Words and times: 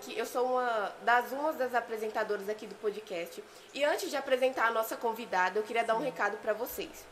que 0.00 0.16
eu 0.16 0.26
sou 0.26 0.46
uma 0.46 0.92
das 1.02 1.30
umas 1.32 1.56
das 1.56 1.74
apresentadoras 1.74 2.48
aqui 2.48 2.66
do 2.66 2.74
podcast. 2.76 3.42
E 3.74 3.84
antes 3.84 4.10
de 4.10 4.16
apresentar 4.16 4.66
a 4.66 4.70
nossa 4.70 4.96
convidada, 4.96 5.58
eu 5.58 5.62
queria 5.62 5.84
dar 5.84 5.94
um 5.94 6.00
recado 6.00 6.36
para 6.38 6.52
vocês. 6.52 7.04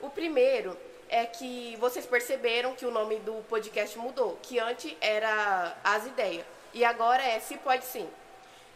O 0.00 0.10
primeiro 0.10 0.76
é 1.08 1.24
que 1.24 1.76
vocês 1.76 2.04
perceberam 2.06 2.74
que 2.74 2.84
o 2.84 2.90
nome 2.90 3.16
do 3.20 3.34
podcast 3.48 3.96
mudou, 3.98 4.38
que 4.42 4.58
antes 4.58 4.94
era 5.00 5.76
As 5.82 6.06
Ideias 6.06 6.44
e 6.74 6.84
agora 6.84 7.22
é 7.22 7.40
Se 7.40 7.56
Pode 7.56 7.84
Sim. 7.84 8.06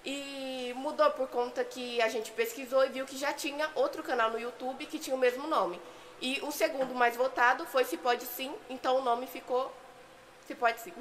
E 0.03 0.73
mudou 0.77 1.11
por 1.11 1.29
conta 1.29 1.63
que 1.63 2.01
a 2.01 2.09
gente 2.09 2.31
pesquisou 2.31 2.83
e 2.87 2.89
viu 2.89 3.05
que 3.05 3.19
já 3.19 3.33
tinha 3.33 3.69
outro 3.75 4.03
canal 4.03 4.31
no 4.31 4.41
YouTube 4.41 4.87
que 4.87 4.99
tinha 4.99 5.15
o 5.15 5.19
mesmo 5.19 5.47
nome. 5.47 5.79
E 6.19 6.41
o 6.43 6.51
segundo 6.51 6.95
mais 6.95 7.17
votado 7.17 7.67
foi 7.67 7.85
Se 7.85 7.99
Pode 7.99 8.25
Sim, 8.25 8.55
então 8.71 8.97
o 8.97 9.03
nome 9.03 9.27
ficou 9.27 9.71
Se 10.47 10.55
Pode 10.55 10.81
Sim. 10.81 10.95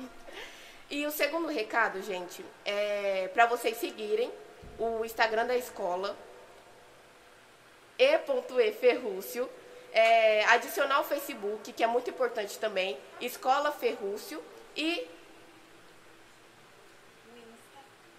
E 0.89 1.05
o 1.05 1.11
segundo 1.11 1.47
recado, 1.47 2.01
gente, 2.01 2.43
é 2.65 3.29
para 3.31 3.45
vocês 3.45 3.77
seguirem 3.77 4.31
o 4.79 5.05
Instagram 5.05 5.45
da 5.45 5.55
escola, 5.55 6.17
e.eferrúcio, 7.99 9.47
é, 9.91 10.43
adicionar 10.45 11.01
o 11.01 11.03
Facebook, 11.03 11.71
que 11.73 11.83
é 11.83 11.87
muito 11.87 12.09
importante 12.09 12.57
também, 12.57 12.97
Escola 13.21 13.71
Ferrúcio, 13.71 14.43
e 14.75 15.07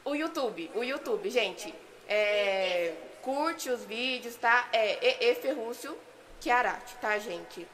o 0.04 0.14
YouTube, 0.14 0.70
o 0.74 0.84
YouTube, 0.84 1.28
gente. 1.28 1.74
É, 2.08 2.94
curte 3.22 3.68
os 3.68 3.84
vídeos, 3.84 4.36
tá? 4.36 4.68
É 4.72 5.34
Ferrúcio 5.34 5.98
Chiarati, 6.40 6.94
tá, 6.96 7.18
gente? 7.18 7.66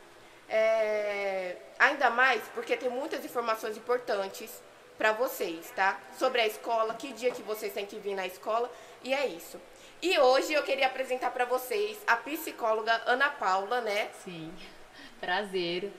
É, 0.48 1.56
ainda 1.78 2.08
mais 2.08 2.42
porque 2.54 2.76
tem 2.76 2.88
muitas 2.88 3.24
informações 3.24 3.76
importantes 3.76 4.62
para 4.96 5.12
vocês, 5.12 5.70
tá? 5.74 5.98
Sobre 6.18 6.40
a 6.40 6.46
escola, 6.46 6.94
que 6.94 7.12
dia 7.12 7.30
que 7.30 7.42
vocês 7.42 7.72
têm 7.72 7.86
que 7.86 7.98
vir 7.98 8.14
na 8.14 8.26
escola, 8.26 8.70
e 9.02 9.12
é 9.12 9.26
isso. 9.26 9.60
E 10.02 10.18
hoje 10.18 10.52
eu 10.52 10.62
queria 10.62 10.86
apresentar 10.86 11.30
para 11.30 11.44
vocês 11.44 11.98
a 12.06 12.16
psicóloga 12.16 13.02
Ana 13.06 13.30
Paula, 13.30 13.80
né? 13.80 14.10
Sim, 14.24 14.52
prazer. 15.20 15.92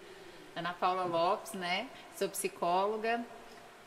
Ana 0.56 0.73
Paula 0.73 1.03
Lopes, 1.03 1.53
né? 1.53 1.88
Sou 2.16 2.28
psicóloga. 2.30 3.23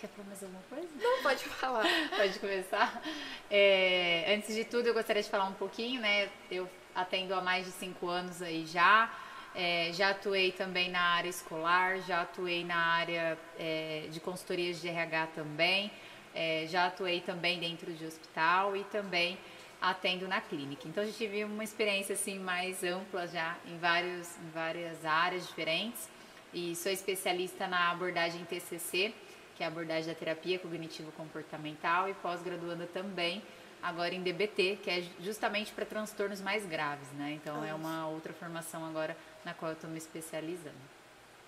Quer 0.00 0.08
falar 0.08 0.28
mais 0.28 0.42
alguma 0.42 0.62
coisa? 0.68 0.88
Não, 1.00 1.22
pode 1.22 1.44
falar. 1.44 1.84
pode 2.16 2.38
começar. 2.38 3.02
É, 3.50 4.34
antes 4.34 4.54
de 4.54 4.64
tudo, 4.64 4.86
eu 4.86 4.94
gostaria 4.94 5.22
de 5.22 5.28
falar 5.28 5.44
um 5.44 5.52
pouquinho, 5.52 6.00
né? 6.00 6.30
Eu 6.50 6.68
atendo 6.94 7.34
há 7.34 7.40
mais 7.40 7.66
de 7.66 7.72
cinco 7.72 8.08
anos 8.08 8.40
aí 8.40 8.66
já. 8.66 9.12
É, 9.54 9.90
já 9.92 10.10
atuei 10.10 10.52
também 10.52 10.90
na 10.90 11.00
área 11.00 11.28
escolar, 11.28 12.00
já 12.02 12.22
atuei 12.22 12.64
na 12.64 12.76
área 12.76 13.36
é, 13.58 14.06
de 14.10 14.20
consultorias 14.20 14.80
de 14.80 14.88
RH 14.88 15.28
também, 15.34 15.90
é, 16.34 16.66
já 16.68 16.86
atuei 16.86 17.20
também 17.20 17.58
dentro 17.58 17.92
de 17.92 18.04
hospital 18.06 18.76
e 18.76 18.84
também 18.84 19.36
atendo 19.80 20.28
na 20.28 20.40
clínica. 20.40 20.86
Então, 20.86 21.04
já 21.04 21.12
tive 21.12 21.44
uma 21.44 21.64
experiência 21.64 22.14
assim 22.14 22.38
mais 22.38 22.84
ampla 22.84 23.26
já 23.26 23.56
em, 23.66 23.78
vários, 23.78 24.36
em 24.36 24.50
várias 24.50 25.04
áreas 25.04 25.46
diferentes 25.48 26.08
e 26.52 26.76
sou 26.76 26.92
especialista 26.92 27.66
na 27.66 27.90
abordagem 27.90 28.44
TCC, 28.44 29.12
que 29.56 29.62
é 29.62 29.66
a 29.66 29.68
abordagem 29.68 30.12
da 30.12 30.18
terapia 30.18 30.58
cognitivo-comportamental 30.58 32.08
e 32.08 32.14
pós-graduanda 32.14 32.86
também 32.86 33.42
agora 33.82 34.14
em 34.14 34.22
DBT, 34.22 34.78
que 34.82 34.90
é 34.90 35.02
justamente 35.20 35.72
para 35.72 35.86
transtornos 35.86 36.40
mais 36.40 36.66
graves, 36.66 37.08
né? 37.12 37.32
Então, 37.32 37.64
é 37.64 37.72
uma 37.72 38.06
outra 38.08 38.32
formação 38.32 38.84
agora 38.84 39.16
na 39.44 39.54
qual 39.54 39.70
eu 39.70 39.74
estou 39.74 39.90
me 39.90 39.98
especializando. 39.98 40.76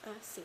Ah, 0.04 0.14
sim. 0.20 0.44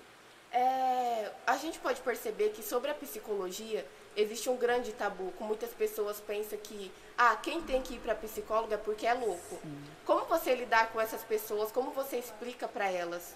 É, 0.51 1.31
a 1.45 1.57
gente 1.57 1.79
pode 1.79 1.99
perceber 2.01 2.49
que 2.49 2.63
sobre 2.63 2.89
a 2.89 2.93
psicologia 2.93 3.85
existe 4.15 4.49
um 4.49 4.57
grande 4.57 4.93
tabu, 4.93 5.31
com 5.37 5.43
muitas 5.43 5.71
pessoas 5.71 6.19
pensam 6.19 6.57
que 6.57 6.91
ah, 7.17 7.35
quem 7.35 7.61
tem 7.61 7.81
que 7.81 7.95
ir 7.95 7.99
para 7.99 8.15
psicóloga 8.15 8.75
é 8.75 8.77
porque 8.77 9.05
é 9.05 9.13
louco. 9.13 9.59
Sim. 9.61 9.83
Como 10.05 10.25
você 10.25 10.55
lidar 10.55 10.91
com 10.91 11.01
essas 11.01 11.23
pessoas? 11.23 11.71
Como 11.71 11.91
você 11.91 12.17
explica 12.17 12.67
para 12.67 12.89
elas? 12.89 13.35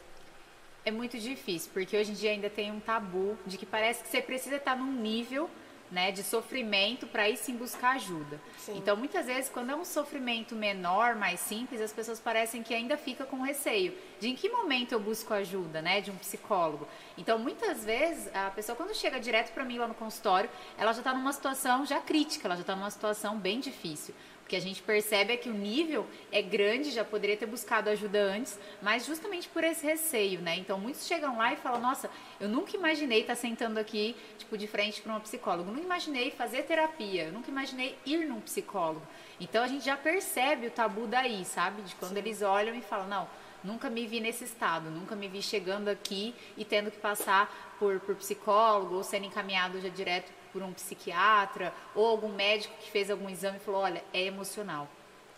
É 0.84 0.90
muito 0.90 1.20
difícil, 1.20 1.70
porque 1.74 1.96
hoje 1.96 2.12
em 2.12 2.16
dia 2.16 2.32
ainda 2.32 2.50
tem 2.50 2.72
um 2.72 2.80
tabu 2.80 3.38
de 3.46 3.58
que 3.58 3.66
parece 3.66 4.04
que 4.04 4.10
você 4.10 4.22
precisa 4.22 4.56
estar 4.56 4.76
num 4.76 4.92
nível 4.92 5.50
né, 5.92 6.12
de 6.12 6.24
sofrimento 6.24 7.06
para 7.06 7.30
ir 7.30 7.38
sim 7.38 7.56
buscar 7.56 7.96
ajuda. 7.96 8.40
Sim. 8.58 8.78
Então, 8.78 8.96
muitas 8.96 9.26
vezes, 9.26 9.50
quando 9.50 9.72
é 9.72 9.76
um 9.76 9.84
sofrimento 9.84 10.56
menor, 10.56 11.16
mais 11.16 11.40
simples, 11.42 11.82
as 11.82 11.92
pessoas 11.92 12.20
parecem 12.20 12.64
que 12.64 12.74
ainda 12.74 12.98
fica 12.98 13.26
com 13.26 13.42
receio 13.42 13.94
de 14.20 14.30
em 14.30 14.36
que 14.36 14.50
momento 14.50 14.94
eu 14.94 15.00
busco 15.00 15.34
ajuda, 15.34 15.82
né, 15.82 16.00
de 16.00 16.10
um 16.10 16.16
psicólogo. 16.16 16.88
Então, 17.18 17.38
muitas 17.38 17.84
vezes, 17.84 18.34
a 18.34 18.50
pessoa 18.50 18.76
quando 18.76 18.96
chega 18.96 19.20
direto 19.20 19.52
para 19.52 19.66
mim 19.66 19.78
lá 19.78 19.88
no 19.88 19.94
consultório, 19.94 20.50
ela 20.78 20.94
já 20.94 21.00
está 21.00 21.14
numa 21.14 21.34
situação 21.34 21.86
já 21.86 22.00
crítica, 22.00 22.48
ela 22.48 22.56
já 22.56 22.62
está 22.62 22.76
numa 22.76 22.90
situação 22.90 23.38
bem 23.38 23.60
difícil 23.60 24.16
que 24.52 24.56
a 24.58 24.60
gente 24.60 24.82
percebe 24.82 25.32
é 25.32 25.38
que 25.38 25.48
o 25.48 25.54
nível 25.54 26.06
é 26.30 26.42
grande, 26.42 26.92
já 26.92 27.06
poderia 27.06 27.38
ter 27.38 27.46
buscado 27.46 27.90
ajuda 27.90 28.22
antes, 28.22 28.60
mas 28.82 29.06
justamente 29.06 29.48
por 29.48 29.64
esse 29.64 29.86
receio, 29.86 30.42
né? 30.42 30.58
Então 30.58 30.78
muitos 30.78 31.08
chegam 31.08 31.38
lá 31.38 31.54
e 31.54 31.56
falam: 31.56 31.80
"Nossa, 31.80 32.10
eu 32.38 32.50
nunca 32.50 32.76
imaginei 32.76 33.22
estar 33.22 33.36
sentando 33.36 33.80
aqui, 33.80 34.14
tipo, 34.38 34.58
de 34.58 34.68
frente 34.68 35.02
para 35.02 35.14
uma 35.14 35.22
psicóloga. 35.22 35.70
Eu 35.70 35.74
nunca 35.74 35.86
imaginei 35.86 36.32
fazer 36.32 36.64
terapia, 36.64 37.32
nunca 37.32 37.50
imaginei 37.50 37.98
ir 38.06 38.28
num 38.28 38.42
psicólogo". 38.42 39.08
Então 39.40 39.64
a 39.64 39.68
gente 39.68 39.86
já 39.86 39.96
percebe 39.96 40.68
o 40.68 40.72
tabu 40.72 41.08
daí, 41.08 41.46
sabe? 41.46 41.82
De 41.84 41.96
quando 41.96 42.12
Sim. 42.16 42.20
eles 42.20 42.42
olham 42.42 42.76
e 42.76 42.82
falam: 42.82 43.08
"Não, 43.08 43.30
nunca 43.64 43.90
me 43.90 44.06
vi 44.06 44.20
nesse 44.20 44.44
estado, 44.44 44.90
nunca 44.90 45.16
me 45.16 45.30
vi 45.30 45.42
chegando 45.42 45.88
aqui 45.88 46.36
e 46.58 46.66
tendo 46.66 46.92
que 46.92 47.00
passar 47.00 47.74
por, 47.80 48.02
por 48.02 48.16
psicólogo 48.16 48.96
ou 48.96 49.04
sendo 49.04 49.28
encaminhado 49.28 49.80
já 49.80 49.88
direto 49.88 50.30
por 50.52 50.62
um 50.62 50.74
psiquiatra 50.74 51.74
ou 51.96 52.06
algum 52.06 52.30
médico 52.30 52.74
que 52.80 52.92
fez 52.92 53.10
algum 53.10 53.30
exame 53.30 53.58
e 53.58 53.60
falou, 53.60 53.82
olha, 53.82 54.04
é 54.14 54.24
emocional. 54.24 54.88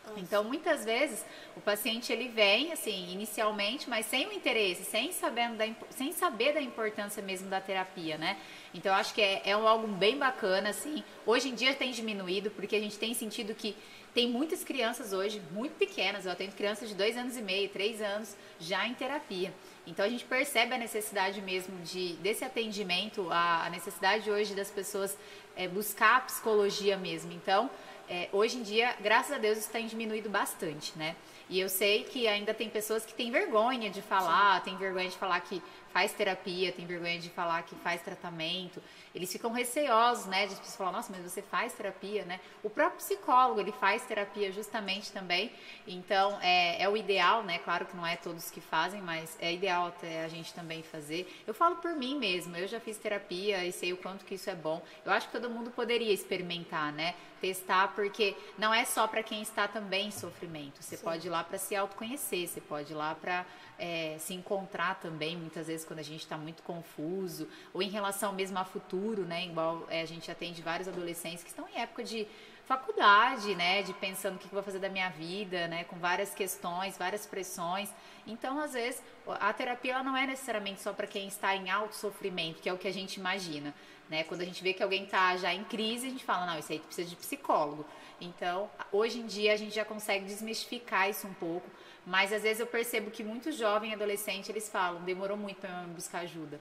Nossa. 0.06 0.20
Então, 0.20 0.44
muitas 0.44 0.84
vezes, 0.84 1.26
o 1.56 1.62
paciente 1.62 2.12
ele 2.12 2.28
vem, 2.28 2.74
assim, 2.74 3.12
inicialmente, 3.12 3.90
mas 3.90 4.06
sem 4.06 4.28
o 4.28 4.34
interesse, 4.34 4.84
sem, 4.84 5.12
sabendo 5.14 5.56
da, 5.56 5.66
sem 5.92 6.12
saber 6.12 6.54
da 6.54 6.62
importância 6.62 7.24
mesmo 7.24 7.50
da 7.50 7.62
terapia, 7.62 8.18
né? 8.18 8.38
Então, 8.74 8.94
acho 8.94 9.14
que 9.14 9.22
é, 9.22 9.42
é 9.46 9.52
algo 9.54 9.88
bem 9.88 10.18
bacana, 10.18 10.70
assim. 10.70 11.04
Hoje 11.26 11.50
em 11.50 11.56
dia 11.56 11.74
tem 11.74 11.92
diminuído, 11.92 12.52
porque 12.52 12.76
a 12.76 12.80
gente 12.80 13.00
tem 13.00 13.14
sentido 13.14 13.56
que 13.56 13.78
tem 14.14 14.28
muitas 14.28 14.64
crianças 14.64 15.12
hoje, 15.12 15.42
muito 15.52 15.74
pequenas, 15.76 16.26
eu 16.26 16.32
atendo 16.32 16.52
crianças 16.52 16.90
de 16.90 16.96
dois 16.96 17.18
anos 17.18 17.36
e 17.36 17.42
meio, 17.42 17.70
três 17.70 18.02
anos, 18.02 18.36
já 18.60 18.86
em 18.86 18.94
terapia. 18.94 19.54
Então 19.86 20.06
a 20.06 20.10
gente 20.10 20.24
percebe 20.24 20.74
a 20.74 20.78
necessidade 20.78 21.42
mesmo 21.42 21.78
de 21.82 22.14
desse 22.14 22.46
atendimento, 22.46 23.28
a, 23.30 23.66
a 23.66 23.70
necessidade 23.70 24.30
hoje 24.32 24.56
das 24.56 24.72
pessoas 24.72 25.18
é, 25.56 25.68
buscar 25.68 26.18
a 26.18 26.22
psicologia 26.22 26.98
mesmo. 26.98 27.32
Então, 27.34 27.70
é, 28.10 28.30
hoje 28.32 28.58
em 28.58 28.64
dia, 28.64 28.96
graças 29.02 29.32
a 29.32 29.38
Deus, 29.38 29.58
isso 29.58 29.70
tem 29.70 29.88
diminuído 29.88 30.30
bastante, 30.30 30.98
né? 30.98 31.16
E 31.54 31.60
eu 31.60 31.70
sei 31.70 32.04
que 32.04 32.28
ainda 32.28 32.52
tem 32.52 32.68
pessoas 32.68 33.06
que 33.06 33.14
têm 33.14 33.30
vergonha 33.30 33.88
de 33.88 34.02
falar, 34.02 34.58
Sim. 34.58 34.72
tem 34.72 34.76
vergonha 34.76 35.08
de 35.08 35.16
falar 35.16 35.40
que 35.42 35.62
faz 35.94 36.12
terapia, 36.12 36.72
tem 36.72 36.84
vergonha 36.84 37.20
de 37.20 37.30
falar 37.30 37.62
que 37.62 37.76
faz 37.76 38.02
tratamento. 38.02 38.82
Eles 39.14 39.32
ficam 39.32 39.52
receosos, 39.52 40.26
né? 40.26 40.48
De 40.48 40.56
pessoas 40.56 40.76
falar, 40.76 40.92
nossa, 40.92 41.14
mas 41.16 41.22
você 41.22 41.44
faz 41.44 41.72
terapia, 41.74 42.26
né? 42.26 42.40
O 42.64 42.72
próprio 42.72 42.98
psicólogo, 42.98 43.60
ele 43.60 43.72
faz 43.72 44.04
terapia 44.04 44.52
justamente 44.52 45.12
também. 45.12 45.52
Então, 45.88 46.40
é, 46.42 46.82
é 46.82 46.90
o 46.90 46.98
ideal, 46.98 47.44
né? 47.44 47.60
Claro 47.60 47.86
que 47.86 47.96
não 47.96 48.08
é 48.08 48.16
todos 48.16 48.50
que 48.50 48.60
fazem, 48.60 49.00
mas 49.00 49.38
é 49.40 49.54
ideal 49.54 49.90
até 49.90 50.26
a 50.26 50.28
gente 50.28 50.52
também 50.56 50.82
fazer. 50.82 51.32
Eu 51.46 51.54
falo 51.54 51.76
por 51.76 51.94
mim 51.94 52.18
mesmo, 52.18 52.58
eu 52.58 52.68
já 52.68 52.80
fiz 52.80 52.98
terapia 52.98 53.64
e 53.64 53.72
sei 53.72 53.94
o 53.94 53.98
quanto 53.98 54.26
que 54.26 54.34
isso 54.34 54.50
é 54.50 54.56
bom. 54.56 54.82
Eu 55.06 55.12
acho 55.12 55.28
que 55.28 55.34
todo 55.34 55.52
mundo 55.52 55.70
poderia 55.70 56.12
experimentar, 56.12 56.92
né? 56.92 57.14
Testar, 57.44 57.90
porque 57.94 58.38
não 58.58 58.74
é 58.74 58.86
só 58.86 59.06
para 59.06 59.22
quem 59.22 59.42
está 59.42 59.68
também 59.68 60.08
em 60.08 60.12
sofrimento. 60.12 60.82
Você 60.82 60.96
Sim. 60.96 61.04
pode 61.04 61.28
ir 61.28 61.30
lá 61.30 61.44
para 61.44 61.58
se 61.58 61.76
autoconhecer, 61.76 62.48
você 62.48 62.62
pode 62.62 62.94
ir 62.94 62.96
lá 62.96 63.14
para 63.14 63.46
é, 63.78 64.16
se 64.18 64.34
encontrar 64.34 64.96
também, 65.02 65.36
muitas 65.36 65.68
vezes 65.68 65.86
quando 65.86 66.00
a 66.00 66.04
gente 66.04 66.22
está 66.22 66.38
muito 66.38 66.64
confuso, 66.64 67.50
ou 67.74 67.82
em 67.82 67.90
relação 67.90 68.32
mesmo 68.32 68.58
a 68.60 68.64
futuro, 68.64 69.26
né? 69.26 69.44
Igual 69.44 69.86
é, 69.90 70.02
a 70.02 70.06
gente 70.06 70.32
atende 70.32 70.62
vários 70.62 70.88
adolescentes 70.88 71.44
que 71.44 71.50
estão 71.50 71.68
em 71.68 71.82
época 71.82 72.02
de 72.02 72.26
faculdade, 72.66 73.56
né, 73.56 73.84
de 73.84 73.94
pensando 73.94 74.36
o 74.36 74.40
que 74.40 74.46
eu 74.46 74.52
vou 74.52 74.64
fazer 74.64 74.80
da 74.80 74.88
minha 74.88 75.10
vida, 75.10 75.68
né, 75.68 75.84
com 75.84 75.98
várias 75.98 76.34
questões, 76.34 76.98
várias 76.98 77.26
pressões. 77.26 77.90
Então, 78.26 78.58
às 78.60 78.72
vezes, 78.72 79.04
a 79.28 79.52
terapia 79.52 79.96
ela 79.96 80.04
não 80.04 80.16
é 80.16 80.26
necessariamente 80.26 80.82
só 80.82 80.94
para 80.94 81.06
quem 81.06 81.28
está 81.28 81.54
em 81.56 81.70
alto 81.70 81.96
sofrimento, 81.96 82.62
que 82.62 82.70
é 82.70 82.74
o 82.74 82.78
que 82.78 82.88
a 82.88 82.94
gente 82.94 83.20
imagina, 83.20 83.74
né? 84.10 84.24
Quando 84.24 84.42
a 84.42 84.46
gente 84.46 84.64
vê 84.64 84.74
que 84.74 84.84
alguém 84.84 85.04
está 85.04 85.36
já 85.38 85.54
em 85.54 85.64
crise, 85.64 86.08
a 86.08 86.10
gente 86.10 86.24
fala, 86.24 86.46
não, 86.46 86.60
isso 86.60 86.72
aí 86.72 86.80
precisa 86.80 87.10
de 87.10 87.16
psicólogo. 87.16 87.86
Então, 88.20 88.70
hoje 88.92 89.20
em 89.20 89.26
dia 89.26 89.54
a 89.54 89.58
gente 89.58 89.76
já 89.76 89.84
consegue 89.84 90.26
desmistificar 90.26 91.10
isso 91.10 91.28
um 91.28 91.34
pouco, 91.34 91.70
mas 92.06 92.32
às 92.32 92.44
vezes 92.44 92.60
eu 92.60 92.68
percebo 92.68 93.12
que 93.12 93.24
muito 93.24 93.52
jovem 93.52 93.94
adolescente 93.94 94.50
eles 94.50 94.70
falam, 94.70 95.02
demorou 95.04 95.38
muito 95.38 95.60
para 95.60 95.84
buscar 95.96 96.20
ajuda. 96.20 96.60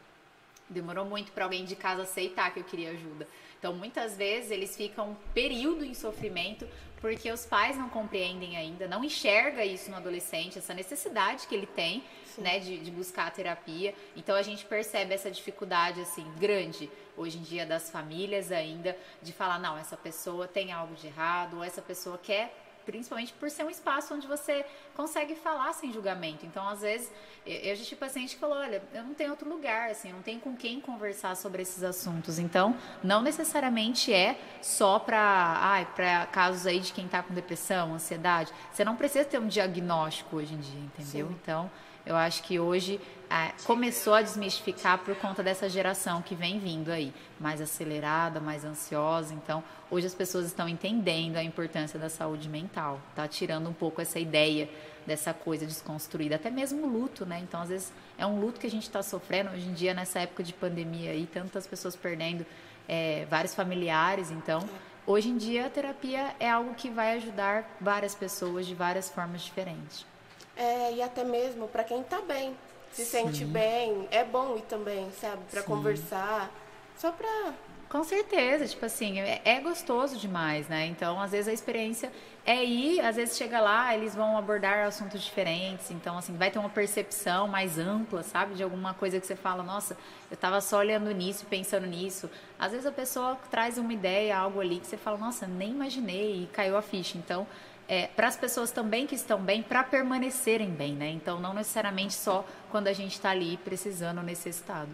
Demorou 0.69 1.05
muito 1.05 1.33
para 1.33 1.45
alguém 1.45 1.65
de 1.65 1.77
casa 1.77 2.03
aceitar 2.03 2.53
que 2.53 2.61
eu 2.61 2.65
queria 2.65 2.91
ajuda. 2.91 3.29
Então, 3.59 3.75
muitas 3.75 4.17
vezes 4.17 4.51
eles 4.51 4.77
ficam 4.77 5.11
um 5.11 5.17
período 5.35 5.85
em 5.85 5.95
sofrimento 5.95 6.67
porque 7.01 7.31
os 7.33 7.45
pais 7.45 7.77
não 7.77 7.89
compreendem 7.89 8.57
ainda, 8.57 8.87
não 8.87 9.03
enxerga 9.03 9.65
isso 9.65 9.91
no 9.91 9.97
adolescente, 9.97 10.59
essa 10.59 10.73
necessidade 10.73 11.49
que 11.49 11.55
ele 11.55 11.67
tem, 11.67 12.03
né, 12.41 12.59
de, 12.59 12.79
de, 12.79 12.91
buscar 12.91 13.27
a 13.27 13.31
terapia. 13.31 13.95
Então 14.17 14.35
a 14.35 14.43
gente 14.43 14.65
percebe 14.65 15.15
essa 15.15 15.31
dificuldade 15.31 16.01
assim 16.01 16.25
grande 16.39 16.91
hoje 17.17 17.39
em 17.39 17.43
dia 17.43 17.67
das 17.67 17.91
famílias 17.91 18.51
ainda 18.51 18.97
de 19.21 19.33
falar 19.33 19.59
não, 19.59 19.77
essa 19.77 19.97
pessoa 19.97 20.49
tem 20.49 20.73
algo 20.73 20.95
de 20.95 21.07
errado, 21.07 21.59
ou 21.59 21.65
essa 21.65 21.83
pessoa 21.83 22.19
quer 22.19 22.55
principalmente 22.85 23.33
por 23.35 23.51
ser 23.51 23.65
um 23.65 23.71
espaço 23.71 24.15
onde 24.15 24.27
você 24.27 24.65
consegue 24.95 25.35
falar 25.35 25.73
sem 25.73 25.93
julgamento. 25.93 26.45
Então, 26.45 26.69
às 26.69 26.81
vezes, 26.81 27.11
eu 27.47 27.75
já 27.75 27.85
tive 27.85 27.97
paciente 27.97 28.35
que 28.35 28.41
falou, 28.41 28.59
olha, 28.59 28.83
eu 28.93 29.03
não 29.03 29.15
tenho 29.15 29.31
outro 29.31 29.49
lugar, 29.49 29.91
assim, 29.91 30.11
eu 30.11 30.17
não 30.17 30.23
tenho 30.23 30.41
com 30.41 30.57
quem 30.57 30.81
conversar 30.81 31.37
sobre 31.37 31.63
esses 31.63 31.83
assuntos. 31.83 32.39
Então, 32.39 32.77
não 33.03 33.23
necessariamente 33.23 34.13
é 34.13 34.39
só 34.61 34.99
para 34.99 35.87
para 35.95 36.27
casos 36.27 36.67
aí 36.67 36.81
de 36.81 36.93
quem 36.93 37.07
está 37.07 37.23
com 37.23 37.35
depressão, 37.35 37.95
ansiedade. 37.95 38.53
Você 38.71 38.85
não 38.85 38.97
precisa 38.97 39.25
ter 39.25 39.39
um 39.39 39.47
diagnóstico 39.47 40.37
hoje 40.37 40.55
em 40.55 40.59
dia, 40.59 40.81
entendeu? 40.81 41.29
Sim. 41.29 41.39
Então, 41.41 41.71
eu 42.05 42.17
acho 42.17 42.43
que 42.43 42.59
hoje 42.59 43.01
é, 43.31 43.53
começou 43.65 44.13
a 44.13 44.21
desmistificar 44.21 44.99
por 44.99 45.17
conta 45.17 45.43
dessa 45.43 45.69
geração 45.69 46.21
que 46.21 46.35
vem 46.35 46.59
vindo 46.59 46.91
aí, 46.91 47.15
mais 47.41 47.61
acelerada, 47.61 48.41
mais 48.41 48.63
ansiosa. 48.65 49.33
Então, 49.33 49.65
hoje 49.91 50.07
as 50.07 50.15
pessoas 50.15 50.45
estão 50.45 50.69
entendendo 50.69 51.37
a 51.37 51.43
importância 51.43 51.99
da 51.99 52.11
saúde 52.11 52.49
mental, 52.49 53.01
tá 53.17 53.27
tirando 53.27 53.71
um 53.71 53.73
pouco 53.73 54.03
essa 54.03 54.19
ideia 54.19 54.69
dessa 55.07 55.33
coisa 55.33 55.65
desconstruída, 55.65 56.37
até 56.37 56.51
mesmo 56.51 56.87
o 56.87 56.89
luto, 56.89 57.25
né? 57.25 57.41
Então, 57.43 57.63
às 57.63 57.71
vezes 57.71 57.93
é 58.19 58.27
um 58.27 58.39
luto 58.39 58.61
que 58.61 58.67
a 58.67 58.71
gente 58.71 58.85
está 58.85 59.03
sofrendo 59.03 59.51
hoje 59.51 59.67
em 59.67 59.73
dia 59.73 59.95
nessa 59.95 60.21
época 60.21 60.43
de 60.43 60.53
pandemia 60.53 61.13
aí, 61.13 61.27
tantas 61.27 61.67
pessoas 61.67 61.97
perdendo 61.97 62.45
é, 62.89 63.27
vários 63.31 63.55
familiares. 63.55 64.31
Então, 64.31 64.69
hoje 65.07 65.31
em 65.31 65.39
dia 65.39 65.67
a 65.67 65.71
terapia 65.71 66.35
é 66.39 66.51
algo 66.51 66.75
que 66.75 66.91
vai 66.91 67.17
ajudar 67.17 67.79
várias 67.81 68.15
pessoas 68.15 68.67
de 68.67 68.75
várias 68.75 69.09
formas 69.09 69.41
diferentes. 69.43 70.12
É, 70.57 70.93
e 70.93 71.03
até 71.03 71.25
mesmo 71.25 71.69
para 71.69 71.85
quem 71.85 72.01
está 72.01 72.21
bem, 72.21 72.57
se 72.93 73.05
Sim. 73.05 73.11
sente 73.11 73.45
bem, 73.45 74.07
é 74.11 74.23
bom 74.23 74.57
ir 74.57 74.63
também, 74.63 75.11
sabe? 75.13 75.43
Para 75.51 75.63
conversar, 75.63 76.51
só 76.97 77.11
para 77.11 77.55
com 77.93 78.03
certeza, 78.03 78.67
tipo 78.67 78.87
assim, 78.87 79.21
é, 79.21 79.43
é, 79.45 79.61
gostoso 79.61 80.17
demais, 80.17 80.67
né? 80.67 80.87
Então, 80.87 81.21
às 81.21 81.31
vezes 81.31 81.47
a 81.47 81.53
experiência 81.53 82.11
é 82.43 82.65
ir, 82.65 83.03
às 83.03 83.17
vezes 83.17 83.37
chega 83.37 83.61
lá, 83.61 83.95
eles 83.95 84.15
vão 84.15 84.35
abordar 84.35 84.87
assuntos 84.87 85.23
diferentes, 85.23 85.91
então, 85.91 86.17
assim, 86.17 86.35
vai 86.35 86.51
ter 86.51 86.59
uma 86.59 86.71
percepção 86.71 87.47
mais 87.47 87.79
ampla, 87.79 88.23
sabe? 88.23 88.55
De 88.55 88.63
alguma 88.63 88.95
coisa 88.95 89.21
que 89.21 89.27
você 89.27 89.37
fala, 89.37 89.63
nossa, 89.63 89.95
eu 90.31 90.39
tava 90.39 90.59
só 90.63 90.79
olhando 90.79 91.11
nisso, 91.11 91.45
pensando 91.45 91.87
nisso. 91.87 92.31
Às 92.59 92.73
vezes 92.73 92.87
a 92.87 92.93
pessoa 92.93 93.37
traz 93.51 93.77
uma 93.77 93.93
ideia, 93.93 94.39
algo 94.39 94.59
ali 94.59 94.79
que 94.79 94.87
você 94.87 94.97
fala, 94.97 95.19
nossa, 95.19 95.47
nem 95.47 95.73
imaginei 95.73 96.45
e 96.45 96.47
caiu 96.47 96.79
a 96.79 96.81
ficha. 96.81 97.19
Então, 97.19 97.47
é, 97.89 98.07
para 98.09 98.29
as 98.29 98.37
pessoas 98.37 98.71
também 98.71 99.07
que 99.07 99.15
estão 99.15 99.41
bem, 99.41 99.63
para 99.63 99.83
permanecerem 99.83 100.71
bem, 100.71 100.95
né? 100.95 101.11
Então, 101.11 101.41
não 101.41 101.53
necessariamente 101.55 102.15
só 102.15 102.45
quando 102.71 102.89
a 102.89 102.93
gente 102.93 103.13
está 103.13 103.31
ali 103.31 103.57
precisando, 103.59 104.23
necessitado. 104.23 104.91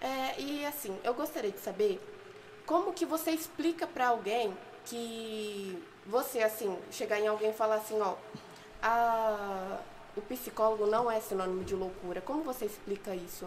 É, 0.00 0.40
e 0.40 0.64
assim, 0.64 0.96
eu 1.04 1.12
gostaria 1.12 1.50
de 1.50 1.60
saber 1.60 2.00
como 2.64 2.92
que 2.92 3.04
você 3.04 3.32
explica 3.32 3.86
para 3.86 4.08
alguém 4.08 4.56
que 4.86 5.82
você, 6.06 6.40
assim, 6.42 6.76
chegar 6.90 7.20
em 7.20 7.28
alguém 7.28 7.50
e 7.50 7.52
falar 7.52 7.76
assim, 7.76 8.00
ó, 8.00 8.14
a, 8.82 9.78
o 10.16 10.20
psicólogo 10.22 10.86
não 10.86 11.10
é 11.10 11.20
sinônimo 11.20 11.64
de 11.64 11.74
loucura. 11.74 12.20
Como 12.20 12.42
você 12.42 12.64
explica 12.64 13.14
isso? 13.14 13.46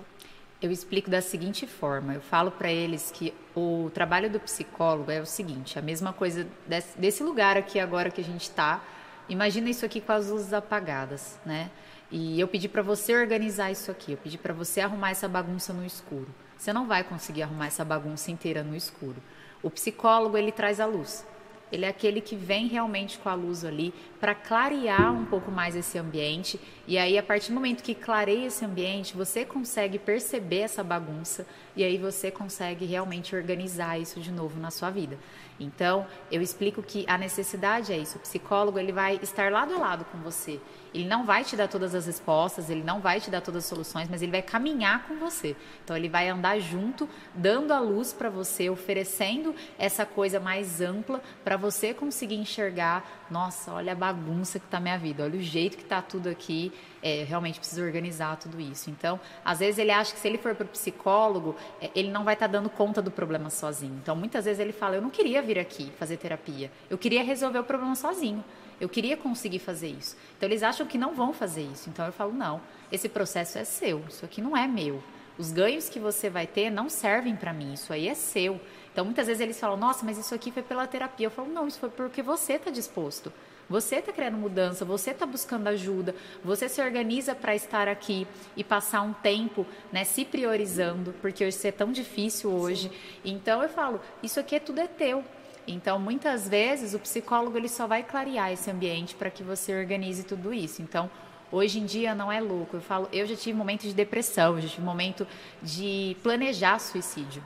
Eu 0.64 0.72
explico 0.72 1.10
da 1.10 1.22
seguinte 1.22 1.68
forma: 1.68 2.14
eu 2.14 2.22
falo 2.22 2.50
para 2.50 2.72
eles 2.72 3.12
que 3.12 3.34
o 3.54 3.92
trabalho 3.94 4.30
do 4.30 4.40
psicólogo 4.40 5.12
é 5.12 5.20
o 5.20 5.26
seguinte, 5.26 5.78
a 5.78 5.82
mesma 5.82 6.14
coisa 6.14 6.48
desse, 6.66 6.98
desse 6.98 7.22
lugar 7.22 7.58
aqui 7.58 7.82
agora 7.82 8.10
que 8.10 8.22
a 8.22 8.24
gente 8.24 8.44
está. 8.44 8.82
Imagina 9.28 9.70
isso 9.70 9.86
aqui 9.86 10.00
com 10.00 10.14
as 10.14 10.30
luzes 10.30 10.54
apagadas, 10.54 11.38
né? 11.46 11.70
E 12.10 12.40
eu 12.40 12.48
pedi 12.48 12.70
para 12.70 12.82
você 12.82 13.14
organizar 13.14 13.72
isso 13.72 13.92
aqui, 13.92 14.14
eu 14.14 14.18
pedi 14.18 14.38
para 14.38 14.54
você 14.54 14.80
arrumar 14.80 15.10
essa 15.10 15.28
bagunça 15.28 15.74
no 15.74 15.86
escuro. 15.86 16.34
Você 16.58 16.72
não 16.72 16.88
vai 16.88 17.04
conseguir 17.04 17.44
arrumar 17.44 17.66
essa 17.66 17.84
bagunça 17.84 18.32
inteira 18.32 18.64
no 18.64 18.74
escuro. 18.74 19.18
O 19.62 19.70
psicólogo 19.70 20.38
ele 20.38 20.52
traz 20.54 20.80
a 20.80 20.86
luz. 20.86 21.26
Ele 21.74 21.86
é 21.86 21.88
aquele 21.88 22.22
que 22.22 22.36
vem 22.36 22.68
realmente 22.68 23.18
com 23.18 23.28
a 23.30 23.34
luz 23.34 23.66
ali 23.66 23.92
para 24.20 24.36
clarear 24.36 25.12
um 25.12 25.26
pouco 25.26 25.50
mais 25.50 25.76
esse 25.76 25.98
ambiente. 25.98 26.60
E 26.88 27.00
aí, 27.00 27.18
a 27.18 27.24
partir 27.24 27.50
do 27.50 27.56
momento 27.56 27.82
que 27.82 27.96
clareia 27.96 28.46
esse 28.46 28.64
ambiente, 28.64 29.18
você 29.18 29.44
consegue 29.44 29.98
perceber 29.98 30.60
essa 30.60 30.84
bagunça 30.84 31.48
e 31.76 31.84
aí 31.84 31.98
você 31.98 32.30
consegue 32.30 32.86
realmente 32.86 33.36
organizar 33.36 34.00
isso 34.00 34.20
de 34.20 34.32
novo 34.32 34.60
na 34.60 34.70
sua 34.70 34.92
vida. 34.92 35.18
Então, 35.60 36.06
eu 36.32 36.44
explico 36.44 36.84
que 36.84 37.06
a 37.08 37.18
necessidade 37.18 37.92
é 37.92 37.98
isso. 37.98 38.20
O 38.20 38.22
psicólogo 38.22 38.78
ele 38.78 38.92
vai 38.92 39.20
estar 39.24 39.52
lado 39.52 39.74
a 39.74 39.78
lado 39.80 40.06
com 40.06 40.20
você. 40.20 40.60
Ele 40.94 41.08
não 41.08 41.26
vai 41.26 41.44
te 41.44 41.56
dar 41.56 41.68
todas 41.68 41.96
as 41.96 42.06
respostas, 42.06 42.70
ele 42.70 42.84
não 42.84 43.00
vai 43.00 43.20
te 43.20 43.32
dar 43.32 43.42
todas 43.42 43.64
as 43.64 43.70
soluções, 43.70 44.08
mas 44.10 44.22
ele 44.22 44.32
vai 44.32 44.42
caminhar 44.42 45.08
com 45.08 45.16
você. 45.18 45.56
Então, 45.84 45.98
ele 45.98 46.10
vai 46.10 46.30
andar 46.30 46.60
junto, 46.60 47.10
dando 47.34 47.72
a 47.72 47.80
luz 47.80 48.14
para 48.14 48.30
você, 48.30 48.70
oferecendo 48.70 49.56
essa 49.78 50.06
coisa 50.06 50.40
mais 50.40 50.82
ampla 50.82 51.22
para 51.44 51.58
você 51.58 51.94
conseguir 51.94 52.36
enxergar. 52.36 53.23
Nossa, 53.34 53.74
olha 53.74 53.94
a 53.94 53.96
bagunça 53.96 54.60
que 54.60 54.66
está 54.66 54.80
minha 54.80 54.96
vida, 54.96 55.24
olha 55.24 55.40
o 55.40 55.42
jeito 55.42 55.76
que 55.76 55.82
está 55.82 56.04
tudo 56.04 56.30
aqui. 56.30 56.72
É, 57.02 57.24
realmente 57.24 57.58
preciso 57.58 57.82
organizar 57.82 58.38
tudo 58.38 58.62
isso. 58.62 58.92
Então, 58.92 59.20
às 59.44 59.58
vezes 59.58 59.80
ele 59.80 59.90
acha 59.90 60.14
que 60.14 60.20
se 60.20 60.28
ele 60.28 60.38
for 60.38 60.54
para 60.54 60.66
o 60.66 60.70
psicólogo, 60.70 61.56
é, 61.82 61.90
ele 61.96 62.12
não 62.12 62.24
vai 62.24 62.36
estar 62.36 62.48
tá 62.48 62.52
dando 62.52 62.70
conta 62.70 63.02
do 63.02 63.10
problema 63.10 63.50
sozinho. 63.50 63.98
Então, 64.00 64.16
muitas 64.16 64.46
vezes 64.46 64.60
ele 64.60 64.72
fala: 64.72 64.98
Eu 64.98 65.02
não 65.02 65.10
queria 65.10 65.42
vir 65.42 65.58
aqui 65.58 65.92
fazer 65.98 66.18
terapia, 66.18 66.72
eu 66.92 66.98
queria 66.98 67.24
resolver 67.24 67.58
o 67.58 67.64
problema 67.64 67.96
sozinho. 67.96 68.46
Eu 68.80 68.88
queria 68.88 69.18
conseguir 69.18 69.60
fazer 69.60 69.88
isso. 69.88 70.16
Então, 70.38 70.48
eles 70.48 70.62
acham 70.62 70.86
que 70.86 71.00
não 71.00 71.16
vão 71.16 71.34
fazer 71.34 71.64
isso. 71.64 71.90
Então, 71.90 72.06
eu 72.06 72.14
falo: 72.14 72.34
Não, 72.34 72.62
esse 72.92 73.10
processo 73.10 73.58
é 73.58 73.64
seu, 73.64 74.06
isso 74.08 74.24
aqui 74.24 74.44
não 74.44 74.56
é 74.56 74.68
meu. 74.68 75.02
Os 75.40 75.52
ganhos 75.52 75.90
que 75.90 76.00
você 76.00 76.30
vai 76.30 76.46
ter 76.46 76.70
não 76.70 76.88
servem 76.88 77.36
para 77.36 77.52
mim, 77.52 77.74
isso 77.74 77.92
aí 77.92 78.08
é 78.08 78.14
seu. 78.14 78.62
Então, 78.94 79.04
muitas 79.04 79.28
vezes 79.28 79.42
eles 79.42 79.60
falam: 79.60 79.76
Nossa, 79.76 80.06
mas 80.06 80.18
isso 80.18 80.34
aqui 80.34 80.52
foi 80.52 80.64
pela 80.64 80.88
terapia. 80.88 81.28
Eu 81.28 81.32
falo: 81.32 81.50
Não, 81.52 81.68
isso 81.68 81.80
foi 81.80 81.90
porque 81.90 82.22
você 82.22 82.54
está 82.54 82.72
disposto. 82.72 83.34
Você 83.70 83.96
está 83.96 84.12
criando 84.12 84.38
mudança, 84.38 84.86
você 84.86 85.12
está 85.12 85.26
buscando 85.26 85.68
ajuda, 85.68 86.14
você 86.44 86.68
se 86.68 86.82
organiza 86.82 87.34
para 87.34 87.56
estar 87.56 87.88
aqui 87.88 88.28
e 88.58 88.64
passar 88.64 89.02
um 89.02 89.14
tempo 89.14 89.66
né, 89.92 90.04
se 90.04 90.26
priorizando, 90.26 91.14
porque 91.22 91.48
isso 91.48 91.66
é 91.66 91.72
tão 91.72 91.92
difícil 91.92 92.52
hoje. 92.52 92.90
Sim. 92.90 92.96
Então 93.24 93.64
eu 93.64 93.70
falo, 93.70 94.02
isso 94.22 94.40
aqui 94.40 94.56
é 94.56 94.60
tudo 94.60 94.80
é 94.80 94.88
teu. 94.88 95.24
Então, 95.66 95.98
muitas 95.98 96.48
vezes, 96.48 96.94
o 96.94 97.00
psicólogo 97.00 97.58
ele 97.58 97.70
só 97.70 97.88
vai 97.88 98.04
clarear 98.04 98.52
esse 98.52 98.70
ambiente 98.70 99.16
para 99.16 99.30
que 99.30 99.42
você 99.42 99.74
organize 99.74 100.24
tudo 100.24 100.54
isso. 100.54 100.82
Então, 100.82 101.10
hoje 101.50 101.80
em 101.80 101.86
dia 101.86 102.14
não 102.14 102.30
é 102.30 102.42
louco. 102.42 102.76
Eu 102.76 102.82
falo, 102.82 103.08
eu 103.14 103.26
já 103.26 103.36
tive 103.36 103.58
momento 103.58 103.84
de 103.84 103.94
depressão, 103.94 104.56
eu 104.56 104.62
já 104.62 104.68
tive 104.68 104.86
momento 104.86 105.26
de 105.62 106.18
planejar 106.22 106.80
suicídio. 106.80 107.42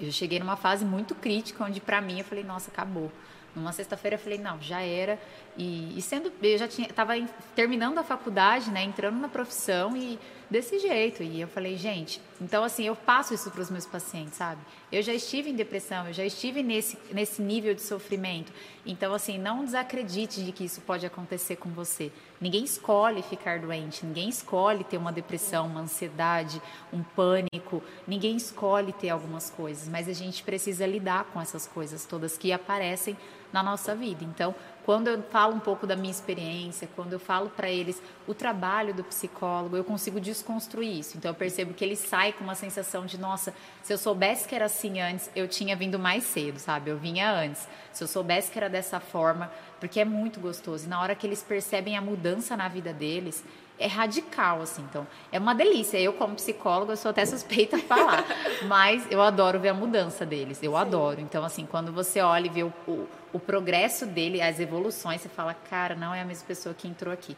Eu 0.00 0.12
cheguei 0.12 0.38
numa 0.38 0.56
fase 0.56 0.84
muito 0.84 1.14
crítica 1.14 1.64
onde 1.64 1.80
para 1.80 2.00
mim 2.00 2.18
eu 2.18 2.24
falei, 2.24 2.44
nossa, 2.44 2.70
acabou. 2.70 3.10
Numa 3.54 3.72
sexta-feira 3.72 4.14
eu 4.14 4.20
falei, 4.20 4.38
não, 4.38 4.60
já 4.60 4.80
era. 4.80 5.18
E, 5.58 5.98
e 5.98 6.00
sendo, 6.00 6.32
eu 6.40 6.56
já 6.56 6.66
estava 6.66 7.14
terminando 7.56 7.98
a 7.98 8.04
faculdade, 8.04 8.70
né, 8.70 8.84
entrando 8.84 9.18
na 9.18 9.28
profissão 9.28 9.96
e 9.96 10.16
desse 10.48 10.78
jeito. 10.78 11.22
E 11.22 11.40
eu 11.40 11.48
falei, 11.48 11.76
gente, 11.76 12.20
então 12.40 12.62
assim, 12.64 12.84
eu 12.84 12.94
passo 12.94 13.34
isso 13.34 13.50
para 13.50 13.60
os 13.60 13.68
meus 13.68 13.84
pacientes, 13.84 14.34
sabe? 14.34 14.60
Eu 14.90 15.02
já 15.02 15.12
estive 15.12 15.50
em 15.50 15.54
depressão, 15.54 16.06
eu 16.06 16.12
já 16.12 16.24
estive 16.24 16.62
nesse, 16.62 16.96
nesse 17.12 17.42
nível 17.42 17.74
de 17.74 17.82
sofrimento. 17.82 18.52
Então, 18.86 19.12
assim, 19.12 19.36
não 19.36 19.64
desacredite 19.64 20.42
de 20.42 20.50
que 20.50 20.64
isso 20.64 20.80
pode 20.80 21.04
acontecer 21.04 21.56
com 21.56 21.68
você. 21.70 22.10
Ninguém 22.40 22.64
escolhe 22.64 23.20
ficar 23.20 23.58
doente, 23.58 24.06
ninguém 24.06 24.28
escolhe 24.28 24.84
ter 24.84 24.96
uma 24.96 25.12
depressão, 25.12 25.66
uma 25.66 25.80
ansiedade, 25.80 26.62
um 26.92 27.02
pânico, 27.02 27.82
ninguém 28.06 28.36
escolhe 28.36 28.92
ter 28.92 29.10
algumas 29.10 29.50
coisas, 29.50 29.88
mas 29.88 30.08
a 30.08 30.12
gente 30.14 30.42
precisa 30.42 30.86
lidar 30.86 31.24
com 31.24 31.40
essas 31.40 31.66
coisas 31.66 32.06
todas 32.06 32.38
que 32.38 32.52
aparecem 32.52 33.16
na 33.52 33.62
nossa 33.62 33.94
vida. 33.94 34.24
Então, 34.24 34.54
quando 34.84 35.08
eu 35.08 35.22
falo 35.24 35.54
um 35.54 35.60
pouco 35.60 35.86
da 35.86 35.94
minha 35.94 36.10
experiência, 36.10 36.88
quando 36.96 37.12
eu 37.12 37.18
falo 37.18 37.50
para 37.50 37.68
eles 37.68 38.00
o 38.26 38.32
trabalho 38.32 38.94
do 38.94 39.04
psicólogo, 39.04 39.76
eu 39.76 39.84
consigo 39.84 40.18
desconstruir 40.18 41.00
isso. 41.00 41.18
Então 41.18 41.30
eu 41.30 41.34
percebo 41.34 41.74
que 41.74 41.84
ele 41.84 41.94
sai 41.94 42.32
com 42.32 42.42
uma 42.42 42.54
sensação 42.54 43.04
de, 43.04 43.18
nossa, 43.18 43.52
se 43.82 43.92
eu 43.92 43.98
soubesse 43.98 44.48
que 44.48 44.54
era 44.54 44.64
assim 44.64 44.98
antes, 44.98 45.30
eu 45.36 45.46
tinha 45.46 45.76
vindo 45.76 45.98
mais 45.98 46.24
cedo, 46.24 46.58
sabe? 46.58 46.90
Eu 46.90 46.96
vinha 46.96 47.30
antes. 47.30 47.68
Se 47.92 48.02
eu 48.02 48.08
soubesse 48.08 48.50
que 48.50 48.58
era 48.58 48.70
dessa 48.70 48.98
forma, 48.98 49.52
porque 49.78 50.00
é 50.00 50.06
muito 50.06 50.40
gostoso. 50.40 50.86
E 50.86 50.88
na 50.88 51.00
hora 51.02 51.14
que 51.14 51.26
eles 51.26 51.42
percebem 51.42 51.94
a 51.96 52.00
mudança 52.00 52.56
na 52.56 52.66
vida 52.66 52.90
deles, 52.90 53.44
é 53.78 53.86
radical, 53.86 54.62
assim. 54.62 54.82
Então, 54.82 55.06
é 55.30 55.38
uma 55.38 55.54
delícia. 55.54 55.98
Eu, 55.98 56.12
como 56.12 56.34
psicóloga, 56.34 56.92
eu 56.92 56.96
sou 56.96 57.10
até 57.10 57.24
suspeita 57.24 57.76
a 57.76 57.80
falar. 57.80 58.24
mas 58.66 59.06
eu 59.10 59.22
adoro 59.22 59.60
ver 59.60 59.68
a 59.68 59.74
mudança 59.74 60.26
deles. 60.26 60.62
Eu 60.62 60.72
Sim. 60.72 60.78
adoro. 60.78 61.20
Então, 61.20 61.44
assim, 61.44 61.66
quando 61.66 61.92
você 61.92 62.20
olha 62.20 62.46
e 62.46 62.50
vê 62.50 62.62
o, 62.62 62.72
o, 62.86 63.08
o, 63.32 63.38
progresso 63.38 64.06
dele, 64.06 64.42
as 64.42 64.58
evoluções, 64.58 65.20
você 65.20 65.28
fala, 65.28 65.54
cara, 65.54 65.94
não 65.94 66.14
é 66.14 66.20
a 66.20 66.24
mesma 66.24 66.46
pessoa 66.46 66.74
que 66.74 66.88
entrou 66.88 67.12
aqui. 67.12 67.36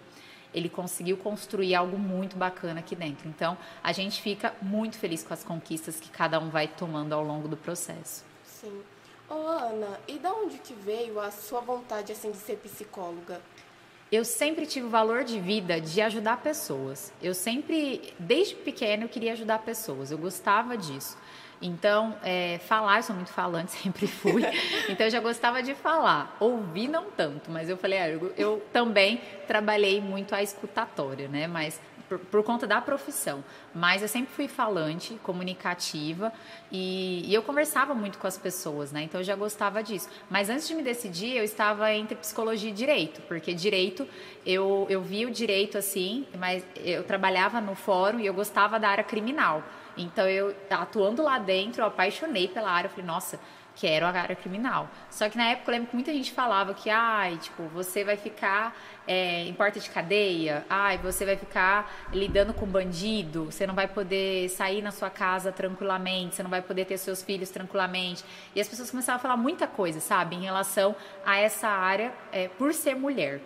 ele 0.53 0.69
conseguiu 0.69 1.17
construir 1.17 1.75
algo 1.75 1.99
muito 1.99 2.37
bacana 2.37 2.81
aqui 2.81 2.97
dentro. 2.97 3.29
Então, 3.29 3.57
a 3.83 3.93
gente 3.93 4.21
fica 4.21 4.55
muito 4.61 4.99
feliz 4.99 5.23
com 5.23 5.35
as 5.35 5.45
conquistas 5.45 6.01
que 6.01 6.11
cada 6.11 6.41
um 6.41 6.51
vai 6.51 6.67
tomando 6.67 7.13
ao 7.13 7.23
longo 7.23 7.47
do 7.47 7.57
processo. 7.57 8.25
Sim. 8.45 8.83
Ô, 9.29 9.47
Ana, 9.47 10.01
e 10.09 10.19
da 10.19 10.33
onde 10.33 10.59
que 10.59 10.75
veio 10.75 11.21
a 11.21 11.31
sua 11.31 11.61
vontade 11.61 12.11
assim 12.11 12.33
de 12.33 12.39
ser 12.39 12.57
psicóloga? 12.57 13.41
Eu 14.11 14.25
sempre 14.25 14.67
tive 14.67 14.87
o 14.87 14.91
valor 14.91 15.23
de 15.23 15.39
vida 15.39 15.81
de 15.81 16.01
ajudar 16.01 16.39
pessoas. 16.39 17.13
Eu 17.23 17.33
sempre, 17.33 18.13
desde 18.19 18.57
pequena, 18.57 19.05
eu 19.05 19.09
queria 19.09 19.33
ajudar 19.33 19.61
pessoas. 19.61 20.11
Eu 20.11 20.19
gostava 20.19 20.77
disso. 20.77 21.17
Então, 21.63 22.17
é, 22.25 22.59
falar, 22.67 22.97
eu 22.97 23.03
sou 23.03 23.15
muito 23.15 23.31
falante, 23.31 23.73
sempre 23.79 24.07
fui. 24.07 24.43
Então, 24.89 25.07
eu 25.07 25.11
já 25.11 25.21
gostava 25.21 25.63
de 25.63 25.75
falar. 25.75 26.37
Ouvir, 26.41 26.89
não 26.89 27.05
tanto, 27.11 27.51
mas 27.51 27.69
eu 27.69 27.77
falei, 27.77 27.99
ah, 27.99 28.09
eu, 28.09 28.33
eu, 28.37 28.63
também 28.73 29.21
trabalhei 29.47 30.01
muito 30.01 30.35
a 30.35 30.43
escutatória, 30.43 31.29
né? 31.29 31.47
Mas 31.47 31.81
por, 32.11 32.19
por, 32.19 32.43
conta 32.43 32.67
da 32.67 32.81
profissão. 32.81 33.45
Mas 33.73 34.03
eu 34.03 34.09
sempre 34.09 34.33
fui 34.35 34.49
falante, 34.49 35.15
comunicativa 35.23 36.33
e, 36.73 37.23
e, 37.25 37.33
eu 37.33 37.41
conversava 37.41 37.95
muito 37.95 38.19
com 38.19 38.27
as 38.27 38.37
pessoas, 38.37 38.91
né? 38.91 39.05
Então 39.05 39.21
eu 39.21 39.25
já 39.25 39.37
gostava 39.37 39.81
disso. 39.81 40.09
Mas 40.29 40.51
antes 40.51 40.67
de 40.67 40.75
me 40.75 40.83
decidir, 40.83 41.37
eu 41.37 41.45
estava 41.45 41.93
entre 41.95 42.17
psicologia 42.17 42.71
e 42.71 42.73
direito, 42.73 43.23
porque 43.23 43.55
direito 43.55 44.09
eu, 44.45 44.87
eu 44.91 45.01
vi 45.01 45.25
o 45.25 45.31
direito 45.31 45.79
assim, 45.79 46.27
mas 46.37 46.67
eu 46.77 47.05
trabalhava 47.05 47.61
no 47.61 47.77
fórum 47.77 48.19
e 48.19 48.27
eu 48.27 48.35
gostava 48.35 48.81
da 48.81 48.89
área 48.89 49.05
criminal. 49.05 49.63
Então 49.97 50.29
eu 50.29 50.55
atuando 50.69 51.23
lá 51.23 51.39
dentro, 51.39 51.83
eu 51.83 51.87
apaixonei 51.87 52.49
pela 52.49 52.71
área, 52.71 52.89
eu 52.89 52.91
falei, 52.91 53.07
nossa 53.07 53.39
quero 53.81 54.05
a 54.05 54.11
área 54.11 54.37
criminal. 54.37 54.91
Só 55.11 55.29
que 55.29 55.39
na 55.39 55.47
época 55.47 55.71
eu 55.71 55.73
lembro 55.73 55.89
que 55.89 55.97
muita 55.97 56.13
gente 56.13 56.33
falava 56.33 56.75
que, 56.75 56.91
ai, 56.91 57.39
tipo, 57.39 57.63
você 57.69 58.05
vai 58.05 58.17
ficar 58.17 58.77
é, 59.09 59.45
em 59.45 59.55
porta 59.55 59.81
de 59.81 59.89
cadeia, 59.89 60.65
ai, 60.69 60.99
você 60.99 61.25
vai 61.25 61.37
ficar 61.37 61.91
lidando 62.13 62.53
com 62.53 62.67
bandido, 62.67 63.47
você 63.47 63.67
não 63.67 63.75
vai 63.75 63.89
poder 63.89 64.51
sair 64.51 64.83
na 64.83 64.91
sua 64.91 65.09
casa 65.09 65.51
tranquilamente, 65.51 66.37
você 66.37 66.43
não 66.43 66.51
vai 66.51 66.61
poder 66.61 66.85
ter 66.85 66.99
seus 66.99 67.23
filhos 67.23 67.49
tranquilamente. 67.49 68.23
E 68.55 68.61
as 68.61 68.69
pessoas 68.69 68.91
começavam 68.91 69.19
a 69.19 69.23
falar 69.23 69.37
muita 69.37 69.67
coisa, 69.67 69.99
sabe, 69.99 70.37
em 70.37 70.43
relação 70.43 70.95
a 71.25 71.39
essa 71.39 71.69
área 71.69 72.13
é, 72.31 72.49
por 72.49 72.75
ser 72.75 72.95
mulher. 72.95 73.41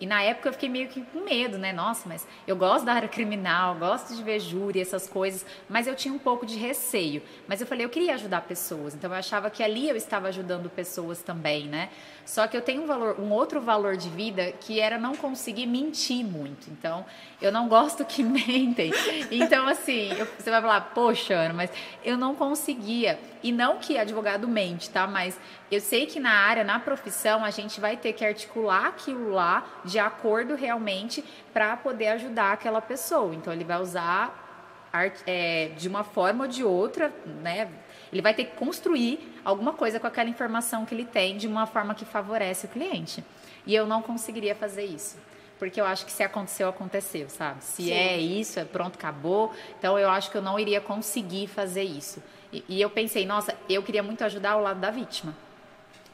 E 0.00 0.06
na 0.06 0.22
época 0.22 0.48
eu 0.48 0.52
fiquei 0.52 0.68
meio 0.68 0.88
que 0.88 1.02
com 1.02 1.24
medo, 1.24 1.58
né? 1.58 1.72
Nossa, 1.72 2.08
mas 2.08 2.26
eu 2.46 2.54
gosto 2.54 2.84
da 2.84 2.92
área 2.92 3.08
criminal, 3.08 3.74
gosto 3.74 4.14
de 4.14 4.22
ver 4.22 4.38
júri, 4.38 4.80
essas 4.80 5.08
coisas, 5.08 5.44
mas 5.68 5.86
eu 5.86 5.94
tinha 5.94 6.14
um 6.14 6.18
pouco 6.18 6.46
de 6.46 6.56
receio. 6.56 7.20
Mas 7.48 7.60
eu 7.60 7.66
falei, 7.66 7.84
eu 7.84 7.90
queria 7.90 8.14
ajudar 8.14 8.42
pessoas, 8.42 8.94
então 8.94 9.10
eu 9.10 9.16
achava 9.16 9.50
que 9.50 9.62
ali 9.62 9.88
eu 9.88 9.96
estava 9.96 10.28
ajudando 10.28 10.70
pessoas 10.70 11.22
também, 11.22 11.66
né? 11.66 11.90
Só 12.28 12.46
que 12.46 12.54
eu 12.54 12.60
tenho 12.60 12.82
um 12.82 12.86
valor, 12.86 13.18
um 13.18 13.32
outro 13.32 13.58
valor 13.58 13.96
de 13.96 14.10
vida 14.10 14.52
que 14.60 14.78
era 14.78 14.98
não 14.98 15.16
conseguir 15.16 15.64
mentir 15.64 16.22
muito. 16.22 16.68
Então, 16.70 17.06
eu 17.40 17.50
não 17.50 17.68
gosto 17.68 18.04
que 18.04 18.20
mentem. 18.22 18.92
Então, 19.30 19.66
assim, 19.66 20.12
eu, 20.12 20.26
você 20.38 20.50
vai 20.50 20.60
falar, 20.60 20.92
poxa, 20.92 21.32
Ana, 21.32 21.54
mas 21.54 21.70
eu 22.04 22.18
não 22.18 22.34
conseguia. 22.34 23.18
E 23.42 23.50
não 23.50 23.78
que 23.78 23.96
advogado 23.96 24.46
mente, 24.46 24.90
tá? 24.90 25.06
Mas 25.06 25.40
eu 25.72 25.80
sei 25.80 26.04
que 26.04 26.20
na 26.20 26.32
área, 26.32 26.62
na 26.62 26.78
profissão, 26.78 27.42
a 27.42 27.50
gente 27.50 27.80
vai 27.80 27.96
ter 27.96 28.12
que 28.12 28.22
articular 28.22 28.88
aquilo 28.88 29.30
lá 29.30 29.66
de 29.82 29.98
acordo 29.98 30.54
realmente 30.54 31.24
para 31.54 31.78
poder 31.78 32.08
ajudar 32.08 32.52
aquela 32.52 32.82
pessoa. 32.82 33.34
Então, 33.34 33.50
ele 33.50 33.64
vai 33.64 33.80
usar 33.80 34.90
é, 35.26 35.70
de 35.78 35.88
uma 35.88 36.04
forma 36.04 36.44
ou 36.44 36.50
de 36.50 36.62
outra, 36.62 37.10
né? 37.24 37.70
Ele 38.12 38.22
vai 38.22 38.34
ter 38.34 38.44
que 38.44 38.56
construir 38.56 39.40
alguma 39.44 39.72
coisa 39.72 40.00
com 40.00 40.06
aquela 40.06 40.28
informação 40.28 40.84
que 40.84 40.94
ele 40.94 41.04
tem 41.04 41.36
de 41.36 41.46
uma 41.46 41.66
forma 41.66 41.94
que 41.94 42.04
favorece 42.04 42.66
o 42.66 42.68
cliente. 42.68 43.22
E 43.66 43.74
eu 43.74 43.86
não 43.86 44.00
conseguiria 44.02 44.54
fazer 44.54 44.84
isso. 44.84 45.18
Porque 45.58 45.80
eu 45.80 45.84
acho 45.84 46.06
que 46.06 46.12
se 46.12 46.22
aconteceu, 46.22 46.68
aconteceu, 46.68 47.28
sabe? 47.28 47.64
Se 47.64 47.84
Sim. 47.84 47.92
é 47.92 48.16
isso, 48.16 48.60
é 48.60 48.64
pronto, 48.64 48.94
acabou. 48.94 49.52
Então 49.78 49.98
eu 49.98 50.08
acho 50.08 50.30
que 50.30 50.36
eu 50.36 50.42
não 50.42 50.58
iria 50.58 50.80
conseguir 50.80 51.48
fazer 51.48 51.82
isso. 51.82 52.22
E, 52.52 52.64
e 52.68 52.80
eu 52.80 52.88
pensei, 52.88 53.26
nossa, 53.26 53.54
eu 53.68 53.82
queria 53.82 54.02
muito 54.02 54.22
ajudar 54.24 54.56
o 54.56 54.62
lado 54.62 54.80
da 54.80 54.90
vítima. 54.90 55.34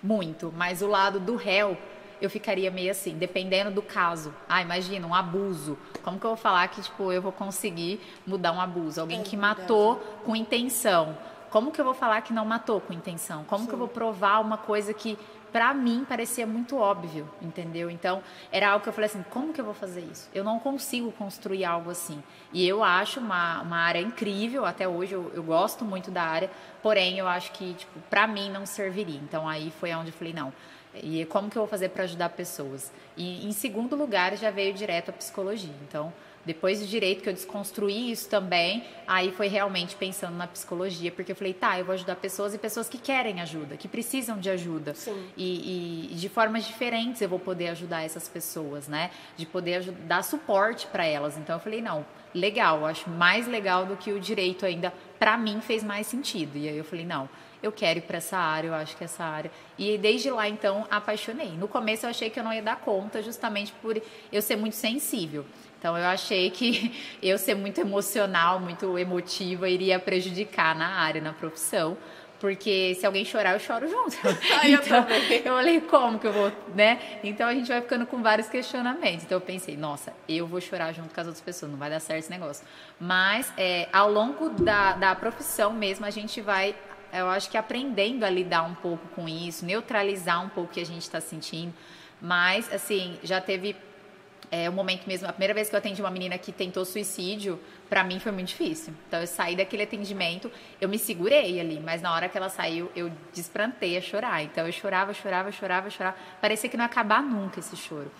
Muito. 0.02 0.52
Mas 0.56 0.82
o 0.82 0.86
lado 0.86 1.20
do 1.20 1.36
réu, 1.36 1.76
eu 2.20 2.30
ficaria 2.30 2.70
meio 2.70 2.90
assim, 2.90 3.16
dependendo 3.16 3.70
do 3.70 3.82
caso. 3.82 4.34
Ah, 4.48 4.62
imagina, 4.62 5.06
um 5.06 5.14
abuso. 5.14 5.78
Como 6.02 6.18
que 6.18 6.24
eu 6.24 6.30
vou 6.30 6.36
falar 6.36 6.66
que, 6.68 6.80
tipo, 6.80 7.12
eu 7.12 7.20
vou 7.20 7.32
conseguir 7.32 8.00
mudar 8.26 8.52
um 8.52 8.60
abuso? 8.60 9.00
Alguém 9.00 9.20
é 9.20 9.22
que 9.22 9.36
matou 9.36 9.96
com 10.24 10.34
intenção 10.34 11.16
como 11.54 11.70
que 11.70 11.80
eu 11.80 11.84
vou 11.84 11.94
falar 11.94 12.20
que 12.22 12.32
não 12.32 12.44
matou 12.44 12.80
com 12.80 12.92
intenção? 12.92 13.44
Como 13.44 13.62
Sim. 13.62 13.68
que 13.68 13.74
eu 13.74 13.78
vou 13.78 13.86
provar 13.86 14.40
uma 14.40 14.58
coisa 14.58 14.92
que 14.92 15.16
para 15.52 15.72
mim 15.72 16.04
parecia 16.04 16.44
muito 16.44 16.76
óbvio, 16.76 17.30
entendeu? 17.40 17.88
Então, 17.88 18.24
era 18.50 18.70
algo 18.70 18.82
que 18.82 18.88
eu 18.88 18.92
falei 18.92 19.08
assim, 19.08 19.24
como 19.30 19.52
que 19.52 19.60
eu 19.60 19.64
vou 19.64 19.72
fazer 19.72 20.00
isso? 20.00 20.28
Eu 20.34 20.42
não 20.42 20.58
consigo 20.58 21.12
construir 21.12 21.64
algo 21.64 21.90
assim. 21.90 22.20
E 22.52 22.66
eu 22.66 22.82
acho 22.82 23.20
uma, 23.20 23.62
uma 23.62 23.76
área 23.76 24.00
incrível, 24.00 24.66
até 24.66 24.88
hoje 24.88 25.12
eu, 25.12 25.30
eu 25.32 25.44
gosto 25.44 25.84
muito 25.84 26.10
da 26.10 26.24
área, 26.24 26.50
porém 26.82 27.20
eu 27.20 27.28
acho 27.28 27.52
que, 27.52 27.74
tipo, 27.74 28.00
para 28.10 28.26
mim 28.26 28.50
não 28.50 28.66
serviria. 28.66 29.20
Então, 29.22 29.48
aí 29.48 29.72
foi 29.78 29.94
onde 29.94 30.08
eu 30.08 30.12
falei, 30.12 30.32
não, 30.32 30.52
e 30.92 31.24
como 31.26 31.48
que 31.48 31.56
eu 31.56 31.62
vou 31.62 31.68
fazer 31.68 31.90
para 31.90 32.02
ajudar 32.02 32.30
pessoas? 32.30 32.92
E 33.16 33.46
em 33.46 33.52
segundo 33.52 33.94
lugar, 33.94 34.36
já 34.36 34.50
veio 34.50 34.74
direto 34.74 35.10
a 35.10 35.12
psicologia. 35.12 35.74
Então, 35.88 36.12
depois 36.44 36.80
do 36.80 36.86
direito 36.86 37.22
que 37.22 37.28
eu 37.28 37.32
desconstruí 37.32 38.10
isso 38.10 38.28
também, 38.28 38.84
aí 39.06 39.30
foi 39.32 39.48
realmente 39.48 39.96
pensando 39.96 40.36
na 40.36 40.46
psicologia, 40.46 41.10
porque 41.10 41.32
eu 41.32 41.36
falei, 41.36 41.54
tá, 41.54 41.78
eu 41.78 41.84
vou 41.84 41.94
ajudar 41.94 42.16
pessoas 42.16 42.54
e 42.54 42.58
pessoas 42.58 42.88
que 42.88 42.98
querem 42.98 43.40
ajuda, 43.40 43.76
que 43.76 43.88
precisam 43.88 44.38
de 44.38 44.50
ajuda. 44.50 44.94
E, 45.36 46.12
e 46.12 46.14
de 46.14 46.28
formas 46.28 46.66
diferentes 46.66 47.22
eu 47.22 47.28
vou 47.28 47.38
poder 47.38 47.68
ajudar 47.68 48.02
essas 48.02 48.28
pessoas, 48.28 48.88
né? 48.88 49.10
De 49.36 49.46
poder 49.46 49.76
ajudar, 49.76 50.00
dar 50.06 50.22
suporte 50.22 50.86
para 50.86 51.04
elas. 51.04 51.36
Então 51.38 51.56
eu 51.56 51.60
falei, 51.60 51.80
não, 51.80 52.04
legal, 52.34 52.84
acho 52.84 53.08
mais 53.08 53.46
legal 53.46 53.86
do 53.86 53.96
que 53.96 54.12
o 54.12 54.20
direito 54.20 54.66
ainda, 54.66 54.92
para 55.18 55.36
mim 55.36 55.60
fez 55.60 55.82
mais 55.82 56.06
sentido. 56.06 56.56
E 56.58 56.68
aí 56.68 56.76
eu 56.76 56.84
falei, 56.84 57.06
não, 57.06 57.28
eu 57.62 57.72
quero 57.72 57.98
ir 57.98 58.02
para 58.02 58.18
essa 58.18 58.36
área, 58.36 58.68
eu 58.68 58.74
acho 58.74 58.96
que 58.96 59.04
essa 59.04 59.24
área. 59.24 59.50
E 59.78 59.96
desde 59.96 60.30
lá, 60.30 60.48
então, 60.48 60.86
apaixonei. 60.90 61.50
No 61.52 61.66
começo 61.66 62.04
eu 62.04 62.10
achei 62.10 62.28
que 62.28 62.38
eu 62.38 62.44
não 62.44 62.52
ia 62.52 62.62
dar 62.62 62.76
conta, 62.76 63.22
justamente 63.22 63.72
por 63.80 64.00
eu 64.30 64.42
ser 64.42 64.56
muito 64.56 64.76
sensível. 64.76 65.46
Então 65.84 65.98
eu 65.98 66.06
achei 66.06 66.48
que 66.48 66.98
eu 67.22 67.36
ser 67.36 67.54
muito 67.54 67.78
emocional, 67.78 68.58
muito 68.58 68.98
emotiva, 68.98 69.68
iria 69.68 69.98
prejudicar 69.98 70.74
na 70.74 70.88
área, 70.88 71.20
na 71.20 71.34
profissão. 71.34 71.94
Porque 72.40 72.94
se 72.94 73.04
alguém 73.04 73.22
chorar, 73.22 73.52
eu 73.52 73.60
choro 73.60 73.86
junto. 73.86 74.16
Ai, 74.60 74.72
então, 74.72 75.06
eu, 75.10 75.36
eu 75.36 75.54
falei, 75.54 75.80
como 75.82 76.18
que 76.18 76.26
eu 76.26 76.32
vou, 76.32 76.50
né? 76.74 76.98
Então 77.22 77.46
a 77.46 77.52
gente 77.54 77.68
vai 77.68 77.82
ficando 77.82 78.06
com 78.06 78.22
vários 78.22 78.48
questionamentos. 78.48 79.24
Então 79.24 79.36
eu 79.36 79.42
pensei, 79.42 79.76
nossa, 79.76 80.14
eu 80.26 80.46
vou 80.46 80.58
chorar 80.58 80.90
junto 80.92 81.14
com 81.14 81.20
as 81.20 81.26
outras 81.26 81.44
pessoas, 81.44 81.70
não 81.70 81.78
vai 81.78 81.90
dar 81.90 82.00
certo 82.00 82.20
esse 82.20 82.30
negócio. 82.30 82.66
Mas 82.98 83.52
é, 83.58 83.86
ao 83.92 84.10
longo 84.10 84.48
da, 84.48 84.94
da 84.94 85.14
profissão 85.14 85.70
mesmo, 85.74 86.06
a 86.06 86.10
gente 86.10 86.40
vai, 86.40 86.74
eu 87.12 87.28
acho 87.28 87.50
que 87.50 87.58
aprendendo 87.58 88.24
a 88.24 88.30
lidar 88.30 88.62
um 88.62 88.74
pouco 88.74 89.06
com 89.08 89.28
isso, 89.28 89.66
neutralizar 89.66 90.42
um 90.42 90.48
pouco 90.48 90.70
o 90.70 90.74
que 90.74 90.80
a 90.80 90.86
gente 90.86 91.02
está 91.02 91.20
sentindo. 91.20 91.74
Mas, 92.22 92.72
assim, 92.72 93.18
já 93.22 93.38
teve 93.38 93.76
é, 94.50 94.68
o 94.68 94.72
momento 94.72 95.06
mesmo, 95.06 95.28
a 95.28 95.32
primeira 95.32 95.54
vez 95.54 95.68
que 95.68 95.74
eu 95.74 95.78
atendi 95.78 96.00
uma 96.00 96.10
menina 96.10 96.38
que 96.38 96.52
tentou 96.52 96.84
suicídio, 96.84 97.58
para 97.88 98.04
mim 98.04 98.18
foi 98.18 98.32
muito 98.32 98.48
difícil. 98.48 98.92
Então 99.08 99.20
eu 99.20 99.26
saí 99.26 99.56
daquele 99.56 99.82
atendimento, 99.82 100.50
eu 100.80 100.88
me 100.88 100.98
segurei 100.98 101.60
ali, 101.60 101.80
mas 101.80 102.02
na 102.02 102.12
hora 102.12 102.28
que 102.28 102.36
ela 102.36 102.48
saiu, 102.48 102.90
eu 102.94 103.10
desprantei 103.32 103.96
a 103.96 104.00
chorar. 104.00 104.42
Então 104.42 104.66
eu 104.66 104.72
chorava, 104.72 105.12
chorava, 105.12 105.50
chorava, 105.50 105.90
chorava. 105.90 106.16
Parecia 106.40 106.68
que 106.68 106.76
não 106.76 106.84
ia 106.84 106.90
acabar 106.90 107.22
nunca 107.22 107.60
esse 107.60 107.76
choro. 107.76 108.10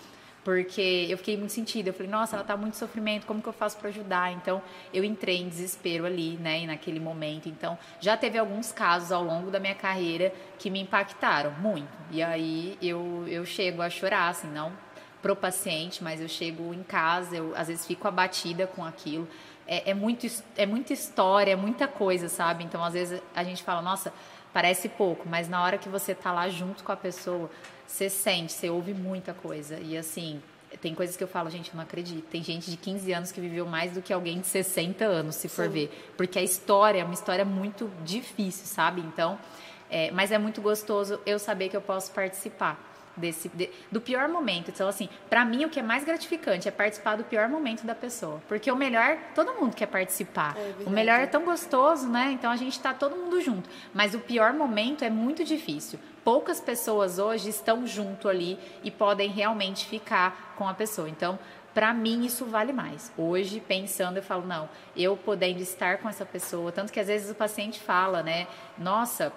Porque 0.45 1.07
eu 1.09 1.17
fiquei 1.17 1.39
muito 1.39 1.55
sentida. 1.55 1.89
Eu 1.89 1.95
falei, 1.95 2.11
nossa, 2.11 2.37
ela 2.37 2.45
tá 2.45 2.55
muito 2.55 2.77
sofrimento, 2.77 3.25
como 3.25 3.41
que 3.41 3.49
eu 3.49 3.53
faço 3.53 3.79
para 3.79 3.89
ajudar? 3.89 4.31
Então, 4.31 4.61
eu 4.93 5.03
entrei 5.03 5.41
em 5.41 5.49
desespero 5.49 6.05
ali, 6.05 6.37
né, 6.37 6.67
naquele 6.67 7.01
momento. 7.01 7.49
Então, 7.49 7.79
já 7.99 8.15
teve 8.15 8.37
alguns 8.37 8.71
casos 8.71 9.11
ao 9.11 9.25
longo 9.25 9.51
da 9.51 9.59
minha 9.59 9.75
carreira 9.75 10.35
que 10.59 10.69
me 10.69 10.81
impactaram 10.81 11.53
muito. 11.53 11.89
E 12.11 12.23
aí 12.23 12.77
eu, 12.83 13.25
eu 13.27 13.47
chego 13.47 13.81
a 13.81 13.89
chorar, 13.89 14.29
assim, 14.29 14.49
não 14.49 14.84
pro 15.25 15.35
paciente, 15.35 16.05
mas 16.05 16.21
eu 16.21 16.29
chego 16.29 16.75
em 16.75 16.83
casa, 16.83 17.35
eu 17.35 17.57
às 17.57 17.69
vezes 17.69 17.87
fico 17.87 18.07
abatida 18.07 18.67
com 18.67 18.85
aquilo. 18.85 19.27
É, 19.67 19.93
é, 19.93 19.95
muito, 19.95 20.27
é 20.55 20.67
muita 20.67 20.93
história, 20.93 21.53
é 21.53 21.57
muita 21.57 21.89
coisa, 21.89 22.29
sabe? 22.29 22.63
Então, 22.63 22.85
às 22.85 22.93
vezes 22.93 23.23
a 23.35 23.43
gente 23.43 23.63
fala, 23.63 23.81
nossa, 23.81 24.13
parece 24.53 24.87
pouco, 24.87 25.27
mas 25.27 25.49
na 25.49 25.63
hora 25.65 25.79
que 25.79 25.89
você 25.89 26.15
tá 26.15 26.31
lá 26.31 26.51
junto 26.51 26.85
com 26.85 26.93
a 26.93 26.97
pessoa, 26.97 27.51
você 27.87 28.11
sente, 28.11 28.53
você 28.53 28.69
ouve 28.69 28.93
muita 28.93 29.33
coisa. 29.33 29.81
E 29.81 29.97
assim, 29.97 30.43
tem 30.83 30.95
coisas 30.95 31.17
que 31.17 31.25
eu 31.25 31.29
falo, 31.29 31.49
gente, 31.49 31.71
eu 31.71 31.77
não 31.77 31.85
acredito. 31.85 32.27
Tem 32.27 32.43
gente 32.43 32.71
de 32.71 32.77
15 32.77 33.11
anos 33.15 33.33
que 33.33 33.41
viveu 33.41 33.65
mais 33.65 33.93
do 33.93 34.03
que 34.03 34.13
alguém 34.13 34.41
de 34.41 34.47
60 34.47 35.07
anos, 35.07 35.37
se 35.37 35.49
for 35.49 35.65
Sim. 35.65 35.71
ver. 35.71 36.13
Porque 36.19 36.39
a 36.39 36.43
história 36.43 37.01
é 37.01 37.05
uma 37.05 37.15
história 37.15 37.47
muito 37.47 37.91
difícil, 38.05 38.67
sabe? 38.67 39.01
Então, 39.01 39.39
é, 39.91 40.11
mas 40.11 40.31
é 40.31 40.37
muito 40.37 40.61
gostoso 40.61 41.19
eu 41.25 41.39
saber 41.39 41.71
que 41.71 41.77
eu 41.79 41.81
posso 41.81 42.13
participar 42.13 42.93
desse 43.17 43.49
de, 43.49 43.71
do 43.91 44.01
pior 44.01 44.29
momento. 44.29 44.71
Então, 44.71 44.89
assim, 44.89 45.09
para 45.29 45.45
mim 45.45 45.65
o 45.65 45.71
que 45.71 45.81
é 45.81 45.83
mais 45.83 46.05
gratificante 46.05 46.69
é 46.69 46.71
participar 46.71 47.17
do 47.17 47.25
pior 47.25 47.49
momento 47.49 47.87
da 47.87 47.95
pessoa, 47.95 48.43
porque 48.49 48.71
o 48.71 48.77
melhor 48.77 49.19
todo 49.35 49.55
mundo 49.55 49.75
quer 49.75 49.87
participar. 49.87 50.57
É 50.57 50.75
o 50.87 50.91
melhor 50.91 51.21
é 51.21 51.27
tão 51.27 51.45
gostoso, 51.45 52.09
né? 52.09 52.31
Então 52.33 52.51
a 52.51 52.57
gente 52.57 52.79
tá 52.81 52.93
todo 52.93 53.17
mundo 53.17 53.41
junto. 53.41 53.69
Mas 53.93 54.15
o 54.15 54.21
pior 54.21 54.53
momento 54.53 55.05
é 55.05 55.11
muito 55.11 55.45
difícil. 55.45 55.99
Poucas 56.25 56.61
pessoas 56.61 57.19
hoje 57.19 57.51
estão 57.51 57.87
junto 57.87 58.29
ali 58.29 58.59
e 58.83 58.91
podem 58.91 59.29
realmente 59.29 59.87
ficar 59.87 60.55
com 60.57 60.67
a 60.67 60.73
pessoa. 60.73 61.09
Então, 61.09 61.39
para 61.75 61.93
mim 61.93 62.25
isso 62.25 62.47
vale 62.47 62.73
mais. 62.73 63.13
Hoje, 63.19 63.61
pensando, 63.61 64.19
eu 64.19 64.23
falo, 64.23 64.47
não, 64.47 64.69
eu 64.97 65.17
podendo 65.17 65.61
estar 65.61 65.99
com 65.99 66.09
essa 66.09 66.25
pessoa, 66.25 66.71
tanto 66.71 66.93
que 66.93 67.01
às 67.01 67.09
vezes 67.09 67.31
o 67.31 67.35
paciente 67.35 67.81
fala, 67.81 68.23
né, 68.23 68.47
nossa, 68.79 69.33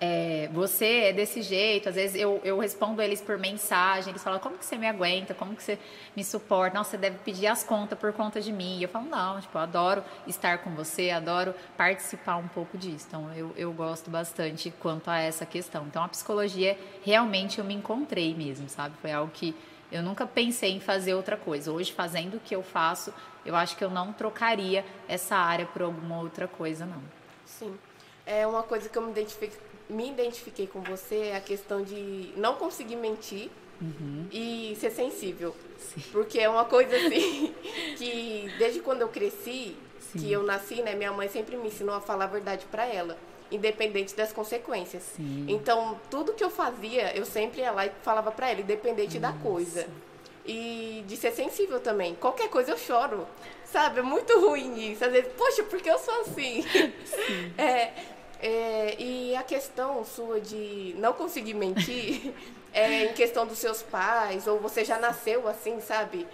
é, 0.00 0.48
você 0.52 1.04
é 1.04 1.12
desse 1.12 1.42
jeito, 1.42 1.90
às 1.90 1.94
vezes 1.94 2.18
eu, 2.18 2.40
eu 2.42 2.58
respondo 2.58 3.02
eles 3.02 3.20
por 3.20 3.36
mensagem, 3.36 4.10
eles 4.10 4.22
falam, 4.22 4.38
como 4.38 4.56
que 4.56 4.64
você 4.64 4.76
me 4.76 4.88
aguenta, 4.88 5.34
como 5.34 5.54
que 5.54 5.62
você 5.62 5.78
me 6.16 6.24
suporta, 6.24 6.78
nossa, 6.78 6.92
você 6.92 6.96
deve 6.96 7.18
pedir 7.18 7.46
as 7.46 7.62
contas 7.62 7.98
por 7.98 8.12
conta 8.12 8.40
de 8.40 8.50
mim, 8.50 8.78
e 8.78 8.82
eu 8.84 8.88
falo, 8.88 9.04
não, 9.06 9.40
tipo, 9.40 9.56
eu 9.58 9.60
adoro 9.60 10.02
estar 10.26 10.58
com 10.58 10.74
você, 10.74 11.10
adoro 11.10 11.54
participar 11.76 12.36
um 12.36 12.48
pouco 12.48 12.78
disso, 12.78 13.04
então 13.08 13.30
eu, 13.34 13.52
eu 13.56 13.72
gosto 13.72 14.10
bastante 14.10 14.72
quanto 14.80 15.10
a 15.10 15.20
essa 15.20 15.44
questão, 15.44 15.86
então 15.86 16.02
a 16.02 16.08
psicologia, 16.08 16.78
realmente 17.04 17.58
eu 17.58 17.64
me 17.64 17.74
encontrei 17.74 18.34
mesmo, 18.34 18.70
sabe, 18.70 18.94
foi 19.02 19.12
algo 19.12 19.30
que 19.30 19.54
eu 19.92 20.02
nunca 20.02 20.24
pensei 20.26 20.72
em 20.72 20.80
fazer 20.80 21.14
outra 21.14 21.36
coisa. 21.36 21.72
Hoje, 21.72 21.92
fazendo 21.92 22.36
o 22.36 22.40
que 22.40 22.54
eu 22.54 22.62
faço, 22.62 23.12
eu 23.44 23.56
acho 23.56 23.76
que 23.76 23.82
eu 23.82 23.90
não 23.90 24.12
trocaria 24.12 24.84
essa 25.08 25.34
área 25.36 25.66
por 25.66 25.82
alguma 25.82 26.20
outra 26.20 26.46
coisa, 26.46 26.86
não. 26.86 27.02
Sim. 27.44 27.76
É 28.24 28.46
uma 28.46 28.62
coisa 28.62 28.88
que 28.88 28.96
eu 28.96 29.02
me 29.02 29.10
identifiquei, 29.10 29.58
me 29.90 30.08
identifiquei 30.08 30.66
com 30.66 30.80
você 30.80 31.16
é 31.16 31.36
a 31.36 31.40
questão 31.40 31.82
de 31.82 32.32
não 32.36 32.54
conseguir 32.54 32.96
mentir 32.96 33.50
uhum. 33.80 34.26
e 34.30 34.76
ser 34.78 34.90
sensível. 34.90 35.54
Sim. 35.78 36.02
Porque 36.12 36.38
é 36.38 36.48
uma 36.48 36.64
coisa 36.64 36.96
assim 36.96 37.54
que 37.96 38.50
desde 38.58 38.80
quando 38.80 39.02
eu 39.02 39.08
cresci, 39.08 39.76
Sim. 39.98 40.18
que 40.18 40.32
eu 40.32 40.42
nasci, 40.42 40.82
né, 40.82 40.94
minha 40.94 41.12
mãe 41.12 41.28
sempre 41.28 41.56
me 41.56 41.68
ensinou 41.68 41.94
a 41.94 42.00
falar 42.00 42.24
a 42.24 42.28
verdade 42.28 42.66
para 42.70 42.86
ela 42.86 43.16
independente 43.50 44.14
das 44.14 44.32
consequências. 44.32 45.02
Sim. 45.16 45.46
Então, 45.48 46.00
tudo 46.08 46.32
que 46.32 46.44
eu 46.44 46.50
fazia, 46.50 47.16
eu 47.16 47.24
sempre 47.24 47.60
ia 47.60 47.72
lá 47.72 47.86
e 47.86 47.90
falava 48.02 48.30
para 48.30 48.50
ela, 48.50 48.60
independente 48.60 49.18
Nossa. 49.18 49.34
da 49.34 49.42
coisa. 49.42 49.88
E 50.46 51.04
de 51.06 51.16
ser 51.16 51.32
sensível 51.32 51.80
também. 51.80 52.14
Qualquer 52.14 52.48
coisa 52.48 52.72
eu 52.72 52.78
choro. 52.78 53.26
Sabe? 53.64 54.00
É 54.00 54.02
muito 54.02 54.38
ruim 54.40 54.92
isso. 54.92 55.04
Às 55.04 55.12
vezes, 55.12 55.32
poxa, 55.36 55.62
por 55.64 55.80
que 55.80 55.90
eu 55.90 55.98
sou 55.98 56.20
assim? 56.22 56.64
é, 57.58 57.92
é, 58.42 58.96
e 58.98 59.36
a 59.36 59.42
questão 59.42 60.04
sua 60.04 60.40
de 60.40 60.94
não 60.98 61.12
conseguir 61.12 61.54
mentir 61.54 62.32
é 62.72 63.04
em 63.04 63.12
questão 63.12 63.46
dos 63.46 63.58
seus 63.58 63.82
pais, 63.82 64.46
ou 64.46 64.58
você 64.58 64.84
já 64.84 64.98
nasceu 64.98 65.48
assim, 65.48 65.80
sabe? 65.80 66.26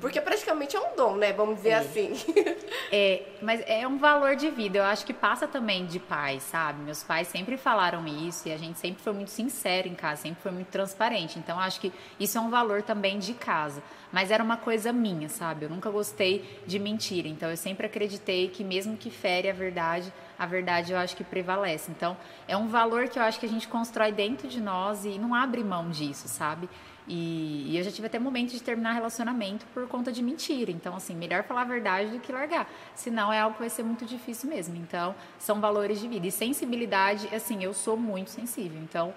Porque 0.00 0.20
praticamente 0.20 0.74
é 0.74 0.80
um 0.80 0.96
dom, 0.96 1.16
né? 1.16 1.32
Vamos 1.32 1.56
dizer 1.56 1.70
é. 1.70 1.74
assim. 1.74 2.12
É, 2.94 3.22
mas 3.40 3.62
é 3.66 3.88
um 3.88 3.96
valor 3.96 4.36
de 4.36 4.50
vida. 4.50 4.76
Eu 4.76 4.84
acho 4.84 5.06
que 5.06 5.14
passa 5.14 5.48
também 5.48 5.86
de 5.86 5.98
pais, 5.98 6.42
sabe? 6.42 6.82
Meus 6.82 7.02
pais 7.02 7.26
sempre 7.26 7.56
falaram 7.56 8.06
isso 8.06 8.46
e 8.46 8.52
a 8.52 8.58
gente 8.58 8.78
sempre 8.78 9.02
foi 9.02 9.14
muito 9.14 9.30
sincero 9.30 9.88
em 9.88 9.94
casa, 9.94 10.22
sempre 10.22 10.42
foi 10.42 10.52
muito 10.52 10.68
transparente. 10.68 11.38
Então 11.38 11.58
acho 11.58 11.80
que 11.80 11.90
isso 12.20 12.36
é 12.36 12.40
um 12.40 12.50
valor 12.50 12.82
também 12.82 13.18
de 13.18 13.32
casa. 13.32 13.82
Mas 14.12 14.30
era 14.30 14.44
uma 14.44 14.58
coisa 14.58 14.92
minha, 14.92 15.30
sabe? 15.30 15.64
Eu 15.64 15.70
nunca 15.70 15.88
gostei 15.88 16.60
de 16.66 16.78
mentira. 16.78 17.28
Então 17.28 17.48
eu 17.48 17.56
sempre 17.56 17.86
acreditei 17.86 18.48
que 18.48 18.62
mesmo 18.62 18.94
que 18.94 19.08
fere 19.08 19.48
a 19.48 19.54
verdade, 19.54 20.12
a 20.42 20.46
verdade 20.46 20.92
eu 20.92 20.98
acho 20.98 21.16
que 21.16 21.22
prevalece. 21.22 21.90
Então 21.92 22.16
é 22.48 22.56
um 22.56 22.66
valor 22.66 23.08
que 23.08 23.16
eu 23.18 23.22
acho 23.22 23.38
que 23.38 23.46
a 23.46 23.48
gente 23.48 23.68
constrói 23.68 24.10
dentro 24.10 24.48
de 24.48 24.60
nós 24.60 25.04
e 25.04 25.18
não 25.18 25.34
abre 25.34 25.62
mão 25.62 25.88
disso, 25.88 26.26
sabe? 26.26 26.68
E, 27.06 27.66
e, 27.70 27.76
eu 27.76 27.82
já 27.82 27.90
tive 27.90 28.06
até 28.06 28.18
momento 28.18 28.52
de 28.52 28.62
terminar 28.62 28.92
relacionamento 28.92 29.66
por 29.74 29.88
conta 29.88 30.12
de 30.12 30.22
mentira. 30.22 30.70
Então, 30.70 30.94
assim, 30.94 31.16
melhor 31.16 31.42
falar 31.42 31.62
a 31.62 31.64
verdade 31.64 32.10
do 32.10 32.20
que 32.20 32.30
largar. 32.30 32.70
Senão 32.94 33.32
é 33.32 33.40
algo 33.40 33.54
que 33.54 33.60
vai 33.60 33.70
ser 33.70 33.82
muito 33.82 34.04
difícil 34.04 34.48
mesmo. 34.48 34.76
Então, 34.76 35.12
são 35.36 35.60
valores 35.60 36.00
de 36.00 36.06
vida. 36.06 36.28
E 36.28 36.30
sensibilidade, 36.30 37.28
assim, 37.34 37.62
eu 37.62 37.74
sou 37.74 37.96
muito 37.96 38.30
sensível. 38.30 38.80
Então, 38.80 39.12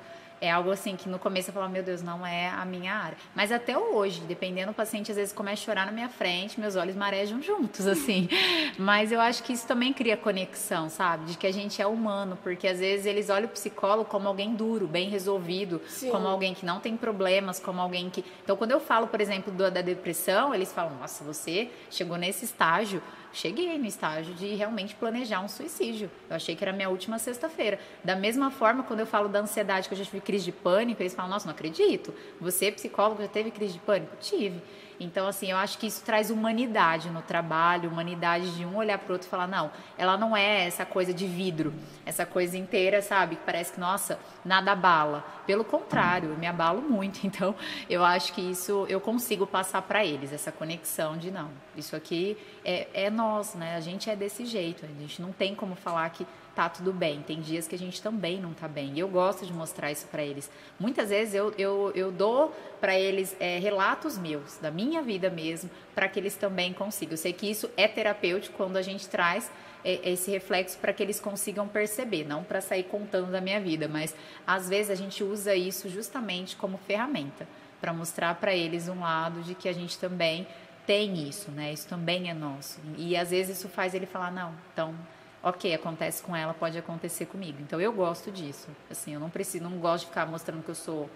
é 0.45 0.51
algo 0.51 0.71
assim 0.71 0.95
que 0.95 1.09
no 1.09 1.19
começo 1.19 1.49
eu 1.49 1.53
falava, 1.53 1.71
meu 1.71 1.83
Deus, 1.83 2.01
não 2.01 2.25
é 2.25 2.49
a 2.49 2.65
minha 2.65 2.93
área. 2.93 3.17
Mas 3.33 3.51
até 3.51 3.77
hoje, 3.77 4.21
dependendo 4.21 4.71
do 4.71 4.75
paciente, 4.75 5.11
às 5.11 5.17
vezes 5.17 5.33
começa 5.33 5.61
a 5.61 5.65
chorar 5.65 5.85
na 5.85 5.91
minha 5.91 6.09
frente, 6.09 6.59
meus 6.59 6.75
olhos 6.75 6.95
marejam 6.95 7.41
juntos, 7.41 7.85
assim. 7.87 8.29
Mas 8.77 9.11
eu 9.11 9.19
acho 9.19 9.43
que 9.43 9.53
isso 9.53 9.67
também 9.67 9.93
cria 9.93 10.17
conexão, 10.17 10.89
sabe? 10.89 11.25
De 11.25 11.37
que 11.37 11.47
a 11.47 11.51
gente 11.51 11.81
é 11.81 11.87
humano, 11.87 12.37
porque 12.43 12.67
às 12.67 12.79
vezes 12.79 13.05
eles 13.05 13.29
olham 13.29 13.47
o 13.47 13.51
psicólogo 13.51 14.09
como 14.09 14.27
alguém 14.27 14.55
duro, 14.55 14.87
bem 14.87 15.09
resolvido, 15.09 15.81
Sim. 15.87 16.09
como 16.09 16.27
alguém 16.27 16.53
que 16.53 16.65
não 16.65 16.79
tem 16.79 16.95
problemas, 16.95 17.59
como 17.59 17.81
alguém 17.81 18.09
que. 18.09 18.23
Então, 18.43 18.55
quando 18.55 18.71
eu 18.71 18.79
falo, 18.79 19.07
por 19.07 19.21
exemplo, 19.21 19.51
do, 19.51 19.69
da 19.69 19.81
depressão, 19.81 20.53
eles 20.53 20.71
falam, 20.71 20.97
nossa, 20.99 21.23
você 21.23 21.69
chegou 21.89 22.17
nesse 22.17 22.45
estágio 22.45 23.01
cheguei 23.35 23.77
no 23.77 23.85
estágio 23.85 24.33
de 24.33 24.55
realmente 24.55 24.95
planejar 24.95 25.41
um 25.41 25.47
suicídio. 25.47 26.09
Eu 26.29 26.37
achei 26.37 26.55
que 26.55 26.63
era 26.63 26.71
minha 26.71 26.89
última 26.89 27.19
sexta-feira. 27.19 27.77
Da 28.03 28.15
mesma 28.15 28.49
forma, 28.49 28.83
quando 28.83 29.01
eu 29.01 29.05
falo 29.05 29.27
da 29.27 29.39
ansiedade, 29.39 29.87
que 29.87 29.93
eu 29.93 29.97
já 29.97 30.05
tive 30.05 30.21
crise 30.21 30.45
de 30.45 30.51
pânico, 30.53 31.01
eles 31.01 31.13
falam, 31.13 31.31
nossa, 31.31 31.45
não 31.45 31.53
acredito. 31.53 32.13
Você, 32.39 32.71
psicólogo, 32.71 33.21
já 33.21 33.27
teve 33.27 33.51
crise 33.51 33.73
de 33.73 33.79
pânico? 33.79 34.15
Tive. 34.21 34.61
Então, 34.99 35.27
assim, 35.27 35.51
eu 35.51 35.57
acho 35.57 35.77
que 35.77 35.87
isso 35.87 36.03
traz 36.03 36.29
humanidade 36.29 37.09
no 37.09 37.21
trabalho, 37.21 37.89
humanidade 37.89 38.55
de 38.55 38.65
um 38.65 38.77
olhar 38.77 38.97
para 38.97 39.09
o 39.09 39.13
outro 39.13 39.27
e 39.27 39.29
falar, 39.29 39.47
não, 39.47 39.71
ela 39.97 40.17
não 40.17 40.35
é 40.35 40.65
essa 40.65 40.85
coisa 40.85 41.13
de 41.13 41.27
vidro, 41.27 41.73
essa 42.05 42.25
coisa 42.25 42.57
inteira, 42.57 43.01
sabe? 43.01 43.35
Que 43.35 43.43
parece 43.45 43.73
que, 43.73 43.79
nossa, 43.79 44.19
nada 44.43 44.71
abala. 44.71 45.25
Pelo 45.45 45.63
contrário, 45.63 46.29
eu 46.29 46.37
me 46.37 46.47
abalo 46.47 46.81
muito. 46.81 47.25
Então, 47.35 47.55
eu 47.89 48.05
acho 48.05 48.31
que 48.33 48.41
isso 48.41 48.85
eu 48.87 49.01
consigo 49.01 49.45
passar 49.45 49.81
para 49.81 50.05
eles, 50.05 50.31
essa 50.31 50.51
conexão 50.51 51.17
de, 51.17 51.31
não, 51.31 51.49
isso 51.75 51.95
aqui 51.95 52.37
é, 52.63 52.87
é 52.93 53.09
nós, 53.09 53.55
né? 53.55 53.75
A 53.75 53.79
gente 53.79 54.09
é 54.09 54.15
desse 54.15 54.45
jeito, 54.45 54.85
a 54.85 54.87
gente 54.87 55.21
não 55.21 55.31
tem 55.31 55.55
como 55.55 55.75
falar 55.75 56.09
que 56.11 56.25
tá 56.55 56.69
tudo 56.69 56.93
bem. 56.93 57.21
Tem 57.21 57.41
dias 57.41 57.67
que 57.67 57.75
a 57.75 57.77
gente 57.77 58.01
também 58.01 58.39
não 58.39 58.53
tá 58.53 58.67
bem. 58.67 58.93
E 58.95 58.99
eu 58.99 59.07
gosto 59.07 59.45
de 59.45 59.53
mostrar 59.53 59.91
isso 59.91 60.07
para 60.07 60.23
eles. 60.23 60.49
Muitas 60.79 61.09
vezes 61.09 61.33
eu, 61.33 61.53
eu, 61.57 61.91
eu 61.93 62.11
dou 62.11 62.55
para 62.79 62.97
eles 62.97 63.35
é, 63.39 63.59
relatos 63.59 64.17
meus, 64.17 64.57
da 64.57 64.71
minha 64.71 65.01
vida 65.01 65.29
mesmo, 65.29 65.69
para 65.93 66.07
que 66.07 66.19
eles 66.19 66.35
também 66.35 66.71
consigam. 66.73 67.13
Eu 67.13 67.17
sei 67.17 67.33
que 67.33 67.49
isso 67.49 67.69
é 67.75 67.87
terapêutico 67.87 68.55
quando 68.55 68.77
a 68.77 68.81
gente 68.81 69.07
traz 69.07 69.51
é, 69.83 70.11
esse 70.11 70.31
reflexo 70.31 70.77
para 70.79 70.93
que 70.93 71.03
eles 71.03 71.19
consigam 71.19 71.67
perceber, 71.67 72.25
não 72.25 72.43
para 72.43 72.61
sair 72.61 72.83
contando 72.83 73.31
da 73.31 73.41
minha 73.41 73.59
vida, 73.59 73.87
mas 73.87 74.15
às 74.47 74.69
vezes 74.69 74.89
a 74.89 74.95
gente 74.95 75.23
usa 75.23 75.53
isso 75.53 75.89
justamente 75.89 76.55
como 76.55 76.77
ferramenta 76.77 77.47
para 77.79 77.93
mostrar 77.93 78.33
para 78.35 78.55
eles 78.55 78.87
um 78.87 79.01
lado 79.01 79.41
de 79.43 79.53
que 79.53 79.69
a 79.69 79.73
gente 79.73 79.99
também 79.99 80.47
tem 80.87 81.27
isso, 81.27 81.51
né? 81.51 81.73
Isso 81.73 81.87
também 81.87 82.29
é 82.29 82.33
nosso. 82.33 82.79
E 82.97 83.17
às 83.17 83.31
vezes 83.31 83.57
isso 83.57 83.69
faz 83.69 83.93
ele 83.93 84.05
falar 84.05 84.31
não, 84.31 84.55
então 84.73 84.95
ok, 85.45 85.75
acontece 85.75 86.23
com 86.23 86.35
ela, 86.35 86.55
pode 86.55 86.75
acontecer 86.75 87.27
comigo. 87.27 87.59
Então 87.61 87.79
eu 87.79 87.93
gosto 87.93 88.31
disso. 88.31 88.67
Assim, 88.89 89.13
eu 89.13 89.19
não 89.19 89.29
preciso, 89.29 89.63
não 89.63 89.77
gosto 89.77 90.05
de 90.05 90.09
ficar 90.09 90.25
mostrando 90.25 90.63
que 90.63 90.69
eu 90.69 90.75
sou 90.75 91.07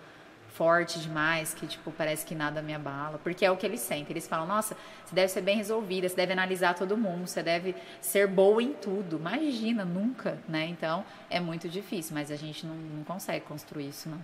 forte 0.49 0.99
demais, 0.99 1.53
que 1.53 1.65
tipo 1.65 1.91
parece 1.91 2.25
que 2.25 2.35
nada 2.35 2.61
me 2.61 2.73
abala, 2.73 3.19
porque 3.23 3.43
é 3.43 3.51
o 3.51 3.57
que 3.57 3.65
eles 3.65 3.79
sentem. 3.79 4.11
Eles 4.11 4.27
falam: 4.27 4.45
"Nossa, 4.45 4.77
você 5.03 5.15
deve 5.15 5.29
ser 5.29 5.41
bem 5.41 5.57
resolvida, 5.57 6.07
você 6.07 6.15
deve 6.15 6.31
analisar 6.33 6.75
todo 6.75 6.95
mundo, 6.95 7.27
você 7.27 7.41
deve 7.41 7.75
ser 7.99 8.27
boa 8.27 8.61
em 8.61 8.73
tudo". 8.73 9.17
Imagina, 9.17 9.83
nunca, 9.83 10.37
né? 10.47 10.65
Então, 10.67 11.03
é 11.29 11.39
muito 11.39 11.67
difícil, 11.67 12.13
mas 12.13 12.29
a 12.29 12.35
gente 12.35 12.67
não, 12.67 12.75
não 12.75 13.03
consegue 13.03 13.45
construir 13.45 13.89
isso 13.89 14.09
não. 14.09 14.21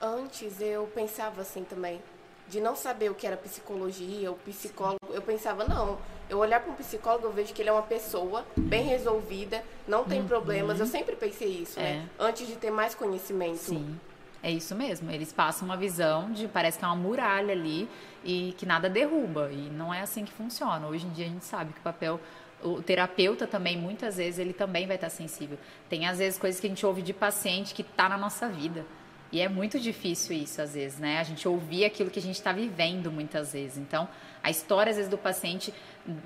Antes 0.00 0.60
eu 0.60 0.86
pensava 0.94 1.42
assim 1.42 1.62
também, 1.62 2.00
de 2.48 2.60
não 2.60 2.74
saber 2.74 3.10
o 3.10 3.14
que 3.14 3.26
era 3.26 3.36
psicologia, 3.36 4.30
o 4.30 4.34
psicólogo, 4.34 4.98
eu 5.10 5.22
pensava, 5.22 5.64
não, 5.64 5.98
eu 6.32 6.38
olhar 6.38 6.60
para 6.60 6.72
um 6.72 6.74
psicólogo, 6.74 7.26
eu 7.26 7.32
vejo 7.32 7.52
que 7.52 7.60
ele 7.60 7.68
é 7.68 7.72
uma 7.72 7.82
pessoa 7.82 8.44
bem 8.56 8.84
resolvida, 8.84 9.62
não 9.86 10.02
tem 10.04 10.20
uhum. 10.20 10.26
problemas. 10.26 10.80
Eu 10.80 10.86
sempre 10.86 11.14
pensei 11.14 11.48
isso, 11.48 11.78
né? 11.78 11.90
é. 11.90 11.94
né? 11.96 12.08
Antes 12.18 12.46
de 12.46 12.56
ter 12.56 12.70
mais 12.70 12.94
conhecimento. 12.94 13.58
Sim. 13.58 14.00
É 14.42 14.50
isso 14.50 14.74
mesmo. 14.74 15.10
Eles 15.10 15.30
passam 15.32 15.68
uma 15.68 15.76
visão 15.76 16.32
de 16.32 16.48
parece 16.48 16.78
que 16.78 16.84
é 16.84 16.88
uma 16.88 16.96
muralha 16.96 17.52
ali 17.52 17.88
e 18.24 18.54
que 18.56 18.64
nada 18.64 18.88
derruba. 18.88 19.50
E 19.52 19.70
não 19.70 19.92
é 19.92 20.00
assim 20.00 20.24
que 20.24 20.32
funciona. 20.32 20.86
Hoje 20.88 21.06
em 21.06 21.10
dia 21.10 21.26
a 21.26 21.28
gente 21.28 21.44
sabe 21.44 21.74
que 21.74 21.78
o 21.80 21.82
papel 21.82 22.18
o 22.62 22.80
terapeuta 22.80 23.44
também, 23.44 23.76
muitas 23.76 24.16
vezes, 24.16 24.38
ele 24.38 24.52
também 24.52 24.86
vai 24.86 24.94
estar 24.94 25.10
sensível. 25.10 25.58
Tem, 25.88 26.06
às 26.06 26.18
vezes, 26.18 26.38
coisas 26.38 26.60
que 26.60 26.66
a 26.66 26.70
gente 26.70 26.86
ouve 26.86 27.02
de 27.02 27.12
paciente 27.12 27.74
que 27.74 27.82
está 27.82 28.08
na 28.08 28.16
nossa 28.16 28.48
vida. 28.48 28.86
E 29.32 29.40
é 29.40 29.48
muito 29.48 29.80
difícil 29.80 30.36
isso, 30.36 30.62
às 30.62 30.74
vezes, 30.74 30.98
né? 30.98 31.18
A 31.18 31.24
gente 31.24 31.48
ouvir 31.48 31.84
aquilo 31.84 32.08
que 32.08 32.18
a 32.18 32.22
gente 32.22 32.36
está 32.36 32.52
vivendo 32.52 33.10
muitas 33.10 33.52
vezes. 33.52 33.78
Então, 33.78 34.08
a 34.42 34.50
história, 34.50 34.90
às 34.90 34.96
vezes, 34.96 35.10
do 35.10 35.18
paciente, 35.18 35.72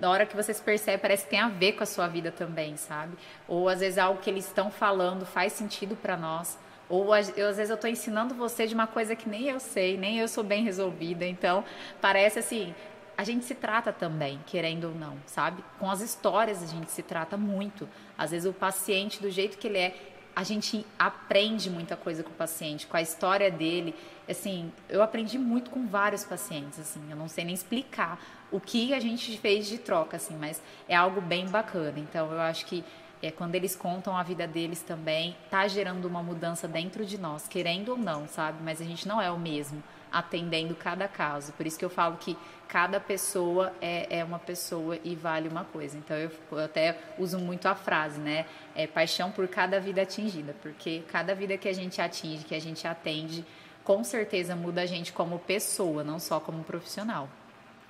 na 0.01 0.11
hora 0.11 0.25
que 0.25 0.35
você 0.35 0.55
se 0.55 0.63
percebe, 0.63 1.03
parece 1.03 1.25
que 1.25 1.31
tem 1.31 1.41
a 1.41 1.49
ver 1.49 1.73
com 1.73 1.83
a 1.83 1.87
sua 1.87 2.09
vida 2.09 2.33
também, 2.33 2.77
sabe? 2.77 3.17
Ou, 3.47 3.69
às 3.69 3.81
vezes, 3.81 3.99
algo 3.99 4.21
que 4.21 4.31
eles 4.31 4.47
estão 4.47 4.71
falando 4.71 5.27
faz 5.27 5.53
sentido 5.53 5.95
para 5.95 6.17
nós. 6.17 6.59
Ou, 6.89 7.15
eu, 7.37 7.49
às 7.49 7.57
vezes, 7.57 7.71
eu 7.71 7.75
estou 7.75 7.91
ensinando 7.91 8.35
você 8.35 8.67
de 8.67 8.75
uma 8.75 8.87
coisa 8.87 9.15
que 9.15 9.29
nem 9.29 9.49
eu 9.49 9.61
sei, 9.61 9.97
nem 9.97 10.19
eu 10.19 10.29
sou 10.29 10.43
bem 10.43 10.65
resolvida. 10.65 11.27
Então, 11.27 11.63
parece 12.01 12.39
assim, 12.39 12.75
a 13.19 13.25
gente 13.25 13.45
se 13.45 13.55
trata 13.55 13.93
também, 13.93 14.41
querendo 14.47 14.89
ou 14.89 14.95
não, 14.95 15.17
sabe? 15.27 15.65
Com 15.79 15.91
as 15.91 16.01
histórias 16.01 16.63
a 16.63 16.67
gente 16.67 16.91
se 16.91 17.03
trata 17.03 17.37
muito. 17.37 17.89
Às 18.17 18.31
vezes 18.31 18.49
o 18.49 18.53
paciente, 18.53 19.21
do 19.21 19.31
jeito 19.31 19.59
que 19.59 19.67
ele 19.67 19.79
é, 19.79 19.95
a 20.37 20.43
gente 20.43 20.85
aprende 20.99 21.71
muita 21.71 21.97
coisa 21.97 22.23
com 22.23 22.29
o 22.29 22.35
paciente, 22.35 22.87
com 22.87 22.95
a 22.95 23.01
história 23.01 23.51
dele. 23.51 23.95
Assim, 24.29 24.71
eu 24.87 25.03
aprendi 25.03 25.39
muito 25.39 25.71
com 25.71 25.87
vários 25.87 26.25
pacientes, 26.25 26.79
assim, 26.79 27.01
eu 27.09 27.17
não 27.17 27.27
sei 27.27 27.43
nem 27.47 27.55
explicar 27.55 28.21
o 28.53 28.61
que 28.61 28.93
a 28.93 29.01
gente 29.01 29.39
fez 29.39 29.67
de 29.67 29.79
troca, 29.79 30.19
assim, 30.19 30.37
mas 30.37 30.63
é 30.87 30.95
algo 30.95 31.23
bem 31.23 31.49
bacana. 31.49 31.99
Então, 31.99 32.31
eu 32.31 32.41
acho 32.41 32.67
que 32.67 32.85
é, 33.23 33.31
quando 33.31 33.55
eles 33.55 33.75
contam 33.75 34.15
a 34.15 34.23
vida 34.23 34.47
deles 34.47 34.83
também, 34.83 35.35
tá 35.51 35.67
gerando 35.67 36.05
uma 36.05 36.23
mudança 36.23 36.69
dentro 36.69 37.07
de 37.07 37.17
nós, 37.17 37.49
querendo 37.49 37.93
ou 37.93 37.97
não, 37.97 38.29
sabe? 38.29 38.59
Mas 38.63 38.79
a 38.83 38.85
gente 38.85 39.09
não 39.09 39.23
é 39.23 39.31
o 39.31 39.39
mesmo 39.39 39.83
atendendo 40.13 40.75
cada 40.75 41.09
caso. 41.09 41.53
Por 41.55 41.67
isso 41.67 41.79
que 41.79 41.85
eu 41.85 41.91
falo 41.91 42.19
que 42.19 42.37
cada 42.69 43.01
pessoa 43.01 43.73
é, 43.81 44.19
é 44.19 44.25
uma 44.25 44.39
pessoa 44.39 44.99
e 45.05 45.15
vale 45.15 45.49
uma 45.49 45.65
coisa. 45.65 45.97
Então 45.97 46.17
eu, 46.17 46.31
eu 46.53 46.59
até 46.59 46.99
uso 47.19 47.39
muito 47.39 47.67
a 47.67 47.75
frase, 47.75 48.21
né? 48.21 48.47
É 48.75 48.87
paixão 48.87 49.31
por 49.31 49.47
cada 49.49 49.81
vida 49.81 50.03
atingida, 50.03 50.55
porque 50.63 51.03
cada 51.09 51.35
vida 51.35 51.57
que 51.57 51.69
a 51.69 51.73
gente 51.73 52.01
atinge, 52.01 52.45
que 52.45 52.55
a 52.55 52.61
gente 52.61 52.87
atende, 52.87 53.45
com 53.85 54.03
certeza 54.03 54.57
muda 54.57 54.83
a 54.83 54.87
gente 54.87 55.13
como 55.13 55.39
pessoa, 55.39 56.03
não 56.03 56.19
só 56.19 56.41
como 56.41 56.65
profissional. 56.65 57.29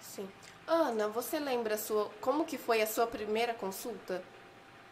Sim. 0.01 0.29
Ana, 0.67 1.09
você 1.09 1.39
lembra 1.39 1.79
sua, 1.79 2.11
como 2.21 2.45
que 2.45 2.59
foi 2.59 2.83
a 2.83 2.87
sua 2.87 3.07
primeira 3.07 3.55
consulta? 3.55 4.23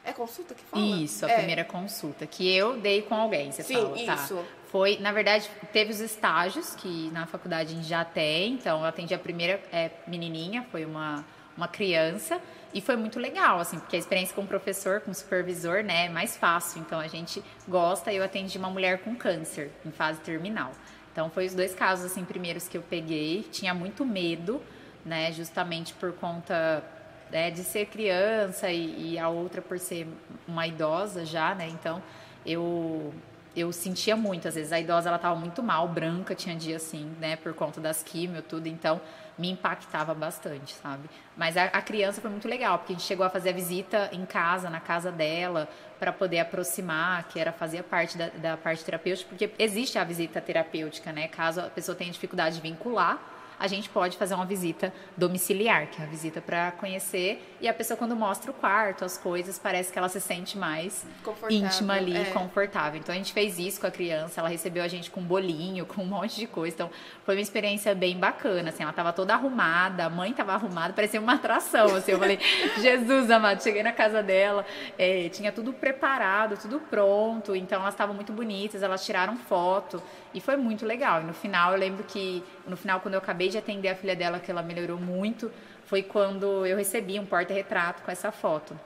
É 0.05 0.12
consulta 0.12 0.55
que 0.55 0.62
fala? 0.64 0.83
Isso, 0.83 1.25
a 1.25 1.31
é. 1.31 1.37
primeira 1.37 1.64
consulta 1.64 2.27
que 2.27 2.49
eu 2.55 2.79
dei 2.79 3.03
com 3.03 3.14
alguém, 3.14 3.51
você 3.51 3.62
Sim, 3.62 3.75
fala, 3.75 4.07
tá? 4.07 4.14
isso. 4.14 4.44
Foi, 4.75 4.99
na 4.99 5.13
verdade, 5.13 5.49
teve 5.73 5.93
os 5.93 6.01
estágios 6.01 6.75
que 6.75 7.09
na 7.13 7.27
faculdade 7.27 7.73
a 7.73 7.77
gente 7.77 7.87
já 7.87 8.05
tem, 8.05 8.55
então 8.55 8.81
eu 8.81 8.85
atendi 8.85 9.15
a 9.15 9.19
primeira 9.21 9.63
é, 9.71 9.89
menininha, 10.05 10.67
foi 10.69 10.85
uma, 10.85 11.25
uma 11.57 11.69
criança, 11.69 12.41
e 12.73 12.81
foi 12.81 12.97
muito 12.97 13.21
legal, 13.21 13.61
assim, 13.61 13.79
porque 13.79 13.95
a 13.95 13.99
experiência 14.01 14.35
com 14.35 14.43
o 14.43 14.47
professor, 14.49 15.01
com 15.01 15.13
o 15.13 15.15
supervisor, 15.15 15.85
né, 15.85 16.07
é 16.07 16.09
mais 16.09 16.37
fácil, 16.37 16.81
então 16.81 16.99
a 16.99 17.07
gente 17.07 17.41
gosta, 17.69 18.13
eu 18.13 18.25
atendi 18.25 18.59
uma 18.59 18.69
mulher 18.69 18.99
com 18.99 19.15
câncer, 19.15 19.71
em 19.87 19.93
fase 19.93 20.19
terminal. 20.23 20.73
Então 21.13 21.31
foi 21.31 21.47
os 21.47 21.55
dois 21.55 21.73
casos, 21.73 22.07
assim, 22.07 22.25
primeiros 22.25 22.67
que 22.67 22.77
eu 22.77 22.83
peguei, 22.83 23.45
tinha 23.53 23.73
muito 23.73 24.05
medo, 24.05 24.61
né, 25.05 25.31
justamente 25.31 25.95
por 25.95 26.15
conta 26.15 26.83
né, 27.31 27.49
de 27.49 27.63
ser 27.63 27.87
criança 27.87 28.69
e, 28.73 29.13
e, 29.13 29.19
a 29.21 29.29
outra 29.29 29.63
por 29.63 29.79
ser 29.79 30.09
uma 30.49 30.67
idosa 30.67 31.25
já, 31.25 31.55
né? 31.55 31.69
Então 31.69 32.03
eu 32.45 33.15
eu 33.57 33.73
sentia 33.73 34.17
muito, 34.17 34.49
às 34.49 34.55
vezes 34.55 34.73
a 34.73 34.81
idosa 34.81 35.09
ela 35.09 35.17
estava 35.17 35.37
muito 35.37 35.62
mal, 35.62 35.87
branca, 35.87 36.35
tinha 36.35 36.57
dia 36.57 36.77
assim, 36.77 37.05
né, 37.21 37.37
por 37.37 37.55
conta 37.55 37.81
das 37.81 38.03
químio 38.03 38.43
tudo, 38.43 38.67
então 38.67 39.01
me 39.38 39.51
impactava 39.51 40.14
bastante, 40.14 40.75
sabe? 40.75 41.09
Mas 41.37 41.57
a, 41.57 41.64
a, 41.64 41.83
criança 41.83 42.21
foi 42.21 42.31
muito 42.31 42.49
legal, 42.49 42.79
porque 42.79 42.93
a 42.93 42.97
gente 42.97 43.07
chegou 43.07 43.27
a 43.27 43.31
fazer 43.31 43.51
a 43.51 43.53
visita 43.53 44.09
em 44.12 44.25
casa, 44.25 44.71
na 44.71 44.81
casa 44.81 45.11
dela, 45.11 45.69
para 45.99 46.12
poder 46.12 46.40
aproximar, 46.40 47.25
que 47.29 47.40
era 47.40 47.53
fazia 47.53 47.83
parte 47.83 48.17
da, 48.17 48.29
da 48.29 48.57
parte 48.57 48.85
terapêutica, 48.85 49.29
porque 49.29 49.51
existe 49.59 49.99
a 49.99 50.05
visita 50.05 50.40
terapêutica, 50.40 51.12
né? 51.12 51.29
Caso 51.29 51.61
a 51.61 51.71
pessoa 51.71 51.97
tenha 51.97 52.11
dificuldade 52.11 52.57
de 52.57 52.62
vincular, 52.62 53.19
a 53.59 53.67
gente 53.67 53.88
pode 53.88 54.17
fazer 54.17 54.35
uma 54.35 54.45
visita 54.45 54.93
domiciliar, 55.17 55.87
que 55.87 56.01
é 56.01 56.05
uma 56.05 56.11
visita 56.11 56.40
para 56.40 56.73
conhecer. 56.73 57.57
E 57.61 57.69
a 57.69 57.75
pessoa, 57.75 57.97
quando 57.97 58.17
mostra 58.17 58.51
o 58.51 58.55
quarto, 58.55 59.05
as 59.05 59.17
coisas, 59.17 59.59
parece 59.59 59.93
que 59.93 59.99
ela 59.99 60.09
se 60.09 60.21
sente 60.21 60.59
mais 60.59 61.07
íntima 61.49 61.95
ali, 61.95 62.17
é. 62.17 62.25
confortável. 62.27 63.01
Então 63.01 63.14
a 63.14 63.19
gente 63.19 63.33
fez 63.33 63.59
isso 63.59 63.81
com 63.81 63.87
a 63.87 63.90
criança, 63.90 64.40
ela 64.40 64.49
recebeu 64.49 64.83
a 64.83 64.88
gente 64.88 65.11
com 65.11 65.21
um 65.21 65.25
bolinho, 65.25 65.87
com 65.87 66.03
um 66.03 66.07
monte 66.07 66.37
de 66.37 66.47
coisa. 66.47 66.75
Então 66.75 66.90
foi 67.25 67.37
uma 67.37 67.40
experiência 67.40 67.95
bem 67.95 68.19
bacana. 68.19 68.69
Assim, 68.71 68.83
ela 68.83 68.90
estava 68.90 69.12
toda 69.12 69.35
arrumada, 69.35 70.07
a 70.07 70.11
mãe 70.11 70.31
estava 70.31 70.53
arrumada, 70.53 70.93
parecia 70.93 71.21
uma 71.21 71.35
atração. 71.35 71.95
Assim, 71.95 72.12
eu 72.12 72.19
falei, 72.19 72.38
Jesus 72.81 73.31
amado, 73.31 73.62
cheguei 73.62 73.83
na 73.83 73.93
casa 73.93 74.23
dela, 74.23 74.64
é, 74.99 75.29
tinha 75.29 75.53
tudo 75.53 75.73
preparado, 75.73 76.57
tudo 76.57 76.81
pronto. 76.81 77.55
Então 77.55 77.81
elas 77.81 77.95
estavam 77.95 78.14
muito 78.14 78.33
bonitas, 78.33 78.83
elas 78.83 79.05
tiraram 79.05 79.37
foto. 79.37 80.03
E 80.35 80.40
foi 80.40 80.57
muito 80.57 80.85
legal. 80.85 81.23
E 81.23 81.25
no 81.25 81.33
final, 81.33 81.73
eu 81.73 81.79
lembro 81.79 82.03
que, 82.05 82.42
no 82.66 82.77
final, 82.77 83.01
quando 83.01 83.14
eu 83.14 83.18
acabei 83.18 83.49
de 83.49 83.57
atender 83.57 83.88
a 83.88 83.94
filha 83.94 84.16
dela, 84.16 84.40
que 84.40 84.51
ela 84.51 84.62
melhorou 84.62 84.99
muito, 84.99 85.51
foi 85.85 86.03
quando 86.03 86.66
eu 86.66 86.77
recebi 86.77 87.18
um 87.20 87.25
porta-retrato 87.25 88.03
com 88.03 88.11
essa 88.11 88.33
foto. 88.33 88.79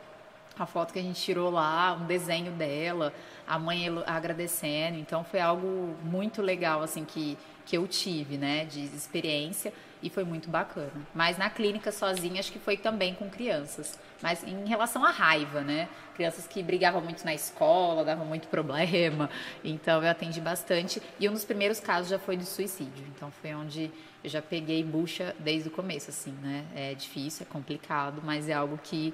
A 0.58 0.66
foto 0.66 0.92
que 0.92 0.98
a 0.98 1.02
gente 1.02 1.20
tirou 1.20 1.50
lá, 1.50 1.94
um 1.94 2.04
desenho 2.04 2.52
dela, 2.52 3.14
a 3.46 3.58
mãe 3.58 3.86
agradecendo. 4.06 4.98
Então, 4.98 5.24
foi 5.24 5.40
algo 5.40 5.96
muito 6.04 6.42
legal, 6.42 6.82
assim, 6.82 7.04
que, 7.04 7.38
que 7.68 7.76
eu 7.76 7.86
tive, 7.86 8.38
né, 8.38 8.64
de 8.64 8.82
experiência 8.82 9.74
e 10.02 10.08
foi 10.08 10.24
muito 10.24 10.48
bacana. 10.48 10.90
Mas 11.14 11.36
na 11.36 11.50
clínica 11.50 11.92
sozinha, 11.92 12.40
acho 12.40 12.50
que 12.50 12.58
foi 12.58 12.78
também 12.78 13.14
com 13.14 13.28
crianças. 13.28 13.98
Mas 14.22 14.42
em 14.42 14.66
relação 14.66 15.04
à 15.04 15.10
raiva, 15.10 15.60
né? 15.60 15.86
Crianças 16.14 16.46
que 16.46 16.62
brigavam 16.62 17.02
muito 17.02 17.24
na 17.24 17.34
escola, 17.34 18.04
davam 18.04 18.24
muito 18.24 18.48
problema. 18.48 19.28
Então 19.62 20.02
eu 20.02 20.10
atendi 20.10 20.40
bastante. 20.40 21.02
E 21.20 21.28
um 21.28 21.32
dos 21.32 21.44
primeiros 21.44 21.78
casos 21.78 22.08
já 22.08 22.18
foi 22.18 22.38
de 22.38 22.46
suicídio. 22.46 23.04
Então 23.14 23.30
foi 23.30 23.54
onde 23.54 23.90
eu 24.24 24.30
já 24.30 24.40
peguei 24.40 24.82
bucha 24.82 25.36
desde 25.38 25.68
o 25.68 25.70
começo, 25.70 26.08
assim, 26.08 26.32
né? 26.40 26.64
É 26.74 26.94
difícil, 26.94 27.46
é 27.48 27.52
complicado, 27.52 28.22
mas 28.24 28.48
é 28.48 28.54
algo 28.54 28.78
que 28.82 29.12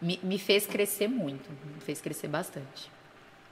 me, 0.00 0.20
me 0.22 0.38
fez 0.38 0.64
crescer 0.64 1.08
muito, 1.08 1.50
me 1.50 1.80
fez 1.80 2.00
crescer 2.00 2.28
bastante. 2.28 2.95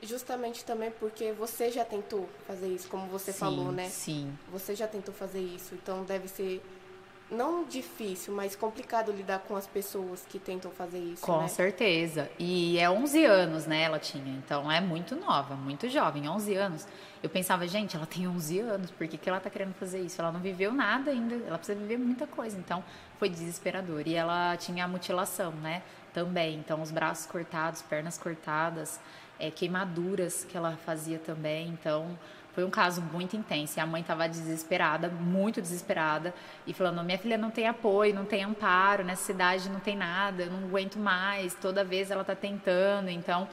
Justamente 0.03 0.65
também 0.65 0.91
porque 0.91 1.33
você 1.33 1.71
já 1.71 1.85
tentou 1.85 2.29
fazer 2.47 2.69
isso, 2.69 2.89
como 2.89 3.07
você 3.07 3.33
sim, 3.33 3.39
falou, 3.39 3.73
né? 3.73 3.89
Sim. 3.89 4.37
Você 4.53 4.75
já 4.75 4.87
tentou 4.87 5.15
fazer 5.15 5.41
isso, 5.41 5.75
então 5.75 6.05
deve 6.05 6.29
ser 6.29 6.63
não 7.31 7.65
difícil, 7.65 8.35
mas 8.35 8.55
complicado 8.55 9.11
lidar 9.11 9.41
com 9.41 9.57
as 9.57 9.67
pessoas 9.67 10.25
que 10.29 10.39
tentam 10.39 10.71
fazer 10.71 10.99
isso. 10.99 11.23
Com 11.23 11.41
né? 11.41 11.49
certeza. 11.49 12.31
E 12.39 12.79
é 12.79 12.89
11 12.89 13.25
anos, 13.25 13.67
né? 13.67 13.83
Ela 13.83 13.99
tinha. 13.99 14.37
Então 14.37 14.71
é 14.71 14.81
muito 14.81 15.17
nova, 15.17 15.55
muito 15.57 15.89
jovem, 15.89 16.29
11 16.29 16.55
anos. 16.55 16.87
Eu 17.23 17.31
pensava, 17.31 17.67
gente, 17.67 17.97
ela 17.97 18.07
tem 18.07 18.29
11 18.29 18.61
anos, 18.61 18.91
por 18.91 19.09
que, 19.09 19.17
que 19.17 19.29
ela 19.29 19.41
tá 19.41 19.49
querendo 19.49 19.75
fazer 19.75 20.01
isso? 20.01 20.21
Ela 20.21 20.31
não 20.31 20.41
viveu 20.41 20.73
nada 20.73 21.11
ainda, 21.11 21.35
ela 21.35 21.57
precisa 21.57 21.79
viver 21.79 21.97
muita 21.97 22.27
coisa. 22.27 22.59
Então 22.59 22.85
foi 23.19 23.29
desesperador. 23.29 24.07
E 24.07 24.15
ela 24.15 24.57
tinha 24.57 24.85
a 24.85 24.89
mutilação, 24.89 25.53
né? 25.53 25.83
Também. 26.13 26.57
Então 26.57 26.83
os 26.83 26.91
braços 26.91 27.27
cortados, 27.27 27.83
pernas 27.83 28.19
cortadas 28.19 29.01
é, 29.47 29.51
queimaduras 29.51 30.45
que 30.49 30.57
ela 30.57 30.77
fazia 30.85 31.19
também. 31.19 31.69
Então, 31.69 32.19
foi 32.55 32.65
um 32.65 32.71
caso 32.71 33.03
muito 33.03 33.37
intenso. 33.37 33.79
E 33.79 33.81
a 33.81 33.87
mãe 33.87 34.01
estava 34.01 34.29
desesperada, 34.29 35.09
muito 35.09 35.61
desesperada, 35.61 36.33
e 36.67 36.73
falando: 36.73 37.03
minha 37.05 37.19
filha 37.19 37.37
não 37.37 37.51
tem 37.51 37.67
apoio, 37.67 38.15
não 38.15 38.25
tem 38.25 38.43
amparo, 38.43 39.05
nessa 39.05 39.25
cidade 39.25 39.69
não 39.69 39.81
tem 39.81 39.97
nada, 39.97 40.45
eu 40.45 40.51
não 40.51 40.69
aguento 40.69 40.99
mais. 40.99 41.55
Toda 41.55 41.85
vez 41.85 42.11
ela 42.11 42.23
está 42.23 42.35
tentando. 42.35 43.11
Então, 43.11 43.49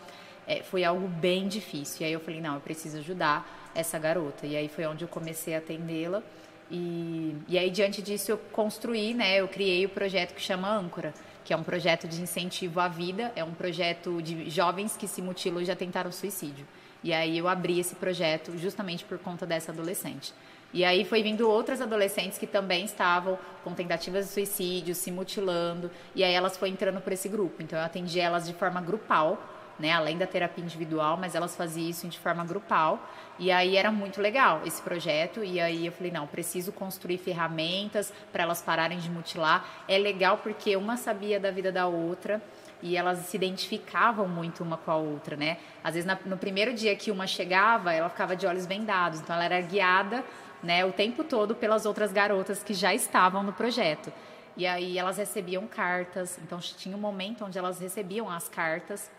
é, 0.47 0.61
foi 0.63 0.83
algo 0.83 1.07
bem 1.07 1.47
difícil. 1.47 2.01
E 2.01 2.05
aí 2.05 2.13
eu 2.13 2.19
falei: 2.19 2.39
não, 2.39 2.55
eu 2.55 2.61
preciso 2.61 2.97
ajudar 2.99 3.71
essa 3.75 3.97
garota. 3.99 4.45
E 4.45 4.55
aí 4.55 4.67
foi 4.67 4.85
onde 4.85 5.03
eu 5.03 5.07
comecei 5.07 5.55
a 5.55 5.57
atendê-la. 5.57 6.21
E, 6.69 7.35
e 7.49 7.57
aí, 7.57 7.69
diante 7.69 8.01
disso, 8.01 8.31
eu 8.31 8.37
construí, 8.37 9.13
né? 9.13 9.41
Eu 9.41 9.47
criei 9.47 9.85
o 9.85 9.89
projeto 9.89 10.33
que 10.33 10.41
chama 10.41 10.69
Âncora 10.69 11.13
que 11.51 11.53
é 11.53 11.57
um 11.57 11.63
projeto 11.63 12.07
de 12.07 12.21
incentivo 12.21 12.79
à 12.79 12.87
vida, 12.87 13.29
é 13.35 13.43
um 13.43 13.51
projeto 13.51 14.21
de 14.21 14.49
jovens 14.49 14.95
que 14.95 15.05
se 15.05 15.21
mutilam 15.21 15.61
e 15.61 15.65
já 15.65 15.75
tentaram 15.75 16.09
suicídio. 16.09 16.65
E 17.03 17.11
aí 17.11 17.37
eu 17.37 17.45
abri 17.45 17.77
esse 17.77 17.93
projeto 17.95 18.57
justamente 18.57 19.03
por 19.03 19.19
conta 19.19 19.45
dessa 19.45 19.69
adolescente. 19.69 20.33
E 20.73 20.85
aí 20.85 21.03
foi 21.03 21.21
vindo 21.21 21.49
outras 21.49 21.81
adolescentes 21.81 22.37
que 22.37 22.47
também 22.47 22.85
estavam 22.85 23.37
com 23.65 23.73
tentativas 23.73 24.27
de 24.27 24.31
suicídio, 24.31 24.95
se 24.95 25.11
mutilando, 25.11 25.91
e 26.15 26.23
aí 26.23 26.33
elas 26.33 26.55
foram 26.55 26.71
entrando 26.71 27.01
por 27.01 27.11
esse 27.11 27.27
grupo. 27.27 27.61
Então 27.61 27.77
eu 27.77 27.83
atendi 27.83 28.17
elas 28.17 28.47
de 28.47 28.53
forma 28.53 28.79
grupal, 28.79 29.37
né, 29.81 29.91
além 29.91 30.17
da 30.17 30.27
terapia 30.27 30.63
individual, 30.63 31.17
mas 31.17 31.33
elas 31.33 31.55
faziam 31.55 31.89
isso 31.89 32.07
de 32.07 32.19
forma 32.19 32.45
grupal. 32.45 32.99
E 33.39 33.51
aí 33.51 33.75
era 33.75 33.91
muito 33.91 34.21
legal 34.21 34.61
esse 34.63 34.81
projeto. 34.81 35.43
E 35.43 35.59
aí 35.59 35.87
eu 35.87 35.91
falei: 35.91 36.11
não, 36.11 36.27
preciso 36.27 36.71
construir 36.71 37.17
ferramentas 37.17 38.13
para 38.31 38.43
elas 38.43 38.61
pararem 38.61 38.99
de 38.99 39.09
mutilar. 39.09 39.65
É 39.87 39.97
legal 39.97 40.37
porque 40.37 40.75
uma 40.75 40.95
sabia 40.95 41.39
da 41.39 41.49
vida 41.49 41.71
da 41.71 41.87
outra 41.87 42.39
e 42.83 42.95
elas 42.95 43.19
se 43.19 43.35
identificavam 43.37 44.27
muito 44.27 44.63
uma 44.63 44.77
com 44.77 44.91
a 44.91 44.95
outra, 44.95 45.35
né? 45.35 45.57
Às 45.83 45.95
vezes 45.95 46.11
no 46.25 46.37
primeiro 46.37 46.73
dia 46.73 46.95
que 46.95 47.11
uma 47.11 47.27
chegava, 47.27 47.93
ela 47.93 48.09
ficava 48.09 48.35
de 48.35 48.45
olhos 48.45 48.65
vendados, 48.65 49.19
então 49.19 49.35
ela 49.35 49.45
era 49.45 49.61
guiada, 49.61 50.23
né, 50.63 50.83
o 50.83 50.91
tempo 50.91 51.23
todo 51.23 51.53
pelas 51.53 51.85
outras 51.85 52.11
garotas 52.11 52.63
que 52.63 52.73
já 52.73 52.93
estavam 52.93 53.43
no 53.43 53.53
projeto. 53.53 54.11
E 54.57 54.65
aí 54.65 54.97
elas 54.97 55.17
recebiam 55.17 55.65
cartas, 55.67 56.39
então 56.43 56.59
tinha 56.59 56.95
um 56.95 56.99
momento 56.99 57.45
onde 57.45 57.57
elas 57.57 57.79
recebiam 57.79 58.29
as 58.29 58.49
cartas 58.49 59.09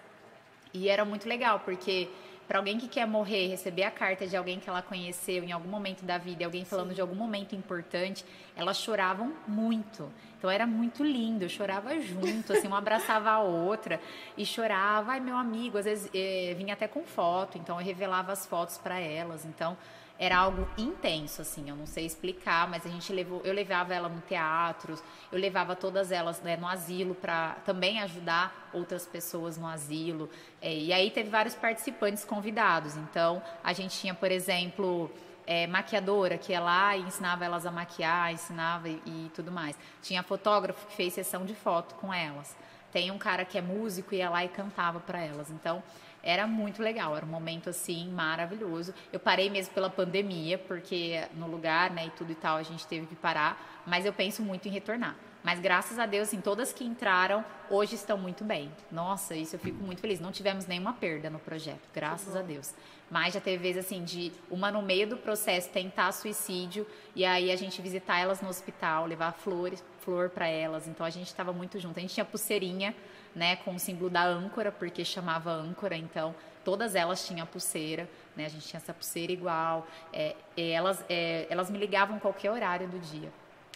e 0.72 0.88
era 0.88 1.04
muito 1.04 1.28
legal, 1.28 1.60
porque 1.60 2.08
para 2.46 2.58
alguém 2.58 2.76
que 2.76 2.88
quer 2.88 3.06
morrer, 3.06 3.48
receber 3.48 3.84
a 3.84 3.90
carta 3.90 4.26
de 4.26 4.36
alguém 4.36 4.58
que 4.60 4.68
ela 4.68 4.82
conheceu 4.82 5.42
em 5.42 5.52
algum 5.52 5.68
momento 5.68 6.04
da 6.04 6.18
vida, 6.18 6.44
alguém 6.44 6.64
falando 6.64 6.88
Sim. 6.88 6.94
de 6.96 7.00
algum 7.00 7.14
momento 7.14 7.54
importante, 7.54 8.24
elas 8.56 8.78
choravam 8.78 9.32
muito. 9.46 10.10
Então 10.36 10.50
era 10.50 10.66
muito 10.66 11.04
lindo, 11.04 11.44
eu 11.44 11.48
chorava 11.48 11.98
junto, 12.00 12.52
assim, 12.52 12.66
uma 12.66 12.78
abraçava 12.78 13.30
a 13.30 13.40
outra 13.40 14.00
e 14.36 14.44
chorava, 14.44 15.12
ai 15.12 15.20
meu 15.20 15.36
amigo, 15.36 15.78
às 15.78 15.84
vezes 15.84 16.10
eh, 16.12 16.54
vinha 16.58 16.74
até 16.74 16.88
com 16.88 17.04
foto, 17.04 17.56
então 17.56 17.80
eu 17.80 17.86
revelava 17.86 18.32
as 18.32 18.44
fotos 18.44 18.76
para 18.76 18.98
elas. 18.98 19.44
Então 19.44 19.76
era 20.22 20.36
algo 20.36 20.68
intenso, 20.78 21.42
assim, 21.42 21.68
eu 21.68 21.74
não 21.74 21.84
sei 21.84 22.06
explicar, 22.06 22.68
mas 22.70 22.86
a 22.86 22.88
gente 22.88 23.12
levou, 23.12 23.40
eu 23.42 23.52
levava 23.52 23.92
ela 23.92 24.08
no 24.08 24.20
teatro, 24.20 24.94
eu 25.32 25.36
levava 25.36 25.74
todas 25.74 26.12
elas 26.12 26.40
né, 26.42 26.56
no 26.56 26.68
asilo 26.68 27.12
para 27.12 27.56
também 27.66 28.00
ajudar 28.02 28.70
outras 28.72 29.04
pessoas 29.04 29.58
no 29.58 29.66
asilo. 29.66 30.30
É, 30.60 30.72
e 30.72 30.92
aí 30.92 31.10
teve 31.10 31.28
vários 31.28 31.56
participantes 31.56 32.24
convidados. 32.24 32.94
Então 32.96 33.42
a 33.64 33.72
gente 33.72 33.98
tinha, 33.98 34.14
por 34.14 34.30
exemplo, 34.30 35.10
é, 35.44 35.66
maquiadora 35.66 36.38
que 36.38 36.52
ia 36.52 36.60
lá 36.60 36.96
e 36.96 37.00
ensinava 37.00 37.44
elas 37.44 37.66
a 37.66 37.72
maquiar, 37.72 38.32
ensinava 38.32 38.88
e, 38.88 39.02
e 39.04 39.30
tudo 39.34 39.50
mais. 39.50 39.76
Tinha 40.02 40.22
fotógrafo 40.22 40.86
que 40.86 40.94
fez 40.94 41.14
sessão 41.14 41.44
de 41.44 41.54
foto 41.56 41.96
com 41.96 42.14
elas. 42.14 42.56
tem 42.92 43.10
um 43.10 43.18
cara 43.18 43.44
que 43.44 43.58
é 43.58 43.60
músico 43.60 44.14
e 44.14 44.18
ia 44.18 44.30
lá 44.30 44.44
e 44.44 44.48
cantava 44.48 45.00
para 45.00 45.20
elas. 45.20 45.50
Então, 45.50 45.82
era 46.22 46.46
muito 46.46 46.82
legal, 46.82 47.16
era 47.16 47.24
um 47.24 47.28
momento 47.28 47.68
assim 47.70 48.08
maravilhoso. 48.10 48.94
Eu 49.12 49.18
parei 49.18 49.50
mesmo 49.50 49.74
pela 49.74 49.90
pandemia, 49.90 50.58
porque 50.58 51.22
no 51.34 51.46
lugar, 51.46 51.90
né, 51.90 52.06
e 52.06 52.10
tudo 52.10 52.32
e 52.32 52.36
tal, 52.36 52.56
a 52.56 52.62
gente 52.62 52.86
teve 52.86 53.06
que 53.06 53.16
parar, 53.16 53.82
mas 53.86 54.06
eu 54.06 54.12
penso 54.12 54.42
muito 54.42 54.68
em 54.68 54.70
retornar. 54.70 55.16
Mas 55.42 55.58
graças 55.58 55.98
a 55.98 56.06
Deus, 56.06 56.28
assim, 56.28 56.40
todas 56.40 56.72
que 56.72 56.84
entraram 56.84 57.44
hoje 57.68 57.96
estão 57.96 58.16
muito 58.16 58.44
bem. 58.44 58.70
Nossa, 58.90 59.34
isso 59.34 59.56
eu 59.56 59.60
fico 59.60 59.82
muito 59.82 60.00
feliz. 60.00 60.20
Não 60.20 60.30
tivemos 60.30 60.66
nenhuma 60.66 60.92
perda 60.92 61.28
no 61.28 61.40
projeto, 61.40 61.82
graças 61.92 62.36
a 62.36 62.42
Deus. 62.42 62.72
Mas 63.10 63.34
já 63.34 63.40
teve 63.40 63.60
vezes 63.60 63.84
assim 63.84 64.04
de 64.04 64.32
uma 64.48 64.70
no 64.70 64.80
meio 64.80 65.06
do 65.08 65.16
processo 65.16 65.68
tentar 65.70 66.12
suicídio 66.12 66.86
e 67.14 67.24
aí 67.24 67.50
a 67.50 67.56
gente 67.56 67.82
visitar 67.82 68.20
elas 68.20 68.40
no 68.40 68.48
hospital, 68.48 69.04
levar 69.06 69.32
flores, 69.32 69.84
flor 70.00 70.30
para 70.30 70.46
elas. 70.46 70.86
Então 70.86 71.04
a 71.04 71.10
gente 71.10 71.26
estava 71.26 71.52
muito 71.52 71.78
junto. 71.80 71.98
A 71.98 72.00
gente 72.00 72.14
tinha 72.14 72.24
pulseirinha, 72.24 72.94
né, 73.34 73.56
com 73.56 73.74
o 73.74 73.78
símbolo 73.78 74.10
da 74.10 74.24
âncora, 74.24 74.70
porque 74.70 75.04
chamava 75.04 75.50
âncora, 75.50 75.96
então 75.96 76.34
todas 76.64 76.94
elas 76.94 77.26
tinham 77.26 77.46
pulseira, 77.46 78.08
né? 78.36 78.46
A 78.46 78.48
gente 78.48 78.66
tinha 78.66 78.78
essa 78.78 78.94
pulseira 78.94 79.32
igual. 79.32 79.86
É, 80.12 80.36
elas, 80.56 81.04
é, 81.08 81.46
elas 81.50 81.70
me 81.70 81.78
ligavam 81.78 82.18
qualquer 82.18 82.50
horário 82.50 82.86
do 82.88 82.98
dia. 82.98 83.32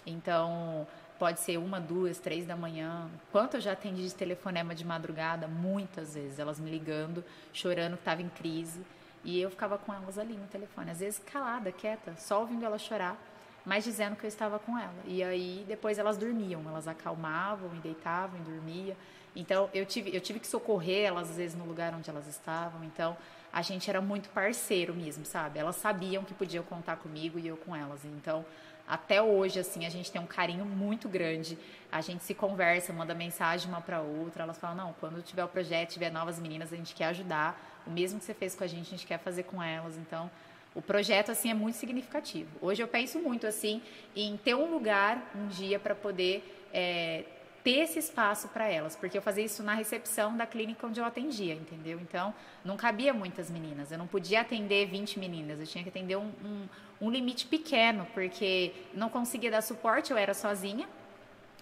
Então, 0.07 0.87
Pode 1.19 1.41
ser 1.41 1.57
uma, 1.57 1.81
duas, 1.81 2.19
três 2.19 2.45
da 2.45 2.55
manhã. 2.55 3.09
Quanto 3.33 3.57
eu 3.57 3.61
já 3.61 3.73
atendi 3.73 4.03
de 4.03 4.15
telefonema 4.15 4.75
de 4.75 4.85
madrugada? 4.85 5.49
Muitas 5.49 6.15
vezes. 6.15 6.39
Elas 6.39 6.61
me 6.61 6.71
ligando, 6.71 7.25
chorando 7.55 7.95
que 7.95 8.03
estava 8.03 8.21
em 8.21 8.29
crise. 8.29 8.83
E 9.25 9.41
eu 9.41 9.51
ficava 9.51 9.79
com 9.79 9.95
elas 9.95 10.19
ali 10.19 10.35
no 10.35 10.47
telefone. 10.47 10.91
Às 10.91 11.01
vezes 11.01 11.19
calada, 11.19 11.73
quieta, 11.73 12.15
só 12.19 12.41
ouvindo 12.41 12.67
ela 12.67 12.77
chorar, 12.77 13.17
mas 13.65 13.83
dizendo 13.83 14.15
que 14.15 14.25
eu 14.25 14.29
estava 14.29 14.59
com 14.59 14.79
ela. 14.79 14.95
E 15.07 15.25
aí 15.25 15.65
depois 15.67 15.99
elas 15.99 16.19
dormiam. 16.19 16.63
Elas 16.69 16.87
acalmavam 16.87 17.75
e 17.75 17.79
deitavam 17.79 18.39
e 18.39 18.43
dormiam. 18.43 18.97
Então 19.37 19.71
eu 19.73 19.87
tive, 19.87 20.17
eu 20.17 20.21
tive 20.21 20.41
que 20.41 20.47
socorrer 20.47 21.07
elas 21.07 21.31
às 21.31 21.37
vezes 21.37 21.57
no 21.57 21.65
lugar 21.65 21.95
onde 21.95 22.11
elas 22.11 22.27
estavam. 22.27 22.83
Então 22.83 23.17
a 23.53 23.63
gente 23.63 23.89
era 23.89 24.01
muito 24.01 24.29
parceiro 24.31 24.95
mesmo, 24.95 25.25
sabe? 25.25 25.59
Elas 25.59 25.77
sabiam 25.77 26.25
que 26.25 26.35
podiam 26.35 26.65
contar 26.65 26.97
comigo 26.97 27.39
e 27.39 27.47
eu 27.47 27.57
com 27.57 27.77
elas. 27.77 28.05
Então 28.05 28.45
até 28.89 29.21
hoje, 29.21 29.59
assim, 29.59 29.85
a 29.85 29.91
gente 29.91 30.13
tem 30.13 30.21
um 30.21 30.27
carinho 30.27 30.65
muito 30.65 31.09
grande. 31.09 31.59
A 31.91 32.01
gente 32.01 32.23
se 32.23 32.35
conversa, 32.35 32.93
manda 32.93 33.15
mensagem 33.15 33.69
uma 33.69 33.81
para 33.81 34.01
outra. 34.01 34.45
Elas 34.45 34.59
falam: 34.59 34.77
não, 34.77 34.93
quando 35.01 35.21
tiver 35.23 35.45
o 35.45 35.49
projeto, 35.49 35.91
tiver 35.91 36.11
novas 36.11 36.39
meninas, 36.39 36.73
a 36.73 36.77
gente 36.77 36.95
quer 36.95 37.07
ajudar. 37.07 37.83
O 37.87 37.91
mesmo 37.91 38.19
que 38.19 38.25
você 38.25 38.35
fez 38.35 38.55
com 38.55 38.63
a 38.63 38.67
gente, 38.67 38.87
a 38.87 38.91
gente 38.91 39.07
quer 39.07 39.19
fazer 39.19 39.43
com 39.43 39.61
elas. 39.63 39.97
Então, 39.97 40.31
o 40.75 40.81
projeto 40.81 41.33
assim 41.33 41.51
é 41.51 41.55
muito 41.55 41.77
significativo. 41.77 42.49
Hoje 42.61 42.83
eu 42.83 42.87
penso 42.87 43.19
muito 43.19 43.47
assim 43.47 43.83
em 44.15 44.37
ter 44.37 44.55
um 44.55 44.71
lugar 44.71 45.33
um 45.35 45.49
dia 45.49 45.81
para 45.81 45.95
poder 45.95 46.69
é, 46.73 47.25
ter 47.67 47.81
esse 47.81 47.99
espaço 47.99 48.47
para 48.51 48.69
elas, 48.69 48.95
porque 48.95 49.19
eu 49.19 49.23
fazia 49.23 49.45
isso 49.45 49.61
na 49.61 49.75
recepção 49.75 50.37
da 50.37 50.47
clínica 50.47 50.87
onde 50.87 51.01
eu 51.01 51.05
atendia, 51.05 51.53
entendeu? 51.53 51.99
Então, 51.99 52.33
não 52.65 52.77
cabia 52.77 53.13
muitas 53.13 53.51
meninas, 53.51 53.91
eu 53.91 53.99
não 53.99 54.07
podia 54.07 54.43
atender 54.43 54.87
20 54.87 55.19
meninas, 55.19 55.59
eu 55.59 55.67
tinha 55.67 55.83
que 55.83 55.91
atender 55.91 56.15
um, 56.15 56.31
um, 56.45 56.69
um 57.01 57.11
limite 57.11 57.45
pequeno, 57.45 58.07
porque 58.15 58.73
não 58.95 59.09
conseguia 59.09 59.51
dar 59.51 59.63
suporte, 59.63 60.13
eu 60.13 60.17
era 60.17 60.33
sozinha, 60.33 60.89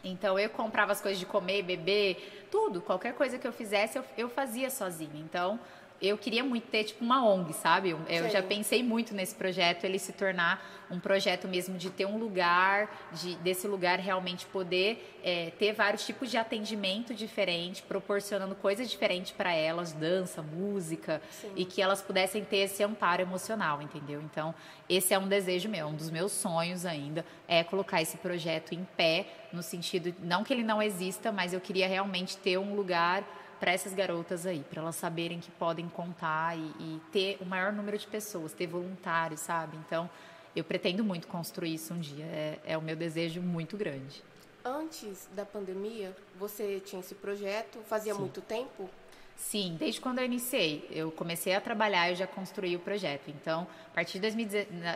então 0.05 0.39
eu 0.39 0.51
comprava 0.51 0.93
as 0.93 1.01
coisas 1.01 1.19
de 1.19 1.25
comer, 1.25 1.63
beber, 1.63 2.47
tudo, 2.51 2.83
qualquer 2.83 3.15
coisa 3.15 3.39
que 3.39 3.47
eu 3.47 3.53
fizesse 3.53 3.97
eu, 3.97 4.05
eu 4.19 4.29
fazia 4.29 4.69
sozinha. 4.69 5.19
Então 5.19 5.59
eu 6.07 6.19
queria 6.19 6.45
muito 6.45 6.67
ter 6.69 6.85
tipo 6.85 7.05
uma 7.05 7.27
ONG, 7.27 7.53
sabe? 7.53 7.91
Eu, 7.91 8.01
eu 8.09 8.29
já 8.31 8.43
pensei 8.43 8.83
muito 8.83 9.15
nesse 9.15 9.35
projeto, 9.35 9.85
ele 9.85 9.99
se 9.99 10.13
tornar 10.13 10.85
um 10.91 11.01
projeto 11.01 11.49
mesmo 11.49 11.77
de 11.77 11.91
ter 11.91 12.07
um 12.07 12.19
lugar, 12.19 13.09
de 13.13 13.37
desse 13.37 13.67
lugar 13.67 13.99
realmente 13.99 14.47
poder 14.47 15.19
é, 15.25 15.51
ter 15.59 15.73
vários 15.73 16.05
tipos 16.05 16.31
de 16.31 16.37
atendimento 16.37 17.15
diferente, 17.15 17.83
proporcionando 17.83 18.55
coisas 18.55 18.91
diferentes 18.91 19.33
para 19.33 19.53
elas, 19.53 19.93
dança, 19.93 20.43
música, 20.43 21.21
Sim. 21.31 21.53
e 21.57 21.65
que 21.65 21.81
elas 21.81 22.03
pudessem 22.03 22.45
ter 22.45 22.59
esse 22.59 22.83
amparo 22.83 23.23
emocional, 23.23 23.81
entendeu? 23.81 24.21
Então, 24.21 24.55
esse 24.89 25.15
é 25.15 25.19
um 25.19 25.27
desejo 25.27 25.69
meu, 25.69 25.87
um 25.89 25.95
dos 25.95 26.11
meus 26.11 26.33
sonhos 26.33 26.85
ainda, 26.85 27.25
é 27.49 27.65
colocar 27.65 28.03
esse 28.03 28.19
projeto 28.19 28.75
em 28.75 28.87
pé, 28.97 29.27
no 29.53 29.63
sentido, 29.63 30.15
não 30.21 30.45
que 30.45 30.53
ele 30.53 30.63
não 30.63 30.83
exista, 30.83 31.33
mas 31.33 31.53
eu 31.53 31.61
queria 31.61 31.89
realmente 31.89 32.37
ter 32.37 32.59
um 32.59 32.75
lugar 32.75 33.25
para 33.61 33.73
essas 33.73 33.95
garotas 33.95 34.47
aí, 34.47 34.65
para 34.69 34.83
elas 34.83 34.97
saberem 34.97 35.41
que 35.41 35.51
podem 35.53 35.89
contar 35.89 36.57
e, 36.57 36.61
e, 36.61 37.01
ter 37.13 37.39
o 37.41 37.45
maior 37.45 37.73
número 37.73 37.97
de 37.97 38.07
pessoas, 38.07 38.53
ter 38.53 38.67
voluntários, 38.67 39.41
sabe? 39.41 39.77
Então, 39.87 40.09
eu 40.55 40.65
pretendo 40.65 41.03
muito 41.03 41.27
construir 41.27 41.75
isso 41.75 41.95
um 41.95 42.01
dia. 42.01 42.25
É, 42.25 42.59
é 42.67 42.79
o 42.79 42.83
meu 42.83 42.97
desejo 42.97 43.41
muito 43.41 43.77
grande. 43.77 44.23
Antes 44.65 45.29
da 45.35 45.45
pandemia, 45.45 46.17
você 46.39 46.81
tinha 46.81 47.01
esse 47.01 47.15
projeto? 47.15 47.79
Fazia 47.87 48.15
Sim. 48.15 48.21
muito 48.21 48.41
tempo? 48.41 48.89
Sim, 49.37 49.77
desde 49.79 50.01
quando 50.01 50.21
eu 50.21 50.25
iniciei. 50.25 50.87
Eu 50.91 51.11
comecei 51.11 51.55
a 51.55 51.61
trabalhar, 51.61 52.09
eu 52.11 52.17
já 52.17 52.27
construí 52.27 52.77
o 52.77 52.79
projeto. 52.79 53.29
Então, 53.29 53.67
a 53.91 53.95
partir 53.95 54.19
de 54.19 54.31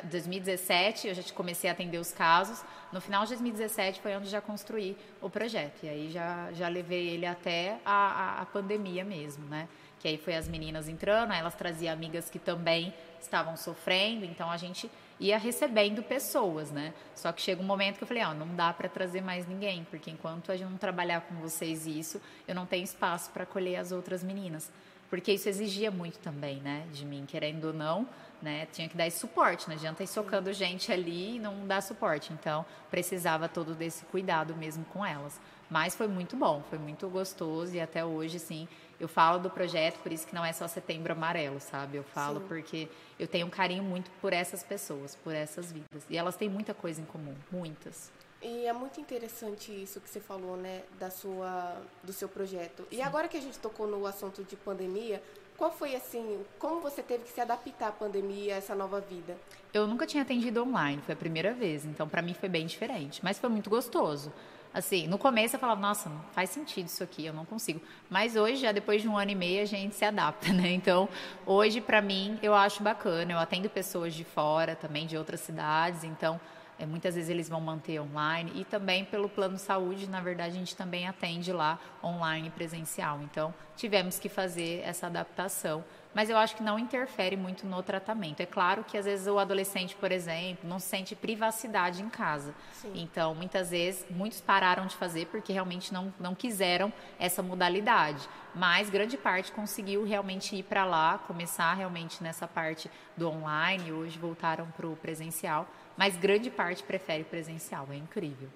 2017, 0.02 1.08
eu 1.08 1.14
já 1.14 1.22
comecei 1.34 1.68
a 1.68 1.72
atender 1.72 1.98
os 1.98 2.12
casos. 2.12 2.64
No 2.92 3.00
final 3.00 3.24
de 3.24 3.30
2017 3.30 4.00
foi 4.00 4.16
onde 4.16 4.28
já 4.28 4.40
construí 4.40 4.96
o 5.20 5.28
projeto. 5.28 5.82
E 5.82 5.88
aí 5.88 6.10
já, 6.10 6.50
já 6.52 6.68
levei 6.68 7.08
ele 7.08 7.26
até 7.26 7.78
a, 7.84 8.38
a, 8.38 8.42
a 8.42 8.46
pandemia 8.46 9.04
mesmo, 9.04 9.44
né? 9.46 9.68
Que 10.00 10.08
aí 10.08 10.16
foi 10.16 10.36
as 10.36 10.48
meninas 10.48 10.88
entrando, 10.88 11.32
elas 11.32 11.56
traziam 11.56 11.92
amigas 11.92 12.30
que 12.30 12.38
também 12.38 12.94
estavam 13.20 13.56
sofrendo. 13.56 14.24
Então, 14.24 14.48
a 14.48 14.56
gente 14.56 14.88
ia 15.20 15.38
recebendo 15.38 16.02
pessoas, 16.02 16.70
né? 16.70 16.92
Só 17.14 17.32
que 17.32 17.42
chega 17.42 17.60
um 17.62 17.66
momento 17.66 17.98
que 17.98 18.04
eu 18.04 18.08
falei, 18.08 18.24
ó, 18.24 18.30
oh, 18.30 18.34
não 18.34 18.54
dá 18.54 18.72
para 18.72 18.88
trazer 18.88 19.20
mais 19.20 19.46
ninguém, 19.46 19.86
porque 19.90 20.10
enquanto 20.10 20.52
a 20.52 20.56
gente 20.56 20.70
não 20.70 20.78
trabalhar 20.78 21.22
com 21.22 21.34
vocês 21.36 21.86
isso, 21.86 22.20
eu 22.46 22.54
não 22.54 22.66
tenho 22.66 22.84
espaço 22.84 23.30
para 23.30 23.42
acolher 23.42 23.76
as 23.76 23.92
outras 23.92 24.22
meninas. 24.22 24.70
Porque 25.10 25.32
isso 25.32 25.48
exigia 25.48 25.90
muito 25.90 26.18
também, 26.18 26.60
né, 26.60 26.86
de 26.92 27.04
mim, 27.04 27.24
querendo 27.26 27.68
ou 27.68 27.72
não, 27.72 28.06
né, 28.42 28.66
tinha 28.72 28.88
que 28.88 28.96
dar 28.96 29.06
esse 29.06 29.18
suporte, 29.18 29.66
não 29.66 29.74
adianta 29.74 30.02
ir 30.02 30.06
socando 30.06 30.52
gente 30.52 30.92
ali 30.92 31.36
e 31.36 31.38
não 31.38 31.66
dar 31.66 31.80
suporte. 31.82 32.32
Então, 32.32 32.64
precisava 32.90 33.48
todo 33.48 33.74
desse 33.74 34.04
cuidado 34.06 34.54
mesmo 34.54 34.84
com 34.86 35.04
elas. 35.04 35.40
Mas 35.70 35.94
foi 35.94 36.08
muito 36.08 36.36
bom, 36.36 36.62
foi 36.68 36.78
muito 36.78 37.08
gostoso 37.08 37.74
e 37.74 37.80
até 37.80 38.04
hoje, 38.04 38.38
sim, 38.38 38.68
eu 39.00 39.08
falo 39.08 39.38
do 39.38 39.50
projeto, 39.50 39.98
por 40.00 40.12
isso 40.12 40.26
que 40.26 40.34
não 40.34 40.44
é 40.44 40.52
só 40.52 40.66
Setembro 40.66 41.12
Amarelo, 41.12 41.60
sabe? 41.60 41.96
Eu 41.96 42.02
falo 42.02 42.40
Sim. 42.40 42.46
porque 42.48 42.88
eu 43.18 43.28
tenho 43.28 43.46
um 43.46 43.50
carinho 43.50 43.82
muito 43.82 44.10
por 44.20 44.32
essas 44.32 44.62
pessoas, 44.62 45.14
por 45.16 45.34
essas 45.34 45.70
vidas. 45.70 46.04
E 46.10 46.16
elas 46.16 46.36
têm 46.36 46.48
muita 46.48 46.74
coisa 46.74 47.00
em 47.00 47.04
comum, 47.04 47.34
muitas. 47.50 48.10
E 48.40 48.66
é 48.66 48.72
muito 48.72 49.00
interessante 49.00 49.72
isso 49.72 50.00
que 50.00 50.08
você 50.08 50.20
falou, 50.20 50.56
né, 50.56 50.82
da 50.98 51.10
sua, 51.10 51.76
do 52.02 52.12
seu 52.12 52.28
projeto. 52.28 52.82
Sim. 52.90 52.96
E 52.96 53.02
agora 53.02 53.28
que 53.28 53.36
a 53.36 53.40
gente 53.40 53.58
tocou 53.58 53.86
no 53.86 54.06
assunto 54.06 54.44
de 54.44 54.56
pandemia, 54.56 55.22
qual 55.56 55.72
foi 55.72 55.96
assim, 55.96 56.40
como 56.56 56.80
você 56.80 57.02
teve 57.02 57.24
que 57.24 57.30
se 57.30 57.40
adaptar 57.40 57.88
à 57.88 57.92
pandemia, 57.92 58.54
a 58.54 58.58
essa 58.58 58.76
nova 58.76 59.00
vida? 59.00 59.36
Eu 59.74 59.88
nunca 59.88 60.06
tinha 60.06 60.22
atendido 60.22 60.62
online, 60.62 61.02
foi 61.02 61.14
a 61.14 61.16
primeira 61.16 61.52
vez, 61.52 61.84
então 61.84 62.08
para 62.08 62.22
mim 62.22 62.32
foi 62.32 62.48
bem 62.48 62.64
diferente, 62.64 63.20
mas 63.24 63.40
foi 63.40 63.50
muito 63.50 63.68
gostoso. 63.68 64.32
Assim, 64.78 65.08
no 65.08 65.18
começo 65.18 65.56
eu 65.56 65.60
falava, 65.60 65.80
nossa, 65.80 66.08
não 66.08 66.20
faz 66.30 66.50
sentido 66.50 66.86
isso 66.86 67.02
aqui, 67.02 67.26
eu 67.26 67.32
não 67.32 67.44
consigo. 67.44 67.80
Mas 68.08 68.36
hoje, 68.36 68.58
já 68.58 68.70
depois 68.70 69.02
de 69.02 69.08
um 69.08 69.18
ano 69.18 69.32
e 69.32 69.34
meio, 69.34 69.60
a 69.60 69.64
gente 69.64 69.96
se 69.96 70.04
adapta, 70.04 70.52
né? 70.54 70.70
Então, 70.70 71.08
hoje, 71.44 71.80
para 71.80 72.00
mim, 72.00 72.38
eu 72.40 72.54
acho 72.54 72.80
bacana. 72.80 73.32
Eu 73.32 73.38
atendo 73.40 73.68
pessoas 73.68 74.14
de 74.14 74.22
fora 74.22 74.76
também, 74.76 75.04
de 75.04 75.16
outras 75.16 75.40
cidades, 75.40 76.04
então 76.04 76.40
é, 76.78 76.86
muitas 76.86 77.16
vezes 77.16 77.28
eles 77.28 77.48
vão 77.48 77.60
manter 77.60 77.98
online 77.98 78.52
e 78.54 78.64
também 78.64 79.04
pelo 79.04 79.28
plano 79.28 79.58
saúde, 79.58 80.08
na 80.08 80.20
verdade, 80.20 80.54
a 80.54 80.58
gente 80.60 80.76
também 80.76 81.08
atende 81.08 81.52
lá 81.52 81.80
online 82.00 82.48
presencial. 82.50 83.20
Então, 83.22 83.52
tivemos 83.76 84.20
que 84.20 84.28
fazer 84.28 84.82
essa 84.84 85.08
adaptação 85.08 85.84
mas 86.18 86.28
eu 86.28 86.36
acho 86.36 86.56
que 86.56 86.64
não 86.64 86.80
interfere 86.80 87.36
muito 87.36 87.64
no 87.64 87.80
tratamento. 87.80 88.40
É 88.40 88.44
claro 88.44 88.82
que 88.82 88.98
às 88.98 89.04
vezes 89.04 89.28
o 89.28 89.38
adolescente, 89.38 89.94
por 89.94 90.10
exemplo, 90.10 90.68
não 90.68 90.80
sente 90.80 91.14
privacidade 91.14 92.02
em 92.02 92.08
casa. 92.08 92.52
Sim. 92.72 92.90
Então, 92.96 93.36
muitas 93.36 93.70
vezes, 93.70 94.04
muitos 94.10 94.40
pararam 94.40 94.84
de 94.88 94.96
fazer 94.96 95.26
porque 95.26 95.52
realmente 95.52 95.94
não, 95.94 96.12
não 96.18 96.34
quiseram 96.34 96.92
essa 97.20 97.40
modalidade. 97.40 98.28
Mas 98.52 98.90
grande 98.90 99.16
parte 99.16 99.52
conseguiu 99.52 100.02
realmente 100.02 100.56
ir 100.56 100.64
para 100.64 100.84
lá, 100.84 101.18
começar 101.18 101.72
realmente 101.74 102.20
nessa 102.20 102.48
parte 102.48 102.90
do 103.16 103.28
online, 103.28 103.92
hoje 103.92 104.18
voltaram 104.18 104.66
para 104.72 104.88
o 104.88 104.96
presencial, 104.96 105.68
mas 105.96 106.16
grande 106.16 106.50
parte 106.50 106.82
prefere 106.82 107.22
presencial, 107.22 107.86
é 107.92 107.94
incrível. 107.94 108.48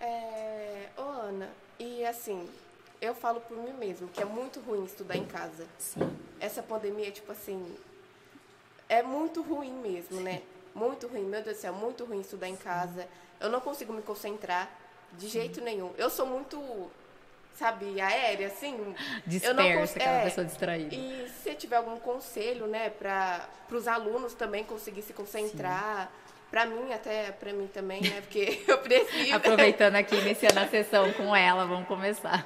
É, 0.00 0.86
ô 0.96 1.02
Ana, 1.02 1.48
e 1.80 2.04
assim, 2.04 2.48
eu 3.00 3.12
falo 3.12 3.40
por 3.40 3.56
mim 3.56 3.72
mesmo, 3.72 4.06
que 4.06 4.22
é 4.22 4.24
muito 4.24 4.60
ruim 4.60 4.84
estudar 4.84 5.16
em 5.16 5.24
casa. 5.24 5.66
Sim. 5.76 6.29
Essa 6.40 6.62
pandemia, 6.62 7.10
tipo 7.10 7.30
assim, 7.30 7.76
é 8.88 9.02
muito 9.02 9.42
ruim 9.42 9.72
mesmo, 9.72 10.20
né? 10.20 10.42
Muito 10.74 11.06
ruim, 11.06 11.24
meu 11.24 11.42
Deus 11.42 11.56
do 11.56 11.60
céu, 11.60 11.72
muito 11.72 12.04
ruim 12.04 12.20
estudar 12.20 12.48
em 12.48 12.56
casa. 12.56 13.06
Eu 13.38 13.50
não 13.50 13.60
consigo 13.60 13.92
me 13.92 14.02
concentrar 14.02 14.70
de 15.12 15.28
jeito 15.28 15.60
nenhum. 15.60 15.92
Eu 15.98 16.08
sou 16.08 16.26
muito, 16.26 16.90
sabe, 17.54 18.00
aérea, 18.00 18.46
assim. 18.46 18.94
Dispersa, 19.26 19.98
aquela 19.98 20.16
é, 20.16 20.24
pessoa 20.24 20.44
distraída. 20.44 20.94
E 20.94 21.28
se 21.42 21.54
tiver 21.54 21.76
algum 21.76 21.98
conselho, 21.98 22.66
né, 22.66 22.90
para 22.90 23.48
os 23.70 23.86
alunos 23.86 24.34
também 24.34 24.64
conseguir 24.64 25.02
se 25.02 25.12
concentrar. 25.12 26.06
Sim 26.06 26.29
Pra 26.50 26.66
mim, 26.66 26.92
até 26.92 27.30
pra 27.30 27.52
mim 27.52 27.68
também, 27.68 28.00
né? 28.00 28.20
Porque 28.22 28.62
eu 28.66 28.78
preciso. 28.78 29.34
Aproveitando 29.34 29.94
aqui, 29.94 30.16
iniciando 30.16 30.58
a 30.58 30.66
sessão 30.66 31.12
com 31.12 31.34
ela, 31.34 31.64
vamos 31.64 31.86
começar. 31.86 32.44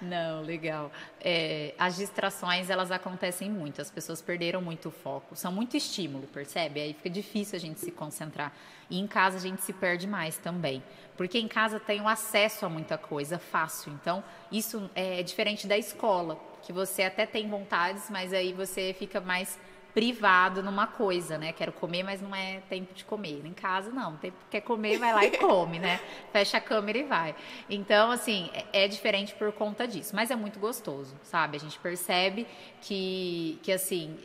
Não, 0.00 0.40
legal. 0.40 0.90
É, 1.20 1.74
as 1.78 1.96
distrações, 1.96 2.70
elas 2.70 2.90
acontecem 2.90 3.50
muito. 3.50 3.82
As 3.82 3.90
pessoas 3.90 4.22
perderam 4.22 4.62
muito 4.62 4.88
o 4.88 4.90
foco. 4.90 5.36
São 5.36 5.52
muito 5.52 5.76
estímulo, 5.76 6.26
percebe? 6.28 6.80
Aí 6.80 6.94
fica 6.94 7.10
difícil 7.10 7.56
a 7.56 7.60
gente 7.60 7.80
se 7.80 7.90
concentrar. 7.90 8.50
E 8.88 8.98
em 8.98 9.06
casa 9.06 9.36
a 9.36 9.40
gente 9.40 9.60
se 9.60 9.74
perde 9.74 10.06
mais 10.06 10.38
também. 10.38 10.82
Porque 11.14 11.38
em 11.38 11.48
casa 11.48 11.78
tem 11.78 12.00
o 12.00 12.08
acesso 12.08 12.64
a 12.64 12.68
muita 12.70 12.96
coisa 12.96 13.38
fácil. 13.38 13.92
Então, 13.92 14.24
isso 14.50 14.90
é 14.94 15.22
diferente 15.22 15.66
da 15.66 15.76
escola, 15.76 16.40
que 16.62 16.72
você 16.72 17.02
até 17.02 17.26
tem 17.26 17.46
vontades, 17.48 18.08
mas 18.08 18.32
aí 18.32 18.54
você 18.54 18.94
fica 18.98 19.20
mais 19.20 19.58
privado 19.94 20.62
numa 20.62 20.88
coisa, 20.88 21.38
né? 21.38 21.52
Quero 21.52 21.72
comer, 21.72 22.02
mas 22.02 22.20
não 22.20 22.34
é 22.34 22.60
tempo 22.68 22.92
de 22.92 23.04
comer. 23.04 23.46
Em 23.46 23.52
casa, 23.52 23.90
não. 23.90 24.16
Tempo, 24.16 24.36
quer 24.50 24.60
comer, 24.60 24.98
vai 24.98 25.12
lá 25.14 25.24
e 25.24 25.30
come, 25.38 25.78
né? 25.78 26.00
Fecha 26.32 26.56
a 26.56 26.60
câmera 26.60 26.98
e 26.98 27.04
vai. 27.04 27.34
Então, 27.70 28.10
assim, 28.10 28.50
é, 28.52 28.84
é 28.84 28.88
diferente 28.88 29.34
por 29.36 29.52
conta 29.52 29.86
disso. 29.86 30.14
Mas 30.14 30.32
é 30.32 30.36
muito 30.36 30.58
gostoso, 30.58 31.14
sabe? 31.22 31.56
A 31.56 31.60
gente 31.60 31.78
percebe 31.78 32.44
que, 32.82 33.60
que 33.62 33.70
assim, 33.70 34.18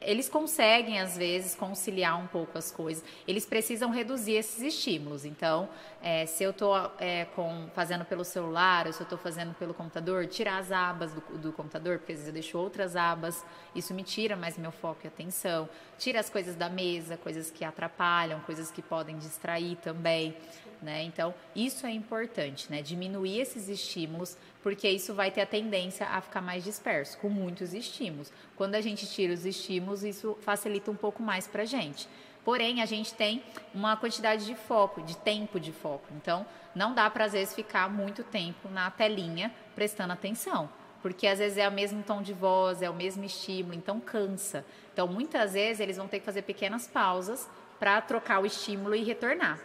eles 0.00 0.28
conseguem, 0.28 1.00
às 1.00 1.16
vezes, 1.16 1.54
conciliar 1.54 2.20
um 2.20 2.26
pouco 2.26 2.58
as 2.58 2.70
coisas. 2.70 3.02
Eles 3.26 3.46
precisam 3.46 3.90
reduzir 3.90 4.34
esses 4.34 4.62
estímulos. 4.62 5.24
Então, 5.24 5.68
é, 6.06 6.26
se 6.26 6.44
eu 6.44 6.50
estou 6.50 6.76
é, 6.98 7.26
fazendo 7.74 8.04
pelo 8.04 8.26
celular, 8.26 8.86
ou 8.86 8.92
se 8.92 9.00
eu 9.00 9.04
estou 9.04 9.16
fazendo 9.16 9.54
pelo 9.54 9.72
computador, 9.72 10.26
tirar 10.26 10.58
as 10.58 10.70
abas 10.70 11.14
do, 11.14 11.38
do, 11.38 11.50
computador, 11.50 11.96
porque 11.96 12.12
às 12.12 12.18
vezes 12.18 12.28
eu 12.28 12.34
deixo 12.34 12.58
outras 12.58 12.94
abas, 12.94 13.42
isso 13.74 13.94
me 13.94 14.02
tira 14.02 14.36
mais 14.36 14.58
meu 14.58 14.70
foco 14.70 15.00
e 15.04 15.06
atenção. 15.06 15.66
Tira 15.96 16.20
as 16.20 16.28
coisas 16.28 16.56
da 16.56 16.68
mesa, 16.68 17.16
coisas 17.16 17.50
que 17.50 17.64
atrapalham, 17.64 18.38
coisas 18.40 18.70
que 18.70 18.82
podem 18.82 19.16
distrair 19.16 19.76
também. 19.76 20.36
Né? 20.82 21.04
Então, 21.04 21.34
isso 21.56 21.86
é 21.86 21.90
importante, 21.90 22.70
né? 22.70 22.82
diminuir 22.82 23.40
esses 23.40 23.70
estímulos 23.70 24.36
porque 24.62 24.88
isso 24.88 25.12
vai 25.12 25.30
ter 25.30 25.42
a 25.42 25.46
tendência 25.46 26.06
a 26.06 26.22
ficar 26.22 26.40
mais 26.40 26.64
disperso, 26.64 27.18
com 27.18 27.28
muitos 27.28 27.74
estímulos. 27.74 28.32
Quando 28.56 28.74
a 28.74 28.80
gente 28.80 29.06
tira 29.06 29.32
os 29.32 29.44
estímulos, 29.44 30.02
isso 30.02 30.38
facilita 30.40 30.90
um 30.90 30.96
pouco 30.96 31.22
mais 31.22 31.46
para 31.46 31.64
a 31.64 31.66
gente. 31.66 32.08
Porém, 32.44 32.82
a 32.82 32.86
gente 32.86 33.14
tem 33.14 33.42
uma 33.74 33.96
quantidade 33.96 34.44
de 34.44 34.54
foco, 34.54 35.00
de 35.02 35.16
tempo 35.16 35.58
de 35.58 35.72
foco. 35.72 36.04
Então, 36.12 36.44
não 36.74 36.92
dá 36.92 37.08
para, 37.08 37.24
às 37.24 37.32
vezes, 37.32 37.54
ficar 37.54 37.88
muito 37.88 38.22
tempo 38.22 38.68
na 38.68 38.90
telinha 38.90 39.52
prestando 39.74 40.12
atenção. 40.12 40.68
Porque, 41.00 41.26
às 41.26 41.38
vezes, 41.38 41.58
é 41.58 41.68
o 41.68 41.72
mesmo 41.72 42.02
tom 42.02 42.22
de 42.22 42.32
voz, 42.32 42.82
é 42.82 42.90
o 42.90 42.94
mesmo 42.94 43.24
estímulo, 43.24 43.74
então 43.74 43.98
cansa. 44.00 44.64
Então, 44.92 45.06
muitas 45.06 45.54
vezes, 45.54 45.80
eles 45.80 45.96
vão 45.96 46.06
ter 46.06 46.20
que 46.20 46.26
fazer 46.26 46.42
pequenas 46.42 46.86
pausas 46.86 47.48
para 47.78 48.00
trocar 48.00 48.40
o 48.40 48.46
estímulo 48.46 48.94
e 48.94 49.02
retornar. 49.02 49.58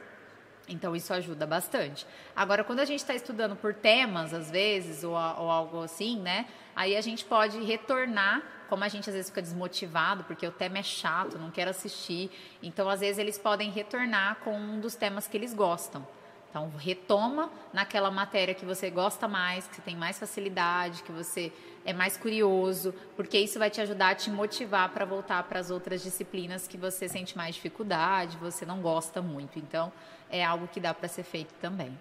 Então, 0.67 0.95
isso 0.95 1.13
ajuda 1.13 1.47
bastante. 1.47 2.05
Agora, 2.35 2.63
quando 2.63 2.79
a 2.79 2.85
gente 2.85 2.99
está 2.99 3.15
estudando 3.15 3.55
por 3.55 3.73
temas, 3.73 4.33
às 4.33 4.51
vezes, 4.51 5.03
ou, 5.03 5.13
ou, 5.13 5.49
algo 5.49 5.81
assim, 5.81 6.19
né? 6.19 6.45
Aí 6.75 6.95
a 6.95 7.01
gente 7.01 7.25
pode 7.25 7.61
retornar, 7.63 8.43
como 8.69 8.83
a 8.83 8.87
gente 8.87 9.09
às 9.09 9.15
vezes 9.15 9.29
fica 9.29 9.41
desmotivado, 9.41 10.23
porque 10.23 10.45
o 10.45 10.51
tema 10.51 10.77
é 10.77 10.83
chato, 10.83 11.37
não 11.37 11.51
quero 11.51 11.71
assistir. 11.71 12.31
Então, 12.61 12.87
às 12.87 12.99
vezes, 12.99 13.17
eles 13.17 13.37
podem 13.37 13.71
retornar 13.71 14.37
com 14.43 14.55
um 14.55 14.79
dos 14.79 14.95
temas 14.95 15.27
que 15.27 15.35
eles 15.35 15.53
gostam. 15.53 16.07
Então, 16.49 16.71
retoma 16.77 17.51
naquela 17.71 18.09
matéria 18.09 18.55
que 18.55 18.65
você 18.65 18.89
gosta 18.89 19.27
mais, 19.27 19.67
que 19.67 19.75
você 19.75 19.81
tem 19.81 19.95
mais 19.95 20.17
facilidade, 20.17 21.03
que 21.03 21.11
você 21.11 21.51
é 21.85 21.93
mais 21.93 22.17
curioso, 22.17 22.93
porque 23.15 23.37
isso 23.37 23.59
vai 23.59 23.69
te 23.69 23.79
ajudar 23.81 24.09
a 24.09 24.15
te 24.15 24.31
motivar 24.31 24.89
para 24.89 25.05
voltar 25.05 25.43
para 25.43 25.59
as 25.59 25.69
outras 25.69 26.01
disciplinas 26.01 26.67
que 26.67 26.77
você 26.77 27.07
sente 27.07 27.37
mais 27.37 27.55
dificuldade, 27.55 28.37
você 28.37 28.65
não 28.65 28.81
gosta 28.81 29.21
muito. 29.21 29.59
Então, 29.59 29.91
é 30.29 30.43
algo 30.43 30.67
que 30.67 30.79
dá 30.79 30.93
para 30.93 31.07
ser 31.07 31.23
feito 31.23 31.53
também. 31.61 31.95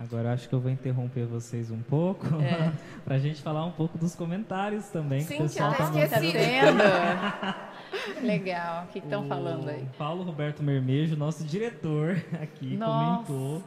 Agora 0.00 0.32
acho 0.32 0.48
que 0.48 0.54
eu 0.54 0.60
vou 0.60 0.70
interromper 0.70 1.26
vocês 1.26 1.70
um 1.70 1.82
pouco 1.82 2.26
é. 2.40 2.72
para 3.04 3.16
a 3.16 3.18
gente 3.18 3.42
falar 3.42 3.66
um 3.66 3.70
pouco 3.70 3.98
dos 3.98 4.14
comentários 4.14 4.86
também. 4.88 5.20
Sim, 5.20 5.36
que 5.36 5.42
o 5.42 5.46
pessoal 5.46 5.74
tá 5.74 5.90
vendo? 5.90 6.82
Legal. 8.26 8.84
O 8.84 8.86
que 8.88 8.98
estão 8.98 9.26
falando 9.26 9.68
aí? 9.68 9.86
Paulo 9.98 10.22
Roberto 10.22 10.62
Mermejo, 10.62 11.16
nosso 11.16 11.44
diretor 11.44 12.16
aqui, 12.40 12.78
Nossa. 12.78 13.24
comentou 13.26 13.62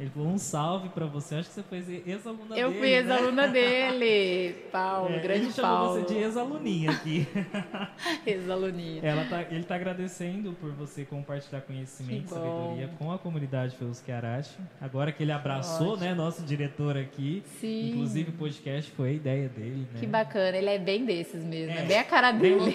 ele 0.00 0.08
falou 0.08 0.28
um 0.28 0.38
salve 0.38 0.88
para 0.88 1.04
você. 1.04 1.34
Acho 1.34 1.50
que 1.50 1.54
você 1.56 1.62
foi 1.62 2.02
ex-aluna 2.06 2.54
dele. 2.54 2.60
Eu 2.62 2.72
fui 2.72 2.88
ex-aluna 2.88 3.46
né? 3.46 3.52
dele, 3.52 4.54
Paulo, 4.72 5.14
é, 5.14 5.18
grande 5.18 5.44
ele 5.44 5.52
Paulo. 5.52 5.98
Ele 5.98 6.04
você 6.06 6.14
de 6.14 6.20
ex-aluninha 6.20 6.90
aqui. 6.90 7.28
ex-aluninha. 8.26 9.02
Tá, 9.28 9.42
ele 9.42 9.60
está 9.60 9.74
agradecendo 9.74 10.54
por 10.54 10.70
você 10.72 11.04
compartilhar 11.04 11.60
conhecimento 11.60 12.24
e 12.24 12.28
sabedoria 12.28 12.88
com 12.98 13.12
a 13.12 13.18
comunidade 13.18 13.76
Feusque 13.76 14.10
Arache. 14.10 14.56
Agora 14.80 15.12
que 15.12 15.22
ele 15.22 15.32
abraçou, 15.32 15.98
né, 15.98 16.14
nosso 16.14 16.42
diretor 16.44 16.96
aqui. 16.96 17.42
Sim. 17.60 17.90
Inclusive 17.90 18.30
o 18.30 18.34
podcast 18.34 18.90
foi 18.92 19.10
a 19.10 19.12
ideia 19.12 19.48
dele, 19.50 19.86
né? 19.92 20.00
Que 20.00 20.06
bacana, 20.06 20.56
ele 20.56 20.70
é 20.70 20.78
bem 20.78 21.04
desses 21.04 21.44
mesmo, 21.44 21.74
é, 21.74 21.82
é 21.82 21.84
bem 21.84 21.98
a 21.98 22.04
cara 22.04 22.32
dele. 22.32 22.74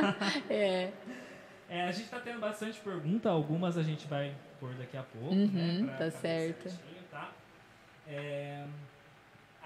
é. 0.50 0.90
é. 1.70 1.82
A 1.84 1.90
gente 1.90 2.04
está 2.04 2.20
tendo 2.20 2.38
bastante 2.38 2.78
pergunta, 2.80 3.30
algumas 3.30 3.78
a 3.78 3.82
gente 3.82 4.06
vai 4.06 4.34
por 4.58 4.72
daqui 4.74 4.96
a 4.96 5.02
pouco. 5.02 5.34
Uhum, 5.34 5.84
né, 5.84 5.94
pra, 5.96 5.96
tá 5.96 6.10
certo. 6.10 6.68
Tá? 7.10 7.32
É, 8.06 8.64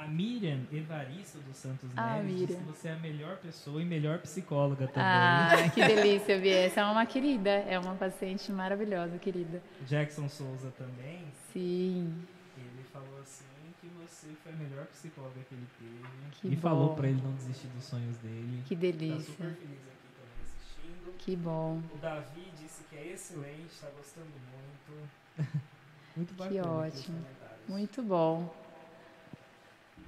a 0.00 0.06
Miriam 0.06 0.60
Evaristo 0.72 1.38
dos 1.40 1.58
Santos 1.58 1.90
ah, 1.94 2.14
Neves 2.14 2.32
Miriam. 2.32 2.46
disse 2.46 2.58
que 2.58 2.64
você 2.64 2.88
é 2.88 2.92
a 2.92 2.96
melhor 2.96 3.36
pessoa 3.36 3.82
e 3.82 3.84
melhor 3.84 4.18
psicóloga 4.20 4.86
também. 4.86 5.02
Ah, 5.04 5.68
que 5.74 5.86
delícia, 5.86 6.38
Bia. 6.38 6.60
Essa 6.60 6.80
é 6.80 6.84
uma 6.84 7.04
querida, 7.04 7.50
é 7.50 7.78
uma 7.78 7.94
paciente 7.94 8.50
maravilhosa, 8.50 9.18
querida. 9.18 9.62
Jackson 9.86 10.26
Souza 10.28 10.72
também. 10.78 11.26
Sim. 11.52 12.14
Ele 12.56 12.82
falou 12.90 13.20
assim 13.20 13.44
que 13.78 13.88
você 13.88 14.28
foi 14.42 14.52
a 14.52 14.56
melhor 14.56 14.86
psicóloga 14.86 15.40
que 15.46 15.54
ele 15.54 15.66
teve. 15.78 16.30
Que 16.40 16.48
e 16.48 16.56
bom. 16.56 16.62
falou 16.62 16.94
para 16.94 17.08
ele 17.08 17.20
não 17.20 17.34
desistir 17.34 17.66
dos 17.68 17.84
sonhos 17.84 18.16
dele. 18.18 18.62
Que 18.64 18.74
delícia. 18.74 19.16
Tá 19.16 19.20
super 19.20 19.54
feliz 19.54 19.80
aqui. 19.86 19.99
Que 21.20 21.36
bom. 21.36 21.82
O 21.94 21.98
Davi 21.98 22.50
disse 22.58 22.82
que 22.84 22.96
é 22.96 23.12
excelente, 23.12 23.66
está 23.70 23.88
gostando 23.90 24.32
muito. 24.50 25.10
muito 26.16 26.34
bacana. 26.34 26.62
Que 26.62 26.66
ótimo. 26.66 27.26
Muito 27.68 28.02
bom. 28.02 28.54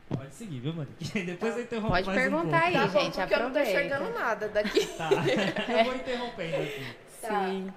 Pode 0.08 0.34
seguir, 0.34 0.60
viu, 0.60 0.72
Monique? 0.72 1.04
Depois 1.24 1.56
eu 1.56 1.62
interrompo 1.64 1.92
Pode 1.92 2.06
mais 2.06 2.18
perguntar 2.18 2.62
um 2.62 2.64
aí, 2.64 2.72
tá 2.72 2.86
bom, 2.86 3.00
gente. 3.00 3.14
Porque 3.14 3.34
aproveita. 3.34 3.36
eu 3.36 3.42
não 3.42 3.52
tô 3.52 3.60
enxergando 3.60 4.18
nada 4.18 4.48
daqui. 4.48 4.86
Tá, 4.96 5.10
eu 5.10 5.84
vou 5.84 5.96
interrompendo 5.96 6.56
aqui. 6.56 6.96
Tá. 7.20 7.48
Sim. 7.48 7.72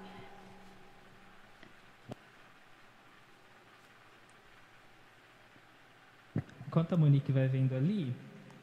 Enquanto 6.66 6.94
a 6.94 6.96
Monique 6.96 7.32
vai 7.32 7.48
vendo 7.48 7.74
ali, 7.74 8.14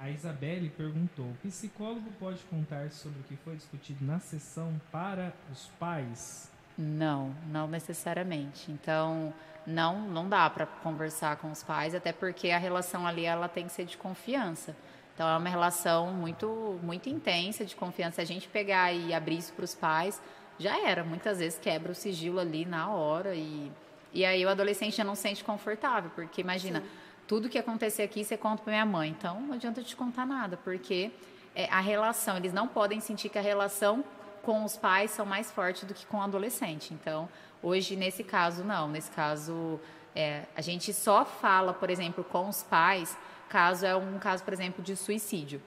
a 0.03 0.09
Isabelle 0.09 0.69
perguntou: 0.69 1.25
o 1.25 1.47
psicólogo 1.47 2.11
pode 2.19 2.39
contar 2.49 2.91
sobre 2.91 3.21
o 3.21 3.23
que 3.23 3.37
foi 3.37 3.55
discutido 3.55 4.03
na 4.03 4.19
sessão 4.19 4.73
para 4.91 5.31
os 5.49 5.67
pais? 5.79 6.51
Não, 6.77 7.33
não 7.49 7.67
necessariamente. 7.67 8.69
Então, 8.69 9.33
não, 9.65 10.01
não 10.01 10.27
dá 10.27 10.49
para 10.49 10.65
conversar 10.65 11.37
com 11.37 11.49
os 11.49 11.63
pais, 11.63 11.95
até 11.95 12.11
porque 12.11 12.49
a 12.49 12.57
relação 12.57 13.07
ali 13.07 13.23
ela 13.23 13.47
tem 13.47 13.65
que 13.65 13.71
ser 13.71 13.85
de 13.85 13.95
confiança. 13.95 14.75
Então, 15.13 15.25
é 15.25 15.37
uma 15.37 15.49
relação 15.49 16.11
muito, 16.11 16.77
muito 16.83 17.07
intensa 17.07 17.63
de 17.63 17.75
confiança. 17.75 18.15
Se 18.15 18.21
a 18.21 18.25
gente 18.25 18.49
pegar 18.49 18.91
e 18.91 19.13
abrir 19.13 19.37
isso 19.37 19.53
para 19.53 19.63
os 19.63 19.73
pais, 19.73 20.21
já 20.59 20.85
era. 20.85 21.03
Muitas 21.03 21.39
vezes 21.39 21.57
quebra 21.57 21.93
o 21.93 21.95
sigilo 21.95 22.39
ali 22.39 22.65
na 22.65 22.89
hora 22.89 23.35
e, 23.35 23.71
e 24.11 24.25
aí 24.25 24.45
o 24.45 24.49
adolescente 24.49 24.97
já 24.97 25.03
não 25.03 25.15
se 25.15 25.21
sente 25.21 25.45
confortável, 25.45 26.11
porque 26.13 26.41
imagina. 26.41 26.81
Sim 26.81 27.03
tudo 27.27 27.49
que 27.49 27.57
acontecer 27.57 28.03
aqui 28.03 28.23
você 28.23 28.37
conta 28.37 28.63
para 28.63 28.71
minha 28.71 28.85
mãe. 28.85 29.09
Então 29.09 29.41
não 29.41 29.53
adianta 29.53 29.81
te 29.81 29.95
contar 29.95 30.25
nada, 30.25 30.57
porque 30.63 31.11
é, 31.55 31.65
a 31.65 31.79
relação, 31.79 32.37
eles 32.37 32.53
não 32.53 32.67
podem 32.67 32.99
sentir 32.99 33.29
que 33.29 33.37
a 33.37 33.41
relação 33.41 34.03
com 34.41 34.63
os 34.63 34.75
pais 34.75 35.11
são 35.11 35.25
mais 35.25 35.51
forte 35.51 35.85
do 35.85 35.93
que 35.93 36.05
com 36.05 36.17
o 36.17 36.21
adolescente. 36.21 36.93
Então, 36.93 37.29
hoje, 37.61 37.95
nesse 37.95 38.23
caso, 38.23 38.63
não. 38.63 38.89
Nesse 38.89 39.09
caso, 39.11 39.79
é, 40.15 40.43
a 40.55 40.61
gente 40.61 40.93
só 40.93 41.23
fala, 41.23 41.73
por 41.73 41.89
exemplo, 41.89 42.23
com 42.23 42.49
os 42.49 42.61
pais, 42.61 43.17
caso 43.47 43.85
é 43.85 43.95
um 43.95 44.19
caso, 44.19 44.43
por 44.43 44.53
exemplo, 44.53 44.83
de 44.83 44.95
suicídio. 44.95 45.61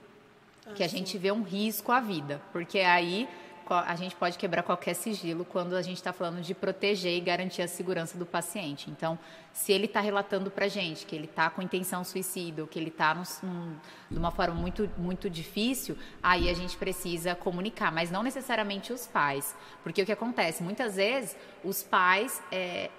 Ah, 0.65 0.73
que 0.73 0.83
a 0.83 0.89
sim. 0.89 0.97
gente 0.97 1.17
vê 1.17 1.31
um 1.31 1.41
risco 1.41 1.91
à 1.91 1.99
vida. 1.99 2.39
Porque 2.51 2.79
aí 2.79 3.27
a 3.73 3.95
gente 3.95 4.15
pode 4.15 4.37
quebrar 4.37 4.63
qualquer 4.63 4.93
sigilo 4.93 5.45
quando 5.45 5.75
a 5.75 5.81
gente 5.81 5.97
está 5.97 6.13
falando 6.13 6.41
de 6.41 6.53
proteger 6.53 7.15
e 7.15 7.19
garantir 7.19 7.61
a 7.61 7.67
segurança 7.67 8.17
do 8.17 8.25
paciente. 8.25 8.89
Então, 8.89 9.17
se 9.53 9.71
ele 9.71 9.85
está 9.85 9.99
relatando 9.99 10.51
para 10.51 10.65
a 10.65 10.67
gente 10.67 11.05
que 11.05 11.15
ele 11.15 11.25
está 11.25 11.49
com 11.49 11.61
intenção 11.61 12.03
suicida, 12.03 12.61
ou 12.61 12.67
que 12.67 12.77
ele 12.77 12.89
está 12.89 13.13
de 13.13 14.17
uma 14.17 14.31
forma 14.31 14.55
muito, 14.55 14.89
muito 14.97 15.29
difícil, 15.29 15.97
aí 16.21 16.49
a 16.49 16.53
gente 16.53 16.77
precisa 16.77 17.35
comunicar, 17.35 17.91
mas 17.91 18.11
não 18.11 18.23
necessariamente 18.23 18.93
os 18.93 19.07
pais. 19.07 19.55
Porque 19.83 20.01
o 20.01 20.05
que 20.05 20.11
acontece? 20.11 20.63
Muitas 20.63 20.95
vezes, 20.95 21.35
os 21.63 21.83
pais. 21.83 22.41
É, 22.51 22.89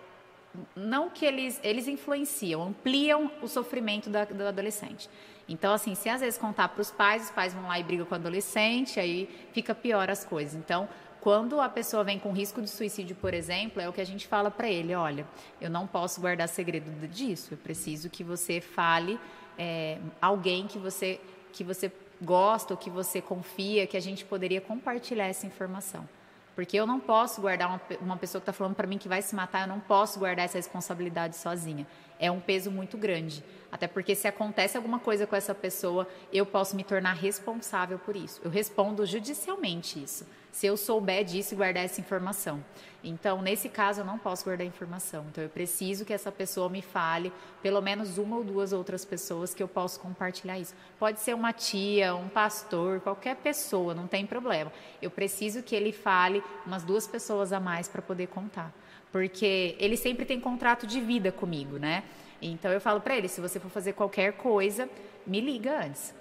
não 0.74 1.10
que 1.10 1.24
eles, 1.24 1.60
eles 1.62 1.86
influenciam, 1.86 2.62
ampliam 2.62 3.30
o 3.42 3.46
sofrimento 3.46 4.10
da, 4.10 4.24
do 4.24 4.46
adolescente. 4.46 5.08
Então, 5.48 5.72
assim, 5.72 5.94
se 5.94 6.08
às 6.08 6.20
vezes 6.20 6.38
contar 6.38 6.68
para 6.68 6.82
os 6.82 6.90
pais, 6.90 7.24
os 7.24 7.30
pais 7.30 7.54
vão 7.54 7.66
lá 7.66 7.78
e 7.78 7.82
brigam 7.82 8.04
com 8.04 8.14
o 8.14 8.18
adolescente, 8.18 9.00
aí 9.00 9.28
fica 9.52 9.74
pior 9.74 10.10
as 10.10 10.24
coisas. 10.24 10.54
Então, 10.54 10.88
quando 11.20 11.60
a 11.60 11.68
pessoa 11.68 12.04
vem 12.04 12.18
com 12.18 12.32
risco 12.32 12.60
de 12.60 12.68
suicídio, 12.68 13.16
por 13.16 13.32
exemplo, 13.34 13.80
é 13.80 13.88
o 13.88 13.92
que 13.92 14.00
a 14.00 14.06
gente 14.06 14.26
fala 14.26 14.50
para 14.50 14.68
ele: 14.68 14.94
olha, 14.94 15.26
eu 15.60 15.70
não 15.70 15.86
posso 15.86 16.20
guardar 16.20 16.48
segredo 16.48 17.08
disso, 17.08 17.54
eu 17.54 17.58
preciso 17.58 18.10
que 18.10 18.22
você 18.22 18.60
fale 18.60 19.18
é, 19.58 19.98
alguém 20.20 20.66
que 20.66 20.78
você, 20.78 21.20
que 21.52 21.64
você 21.64 21.90
gosta 22.22 22.74
ou 22.74 22.78
que 22.78 22.90
você 22.90 23.20
confia, 23.20 23.86
que 23.86 23.96
a 23.96 24.00
gente 24.00 24.24
poderia 24.24 24.60
compartilhar 24.60 25.26
essa 25.26 25.46
informação. 25.46 26.08
Porque 26.58 26.76
eu 26.76 26.88
não 26.88 26.98
posso 26.98 27.40
guardar 27.40 27.68
uma, 27.68 27.80
uma 28.00 28.16
pessoa 28.16 28.40
que 28.40 28.42
está 28.42 28.52
falando 28.52 28.74
para 28.74 28.84
mim 28.84 28.98
que 28.98 29.06
vai 29.06 29.22
se 29.22 29.32
matar, 29.32 29.60
eu 29.60 29.68
não 29.68 29.78
posso 29.78 30.18
guardar 30.18 30.44
essa 30.44 30.58
responsabilidade 30.58 31.36
sozinha. 31.36 31.86
É 32.18 32.32
um 32.32 32.40
peso 32.40 32.68
muito 32.68 32.98
grande. 32.98 33.44
Até 33.70 33.86
porque 33.86 34.12
se 34.12 34.26
acontece 34.26 34.76
alguma 34.76 34.98
coisa 34.98 35.24
com 35.24 35.36
essa 35.36 35.54
pessoa, 35.54 36.08
eu 36.32 36.44
posso 36.44 36.74
me 36.74 36.82
tornar 36.82 37.12
responsável 37.12 37.96
por 38.00 38.16
isso. 38.16 38.40
Eu 38.42 38.50
respondo 38.50 39.06
judicialmente 39.06 40.02
isso 40.02 40.26
se 40.52 40.66
eu 40.66 40.76
souber 40.76 41.24
disso 41.24 41.54
e 41.54 41.56
guardar 41.56 41.84
essa 41.84 42.00
informação. 42.00 42.62
Então, 43.02 43.40
nesse 43.40 43.68
caso, 43.68 44.00
eu 44.00 44.04
não 44.04 44.18
posso 44.18 44.44
guardar 44.44 44.66
informação. 44.66 45.24
Então, 45.30 45.42
eu 45.42 45.48
preciso 45.48 46.04
que 46.04 46.12
essa 46.12 46.32
pessoa 46.32 46.68
me 46.68 46.82
fale, 46.82 47.32
pelo 47.62 47.80
menos 47.80 48.18
uma 48.18 48.36
ou 48.36 48.44
duas 48.44 48.72
outras 48.72 49.04
pessoas 49.04 49.54
que 49.54 49.62
eu 49.62 49.68
posso 49.68 50.00
compartilhar 50.00 50.58
isso. 50.58 50.74
Pode 50.98 51.20
ser 51.20 51.34
uma 51.34 51.52
tia, 51.52 52.14
um 52.14 52.28
pastor, 52.28 53.00
qualquer 53.00 53.36
pessoa, 53.36 53.94
não 53.94 54.08
tem 54.08 54.26
problema. 54.26 54.72
Eu 55.00 55.10
preciso 55.10 55.62
que 55.62 55.76
ele 55.76 55.92
fale 55.92 56.42
umas 56.66 56.82
duas 56.82 57.06
pessoas 57.06 57.52
a 57.52 57.60
mais 57.60 57.86
para 57.86 58.02
poder 58.02 58.26
contar. 58.26 58.72
Porque 59.12 59.76
ele 59.78 59.96
sempre 59.96 60.24
tem 60.24 60.40
contrato 60.40 60.86
de 60.86 61.00
vida 61.00 61.30
comigo, 61.30 61.78
né? 61.78 62.02
Então, 62.42 62.72
eu 62.72 62.80
falo 62.80 63.00
para 63.00 63.16
ele: 63.16 63.28
se 63.28 63.40
você 63.40 63.60
for 63.60 63.70
fazer 63.70 63.92
qualquer 63.92 64.32
coisa, 64.32 64.88
me 65.24 65.40
liga 65.40 65.84
antes. 65.84 66.12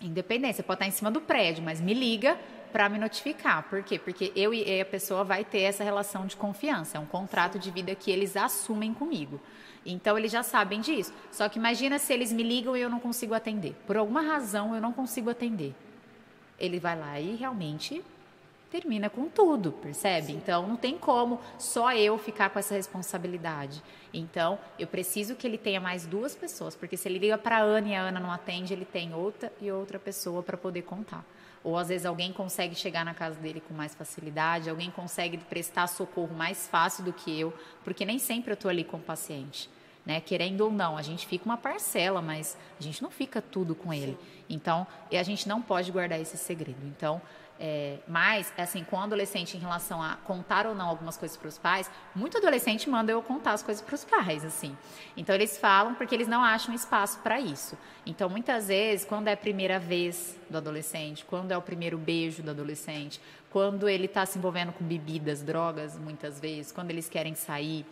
Independente, 0.00 0.56
você 0.56 0.62
pode 0.62 0.76
estar 0.76 0.86
em 0.86 0.90
cima 0.90 1.10
do 1.10 1.20
prédio, 1.20 1.62
mas 1.62 1.80
me 1.80 1.92
liga 1.92 2.38
para 2.74 2.88
me 2.88 2.98
notificar. 2.98 3.62
Por 3.70 3.84
quê? 3.84 4.00
Porque 4.00 4.32
eu 4.34 4.52
e 4.52 4.80
a 4.80 4.84
pessoa 4.84 5.22
vai 5.22 5.44
ter 5.44 5.60
essa 5.60 5.84
relação 5.84 6.26
de 6.26 6.36
confiança, 6.36 6.96
é 6.96 7.00
um 7.00 7.06
contrato 7.06 7.56
de 7.56 7.70
vida 7.70 7.94
que 7.94 8.10
eles 8.10 8.36
assumem 8.36 8.92
comigo. 8.92 9.40
Então 9.86 10.18
eles 10.18 10.32
já 10.32 10.42
sabem 10.42 10.80
disso. 10.80 11.14
Só 11.30 11.48
que 11.48 11.56
imagina 11.56 12.00
se 12.00 12.12
eles 12.12 12.32
me 12.32 12.42
ligam 12.42 12.76
e 12.76 12.80
eu 12.80 12.90
não 12.90 12.98
consigo 12.98 13.32
atender. 13.32 13.76
Por 13.86 13.96
alguma 13.96 14.22
razão 14.22 14.74
eu 14.74 14.80
não 14.80 14.92
consigo 14.92 15.30
atender. 15.30 15.72
Ele 16.58 16.80
vai 16.80 16.98
lá 16.98 17.20
e 17.20 17.36
realmente 17.36 18.02
termina 18.72 19.08
com 19.08 19.28
tudo, 19.28 19.70
percebe? 19.70 20.32
Sim. 20.32 20.36
Então 20.38 20.66
não 20.66 20.74
tem 20.74 20.98
como 20.98 21.40
só 21.56 21.94
eu 21.94 22.18
ficar 22.18 22.50
com 22.50 22.58
essa 22.58 22.74
responsabilidade. 22.74 23.80
Então 24.12 24.58
eu 24.80 24.88
preciso 24.88 25.36
que 25.36 25.46
ele 25.46 25.58
tenha 25.58 25.80
mais 25.80 26.06
duas 26.06 26.34
pessoas, 26.34 26.74
porque 26.74 26.96
se 26.96 27.06
ele 27.06 27.20
liga 27.20 27.38
para 27.38 27.60
Ana 27.60 27.88
e 27.88 27.94
a 27.94 28.00
Ana 28.00 28.18
não 28.18 28.32
atende, 28.32 28.72
ele 28.72 28.84
tem 28.84 29.14
outra 29.14 29.52
e 29.60 29.70
outra 29.70 29.96
pessoa 29.96 30.42
para 30.42 30.56
poder 30.56 30.82
contar. 30.82 31.24
Ou 31.64 31.78
às 31.78 31.88
vezes 31.88 32.04
alguém 32.04 32.30
consegue 32.32 32.74
chegar 32.74 33.04
na 33.04 33.14
casa 33.14 33.40
dele 33.40 33.60
com 33.66 33.72
mais 33.72 33.94
facilidade, 33.94 34.68
alguém 34.68 34.90
consegue 34.90 35.38
prestar 35.38 35.86
socorro 35.86 36.34
mais 36.34 36.68
fácil 36.68 37.02
do 37.02 37.12
que 37.12 37.40
eu, 37.40 37.54
porque 37.82 38.04
nem 38.04 38.18
sempre 38.18 38.50
eu 38.50 38.54
estou 38.54 38.70
ali 38.70 38.84
com 38.84 38.98
o 38.98 39.00
paciente. 39.00 39.70
Né? 40.04 40.20
Querendo 40.20 40.60
ou 40.60 40.70
não, 40.70 40.98
a 40.98 41.02
gente 41.02 41.26
fica 41.26 41.46
uma 41.46 41.56
parcela, 41.56 42.20
mas 42.20 42.58
a 42.78 42.82
gente 42.82 43.02
não 43.02 43.10
fica 43.10 43.40
tudo 43.40 43.74
com 43.74 43.92
ele. 43.92 44.18
Então, 44.50 44.86
a 45.10 45.22
gente 45.22 45.48
não 45.48 45.62
pode 45.62 45.90
guardar 45.90 46.20
esse 46.20 46.36
segredo. 46.36 46.84
Então, 46.84 47.22
é, 47.58 47.98
mas, 48.08 48.52
assim, 48.58 48.82
com 48.82 48.96
o 48.96 49.00
adolescente 49.00 49.56
em 49.56 49.60
relação 49.60 50.02
a 50.02 50.16
contar 50.24 50.66
ou 50.66 50.74
não 50.74 50.88
algumas 50.88 51.16
coisas 51.16 51.36
para 51.36 51.48
os 51.48 51.56
pais, 51.56 51.90
muito 52.14 52.36
adolescente 52.36 52.90
manda 52.90 53.12
eu 53.12 53.22
contar 53.22 53.52
as 53.52 53.62
coisas 53.62 53.82
para 53.82 53.94
os 53.94 54.04
pais, 54.04 54.44
assim. 54.44 54.76
Então, 55.16 55.34
eles 55.34 55.56
falam 55.56 55.94
porque 55.94 56.14
eles 56.14 56.26
não 56.26 56.42
acham 56.42 56.74
espaço 56.74 57.18
para 57.20 57.40
isso. 57.40 57.78
Então, 58.04 58.28
muitas 58.28 58.68
vezes, 58.68 59.06
quando 59.06 59.28
é 59.28 59.32
a 59.32 59.36
primeira 59.36 59.78
vez 59.78 60.36
do 60.50 60.58
adolescente, 60.58 61.24
quando 61.24 61.52
é 61.52 61.56
o 61.56 61.62
primeiro 61.62 61.96
beijo 61.96 62.42
do 62.42 62.50
adolescente, 62.50 63.20
quando 63.50 63.88
ele 63.88 64.06
está 64.06 64.26
se 64.26 64.36
envolvendo 64.36 64.72
com 64.72 64.84
bebidas, 64.84 65.40
drogas, 65.40 65.96
muitas 65.96 66.40
vezes, 66.40 66.72
quando 66.72 66.90
eles 66.90 67.08
querem 67.08 67.36
sair, 67.36 67.86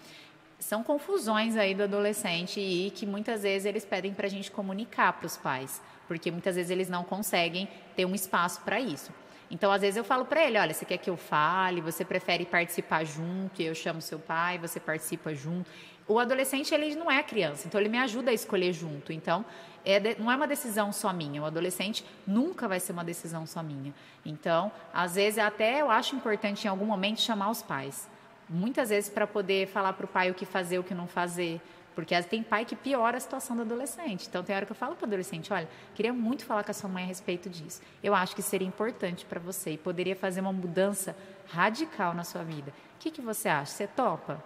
são 0.59 0.83
confusões 0.83 1.57
aí 1.57 1.75
do 1.75 1.85
adolescente 1.85 2.61
e 2.61 2.91
que 2.91 3.07
muitas 3.07 3.43
vezes 3.43 3.65
eles 3.67 3.85
pedem 3.85 4.13
para 4.13 4.27
a 4.27 4.31
gente 4.31 4.51
comunicar 4.51 5.13
para 5.13 5.27
os 5.27 5.37
pais, 5.37 5.81
porque 6.07 6.31
muitas 6.31 6.57
vezes 6.57 6.71
eles 6.71 6.89
não 6.89 7.05
conseguem 7.05 7.69
ter 7.97 8.05
um 8.05 8.15
espaço 8.15 8.61
para 8.63 8.81
isso. 8.81 9.13
Então, 9.53 9.70
às 9.70 9.82
vezes 9.82 9.98
eu 9.98 10.03
falo 10.03 10.24
para 10.24 10.42
ele, 10.42 10.59
olha, 10.59 10.72
você 10.72 10.86
quer 10.86 10.96
que 10.96 11.11
eu 11.11 11.16
fale? 11.16 11.82
Você 11.82 12.07
prefere 12.07 12.46
participar 12.46 13.05
junto? 13.05 13.61
Eu 13.61 13.74
chamo 13.74 14.00
seu 14.00 14.18
pai, 14.18 14.57
você 14.57 14.80
participa 14.80 15.34
junto. 15.34 15.70
O 16.09 16.18
adolescente 16.18 16.72
ele 16.72 16.96
não 16.96 17.11
é 17.11 17.22
criança, 17.22 17.68
então 17.68 17.78
ele 17.78 17.90
me 17.90 17.98
ajuda 17.98 18.30
a 18.30 18.34
escolher 18.34 18.72
junto. 18.72 19.12
Então, 19.12 19.44
é 19.84 20.00
de, 20.00 20.18
não 20.18 20.32
é 20.32 20.36
uma 20.36 20.46
decisão 20.46 20.90
só 20.90 21.12
minha. 21.12 21.42
O 21.42 21.44
adolescente 21.44 22.03
nunca 22.26 22.66
vai 22.66 22.80
ser 22.80 22.92
uma 22.92 23.05
decisão 23.05 23.46
só 23.46 23.62
minha. 23.62 23.92
Então, 24.24 24.72
às 24.92 25.16
vezes 25.16 25.38
até 25.38 25.82
eu 25.82 25.90
acho 25.90 26.16
importante 26.16 26.64
em 26.64 26.68
algum 26.68 26.86
momento 26.86 27.20
chamar 27.20 27.50
os 27.50 27.61
pais. 27.61 28.09
Muitas 28.48 28.88
vezes 28.88 29.11
para 29.11 29.26
poder 29.26 29.68
falar 29.68 29.92
para 29.92 30.07
o 30.07 30.09
pai 30.09 30.30
o 30.30 30.34
que 30.34 30.46
fazer, 30.46 30.78
o 30.78 30.82
que 30.82 30.94
não 30.94 31.07
fazer, 31.07 31.61
porque 31.95 32.20
tem 32.22 32.43
pai 32.43 32.64
que 32.64 32.74
piora 32.74 33.16
a 33.16 33.20
situação 33.20 33.55
do 33.55 33.62
adolescente. 33.62 34.26
Então, 34.28 34.43
tem 34.43 34.55
hora 34.57 34.64
que 34.64 34.72
eu 34.72 34.76
falo 34.76 34.95
para 34.95 35.05
o 35.05 35.09
adolescente: 35.09 35.53
olha, 35.53 35.68
queria 35.95 36.12
muito 36.12 36.45
falar 36.45 36.64
com 36.64 36.70
a 36.70 36.74
sua 36.74 36.88
mãe 36.88 37.05
a 37.05 37.07
respeito 37.07 37.51
disso. 37.51 37.82
Eu 38.03 38.14
acho 38.14 38.34
que 38.34 38.43
seria 38.43 38.66
importante 38.66 39.24
para 39.24 39.38
você 39.38 39.72
e 39.72 39.78
poderia 39.78 40.16
fazer 40.16 40.40
uma 40.40 40.53
mudança 40.53 41.16
radical 41.49 42.14
na 42.14 42.24
sua 42.24 42.43
vida. 42.43 42.72
O 42.97 42.99
que, 42.99 43.11
que 43.11 43.20
você 43.20 43.49
acha? 43.49 43.72
Você 43.72 43.86
topa? 43.86 44.43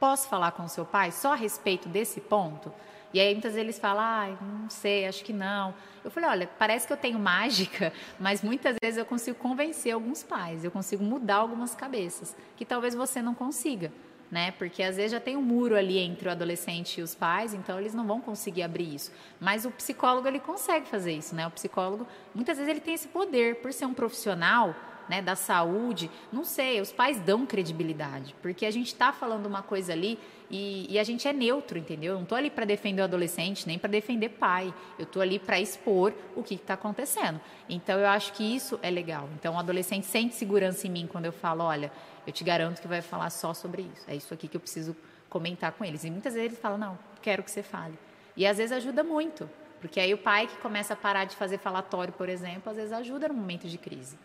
Posso 0.00 0.28
falar 0.28 0.52
com 0.52 0.64
o 0.64 0.68
seu 0.68 0.84
pai 0.84 1.12
só 1.12 1.32
a 1.32 1.36
respeito 1.36 1.88
desse 1.88 2.20
ponto? 2.20 2.72
E 3.12 3.20
aí 3.20 3.32
muitas 3.32 3.52
vezes 3.52 3.64
eles 3.64 3.78
falam, 3.78 4.02
ah, 4.02 4.36
não 4.42 4.68
sei, 4.68 5.06
acho 5.06 5.24
que 5.24 5.32
não. 5.32 5.72
Eu 6.02 6.10
falei, 6.10 6.28
olha, 6.28 6.50
parece 6.58 6.84
que 6.84 6.92
eu 6.92 6.96
tenho 6.96 7.16
mágica, 7.16 7.92
mas 8.18 8.42
muitas 8.42 8.76
vezes 8.82 8.98
eu 8.98 9.04
consigo 9.04 9.38
convencer 9.38 9.94
alguns 9.94 10.24
pais, 10.24 10.64
eu 10.64 10.70
consigo 10.70 11.04
mudar 11.04 11.36
algumas 11.36 11.76
cabeças, 11.76 12.36
que 12.56 12.64
talvez 12.64 12.92
você 12.92 13.22
não 13.22 13.32
consiga 13.32 13.92
né? 14.34 14.50
Porque 14.50 14.82
às 14.82 14.96
vezes 14.96 15.12
já 15.12 15.20
tem 15.20 15.36
um 15.36 15.40
muro 15.40 15.76
ali 15.76 15.96
entre 15.96 16.26
o 16.26 16.30
adolescente 16.32 16.98
e 16.98 17.04
os 17.04 17.14
pais, 17.14 17.54
então 17.54 17.78
eles 17.78 17.94
não 17.94 18.04
vão 18.04 18.20
conseguir 18.20 18.64
abrir 18.64 18.92
isso. 18.92 19.12
Mas 19.38 19.64
o 19.64 19.70
psicólogo 19.70 20.26
ele 20.26 20.40
consegue 20.40 20.88
fazer 20.88 21.12
isso, 21.12 21.36
né? 21.36 21.46
O 21.46 21.52
psicólogo 21.52 22.04
muitas 22.34 22.58
vezes 22.58 22.68
ele 22.68 22.80
tem 22.80 22.94
esse 22.94 23.06
poder 23.06 23.62
por 23.62 23.72
ser 23.72 23.86
um 23.86 23.94
profissional, 23.94 24.74
né, 25.08 25.20
da 25.20 25.36
saúde, 25.36 26.10
não 26.32 26.44
sei, 26.44 26.80
os 26.80 26.90
pais 26.90 27.20
dão 27.20 27.44
credibilidade, 27.44 28.34
porque 28.40 28.64
a 28.64 28.70
gente 28.70 28.86
está 28.86 29.12
falando 29.12 29.44
uma 29.44 29.62
coisa 29.62 29.92
ali 29.92 30.18
e, 30.50 30.86
e, 30.92 30.98
a 30.98 31.04
gente 31.04 31.26
é 31.26 31.32
neutro, 31.32 31.78
entendeu? 31.78 32.12
Eu 32.12 32.16
não 32.16 32.22
estou 32.22 32.36
ali 32.36 32.50
para 32.50 32.64
defender 32.64 33.02
o 33.02 33.04
adolescente, 33.04 33.66
nem 33.66 33.78
para 33.78 33.90
defender 33.90 34.28
pai. 34.28 34.72
Eu 34.98 35.04
estou 35.04 35.20
ali 35.22 35.38
para 35.38 35.58
expor 35.58 36.12
o 36.36 36.42
que 36.42 36.54
está 36.54 36.74
acontecendo. 36.74 37.40
Então, 37.68 37.98
eu 37.98 38.06
acho 38.06 38.32
que 38.34 38.44
isso 38.44 38.78
é 38.82 38.90
legal. 38.90 39.28
Então, 39.34 39.54
o 39.54 39.58
adolescente 39.58 40.06
sente 40.06 40.34
segurança 40.34 40.86
em 40.86 40.90
mim 40.90 41.08
quando 41.10 41.24
eu 41.24 41.32
falo, 41.32 41.64
olha, 41.64 41.90
eu 42.26 42.32
te 42.32 42.44
garanto 42.44 42.80
que 42.80 42.88
vai 42.88 43.02
falar 43.02 43.30
só 43.30 43.52
sobre 43.54 43.82
isso. 43.82 44.04
É 44.08 44.14
isso 44.14 44.32
aqui 44.32 44.48
que 44.48 44.56
eu 44.56 44.60
preciso 44.60 44.96
comentar 45.28 45.72
com 45.72 45.84
eles. 45.84 46.04
E 46.04 46.10
muitas 46.10 46.34
vezes 46.34 46.50
eles 46.50 46.58
falam, 46.58 46.78
não, 46.78 46.98
quero 47.20 47.42
que 47.42 47.50
você 47.50 47.62
fale. 47.62 47.98
E 48.36 48.46
às 48.46 48.58
vezes 48.58 48.72
ajuda 48.72 49.02
muito, 49.02 49.48
porque 49.80 50.00
aí 50.00 50.12
o 50.14 50.18
pai 50.18 50.46
que 50.46 50.56
começa 50.58 50.94
a 50.94 50.96
parar 50.96 51.24
de 51.24 51.36
fazer 51.36 51.58
falatório, 51.58 52.12
por 52.12 52.28
exemplo, 52.28 52.70
às 52.70 52.76
vezes 52.76 52.92
ajuda 52.92 53.28
no 53.28 53.34
momento 53.34 53.68
de 53.68 53.78
crise. 53.78 54.18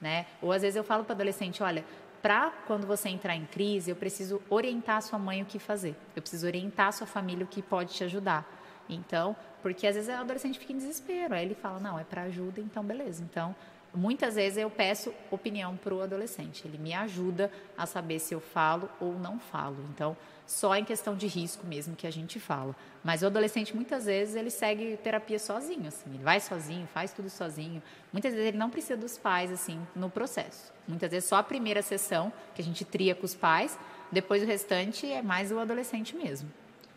Né? 0.00 0.26
Ou 0.40 0.50
às 0.50 0.62
vezes 0.62 0.76
eu 0.76 0.82
falo 0.82 1.04
para 1.04 1.12
o 1.12 1.14
adolescente, 1.14 1.62
olha, 1.62 1.84
para 2.20 2.50
quando 2.66 2.86
você 2.86 3.08
entrar 3.08 3.36
em 3.36 3.44
crise, 3.44 3.90
eu 3.90 3.96
preciso 3.96 4.40
orientar 4.48 4.96
a 4.96 5.00
sua 5.00 5.18
mãe 5.18 5.42
o 5.42 5.44
que 5.44 5.58
fazer. 5.58 5.96
Eu 6.14 6.22
preciso 6.22 6.46
orientar 6.46 6.88
a 6.88 6.92
sua 6.92 7.06
família 7.06 7.44
o 7.44 7.48
que 7.48 7.60
pode 7.60 7.94
te 7.94 8.04
ajudar. 8.04 8.46
Então, 8.88 9.36
porque 9.60 9.86
às 9.86 9.94
vezes 9.94 10.08
o 10.10 10.20
adolescente 10.20 10.58
fica 10.58 10.72
em 10.72 10.76
desespero, 10.76 11.34
aí 11.34 11.44
ele 11.44 11.54
fala, 11.54 11.78
não, 11.78 11.98
é 11.98 12.04
para 12.04 12.22
ajuda, 12.22 12.60
então 12.60 12.84
beleza. 12.84 13.22
Então, 13.22 13.54
muitas 13.94 14.34
vezes 14.34 14.58
eu 14.58 14.70
peço 14.70 15.12
opinião 15.30 15.76
para 15.76 15.94
o 15.94 16.00
adolescente. 16.00 16.66
Ele 16.66 16.78
me 16.78 16.94
ajuda 16.94 17.50
a 17.76 17.86
saber 17.86 18.18
se 18.18 18.34
eu 18.34 18.40
falo 18.40 18.88
ou 19.00 19.18
não 19.18 19.38
falo. 19.38 19.76
Então, 19.90 20.16
só 20.46 20.74
em 20.76 20.84
questão 20.84 21.16
de 21.16 21.26
risco 21.26 21.66
mesmo 21.66 21.94
que 21.94 22.06
a 22.06 22.10
gente 22.10 22.40
fala. 22.40 22.74
Mas 23.02 23.22
o 23.22 23.26
adolescente, 23.26 23.74
muitas 23.74 24.06
vezes, 24.06 24.34
ele 24.34 24.50
segue 24.50 24.96
terapia 24.98 25.38
sozinho, 25.38 25.88
assim. 25.88 26.10
Ele 26.14 26.22
vai 26.22 26.40
sozinho, 26.40 26.86
faz 26.88 27.12
tudo 27.12 27.30
sozinho. 27.30 27.82
Muitas 28.12 28.32
vezes 28.32 28.48
ele 28.48 28.58
não 28.58 28.70
precisa 28.70 28.96
dos 28.96 29.16
pais, 29.16 29.50
assim, 29.50 29.80
no 29.94 30.10
processo. 30.10 30.72
Muitas 30.86 31.10
vezes 31.10 31.28
só 31.28 31.36
a 31.36 31.42
primeira 31.42 31.82
sessão, 31.82 32.32
que 32.54 32.60
a 32.60 32.64
gente 32.64 32.84
tria 32.84 33.14
com 33.14 33.24
os 33.24 33.34
pais, 33.34 33.78
depois 34.10 34.42
o 34.42 34.46
restante 34.46 35.10
é 35.10 35.22
mais 35.22 35.50
o 35.52 35.58
adolescente 35.58 36.14
mesmo. 36.14 36.50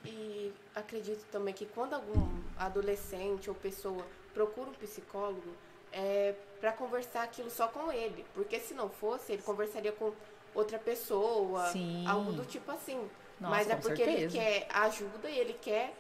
E 0.04 0.52
acredito 0.76 1.26
também 1.32 1.54
que 1.54 1.66
quando 1.66 1.93
algum 1.93 2.28
adolescente 2.58 3.50
ou 3.50 3.56
pessoa 3.56 4.06
procura 4.34 4.70
um 4.70 4.74
psicólogo, 4.74 5.56
é, 5.96 6.36
para 6.60 6.74
conversar 6.74 7.24
aquilo 7.24 7.50
só 7.50 7.68
com 7.70 7.91
ele. 7.91 8.26
Porque 8.34 8.60
se 8.60 8.74
não 8.74 8.89
fosse, 8.89 9.32
ele 9.32 9.41
conversaria 9.41 9.93
com 9.93 10.12
outra 10.54 10.78
pessoa, 10.78 11.68
Sim. 11.70 12.06
algo 12.06 12.34
do 12.34 12.46
tipo 12.46 12.70
assim. 12.72 12.98
Nossa, 13.39 13.56
Mas 13.56 13.70
é 13.70 13.76
porque 13.76 14.04
certeza. 14.04 14.22
ele 14.22 14.32
quer 14.32 14.68
ajuda 14.70 15.30
e 15.30 15.39
ele 15.39 15.54
quer 15.54 15.93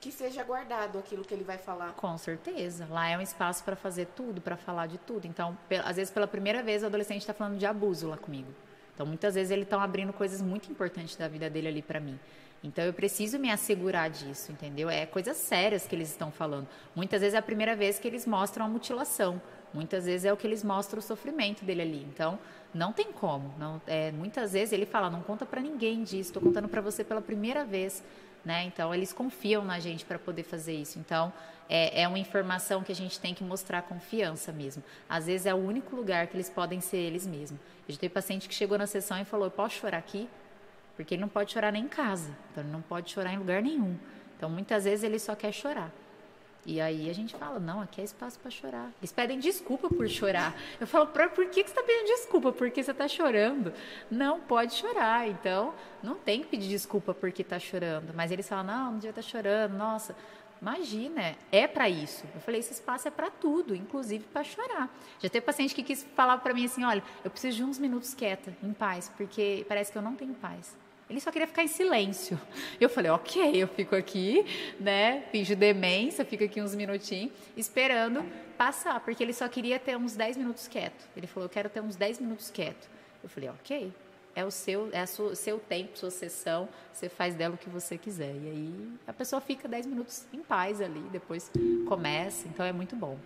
que 0.00 0.12
seja 0.12 0.44
guardado 0.44 0.98
aquilo 0.98 1.24
que 1.24 1.34
ele 1.34 1.42
vai 1.42 1.58
falar. 1.58 1.92
Com 1.94 2.16
certeza. 2.16 2.86
Lá 2.88 3.08
é 3.08 3.18
um 3.18 3.20
espaço 3.20 3.64
para 3.64 3.74
fazer 3.74 4.06
tudo, 4.14 4.40
para 4.40 4.56
falar 4.56 4.86
de 4.86 4.98
tudo. 4.98 5.26
Então, 5.26 5.56
às 5.84 5.96
vezes, 5.96 6.12
pela 6.12 6.26
primeira 6.26 6.62
vez, 6.62 6.82
o 6.84 6.86
adolescente 6.86 7.20
está 7.20 7.34
falando 7.34 7.58
de 7.58 7.66
abuso 7.66 8.08
lá 8.08 8.16
comigo. 8.16 8.48
Então, 8.94 9.04
muitas 9.06 9.34
vezes, 9.34 9.50
eles 9.50 9.64
estão 9.64 9.80
abrindo 9.80 10.12
coisas 10.12 10.40
muito 10.40 10.70
importantes 10.70 11.16
da 11.16 11.26
vida 11.28 11.50
dele 11.50 11.68
ali 11.68 11.82
para 11.82 11.98
mim. 11.98 12.18
Então 12.62 12.84
eu 12.84 12.92
preciso 12.92 13.38
me 13.38 13.50
assegurar 13.50 14.10
disso, 14.10 14.50
entendeu? 14.50 14.90
É 14.90 15.06
coisas 15.06 15.36
sérias 15.36 15.86
que 15.86 15.94
eles 15.94 16.10
estão 16.10 16.30
falando. 16.30 16.66
Muitas 16.94 17.20
vezes 17.20 17.34
é 17.34 17.38
a 17.38 17.42
primeira 17.42 17.76
vez 17.76 17.98
que 17.98 18.08
eles 18.08 18.26
mostram 18.26 18.66
a 18.66 18.68
mutilação 18.68 19.40
Muitas 19.72 20.06
vezes 20.06 20.24
é 20.24 20.32
o 20.32 20.36
que 20.36 20.46
eles 20.46 20.64
mostram 20.64 20.98
o 20.98 21.02
sofrimento 21.02 21.64
dele 21.64 21.82
ali. 21.82 22.06
Então, 22.12 22.38
não 22.72 22.92
tem 22.92 23.12
como. 23.12 23.54
Não, 23.58 23.80
é, 23.86 24.10
muitas 24.12 24.52
vezes 24.52 24.72
ele 24.72 24.86
fala, 24.86 25.10
não 25.10 25.22
conta 25.22 25.44
para 25.44 25.60
ninguém 25.60 26.02
disso, 26.02 26.30
estou 26.30 26.42
contando 26.42 26.68
para 26.68 26.80
você 26.80 27.04
pela 27.04 27.20
primeira 27.20 27.64
vez. 27.64 28.02
Né? 28.44 28.64
Então, 28.64 28.94
eles 28.94 29.12
confiam 29.12 29.64
na 29.64 29.78
gente 29.78 30.04
para 30.04 30.18
poder 30.18 30.42
fazer 30.42 30.72
isso. 30.72 30.98
Então, 30.98 31.32
é, 31.68 32.02
é, 32.02 32.08
uma 32.08 32.18
informação 32.18 32.82
que 32.82 32.90
a 32.90 32.94
gente 32.94 33.20
tem 33.20 33.34
que 33.34 33.44
mostrar 33.44 33.82
confiança 33.82 34.52
mesmo. 34.52 34.82
Às 35.08 35.26
vezes 35.26 35.46
é 35.46 35.52
o 35.52 35.58
único 35.58 35.94
lugar 35.94 36.26
que 36.28 36.36
eles 36.36 36.48
podem 36.48 36.80
ser 36.80 36.98
eles 36.98 37.26
mesmos. 37.26 37.60
Eu 37.86 37.94
já 37.94 38.00
tenho 38.00 38.12
paciente 38.12 38.48
que 38.48 38.54
chegou 38.54 38.78
na 38.78 38.86
sessão 38.86 39.20
e 39.20 39.24
falou: 39.24 39.46
Eu 39.46 39.50
posso 39.50 39.74
chorar 39.76 39.98
aqui? 39.98 40.28
Porque 40.98 41.14
ele 41.14 41.20
não 41.20 41.28
pode 41.28 41.52
chorar 41.52 41.70
nem 41.70 41.84
em 41.84 41.88
casa. 41.88 42.28
Então, 42.50 42.64
ele 42.64 42.72
não 42.72 42.82
pode 42.82 43.08
chorar 43.12 43.32
em 43.32 43.38
lugar 43.38 43.62
nenhum. 43.62 43.96
Então, 44.36 44.50
muitas 44.50 44.82
vezes 44.82 45.04
ele 45.04 45.20
só 45.20 45.36
quer 45.36 45.52
chorar. 45.52 45.92
E 46.66 46.80
aí 46.80 47.08
a 47.08 47.12
gente 47.12 47.36
fala, 47.36 47.60
não, 47.60 47.80
aqui 47.80 48.00
é 48.00 48.04
espaço 48.04 48.36
para 48.40 48.50
chorar. 48.50 48.90
Eles 49.00 49.12
pedem 49.12 49.38
desculpa 49.38 49.88
por 49.88 50.08
chorar. 50.08 50.56
Eu 50.80 50.88
falo, 50.88 51.06
por 51.06 51.46
que, 51.46 51.62
que 51.62 51.70
você 51.70 51.78
está 51.78 51.84
pedindo 51.84 52.06
desculpa? 52.06 52.50
Porque 52.50 52.82
você 52.82 52.90
está 52.90 53.06
chorando. 53.06 53.72
Não, 54.10 54.40
pode 54.40 54.74
chorar. 54.74 55.28
Então, 55.28 55.72
não 56.02 56.16
tem 56.16 56.42
que 56.42 56.48
pedir 56.48 56.68
desculpa 56.68 57.14
porque 57.14 57.42
está 57.42 57.60
chorando. 57.60 58.12
Mas 58.12 58.32
eles 58.32 58.48
falam, 58.48 58.64
não, 58.64 58.84
não 58.86 58.94
devia 58.94 59.10
estar 59.10 59.22
tá 59.22 59.28
chorando. 59.28 59.78
Nossa, 59.78 60.16
imagina, 60.60 61.36
é 61.52 61.68
para 61.68 61.88
isso. 61.88 62.24
Eu 62.34 62.40
falei, 62.40 62.58
esse 62.58 62.72
espaço 62.72 63.06
é 63.06 63.10
para 63.12 63.30
tudo, 63.30 63.72
inclusive 63.72 64.24
para 64.24 64.42
chorar. 64.42 64.92
Já 65.20 65.28
teve 65.28 65.46
paciente 65.46 65.72
que 65.76 65.84
quis 65.84 66.02
falar 66.16 66.38
para 66.38 66.52
mim 66.52 66.64
assim, 66.64 66.82
olha, 66.82 67.04
eu 67.22 67.30
preciso 67.30 67.56
de 67.56 67.62
uns 67.62 67.78
minutos 67.78 68.14
quieta, 68.14 68.52
em 68.64 68.72
paz, 68.72 69.12
porque 69.16 69.64
parece 69.68 69.92
que 69.92 69.96
eu 69.96 70.02
não 70.02 70.16
tenho 70.16 70.34
paz. 70.34 70.76
Ele 71.08 71.20
só 71.20 71.30
queria 71.30 71.46
ficar 71.46 71.62
em 71.62 71.68
silêncio. 71.68 72.38
Eu 72.80 72.88
falei, 72.88 73.10
ok, 73.10 73.62
eu 73.62 73.68
fico 73.68 73.96
aqui, 73.96 74.44
né? 74.78 75.24
Finge 75.32 75.54
demência, 75.54 76.24
fico 76.24 76.44
aqui 76.44 76.60
uns 76.60 76.74
minutinhos, 76.74 77.32
esperando 77.56 78.24
passar, 78.58 79.00
porque 79.00 79.22
ele 79.22 79.32
só 79.32 79.48
queria 79.48 79.78
ter 79.78 79.96
uns 79.96 80.14
10 80.14 80.36
minutos 80.36 80.68
quieto. 80.68 81.08
Ele 81.16 81.26
falou, 81.26 81.46
eu 81.46 81.50
quero 81.50 81.70
ter 81.70 81.80
uns 81.80 81.96
10 81.96 82.20
minutos 82.20 82.50
quieto. 82.50 82.88
Eu 83.22 83.28
falei, 83.28 83.48
ok, 83.48 83.92
é 84.34 84.44
o 84.44 84.50
seu, 84.50 84.88
é 84.92 85.02
o 85.02 85.34
seu 85.34 85.58
tempo, 85.58 85.98
sua 85.98 86.10
sessão, 86.10 86.68
você 86.92 87.08
faz 87.08 87.34
dela 87.34 87.54
o 87.54 87.58
que 87.58 87.68
você 87.68 87.96
quiser. 87.96 88.34
E 88.34 88.50
aí 88.50 88.88
a 89.06 89.12
pessoa 89.12 89.40
fica 89.40 89.66
10 89.66 89.86
minutos 89.86 90.26
em 90.32 90.42
paz 90.42 90.80
ali, 90.80 91.00
depois 91.10 91.50
começa, 91.88 92.46
então 92.46 92.64
é 92.64 92.72
muito 92.72 92.94
bom. 92.94 93.18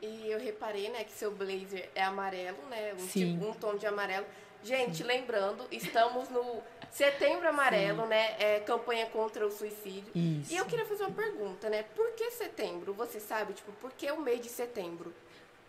E 0.00 0.30
eu 0.30 0.38
reparei, 0.38 0.88
né, 0.90 1.04
que 1.04 1.12
seu 1.12 1.32
blazer 1.32 1.90
é 1.94 2.02
amarelo, 2.04 2.58
né? 2.70 2.94
Um, 2.94 2.98
Sim. 2.98 3.34
Tipo, 3.34 3.50
um 3.50 3.52
tom 3.52 3.76
de 3.76 3.86
amarelo. 3.86 4.26
Gente, 4.62 5.02
lembrando, 5.02 5.66
estamos 5.70 6.28
no 6.28 6.62
Setembro 6.90 7.48
Amarelo, 7.48 8.02
Sim. 8.02 8.08
né? 8.08 8.36
É 8.38 8.60
campanha 8.60 9.06
contra 9.06 9.46
o 9.46 9.50
suicídio. 9.50 10.10
Isso. 10.14 10.52
E 10.52 10.56
eu 10.56 10.64
queria 10.64 10.84
fazer 10.84 11.04
uma 11.04 11.12
pergunta, 11.12 11.68
né? 11.68 11.84
Por 11.94 12.12
que 12.12 12.30
setembro? 12.30 12.92
Você 12.94 13.20
sabe, 13.20 13.52
tipo, 13.52 13.72
por 13.72 13.92
que 13.92 14.10
o 14.10 14.20
mês 14.20 14.40
de 14.40 14.48
setembro? 14.48 15.12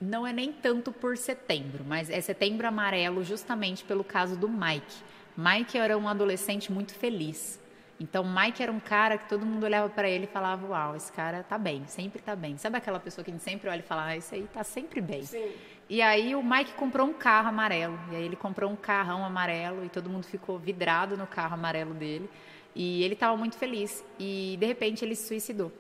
Não 0.02 0.26
é 0.26 0.32
nem 0.32 0.52
tanto 0.52 0.92
por 0.92 1.18
setembro, 1.18 1.84
mas 1.84 2.10
é 2.10 2.22
setembro 2.22 2.66
amarelo 2.66 3.24
justamente 3.24 3.84
pelo 3.84 4.04
caso 4.04 4.38
do 4.38 4.48
Mike. 4.48 5.04
Mike 5.36 5.78
era 5.78 5.98
um 5.98 6.08
adolescente 6.08 6.72
muito 6.72 6.94
feliz. 6.94 7.60
Então, 8.00 8.24
Mike 8.24 8.64
era 8.64 8.72
um 8.72 8.80
cara 8.80 9.18
que 9.18 9.28
todo 9.28 9.46
mundo 9.46 9.66
olhava 9.66 9.90
para 9.90 10.10
ele 10.10 10.24
e 10.24 10.28
falava: 10.28 10.66
Uau, 10.68 10.96
esse 10.96 11.12
cara 11.12 11.44
tá 11.44 11.58
bem, 11.58 11.86
sempre 11.86 12.22
tá 12.22 12.34
bem. 12.34 12.58
Sabe 12.58 12.78
aquela 12.78 13.00
pessoa 13.00 13.26
que 13.26 13.30
a 13.30 13.34
gente 13.34 13.44
sempre 13.44 13.70
olha 13.70 13.80
e 13.80 13.84
fala: 13.84 14.06
Ah, 14.06 14.18
esse 14.18 14.36
aí 14.36 14.48
tá 14.54 14.64
sempre 14.64 15.02
bem. 15.02 15.24
Sim. 15.24 15.52
E 15.90 16.04
aí 16.04 16.36
o 16.36 16.44
Mike 16.44 16.74
comprou 16.74 17.08
um 17.08 17.14
carro 17.14 17.50
amarelo. 17.50 18.00
E 18.12 18.16
aí 18.16 18.24
ele 18.24 18.36
comprou 18.36 18.70
um 18.70 18.76
carrão 18.76 19.26
amarelo 19.26 19.84
e 19.84 19.90
todo 19.90 20.10
mundo 20.10 20.24
ficou 20.24 20.60
vidrado 20.60 21.18
no 21.18 21.26
carro 21.26 21.56
amarelo 21.56 21.96
dele. 21.96 22.30
E 22.76 23.04
ele 23.04 23.16
estava 23.16 23.36
muito 23.36 23.58
feliz. 23.58 24.06
E 24.20 24.56
de 24.60 24.66
repente 24.68 25.04
ele 25.04 25.16
se 25.16 25.28
suicidou. 25.28 25.72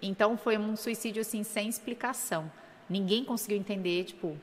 Então 0.00 0.36
foi 0.36 0.56
um 0.56 0.76
suicídio 0.76 1.20
assim 1.20 1.42
sem 1.42 1.68
explicação. 1.68 2.50
Ninguém 2.88 3.24
conseguiu 3.24 3.58
entender, 3.58 4.04
tipo, 4.04 4.36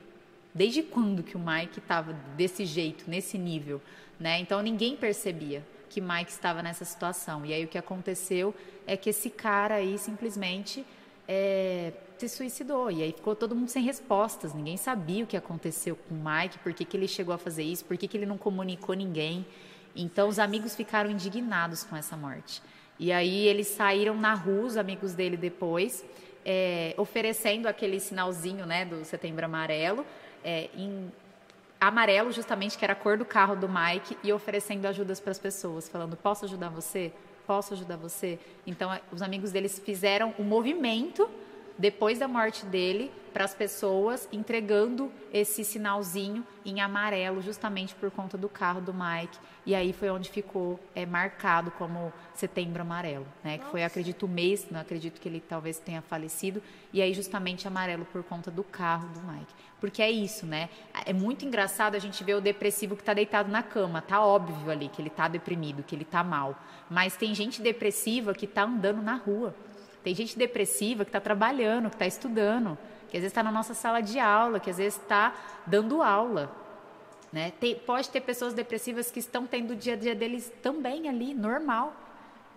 desde 0.54 0.82
quando 0.82 1.22
que 1.22 1.36
o 1.36 1.40
Mike 1.40 1.78
estava 1.78 2.12
desse 2.36 2.66
jeito, 2.66 3.08
nesse 3.08 3.38
nível, 3.38 3.80
né? 4.20 4.38
Então 4.40 4.60
ninguém 4.60 4.94
percebia 4.94 5.64
que 5.88 6.02
Mike 6.02 6.30
estava 6.30 6.62
nessa 6.62 6.84
situação. 6.84 7.46
E 7.46 7.54
aí 7.54 7.64
o 7.64 7.68
que 7.68 7.78
aconteceu 7.78 8.54
é 8.86 8.94
que 8.94 9.08
esse 9.08 9.30
cara 9.30 9.76
aí 9.76 9.96
simplesmente 9.96 10.84
é, 11.26 11.92
se 12.18 12.28
suicidou. 12.28 12.90
E 12.90 13.02
aí 13.02 13.12
ficou 13.12 13.34
todo 13.34 13.54
mundo 13.54 13.68
sem 13.68 13.82
respostas. 13.82 14.54
Ninguém 14.54 14.76
sabia 14.76 15.24
o 15.24 15.26
que 15.26 15.36
aconteceu 15.36 15.96
com 15.96 16.14
o 16.14 16.18
Mike, 16.18 16.58
por 16.58 16.72
que, 16.72 16.84
que 16.84 16.96
ele 16.96 17.08
chegou 17.08 17.34
a 17.34 17.38
fazer 17.38 17.62
isso, 17.62 17.84
por 17.84 17.96
que, 17.96 18.08
que 18.08 18.16
ele 18.16 18.26
não 18.26 18.38
comunicou 18.38 18.94
ninguém. 18.94 19.46
Então 19.94 20.28
os 20.28 20.38
amigos 20.38 20.74
ficaram 20.74 21.10
indignados 21.10 21.84
com 21.84 21.96
essa 21.96 22.16
morte. 22.16 22.62
E 22.98 23.12
aí 23.12 23.46
eles 23.46 23.68
saíram 23.68 24.16
na 24.16 24.34
rua, 24.34 24.66
os 24.66 24.76
amigos 24.76 25.14
dele 25.14 25.36
depois, 25.36 26.04
é, 26.44 26.94
oferecendo 26.96 27.66
aquele 27.66 27.98
sinalzinho 27.98 28.66
né, 28.66 28.84
do 28.84 29.04
setembro 29.04 29.44
amarelo, 29.44 30.06
é, 30.44 30.68
em 30.76 31.10
amarelo 31.80 32.30
justamente, 32.32 32.78
que 32.78 32.84
era 32.84 32.92
a 32.92 32.96
cor 32.96 33.16
do 33.16 33.24
carro 33.24 33.56
do 33.56 33.68
Mike, 33.68 34.16
e 34.22 34.32
oferecendo 34.32 34.86
ajudas 34.86 35.20
para 35.20 35.32
as 35.32 35.38
pessoas, 35.38 35.88
falando, 35.88 36.16
posso 36.16 36.44
ajudar 36.44 36.68
você? 36.68 37.12
Posso 37.46 37.74
ajudar 37.74 37.96
você? 37.96 38.38
Então, 38.66 38.90
os 39.12 39.20
amigos 39.20 39.52
deles 39.52 39.78
fizeram 39.84 40.34
o 40.38 40.42
um 40.42 40.44
movimento 40.44 41.28
depois 41.76 42.18
da 42.18 42.28
morte 42.28 42.64
dele 42.66 43.10
para 43.34 43.44
as 43.44 43.52
pessoas, 43.52 44.28
entregando 44.30 45.10
esse 45.32 45.64
sinalzinho 45.64 46.46
em 46.64 46.80
amarelo, 46.80 47.42
justamente 47.42 47.92
por 47.92 48.08
conta 48.08 48.38
do 48.38 48.48
carro 48.48 48.80
do 48.80 48.94
Mike. 48.94 49.36
E 49.66 49.74
aí 49.74 49.92
foi 49.92 50.08
onde 50.08 50.30
ficou 50.30 50.78
é, 50.94 51.04
marcado 51.04 51.72
como 51.72 52.12
Setembro 52.32 52.82
Amarelo, 52.82 53.26
né? 53.42 53.58
Que 53.58 53.64
foi, 53.72 53.82
acredito, 53.82 54.26
o 54.26 54.28
mês, 54.28 54.68
não 54.70 54.78
acredito 54.78 55.20
que 55.20 55.28
ele 55.28 55.40
talvez 55.40 55.80
tenha 55.80 56.00
falecido. 56.00 56.62
E 56.92 57.02
aí 57.02 57.12
justamente 57.12 57.66
amarelo 57.66 58.04
por 58.04 58.22
conta 58.22 58.52
do 58.52 58.62
carro 58.62 59.08
do 59.08 59.20
Mike. 59.20 59.52
Porque 59.80 60.00
é 60.00 60.10
isso, 60.10 60.46
né? 60.46 60.68
É 61.04 61.12
muito 61.12 61.44
engraçado 61.44 61.96
a 61.96 61.98
gente 61.98 62.22
ver 62.22 62.34
o 62.34 62.40
depressivo 62.40 62.94
que 62.94 63.02
está 63.02 63.14
deitado 63.14 63.50
na 63.50 63.64
cama. 63.64 64.00
Tá 64.00 64.24
óbvio 64.24 64.70
ali 64.70 64.88
que 64.88 65.02
ele 65.02 65.08
está 65.08 65.26
deprimido, 65.26 65.82
que 65.82 65.96
ele 65.96 66.04
está 66.04 66.22
mal. 66.22 66.56
Mas 66.88 67.16
tem 67.16 67.34
gente 67.34 67.60
depressiva 67.60 68.32
que 68.32 68.44
está 68.44 68.62
andando 68.62 69.02
na 69.02 69.16
rua 69.16 69.52
tem 70.04 70.14
gente 70.14 70.38
depressiva 70.38 71.04
que 71.04 71.08
está 71.08 71.20
trabalhando, 71.20 71.88
que 71.88 71.96
está 71.96 72.06
estudando, 72.06 72.78
que 73.08 73.16
às 73.16 73.22
vezes 73.22 73.32
está 73.32 73.42
na 73.42 73.50
nossa 73.50 73.72
sala 73.72 74.00
de 74.00 74.18
aula, 74.20 74.60
que 74.60 74.68
às 74.68 74.76
vezes 74.76 75.00
está 75.00 75.34
dando 75.66 76.02
aula. 76.02 76.54
Né? 77.32 77.52
Tem, 77.58 77.74
pode 77.74 78.10
ter 78.10 78.20
pessoas 78.20 78.52
depressivas 78.52 79.10
que 79.10 79.18
estão 79.18 79.46
tendo 79.46 79.72
o 79.72 79.76
dia 79.76 79.94
a 79.94 79.96
dia 79.96 80.14
deles 80.14 80.52
também 80.62 81.08
ali, 81.08 81.32
normal. 81.32 81.94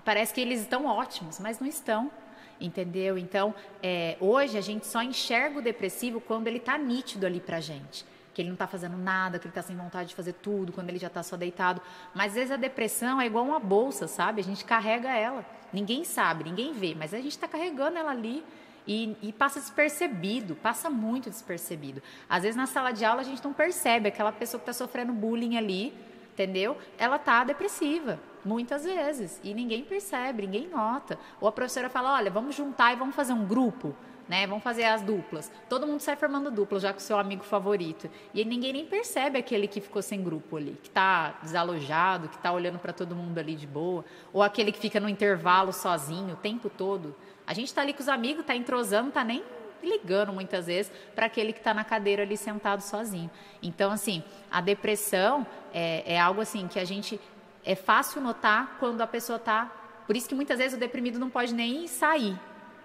Parece 0.04 0.34
que 0.34 0.42
eles 0.42 0.60
estão 0.60 0.86
ótimos, 0.86 1.40
mas 1.40 1.60
não 1.60 1.68
estão. 1.68 2.12
Entendeu? 2.60 3.18
Então, 3.18 3.56
é, 3.82 4.18
hoje 4.20 4.58
a 4.58 4.62
gente 4.62 4.86
só 4.86 5.02
enxerga 5.02 5.60
o 5.60 5.62
depressivo 5.62 6.20
quando 6.20 6.48
ele 6.48 6.58
está 6.58 6.78
nítido 6.78 7.26
ali 7.26 7.40
pra 7.40 7.60
gente 7.60 8.06
que 8.38 8.42
ele 8.44 8.50
não 8.50 8.54
está 8.54 8.68
fazendo 8.68 8.96
nada, 9.00 9.40
que 9.40 9.48
ele 9.48 9.50
está 9.52 9.64
sem 9.64 9.76
vontade 9.76 10.10
de 10.10 10.16
fazer 10.16 10.34
tudo, 10.34 10.72
quando 10.72 10.90
ele 10.90 11.00
já 11.00 11.08
está 11.08 11.24
só 11.24 11.36
deitado. 11.36 11.82
Mas 12.14 12.28
às 12.28 12.34
vezes 12.36 12.52
a 12.52 12.56
depressão 12.56 13.20
é 13.20 13.26
igual 13.26 13.44
uma 13.44 13.60
bolsa, 13.60 14.08
sabe? 14.08 14.40
A 14.42 14.44
gente 14.44 14.64
carrega 14.64 15.10
ela. 15.10 15.44
Ninguém 15.74 16.04
sabe, 16.04 16.44
ninguém 16.44 16.72
vê, 16.72 16.94
mas 16.94 17.16
a 17.16 17.18
gente 17.18 17.32
está 17.32 17.48
carregando 17.48 17.98
ela 17.98 18.12
ali 18.12 18.44
e, 18.86 19.18
e, 19.24 19.34
passa 19.34 19.60
despercebido, 19.60 20.54
passa 20.54 20.88
muito 20.88 21.32
despercebido. 21.32 22.00
Às 22.30 22.44
vezes 22.44 22.56
na 22.56 22.68
sala 22.68 22.92
de 22.92 23.04
aula 23.04 23.22
a 23.22 23.24
gente 23.24 23.44
não 23.44 23.54
percebe 23.54 24.08
aquela 24.08 24.32
pessoa 24.32 24.60
que 24.60 24.70
está 24.70 24.86
sofrendo 24.86 25.14
bullying 25.14 25.58
ali, 25.58 25.92
entendeu? 26.32 26.78
Ela 26.96 27.18
tá 27.18 27.44
depressiva, 27.44 28.20
muitas 28.46 28.84
vezes, 28.84 29.42
e 29.44 29.52
ninguém 29.52 29.84
percebe, 29.84 30.44
ninguém 30.44 30.68
nota. 30.68 31.18
Ou 31.42 31.48
a 31.48 31.52
professora 31.52 31.90
fala: 31.90 32.14
olha, 32.14 32.30
vamos 32.30 32.56
juntar 32.56 32.94
e 32.94 32.98
vamos 32.98 33.16
fazer 33.16 33.34
um 33.34 33.48
grupo 33.48 33.96
né? 34.28 34.46
Vamos 34.46 34.64
fazer 34.64 34.86
as 34.86 35.02
duplas. 35.02 35.52
Todo 35.70 35.88
mundo 35.88 36.02
sai 36.02 36.16
formando 36.16 36.52
dupla, 36.52 36.80
já 36.80 36.92
com 36.92 37.00
o 37.00 37.02
seu 37.02 37.18
amigo 37.18 37.44
favorito. 37.44 38.10
E 38.34 38.44
ninguém 38.44 38.74
nem 38.74 38.86
percebe 38.86 39.38
aquele 39.40 39.68
que 39.68 39.80
ficou 39.80 40.02
sem 40.02 40.24
grupo 40.24 40.58
ali, 40.58 40.78
que 40.82 40.90
está 40.90 41.36
desalojado, 41.42 42.28
que 42.30 42.36
está 42.36 42.52
olhando 42.52 42.80
para 42.80 42.94
todo 42.94 43.16
mundo 43.16 43.38
ali 43.38 43.56
de 43.56 43.68
boa, 43.68 44.04
ou 44.34 44.44
aquele 44.44 44.72
que 44.72 44.80
fica 44.80 45.00
no 45.00 45.08
intervalo 45.08 45.72
sozinho 45.72 46.34
o 46.34 46.38
tempo 46.38 46.70
todo. 46.70 47.16
A 47.46 47.54
gente 47.54 47.68
está 47.68 47.82
ali 47.82 47.94
com 47.94 48.02
os 48.02 48.10
amigos, 48.10 48.42
está 48.42 48.56
entrosando, 48.56 49.10
está 49.10 49.24
nem 49.24 49.44
ligando 49.82 50.34
muitas 50.34 50.66
vezes 50.66 50.92
para 51.16 51.28
aquele 51.28 51.54
que 51.54 51.60
está 51.60 51.74
na 51.74 51.84
cadeira 51.84 52.24
ali 52.24 52.36
sentado 52.36 52.82
sozinho. 52.82 53.30
Então, 53.62 53.92
assim, 53.92 54.24
a 54.52 54.60
depressão 54.60 55.46
é, 55.74 56.16
é 56.16 56.20
algo 56.20 56.42
assim 56.42 56.68
que 56.68 56.80
a 56.80 56.86
gente 56.86 57.20
é 57.64 57.76
fácil 57.76 58.22
notar 58.22 58.78
quando 58.80 59.02
a 59.02 59.08
pessoa 59.08 59.38
está. 59.38 59.72
Por 60.06 60.16
isso 60.16 60.28
que 60.28 60.36
muitas 60.36 60.58
vezes 60.58 60.76
o 60.76 60.80
deprimido 60.80 61.20
não 61.20 61.30
pode 61.30 61.54
nem 61.54 61.88
sair, 61.88 62.38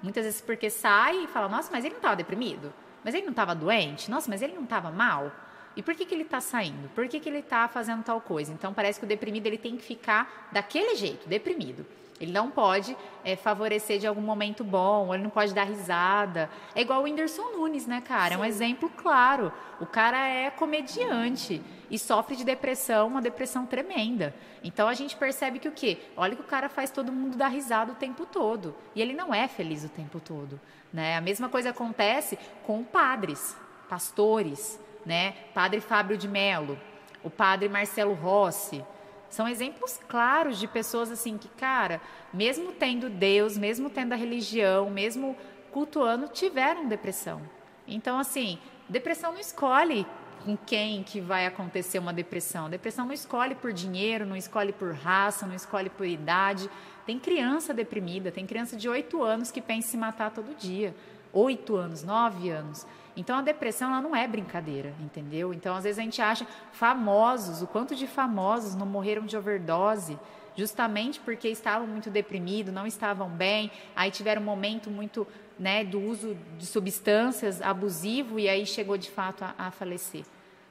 Muitas 0.03 0.25
vezes 0.25 0.41
porque 0.41 0.69
sai 0.69 1.25
e 1.25 1.27
fala, 1.27 1.49
nossa, 1.49 1.71
mas 1.71 1.85
ele 1.85 1.95
não 1.95 1.99
estava 1.99 2.17
deprimido? 2.17 2.73
Mas 3.05 3.15
ele 3.15 3.25
não 3.25 3.31
estava 3.31 3.55
doente? 3.55 4.11
Nossa, 4.11 4.29
mas 4.29 4.43
ele 4.43 4.55
não 4.55 4.65
estava 4.65 4.91
mal? 4.91 5.31
E 5.77 5.83
por 5.83 5.95
que, 5.95 6.05
que 6.05 6.15
ele 6.15 6.23
está 6.23 6.41
saindo? 6.41 6.89
Por 6.91 7.09
que, 7.09 7.19
que 7.19 7.29
ele 7.29 7.39
está 7.39 7.67
fazendo 7.69 8.03
tal 8.03 8.21
coisa? 8.21 8.53
Então 8.53 8.75
parece 8.75 8.99
que 8.99 9.07
o 9.07 9.09
deprimido 9.09 9.47
ele 9.47 9.59
tem 9.59 9.77
que 9.77 9.83
ficar 9.83 10.49
daquele 10.53 10.95
jeito, 10.97 11.29
deprimido. 11.29 11.87
Ele 12.23 12.31
não 12.31 12.53
pode 12.53 12.97
é, 13.25 13.35
favorecer 13.35 13.99
de 13.99 14.07
algum 14.07 14.21
momento 14.21 14.63
bom, 14.63 15.13
ele 15.13 15.25
não 15.25 15.31
pode 15.31 15.53
dar 15.53 15.65
risada. 15.65 16.49
É 16.73 16.81
igual 16.81 17.01
o 17.01 17.03
Whindersson 17.03 17.51
Nunes, 17.57 17.85
né, 17.85 18.01
cara? 18.01 18.29
Sim. 18.29 18.35
É 18.35 18.39
um 18.39 18.45
exemplo 18.45 18.89
claro. 18.97 19.53
O 19.81 19.87
cara 19.87 20.29
é 20.29 20.49
comediante 20.49 21.61
e 21.91 21.99
sofre 21.99 22.37
de 22.37 22.45
depressão, 22.45 23.09
uma 23.09 23.21
depressão 23.21 23.67
tremenda. 23.67 24.33
Então 24.63 24.87
a 24.87 24.95
gente 24.95 25.17
percebe 25.17 25.59
que 25.59 25.67
o 25.67 25.73
quê? 25.73 25.99
Olha 26.17 26.37
que 26.37 26.43
o 26.43 26.45
cara 26.45 26.69
faz 26.69 26.93
todo 26.93 27.11
mundo 27.11 27.37
dar 27.37 27.49
risada 27.49 27.91
o 27.91 27.97
tempo 27.97 28.25
todo. 28.25 28.73
E 28.95 29.03
ele 29.03 29.15
não 29.15 29.35
é 29.35 29.49
feliz 29.49 29.83
o 29.83 29.89
tempo 29.89 30.21
todo. 30.21 30.61
Né? 30.93 31.17
A 31.17 31.21
mesma 31.21 31.49
coisa 31.49 31.71
acontece 31.71 32.39
com 32.65 32.85
padres 32.85 33.57
pastores, 33.89 34.79
né? 35.05 35.33
Padre 35.53 35.81
Fábio 35.81 36.17
de 36.17 36.29
Mello, 36.29 36.79
o 37.25 37.29
padre 37.29 37.69
Marcelo 37.69 38.15
Rossi. 38.15 38.85
São 39.33 39.49
exemplos 39.49 39.99
claros 40.07 40.59
de 40.59 40.69
pessoas 40.69 41.11
assim 41.11 41.39
que, 41.39 41.49
cara, 41.49 42.03
mesmo 42.35 42.71
tendo 42.71 43.09
Deus, 43.09 43.57
mesmo 43.57 43.89
tendo 43.89 44.13
a 44.13 44.17
religião, 44.17 44.91
mesmo 44.91 45.35
cultuando, 45.71 46.29
tiveram 46.29 46.87
depressão. 46.87 47.41
Então, 47.89 48.19
assim, 48.19 48.59
depressão 48.91 49.33
não 49.33 49.41
escolhe 49.41 50.07
com 50.45 50.55
quem 50.55 51.03
que 51.03 51.19
vai 51.19 51.47
acontecer 51.47 51.99
uma 51.99 52.13
depressão. 52.13 52.69
depressão 52.69 53.07
não 53.07 53.15
escolhe 53.15 53.55
por 53.55 53.73
dinheiro, 53.73 54.27
não 54.27 54.37
escolhe 54.37 54.71
por 54.71 54.93
raça, 54.93 55.47
não 55.47 55.55
escolhe 55.55 55.89
por 55.89 56.05
idade. 56.07 56.69
Tem 57.07 57.19
criança 57.19 57.73
deprimida, 57.73 58.31
tem 58.31 58.47
criança 58.47 58.77
de 58.77 58.87
8 58.87 59.23
anos 59.23 59.51
que 59.51 59.63
pensa 59.63 59.89
em 59.89 59.91
se 59.93 59.97
matar 59.97 60.31
todo 60.31 60.55
dia. 60.55 60.95
8 61.33 61.75
anos, 61.75 62.03
9 62.03 62.51
anos. 62.51 62.87
Então 63.17 63.39
a 63.39 63.43
depressão 63.43 63.91
ela 63.91 64.01
não 64.01 64.17
é 64.17 64.27
brincadeira, 64.27 64.95
entendeu? 65.01 65.53
Então 65.53 65.75
às 65.75 65.85
vezes 65.85 65.99
a 65.99 66.03
gente 66.03 66.23
acha 66.23 66.47
famosos, 66.73 67.63
o 67.63 67.67
quanto 67.67 67.95
de 67.95 68.07
famosos 68.07 68.75
não 68.75 68.87
morreram 68.87 69.27
de 69.27 69.37
overdose, 69.37 70.19
justamente 70.57 71.21
porque 71.21 71.49
estavam 71.49 71.87
muito 71.87 72.11
deprimidos, 72.11 72.73
não 72.73 72.87
estavam 72.87 73.29
bem, 73.29 73.71
aí 73.95 74.11
tiveram 74.11 74.41
um 74.43 74.45
momento 74.45 74.91
muito, 74.91 75.27
né, 75.59 75.85
do 75.85 76.01
uso 76.01 76.37
de 76.59 76.67
substâncias 76.67 77.61
abusivo 77.61 78.39
e 78.39 78.49
aí 78.49 78.67
chegou 78.67 78.97
de 78.97 79.11
fato 79.11 79.45
a, 79.45 79.55
a 79.59 79.71
falecer. 79.71 80.25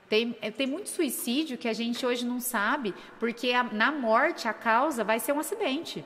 Tem, 0.09 0.35
é, 0.41 0.51
tem 0.51 0.67
muito 0.67 0.89
suicídio 0.89 1.57
que 1.57 1.67
a 1.67 1.73
gente 1.73 2.05
hoje 2.05 2.25
não 2.25 2.39
sabe, 2.39 2.93
porque 3.19 3.53
a, 3.53 3.63
na 3.63 3.91
morte 3.91 4.47
a 4.47 4.53
causa 4.53 5.03
vai 5.03 5.19
ser 5.19 5.31
um 5.31 5.39
acidente. 5.39 6.03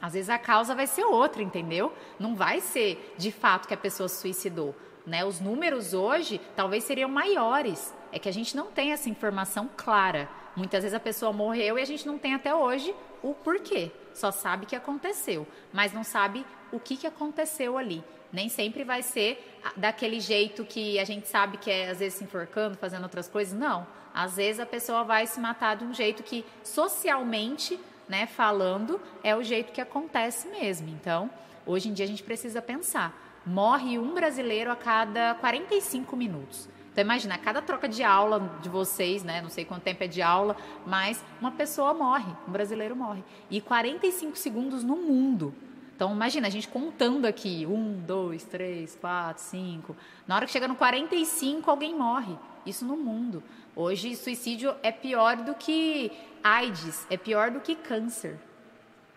Às 0.00 0.12
vezes 0.12 0.28
a 0.28 0.38
causa 0.38 0.74
vai 0.74 0.86
ser 0.86 1.04
outra, 1.04 1.42
entendeu? 1.42 1.92
Não 2.18 2.36
vai 2.36 2.60
ser 2.60 3.14
de 3.16 3.32
fato 3.32 3.66
que 3.66 3.74
a 3.74 3.76
pessoa 3.76 4.08
se 4.08 4.20
suicidou. 4.20 4.74
Né? 5.06 5.24
Os 5.24 5.40
números 5.40 5.92
hoje 5.92 6.40
talvez 6.56 6.84
seriam 6.84 7.08
maiores. 7.08 7.92
É 8.10 8.18
que 8.18 8.28
a 8.28 8.32
gente 8.32 8.56
não 8.56 8.66
tem 8.66 8.92
essa 8.92 9.08
informação 9.08 9.68
clara. 9.76 10.28
Muitas 10.56 10.82
vezes 10.82 10.94
a 10.94 11.00
pessoa 11.00 11.32
morreu 11.32 11.78
e 11.78 11.82
a 11.82 11.84
gente 11.84 12.06
não 12.06 12.16
tem 12.16 12.34
até 12.34 12.54
hoje 12.54 12.94
o 13.22 13.34
porquê. 13.34 13.90
Só 14.14 14.30
sabe 14.30 14.66
que 14.66 14.76
aconteceu, 14.76 15.46
mas 15.72 15.92
não 15.92 16.04
sabe 16.04 16.46
o 16.70 16.78
que, 16.78 16.96
que 16.96 17.06
aconteceu 17.06 17.76
ali. 17.76 18.02
Nem 18.32 18.48
sempre 18.48 18.84
vai 18.84 19.02
ser 19.02 19.60
daquele 19.76 20.20
jeito 20.20 20.64
que 20.64 20.98
a 20.98 21.04
gente 21.04 21.28
sabe 21.28 21.56
que 21.58 21.70
é, 21.70 21.90
às 21.90 21.98
vezes, 21.98 22.18
se 22.18 22.24
enforcando, 22.24 22.76
fazendo 22.76 23.02
outras 23.02 23.28
coisas. 23.28 23.58
Não. 23.58 23.86
Às 24.12 24.36
vezes 24.36 24.60
a 24.60 24.66
pessoa 24.66 25.02
vai 25.02 25.26
se 25.26 25.40
matar 25.40 25.76
de 25.76 25.84
um 25.84 25.92
jeito 25.92 26.22
que 26.22 26.44
socialmente, 26.62 27.78
né, 28.08 28.26
falando, 28.26 29.00
é 29.22 29.34
o 29.34 29.42
jeito 29.42 29.72
que 29.72 29.80
acontece 29.80 30.48
mesmo. 30.48 30.88
Então, 30.88 31.28
hoje 31.66 31.88
em 31.88 31.92
dia 31.92 32.04
a 32.04 32.08
gente 32.08 32.22
precisa 32.22 32.62
pensar 32.62 33.23
morre 33.46 33.98
um 33.98 34.14
brasileiro 34.14 34.70
a 34.70 34.76
cada 34.76 35.34
45 35.34 36.16
minutos. 36.16 36.68
Então 36.92 37.02
imagina, 37.02 37.36
cada 37.36 37.60
troca 37.60 37.88
de 37.88 38.04
aula 38.04 38.56
de 38.62 38.68
vocês, 38.68 39.24
né, 39.24 39.42
não 39.42 39.48
sei 39.48 39.64
quanto 39.64 39.82
tempo 39.82 40.04
é 40.04 40.06
de 40.06 40.22
aula, 40.22 40.56
mas 40.86 41.24
uma 41.40 41.50
pessoa 41.50 41.92
morre, 41.92 42.32
um 42.46 42.52
brasileiro 42.52 42.94
morre. 42.94 43.24
E 43.50 43.60
45 43.60 44.38
segundos 44.38 44.84
no 44.84 44.96
mundo. 44.96 45.52
Então 45.96 46.12
imagina, 46.12 46.46
a 46.46 46.50
gente 46.50 46.68
contando 46.68 47.24
aqui, 47.24 47.66
um, 47.66 48.00
dois, 48.00 48.44
três, 48.44 48.96
quatro, 49.00 49.42
cinco. 49.42 49.96
Na 50.26 50.36
hora 50.36 50.46
que 50.46 50.52
chega 50.52 50.68
no 50.68 50.76
45, 50.76 51.68
alguém 51.70 51.96
morre. 51.96 52.36
Isso 52.64 52.84
no 52.84 52.96
mundo. 52.96 53.42
Hoje, 53.76 54.14
suicídio 54.16 54.74
é 54.82 54.92
pior 54.92 55.36
do 55.36 55.54
que 55.54 56.12
AIDS, 56.42 57.06
é 57.10 57.16
pior 57.16 57.50
do 57.50 57.60
que 57.60 57.74
câncer. 57.74 58.38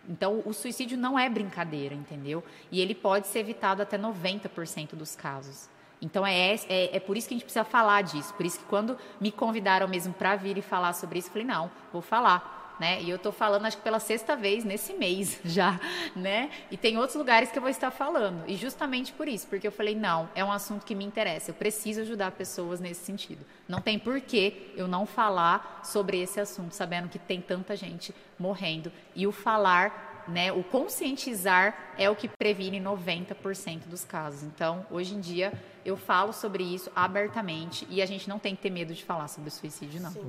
Então, 0.08 0.42
o 0.46 0.54
suicídio 0.54 0.96
não 0.96 1.18
é 1.18 1.28
brincadeira, 1.28 1.94
entendeu? 1.94 2.42
E 2.72 2.80
ele 2.80 2.94
pode 2.94 3.26
ser 3.26 3.40
evitado 3.40 3.82
até 3.82 3.98
90% 3.98 4.94
dos 4.94 5.14
casos. 5.14 5.68
Então, 6.00 6.26
é, 6.26 6.54
é, 6.68 6.96
é 6.96 7.00
por 7.00 7.16
isso 7.16 7.28
que 7.28 7.34
a 7.34 7.36
gente 7.36 7.44
precisa 7.44 7.64
falar 7.64 8.02
disso. 8.02 8.32
Por 8.34 8.46
isso 8.46 8.58
que 8.58 8.64
quando 8.64 8.96
me 9.20 9.30
convidaram 9.30 9.86
mesmo 9.86 10.14
para 10.14 10.34
vir 10.36 10.56
e 10.56 10.62
falar 10.62 10.94
sobre 10.94 11.18
isso, 11.18 11.28
eu 11.28 11.32
falei, 11.32 11.46
não, 11.46 11.70
vou 11.92 12.00
falar 12.00 12.57
né? 12.78 13.02
E 13.02 13.10
eu 13.10 13.16
estou 13.16 13.32
falando, 13.32 13.66
acho 13.66 13.76
que 13.76 13.82
pela 13.82 13.98
sexta 13.98 14.36
vez 14.36 14.64
nesse 14.64 14.94
mês 14.94 15.40
já, 15.44 15.80
né? 16.14 16.50
E 16.70 16.76
tem 16.76 16.96
outros 16.96 17.16
lugares 17.16 17.50
que 17.50 17.58
eu 17.58 17.62
vou 17.62 17.70
estar 17.70 17.90
falando. 17.90 18.44
E 18.46 18.56
justamente 18.56 19.12
por 19.12 19.28
isso, 19.28 19.46
porque 19.46 19.66
eu 19.66 19.72
falei, 19.72 19.94
não, 19.94 20.28
é 20.34 20.44
um 20.44 20.52
assunto 20.52 20.84
que 20.84 20.94
me 20.94 21.04
interessa. 21.04 21.50
Eu 21.50 21.54
preciso 21.54 22.00
ajudar 22.02 22.32
pessoas 22.32 22.80
nesse 22.80 23.04
sentido. 23.04 23.44
Não 23.68 23.80
tem 23.80 23.98
porquê 23.98 24.72
eu 24.76 24.86
não 24.86 25.06
falar 25.06 25.80
sobre 25.84 26.20
esse 26.20 26.40
assunto, 26.40 26.72
sabendo 26.72 27.08
que 27.08 27.18
tem 27.18 27.40
tanta 27.40 27.76
gente 27.76 28.14
morrendo. 28.38 28.92
E 29.14 29.26
o 29.26 29.32
falar, 29.32 30.24
né? 30.28 30.52
O 30.52 30.62
conscientizar 30.62 31.94
é 31.96 32.08
o 32.08 32.14
que 32.14 32.28
previne 32.28 32.80
90% 32.80 33.86
dos 33.86 34.04
casos. 34.04 34.42
Então, 34.42 34.86
hoje 34.90 35.14
em 35.14 35.20
dia, 35.20 35.52
eu 35.84 35.96
falo 35.96 36.32
sobre 36.32 36.62
isso 36.62 36.90
abertamente 36.94 37.86
e 37.90 38.02
a 38.02 38.06
gente 38.06 38.28
não 38.28 38.38
tem 38.38 38.54
que 38.54 38.62
ter 38.62 38.70
medo 38.70 38.94
de 38.94 39.04
falar 39.04 39.28
sobre 39.28 39.48
o 39.48 39.52
suicídio, 39.52 40.00
não. 40.00 40.10
Sim. 40.12 40.20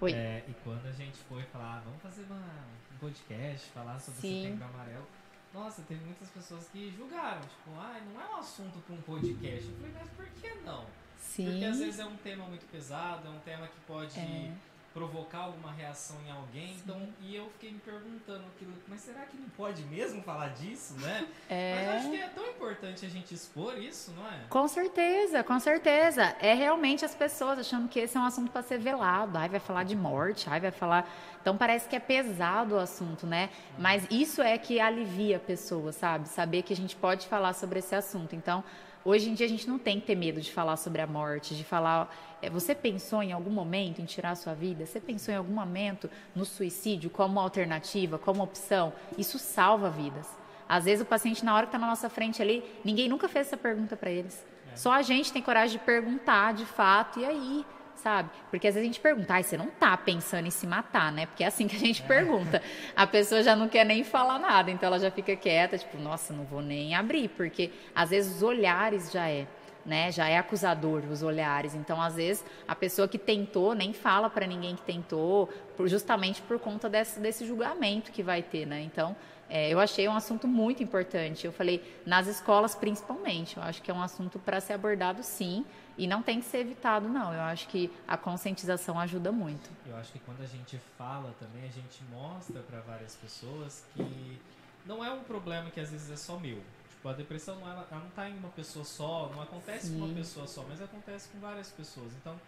Oi. 0.00 0.12
É, 0.12 0.44
e 0.46 0.54
quando 0.62 0.86
a 0.86 0.92
gente 0.92 1.16
foi 1.28 1.42
falar, 1.44 1.78
ah, 1.78 1.82
vamos 1.84 2.02
fazer 2.02 2.24
uma, 2.24 2.36
um 2.36 2.98
podcast, 2.98 3.70
falar 3.70 3.98
sobre 3.98 4.20
Sim. 4.20 4.40
o 4.40 4.42
setembro 4.42 4.64
amarelo, 4.66 5.06
nossa, 5.54 5.82
teve 5.82 6.04
muitas 6.04 6.28
pessoas 6.28 6.68
que 6.68 6.92
julgaram, 6.94 7.40
tipo, 7.40 7.70
ah, 7.78 7.98
não 8.12 8.20
é 8.20 8.34
um 8.34 8.36
assunto 8.36 8.78
para 8.80 8.94
um 8.94 9.00
podcast. 9.00 9.66
Eu 9.66 9.76
falei, 9.76 9.92
mas 9.98 10.10
por 10.10 10.26
que 10.26 10.54
não? 10.66 10.84
Sim. 11.16 11.50
Porque 11.50 11.64
às 11.64 11.78
vezes 11.78 11.98
é 11.98 12.04
um 12.04 12.16
tema 12.16 12.44
muito 12.44 12.70
pesado, 12.70 13.26
é 13.26 13.30
um 13.30 13.40
tema 13.40 13.66
que 13.66 13.80
pode 13.86 14.18
é 14.18 14.52
provocar 14.96 15.40
alguma 15.40 15.70
reação 15.70 16.16
em 16.26 16.30
alguém. 16.30 16.68
Sim. 16.68 16.80
Então, 16.82 17.08
e 17.20 17.36
eu 17.36 17.50
fiquei 17.50 17.70
me 17.70 17.78
perguntando 17.80 18.44
aquilo, 18.54 18.72
mas 18.88 19.02
será 19.02 19.26
que 19.26 19.36
não 19.36 19.50
pode 19.50 19.82
mesmo 19.82 20.22
falar 20.22 20.48
disso, 20.54 20.94
né? 20.98 21.26
É... 21.48 21.74
Mas 21.74 21.96
acho 21.96 22.10
que 22.10 22.20
é 22.20 22.28
tão 22.28 22.46
importante 22.46 23.06
a 23.06 23.08
gente 23.08 23.32
expor 23.32 23.78
isso, 23.78 24.10
não 24.16 24.26
é? 24.26 24.40
Com 24.48 24.66
certeza, 24.66 25.44
com 25.44 25.60
certeza. 25.60 26.34
É 26.40 26.54
realmente 26.54 27.04
as 27.04 27.14
pessoas 27.14 27.58
achando 27.58 27.88
que 27.88 28.00
esse 28.00 28.16
é 28.16 28.20
um 28.20 28.24
assunto 28.24 28.50
para 28.50 28.62
ser 28.62 28.78
velado. 28.78 29.38
Ai, 29.38 29.48
vai 29.48 29.60
falar 29.60 29.84
de 29.84 29.94
morte, 29.94 30.48
ai, 30.50 30.58
vai 30.58 30.72
falar. 30.72 31.08
Então 31.40 31.56
parece 31.56 31.88
que 31.88 31.94
é 31.94 32.00
pesado 32.00 32.74
o 32.74 32.78
assunto, 32.78 33.26
né? 33.26 33.50
Mas 33.78 34.06
isso 34.10 34.42
é 34.42 34.58
que 34.58 34.80
alivia 34.80 35.36
a 35.36 35.40
pessoa, 35.40 35.92
sabe? 35.92 36.28
Saber 36.28 36.62
que 36.62 36.72
a 36.72 36.76
gente 36.76 36.96
pode 36.96 37.28
falar 37.28 37.52
sobre 37.52 37.78
esse 37.78 37.94
assunto. 37.94 38.34
Então, 38.34 38.64
Hoje 39.06 39.30
em 39.30 39.34
dia 39.34 39.46
a 39.46 39.48
gente 39.48 39.68
não 39.68 39.78
tem 39.78 40.00
que 40.00 40.06
ter 40.08 40.16
medo 40.16 40.40
de 40.40 40.50
falar 40.50 40.76
sobre 40.76 41.00
a 41.00 41.06
morte, 41.06 41.54
de 41.54 41.62
falar. 41.62 42.12
É, 42.42 42.50
você 42.50 42.74
pensou 42.74 43.22
em 43.22 43.32
algum 43.32 43.52
momento 43.52 44.02
em 44.02 44.04
tirar 44.04 44.32
a 44.32 44.34
sua 44.34 44.52
vida? 44.52 44.84
Você 44.84 44.98
pensou 44.98 45.32
em 45.32 45.36
algum 45.36 45.52
momento 45.52 46.10
no 46.34 46.44
suicídio 46.44 47.08
como 47.08 47.38
alternativa, 47.38 48.18
como 48.18 48.42
opção? 48.42 48.92
Isso 49.16 49.38
salva 49.38 49.88
vidas. 49.88 50.26
Às 50.68 50.86
vezes 50.86 51.02
o 51.02 51.06
paciente, 51.06 51.44
na 51.44 51.54
hora 51.54 51.66
que 51.66 51.68
está 51.68 51.78
na 51.78 51.86
nossa 51.86 52.08
frente 52.10 52.42
ali, 52.42 52.64
ninguém 52.84 53.08
nunca 53.08 53.28
fez 53.28 53.46
essa 53.46 53.56
pergunta 53.56 53.96
para 53.96 54.10
eles. 54.10 54.44
É. 54.72 54.74
Só 54.74 54.90
a 54.90 55.02
gente 55.02 55.32
tem 55.32 55.40
coragem 55.40 55.78
de 55.78 55.84
perguntar 55.84 56.54
de 56.54 56.66
fato, 56.66 57.20
e 57.20 57.24
aí? 57.24 57.64
Sabe? 58.06 58.30
Porque 58.50 58.68
às 58.68 58.74
vezes 58.74 58.88
a 58.88 58.92
gente 58.92 59.00
pergunta, 59.00 59.34
ah, 59.34 59.42
você 59.42 59.56
não 59.56 59.66
tá 59.66 59.96
pensando 59.96 60.46
em 60.46 60.50
se 60.50 60.64
matar, 60.64 61.10
né? 61.10 61.26
Porque 61.26 61.42
é 61.42 61.48
assim 61.48 61.66
que 61.66 61.74
a 61.74 61.78
gente 61.78 62.04
é. 62.04 62.06
pergunta. 62.06 62.62
A 62.94 63.04
pessoa 63.04 63.42
já 63.42 63.56
não 63.56 63.68
quer 63.68 63.84
nem 63.84 64.04
falar 64.04 64.38
nada, 64.38 64.70
então 64.70 64.86
ela 64.86 65.00
já 65.00 65.10
fica 65.10 65.34
quieta, 65.34 65.76
tipo, 65.76 65.98
nossa, 65.98 66.32
não 66.32 66.44
vou 66.44 66.62
nem 66.62 66.94
abrir, 66.94 67.28
porque 67.30 67.72
às 67.92 68.10
vezes 68.10 68.36
os 68.36 68.42
olhares 68.44 69.10
já 69.10 69.28
é. 69.28 69.48
Né, 69.84 70.10
já 70.10 70.28
é 70.28 70.36
acusador 70.36 71.04
os 71.08 71.22
olhares. 71.22 71.72
Então, 71.76 72.02
às 72.02 72.16
vezes, 72.16 72.44
a 72.66 72.74
pessoa 72.74 73.06
que 73.06 73.16
tentou 73.16 73.72
nem 73.72 73.92
fala 73.92 74.28
para 74.28 74.44
ninguém 74.44 74.74
que 74.74 74.82
tentou, 74.82 75.48
justamente 75.84 76.42
por 76.42 76.58
conta 76.58 76.88
desse, 76.88 77.20
desse 77.20 77.46
julgamento 77.46 78.10
que 78.10 78.20
vai 78.20 78.42
ter, 78.42 78.66
né? 78.66 78.80
Então, 78.82 79.14
é, 79.48 79.70
eu 79.70 79.78
achei 79.78 80.08
um 80.08 80.14
assunto 80.14 80.48
muito 80.48 80.82
importante. 80.82 81.46
Eu 81.46 81.52
falei, 81.52 81.82
nas 82.04 82.26
escolas 82.26 82.74
principalmente, 82.74 83.56
eu 83.56 83.62
acho 83.62 83.82
que 83.82 83.90
é 83.90 83.94
um 83.94 84.02
assunto 84.02 84.38
para 84.38 84.60
ser 84.60 84.72
abordado 84.72 85.22
sim, 85.22 85.64
e 85.98 86.06
não 86.06 86.22
tem 86.22 86.40
que 86.40 86.46
ser 86.46 86.58
evitado, 86.58 87.08
não. 87.08 87.32
Eu 87.32 87.40
acho 87.42 87.68
que 87.68 87.90
a 88.06 88.16
conscientização 88.16 88.98
ajuda 88.98 89.32
muito. 89.32 89.70
Eu 89.86 89.96
acho 89.96 90.12
que 90.12 90.18
quando 90.18 90.42
a 90.42 90.46
gente 90.46 90.78
fala 90.98 91.34
também, 91.38 91.64
a 91.64 91.72
gente 91.72 92.02
mostra 92.10 92.60
para 92.60 92.80
várias 92.80 93.14
pessoas 93.16 93.84
que 93.94 94.38
não 94.84 95.04
é 95.04 95.10
um 95.10 95.22
problema 95.24 95.70
que 95.70 95.80
às 95.80 95.90
vezes 95.90 96.10
é 96.10 96.16
só 96.16 96.38
meu. 96.38 96.62
Tipo, 96.90 97.08
a 97.08 97.12
depressão 97.12 97.58
ela, 97.60 97.86
ela 97.90 98.00
não 98.00 98.08
está 98.08 98.28
em 98.28 98.36
uma 98.36 98.50
pessoa 98.50 98.84
só, 98.84 99.30
não 99.34 99.42
acontece 99.42 99.88
sim. 99.88 99.98
com 99.98 100.04
uma 100.04 100.14
pessoa 100.14 100.46
só, 100.46 100.64
mas 100.68 100.82
acontece 100.82 101.28
com 101.28 101.38
várias 101.40 101.70
pessoas. 101.70 102.12
Então, 102.20 102.38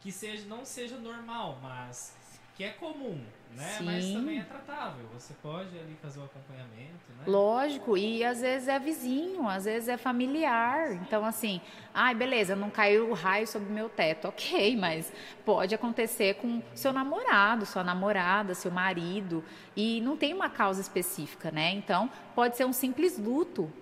que 0.00 0.10
seja, 0.10 0.46
não 0.46 0.64
seja 0.64 0.96
normal, 0.96 1.58
mas 1.62 2.14
que 2.58 2.64
é 2.64 2.70
comum, 2.70 3.20
né? 3.54 3.76
Sim. 3.78 3.84
Mas 3.84 4.12
também 4.12 4.40
é 4.40 4.42
tratável. 4.42 5.06
Você 5.14 5.32
pode 5.40 5.78
ali 5.78 5.96
fazer 6.02 6.18
o 6.18 6.24
acompanhamento, 6.24 7.06
né? 7.16 7.22
Lógico, 7.24 7.96
e 7.96 8.24
às 8.24 8.40
vezes 8.40 8.66
é 8.66 8.80
vizinho, 8.80 9.48
às 9.48 9.64
vezes 9.64 9.88
é 9.88 9.96
familiar. 9.96 10.92
Então, 10.94 11.24
assim, 11.24 11.60
ai, 11.94 12.16
beleza, 12.16 12.56
não 12.56 12.68
caiu 12.68 13.10
o 13.10 13.14
raio 13.14 13.46
sobre 13.46 13.68
o 13.68 13.72
meu 13.72 13.88
teto. 13.88 14.26
Ok, 14.26 14.74
mas 14.76 15.12
pode 15.44 15.72
acontecer 15.72 16.34
com 16.34 16.60
seu 16.74 16.92
namorado, 16.92 17.64
sua 17.64 17.84
namorada, 17.84 18.54
seu 18.54 18.72
marido. 18.72 19.44
E 19.76 20.00
não 20.00 20.16
tem 20.16 20.34
uma 20.34 20.50
causa 20.50 20.80
específica, 20.80 21.52
né? 21.52 21.70
Então, 21.70 22.10
pode 22.34 22.56
ser 22.56 22.64
um 22.64 22.72
simples 22.72 23.16
luto 23.16 23.72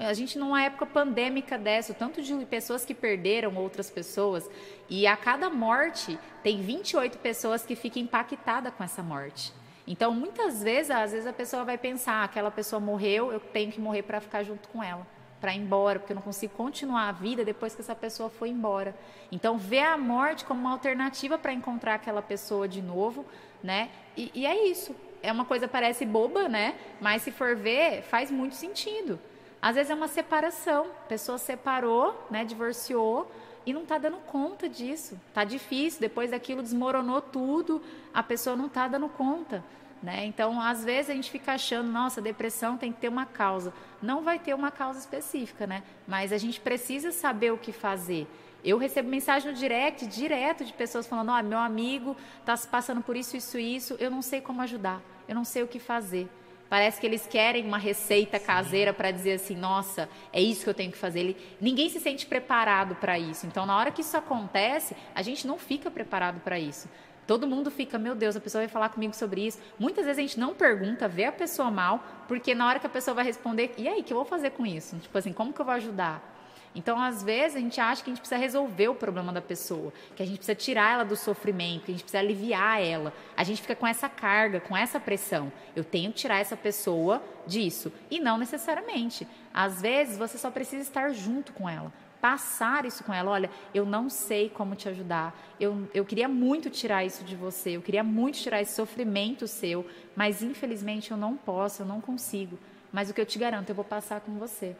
a 0.00 0.12
gente 0.12 0.38
numa 0.38 0.62
época 0.62 0.84
pandêmica 0.84 1.56
dessa, 1.56 1.92
o 1.92 1.94
tanto 1.94 2.20
de 2.20 2.34
pessoas 2.44 2.84
que 2.84 2.94
perderam 2.94 3.56
outras 3.56 3.90
pessoas, 3.90 4.48
e 4.90 5.06
a 5.06 5.16
cada 5.16 5.48
morte 5.48 6.18
tem 6.42 6.60
28 6.60 7.18
pessoas 7.18 7.64
que 7.64 7.74
ficam 7.74 8.02
impactadas 8.02 8.72
com 8.74 8.84
essa 8.84 9.02
morte. 9.02 9.52
Então, 9.86 10.14
muitas 10.14 10.62
vezes, 10.62 10.90
às 10.90 11.12
vezes 11.12 11.26
a 11.26 11.32
pessoa 11.32 11.64
vai 11.64 11.78
pensar, 11.78 12.24
aquela 12.24 12.50
pessoa 12.50 12.80
morreu, 12.80 13.32
eu 13.32 13.40
tenho 13.40 13.70
que 13.70 13.80
morrer 13.80 14.02
para 14.02 14.20
ficar 14.20 14.42
junto 14.42 14.68
com 14.68 14.82
ela. 14.82 15.06
para 15.40 15.54
ir 15.54 15.58
embora, 15.58 15.98
porque 15.98 16.12
eu 16.12 16.14
não 16.14 16.22
consigo 16.22 16.54
continuar 16.54 17.06
a 17.06 17.12
vida 17.12 17.44
depois 17.44 17.74
que 17.74 17.82
essa 17.82 17.94
pessoa 17.94 18.30
foi 18.30 18.48
embora. 18.48 18.96
Então, 19.30 19.58
ver 19.58 19.82
a 19.82 19.98
morte 19.98 20.42
como 20.42 20.58
uma 20.58 20.72
alternativa 20.72 21.36
para 21.36 21.52
encontrar 21.52 21.96
aquela 21.96 22.22
pessoa 22.22 22.66
de 22.66 22.80
novo, 22.80 23.26
né? 23.62 23.90
E, 24.16 24.30
e 24.34 24.46
é 24.46 24.66
isso. 24.66 24.96
É 25.22 25.30
uma 25.30 25.44
coisa 25.44 25.68
parece 25.68 26.06
boba, 26.06 26.48
né? 26.48 26.76
Mas 26.98 27.20
se 27.20 27.30
for 27.30 27.54
ver, 27.54 28.00
faz 28.04 28.30
muito 28.30 28.54
sentido. 28.54 29.20
Às 29.64 29.76
vezes 29.76 29.90
é 29.90 29.94
uma 29.94 30.08
separação. 30.08 30.88
A 31.04 31.08
pessoa 31.08 31.38
separou, 31.38 32.26
né? 32.30 32.44
Divorciou 32.44 33.32
e 33.64 33.72
não 33.72 33.84
está 33.84 33.96
dando 33.96 34.18
conta 34.18 34.68
disso. 34.68 35.18
Tá 35.32 35.42
difícil. 35.42 36.02
Depois 36.02 36.32
daquilo 36.32 36.62
desmoronou 36.62 37.22
tudo. 37.22 37.80
A 38.12 38.22
pessoa 38.22 38.54
não 38.54 38.66
está 38.66 38.86
dando 38.86 39.08
conta. 39.08 39.64
Né? 40.02 40.26
Então, 40.26 40.60
às 40.60 40.84
vezes 40.84 41.10
a 41.10 41.14
gente 41.14 41.30
fica 41.30 41.54
achando, 41.54 41.90
nossa, 41.90 42.20
depressão 42.20 42.76
tem 42.76 42.92
que 42.92 43.00
ter 43.00 43.08
uma 43.08 43.24
causa. 43.24 43.72
Não 44.02 44.20
vai 44.20 44.38
ter 44.38 44.52
uma 44.52 44.70
causa 44.70 44.98
específica, 44.98 45.66
né? 45.66 45.82
Mas 46.06 46.30
a 46.30 46.36
gente 46.36 46.60
precisa 46.60 47.10
saber 47.10 47.50
o 47.50 47.56
que 47.56 47.72
fazer. 47.72 48.28
Eu 48.62 48.76
recebo 48.76 49.08
mensagem 49.08 49.50
no 49.50 49.56
direct, 49.56 50.06
direto, 50.06 50.62
de 50.62 50.74
pessoas 50.74 51.06
falando: 51.06 51.30
ó, 51.30 51.40
oh, 51.40 51.42
meu 51.42 51.58
amigo 51.58 52.14
está 52.40 52.54
passando 52.70 53.00
por 53.00 53.16
isso, 53.16 53.34
isso, 53.34 53.58
isso, 53.58 53.96
eu 53.98 54.10
não 54.10 54.20
sei 54.20 54.42
como 54.42 54.60
ajudar, 54.60 55.00
eu 55.26 55.34
não 55.34 55.44
sei 55.44 55.62
o 55.62 55.66
que 55.66 55.78
fazer. 55.78 56.28
Parece 56.74 57.00
que 57.00 57.06
eles 57.06 57.24
querem 57.24 57.64
uma 57.64 57.78
receita 57.78 58.36
caseira 58.36 58.92
para 58.92 59.12
dizer 59.12 59.34
assim, 59.34 59.54
nossa, 59.54 60.08
é 60.32 60.42
isso 60.42 60.64
que 60.64 60.70
eu 60.70 60.74
tenho 60.74 60.90
que 60.90 60.98
fazer. 60.98 61.20
Ele, 61.20 61.36
ninguém 61.60 61.88
se 61.88 62.00
sente 62.00 62.26
preparado 62.26 62.96
para 62.96 63.16
isso. 63.16 63.46
Então, 63.46 63.64
na 63.64 63.76
hora 63.76 63.92
que 63.92 64.00
isso 64.00 64.16
acontece, 64.16 64.96
a 65.14 65.22
gente 65.22 65.46
não 65.46 65.56
fica 65.56 65.88
preparado 65.88 66.40
para 66.40 66.58
isso. 66.58 66.88
Todo 67.28 67.46
mundo 67.46 67.70
fica, 67.70 67.96
meu 67.96 68.16
Deus, 68.16 68.34
a 68.34 68.40
pessoa 68.40 68.62
vai 68.62 68.68
falar 68.68 68.88
comigo 68.88 69.14
sobre 69.14 69.46
isso. 69.46 69.60
Muitas 69.78 70.04
vezes 70.04 70.18
a 70.18 70.22
gente 70.22 70.40
não 70.40 70.52
pergunta, 70.52 71.06
vê 71.06 71.26
a 71.26 71.32
pessoa 71.32 71.70
mal, 71.70 72.02
porque 72.26 72.56
na 72.56 72.66
hora 72.66 72.80
que 72.80 72.86
a 72.88 72.90
pessoa 72.90 73.14
vai 73.14 73.24
responder, 73.24 73.72
e 73.78 73.86
aí, 73.86 74.00
o 74.00 74.02
que 74.02 74.12
eu 74.12 74.16
vou 74.16 74.26
fazer 74.26 74.50
com 74.50 74.66
isso? 74.66 74.98
Tipo 74.98 75.16
assim, 75.16 75.32
como 75.32 75.52
que 75.52 75.60
eu 75.60 75.64
vou 75.64 75.74
ajudar? 75.74 76.33
Então, 76.74 76.98
às 77.00 77.22
vezes, 77.22 77.56
a 77.56 77.60
gente 77.60 77.80
acha 77.80 78.02
que 78.02 78.10
a 78.10 78.12
gente 78.12 78.20
precisa 78.20 78.40
resolver 78.40 78.88
o 78.88 78.94
problema 78.94 79.32
da 79.32 79.40
pessoa, 79.40 79.92
que 80.16 80.22
a 80.22 80.26
gente 80.26 80.38
precisa 80.38 80.56
tirar 80.56 80.94
ela 80.94 81.04
do 81.04 81.14
sofrimento, 81.14 81.84
que 81.84 81.92
a 81.92 81.94
gente 81.94 82.02
precisa 82.02 82.18
aliviar 82.18 82.82
ela. 82.82 83.12
A 83.36 83.44
gente 83.44 83.62
fica 83.62 83.76
com 83.76 83.86
essa 83.86 84.08
carga, 84.08 84.60
com 84.60 84.76
essa 84.76 84.98
pressão. 84.98 85.52
Eu 85.76 85.84
tenho 85.84 86.10
que 86.10 86.18
tirar 86.18 86.40
essa 86.40 86.56
pessoa 86.56 87.22
disso. 87.46 87.92
E 88.10 88.18
não 88.18 88.36
necessariamente. 88.36 89.26
Às 89.52 89.80
vezes, 89.80 90.18
você 90.18 90.36
só 90.36 90.50
precisa 90.50 90.82
estar 90.82 91.10
junto 91.10 91.52
com 91.52 91.68
ela 91.68 91.92
passar 92.24 92.86
isso 92.86 93.04
com 93.04 93.12
ela. 93.12 93.30
Olha, 93.30 93.50
eu 93.74 93.84
não 93.84 94.08
sei 94.08 94.48
como 94.48 94.74
te 94.74 94.88
ajudar. 94.88 95.38
Eu, 95.60 95.86
eu 95.92 96.06
queria 96.06 96.26
muito 96.26 96.70
tirar 96.70 97.04
isso 97.04 97.22
de 97.22 97.36
você. 97.36 97.76
Eu 97.76 97.82
queria 97.82 98.02
muito 98.02 98.38
tirar 98.38 98.62
esse 98.62 98.72
sofrimento 98.72 99.46
seu. 99.46 99.86
Mas 100.16 100.42
infelizmente 100.42 101.10
eu 101.10 101.18
não 101.18 101.36
posso, 101.36 101.82
eu 101.82 101.86
não 101.86 102.00
consigo. 102.00 102.58
Mas 102.90 103.10
o 103.10 103.12
que 103.12 103.20
eu 103.20 103.26
te 103.26 103.38
garanto, 103.38 103.68
eu 103.68 103.74
vou 103.74 103.84
passar 103.84 104.22
com 104.22 104.38
você. 104.38 104.74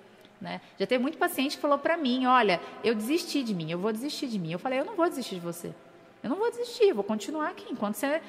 Né? 0.44 0.60
Já 0.78 0.86
teve 0.86 1.00
muito 1.02 1.16
paciente 1.16 1.56
que 1.56 1.62
falou 1.62 1.78
para 1.78 1.96
mim: 1.96 2.26
Olha, 2.26 2.60
eu 2.84 2.94
desisti 2.94 3.42
de 3.42 3.54
mim, 3.54 3.70
eu 3.70 3.78
vou 3.78 3.90
desistir 3.90 4.26
de 4.26 4.38
mim. 4.38 4.52
Eu 4.52 4.58
falei: 4.58 4.78
Eu 4.78 4.84
não 4.84 4.94
vou 4.94 5.08
desistir 5.08 5.36
de 5.36 5.40
você. 5.40 5.72
Eu 6.22 6.28
não 6.28 6.36
vou 6.36 6.50
desistir, 6.50 6.92
vou 6.92 7.02
continuar 7.02 7.48
aqui. 7.48 7.64
Enquanto 7.70 7.94
você, 7.94 8.20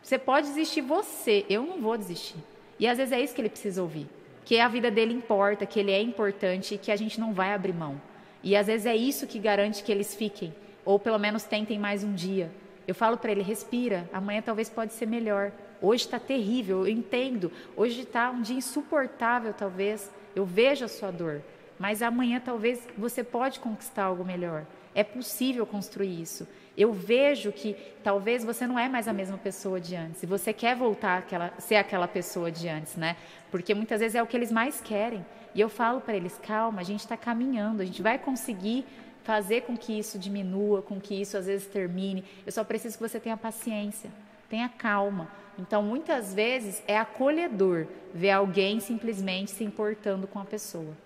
você 0.00 0.16
pode 0.18 0.46
desistir 0.46 0.82
você, 0.82 1.44
eu 1.50 1.64
não 1.64 1.80
vou 1.80 1.98
desistir. 1.98 2.38
E 2.78 2.86
às 2.86 2.96
vezes 2.96 3.12
é 3.12 3.20
isso 3.20 3.34
que 3.34 3.40
ele 3.40 3.48
precisa 3.48 3.82
ouvir: 3.82 4.06
que 4.44 4.60
a 4.60 4.68
vida 4.68 4.88
dele 4.88 5.12
importa, 5.12 5.66
que 5.66 5.80
ele 5.80 5.90
é 5.90 6.00
importante 6.00 6.76
e 6.76 6.78
que 6.78 6.92
a 6.92 6.96
gente 6.96 7.18
não 7.18 7.32
vai 7.32 7.52
abrir 7.52 7.74
mão. 7.74 8.00
E 8.40 8.54
às 8.54 8.68
vezes 8.68 8.86
é 8.86 8.94
isso 8.94 9.26
que 9.26 9.40
garante 9.40 9.82
que 9.82 9.90
eles 9.90 10.14
fiquem, 10.14 10.54
ou 10.84 10.96
pelo 10.96 11.18
menos 11.18 11.42
tentem 11.42 11.76
mais 11.76 12.04
um 12.04 12.14
dia. 12.14 12.52
Eu 12.86 12.94
falo 12.94 13.16
para 13.16 13.32
ele: 13.32 13.42
respira, 13.42 14.08
amanhã 14.12 14.40
talvez 14.40 14.70
pode 14.70 14.92
ser 14.92 15.06
melhor. 15.06 15.50
Hoje 15.82 16.04
está 16.04 16.20
terrível, 16.20 16.86
eu 16.86 16.88
entendo. 16.88 17.50
Hoje 17.76 18.02
está 18.02 18.30
um 18.30 18.42
dia 18.42 18.56
insuportável, 18.56 19.52
talvez. 19.52 20.08
Eu 20.38 20.46
vejo 20.46 20.84
a 20.84 20.88
sua 20.88 21.10
dor, 21.10 21.42
mas 21.80 22.00
amanhã 22.00 22.40
talvez 22.40 22.80
você 22.96 23.24
pode 23.24 23.58
conquistar 23.58 24.04
algo 24.04 24.24
melhor. 24.24 24.64
É 24.94 25.02
possível 25.02 25.66
construir 25.66 26.22
isso. 26.22 26.46
Eu 26.76 26.92
vejo 26.92 27.50
que 27.50 27.74
talvez 28.04 28.44
você 28.44 28.64
não 28.64 28.78
é 28.78 28.88
mais 28.88 29.08
a 29.08 29.12
mesma 29.12 29.36
pessoa 29.36 29.80
de 29.80 29.96
antes. 29.96 30.22
E 30.22 30.26
você 30.26 30.52
quer 30.52 30.76
voltar 30.76 31.24
a 31.32 31.60
ser 31.60 31.74
aquela 31.74 32.06
pessoa 32.06 32.52
de 32.52 32.68
antes, 32.68 32.94
né? 32.94 33.16
Porque 33.50 33.74
muitas 33.74 33.98
vezes 33.98 34.14
é 34.14 34.22
o 34.22 34.28
que 34.28 34.36
eles 34.36 34.52
mais 34.52 34.80
querem. 34.80 35.26
E 35.56 35.60
eu 35.60 35.68
falo 35.68 36.00
para 36.00 36.14
eles: 36.14 36.38
calma, 36.40 36.82
a 36.82 36.84
gente 36.84 37.00
está 37.00 37.16
caminhando, 37.16 37.82
a 37.82 37.84
gente 37.84 38.00
vai 38.00 38.16
conseguir 38.16 38.86
fazer 39.24 39.62
com 39.62 39.76
que 39.76 39.98
isso 39.98 40.20
diminua, 40.20 40.82
com 40.82 41.00
que 41.00 41.20
isso 41.20 41.36
às 41.36 41.46
vezes 41.46 41.66
termine. 41.66 42.24
Eu 42.46 42.52
só 42.52 42.62
preciso 42.62 42.96
que 42.96 43.02
você 43.02 43.18
tenha 43.18 43.36
paciência, 43.36 44.08
tenha 44.48 44.68
calma. 44.68 45.28
Então, 45.58 45.82
muitas 45.82 46.32
vezes 46.32 46.82
é 46.86 46.96
acolhedor 46.96 47.86
ver 48.14 48.30
alguém 48.30 48.78
simplesmente 48.78 49.50
se 49.50 49.64
importando 49.64 50.26
com 50.28 50.38
a 50.38 50.44
pessoa. 50.44 50.96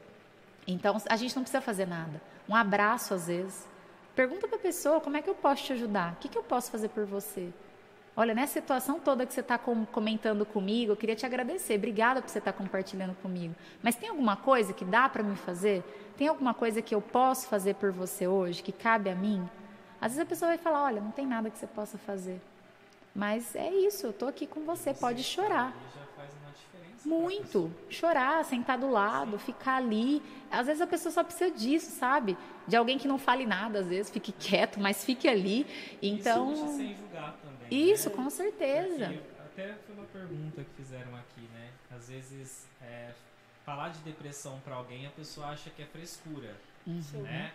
Então, 0.67 0.97
a 1.09 1.17
gente 1.17 1.35
não 1.35 1.43
precisa 1.43 1.63
fazer 1.63 1.87
nada. 1.87 2.21
Um 2.49 2.55
abraço, 2.55 3.15
às 3.15 3.27
vezes. 3.29 3.67
Pergunta 4.15 4.47
para 4.47 4.59
a 4.59 4.61
pessoa 4.61 5.01
como 5.01 5.17
é 5.17 5.23
que 5.23 5.31
eu 5.31 5.35
posso 5.35 5.65
te 5.65 5.73
ajudar, 5.73 6.13
o 6.13 6.17
que, 6.17 6.29
que 6.29 6.37
eu 6.37 6.43
posso 6.43 6.71
fazer 6.71 6.91
por 6.91 7.07
você. 7.07 7.49
Olha, 8.15 8.35
nessa 8.35 8.53
situação 8.53 9.01
toda 9.01 9.25
que 9.25 9.33
você 9.33 9.41
está 9.41 9.57
comentando 9.57 10.45
comigo, 10.45 10.93
eu 10.93 10.97
queria 10.97 11.17
te 11.17 11.25
agradecer. 11.25 11.77
Obrigada 11.77 12.21
por 12.21 12.29
você 12.29 12.39
estar 12.39 12.53
tá 12.53 12.59
compartilhando 12.59 13.15
comigo. 13.23 13.55
Mas 13.83 13.97
tem 13.97 14.11
alguma 14.11 14.37
coisa 14.37 14.75
que 14.75 14.85
dá 14.85 15.09
para 15.09 15.23
me 15.23 15.35
fazer? 15.35 15.83
Tem 16.19 16.29
alguma 16.29 16.53
coisa 16.53 16.83
que 16.83 16.95
eu 16.95 17.01
posso 17.01 17.49
fazer 17.49 17.77
por 17.77 17.91
você 17.91 18.29
hoje, 18.29 18.63
que 18.63 18.71
cabe 18.71 19.09
a 19.09 19.15
mim? 19.15 19.49
Às 19.99 20.13
vezes 20.13 20.27
a 20.27 20.29
pessoa 20.29 20.51
vai 20.51 20.59
falar: 20.59 20.85
olha, 20.85 21.01
não 21.01 21.11
tem 21.11 21.27
nada 21.27 21.49
que 21.49 21.57
você 21.57 21.67
possa 21.67 21.97
fazer. 21.97 22.39
Mas 23.15 23.55
é 23.55 23.71
isso, 23.71 24.07
eu 24.07 24.11
estou 24.11 24.29
aqui 24.29 24.47
com 24.47 24.65
você, 24.65 24.95
pode 24.95 25.23
chorar. 25.23 25.75
Muito. 27.05 27.71
Chorar, 27.91 28.45
sentar 28.45 28.79
do 28.79 28.91
lado, 28.91 29.39
ficar 29.39 29.77
ali. 29.77 30.23
Às 30.51 30.67
vezes 30.67 30.81
a 30.81 30.87
pessoa 30.87 31.13
só 31.13 31.25
precisa 31.25 31.51
disso, 31.51 31.91
sabe? 31.91 32.37
De 32.67 32.77
alguém 32.77 32.99
que 32.99 33.09
não 33.09 33.19
fale 33.19 33.45
nada, 33.45 33.81
às 33.81 33.89
vezes, 33.89 34.11
fique 34.11 34.33
quieto, 34.33 34.79
mas 34.81 35.05
fique 35.05 35.29
ali. 35.29 35.67
Então. 36.01 36.53
Isso 36.53 36.77
sem 36.77 36.95
julgar 36.95 37.37
também. 37.43 37.91
Isso, 37.91 38.09
né? 38.09 38.17
com 38.17 38.31
certeza. 38.31 39.07
Porque 39.07 39.41
até 39.41 39.75
foi 39.85 39.95
uma 39.97 40.05
pergunta 40.07 40.63
que 40.63 40.71
fizeram 40.77 41.17
aqui, 41.17 41.41
né? 41.53 41.71
Às 41.91 42.09
vezes, 42.09 42.69
é, 42.81 43.11
falar 43.65 43.89
de 43.89 43.99
depressão 44.01 44.61
para 44.65 44.77
alguém, 44.77 45.07
a 45.07 45.11
pessoa 45.11 45.49
acha 45.49 45.71
que 45.71 45.83
é 45.83 45.87
frescura. 45.87 46.55
Uhum. 46.87 47.23
Né? 47.23 47.53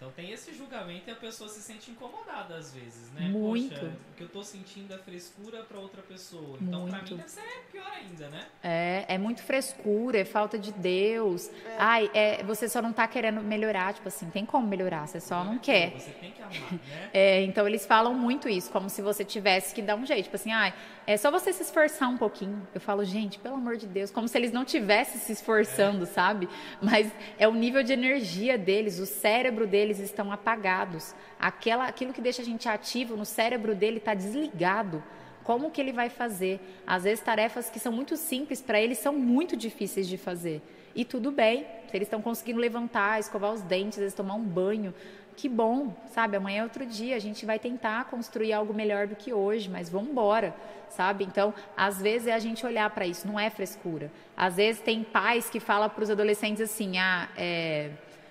Então 0.00 0.10
tem 0.12 0.30
esse 0.32 0.54
julgamento 0.54 1.10
e 1.10 1.12
a 1.12 1.14
pessoa 1.14 1.46
se 1.50 1.60
sente 1.60 1.90
incomodada 1.90 2.54
às 2.54 2.72
vezes, 2.72 3.12
né? 3.12 3.28
Muito. 3.28 3.68
Poxa, 3.68 3.92
o 4.12 4.16
que 4.16 4.22
eu 4.22 4.28
tô 4.30 4.42
sentindo 4.42 4.94
é 4.94 4.96
frescura 4.96 5.62
para 5.62 5.78
outra 5.78 6.00
pessoa. 6.00 6.56
Então 6.58 6.88
para 6.88 7.02
mim 7.02 7.16
deve 7.16 7.28
ser 7.28 7.42
pior 7.70 7.92
ainda, 7.92 8.28
né? 8.30 8.46
É, 8.62 9.04
é 9.06 9.18
muito 9.18 9.42
frescura, 9.42 10.16
é 10.16 10.24
falta 10.24 10.58
de 10.58 10.72
Deus. 10.72 11.48
É. 11.48 11.76
Ai, 11.78 12.10
é, 12.14 12.42
você 12.42 12.66
só 12.66 12.80
não 12.80 12.94
tá 12.94 13.06
querendo 13.06 13.42
melhorar, 13.42 13.92
tipo 13.92 14.08
assim, 14.08 14.30
tem 14.30 14.46
como 14.46 14.66
melhorar, 14.66 15.06
você 15.06 15.20
só 15.20 15.44
não, 15.44 15.52
não 15.52 15.54
é 15.56 15.58
quer. 15.58 15.90
Você 15.90 16.12
tem 16.12 16.32
que 16.32 16.40
amar, 16.40 16.72
né? 16.72 17.10
é, 17.12 17.42
então 17.42 17.68
eles 17.68 17.84
falam 17.84 18.14
muito 18.14 18.48
isso, 18.48 18.70
como 18.70 18.88
se 18.88 19.02
você 19.02 19.22
tivesse 19.22 19.74
que 19.74 19.82
dar 19.82 19.96
um 19.96 20.06
jeito, 20.06 20.24
tipo 20.24 20.36
assim, 20.36 20.50
ai, 20.50 20.72
é 21.06 21.18
só 21.18 21.30
você 21.30 21.52
se 21.52 21.62
esforçar 21.62 22.08
um 22.08 22.16
pouquinho. 22.16 22.66
Eu 22.74 22.80
falo, 22.80 23.04
gente, 23.04 23.38
pelo 23.38 23.56
amor 23.56 23.76
de 23.76 23.86
Deus, 23.86 24.10
como 24.10 24.28
se 24.28 24.38
eles 24.38 24.50
não 24.50 24.64
tivessem 24.64 25.20
se 25.20 25.32
esforçando, 25.32 26.04
é. 26.04 26.06
sabe? 26.06 26.48
Mas 26.80 27.12
é 27.38 27.46
o 27.46 27.52
nível 27.52 27.82
de 27.82 27.92
energia 27.92 28.56
deles, 28.56 28.98
o 28.98 29.04
cérebro 29.04 29.66
deles 29.66 29.89
eles 29.98 30.10
estão 30.10 30.30
apagados. 30.30 31.14
Aquela, 31.38 31.86
aquilo 31.86 32.12
que 32.12 32.20
deixa 32.20 32.42
a 32.42 32.44
gente 32.44 32.68
ativo 32.68 33.16
no 33.16 33.24
cérebro 33.24 33.74
dele 33.74 33.98
está 33.98 34.14
desligado. 34.14 35.02
Como 35.42 35.70
que 35.70 35.80
ele 35.80 35.92
vai 35.92 36.08
fazer? 36.08 36.60
Às 36.86 37.04
vezes 37.04 37.24
tarefas 37.24 37.70
que 37.70 37.80
são 37.80 37.92
muito 37.92 38.16
simples 38.16 38.60
para 38.60 38.80
ele 38.80 38.94
são 38.94 39.12
muito 39.12 39.56
difíceis 39.56 40.06
de 40.06 40.16
fazer. 40.16 40.62
E 40.94 41.04
tudo 41.04 41.30
bem, 41.30 41.66
se 41.88 41.96
eles 41.96 42.06
estão 42.06 42.20
conseguindo 42.20 42.58
levantar, 42.58 43.20
escovar 43.20 43.52
os 43.52 43.62
dentes, 43.62 43.98
eles 43.98 44.12
tomar 44.12 44.34
um 44.34 44.42
banho, 44.42 44.92
que 45.36 45.48
bom, 45.48 45.94
sabe? 46.12 46.36
Amanhã 46.36 46.60
é 46.60 46.62
outro 46.62 46.84
dia, 46.84 47.16
a 47.16 47.18
gente 47.18 47.46
vai 47.46 47.58
tentar 47.58 48.04
construir 48.10 48.52
algo 48.52 48.74
melhor 48.74 49.06
do 49.06 49.16
que 49.16 49.32
hoje, 49.32 49.70
mas 49.70 49.88
vamos 49.88 50.10
embora, 50.10 50.54
sabe? 50.90 51.24
Então, 51.24 51.54
às 51.76 52.02
vezes 52.02 52.28
é 52.28 52.34
a 52.34 52.38
gente 52.38 52.66
olhar 52.66 52.90
para 52.90 53.06
isso, 53.06 53.26
não 53.26 53.40
é 53.40 53.48
frescura. 53.48 54.10
Às 54.36 54.56
vezes 54.56 54.82
tem 54.82 55.02
pais 55.02 55.48
que 55.48 55.58
falam 55.58 55.88
para 55.88 56.02
os 56.04 56.10
adolescentes 56.10 56.60
assim, 56.60 56.98
ah, 56.98 57.28
é, 57.36 57.90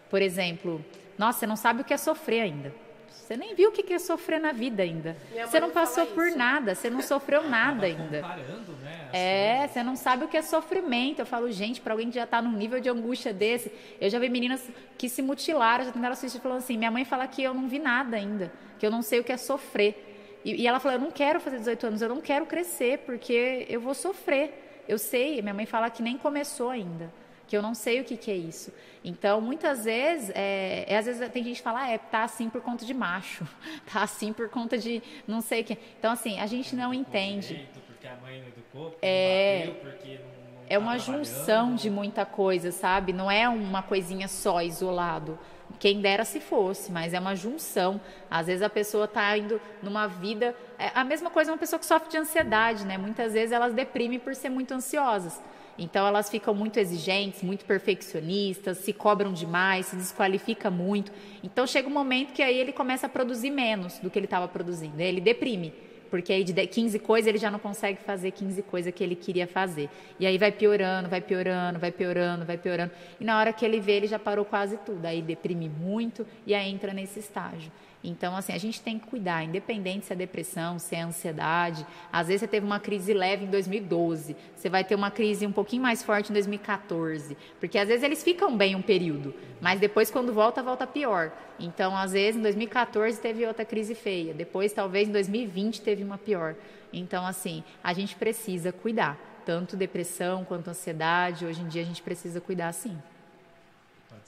por 0.09 0.21
exemplo, 0.21 0.83
nossa, 1.19 1.39
você 1.39 1.47
não 1.47 1.57
sabe 1.57 1.81
o 1.81 1.83
que 1.83 1.93
é 1.93 1.97
sofrer 1.97 2.39
ainda. 2.39 2.73
Você 3.09 3.35
nem 3.35 3.53
viu 3.53 3.69
o 3.69 3.71
que 3.73 3.93
é 3.93 3.99
sofrer 3.99 4.39
na 4.39 4.53
vida 4.53 4.81
ainda. 4.81 5.17
Você 5.45 5.59
não 5.59 5.69
passou 5.69 6.05
por 6.07 6.31
nada, 6.31 6.73
você 6.73 6.89
não 6.89 7.01
sofreu 7.01 7.47
nada 7.47 7.85
ainda. 7.85 8.21
Né, 8.21 9.09
é, 9.11 9.67
você 9.67 9.83
não 9.83 9.97
sabe 9.97 10.23
o 10.23 10.29
que 10.29 10.37
é 10.37 10.41
sofrimento. 10.41 11.19
Eu 11.19 11.25
falo, 11.25 11.51
gente, 11.51 11.81
para 11.81 11.93
alguém 11.93 12.09
que 12.09 12.15
já 12.15 12.23
está 12.23 12.41
num 12.41 12.53
nível 12.53 12.79
de 12.79 12.89
angústia 12.89 13.33
desse, 13.33 13.69
eu 13.99 14.09
já 14.09 14.17
vi 14.17 14.29
meninas 14.29 14.67
que 14.97 15.09
se 15.09 15.21
mutilaram, 15.21 15.83
já 15.83 15.91
tentaram 15.91 16.13
assistir 16.13 16.39
falando 16.39 16.59
assim: 16.59 16.77
minha 16.77 16.89
mãe 16.89 17.03
fala 17.03 17.27
que 17.27 17.43
eu 17.43 17.53
não 17.53 17.67
vi 17.67 17.79
nada 17.79 18.15
ainda, 18.15 18.51
que 18.79 18.85
eu 18.85 18.89
não 18.89 19.01
sei 19.01 19.19
o 19.19 19.23
que 19.23 19.33
é 19.33 19.37
sofrer. 19.37 20.39
E, 20.45 20.63
e 20.63 20.67
ela 20.67 20.79
falou: 20.79 20.97
eu 20.97 21.01
não 21.01 21.11
quero 21.11 21.41
fazer 21.41 21.57
18 21.57 21.85
anos, 21.85 22.01
eu 22.01 22.09
não 22.09 22.21
quero 22.21 22.45
crescer, 22.45 22.99
porque 22.99 23.67
eu 23.69 23.81
vou 23.81 23.93
sofrer. 23.93 24.85
Eu 24.87 24.97
sei, 24.97 25.41
minha 25.41 25.53
mãe 25.53 25.65
fala 25.65 25.89
que 25.89 26.01
nem 26.01 26.17
começou 26.17 26.69
ainda 26.69 27.11
que 27.49 27.57
eu 27.57 27.63
não 27.63 27.73
sei 27.73 27.99
o 27.99 28.03
que, 28.03 28.15
que 28.15 28.29
é 28.29 28.35
isso. 28.35 28.71
Então, 29.03 29.41
muitas 29.41 29.85
vezes, 29.85 30.29
é, 30.35 30.85
é, 30.87 30.97
às 30.97 31.07
vezes 31.07 31.27
tem 31.29 31.43
gente 31.43 31.57
que 31.57 31.63
fala, 31.63 31.81
ah, 31.81 31.89
é, 31.89 31.97
tá 31.97 32.23
assim 32.23 32.47
por 32.47 32.61
conta 32.61 32.85
de 32.85 32.93
macho, 32.93 33.43
tá 33.91 34.03
assim 34.03 34.31
por 34.31 34.49
conta 34.49 34.77
de 34.77 35.01
não 35.27 35.41
sei 35.41 35.61
o 35.61 35.63
que. 35.63 35.77
Então, 35.97 36.11
assim, 36.11 36.39
a 36.39 36.45
gente 36.45 36.75
não 36.75 36.93
entende. 36.93 37.67
porque 37.87 38.07
a 38.07 38.15
mãe 38.17 38.39
não 38.39 38.47
educou, 38.49 38.95
é, 39.01 39.65
não 39.65 39.73
bateu, 39.73 39.91
porque 39.91 40.19
não, 40.19 40.53
não 40.53 40.63
é 40.69 40.77
uma 40.77 40.99
junção 40.99 41.73
de 41.73 41.89
muita 41.89 42.23
coisa, 42.23 42.71
sabe? 42.71 43.11
Não 43.11 43.31
é 43.31 43.49
uma 43.49 43.81
coisinha 43.81 44.27
só 44.27 44.61
isolado. 44.61 45.39
Quem 45.79 46.01
dera 46.01 46.23
se 46.25 46.39
fosse, 46.39 46.91
mas 46.91 47.13
é 47.13 47.19
uma 47.19 47.35
junção. 47.35 47.99
Às 48.29 48.45
vezes 48.45 48.61
a 48.61 48.69
pessoa 48.69 49.05
está 49.05 49.35
indo 49.35 49.59
numa 49.81 50.05
vida. 50.07 50.55
É 50.77 50.91
a 50.93 51.03
mesma 51.03 51.31
coisa 51.31 51.51
uma 51.51 51.57
pessoa 51.57 51.79
que 51.79 51.85
sofre 51.85 52.09
de 52.09 52.17
ansiedade, 52.17 52.85
né? 52.85 52.97
Muitas 52.97 53.33
vezes 53.33 53.51
elas 53.51 53.73
deprimem 53.73 54.19
por 54.19 54.35
ser 54.35 54.49
muito 54.49 54.71
ansiosas. 54.71 55.41
Então 55.79 56.05
elas 56.05 56.29
ficam 56.29 56.53
muito 56.53 56.77
exigentes, 56.77 57.41
muito 57.41 57.65
perfeccionistas, 57.65 58.77
se 58.77 58.93
cobram 58.93 59.31
demais, 59.33 59.87
se 59.87 59.95
desqualifica 59.95 60.69
muito. 60.69 61.11
Então 61.43 61.65
chega 61.65 61.87
um 61.87 61.93
momento 61.93 62.33
que 62.33 62.43
aí 62.43 62.57
ele 62.57 62.73
começa 62.73 63.07
a 63.07 63.09
produzir 63.09 63.49
menos 63.49 63.97
do 63.99 64.09
que 64.09 64.19
ele 64.19 64.25
estava 64.25 64.47
produzindo. 64.47 65.01
Ele 65.01 65.21
deprime 65.21 65.73
porque 66.09 66.33
aí 66.33 66.43
de 66.43 66.53
15 66.53 66.99
coisas 66.99 67.27
ele 67.27 67.37
já 67.37 67.51
não 67.51 67.59
consegue 67.59 67.99
fazer 68.01 68.31
15 68.31 68.63
coisas 68.63 68.93
que 68.93 69.03
ele 69.03 69.15
queria 69.15 69.47
fazer. 69.47 69.89
E 70.19 70.25
aí 70.25 70.37
vai 70.37 70.51
piorando, 70.51 71.07
vai 71.07 71.21
piorando, 71.21 71.79
vai 71.79 71.91
piorando, 71.91 72.45
vai 72.45 72.57
piorando. 72.57 72.91
E 73.19 73.23
na 73.23 73.37
hora 73.39 73.53
que 73.53 73.63
ele 73.63 73.79
vê, 73.79 73.93
ele 73.93 74.07
já 74.07 74.19
parou 74.19 74.43
quase 74.43 74.77
tudo. 74.77 75.05
Aí 75.05 75.21
deprime 75.21 75.69
muito 75.69 76.25
e 76.45 76.53
aí 76.53 76.69
entra 76.69 76.93
nesse 76.93 77.19
estágio. 77.19 77.71
Então, 78.01 78.35
assim, 78.35 78.53
a 78.53 78.57
gente 78.57 78.81
tem 78.81 78.97
que 78.97 79.07
cuidar, 79.07 79.43
independente 79.43 80.05
se 80.05 80.13
é 80.13 80.15
depressão, 80.15 80.79
se 80.79 80.95
é 80.95 81.01
ansiedade. 81.01 81.85
Às 82.11 82.27
vezes 82.27 82.41
você 82.41 82.47
teve 82.47 82.65
uma 82.65 82.79
crise 82.79 83.13
leve 83.13 83.43
em 83.43 83.49
2012, 83.49 84.37
você 84.55 84.69
vai 84.69 84.85
ter 84.85 84.95
uma 84.95 85.11
crise 85.11 85.45
um 85.45 85.51
pouquinho 85.51 85.81
mais 85.81 86.01
forte 86.01 86.29
em 86.29 86.33
2014. 86.33 87.35
Porque 87.59 87.77
às 87.77 87.89
vezes 87.89 88.03
eles 88.03 88.23
ficam 88.23 88.55
bem 88.55 88.73
um 88.73 88.81
período, 88.81 89.35
mas 89.59 89.81
depois 89.81 90.09
quando 90.09 90.33
volta, 90.33 90.63
volta 90.63 90.87
pior. 90.87 91.31
Então, 91.59 91.95
às 91.95 92.13
vezes 92.13 92.39
em 92.39 92.41
2014 92.41 93.19
teve 93.19 93.45
outra 93.45 93.65
crise 93.65 93.93
feia, 93.93 94.33
depois 94.33 94.71
talvez 94.71 95.09
em 95.09 95.11
2020 95.11 95.81
teve 95.81 96.01
uma 96.01 96.17
pior. 96.17 96.55
Então, 96.93 97.25
assim, 97.25 97.63
a 97.83 97.91
gente 97.91 98.15
precisa 98.15 98.71
cuidar. 98.71 99.17
Tanto 99.45 99.75
depressão 99.75 100.45
quanto 100.45 100.69
ansiedade, 100.69 101.45
hoje 101.45 101.61
em 101.61 101.67
dia 101.67 101.81
a 101.81 101.85
gente 101.85 102.01
precisa 102.01 102.39
cuidar 102.39 102.71
sim. 102.71 102.97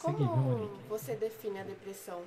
Como 0.02 0.70
você 0.90 1.16
define 1.16 1.60
a 1.60 1.64
depressão? 1.64 2.22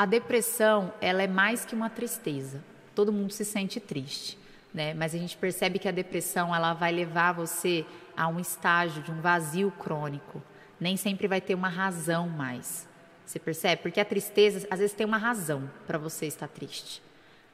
A 0.00 0.06
depressão, 0.06 0.94
ela 0.98 1.22
é 1.22 1.26
mais 1.26 1.66
que 1.66 1.74
uma 1.74 1.90
tristeza. 1.90 2.64
Todo 2.94 3.12
mundo 3.12 3.34
se 3.34 3.44
sente 3.44 3.78
triste, 3.78 4.38
né? 4.72 4.94
Mas 4.94 5.14
a 5.14 5.18
gente 5.18 5.36
percebe 5.36 5.78
que 5.78 5.86
a 5.86 5.90
depressão, 5.92 6.54
ela 6.54 6.72
vai 6.72 6.90
levar 6.90 7.32
você 7.32 7.84
a 8.16 8.26
um 8.26 8.40
estágio 8.40 9.02
de 9.02 9.12
um 9.12 9.20
vazio 9.20 9.70
crônico. 9.72 10.42
Nem 10.80 10.96
sempre 10.96 11.28
vai 11.28 11.38
ter 11.38 11.54
uma 11.54 11.68
razão 11.68 12.30
mais. 12.30 12.88
Você 13.26 13.38
percebe? 13.38 13.82
Porque 13.82 14.00
a 14.00 14.04
tristeza, 14.06 14.66
às 14.70 14.78
vezes 14.78 14.96
tem 14.96 15.06
uma 15.06 15.18
razão 15.18 15.70
para 15.86 15.98
você 15.98 16.24
estar 16.24 16.48
triste. 16.48 17.02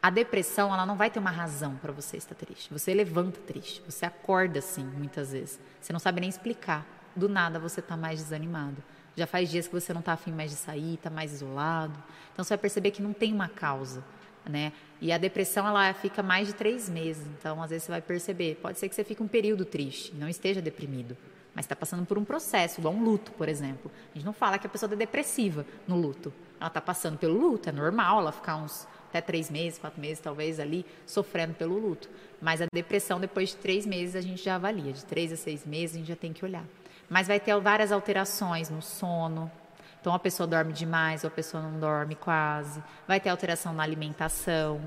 A 0.01 0.09
depressão, 0.09 0.73
ela 0.73 0.87
não 0.87 0.95
vai 0.95 1.11
ter 1.11 1.19
uma 1.19 1.33
razão 1.33 1.75
para 1.75 1.91
você 1.91 2.17
estar 2.17 2.37
triste. 2.37 2.73
Você 2.73 2.95
levanta 2.95 3.41
triste, 3.41 3.83
você 3.85 4.07
acorda 4.07 4.61
assim, 4.61 4.85
muitas 4.85 5.33
vezes. 5.33 5.59
Você 5.81 5.93
não 5.93 5.99
sabe 5.99 6.21
nem 6.21 6.31
explicar. 6.31 6.87
Do 7.17 7.29
nada 7.29 7.59
você 7.59 7.81
está 7.81 7.97
mais 7.97 8.21
desanimado. 8.21 8.81
Já 9.17 9.27
faz 9.27 9.51
dias 9.51 9.67
que 9.67 9.73
você 9.73 9.95
não 9.95 10.01
está 10.01 10.13
afim 10.13 10.31
mais 10.31 10.51
de 10.51 10.57
sair, 10.57 10.95
está 10.95 11.09
mais 11.09 11.33
isolado. 11.33 11.97
Então 12.33 12.45
você 12.45 12.51
vai 12.51 12.59
perceber 12.59 12.91
que 12.91 13.01
não 13.01 13.15
tem 13.15 13.33
uma 13.33 13.49
causa, 13.49 14.05
né? 14.45 14.73
E 15.01 15.11
a 15.11 15.17
depressão 15.17 15.67
ela 15.67 15.93
fica 15.95 16.23
mais 16.23 16.49
de 16.49 16.55
três 16.55 16.89
meses. 16.89 17.27
Então 17.39 17.63
às 17.63 17.71
vezes 17.71 17.85
você 17.85 17.93
vai 17.93 18.03
perceber, 18.03 18.57
pode 18.57 18.79
ser 18.79 18.89
que 18.91 18.95
você 18.95 19.03
fique 19.03 19.23
um 19.23 19.29
período 19.29 19.65
triste, 19.65 20.15
não 20.15 20.29
esteja 20.29 20.61
deprimido, 20.61 21.17
mas 21.55 21.65
está 21.65 21.75
passando 21.75 22.05
por 22.05 22.19
um 22.19 22.25
processo, 22.25 22.79
igual 22.79 22.93
um 22.93 23.03
luto, 23.03 23.33
por 23.33 23.49
exemplo. 23.49 23.91
A 24.13 24.19
gente 24.19 24.27
não 24.27 24.35
fala 24.35 24.59
que 24.59 24.67
a 24.67 24.71
pessoa 24.71 24.87
está 24.87 24.97
depressiva 24.97 25.65
no 25.89 25.97
luto. 25.97 26.31
Ela 26.61 26.69
está 26.69 26.83
passando 26.83 27.17
pelo 27.17 27.39
luto, 27.39 27.71
é 27.71 27.73
normal 27.73 28.21
ela 28.21 28.33
ficar 28.33 28.57
uns 28.57 28.87
até 29.09 29.23
três 29.23 29.51
meses, 29.51 29.79
quatro 29.79 29.99
meses 29.99 30.21
talvez 30.21 30.61
ali 30.61 30.85
sofrendo 31.07 31.55
pelo 31.55 31.79
luto. 31.79 32.11
Mas 32.39 32.61
a 32.61 32.67
depressão 32.71 33.19
depois 33.19 33.51
de 33.51 33.57
três 33.57 33.87
meses 33.87 34.15
a 34.15 34.21
gente 34.21 34.45
já 34.45 34.57
avalia, 34.57 34.93
de 34.93 35.05
três 35.07 35.33
a 35.33 35.37
seis 35.37 35.65
meses 35.65 35.97
a 35.97 35.99
gente 36.01 36.09
já 36.09 36.17
tem 36.17 36.35
que 36.35 36.45
olhar. 36.45 36.65
Mas 37.09 37.29
vai 37.29 37.39
ter 37.39 37.59
várias 37.61 37.93
alterações 37.93 38.69
no 38.71 38.83
sono. 38.83 39.51
Então 40.01 40.15
a 40.15 40.19
pessoa 40.19 40.47
dorme 40.47 40.73
demais 40.73 41.25
ou 41.25 41.29
a 41.29 41.31
pessoa 41.31 41.63
não 41.63 41.79
dorme 41.79 42.15
quase. 42.15 42.83
Vai 43.07 43.21
ter 43.21 43.29
alteração 43.29 43.73
na 43.73 43.83
alimentação, 43.83 44.81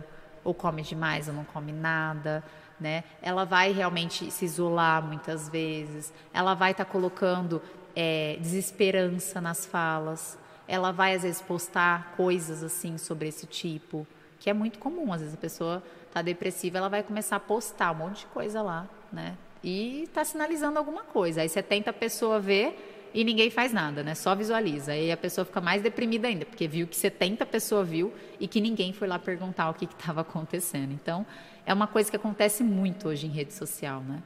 ou 0.43 0.53
come 0.53 0.81
demais 0.81 1.27
ou 1.27 1.33
não 1.33 1.43
come 1.43 1.71
nada. 1.71 2.43
Né? 2.79 3.03
Ela 3.21 3.45
vai 3.45 3.71
realmente 3.71 4.31
se 4.31 4.45
isolar 4.45 5.03
muitas 5.03 5.49
vezes. 5.49 6.13
Ela 6.33 6.53
vai 6.53 6.71
estar 6.71 6.85
tá 6.85 6.91
colocando 6.91 7.61
é, 7.95 8.37
desesperança 8.39 9.41
nas 9.41 9.65
falas. 9.65 10.37
Ela 10.67 10.91
vai 10.91 11.15
às 11.15 11.23
vezes 11.23 11.41
postar 11.41 12.13
coisas 12.15 12.63
assim 12.63 12.97
sobre 12.97 13.27
esse 13.27 13.45
tipo, 13.45 14.07
que 14.39 14.49
é 14.49 14.53
muito 14.53 14.79
comum. 14.79 15.11
Às 15.11 15.19
vezes 15.21 15.35
a 15.35 15.37
pessoa 15.37 15.83
está 16.07 16.21
depressiva, 16.21 16.77
ela 16.77 16.89
vai 16.89 17.03
começar 17.03 17.35
a 17.35 17.39
postar 17.39 17.91
um 17.91 17.95
monte 17.95 18.21
de 18.21 18.25
coisa 18.27 18.61
lá, 18.61 18.87
né? 19.11 19.35
E 19.63 20.03
está 20.03 20.23
sinalizando 20.23 20.79
alguma 20.79 21.03
coisa. 21.03 21.41
Aí 21.41 21.49
você 21.49 21.61
tenta 21.61 21.89
a 21.89 21.93
pessoa 21.93 22.39
ver 22.39 23.09
e 23.13 23.23
ninguém 23.23 23.49
faz 23.49 23.73
nada, 23.73 24.03
né? 24.03 24.15
Só 24.15 24.35
visualiza. 24.35 24.91
Aí 24.91 25.11
a 25.11 25.17
pessoa 25.17 25.45
fica 25.45 25.59
mais 25.59 25.81
deprimida 25.81 26.27
ainda, 26.27 26.45
porque 26.45 26.67
viu 26.67 26.87
que 26.87 26.95
70 26.95 27.45
pessoas 27.45 27.87
viu 27.87 28.13
e 28.39 28.47
que 28.47 28.61
ninguém 28.61 28.93
foi 28.93 29.07
lá 29.07 29.17
perguntar 29.17 29.69
o 29.69 29.73
que 29.73 29.85
estava 29.85 30.21
acontecendo. 30.21 30.91
Então, 30.93 31.25
é 31.65 31.73
uma 31.73 31.87
coisa 31.87 32.09
que 32.09 32.15
acontece 32.15 32.63
muito 32.63 33.07
hoje 33.07 33.27
em 33.27 33.29
rede 33.29 33.53
social, 33.53 34.01
né? 34.01 34.21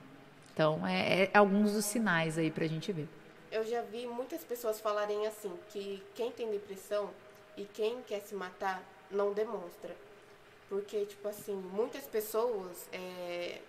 Então, 0.54 0.86
é, 0.86 1.24
é 1.34 1.38
alguns 1.38 1.74
dos 1.74 1.86
sinais 1.86 2.38
aí 2.38 2.52
para 2.52 2.66
a 2.66 2.68
gente 2.68 2.92
ver. 2.92 3.08
Eu 3.52 3.66
já 3.66 3.82
vi 3.82 4.06
muitas 4.06 4.44
pessoas 4.44 4.80
falarem 4.80 5.26
assim, 5.28 5.52
que 5.70 6.02
quem 6.16 6.32
tem 6.32 6.50
depressão 6.52 7.10
e 7.56 7.66
quem 7.66 8.02
quer 8.02 8.20
se 8.22 8.36
matar 8.36 8.84
não 9.10 9.34
demonstra. 9.34 9.96
Porque, 10.70 11.06
tipo 11.06 11.28
assim, 11.28 11.56
muitas 11.56 12.06
pessoas 12.06 12.88
é, 12.92 13.60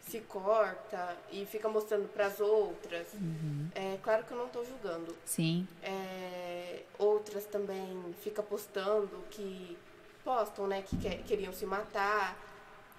se 0.00 0.20
corta 0.20 1.16
e 1.30 1.44
fica 1.46 1.68
mostrando 1.68 2.08
para 2.08 2.26
as 2.26 2.40
outras. 2.40 3.12
Uhum. 3.14 3.68
É 3.74 3.98
claro 4.02 4.24
que 4.24 4.32
eu 4.32 4.38
não 4.38 4.46
estou 4.46 4.64
julgando. 4.64 5.14
Sim. 5.24 5.66
É, 5.82 6.82
outras 6.98 7.44
também 7.44 8.14
fica 8.20 8.42
postando 8.42 9.24
que 9.30 9.76
postam, 10.24 10.66
né, 10.66 10.82
que 10.82 10.96
quer, 10.96 11.22
queriam 11.22 11.52
se 11.52 11.66
matar. 11.66 12.36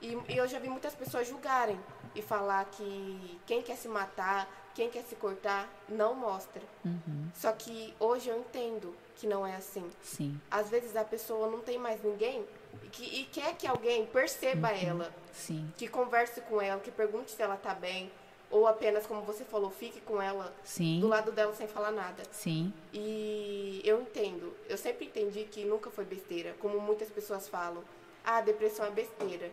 E, 0.02 0.18
e, 0.30 0.38
eu 0.38 0.48
já 0.48 0.60
vi 0.60 0.70
muitas 0.70 0.96
pessoas 0.96 1.28
julgarem 1.28 1.80
e 2.16 2.22
falar 2.22 2.66
que 2.66 3.40
quem 3.46 3.62
quer 3.62 3.76
se 3.76 3.88
matar, 3.88 4.50
quem 4.74 4.90
quer 4.90 5.04
se 5.04 5.16
cortar, 5.16 5.70
não 5.88 6.16
mostra. 6.16 6.62
Uhum. 6.84 7.30
Só 7.34 7.52
que 7.52 7.94
hoje 8.00 8.30
eu 8.30 8.40
entendo 8.40 8.96
que 9.16 9.28
não 9.28 9.46
é 9.46 9.56
assim. 9.56 9.88
Sim. 10.02 10.40
Às 10.50 10.70
vezes 10.70 10.96
a 10.96 11.04
pessoa 11.04 11.50
não 11.50 11.60
tem 11.60 11.78
mais 11.78 12.02
ninguém 12.04 12.46
e, 12.84 12.88
que, 12.90 13.04
e 13.04 13.26
quer 13.26 13.56
que 13.56 13.68
alguém 13.68 14.06
perceba 14.06 14.70
uhum. 14.70 14.90
ela. 14.90 15.16
Sim. 15.32 15.72
Que 15.78 15.88
converse 15.88 16.42
com 16.42 16.62
ela, 16.62 16.80
que 16.80 16.92
pergunte 16.92 17.32
se 17.32 17.42
ela 17.42 17.56
tá 17.56 17.74
bem. 17.74 18.12
Ou 18.50 18.68
apenas, 18.68 19.06
como 19.06 19.22
você 19.22 19.46
falou, 19.46 19.72
fique 19.72 20.02
com 20.02 20.22
ela 20.22 20.54
Sim. 20.64 21.00
do 21.00 21.08
lado 21.08 21.32
dela 21.32 21.54
sem 21.56 21.68
falar 21.68 21.92
nada. 21.92 22.22
Sim. 22.32 22.74
E 22.92 23.82
eu 23.86 24.02
entendo. 24.02 24.54
Eu 24.68 24.78
sempre 24.78 25.06
entendi 25.06 25.46
que 25.46 25.64
nunca 25.64 25.90
foi 25.90 26.04
besteira. 26.04 26.54
Como 26.60 26.80
muitas 26.82 27.10
pessoas 27.10 27.48
falam. 27.48 27.82
Ah, 28.26 28.38
a 28.38 28.42
depressão 28.42 28.86
é 28.86 28.92
besteira. 28.92 29.50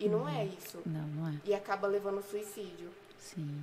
E 0.00 0.08
não 0.08 0.26
é 0.26 0.46
isso. 0.46 0.80
Não, 0.86 1.06
não 1.08 1.28
é. 1.28 1.34
E 1.44 1.52
acaba 1.52 1.86
levando 1.86 2.16
ao 2.16 2.22
suicídio. 2.22 2.90
Sim. 3.18 3.62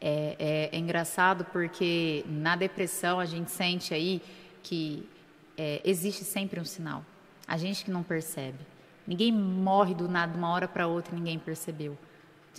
É, 0.00 0.36
é, 0.38 0.76
é, 0.76 0.78
engraçado 0.78 1.44
porque 1.46 2.24
na 2.26 2.56
depressão 2.56 3.18
a 3.18 3.24
gente 3.24 3.50
sente 3.50 3.94
aí 3.94 4.20
que 4.62 5.08
é, 5.56 5.80
existe 5.84 6.24
sempre 6.24 6.60
um 6.60 6.64
sinal. 6.64 7.04
A 7.46 7.56
gente 7.56 7.84
que 7.84 7.90
não 7.90 8.02
percebe. 8.02 8.58
Ninguém 9.06 9.32
morre 9.32 9.94
do 9.94 10.08
nada 10.08 10.32
de 10.32 10.38
uma 10.38 10.50
hora 10.50 10.66
para 10.66 10.86
outra 10.86 11.14
ninguém 11.14 11.38
percebeu. 11.38 11.96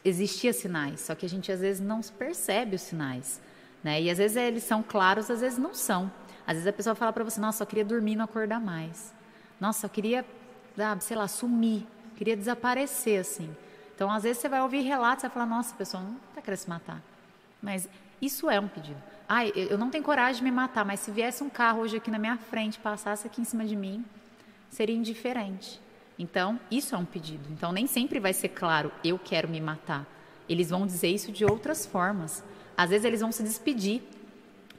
Existia 0.06 0.54
sinais, 0.54 1.02
só 1.02 1.16
que 1.16 1.26
a 1.26 1.30
gente 1.30 1.52
às 1.52 1.60
vezes 1.60 1.82
não 1.82 2.02
percebe 2.02 2.76
os 2.76 2.82
sinais. 2.82 3.42
Né? 3.84 4.02
E 4.02 4.10
às 4.10 4.18
vezes 4.18 4.38
eles 4.38 4.64
são 4.64 4.82
claros, 4.82 5.30
às 5.30 5.42
vezes 5.42 5.58
não 5.58 5.74
são. 5.74 6.12
Às 6.46 6.54
vezes 6.54 6.68
a 6.68 6.74
pessoa 6.74 6.96
fala 6.96 7.12
para 7.12 7.24
você: 7.24 7.40
Nossa, 7.40 7.64
eu 7.64 7.68
queria 7.68 7.84
dormir 7.84 8.14
e 8.14 8.16
não 8.16 8.26
acordar 8.26 8.60
mais. 8.60 9.14
Nossa, 9.60 9.86
eu 9.86 9.90
queria, 9.90 10.26
sabe, 10.76 11.04
sei 11.04 11.18
lá, 11.18 11.28
sumir. 11.28 11.86
Queria 12.16 12.38
desaparecer 12.38 13.20
assim. 13.20 13.54
Então, 13.94 14.10
às 14.12 14.24
vezes 14.24 14.38
você 14.38 14.48
vai 14.48 14.62
ouvir 14.62 14.82
relatos 14.82 15.24
e 15.24 15.28
vai 15.28 15.34
falar: 15.34 15.46
Nossa, 15.46 15.74
a 15.74 15.78
pessoa 15.78 16.02
não 16.02 16.16
está 16.30 16.42
querendo 16.42 16.60
se 16.60 16.70
matar. 16.70 17.02
Mas 17.62 17.90
isso 18.22 18.50
é 18.50 18.60
um 18.60 18.68
pedido. 18.68 19.02
Ai, 19.28 19.52
eu 19.56 19.78
não 19.78 19.90
tenho 19.90 20.04
coragem 20.04 20.38
de 20.38 20.44
me 20.44 20.52
matar, 20.52 20.86
mas 20.86 21.02
se 21.02 21.12
viesse 21.12 21.44
um 21.44 21.50
carro 21.50 21.82
hoje 21.82 21.98
aqui 21.98 22.10
na 22.10 22.18
minha 22.18 22.38
frente, 22.38 22.80
passasse 22.80 23.28
aqui 23.28 23.42
em 23.42 23.44
cima 23.44 23.66
de 23.66 23.76
mim, 23.76 24.06
seria 24.70 24.96
indiferente. 24.96 25.80
Então, 26.18 26.60
isso 26.72 26.96
é 26.96 26.98
um 26.98 27.06
pedido. 27.06 27.48
Então, 27.52 27.72
nem 27.72 27.86
sempre 27.86 28.20
vai 28.20 28.34
ser 28.34 28.50
claro, 28.50 28.92
eu 29.04 29.20
quero 29.20 29.48
me 29.48 29.62
matar. 29.62 30.06
Eles 30.50 30.70
vão 30.70 30.86
dizer 30.86 31.10
isso 31.10 31.32
de 31.32 31.46
outras 31.46 31.86
formas. 31.86 32.44
Às 32.76 32.90
vezes, 32.90 33.06
eles 33.06 33.22
vão 33.22 33.32
se 33.32 33.44
despedir, 33.44 34.02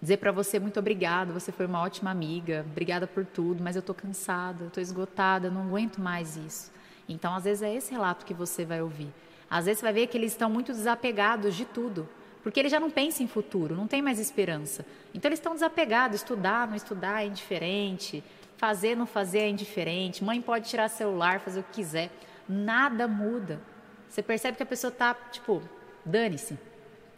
dizer 0.00 0.16
para 0.16 0.32
você 0.32 0.58
muito 0.58 0.78
obrigado, 0.78 1.32
você 1.32 1.52
foi 1.52 1.66
uma 1.66 1.80
ótima 1.80 2.10
amiga, 2.10 2.64
obrigada 2.68 3.06
por 3.06 3.24
tudo, 3.24 3.62
mas 3.62 3.76
eu 3.76 3.80
estou 3.80 3.94
cansada, 3.94 4.66
estou 4.66 4.82
esgotada, 4.82 5.50
não 5.50 5.62
aguento 5.62 6.00
mais 6.00 6.36
isso. 6.36 6.72
Então, 7.08 7.34
às 7.34 7.44
vezes, 7.44 7.62
é 7.62 7.74
esse 7.74 7.90
relato 7.92 8.26
que 8.26 8.34
você 8.34 8.64
vai 8.64 8.82
ouvir. 8.82 9.12
Às 9.50 9.66
vezes, 9.66 9.78
você 9.78 9.86
vai 9.86 9.92
ver 9.92 10.06
que 10.08 10.18
eles 10.18 10.32
estão 10.32 10.50
muito 10.50 10.72
desapegados 10.72 11.54
de 11.54 11.64
tudo. 11.64 12.08
Porque 12.42 12.60
eles 12.60 12.72
já 12.72 12.80
não 12.80 12.90
pensam 12.90 13.24
em 13.24 13.28
futuro, 13.28 13.74
não 13.74 13.86
tem 13.86 14.00
mais 14.00 14.18
esperança. 14.18 14.86
Então 15.12 15.28
eles 15.28 15.38
estão 15.38 15.54
desapegados, 15.54 16.16
estudar, 16.16 16.66
não 16.68 16.76
estudar 16.76 17.22
é 17.22 17.26
indiferente, 17.26 18.22
fazer, 18.58 18.96
não 18.96 19.06
fazer 19.06 19.38
é 19.38 19.48
indiferente, 19.48 20.22
mãe 20.22 20.42
pode 20.42 20.68
tirar 20.68 20.88
celular, 20.88 21.40
fazer 21.40 21.60
o 21.60 21.62
que 21.62 21.76
quiser, 21.76 22.10
nada 22.46 23.08
muda. 23.08 23.60
Você 24.08 24.22
percebe 24.22 24.56
que 24.56 24.62
a 24.62 24.66
pessoa 24.66 24.90
está, 24.90 25.14
tipo, 25.14 25.62
dane-se. 26.04 26.58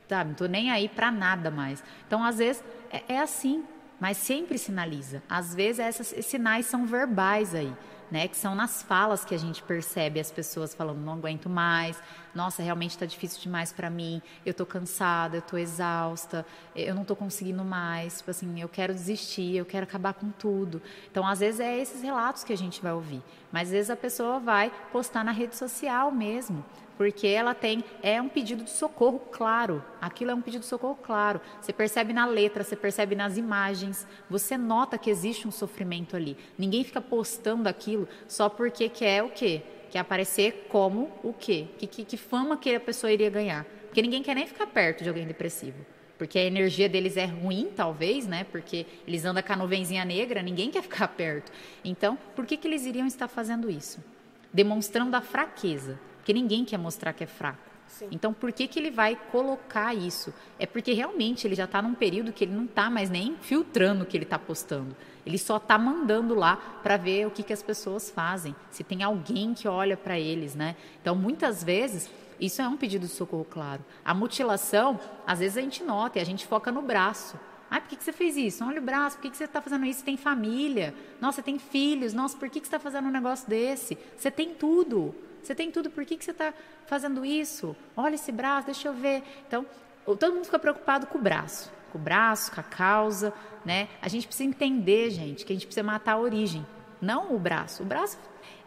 sabe? 0.08 0.30
Não 0.30 0.36
tô 0.36 0.46
nem 0.46 0.70
aí 0.70 0.88
para 0.88 1.10
nada 1.10 1.50
mais. 1.50 1.82
Então, 2.06 2.22
às 2.22 2.38
vezes, 2.38 2.62
é, 2.92 3.14
é 3.14 3.18
assim, 3.18 3.64
mas 3.98 4.16
sempre 4.16 4.58
sinaliza. 4.58 5.22
Às 5.28 5.54
vezes, 5.54 6.00
esses 6.00 6.26
sinais 6.26 6.66
são 6.66 6.86
verbais 6.86 7.54
aí 7.54 7.72
né? 8.10 8.26
Que 8.28 8.36
são 8.36 8.54
nas 8.54 8.82
falas 8.82 9.24
que 9.24 9.34
a 9.34 9.38
gente 9.38 9.62
percebe 9.62 10.18
as 10.18 10.30
pessoas 10.30 10.74
falando, 10.74 10.98
não 10.98 11.14
aguento 11.14 11.48
mais, 11.48 12.00
nossa, 12.34 12.62
realmente 12.62 12.92
está 12.92 13.06
difícil 13.06 13.40
demais 13.42 13.72
para 13.72 13.90
mim, 13.90 14.20
eu 14.44 14.50
estou 14.50 14.66
cansada, 14.66 15.36
eu 15.36 15.40
estou 15.40 15.58
exausta, 15.58 16.44
eu 16.74 16.94
não 16.94 17.02
estou 17.02 17.16
conseguindo 17.16 17.64
mais, 17.64 18.18
tipo 18.18 18.30
assim, 18.30 18.60
eu 18.60 18.68
quero 18.68 18.92
desistir, 18.92 19.56
eu 19.56 19.64
quero 19.64 19.84
acabar 19.84 20.14
com 20.14 20.30
tudo. 20.30 20.82
Então, 21.10 21.26
às 21.26 21.40
vezes 21.40 21.60
é 21.60 21.78
esses 21.78 22.02
relatos 22.02 22.44
que 22.44 22.52
a 22.52 22.58
gente 22.58 22.80
vai 22.82 22.92
ouvir, 22.92 23.22
mas 23.52 23.68
às 23.68 23.72
vezes 23.72 23.90
a 23.90 23.96
pessoa 23.96 24.38
vai 24.38 24.72
postar 24.92 25.24
na 25.24 25.32
rede 25.32 25.56
social 25.56 26.10
mesmo, 26.10 26.64
porque 27.00 27.28
ela 27.28 27.54
tem 27.54 27.82
é 28.02 28.20
um 28.20 28.28
pedido 28.28 28.62
de 28.62 28.68
socorro 28.68 29.20
claro. 29.32 29.82
Aquilo 30.02 30.32
é 30.32 30.34
um 30.34 30.42
pedido 30.42 30.60
de 30.60 30.66
socorro 30.66 30.98
claro. 31.02 31.40
Você 31.58 31.72
percebe 31.72 32.12
na 32.12 32.26
letra, 32.26 32.62
você 32.62 32.76
percebe 32.76 33.14
nas 33.14 33.38
imagens, 33.38 34.06
você 34.28 34.58
nota 34.58 34.98
que 34.98 35.08
existe 35.08 35.48
um 35.48 35.50
sofrimento 35.50 36.14
ali. 36.14 36.36
Ninguém 36.58 36.84
fica 36.84 37.00
postando 37.00 37.70
aquilo 37.70 38.06
só 38.28 38.50
porque 38.50 38.86
quer 38.90 39.22
o 39.22 39.30
quê? 39.30 39.62
Quer 39.90 40.00
aparecer 40.00 40.66
como 40.68 41.10
o 41.22 41.32
quê? 41.32 41.68
Que, 41.78 41.86
que, 41.86 42.04
que 42.04 42.18
fama 42.18 42.58
que 42.58 42.74
a 42.74 42.78
pessoa 42.78 43.10
iria 43.10 43.30
ganhar? 43.30 43.64
Porque 43.86 44.02
ninguém 44.02 44.22
quer 44.22 44.34
nem 44.34 44.46
ficar 44.46 44.66
perto 44.66 45.02
de 45.02 45.08
alguém 45.08 45.26
depressivo 45.26 45.78
porque 46.18 46.38
a 46.38 46.44
energia 46.44 46.86
deles 46.86 47.16
é 47.16 47.24
ruim, 47.24 47.70
talvez, 47.74 48.26
né? 48.26 48.44
Porque 48.44 48.84
eles 49.06 49.24
andam 49.24 49.42
com 49.42 49.54
a 49.54 49.56
nuvenzinha 49.56 50.04
negra, 50.04 50.42
ninguém 50.42 50.70
quer 50.70 50.82
ficar 50.82 51.08
perto. 51.16 51.50
Então, 51.82 52.18
por 52.36 52.44
que, 52.44 52.58
que 52.58 52.68
eles 52.68 52.84
iriam 52.84 53.06
estar 53.06 53.26
fazendo 53.26 53.70
isso? 53.70 54.04
Demonstrando 54.52 55.16
a 55.16 55.22
fraqueza. 55.22 55.98
Porque 56.30 56.40
ninguém 56.40 56.64
quer 56.64 56.78
mostrar 56.78 57.12
que 57.12 57.24
é 57.24 57.26
fraco. 57.26 57.58
Sim. 57.88 58.06
Então, 58.12 58.32
por 58.32 58.52
que, 58.52 58.68
que 58.68 58.78
ele 58.78 58.92
vai 58.92 59.18
colocar 59.32 59.92
isso? 59.92 60.32
É 60.60 60.64
porque 60.64 60.92
realmente 60.92 61.44
ele 61.44 61.56
já 61.56 61.64
está 61.64 61.82
num 61.82 61.92
período 61.92 62.32
que 62.32 62.44
ele 62.44 62.54
não 62.54 62.66
está 62.66 62.88
mais 62.88 63.10
nem 63.10 63.34
filtrando 63.40 64.04
o 64.04 64.06
que 64.06 64.16
ele 64.16 64.22
está 64.22 64.38
postando. 64.38 64.94
Ele 65.26 65.36
só 65.36 65.56
está 65.56 65.76
mandando 65.76 66.36
lá 66.36 66.54
para 66.84 66.96
ver 66.96 67.26
o 67.26 67.32
que, 67.32 67.42
que 67.42 67.52
as 67.52 67.64
pessoas 67.64 68.08
fazem, 68.10 68.54
se 68.70 68.84
tem 68.84 69.02
alguém 69.02 69.52
que 69.54 69.66
olha 69.66 69.96
para 69.96 70.16
eles, 70.20 70.54
né? 70.54 70.76
Então, 71.02 71.16
muitas 71.16 71.64
vezes, 71.64 72.08
isso 72.38 72.62
é 72.62 72.68
um 72.68 72.76
pedido 72.76 73.06
de 73.06 73.12
socorro 73.12 73.44
claro. 73.44 73.84
A 74.04 74.14
mutilação, 74.14 75.00
às 75.26 75.40
vezes 75.40 75.58
a 75.58 75.60
gente 75.60 75.82
nota 75.82 76.20
e 76.20 76.22
a 76.22 76.24
gente 76.24 76.46
foca 76.46 76.70
no 76.70 76.80
braço. 76.80 77.36
Ah, 77.68 77.80
por 77.80 77.88
que, 77.88 77.96
que 77.96 78.04
você 78.04 78.12
fez 78.12 78.36
isso? 78.36 78.64
Olha 78.64 78.80
o 78.80 78.84
braço, 78.84 79.16
por 79.16 79.22
que, 79.22 79.30
que 79.30 79.36
você 79.36 79.44
está 79.44 79.60
fazendo 79.60 79.84
isso? 79.84 79.98
Você 79.98 80.04
tem 80.04 80.16
família, 80.16 80.94
nossa, 81.20 81.38
você 81.38 81.42
tem 81.42 81.58
filhos, 81.58 82.14
nossa, 82.14 82.36
por 82.36 82.48
que, 82.48 82.60
que 82.60 82.68
você 82.68 82.76
está 82.76 82.78
fazendo 82.78 83.08
um 83.08 83.12
negócio 83.12 83.48
desse? 83.48 83.98
Você 84.16 84.30
tem 84.30 84.54
tudo. 84.54 85.12
Você 85.42 85.54
tem 85.54 85.70
tudo, 85.70 85.90
por 85.90 86.04
que, 86.04 86.16
que 86.16 86.24
você 86.24 86.30
está 86.30 86.52
fazendo 86.86 87.24
isso? 87.24 87.76
Olha 87.96 88.14
esse 88.14 88.30
braço, 88.30 88.66
deixa 88.66 88.88
eu 88.88 88.94
ver. 88.94 89.22
Então, 89.46 89.66
todo 90.04 90.34
mundo 90.34 90.44
fica 90.44 90.58
preocupado 90.58 91.06
com 91.06 91.18
o 91.18 91.20
braço, 91.20 91.72
com 91.92 91.98
o 91.98 92.00
braço, 92.00 92.52
com 92.52 92.60
a 92.60 92.64
causa, 92.64 93.32
né? 93.64 93.88
A 94.02 94.08
gente 94.08 94.26
precisa 94.26 94.48
entender, 94.48 95.10
gente, 95.10 95.44
que 95.44 95.52
a 95.52 95.56
gente 95.56 95.66
precisa 95.66 95.84
matar 95.84 96.12
a 96.12 96.18
origem, 96.18 96.66
não 97.00 97.34
o 97.34 97.38
braço. 97.38 97.82
O 97.82 97.86
braço 97.86 98.18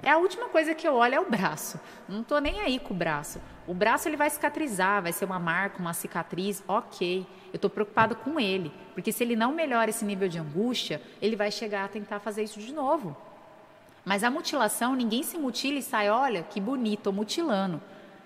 é 0.01 0.09
a 0.09 0.17
última 0.17 0.49
coisa 0.49 0.73
que 0.73 0.87
eu 0.87 0.95
olho 0.95 1.15
é 1.15 1.19
o 1.19 1.29
braço. 1.29 1.79
Não 2.07 2.21
estou 2.21 2.39
nem 2.41 2.59
aí 2.59 2.79
com 2.79 2.93
o 2.93 2.97
braço. 2.97 3.41
O 3.65 3.73
braço 3.73 4.09
ele 4.09 4.17
vai 4.17 4.29
cicatrizar, 4.29 5.01
vai 5.01 5.13
ser 5.13 5.25
uma 5.25 5.39
marca, 5.39 5.79
uma 5.79 5.93
cicatriz, 5.93 6.63
ok. 6.67 7.25
Eu 7.51 7.55
estou 7.55 7.69
preocupado 7.69 8.15
com 8.15 8.39
ele, 8.39 8.73
porque 8.93 9.11
se 9.11 9.23
ele 9.23 9.35
não 9.35 9.53
melhora 9.53 9.89
esse 9.89 10.03
nível 10.03 10.27
de 10.27 10.37
angústia, 10.39 11.01
ele 11.21 11.35
vai 11.35 11.51
chegar 11.51 11.85
a 11.85 11.87
tentar 11.87 12.19
fazer 12.19 12.43
isso 12.43 12.59
de 12.59 12.73
novo. 12.73 13.15
Mas 14.05 14.23
a 14.23 14.29
mutilação, 14.29 14.95
ninguém 14.95 15.23
se 15.23 15.37
mutila 15.37 15.79
e 15.79 15.83
sai, 15.83 16.09
olha, 16.09 16.43
que 16.43 16.59
bonito, 16.59 16.99
estou 16.99 17.13
mutilando. 17.13 17.81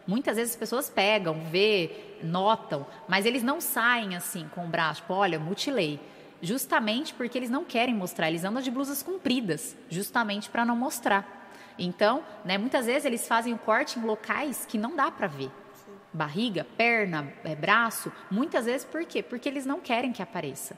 Muitas 0.08 0.38
vezes 0.38 0.54
as 0.54 0.60
pessoas 0.60 0.90
pegam, 0.90 1.40
vê, 1.52 2.18
notam, 2.24 2.88
mas 3.08 3.26
eles 3.26 3.44
não 3.44 3.62
saem 3.62 4.16
assim 4.16 4.48
com 4.56 4.66
o 4.66 4.68
braço, 4.68 5.02
tipo, 5.02 5.14
olha, 5.14 5.38
mutilei. 5.38 6.00
Justamente 6.42 7.14
porque 7.14 7.38
eles 7.38 7.50
não 7.50 7.64
querem 7.64 7.94
mostrar, 7.94 8.30
eles 8.30 8.44
andam 8.44 8.62
de 8.62 8.72
blusas 8.72 9.04
compridas, 9.04 9.76
justamente 9.90 10.50
para 10.50 10.66
não 10.66 10.76
mostrar. 10.76 11.52
Então, 11.78 12.24
né, 12.44 12.58
muitas 12.58 12.86
vezes 12.86 13.06
eles 13.06 13.28
fazem 13.28 13.54
o 13.54 13.58
corte 13.58 14.00
em 14.00 14.04
locais 14.04 14.66
que 14.66 14.78
não 14.78 14.96
dá 14.96 15.12
para 15.12 15.28
ver. 15.28 15.52
Sim. 15.74 15.92
Barriga, 16.14 16.66
perna, 16.76 17.32
é, 17.44 17.56
braço, 17.56 18.12
muitas 18.32 18.66
vezes 18.66 18.86
por 18.86 19.06
quê? 19.06 19.22
Porque 19.22 19.48
eles 19.48 19.66
não 19.66 19.80
querem 19.80 20.12
que 20.12 20.24
apareça 20.24 20.76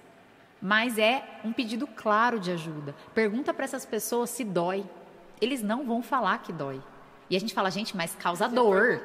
mas 0.62 0.98
é 0.98 1.24
um 1.44 1.54
pedido 1.54 1.88
claro 1.88 2.40
de 2.40 2.52
ajuda. 2.52 2.96
Pergunta 3.14 3.54
para 3.54 3.66
essas 3.66 3.86
pessoas 3.86 4.30
se 4.30 4.44
dói. 4.44 4.86
Eles 5.40 5.62
não 5.62 5.86
vão 5.86 6.02
falar 6.02 6.40
que 6.40 6.52
dói. 6.52 6.82
E 7.30 7.36
a 7.36 7.40
gente 7.40 7.54
fala, 7.54 7.70
gente, 7.70 7.96
mas 7.96 8.16
causa 8.16 8.48
dor. 8.48 9.02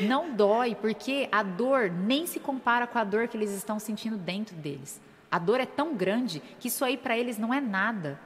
Não 0.00 0.34
dói, 0.34 0.74
porque 0.74 1.28
a 1.30 1.42
dor 1.42 1.90
nem 1.90 2.26
se 2.26 2.40
compara 2.40 2.86
com 2.86 2.98
a 2.98 3.04
dor 3.04 3.28
que 3.28 3.36
eles 3.36 3.50
estão 3.50 3.78
sentindo 3.78 4.16
dentro 4.16 4.56
deles. 4.56 5.00
A 5.30 5.38
dor 5.38 5.60
é 5.60 5.66
tão 5.66 5.94
grande 5.94 6.42
que 6.58 6.68
isso 6.68 6.84
aí 6.84 6.96
para 6.96 7.18
eles 7.18 7.36
não 7.36 7.52
é 7.52 7.60
nada. 7.60 8.18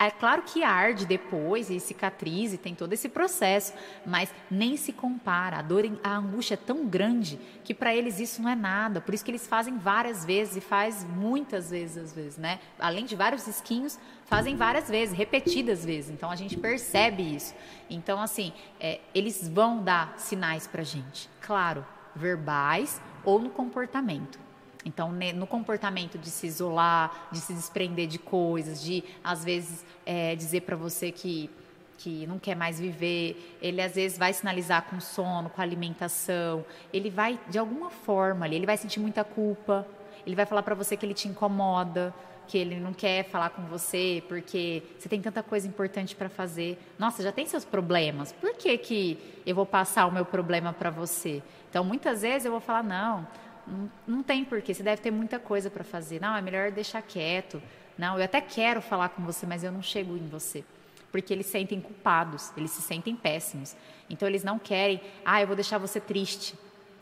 É 0.00 0.12
claro 0.12 0.42
que 0.42 0.62
arde 0.62 1.04
depois 1.04 1.70
e 1.70 1.80
cicatriz 1.80 2.52
e 2.52 2.58
tem 2.58 2.72
todo 2.72 2.92
esse 2.92 3.08
processo, 3.08 3.74
mas 4.06 4.32
nem 4.48 4.76
se 4.76 4.92
compara. 4.92 5.58
A 5.58 5.62
dor, 5.62 5.84
a 6.04 6.16
angústia 6.16 6.54
é 6.54 6.56
tão 6.56 6.86
grande 6.86 7.36
que 7.64 7.74
para 7.74 7.92
eles 7.92 8.20
isso 8.20 8.40
não 8.40 8.48
é 8.48 8.54
nada. 8.54 9.00
Por 9.00 9.12
isso 9.12 9.24
que 9.24 9.30
eles 9.32 9.46
fazem 9.46 9.76
várias 9.76 10.24
vezes 10.24 10.56
e 10.56 10.60
faz 10.60 11.04
muitas 11.04 11.70
vezes 11.70 11.98
às 11.98 12.14
vezes, 12.14 12.38
né? 12.38 12.60
Além 12.78 13.06
de 13.06 13.16
vários 13.16 13.48
esquinhos, 13.48 13.98
fazem 14.24 14.54
várias 14.54 14.88
vezes, 14.88 15.16
repetidas 15.16 15.84
vezes. 15.84 16.10
Então 16.10 16.30
a 16.30 16.36
gente 16.36 16.56
percebe 16.56 17.34
isso. 17.34 17.52
Então 17.90 18.20
assim, 18.20 18.52
é, 18.78 19.00
eles 19.12 19.48
vão 19.48 19.82
dar 19.82 20.14
sinais 20.16 20.68
para 20.68 20.84
gente, 20.84 21.28
claro, 21.40 21.84
verbais 22.14 23.00
ou 23.24 23.40
no 23.40 23.50
comportamento. 23.50 24.38
Então, 24.84 25.12
no 25.34 25.46
comportamento 25.46 26.18
de 26.18 26.30
se 26.30 26.46
isolar, 26.46 27.28
de 27.32 27.40
se 27.40 27.52
desprender 27.52 28.06
de 28.06 28.18
coisas, 28.18 28.80
de 28.82 29.02
às 29.22 29.44
vezes 29.44 29.84
é, 30.06 30.34
dizer 30.34 30.62
para 30.62 30.76
você 30.76 31.10
que 31.12 31.50
que 31.98 32.28
não 32.28 32.38
quer 32.38 32.54
mais 32.54 32.78
viver, 32.78 33.58
ele 33.60 33.82
às 33.82 33.96
vezes 33.96 34.16
vai 34.16 34.32
sinalizar 34.32 34.82
com 34.82 35.00
sono, 35.00 35.50
com 35.50 35.60
alimentação, 35.60 36.64
ele 36.92 37.10
vai 37.10 37.40
de 37.48 37.58
alguma 37.58 37.90
forma 37.90 38.46
ele 38.46 38.64
vai 38.64 38.76
sentir 38.76 39.00
muita 39.00 39.24
culpa, 39.24 39.84
ele 40.24 40.36
vai 40.36 40.46
falar 40.46 40.62
para 40.62 40.76
você 40.76 40.96
que 40.96 41.04
ele 41.04 41.12
te 41.12 41.26
incomoda, 41.26 42.14
que 42.46 42.56
ele 42.56 42.80
não 42.80 42.92
quer 42.92 43.24
falar 43.24 43.50
com 43.50 43.62
você 43.62 44.22
porque 44.26 44.82
você 44.98 45.08
tem 45.08 45.20
tanta 45.20 45.42
coisa 45.42 45.68
importante 45.68 46.16
para 46.16 46.28
fazer. 46.28 46.78
Nossa, 46.98 47.22
já 47.22 47.30
tem 47.30 47.46
seus 47.46 47.64
problemas. 47.64 48.32
Por 48.32 48.54
que 48.54 48.76
que 48.78 49.42
eu 49.44 49.54
vou 49.54 49.66
passar 49.66 50.06
o 50.06 50.12
meu 50.12 50.24
problema 50.24 50.72
para 50.72 50.90
você? 50.90 51.42
Então, 51.68 51.84
muitas 51.84 52.22
vezes 52.22 52.46
eu 52.46 52.52
vou 52.52 52.60
falar 52.60 52.82
não, 52.82 53.26
não, 53.68 53.90
não 54.06 54.22
tem 54.22 54.44
porquê, 54.44 54.72
você 54.72 54.82
deve 54.82 55.02
ter 55.02 55.10
muita 55.10 55.38
coisa 55.38 55.70
para 55.70 55.84
fazer. 55.84 56.20
Não, 56.20 56.36
é 56.36 56.42
melhor 56.42 56.70
deixar 56.70 57.02
quieto. 57.02 57.62
Não, 57.96 58.16
eu 58.16 58.24
até 58.24 58.40
quero 58.40 58.80
falar 58.80 59.10
com 59.10 59.22
você, 59.24 59.46
mas 59.46 59.64
eu 59.64 59.72
não 59.72 59.82
chego 59.82 60.16
em 60.16 60.26
você. 60.28 60.64
Porque 61.10 61.32
eles 61.32 61.46
sentem 61.46 61.80
culpados, 61.80 62.52
eles 62.56 62.70
se 62.70 62.82
sentem 62.82 63.16
péssimos. 63.16 63.76
Então 64.08 64.28
eles 64.28 64.44
não 64.44 64.58
querem, 64.58 65.00
ah, 65.24 65.40
eu 65.40 65.46
vou 65.46 65.56
deixar 65.56 65.78
você 65.78 66.00
triste. 66.00 66.54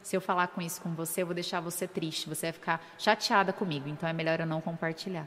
Se 0.03 0.17
eu 0.17 0.21
falar 0.21 0.49
com 0.49 0.61
isso 0.61 0.81
com 0.81 0.95
você, 0.95 1.23
eu 1.23 1.27
vou 1.27 1.35
deixar 1.35 1.61
você 1.61 1.87
triste, 1.87 2.29
você 2.29 2.47
vai 2.47 2.53
ficar 2.53 2.87
chateada 2.99 3.53
comigo. 3.53 3.89
Então 3.89 4.09
é 4.09 4.13
melhor 4.13 4.41
eu 4.41 4.47
não 4.47 4.61
compartilhar. 4.61 5.27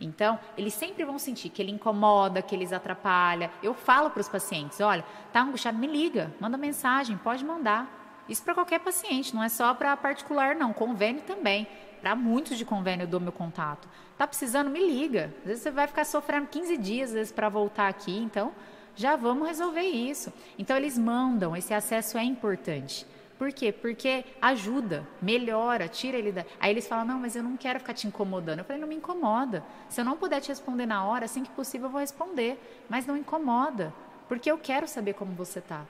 Então, 0.00 0.38
eles 0.58 0.74
sempre 0.74 1.04
vão 1.04 1.18
sentir 1.18 1.48
que 1.48 1.62
ele 1.62 1.70
incomoda, 1.70 2.42
que 2.42 2.54
eles 2.54 2.72
atrapalha. 2.72 3.50
Eu 3.62 3.74
falo 3.74 4.10
para 4.10 4.20
os 4.20 4.28
pacientes: 4.28 4.80
olha, 4.80 5.04
tá 5.32 5.42
angustiado, 5.42 5.78
me 5.78 5.86
liga, 5.86 6.32
manda 6.40 6.56
mensagem, 6.56 7.16
pode 7.16 7.44
mandar. 7.44 8.03
Isso 8.28 8.42
para 8.42 8.54
qualquer 8.54 8.80
paciente, 8.80 9.34
não 9.34 9.42
é 9.42 9.48
só 9.48 9.74
para 9.74 9.96
particular, 9.96 10.54
não. 10.54 10.72
Convênio 10.72 11.22
também. 11.22 11.66
Para 12.00 12.14
muitos 12.14 12.58
de 12.58 12.64
convênio 12.64 13.04
eu 13.04 13.08
dou 13.08 13.20
meu 13.20 13.32
contato. 13.32 13.88
Tá 14.16 14.26
precisando? 14.26 14.70
Me 14.70 14.80
liga. 14.80 15.32
Às 15.40 15.44
vezes 15.46 15.62
você 15.62 15.70
vai 15.70 15.86
ficar 15.86 16.04
sofrendo 16.04 16.46
15 16.46 16.76
dias 16.76 17.10
às 17.10 17.14
vezes 17.14 17.32
para 17.32 17.48
voltar 17.48 17.88
aqui, 17.88 18.16
então 18.16 18.52
já 18.96 19.16
vamos 19.16 19.48
resolver 19.48 19.82
isso. 19.82 20.32
Então 20.58 20.76
eles 20.76 20.96
mandam, 20.96 21.56
esse 21.56 21.74
acesso 21.74 22.16
é 22.16 22.24
importante. 22.24 23.06
Por 23.38 23.52
quê? 23.52 23.72
Porque 23.72 24.24
ajuda, 24.40 25.06
melhora, 25.20 25.88
tira 25.88 26.16
ele 26.16 26.30
da. 26.30 26.44
Aí 26.60 26.70
eles 26.70 26.86
falam: 26.86 27.04
não, 27.04 27.18
mas 27.18 27.34
eu 27.34 27.42
não 27.42 27.56
quero 27.56 27.80
ficar 27.80 27.92
te 27.92 28.06
incomodando. 28.06 28.60
Eu 28.60 28.64
falei: 28.64 28.80
não 28.80 28.88
me 28.88 28.94
incomoda. 28.94 29.64
Se 29.88 30.00
eu 30.00 30.04
não 30.04 30.16
puder 30.16 30.40
te 30.40 30.48
responder 30.48 30.86
na 30.86 31.04
hora, 31.04 31.24
assim 31.24 31.42
que 31.42 31.50
possível 31.50 31.88
eu 31.88 31.90
vou 31.90 32.00
responder. 32.00 32.58
Mas 32.88 33.06
não 33.06 33.16
incomoda, 33.16 33.92
porque 34.28 34.50
eu 34.50 34.56
quero 34.56 34.86
saber 34.86 35.14
como 35.14 35.32
você 35.32 35.58
está 35.58 35.84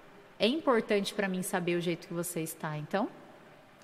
é 0.45 0.49
importante 0.49 1.15
para 1.15 1.27
mim 1.27 1.43
saber 1.43 1.77
o 1.77 1.81
jeito 1.81 2.07
que 2.07 2.13
você 2.13 2.41
está. 2.41 2.77
Então, 2.77 3.09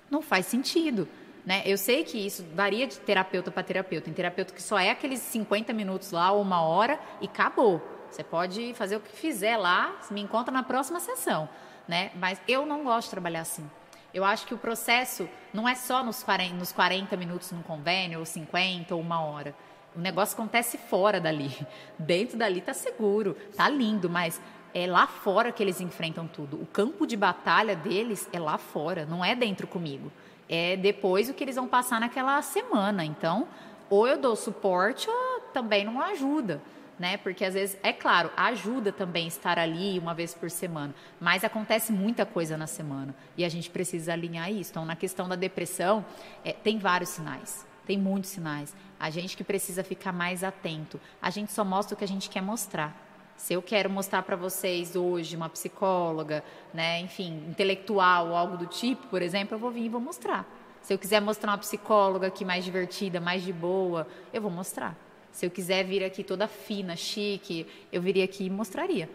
não 0.09 0.21
faz 0.21 0.45
sentido. 0.45 1.07
Né? 1.43 1.63
Eu 1.65 1.77
sei 1.77 2.03
que 2.03 2.23
isso 2.23 2.45
varia 2.53 2.85
de 2.85 2.99
terapeuta 2.99 3.49
para 3.49 3.63
terapeuta. 3.63 4.05
Tem 4.05 4.13
terapeuta 4.13 4.53
que 4.53 4.61
só 4.61 4.77
é 4.77 4.91
aqueles 4.91 5.19
50 5.19 5.73
minutos 5.73 6.11
lá 6.11 6.31
ou 6.31 6.41
uma 6.41 6.61
hora 6.61 6.99
e 7.19 7.25
acabou. 7.25 7.81
Você 8.11 8.23
pode 8.23 8.73
fazer 8.75 8.97
o 8.97 8.99
que 8.99 9.11
fizer 9.15 9.57
lá, 9.57 9.99
me 10.11 10.21
encontra 10.21 10.53
na 10.53 10.61
próxima 10.61 10.99
sessão. 10.99 11.49
Né? 11.87 12.11
Mas 12.15 12.39
eu 12.47 12.65
não 12.65 12.83
gosto 12.83 13.07
de 13.07 13.11
trabalhar 13.11 13.41
assim. 13.41 13.67
Eu 14.13 14.23
acho 14.23 14.45
que 14.45 14.53
o 14.53 14.57
processo 14.57 15.27
não 15.53 15.67
é 15.67 15.73
só 15.73 16.03
nos 16.03 16.21
40, 16.21 16.53
nos 16.55 16.71
40 16.71 17.17
minutos 17.17 17.51
no 17.51 17.63
convênio, 17.63 18.19
ou 18.19 18.25
50, 18.25 18.93
ou 18.93 19.01
uma 19.01 19.21
hora. 19.21 19.55
O 19.95 19.99
negócio 19.99 20.35
acontece 20.35 20.77
fora 20.77 21.19
dali. 21.19 21.57
Dentro 21.97 22.37
dali 22.37 22.61
tá 22.61 22.73
seguro, 22.73 23.35
tá 23.55 23.67
lindo, 23.67 24.09
mas 24.09 24.39
é 24.73 24.87
lá 24.87 25.07
fora 25.07 25.51
que 25.51 25.61
eles 25.61 25.81
enfrentam 25.81 26.27
tudo. 26.27 26.61
O 26.61 26.65
campo 26.65 27.05
de 27.05 27.17
batalha 27.17 27.75
deles 27.75 28.27
é 28.31 28.39
lá 28.39 28.57
fora, 28.57 29.05
não 29.05 29.23
é 29.23 29.35
dentro 29.35 29.67
comigo. 29.67 30.11
é 30.49 30.75
depois 30.75 31.29
o 31.29 31.33
que 31.33 31.43
eles 31.43 31.55
vão 31.55 31.67
passar 31.67 31.99
naquela 31.99 32.41
semana. 32.41 33.05
Então, 33.05 33.47
ou 33.89 34.07
eu 34.07 34.17
dou 34.17 34.35
suporte 34.35 35.09
ou 35.09 35.41
também 35.53 35.85
não 35.85 36.01
ajuda. 36.01 36.61
Né? 36.99 37.17
Porque 37.17 37.43
às 37.43 37.55
vezes, 37.55 37.77
é 37.81 37.91
claro, 37.91 38.29
ajuda 38.37 38.91
também 38.91 39.27
estar 39.27 39.57
ali 39.57 39.97
uma 39.97 40.13
vez 40.13 40.35
por 40.35 40.51
semana, 40.51 40.93
mas 41.19 41.43
acontece 41.43 41.91
muita 41.91 42.27
coisa 42.27 42.55
na 42.55 42.67
semana 42.67 43.15
e 43.35 43.43
a 43.43 43.49
gente 43.49 43.71
precisa 43.71 44.13
alinhar 44.13 44.51
isso. 44.51 44.69
Então, 44.69 44.85
na 44.85 44.95
questão 44.95 45.27
da 45.27 45.35
depressão, 45.35 46.05
é, 46.45 46.53
tem 46.53 46.77
vários 46.77 47.09
sinais, 47.09 47.65
tem 47.87 47.97
muitos 47.97 48.29
sinais. 48.29 48.75
A 48.99 49.09
gente 49.09 49.35
que 49.35 49.43
precisa 49.43 49.83
ficar 49.83 50.11
mais 50.11 50.43
atento. 50.43 51.01
A 51.19 51.31
gente 51.31 51.51
só 51.51 51.65
mostra 51.65 51.95
o 51.95 51.97
que 51.97 52.03
a 52.03 52.07
gente 52.07 52.29
quer 52.29 52.41
mostrar. 52.41 52.95
Se 53.41 53.53
eu 53.53 53.61
quero 53.61 53.89
mostrar 53.89 54.21
para 54.21 54.35
vocês 54.35 54.95
hoje 54.95 55.35
uma 55.35 55.49
psicóloga, 55.49 56.43
né, 56.71 56.99
enfim, 56.99 57.43
intelectual 57.49 58.27
ou 58.27 58.35
algo 58.35 58.55
do 58.55 58.67
tipo, 58.67 59.07
por 59.07 59.19
exemplo, 59.19 59.55
eu 59.55 59.59
vou 59.59 59.71
vir 59.71 59.85
e 59.85 59.89
vou 59.89 59.99
mostrar. 59.99 60.45
Se 60.79 60.93
eu 60.93 60.99
quiser 60.99 61.19
mostrar 61.19 61.49
uma 61.49 61.57
psicóloga 61.57 62.27
aqui 62.27 62.45
mais 62.45 62.63
divertida, 62.63 63.19
mais 63.19 63.41
de 63.41 63.51
boa, 63.51 64.07
eu 64.31 64.43
vou 64.43 64.51
mostrar. 64.51 64.95
Se 65.31 65.43
eu 65.43 65.49
quiser 65.49 65.83
vir 65.83 66.03
aqui 66.03 66.23
toda 66.23 66.47
fina, 66.47 66.95
chique, 66.95 67.65
eu 67.91 67.99
viria 67.99 68.25
aqui 68.25 68.45
e 68.45 68.49
mostraria. 68.49 69.09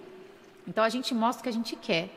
Então 0.67 0.83
a 0.83 0.89
gente 0.89 1.15
mostra 1.15 1.43
o 1.43 1.43
que 1.45 1.49
a 1.49 1.53
gente 1.53 1.77
quer. 1.77 2.11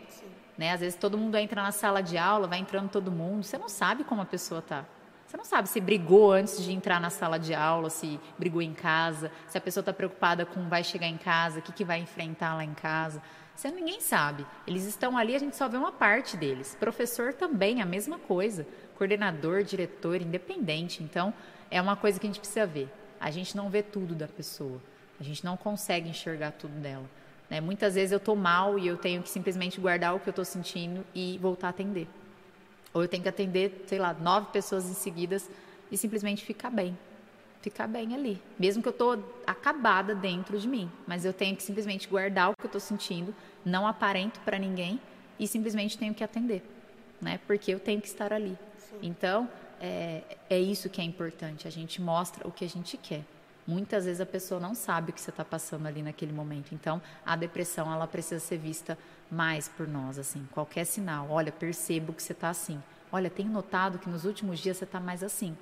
Né? 0.58 0.74
Às 0.74 0.80
vezes 0.80 0.98
todo 0.98 1.16
mundo 1.16 1.38
entra 1.38 1.62
na 1.62 1.72
sala 1.72 2.02
de 2.02 2.18
aula, 2.18 2.48
vai 2.48 2.58
entrando 2.58 2.90
todo 2.90 3.12
mundo, 3.12 3.44
você 3.44 3.56
não 3.60 3.70
sabe 3.70 4.04
como 4.04 4.20
a 4.20 4.26
pessoa 4.26 4.62
está. 4.62 4.84
Você 5.30 5.38
não 5.38 5.46
sabe 5.46 5.70
se 5.70 5.80
brigou 5.80 6.32
antes 6.32 6.60
de 6.64 6.72
entrar 6.74 7.00
na 7.00 7.12
sala 7.12 7.38
de 7.38 7.54
aula, 7.54 7.92
se 7.92 8.20
brigou 8.36 8.64
em 8.64 8.74
casa, 8.74 9.32
se 9.48 9.56
a 9.60 9.62
pessoa 9.62 9.84
está 9.84 9.94
preocupada 9.94 10.44
com 10.44 10.68
vai 10.68 10.84
chegar 10.84 11.06
em 11.06 11.20
casa, 11.20 11.60
o 11.60 11.62
que, 11.62 11.72
que 11.72 11.86
vai 11.86 12.00
enfrentar 12.00 12.56
lá 12.56 12.64
em 12.64 12.74
casa. 12.74 13.22
Você 13.56 13.70
ninguém 13.70 14.02
sabe. 14.02 14.44
Eles 14.66 14.86
estão 14.86 15.16
ali, 15.16 15.36
a 15.36 15.38
gente 15.38 15.56
só 15.56 15.70
vê 15.70 15.78
uma 15.78 15.92
parte 15.92 16.36
deles. 16.36 16.76
Professor 16.80 17.32
também, 17.32 17.80
a 17.80 17.86
mesma 17.86 18.18
coisa. 18.18 18.66
Coordenador, 18.98 19.62
diretor, 19.62 20.20
independente. 20.20 21.04
Então, 21.04 21.32
é 21.70 21.80
uma 21.80 21.96
coisa 21.96 22.20
que 22.20 22.26
a 22.26 22.30
gente 22.30 22.40
precisa 22.40 22.66
ver. 22.66 22.90
A 23.20 23.30
gente 23.30 23.56
não 23.56 23.70
vê 23.70 23.84
tudo 23.84 24.16
da 24.16 24.28
pessoa. 24.28 24.82
A 25.20 25.24
gente 25.24 25.46
não 25.46 25.56
consegue 25.56 26.10
enxergar 26.10 26.54
tudo 26.54 26.74
dela. 26.80 27.06
Né? 27.48 27.62
Muitas 27.62 27.94
vezes 27.94 28.12
eu 28.12 28.18
estou 28.18 28.36
mal 28.36 28.80
e 28.80 28.88
eu 28.88 28.98
tenho 28.98 29.22
que 29.22 29.30
simplesmente 29.30 29.80
guardar 29.80 30.16
o 30.16 30.20
que 30.20 30.28
eu 30.28 30.32
estou 30.32 30.46
sentindo 30.46 31.06
e 31.14 31.38
voltar 31.38 31.68
a 31.68 31.70
atender. 31.70 32.08
Ou 32.94 33.02
eu 33.02 33.08
tenho 33.08 33.24
que 33.24 33.30
atender, 33.30 33.86
sei 33.88 34.00
lá, 34.00 34.14
nove 34.14 34.48
pessoas 34.52 34.90
em 34.90 34.94
seguidas 34.94 35.50
e 35.92 35.98
simplesmente 35.98 36.44
ficar 36.44 36.70
bem. 36.70 36.98
Ficar 37.62 37.88
bem 37.88 38.16
ali. 38.16 38.42
Mesmo 38.58 38.82
que 38.82 38.88
eu 38.88 38.92
estou 38.92 39.42
acabada 39.46 40.16
dentro 40.16 40.58
de 40.58 40.68
mim. 40.68 40.90
Mas 41.06 41.26
eu 41.26 41.34
tenho 41.34 41.56
que 41.56 41.64
simplesmente 41.64 42.08
guardar 42.08 42.52
o 42.52 42.54
que 42.58 42.66
eu 42.66 42.70
estou 42.70 42.82
sentindo, 42.82 43.36
não 43.66 43.86
aparento 43.86 44.40
para 44.42 44.58
ninguém 44.58 45.00
e 45.38 45.48
simplesmente 45.48 45.98
tenho 45.98 46.14
que 46.14 46.24
atender. 46.24 46.64
Né? 47.22 47.40
Porque 47.46 47.74
eu 47.74 47.80
tenho 47.80 48.00
que 48.02 48.08
estar 48.08 48.32
ali. 48.32 48.58
Sim. 48.78 49.00
Então, 49.04 49.50
é, 49.80 50.24
é 50.50 50.60
isso 50.60 50.90
que 50.90 51.02
é 51.02 51.04
importante. 51.04 51.68
A 51.68 51.72
gente 51.72 52.02
mostra 52.02 52.48
o 52.48 52.52
que 52.52 52.64
a 52.64 52.70
gente 52.70 52.98
quer. 52.98 53.24
Muitas 53.70 54.06
vezes 54.06 54.20
a 54.20 54.26
pessoa 54.26 54.60
não 54.60 54.74
sabe 54.74 55.12
o 55.12 55.14
que 55.14 55.22
você 55.22 55.30
está 55.30 55.46
passando 55.46 55.86
ali 55.86 56.02
naquele 56.02 56.34
momento. 56.34 56.74
Então, 56.74 57.00
a 57.24 57.36
depressão 57.36 57.94
ela 57.94 58.08
precisa 58.08 58.40
ser 58.40 58.58
vista 58.58 58.98
mais 59.30 59.68
por 59.68 59.88
nós, 59.88 60.18
assim. 60.18 60.44
Qualquer 60.52 60.86
sinal, 60.86 61.28
olha, 61.30 61.52
percebo 61.52 62.12
que 62.12 62.24
você 62.24 62.34
está 62.34 62.50
assim. 62.50 62.82
Olha, 63.12 63.30
tenho 63.30 63.52
notado 63.52 64.00
que 64.00 64.10
nos 64.10 64.26
últimos 64.26 64.58
dias 64.58 64.78
você 64.78 64.86
está 64.86 65.00
mais 65.00 65.24
assim. 65.24 65.56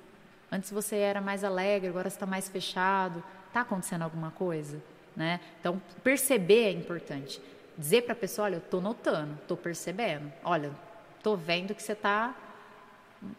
Antes 0.50 0.70
você 0.70 0.96
era 0.96 1.20
mais 1.20 1.44
alegre, 1.44 1.90
agora 1.90 2.08
está 2.08 2.24
mais 2.24 2.48
fechado. 2.48 3.22
Está 3.48 3.60
acontecendo 3.60 4.00
alguma 4.00 4.30
coisa, 4.30 4.82
né? 5.14 5.38
Então, 5.60 5.78
perceber 6.02 6.64
é 6.64 6.70
importante. 6.70 7.42
Dizer 7.76 8.04
para 8.04 8.14
a 8.14 8.16
pessoa, 8.16 8.46
olha, 8.46 8.54
eu 8.54 8.60
estou 8.60 8.80
notando, 8.80 9.34
estou 9.42 9.56
percebendo. 9.56 10.32
Olha, 10.42 10.72
estou 11.18 11.36
vendo 11.36 11.74
que 11.74 11.82
você 11.82 11.92
está 11.92 12.34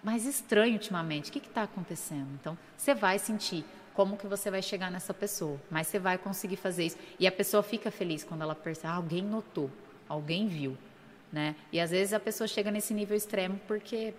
mais 0.03 0.27
estranho 0.27 0.73
ultimamente. 0.73 1.31
O 1.31 1.33
que 1.33 1.39
está 1.39 1.63
acontecendo? 1.63 2.29
Então, 2.39 2.55
você 2.77 2.93
vai 2.93 3.17
sentir 3.17 3.65
como 3.99 4.15
que 4.15 4.27
você 4.27 4.49
vai 4.49 4.61
chegar 4.61 4.89
nessa 4.89 5.13
pessoa, 5.13 5.59
mas 5.69 5.87
você 5.87 5.99
vai 5.99 6.17
conseguir 6.17 6.55
fazer 6.55 6.85
isso. 6.85 6.97
E 7.19 7.27
a 7.27 7.31
pessoa 7.33 7.61
fica 7.61 7.91
feliz 7.91 8.23
quando 8.23 8.43
ela 8.43 8.55
percebe, 8.55 8.87
ah, 8.87 8.95
alguém 8.95 9.21
notou, 9.21 9.69
alguém 10.07 10.47
viu, 10.47 10.77
né? 11.33 11.53
E 11.69 11.81
às 11.81 11.91
vezes 11.91 12.13
a 12.13 12.19
pessoa 12.19 12.47
chega 12.47 12.71
nesse 12.71 12.93
nível 12.93 13.17
extremo 13.17 13.59
porque 13.67 14.13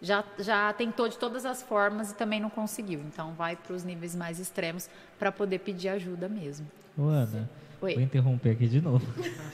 já, 0.00 0.24
já 0.38 0.72
tentou 0.72 1.06
de 1.06 1.18
todas 1.18 1.44
as 1.44 1.62
formas 1.62 2.12
e 2.12 2.14
também 2.14 2.40
não 2.40 2.48
conseguiu. 2.48 3.00
Então 3.00 3.34
vai 3.34 3.56
para 3.56 3.74
os 3.74 3.84
níveis 3.84 4.14
mais 4.14 4.40
extremos 4.40 4.88
para 5.18 5.30
poder 5.30 5.58
pedir 5.58 5.90
ajuda 5.90 6.30
mesmo. 6.30 6.66
Ô, 6.96 7.02
Ana, 7.02 7.46
Oi. 7.82 7.92
vou 7.92 8.02
interromper 8.02 8.52
aqui 8.52 8.66
de 8.66 8.80
novo. 8.80 9.06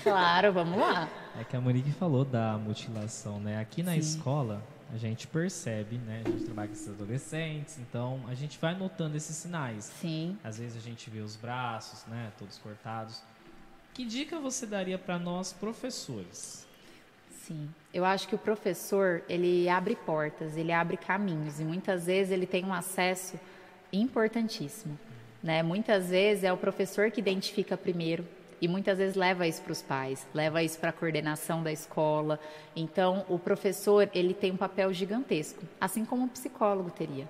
Claro, 0.04 0.52
vamos 0.52 0.78
lá. 0.78 1.08
É 1.40 1.42
que 1.42 1.56
a 1.56 1.60
Monique 1.60 1.90
falou 1.90 2.24
da 2.24 2.56
mutilação, 2.56 3.40
né? 3.40 3.58
Aqui 3.58 3.82
na 3.82 3.94
Sim. 3.94 3.98
escola 3.98 4.62
a 4.92 4.98
gente 4.98 5.26
percebe, 5.26 5.96
né? 5.96 6.22
A 6.24 6.28
gente 6.28 6.44
trabalha 6.44 6.68
com 6.68 6.74
esses 6.74 6.88
adolescentes, 6.88 7.78
então 7.78 8.20
a 8.28 8.34
gente 8.34 8.58
vai 8.58 8.76
notando 8.76 9.16
esses 9.16 9.34
sinais. 9.34 9.84
Sim. 9.84 10.38
Às 10.44 10.58
vezes 10.58 10.76
a 10.76 10.80
gente 10.80 11.08
vê 11.08 11.20
os 11.20 11.34
braços, 11.34 12.04
né? 12.06 12.30
Todos 12.38 12.58
cortados. 12.58 13.22
Que 13.94 14.04
dica 14.04 14.38
você 14.38 14.66
daria 14.66 14.98
para 14.98 15.18
nós 15.18 15.52
professores? 15.52 16.66
Sim, 17.30 17.68
eu 17.92 18.04
acho 18.04 18.28
que 18.28 18.34
o 18.34 18.38
professor 18.38 19.22
ele 19.28 19.68
abre 19.68 19.96
portas, 19.96 20.56
ele 20.56 20.72
abre 20.72 20.96
caminhos 20.96 21.58
e 21.58 21.64
muitas 21.64 22.06
vezes 22.06 22.30
ele 22.30 22.46
tem 22.46 22.64
um 22.64 22.72
acesso 22.72 23.38
importantíssimo, 23.92 24.98
né? 25.42 25.62
Muitas 25.62 26.10
vezes 26.10 26.44
é 26.44 26.52
o 26.52 26.56
professor 26.56 27.10
que 27.10 27.20
identifica 27.20 27.76
primeiro, 27.76 28.26
e 28.62 28.68
muitas 28.68 28.98
vezes 28.98 29.16
leva 29.16 29.44
isso 29.44 29.60
para 29.60 29.72
os 29.72 29.82
pais, 29.82 30.24
leva 30.32 30.62
isso 30.62 30.78
para 30.78 30.90
a 30.90 30.92
coordenação 30.92 31.64
da 31.64 31.72
escola. 31.72 32.38
Então, 32.76 33.26
o 33.28 33.36
professor 33.36 34.08
ele 34.14 34.32
tem 34.32 34.52
um 34.52 34.56
papel 34.56 34.92
gigantesco, 34.92 35.64
assim 35.80 36.04
como 36.04 36.26
o 36.26 36.28
psicólogo 36.28 36.88
teria. 36.88 37.28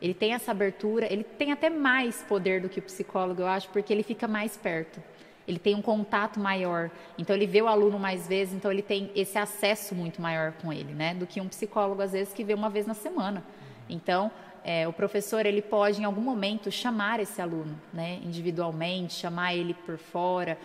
Ele 0.00 0.14
tem 0.14 0.32
essa 0.32 0.52
abertura, 0.52 1.06
ele 1.12 1.22
tem 1.22 1.52
até 1.52 1.68
mais 1.68 2.22
poder 2.22 2.62
do 2.62 2.68
que 2.70 2.78
o 2.78 2.82
psicólogo, 2.82 3.42
eu 3.42 3.46
acho, 3.46 3.68
porque 3.68 3.92
ele 3.92 4.02
fica 4.02 4.26
mais 4.26 4.56
perto. 4.56 5.02
Ele 5.46 5.58
tem 5.58 5.74
um 5.74 5.82
contato 5.82 6.40
maior, 6.40 6.90
então 7.18 7.36
ele 7.36 7.46
vê 7.46 7.60
o 7.60 7.68
aluno 7.68 7.98
mais 7.98 8.26
vezes, 8.26 8.54
então 8.54 8.72
ele 8.72 8.82
tem 8.82 9.10
esse 9.14 9.36
acesso 9.36 9.94
muito 9.94 10.22
maior 10.22 10.52
com 10.52 10.72
ele, 10.72 10.94
né? 10.94 11.12
Do 11.12 11.26
que 11.26 11.42
um 11.42 11.48
psicólogo 11.48 12.00
às 12.00 12.12
vezes 12.12 12.32
que 12.32 12.42
vê 12.42 12.54
uma 12.54 12.70
vez 12.70 12.86
na 12.86 12.94
semana. 12.94 13.44
Então, 13.86 14.30
é, 14.64 14.86
o 14.86 14.92
professor 14.92 15.46
ele 15.46 15.62
pode 15.62 16.00
em 16.00 16.04
algum 16.04 16.20
momento 16.20 16.70
chamar 16.70 17.20
esse 17.20 17.40
aluno, 17.40 17.80
né, 17.92 18.20
individualmente, 18.24 19.14
chamar 19.14 19.54
ele 19.54 19.74
por 19.74 19.98
fora, 19.98 20.58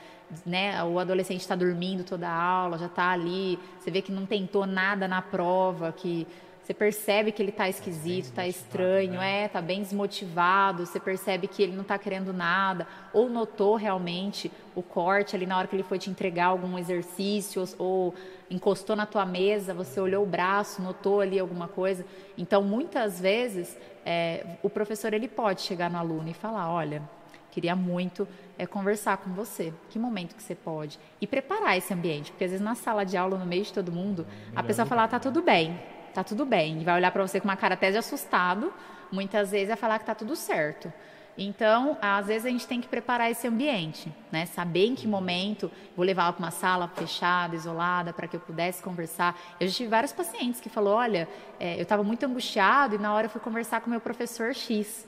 né, 0.46 0.84
o 0.84 1.00
adolescente 1.00 1.42
está 1.42 1.56
dormindo 1.56 2.04
toda 2.04 2.28
a 2.28 2.34
aula, 2.34 2.78
já 2.78 2.88
está 2.88 3.12
ali, 3.12 3.60
você 3.80 3.92
vê 3.92 4.02
que 4.02 4.12
não 4.12 4.26
tentou 4.26 4.66
nada 4.66 5.08
na 5.08 5.22
prova, 5.22 5.92
que 5.92 6.28
você 6.66 6.74
percebe 6.74 7.32
que 7.32 7.44
ele 7.44 7.52
está 7.52 7.70
esquisito, 7.70 8.26
está 8.26 8.48
estranho, 8.48 9.20
né? 9.20 9.44
é, 9.44 9.46
está 9.46 9.62
bem 9.62 9.84
desmotivado, 9.84 10.84
você 10.84 11.00
percebe 11.00 11.48
que 11.48 11.62
ele 11.62 11.74
não 11.74 11.84
está 11.84 11.96
querendo 11.96 12.34
nada, 12.34 12.88
ou 13.14 13.30
notou 13.30 13.76
realmente 13.76 14.52
o 14.74 14.82
corte 14.82 15.36
ali 15.36 15.46
na 15.46 15.60
hora 15.60 15.68
que 15.68 15.76
ele 15.76 15.84
foi 15.84 16.00
te 16.00 16.10
entregar 16.10 16.48
algum 16.48 16.76
exercício, 16.76 17.62
ou, 17.78 17.86
ou 17.88 18.16
encostou 18.50 18.96
na 18.96 19.06
tua 19.06 19.28
mesa, 19.28 19.76
você 19.76 20.00
olhou 20.00 20.24
o 20.24 20.26
braço, 20.26 20.82
notou 20.82 21.22
ali 21.22 21.38
alguma 21.38 21.68
coisa. 21.68 22.04
Então, 22.36 22.64
muitas 22.64 23.20
vezes, 23.20 23.78
é, 24.04 24.44
o 24.64 24.70
professor 24.70 25.14
ele 25.14 25.28
pode 25.28 25.62
chegar 25.62 25.88
no 25.88 26.00
aluno 26.00 26.30
e 26.30 26.34
falar, 26.34 26.72
olha, 26.72 27.04
queria 27.52 27.76
muito 27.76 28.28
é, 28.58 28.66
conversar 28.66 29.18
com 29.18 29.32
você. 29.36 29.72
Que 29.92 30.00
momento 30.00 30.36
que 30.36 30.42
você 30.42 30.56
pode? 30.56 31.00
E 31.22 31.28
preparar 31.28 31.78
esse 31.78 31.94
ambiente, 31.94 32.32
porque 32.32 32.46
às 32.46 32.50
vezes 32.50 32.66
na 32.66 32.74
sala 32.74 33.06
de 33.06 33.16
aula, 33.16 33.38
no 33.38 33.46
meio 33.46 33.64
de 33.64 33.72
todo 33.72 33.92
mundo, 33.92 34.26
a 34.56 34.64
pessoa 34.64 34.88
fala, 34.88 35.04
ah, 35.04 35.08
tá 35.08 35.20
tudo 35.20 35.44
bem 35.44 35.94
tá 36.16 36.24
tudo 36.24 36.46
bem. 36.46 36.84
Vai 36.84 36.96
olhar 36.96 37.12
para 37.12 37.28
você 37.28 37.40
com 37.40 37.48
uma 37.48 37.58
cara 37.58 37.74
até 37.74 37.92
de 37.92 37.98
assustado, 37.98 38.74
muitas 39.12 39.52
vezes 39.52 39.68
vai 39.68 39.78
falar 39.78 40.00
que 40.00 40.06
tá 40.06 40.16
tudo 40.16 40.36
certo. 40.36 40.92
Então, 41.38 41.98
às 42.02 42.28
vezes 42.28 42.46
a 42.46 42.50
gente 42.50 42.66
tem 42.66 42.80
que 42.80 42.88
preparar 42.88 43.30
esse 43.30 43.46
ambiente, 43.46 44.10
né? 44.32 44.46
Saber 44.46 44.86
em 44.86 44.96
que 44.96 45.06
momento 45.06 45.70
vou 45.94 46.06
levá-la 46.06 46.32
para 46.32 46.46
uma 46.46 46.52
sala 46.52 46.88
fechada, 46.88 47.54
isolada, 47.54 48.14
para 48.14 48.26
que 48.26 48.38
eu 48.38 48.40
pudesse 48.40 48.82
conversar. 48.82 49.38
Eu 49.60 49.68
já 49.68 49.74
tive 49.74 49.90
vários 49.90 50.14
pacientes 50.14 50.62
que 50.62 50.70
falou, 50.70 50.94
olha, 50.94 51.28
é, 51.60 51.76
eu 51.76 51.84
estava 51.84 52.04
muito 52.04 52.26
angustiado 52.26 52.96
e 52.96 52.98
na 52.98 53.14
hora 53.14 53.26
eu 53.26 53.30
fui 53.30 53.42
conversar 53.42 53.82
com 53.82 53.90
meu 53.90 54.00
professor 54.00 54.56
X, 54.56 55.06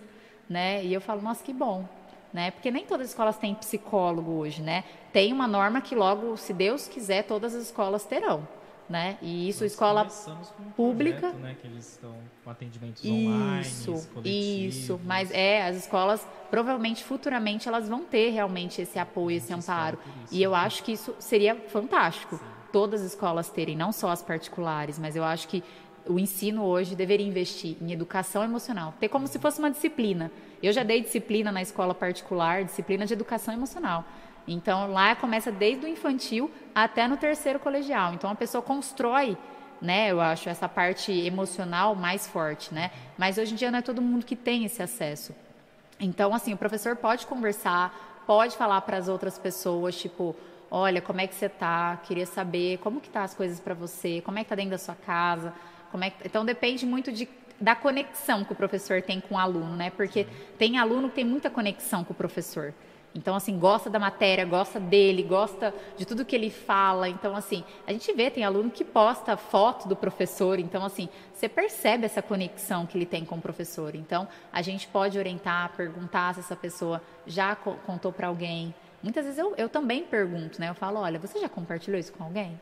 né? 0.49 0.83
E 0.83 0.93
eu 0.93 0.99
falo, 0.99 1.21
nossa, 1.21 1.41
que 1.41 1.53
bom, 1.53 1.87
né? 2.33 2.51
Porque 2.51 2.69
nem 2.69 2.85
todas 2.85 3.05
as 3.05 3.11
escolas 3.11 3.37
têm 3.37 3.55
psicólogo 3.55 4.31
hoje, 4.31 4.61
né? 4.61 4.83
Tem 5.13 5.31
uma 5.31 5.47
norma 5.47 5.79
que 5.79 5.95
logo, 5.95 6.35
se 6.35 6.51
Deus 6.51 6.89
quiser, 6.89 7.23
todas 7.23 7.55
as 7.55 7.63
escolas 7.63 8.03
terão 8.03 8.45
né? 8.89 9.17
E 9.21 9.49
isso 9.49 9.63
Nós 9.63 9.71
escola 9.71 10.07
um 10.59 10.71
pública, 10.71 11.19
projeto, 11.19 11.39
né, 11.39 11.55
que 11.61 11.67
eles 11.67 11.93
estão 11.93 12.15
com 12.43 12.49
atendimentos 12.49 13.03
online, 13.05 13.61
isso, 13.61 14.09
isso, 14.23 15.01
mas 15.03 15.29
é 15.31 15.63
as 15.67 15.75
escolas 15.75 16.25
provavelmente 16.49 17.03
futuramente 17.03 17.67
elas 17.67 17.89
vão 17.89 18.03
ter 18.03 18.29
realmente 18.29 18.81
esse 18.81 18.97
apoio, 18.97 19.37
esse 19.37 19.53
amparo. 19.53 19.99
Isso, 20.23 20.35
e 20.35 20.41
eu 20.41 20.51
né? 20.51 20.57
acho 20.57 20.83
que 20.83 20.93
isso 20.93 21.15
seria 21.19 21.55
fantástico. 21.55 22.37
Sim. 22.37 22.45
Todas 22.71 23.01
as 23.01 23.07
escolas 23.07 23.49
terem, 23.49 23.75
não 23.75 23.91
só 23.91 24.09
as 24.09 24.21
particulares, 24.21 24.99
mas 24.99 25.15
eu 25.15 25.23
acho 25.23 25.47
que 25.47 25.63
o 26.09 26.19
ensino 26.19 26.63
hoje 26.63 26.95
deveria 26.95 27.25
investir 27.25 27.75
em 27.81 27.91
educação 27.91 28.43
emocional, 28.43 28.93
ter 28.99 29.09
como 29.09 29.27
se 29.27 29.39
fosse 29.39 29.59
uma 29.59 29.69
disciplina. 29.69 30.31
Eu 30.61 30.71
já 30.71 30.83
dei 30.83 31.01
disciplina 31.01 31.51
na 31.51 31.61
escola 31.61 31.93
particular, 31.93 32.63
disciplina 32.63 33.05
de 33.05 33.13
educação 33.13 33.53
emocional. 33.53 34.05
Então 34.47 34.91
lá 34.91 35.15
começa 35.15 35.51
desde 35.51 35.85
o 35.85 35.89
infantil 35.89 36.49
até 36.73 37.07
no 37.07 37.17
terceiro 37.17 37.59
colegial. 37.59 38.13
Então 38.13 38.29
a 38.29 38.35
pessoa 38.35 38.61
constrói 38.61 39.37
né? 39.81 40.11
Eu 40.11 40.19
acho 40.19 40.49
essa 40.49 40.67
parte 40.67 41.11
emocional 41.11 41.95
mais 41.95 42.27
forte, 42.27 42.73
né? 42.73 42.91
Mas 43.17 43.37
hoje 43.37 43.53
em 43.53 43.55
dia 43.55 43.71
não 43.71 43.79
é 43.79 43.81
todo 43.81 44.01
mundo 44.01 44.25
que 44.25 44.35
tem 44.35 44.65
esse 44.65 44.81
acesso. 44.81 45.35
Então, 45.99 46.33
assim, 46.33 46.53
o 46.53 46.57
professor 46.57 46.95
pode 46.95 47.25
conversar, 47.25 48.23
pode 48.25 48.55
falar 48.55 48.81
para 48.81 48.97
as 48.97 49.07
outras 49.07 49.37
pessoas, 49.37 49.97
tipo, 49.97 50.35
olha, 50.69 51.01
como 51.01 51.21
é 51.21 51.27
que 51.27 51.35
você 51.35 51.49
tá? 51.49 51.97
Queria 52.03 52.25
saber 52.25 52.77
como 52.79 52.99
que 52.99 53.09
tá 53.09 53.23
as 53.23 53.33
coisas 53.33 53.59
para 53.59 53.73
você, 53.73 54.21
como 54.21 54.37
é 54.37 54.43
que 54.43 54.49
tá 54.49 54.55
dentro 54.55 54.71
da 54.71 54.77
sua 54.77 54.95
casa, 54.95 55.53
como 55.91 56.03
é 56.03 56.09
que... 56.09 56.27
Então 56.27 56.45
depende 56.45 56.85
muito 56.85 57.11
de 57.11 57.27
da 57.59 57.75
conexão 57.75 58.45
que 58.45 58.53
o 58.53 58.55
professor 58.55 59.01
tem 59.01 59.19
com 59.19 59.33
o 59.33 59.37
aluno, 59.39 59.75
né? 59.75 59.89
Porque 59.89 60.27
tem 60.59 60.77
aluno 60.77 61.09
que 61.09 61.15
tem 61.15 61.25
muita 61.25 61.49
conexão 61.49 62.03
com 62.03 62.13
o 62.13 62.15
professor. 62.15 62.71
Então, 63.15 63.35
assim, 63.35 63.57
gosta 63.57 63.89
da 63.89 63.97
matéria, 63.97 64.45
gosta 64.45 64.79
dele, 64.79 65.23
gosta 65.23 65.73
de 65.97 66.05
tudo 66.05 66.23
que 66.23 66.35
ele 66.35 66.51
fala. 66.51 67.09
Então, 67.09 67.35
assim, 67.35 67.63
a 67.85 67.91
gente 67.91 68.13
vê, 68.13 68.29
tem 68.29 68.43
aluno 68.43 68.69
que 68.69 68.85
posta 68.85 69.35
foto 69.35 69.87
do 69.87 69.95
professor. 69.95 70.59
Então, 70.59 70.85
assim, 70.85 71.09
você 71.33 71.49
percebe 71.49 72.05
essa 72.05 72.21
conexão 72.21 72.85
que 72.85 72.97
ele 72.97 73.05
tem 73.05 73.25
com 73.25 73.35
o 73.35 73.41
professor. 73.41 73.95
Então, 73.95 74.27
a 74.53 74.61
gente 74.61 74.87
pode 74.87 75.17
orientar, 75.17 75.73
perguntar 75.75 76.35
se 76.35 76.41
essa 76.41 76.55
pessoa 76.55 77.01
já 77.25 77.55
contou 77.55 78.11
para 78.11 78.27
alguém. 78.27 78.73
Muitas 79.01 79.25
vezes 79.25 79.39
eu, 79.39 79.55
eu 79.57 79.69
também 79.69 80.03
pergunto, 80.03 80.59
né? 80.59 80.69
Eu 80.69 80.75
falo, 80.75 80.99
olha, 80.99 81.19
você 81.19 81.39
já 81.39 81.49
compartilhou 81.49 81.99
isso 81.99 82.13
com 82.13 82.23
alguém? 82.23 82.59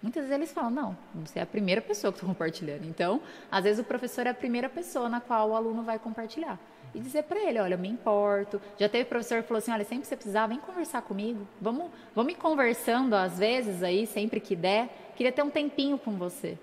Muitas 0.00 0.22
vezes 0.22 0.34
eles 0.34 0.52
falam, 0.52 0.70
não, 0.70 0.96
você 1.14 1.40
é 1.40 1.42
a 1.42 1.46
primeira 1.46 1.82
pessoa 1.82 2.12
que 2.12 2.18
está 2.18 2.26
compartilhando. 2.26 2.84
Então, 2.84 3.20
às 3.50 3.64
vezes 3.64 3.80
o 3.80 3.84
professor 3.84 4.26
é 4.26 4.30
a 4.30 4.34
primeira 4.34 4.68
pessoa 4.68 5.08
na 5.08 5.20
qual 5.20 5.50
o 5.50 5.56
aluno 5.56 5.82
vai 5.82 5.98
compartilhar 5.98 6.58
e 6.94 7.00
dizer 7.00 7.24
para 7.24 7.38
ele, 7.38 7.58
olha, 7.58 7.74
eu 7.74 7.78
me 7.78 7.88
importo. 7.88 8.60
Já 8.78 8.88
teve 8.88 9.04
professor 9.04 9.42
que 9.42 9.48
falou 9.48 9.58
assim, 9.58 9.70
olha, 9.70 9.84
sempre 9.84 10.02
que 10.02 10.08
você 10.08 10.16
precisar, 10.16 10.46
vem 10.46 10.58
conversar 10.58 11.02
comigo. 11.02 11.46
Vamos, 11.60 11.90
vamos 12.14 12.32
ir 12.32 12.36
conversando 12.36 13.14
às 13.14 13.38
vezes 13.38 13.82
aí, 13.82 14.06
sempre 14.06 14.40
que 14.40 14.56
der. 14.56 14.88
Queria 15.16 15.32
ter 15.32 15.42
um 15.42 15.50
tempinho 15.50 15.98
com 15.98 16.12
você. 16.12 16.58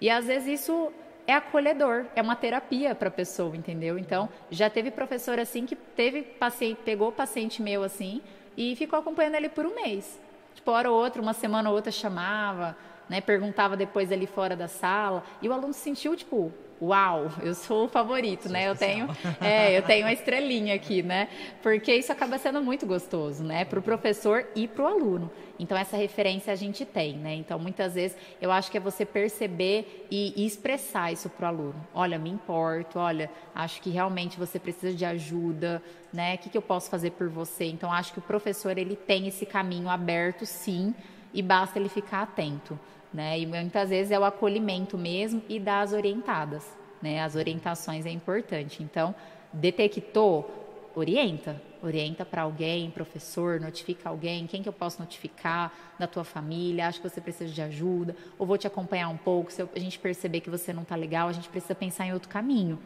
E 0.00 0.10
às 0.10 0.26
vezes 0.26 0.60
isso 0.60 0.92
é 1.26 1.32
acolhedor, 1.34 2.06
é 2.14 2.22
uma 2.22 2.36
terapia 2.36 2.94
para 2.94 3.08
a 3.08 3.10
pessoa, 3.10 3.56
entendeu? 3.56 3.98
Então, 3.98 4.28
já 4.50 4.70
teve 4.70 4.90
professor 4.90 5.38
assim 5.38 5.66
que 5.66 5.74
teve 5.74 6.22
paciente, 6.22 6.78
pegou 6.84 7.10
paciente 7.10 7.60
meu 7.60 7.82
assim 7.82 8.22
e 8.56 8.76
ficou 8.76 8.98
acompanhando 8.98 9.34
ele 9.34 9.48
por 9.48 9.66
um 9.66 9.74
mês. 9.74 10.20
Tipo, 10.54 10.70
hora 10.70 10.90
ou 10.90 10.96
outra, 10.96 11.20
uma 11.20 11.32
semana 11.32 11.68
ou 11.68 11.74
outra 11.74 11.90
chamava, 11.90 12.76
né, 13.08 13.20
perguntava 13.20 13.76
depois 13.76 14.10
ali 14.12 14.26
fora 14.26 14.56
da 14.56 14.68
sala, 14.68 15.22
e 15.42 15.48
o 15.48 15.52
aluno 15.52 15.72
se 15.72 15.80
sentiu 15.80 16.16
tipo, 16.16 16.52
uau, 16.80 17.30
eu 17.42 17.54
sou 17.54 17.86
o 17.86 17.88
favorito, 17.88 18.48
né? 18.48 18.68
Eu 18.68 18.76
tenho, 18.76 19.08
é, 19.40 19.76
eu 19.76 19.82
tenho 19.82 20.06
uma 20.06 20.12
estrelinha 20.12 20.74
aqui, 20.74 21.02
né? 21.02 21.28
Porque 21.62 21.94
isso 21.94 22.12
acaba 22.12 22.38
sendo 22.38 22.62
muito 22.62 22.86
gostoso, 22.86 23.42
né? 23.42 23.64
Para 23.64 23.78
o 23.78 23.82
professor 23.82 24.46
e 24.54 24.68
para 24.68 24.84
o 24.84 24.86
aluno. 24.86 25.30
Então 25.58 25.76
essa 25.76 25.96
referência 25.96 26.52
a 26.52 26.56
gente 26.56 26.84
tem, 26.84 27.16
né? 27.16 27.34
Então 27.34 27.58
muitas 27.58 27.94
vezes 27.94 28.16
eu 28.40 28.52
acho 28.52 28.70
que 28.70 28.76
é 28.76 28.80
você 28.80 29.04
perceber 29.04 30.06
e, 30.10 30.34
e 30.36 30.46
expressar 30.46 31.12
isso 31.12 31.28
para 31.30 31.46
o 31.46 31.48
aluno. 31.48 31.86
Olha, 31.94 32.18
me 32.18 32.30
importo. 32.30 32.98
Olha, 32.98 33.30
acho 33.54 33.80
que 33.80 33.90
realmente 33.90 34.38
você 34.38 34.58
precisa 34.58 34.94
de 34.94 35.04
ajuda, 35.04 35.82
né? 36.12 36.34
O 36.34 36.38
que, 36.38 36.50
que 36.50 36.58
eu 36.58 36.62
posso 36.62 36.90
fazer 36.90 37.12
por 37.12 37.28
você? 37.28 37.64
Então 37.64 37.90
acho 37.90 38.12
que 38.12 38.18
o 38.18 38.22
professor 38.22 38.76
ele 38.76 38.96
tem 38.96 39.26
esse 39.26 39.46
caminho 39.46 39.88
aberto, 39.88 40.44
sim, 40.44 40.94
e 41.32 41.42
basta 41.42 41.78
ele 41.78 41.88
ficar 41.88 42.22
atento. 42.22 42.78
Né? 43.12 43.40
E 43.40 43.46
muitas 43.46 43.90
vezes 43.90 44.10
é 44.10 44.18
o 44.18 44.24
acolhimento 44.24 44.98
mesmo 44.98 45.42
e 45.48 45.58
dar 45.58 45.80
as 45.80 45.92
orientadas, 45.92 46.76
né? 47.00 47.22
As 47.22 47.34
orientações 47.34 48.04
é 48.04 48.10
importante. 48.10 48.82
Então, 48.82 49.14
detectou, 49.52 50.90
orienta, 50.94 51.60
orienta 51.82 52.24
para 52.24 52.42
alguém, 52.42 52.90
professor, 52.90 53.60
notifica 53.60 54.08
alguém, 54.08 54.46
quem 54.46 54.62
que 54.62 54.68
eu 54.68 54.72
posso 54.72 55.00
notificar 55.00 55.72
da 55.98 56.06
tua 56.06 56.24
família, 56.24 56.88
acho 56.88 57.00
que 57.00 57.08
você 57.08 57.20
precisa 57.20 57.52
de 57.52 57.62
ajuda, 57.62 58.16
ou 58.38 58.46
vou 58.46 58.58
te 58.58 58.66
acompanhar 58.66 59.08
um 59.08 59.16
pouco, 59.16 59.52
se 59.52 59.62
a 59.62 59.78
gente 59.78 59.98
perceber 59.98 60.40
que 60.40 60.50
você 60.50 60.72
não 60.72 60.82
está 60.82 60.96
legal, 60.96 61.28
a 61.28 61.32
gente 61.32 61.48
precisa 61.48 61.74
pensar 61.74 62.06
em 62.06 62.12
outro 62.12 62.28
caminho. 62.28 62.78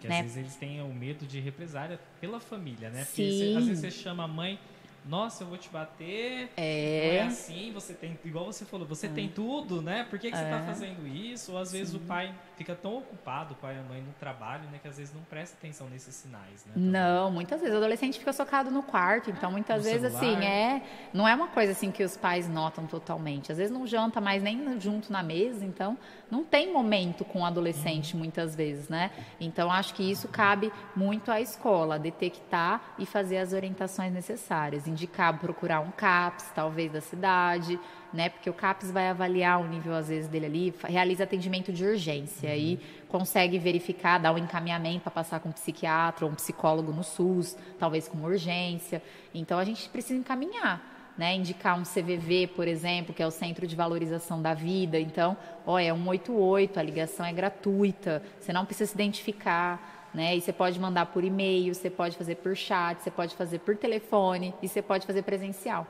Que 0.00 0.08
né? 0.08 0.16
às 0.16 0.22
vezes 0.22 0.36
eles 0.36 0.56
têm 0.56 0.82
o 0.82 0.92
medo 0.92 1.24
de 1.24 1.38
represália 1.38 2.00
pela 2.20 2.40
família, 2.40 2.90
né? 2.90 3.04
Porque 3.04 3.30
Sim. 3.30 3.52
Você, 3.52 3.58
às 3.58 3.66
vezes 3.66 3.80
você 3.80 3.90
chama 3.90 4.24
a 4.24 4.28
mãe, 4.28 4.58
nossa, 5.04 5.42
eu 5.42 5.48
vou 5.48 5.58
te 5.58 5.68
bater. 5.68 6.50
É. 6.56 7.16
É 7.16 7.22
assim, 7.22 7.72
você 7.72 7.92
tem. 7.92 8.18
Igual 8.24 8.46
você 8.46 8.64
falou, 8.64 8.86
você 8.86 9.06
é. 9.06 9.10
tem 9.10 9.28
tudo, 9.28 9.82
né? 9.82 10.04
Por 10.08 10.18
que, 10.18 10.30
que 10.30 10.36
é. 10.36 10.38
você 10.38 10.44
está 10.44 10.60
fazendo 10.60 11.06
isso? 11.06 11.52
Ou 11.52 11.58
às 11.58 11.72
vezes 11.72 11.90
Sim. 11.90 11.96
o 11.96 12.00
pai 12.00 12.34
fica 12.56 12.74
tão 12.74 12.98
ocupado, 12.98 13.54
o 13.54 13.56
pai 13.56 13.76
e 13.76 13.78
a 13.78 13.82
mãe, 13.82 14.00
no 14.00 14.12
trabalho, 14.12 14.64
né? 14.70 14.78
Que 14.80 14.88
às 14.88 14.96
vezes 14.96 15.12
não 15.12 15.22
presta 15.22 15.56
atenção 15.58 15.88
nesses 15.88 16.14
sinais, 16.14 16.64
né? 16.66 16.72
Não, 16.76 17.30
muitas 17.30 17.60
vezes 17.60 17.74
o 17.74 17.78
adolescente 17.78 18.18
fica 18.18 18.32
socado 18.32 18.70
no 18.70 18.82
quarto, 18.82 19.30
então 19.30 19.50
muitas 19.50 19.78
no 19.78 19.82
vezes 19.82 20.12
celular. 20.12 20.36
assim, 20.36 20.46
é. 20.46 20.82
Não 21.12 21.26
é 21.26 21.34
uma 21.34 21.48
coisa 21.48 21.72
assim 21.72 21.90
que 21.90 22.04
os 22.04 22.16
pais 22.16 22.48
notam 22.48 22.86
totalmente. 22.86 23.50
Às 23.50 23.58
vezes 23.58 23.72
não 23.72 23.86
janta 23.86 24.20
mais 24.20 24.42
nem 24.42 24.80
junto 24.80 25.12
na 25.12 25.22
mesa, 25.22 25.64
então 25.64 25.98
não 26.32 26.42
tem 26.42 26.72
momento 26.72 27.26
com 27.26 27.42
o 27.42 27.44
adolescente 27.44 28.16
muitas 28.16 28.56
vezes, 28.56 28.88
né? 28.88 29.10
Então 29.38 29.70
acho 29.70 29.92
que 29.92 30.02
isso 30.02 30.28
cabe 30.28 30.72
muito 30.96 31.30
à 31.30 31.42
escola, 31.42 31.98
detectar 31.98 32.94
e 32.98 33.04
fazer 33.04 33.36
as 33.36 33.52
orientações 33.52 34.10
necessárias 34.10 34.86
indicar 34.86 35.38
procurar 35.38 35.80
um 35.80 35.90
CAPS, 35.90 36.50
talvez 36.54 36.90
da 36.90 37.02
cidade, 37.02 37.78
né? 38.14 38.30
Porque 38.30 38.48
o 38.48 38.54
CAPS 38.54 38.90
vai 38.90 39.08
avaliar 39.10 39.60
o 39.60 39.68
nível, 39.68 39.94
às 39.94 40.08
vezes, 40.08 40.26
dele 40.26 40.46
ali, 40.46 40.74
realiza 40.84 41.24
atendimento 41.24 41.70
de 41.70 41.84
urgência 41.84 42.48
uhum. 42.48 42.56
e 42.56 42.80
consegue 43.08 43.58
verificar, 43.58 44.16
dar 44.16 44.32
um 44.32 44.38
encaminhamento 44.38 45.00
para 45.00 45.10
passar 45.10 45.38
com 45.38 45.50
um 45.50 45.52
psiquiatra 45.52 46.24
ou 46.24 46.32
um 46.32 46.34
psicólogo 46.34 46.92
no 46.92 47.04
SUS, 47.04 47.58
talvez 47.78 48.08
com 48.08 48.16
urgência. 48.22 49.02
Então 49.34 49.58
a 49.58 49.64
gente 49.64 49.86
precisa 49.90 50.18
encaminhar. 50.18 50.91
Né, 51.16 51.34
indicar 51.34 51.78
um 51.78 51.82
CVV, 51.82 52.46
por 52.56 52.66
exemplo, 52.66 53.12
que 53.12 53.22
é 53.22 53.26
o 53.26 53.30
Centro 53.30 53.66
de 53.66 53.76
Valorização 53.76 54.40
da 54.40 54.54
Vida. 54.54 54.98
Então, 54.98 55.36
ó, 55.66 55.78
é 55.78 55.92
188, 55.92 56.80
a 56.80 56.82
ligação 56.82 57.26
é 57.26 57.32
gratuita, 57.34 58.22
você 58.40 58.50
não 58.50 58.64
precisa 58.64 58.88
se 58.88 58.94
identificar 58.94 60.02
né? 60.14 60.36
E 60.36 60.40
você 60.40 60.52
pode 60.52 60.78
mandar 60.78 61.06
por 61.06 61.24
e-mail, 61.24 61.74
você 61.74 61.88
pode 61.88 62.16
fazer 62.16 62.36
por 62.36 62.54
chat, 62.54 63.02
você 63.02 63.10
pode 63.10 63.34
fazer 63.34 63.60
por 63.60 63.76
telefone 63.76 64.54
e 64.62 64.68
você 64.68 64.82
pode 64.82 65.06
fazer 65.06 65.22
presencial. 65.22 65.86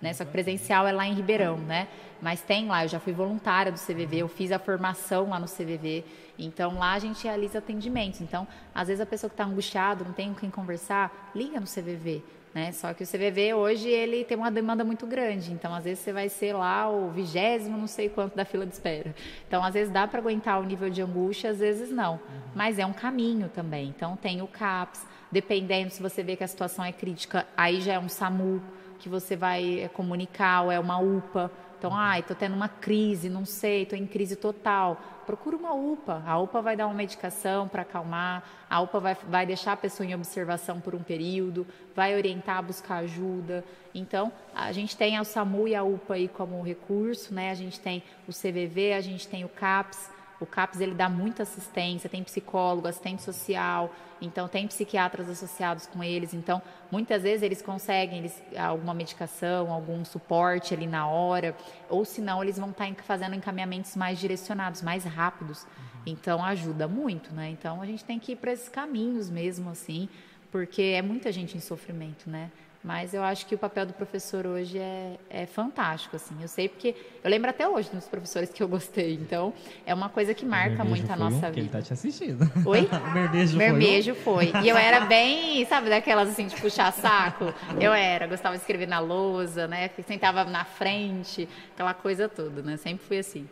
Né? 0.00 0.14
Só 0.14 0.24
que 0.24 0.30
presencial 0.30 0.86
é 0.86 0.92
lá 0.92 1.06
em 1.06 1.12
Ribeirão, 1.12 1.58
né? 1.58 1.86
Mas 2.22 2.40
tem 2.40 2.66
lá, 2.66 2.86
eu 2.86 2.88
já 2.88 2.98
fui 2.98 3.12
voluntária 3.12 3.70
do 3.70 3.78
CVV, 3.78 4.18
eu 4.18 4.28
fiz 4.28 4.50
a 4.50 4.58
formação 4.58 5.28
lá 5.28 5.38
no 5.38 5.46
CVV. 5.46 6.04
Então 6.38 6.78
lá 6.78 6.92
a 6.92 6.98
gente 6.98 7.22
realiza 7.24 7.58
atendimentos. 7.58 8.22
Então, 8.22 8.48
às 8.74 8.88
vezes 8.88 9.02
a 9.02 9.06
pessoa 9.06 9.28
que 9.28 9.34
está 9.34 9.44
angustiada, 9.44 10.02
não 10.02 10.14
tem 10.14 10.32
com 10.32 10.40
quem 10.40 10.50
conversar, 10.50 11.30
liga 11.34 11.60
no 11.60 11.66
CVV. 11.66 12.24
Né? 12.52 12.72
Só 12.72 12.92
que 12.92 13.04
o 13.04 13.06
CVV 13.06 13.54
hoje 13.54 13.88
ele 13.88 14.24
tem 14.24 14.36
uma 14.36 14.50
demanda 14.50 14.82
muito 14.84 15.06
grande, 15.06 15.52
então 15.52 15.72
às 15.72 15.84
vezes 15.84 16.00
você 16.00 16.12
vai 16.12 16.28
ser 16.28 16.52
lá 16.52 16.90
o 16.90 17.08
vigésimo, 17.10 17.78
não 17.78 17.86
sei 17.86 18.08
quanto 18.08 18.34
da 18.34 18.44
fila 18.44 18.66
de 18.66 18.72
espera. 18.72 19.14
Então 19.46 19.62
às 19.62 19.74
vezes 19.74 19.92
dá 19.92 20.06
para 20.08 20.18
aguentar 20.18 20.60
o 20.60 20.64
nível 20.64 20.90
de 20.90 21.00
angústia, 21.00 21.50
às 21.50 21.60
vezes 21.60 21.92
não. 21.92 22.14
Uhum. 22.14 22.40
Mas 22.54 22.78
é 22.78 22.84
um 22.84 22.92
caminho 22.92 23.48
também. 23.48 23.88
Então 23.88 24.16
tem 24.16 24.42
o 24.42 24.48
CAPS, 24.48 25.06
dependendo 25.30 25.90
se 25.90 26.02
você 26.02 26.24
vê 26.24 26.34
que 26.34 26.42
a 26.42 26.48
situação 26.48 26.84
é 26.84 26.90
crítica, 26.90 27.46
aí 27.56 27.80
já 27.80 27.92
é 27.92 27.98
um 28.00 28.08
SAMU 28.08 28.60
que 28.98 29.08
você 29.08 29.36
vai 29.36 29.88
comunicar, 29.94 30.62
ou 30.62 30.72
é 30.72 30.78
uma 30.78 30.98
UPA. 30.98 31.50
Então, 31.80 31.96
ai, 31.96 32.22
tô 32.22 32.34
tendo 32.34 32.54
uma 32.54 32.68
crise, 32.68 33.30
não 33.30 33.46
sei, 33.46 33.86
tô 33.86 33.96
em 33.96 34.06
crise 34.06 34.36
total. 34.36 35.00
Procura 35.24 35.56
uma 35.56 35.72
UPA. 35.72 36.22
A 36.26 36.38
UPA 36.38 36.60
vai 36.60 36.76
dar 36.76 36.86
uma 36.86 36.94
medicação 36.94 37.66
para 37.66 37.80
acalmar, 37.80 38.44
a 38.68 38.82
UPA 38.82 39.00
vai, 39.00 39.16
vai 39.26 39.46
deixar 39.46 39.72
a 39.72 39.76
pessoa 39.78 40.06
em 40.06 40.14
observação 40.14 40.78
por 40.78 40.94
um 40.94 41.02
período, 41.02 41.66
vai 41.96 42.14
orientar 42.14 42.58
a 42.58 42.62
buscar 42.62 42.96
ajuda. 42.96 43.64
Então, 43.94 44.30
a 44.54 44.70
gente 44.72 44.94
tem 44.94 45.18
o 45.18 45.24
SAMU 45.24 45.68
e 45.68 45.74
a 45.74 45.82
UPA 45.82 46.16
aí 46.16 46.28
como 46.28 46.60
recurso, 46.60 47.32
né? 47.32 47.50
A 47.50 47.54
gente 47.54 47.80
tem 47.80 48.02
o 48.28 48.30
CVV, 48.30 48.92
a 48.92 49.00
gente 49.00 49.26
tem 49.26 49.42
o 49.46 49.48
CAPS. 49.48 50.10
O 50.40 50.46
CAPS 50.46 50.80
ele 50.80 50.94
dá 50.94 51.08
muita 51.08 51.42
assistência, 51.42 52.08
tem 52.08 52.24
psicólogo, 52.24 52.88
assistente 52.88 53.22
social, 53.22 53.94
então 54.22 54.48
tem 54.48 54.66
psiquiatras 54.66 55.28
associados 55.28 55.86
com 55.86 56.02
eles. 56.02 56.32
Então, 56.32 56.62
muitas 56.90 57.22
vezes 57.22 57.42
eles 57.42 57.60
conseguem 57.60 58.20
eles, 58.20 58.42
alguma 58.56 58.94
medicação, 58.94 59.70
algum 59.70 60.02
suporte 60.02 60.72
ali 60.72 60.86
na 60.86 61.06
hora, 61.06 61.54
ou 61.90 62.04
senão 62.06 62.42
eles 62.42 62.58
vão 62.58 62.70
estar 62.70 62.90
fazendo 63.04 63.34
encaminhamentos 63.34 63.94
mais 63.96 64.18
direcionados, 64.18 64.80
mais 64.80 65.04
rápidos. 65.04 65.62
Uhum. 65.62 65.68
Então, 66.06 66.42
ajuda 66.42 66.88
muito, 66.88 67.34
né? 67.34 67.50
Então, 67.50 67.82
a 67.82 67.86
gente 67.86 68.02
tem 68.02 68.18
que 68.18 68.32
ir 68.32 68.36
para 68.36 68.52
esses 68.52 68.68
caminhos 68.68 69.28
mesmo, 69.28 69.68
assim, 69.68 70.08
porque 70.50 70.82
é 70.82 71.02
muita 71.02 71.30
gente 71.30 71.56
em 71.56 71.60
sofrimento, 71.60 72.30
né? 72.30 72.50
Mas 72.82 73.12
eu 73.12 73.22
acho 73.22 73.44
que 73.44 73.54
o 73.54 73.58
papel 73.58 73.84
do 73.84 73.92
professor 73.92 74.46
hoje 74.46 74.78
é, 74.78 75.16
é 75.28 75.44
fantástico, 75.44 76.16
assim. 76.16 76.34
Eu 76.40 76.48
sei 76.48 76.66
porque 76.66 76.94
eu 77.22 77.30
lembro 77.30 77.50
até 77.50 77.68
hoje 77.68 77.90
dos 77.92 78.08
professores 78.08 78.48
que 78.48 78.62
eu 78.62 78.66
gostei. 78.66 79.14
Então, 79.14 79.52
é 79.84 79.92
uma 79.92 80.08
coisa 80.08 80.32
que 80.32 80.46
marca 80.46 80.82
muito 80.82 81.10
a 81.12 81.14
nossa 81.14 81.48
um, 81.48 81.52
vida. 81.52 81.60
Ele 81.60 81.68
tá 81.68 81.82
te 81.82 81.92
assistindo. 81.92 82.50
Oi? 82.64 82.88
o 82.90 83.10
Mermejo, 83.12 83.58
Mermejo 83.58 84.14
foi. 84.14 84.46
foi. 84.46 84.62
E 84.62 84.68
eu 84.70 84.78
era 84.78 85.00
bem, 85.00 85.62
sabe, 85.66 85.90
daquelas 85.90 86.30
assim 86.30 86.46
de 86.46 86.56
puxar 86.56 86.90
saco. 86.90 87.52
Eu 87.78 87.92
era, 87.92 88.26
gostava 88.26 88.54
de 88.54 88.62
escrever 88.62 88.88
na 88.88 88.98
lousa, 88.98 89.68
né? 89.68 89.90
Sentava 90.06 90.44
na 90.44 90.64
frente, 90.64 91.46
aquela 91.74 91.92
coisa 91.92 92.30
toda, 92.30 92.62
né? 92.62 92.78
Sempre 92.78 93.04
fui 93.06 93.18
assim. 93.18 93.46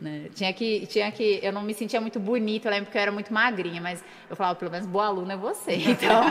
Né? 0.00 0.26
Tinha 0.34 0.52
que, 0.52 0.86
tinha 0.88 1.10
que, 1.12 1.38
eu 1.40 1.52
não 1.52 1.62
me 1.62 1.72
sentia 1.72 2.00
muito 2.00 2.18
bonita, 2.18 2.66
eu 2.66 2.72
lembro 2.72 2.90
que 2.90 2.98
eu 2.98 3.02
era 3.02 3.12
muito 3.12 3.32
magrinha, 3.32 3.80
mas 3.80 4.02
eu 4.28 4.34
falava, 4.34 4.56
pelo 4.56 4.72
menos 4.72 4.88
boa 4.88 5.06
aluna 5.06 5.34
é 5.34 5.36
você. 5.36 5.80
Então, 5.92 6.22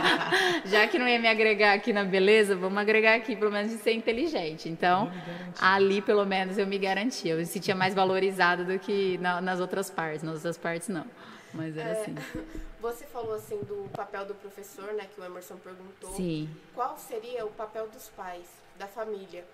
já 0.65 0.87
que 0.87 0.97
não 0.97 1.07
ia 1.07 1.19
me 1.19 1.27
agregar 1.27 1.73
aqui 1.73 1.93
na 1.93 2.03
beleza 2.03 2.40
beleza, 2.41 2.55
vamos 2.55 2.77
agregar 2.77 3.15
aqui 3.15 3.35
pelo 3.35 3.51
menos 3.51 3.71
de 3.71 3.77
ser 3.77 3.93
inteligente. 3.93 4.67
Então, 4.67 5.11
ali 5.59 6.01
pelo 6.01 6.25
menos 6.25 6.57
eu 6.57 6.65
me 6.67 6.77
garantia, 6.77 7.33
eu 7.33 7.37
me 7.37 7.45
sentia 7.45 7.75
mais 7.75 7.93
valorizada 7.93 8.63
do 8.63 8.77
que 8.79 9.17
na, 9.19 9.39
nas 9.39 9.59
outras 9.59 9.89
partes, 9.89 10.23
nas 10.23 10.35
outras 10.35 10.57
partes 10.57 10.87
não. 10.87 11.05
Mas 11.53 11.77
era 11.77 11.89
é, 11.89 12.01
assim. 12.01 12.15
Você 12.81 13.05
falou 13.05 13.35
assim 13.35 13.57
do 13.59 13.89
papel 13.89 14.25
do 14.25 14.33
professor, 14.35 14.93
né, 14.93 15.07
que 15.13 15.19
o 15.21 15.23
Emerson 15.23 15.57
perguntou. 15.57 16.11
Sim. 16.11 16.49
Qual 16.73 16.97
seria 16.97 17.45
o 17.45 17.51
papel 17.51 17.87
dos 17.89 18.09
pais, 18.09 18.47
da 18.79 18.87
família, 18.87 19.45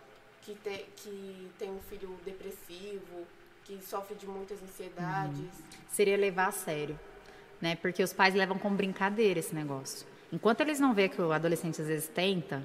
que, 0.43 0.53
te, 0.55 0.85
que 0.95 1.51
tem 1.59 1.69
um 1.69 1.79
filho 1.89 2.15
depressivo, 2.23 3.25
que 3.65 3.79
sofre 3.83 4.15
de 4.15 4.27
muitas 4.27 4.61
ansiedades? 4.63 5.39
Uhum. 5.39 5.49
Seria 5.89 6.15
levar 6.15 6.47
a 6.47 6.51
sério, 6.51 6.97
né? 7.59 7.75
Porque 7.75 8.01
os 8.01 8.13
pais 8.13 8.33
levam 8.33 8.57
como 8.57 8.77
brincadeira 8.77 9.39
esse 9.39 9.53
negócio. 9.53 10.07
Enquanto 10.31 10.61
eles 10.61 10.79
não 10.79 10.93
vê 10.93 11.09
que 11.09 11.21
o 11.21 11.31
adolescente 11.31 11.81
às 11.81 11.87
vezes 11.87 12.07
tenta, 12.07 12.61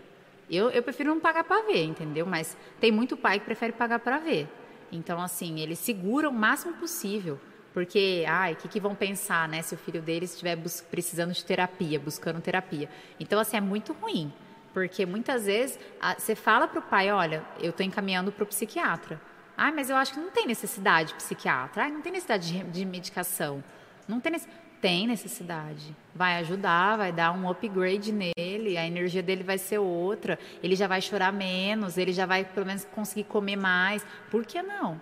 eu, 0.51 0.71
eu 0.71 0.83
prefiro 0.83 1.11
não 1.11 1.21
pagar 1.21 1.45
para 1.45 1.63
ver, 1.63 1.85
entendeu? 1.85 2.27
Mas 2.27 2.57
tem 2.81 2.93
muito 2.93 3.17
pai 3.17 3.39
que 3.39 3.45
prefere 3.45 3.73
pagar 3.73 3.99
para 3.99 4.19
ver. 4.19 4.49
Então, 4.91 5.21
assim, 5.21 5.61
eles 5.61 5.79
seguram 5.79 6.31
o 6.31 6.33
máximo 6.33 6.75
possível. 6.75 7.41
Porque, 7.73 8.25
ai, 8.29 8.53
o 8.53 8.57
que, 8.57 8.69
que, 8.69 8.79
vão 8.79 8.95
pensar, 8.95 9.49
né, 9.49 9.63
se 9.63 9.75
o 9.75 9.79
filho 9.79 10.03
deles 10.03 10.33
estiver 10.33 10.59
precisando 10.91 11.33
de 11.33 11.43
terapia, 11.43 11.99
buscando 11.99 12.41
terapia. 12.41 12.89
Então, 13.19 13.41
assim, 13.41 13.57
é 13.57 13.61
muito 13.61 13.95
ruim. 13.95 14.31
Porque 14.75 15.07
muitas 15.07 15.47
vezes 15.47 15.79
a, 16.01 16.15
você 16.15 16.35
fala 16.35 16.69
para 16.69 16.79
o 16.79 16.83
pai, 16.83 17.11
olha, 17.11 17.43
eu 17.61 17.71
estou 17.71 17.85
encaminhando 17.85 18.31
para 18.31 18.45
o 18.45 18.47
psiquiatra. 18.47 19.21
Ah, 19.57 19.73
mas 19.73 19.89
eu 19.89 19.97
acho 19.97 20.15
que 20.15 20.21
não 20.21 20.31
tem 20.31 20.47
necessidade 20.47 21.11
de 21.11 21.15
psiquiatra. 21.15 21.89
Não 21.89 22.03
tem 22.03 22.13
necessidade 22.13 22.53
de, 22.53 22.65
de 22.65 22.85
medicação. 22.85 23.65
Não 24.07 24.21
tem 24.21 24.33
necessidade 24.33 24.62
tem 24.83 25.07
necessidade. 25.07 25.97
Vai 26.13 26.39
ajudar, 26.39 26.97
vai 26.97 27.13
dar 27.13 27.33
um 27.33 27.49
upgrade 27.49 28.13
nele, 28.13 28.77
a 28.77 28.85
energia 28.85 29.23
dele 29.23 29.45
vai 29.45 29.57
ser 29.57 29.79
outra, 29.79 30.39
ele 30.63 30.75
já 30.75 30.89
vai 30.89 31.01
chorar 31.01 31.33
menos, 31.33 31.97
ele 31.97 32.13
já 32.13 32.27
vai 32.27 32.45
pelo 32.45 32.67
menos 32.67 32.85
conseguir 32.93 33.25
comer 33.25 33.57
mais. 33.57 34.05
Por 34.29 34.45
que 34.45 34.61
não? 34.61 35.01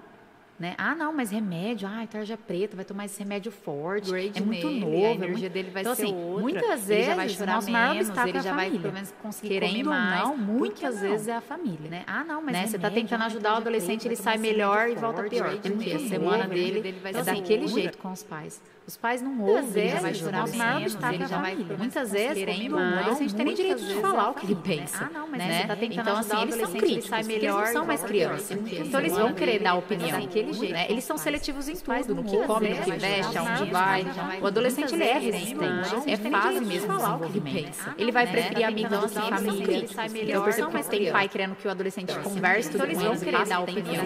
Né? 0.59 0.75
Ah, 0.77 0.95
não, 0.95 1.11
mas 1.11 1.31
remédio, 1.31 1.89
ah, 1.89 2.07
tarja 2.07 2.37
preta, 2.37 2.77
vai 2.77 2.85
tomar 2.85 3.07
esse 3.07 3.19
remédio 3.19 3.51
forte, 3.51 4.11
Grade 4.11 4.33
é 4.35 4.41
muito 4.43 4.67
nele, 4.67 4.81
novo, 4.81 5.07
a 5.07 5.11
energia 5.13 5.31
muito... 5.31 5.53
dele 5.55 5.71
vai 5.71 5.81
então, 5.81 5.95
ser 5.95 6.05
assim, 6.05 6.15
outra. 6.15 6.43
Muitas 6.43 6.87
vezes, 6.87 6.91
ele 6.91 7.05
já 7.05 7.15
vai 7.15 7.29
chorar 7.31 7.55
nosso 7.55 7.71
menos, 7.71 8.09
maior 8.11 8.29
ele 8.29 8.41
já 8.43 8.55
vai 8.55 8.71
pelo 8.71 8.93
menos 8.93 9.15
conseguir 9.23 9.49
Querendo 9.49 9.73
comer 9.73 9.85
mais. 9.85 10.23
Não, 10.23 10.37
muitas 10.37 11.01
vezes 11.01 11.29
é 11.29 11.37
a 11.37 11.41
família, 11.41 11.89
né? 11.89 12.05
Ah, 12.07 12.23
não, 12.23 12.43
mas 12.43 12.53
né? 12.53 12.67
você 12.67 12.77
está 12.77 12.91
tentando 12.91 13.25
ajudar 13.25 13.55
o 13.55 13.57
adolescente, 13.57 14.07
ele 14.07 14.17
sai 14.17 14.37
melhor 14.37 14.91
e 14.91 14.97
volta 14.97 15.23
pior. 15.23 15.57
Porque 15.57 15.93
a 15.93 15.99
semana 15.99 16.47
dele 16.47 16.95
é 17.05 17.23
daquele 17.23 17.67
jeito 17.67 17.97
com 17.97 18.13
os 18.13 18.23
pais. 18.23 18.61
Os 18.91 18.97
pais 18.97 19.23
não 19.23 19.41
ouvem, 19.41 19.71
vezes, 19.71 19.77
ele 19.77 19.89
já 19.89 20.01
vai 20.01 20.15
chorar 20.15 20.45
o 20.47 20.57
maior 20.57 20.83
obstáculo 20.83 21.29
já 21.29 21.41
vai, 21.41 21.55
muitas 21.55 22.11
vezes, 22.11 22.39
querendo 22.39 22.75
ou 22.75 22.81
não, 22.81 22.99
a 22.99 23.15
gente 23.15 23.35
tem 23.37 23.47
nem 23.47 23.55
direito 23.55 23.85
de 23.85 23.95
falar 24.01 24.31
o 24.31 24.35
que 24.35 24.47
ele 24.47 24.57
pensa. 24.57 25.05
Ah, 25.05 25.11
não, 25.15 25.29
mas 25.29 25.39
né? 25.39 25.61
você 25.61 25.69
tá 25.69 25.77
tentando 25.77 26.01
então, 26.01 26.17
assim, 26.17 26.43
eles 26.43 26.55
são 26.57 26.73
críticos, 26.73 27.29
eles 27.29 27.69
são 27.71 27.87
mais 27.87 28.03
crianças. 28.03 28.51
Então, 28.51 28.99
eles 28.99 29.13
vão 29.13 29.33
querer 29.33 29.61
dar 29.61 29.77
opinião. 29.77 30.19
Né? 30.19 30.87
Eles 30.89 31.05
são 31.05 31.17
seletivos 31.17 31.69
em 31.69 31.77
tudo, 31.77 32.17
no 32.17 32.25
que 32.25 32.37
come, 32.45 32.71
no 32.71 32.83
que 32.83 32.91
veste, 32.91 33.39
aonde 33.39 33.71
vai. 33.71 34.05
O 34.43 34.47
adolescente, 34.49 34.93
ele 34.93 35.05
é 35.05 35.19
resistente. 35.19 36.11
É 36.11 36.17
fase 36.17 36.61
mesmo 36.61 36.93
de 36.93 36.99
desenvolvimento. 36.99 37.95
Ele 37.97 38.11
vai 38.11 38.27
preferir 38.27 38.65
amigos 38.65 38.99
do 38.99 39.63
que 39.63 39.95
família. 39.95 40.35
Eu 40.35 40.43
percebo 40.43 40.69
que 40.69 40.83
tem 40.83 41.13
pai 41.13 41.29
querendo 41.29 41.55
que 41.55 41.69
o 41.69 41.71
adolescente 41.71 42.13
converse 42.19 42.71
tudo 42.71 42.81
com 42.81 42.87
eles, 42.87 43.03
vão 43.03 43.17
querer 43.21 43.47
dar 43.47 43.61
opinião. 43.61 44.05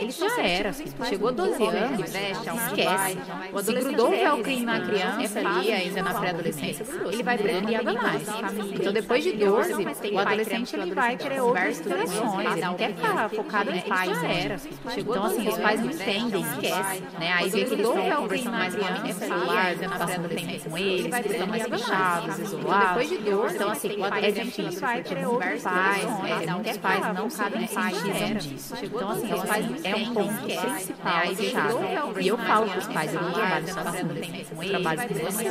Ele 0.00 0.10
já 0.10 0.42
era, 0.42 0.72
chegou 0.72 1.28
a 1.28 1.32
12 1.32 1.62
anos, 1.66 2.00
esquece. 2.00 3.18
O 3.52 3.58
adolescente 3.58 4.05
grudou 4.06 4.12
o 4.12 4.42
velcro 4.44 4.60
na 4.60 4.80
criança 4.80 5.38
ali, 5.40 5.72
ainda 5.72 6.02
na 6.02 6.14
pré-adolescência, 6.14 6.86
ele 7.10 7.22
vai 7.22 7.36
ainda 7.36 7.92
mais. 7.92 8.28
Então, 8.72 8.92
depois 8.92 9.24
de 9.24 9.32
12, 9.32 9.72
o 10.12 10.18
adolescente 10.18 10.76
ele 10.76 10.94
vai 10.94 11.16
querer 11.16 11.40
outras 11.40 11.80
interações, 11.80 12.76
quer 12.76 12.94
ficar 12.94 13.28
focado 13.30 13.70
em 13.70 13.80
pais, 13.80 14.24
era. 14.24 14.56
Então, 14.96 15.24
assim, 15.24 15.48
os 15.48 15.58
pais 15.58 15.80
não 15.80 15.90
entendem, 15.90 16.42
esquece, 16.42 17.02
né? 17.18 17.32
Aí 17.32 17.50
vê 17.50 17.64
que 17.64 17.74
eles 17.74 17.86
estão 17.86 18.22
conversando 18.22 18.52
mais 18.52 18.74
com 18.74 18.84
a 18.84 19.12
celular, 19.12 19.74
passando 19.98 20.28
tempo 20.28 20.70
com 20.70 20.78
eles, 20.78 21.14
eles 21.14 21.32
estão 21.32 21.46
mais 21.46 21.62
fechados, 21.62 22.38
isolados. 22.38 22.88
Depois 22.88 23.08
de 23.08 23.18
12, 23.18 23.54
então, 23.54 23.70
assim, 23.70 23.88
é 24.22 24.30
difícil 24.30 24.80
vai 24.80 25.02
querer 25.02 25.26
outros 25.26 25.62
pais, 25.62 26.04
né? 26.04 26.62
Os 26.70 26.76
pais 26.78 27.14
não 27.14 27.30
sabem 27.30 27.66
precisam 27.66 28.34
disso. 28.34 28.74
Então, 28.82 29.10
assim, 29.10 29.32
os 29.32 29.44
pais 29.44 29.84
é 29.84 29.96
um 29.96 30.14
ponto 30.14 30.42
principal, 30.42 31.26
chave. 31.50 32.20
E 32.20 32.28
eu 32.28 32.38
falo 32.38 32.66
para 32.66 32.78
os 32.78 32.86
pais, 32.86 33.14
eu 33.14 33.22
não 33.22 33.32
trabalho 33.32 33.68
só 33.68 33.82
com 33.92 34.66
trabalhos 34.66 35.04
que 35.04 35.14
você 35.14 35.44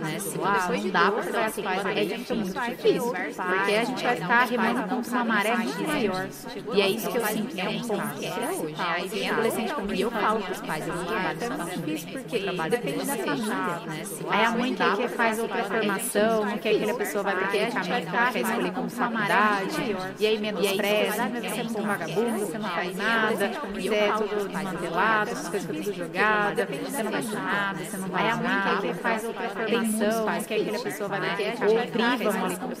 né? 0.00 0.18
Se 0.18 0.38
não 0.38 0.90
dá 0.90 1.10
para 1.10 1.22
trabalhar 1.22 1.52
com 1.52 1.62
pais, 1.62 1.86
é 1.86 2.04
difícil, 2.04 2.36
muito 2.36 2.60
difícil. 2.60 3.12
Porque 3.12 3.72
a 3.74 3.84
gente 3.84 4.02
vai 4.02 4.16
ficar 4.16 4.44
remando 4.44 4.88
contra 4.88 5.10
uma 5.12 5.24
maré 5.24 5.56
muito 5.56 5.86
maior. 5.86 6.28
E 6.74 6.80
é 6.80 6.88
isso 6.88 7.10
que 7.10 7.18
eu 7.18 7.26
sinto 7.26 7.54
que 7.54 7.60
é 7.60 7.68
um 7.68 7.80
ponto 7.80 8.14
que 8.18 8.26
é 8.26 8.32
hoje. 8.32 8.74
Aí 8.78 9.28
adolescente 9.28 9.74
comigo 9.74 10.02
eu 10.02 10.10
falo 10.10 10.40
para 10.40 10.52
os 10.52 10.60
pais, 10.60 10.88
eu 10.88 11.04
trabalho 11.04 11.38
com 11.38 11.74
difícil 11.74 12.08
porque 12.12 12.38
depende 12.70 13.04
da 13.04 13.16
família, 13.16 13.80
né? 13.86 14.02
Aí 14.28 14.44
a 14.44 14.50
mãe 14.50 14.74
quer 14.74 14.96
que 14.96 15.08
faz 15.08 15.38
outra 15.38 15.64
formação, 15.64 16.44
não 16.44 16.58
quer 16.58 16.74
que 16.78 16.90
a 16.90 16.94
pessoa 16.94 17.22
vai 17.24 17.36
para 17.36 17.46
aquele 17.46 17.72
caminho, 17.72 18.04
não 18.04 18.32
quer 18.32 18.40
escolher 18.40 18.72
como 18.72 18.90
faculdade, 18.90 19.96
e 20.18 20.26
aí 20.26 20.38
menospreza, 20.38 21.28
você 21.28 21.60
é 21.60 21.64
um 21.64 21.86
vagabundo, 21.86 22.38
você 22.38 22.58
não 22.58 22.68
faz 22.70 22.96
nada, 22.96 23.50
você 23.74 23.94
é 23.94 24.12
tudo 24.12 24.48
desmantelado, 24.48 25.30
essas 25.30 25.48
coisas 25.48 25.68
tudo 25.68 25.92
jogada, 25.96 26.66
você 26.66 27.02
não 27.02 27.10
vai 27.10 27.22
nada 27.22 27.63
nada, 27.64 27.84
você 27.84 27.96
não 27.96 28.08
vai 28.08 28.24
Aí 28.24 28.30
a 28.30 28.36
mãe 28.36 28.62
quer 28.62 28.80
que 28.80 28.94
faz 29.00 29.24
outra 29.24 29.48
formação, 29.48 30.26
quer 30.26 30.44
que 30.44 30.54
aquela 30.54 30.82
pessoa 30.82 31.08
vai 31.08 31.36
ter 31.36 31.54
ou 31.64 31.86
priva, 31.86 32.32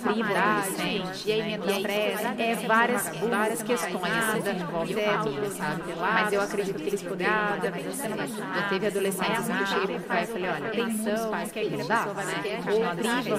priva 0.02 0.32
o 0.32 0.36
adolescente, 0.36 1.28
e 1.28 1.32
aí 1.32 1.58
menospreza, 1.58 2.34
é 2.38 2.54
várias, 2.66 3.08
várias 3.18 3.62
questões 3.62 4.12
assim, 4.12 4.42
que 4.42 4.62
envolvem 4.62 4.96
família, 4.96 5.50
sabe? 5.50 5.82
Mas 5.98 6.32
eu 6.32 6.40
acredito 6.40 6.76
que 6.76 6.88
eles 6.88 7.02
poderiam 7.02 7.54
mudar 7.54 7.70
mais 7.70 7.86
assim. 7.86 8.42
Já 8.54 8.68
teve 8.68 8.86
adolescentes 8.86 9.46
que 9.46 9.66
cheguei 9.66 9.98
pro 9.98 10.06
pai 10.06 10.22
e 10.22 10.26
falei, 10.26 10.50
olha, 10.50 10.70
tem 10.70 10.86
muitos 10.86 11.26
pais 11.26 11.52
que 11.52 11.58
aquela 11.60 11.84
pessoa 11.84 12.14
vai 12.14 12.42
ter 12.42 12.54
ou 12.54 12.96
priva, 12.96 13.36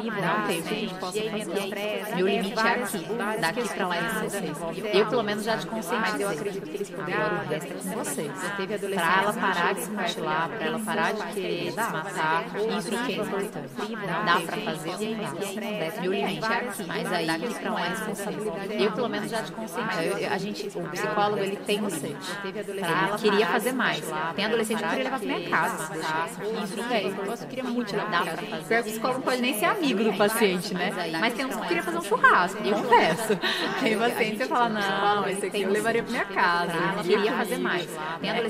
priva, 0.00 0.20
não 0.20 0.46
tem, 0.46 0.60
o 0.60 0.62
que 0.62 0.74
a 0.74 0.78
gente 0.78 0.94
possa 0.94 1.22
fazer. 1.22 2.14
Meu 2.16 2.26
limite 2.26 2.58
é 2.58 2.70
aqui, 2.70 3.06
daqui 3.40 3.68
pra 3.74 3.88
lá 3.88 3.96
é 3.96 4.02
vocês. 4.24 4.58
Eu, 4.94 5.06
pelo 5.06 5.22
menos, 5.22 5.44
já 5.44 5.58
te 5.58 5.66
conselho, 5.66 6.00
mas 6.00 6.20
eu 6.20 6.28
acredito 6.28 6.64
que 6.64 6.76
eles 6.76 6.90
poderiam, 6.90 7.26
agora 7.26 7.44
o 7.44 7.48
resto 7.48 7.72
é 7.72 7.76
com 7.76 8.04
vocês. 8.04 8.32
Pra 8.94 9.22
ela 9.22 9.32
parar 9.32 9.74
de 9.74 9.80
se 9.80 9.90
mutilar, 9.90 10.48
pra 10.48 10.66
ela 10.66 10.75
parar 10.80 11.12
de 11.12 11.22
querer 11.34 11.72
se 11.72 11.76
matar, 11.76 12.44
isso 12.78 12.90
que 12.90 13.12
é 13.12 13.16
importante. 13.16 13.70
Dá 14.24 14.40
pra 14.40 14.56
fazer 14.56 14.90
ou 14.90 14.98
não 15.00 15.18
dá. 15.24 16.00
Meu 16.00 16.12
limite 16.12 16.44
é 16.44 16.56
aqui, 16.56 16.84
mas 16.86 17.12
aí 17.12 17.26
daqui 17.26 17.54
pra 17.54 17.72
lá 17.72 17.86
é 17.86 17.88
responsabilidade. 17.88 18.82
Eu, 18.82 18.92
pelo 18.92 19.08
menos, 19.08 19.30
já 19.30 19.42
te 19.42 19.52
conselho. 19.52 19.86
A 20.30 20.38
gente, 20.38 20.66
o 20.78 20.88
psicólogo, 20.88 21.42
ele 21.42 21.56
tem 21.56 21.90
set. 21.90 22.16
Ele 22.44 23.18
queria 23.18 23.46
fazer 23.46 23.72
mais. 23.72 24.02
Tem 24.34 24.44
adolescente 24.44 24.82
que 24.82 24.88
queria 24.88 25.04
levar 25.04 25.18
pra 25.18 25.26
minha 25.26 25.50
casa. 25.50 25.90
Isso, 26.64 26.88
velho. 26.88 27.16
Eu 27.16 27.48
queria 27.48 27.64
muito 27.64 27.96
levar 27.96 28.22
pra 28.22 28.36
fazer. 28.36 28.64
Pior 28.66 28.82
que 28.82 28.88
o 28.88 28.92
psicólogo 28.92 29.22
pode 29.22 29.40
nem 29.42 29.58
ser 29.58 29.66
amigo 29.66 30.04
do 30.04 30.12
paciente, 30.14 30.74
né? 30.74 30.92
Mas 31.20 31.34
tem 31.34 31.46
uns 31.46 31.56
que 31.56 31.66
queria 31.68 31.82
fazer 31.82 31.98
um 31.98 32.02
churrasco, 32.02 32.62
eu 32.64 32.74
confesso. 32.76 33.38
Tem 33.80 33.98
paciente 33.98 34.36
que 34.36 34.44
fala, 34.46 34.68
não, 34.68 35.28
esse 35.28 35.46
aqui 35.46 35.62
eu 35.62 35.70
levaria 35.70 36.02
pra 36.02 36.10
minha 36.10 36.24
casa. 36.24 36.72
Eu 36.96 37.04
queria 37.04 37.32
fazer 37.32 37.58
mais. 37.58 37.88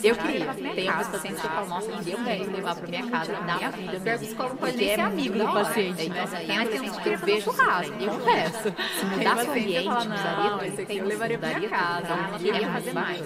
Eu 0.02 0.16
queria. 0.16 0.54
Tem 0.54 0.90
uns 0.90 1.08
pacientes 1.08 1.40
que 1.40 1.48
falam, 1.48 1.68
nossa, 1.68 1.90
eu 2.06 2.15
quero 2.24 2.52
levar 2.52 2.74
pra 2.76 2.86
minha 2.86 3.10
casa, 3.10 3.32
dar 3.32 3.56
minha 3.56 3.70
vida. 3.70 4.16
O 4.16 4.18
psicólogo 4.18 4.56
pode 4.56 4.76
nem 4.76 4.94
ser 4.94 5.01
amigo 5.01 5.38
do 5.38 5.44
paciente, 5.44 6.09
né? 6.09 6.24
Mas 6.56 6.68
tem 6.68 6.80
uns 6.80 6.97
que 6.98 7.09
eu 7.09 7.18
vejo 7.18 7.40
churrasco, 7.43 7.94
eu 8.01 8.10
confesso. 8.10 8.74
Se 8.98 9.05
mudasse 9.06 9.47
o 9.47 9.51
ambiente, 9.51 10.66
esse 10.66 10.82
aqui 10.82 10.97
eu 10.98 11.06
levaria 11.06 11.38
pra 11.38 11.59
minha 11.59 11.68
casa. 11.68 12.14
Eu 12.32 12.38
queria 12.38 12.68
fazer 12.70 12.93
mais. 12.93 13.20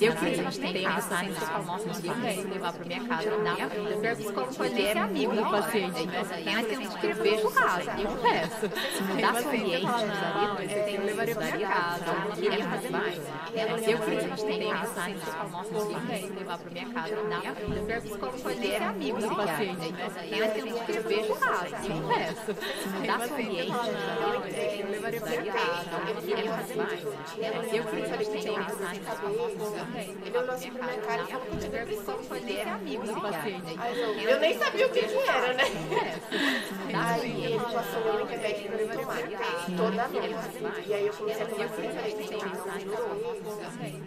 Eu 0.00 0.14
queria, 0.14 0.72
tem 0.72 0.84
pacientes 0.84 1.38
que 1.38 1.44
falam, 1.44 1.64
nossa, 1.64 1.88
eu 1.88 2.50
levar 2.50 2.72
pra 2.72 2.84
minha 2.84 3.04
casa, 3.04 3.30
dar 3.30 3.54
minha 3.54 3.68
vida. 3.68 4.12
O 4.12 4.16
psicólogo 4.16 4.54
pode 4.54 4.74
nem 4.74 4.86
ser 4.92 4.98
amigo 4.98 5.34
do 5.34 5.50
paciente, 5.50 6.06
né? 6.06 6.24
Mas 6.44 6.66
tem 6.66 6.78
uns 6.78 6.94
que 6.94 7.06
eu 7.06 7.14
vejo 7.14 7.40
churrasco, 7.42 7.90
eu 8.00 8.06
confesso. 8.08 8.70
Se 8.96 9.02
mudasse 9.02 9.44
o 9.44 9.48
ambiente, 9.48 9.86
esse 10.64 10.74
aqui 10.78 10.94
eu 10.94 11.04
levaria 11.04 11.34
pra 11.34 11.56
minha 11.56 11.68
casa. 11.68 12.04
Eu 12.28 12.32
queria 12.36 12.64
fazer 12.64 12.90
mais. 12.90 13.16
Eu 13.18 13.98
queria, 13.98 14.58
tem 14.58 14.70
pacientes 14.74 15.24
que 15.24 15.30
falam, 15.30 15.50
nossa, 15.50 15.74
eu 15.74 16.00
quero 16.06 16.34
levar 16.34 16.58
pra 16.58 16.70
minha 16.70 16.88
casa, 16.90 17.16
dar 17.16 17.38
minha 17.38 17.52
vida. 17.52 18.17
O 18.18 18.20
psicólogo 18.20 18.42
pode 18.42 18.60
ser 18.60 18.82
amigo 18.82 19.20
do 19.20 19.36
paciente, 19.36 19.92
né? 19.92 20.10
Mas 20.40 20.52
tem 20.52 20.72
uns 20.72 20.82
que 20.82 20.96
eu 20.96 21.02
vejo 21.04 21.34
raro, 21.34 21.68
eu 21.68 22.02
confesso. 22.02 22.54
Se 22.82 22.88
mudasse 22.88 23.30
o 23.30 23.34
ambiente, 23.34 23.72
eu 24.80 24.90
levaria 24.90 25.20
pra 25.20 25.36
casa, 25.36 25.90
eu 26.08 26.16
queria 26.16 26.52
fazer 26.52 26.74
mais. 26.74 27.04
Eu 27.04 27.84
queria 27.84 27.84
fazer 27.84 28.24
tem 28.28 28.54
pacientes 28.54 28.74
Ele 30.26 30.38
olhou 30.38 30.54
assim 30.54 30.70
pra 30.72 30.86
minha 30.86 31.00
cara 31.00 31.22
e 31.22 31.26
falou 31.26 31.46
que 31.46 31.52
eu 31.52 31.58
tinha 31.58 31.70
depressão. 31.70 32.18
Foi 32.24 32.40
nem 32.40 32.62
amigo 32.62 33.06
do 33.06 33.20
paciente. 33.20 33.78
Eu 34.24 34.40
nem 34.40 34.58
sabia 34.58 34.86
o 34.86 34.90
que 34.90 35.02
que 35.02 35.28
era, 35.28 35.54
né? 35.54 35.64
Aí 36.94 37.44
ele 37.44 37.60
passou 37.60 38.00
o 38.00 38.24
remédio 38.24 38.68
pra 38.68 38.80
eu 38.80 38.88
tomar 38.98 39.16
toda 39.76 40.08
noite. 40.08 40.88
E 40.88 40.94
aí 40.94 41.06
eu 41.06 41.12
comecei 41.12 41.42
a 41.42 41.46
tomar 41.46 41.64
esse 41.66 41.80
remédio. 41.80 42.18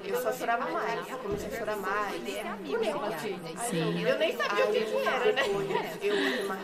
Eu 0.03 0.21
só 0.21 0.33
chorava 0.33 0.69
mais. 0.69 1.09
Eu 1.09 1.17
comecei 1.17 1.47
a 1.47 1.57
chorar 1.57 1.77
mais. 1.77 2.21
Sim. 3.69 4.01
Eu 4.07 4.18
nem 4.18 4.36
sabia 4.36 4.65
o 4.65 4.72
que 4.72 4.82
que 4.82 5.07
era, 5.07 5.32
né? 5.32 5.44
Eu 6.02 6.14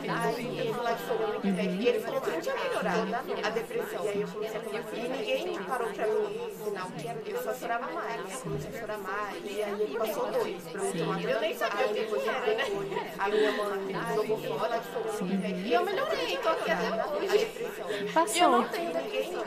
Aí 0.10 0.60
ele 0.60 0.74
passou 0.74 1.16
o 1.18 1.40
remédio. 1.40 1.82
E 1.82 1.88
ele 1.88 2.00
falou 2.00 2.22
que 2.22 2.30
não 2.32 2.42
tinha 2.42 2.56
melhorado 2.56 3.16
a 3.44 3.50
depressão. 3.50 4.06
E 4.06 4.10
aí 4.10 4.22
eu 4.22 4.28
comecei 4.28 4.60
a 4.60 4.96
E 4.96 5.10
ninguém 5.10 5.60
parou 5.64 5.88
pra 5.90 6.08
mim 6.08 6.52
ensinar 6.52 6.88
o 6.88 6.92
que 6.92 7.08
era. 7.08 7.20
Eu 7.26 7.44
só 7.44 7.54
chorava 7.54 7.92
mais. 7.92 8.34
Eu 8.34 8.40
comecei 8.42 8.70
a 8.70 8.80
chorar 8.80 8.98
mais. 8.98 9.38
E 9.44 9.64
aí 9.64 9.82
ele 9.82 9.98
passou 9.98 10.32
dois 10.32 10.64
pra 10.64 10.84
eu 10.84 10.94
tomar. 10.94 11.24
Eu 11.24 11.42
nem 11.42 11.56
sabia 11.56 11.86
o 11.86 11.94
que 11.94 12.06
que 12.06 12.30
era, 12.30 12.46
né? 12.46 13.14
A 13.20 13.30
minha 13.30 13.52
mãe 13.52 14.16
jogou 14.16 14.38
fora, 14.38 14.82
chorou. 14.84 15.30
E 15.30 15.74
eu 15.74 15.86
melhorei. 15.86 16.38
Tô 16.38 16.50
aqui 16.50 16.72
até 16.72 17.08
hoje. 17.08 18.12
Passou. 18.14 18.42
Eu 18.42 18.52
não 18.52 18.70
tenho 18.70 18.94
ninguém 18.94 19.38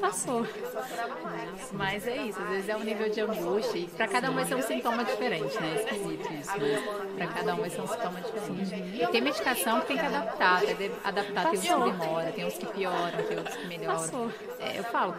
Passou. 0.00 0.46
Eu 0.46 0.70
só 0.70 0.82
chorava 0.82 1.20
mais. 1.22 1.72
Mas 1.72 2.06
é 2.06 2.16
isso, 2.16 2.40
às 2.40 2.48
vezes 2.48 2.68
é 2.68 2.76
um 2.76 2.84
nível 2.84 3.08
de 3.08 3.20
angústia 3.20 3.78
e 3.78 3.86
para 3.86 4.08
cada 4.08 4.30
um 4.30 4.34
vai 4.34 4.44
ser 4.44 4.54
um 4.54 4.62
sintoma 4.62 5.04
diferente, 5.04 5.60
né? 5.60 5.76
É 5.76 5.82
esquisito 5.82 6.32
isso, 6.32 6.50
mas 6.58 6.69
para 7.16 7.26
cada 7.26 7.54
um 7.54 7.58
vai 7.58 7.70
ser 7.70 7.80
um 7.80 7.86
sintoma 7.86 8.20
diferente. 8.20 9.02
E 9.02 9.06
tem 9.06 9.20
medicação 9.20 9.80
que 9.80 9.86
tem 9.86 9.98
que 9.98 10.06
adaptar, 10.06 10.60
tem 10.60 10.90
adaptar, 11.04 11.50
tem 11.50 11.58
uns 11.58 11.60
que 11.60 11.68
demora, 11.68 12.32
tem 12.32 12.44
uns 12.44 12.54
que 12.54 12.66
pioram, 12.66 13.22
tem 13.28 13.38
outros 13.38 13.56
que 13.56 13.66
melhoram. 13.66 14.32
É, 14.58 14.78
eu 14.78 14.84
falo, 14.84 15.14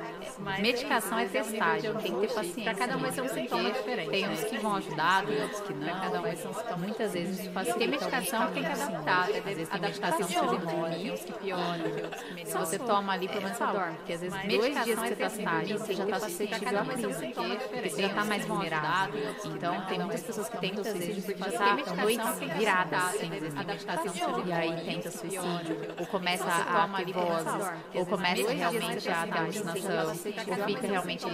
medicação 0.60 1.19
é 1.19 1.26
testagem, 1.26 1.94
tem 1.95 2.14
que 2.14 2.28
ter 2.28 2.34
paciência. 2.34 2.64
Para 2.64 2.76
cada 2.76 2.98
um 2.98 2.99
vai 2.99 3.11
ser 3.11 3.22
um 3.22 3.30
sintoma 3.30 3.72
diferente. 3.72 4.10
Tem 4.10 4.30
uns 4.30 4.44
que 4.44 4.57
vão 4.57 4.76
ajudar, 4.76 5.26
tem 5.26 5.41
outros 5.41 5.61
que 5.61 5.73
não. 5.73 5.88
Para 5.88 5.99
cada 5.99 6.19
um 6.19 6.22
vai 6.22 6.36
ser 6.36 6.48
um 6.48 6.53
sintoma. 6.53 6.78
Muitas 6.78 7.14
vezes 7.14 7.48
facilita. 7.48 7.80
Tem 7.80 7.88
medicação 7.88 8.48
que 8.48 8.53
tem 8.53 8.64
que 8.64 8.69
adaptar, 8.69 9.30
às 9.30 9.44
vezes 9.44 9.69
tem 9.69 9.78
adaptação 9.78 10.28
que 10.28 10.57
demora, 10.57 10.91
tem 10.91 11.11
uns 11.11 11.22
que 11.22 11.34
pioram, 11.34 11.91
tem 11.91 12.03
outros 12.03 12.23
que 12.23 12.34
melhoram. 12.34 12.52
Se 12.52 12.57
você 12.57 12.80
toma 12.80 13.14
ali, 13.14 13.28
pelo 13.28 13.41
menos 13.41 13.57
você 13.57 13.65
dorme, 13.65 13.95
porque 13.98 14.14
às 14.14 14.22
vezes 14.22 14.41
dois 14.41 14.84
dias 14.84 14.99
que 14.99 15.07
você 15.07 15.14
está 15.14 15.30
sentado, 15.30 15.68
você 15.68 15.94
já 15.94 16.03
está 16.03 16.19
suscetível 16.19 16.80
a 16.80 16.86
crise, 16.86 17.34
porque 17.34 17.90
você 17.90 18.02
já 18.02 18.07
está 18.07 18.26
mais 18.26 18.45
vulnerável. 18.45 19.36
Então, 19.45 19.82
tem 19.82 19.99
muitas 19.99 20.23
pessoas 20.23 20.49
que 20.49 20.57
tentam 20.57 20.84
suicídio 20.84 21.23
porque 21.23 21.40
passar 21.41 21.95
noites 21.95 22.39
viradas 22.57 23.03
sem 23.19 23.31
adaptação. 23.57 24.45
E 24.45 24.53
aí 24.53 24.85
tenta 24.85 25.11
suicídio, 25.11 25.77
ou 25.99 26.05
começa 26.07 26.45
a 26.45 26.88
ter 26.95 27.13
vozes, 27.13 27.72
ou 27.95 28.05
começa 28.05 28.51
realmente 28.51 29.09
a 29.09 29.27
ter 29.27 29.38
alucinação, 29.38 30.07
ou 30.07 30.15
fica 30.15 30.88
realmente 30.88 31.26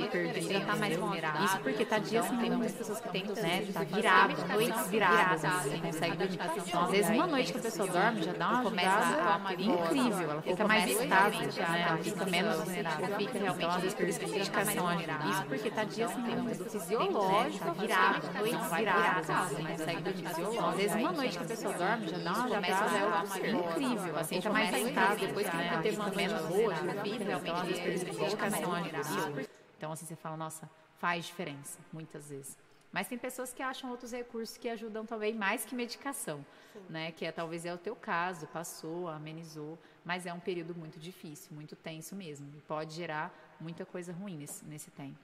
mais 0.79 0.97
vulnerável. 0.97 1.45
Isso 1.45 1.59
porque 1.59 1.83
está 1.83 1.97
dias 1.99 2.25
sem 2.25 2.37
tem 2.37 2.51
muitas 2.51 2.75
pessoas 2.75 2.99
que 3.01 3.09
tentam, 3.09 3.35
né, 3.35 3.65
tá 3.73 3.83
virado, 3.83 4.47
noites 4.53 4.87
viradas, 4.87 5.41
você 5.41 5.77
consegue 5.77 6.17
dormir. 6.17 6.39
Então, 6.67 6.83
às 6.83 6.91
vezes, 6.91 7.09
uma 7.09 7.27
noite 7.27 7.51
que 7.51 7.57
a 7.57 7.61
pessoa 7.61 7.87
dorme 7.89 8.23
já 8.23 8.33
dá 8.33 8.49
uma 8.49 8.63
começa 8.63 8.89
a 8.89 9.53
incrível, 9.53 10.31
ela 10.31 10.41
fica 10.41 10.67
mais 10.67 10.89
estável, 10.89 11.39
né, 11.41 11.85
ela 11.87 11.97
fica 11.97 12.25
menos 12.25 12.57
vulnerável, 12.57 13.17
fica 13.17 13.39
realmente, 13.39 13.57
então, 13.57 13.69
às 13.69 13.81
vezes, 13.81 13.99
isso 13.99 14.19
que 14.19 14.25
a 14.25 14.29
medicação 14.29 14.87
ajuda. 14.87 15.17
Isso 15.29 15.43
porque 15.45 15.67
está 15.67 15.83
dias 15.83 16.11
sem 16.11 16.23
dormir, 16.23 16.55
fisiológico, 16.55 17.65
tá 17.65 17.73
virado, 17.73 18.33
noites 18.37 18.71
viradas, 18.77 19.27
você 19.27 19.63
consegue 19.63 19.96
Às 19.97 20.75
vezes, 20.75 20.95
uma 20.95 21.11
noite 21.11 21.37
que 21.37 21.43
a 21.43 21.47
pessoa 21.47 21.73
dorme 21.73 22.07
já 22.07 22.17
dá 22.17 22.33
uma 22.33 22.47
começa 22.47 22.85
a 22.85 23.25
fica 23.25 23.47
incrível, 23.47 24.17
assim, 24.17 24.35
fica 24.35 24.53
mais 24.53 24.75
estável, 24.75 25.27
depois 25.27 25.49
que 25.49 25.57
fica 25.57 25.81
teve 25.81 25.97
uma 25.97 26.09
menos 26.09 26.41
boa, 26.45 26.75
fica 26.75 27.23
realmente, 27.23 27.73
às 27.73 27.79
vezes, 27.79 28.03
por 28.03 28.19
medicação 28.19 28.73
ajuda. 28.73 29.49
Então, 29.77 29.91
assim, 29.91 30.05
você 30.05 30.15
fala, 30.15 30.37
nossa, 30.37 30.69
faz 30.97 31.25
diferença, 31.25 31.79
muitas 31.93 32.29
vezes. 32.29 32.57
Mas 32.91 33.07
tem 33.07 33.17
pessoas 33.17 33.53
que 33.53 33.61
acham 33.61 33.91
outros 33.91 34.11
recursos 34.11 34.57
que 34.57 34.69
ajudam 34.69 35.05
também 35.05 35.33
mais 35.33 35.65
que 35.65 35.75
medicação, 35.75 36.43
Sim. 36.73 36.79
né? 36.89 37.11
Que 37.11 37.25
é, 37.25 37.31
talvez 37.31 37.65
é 37.65 37.73
o 37.73 37.77
teu 37.77 37.95
caso, 37.95 38.47
passou, 38.47 39.07
amenizou, 39.07 39.77
mas 40.05 40.25
é 40.25 40.33
um 40.33 40.39
período 40.39 40.73
muito 40.73 40.99
difícil, 40.99 41.53
muito 41.53 41.75
tenso 41.75 42.15
mesmo. 42.15 42.47
E 42.57 42.61
pode 42.61 42.95
gerar 42.95 43.31
muita 43.59 43.85
coisa 43.85 44.13
ruim 44.13 44.37
nesse, 44.37 44.63
nesse 44.65 44.89
tempo. 44.91 45.19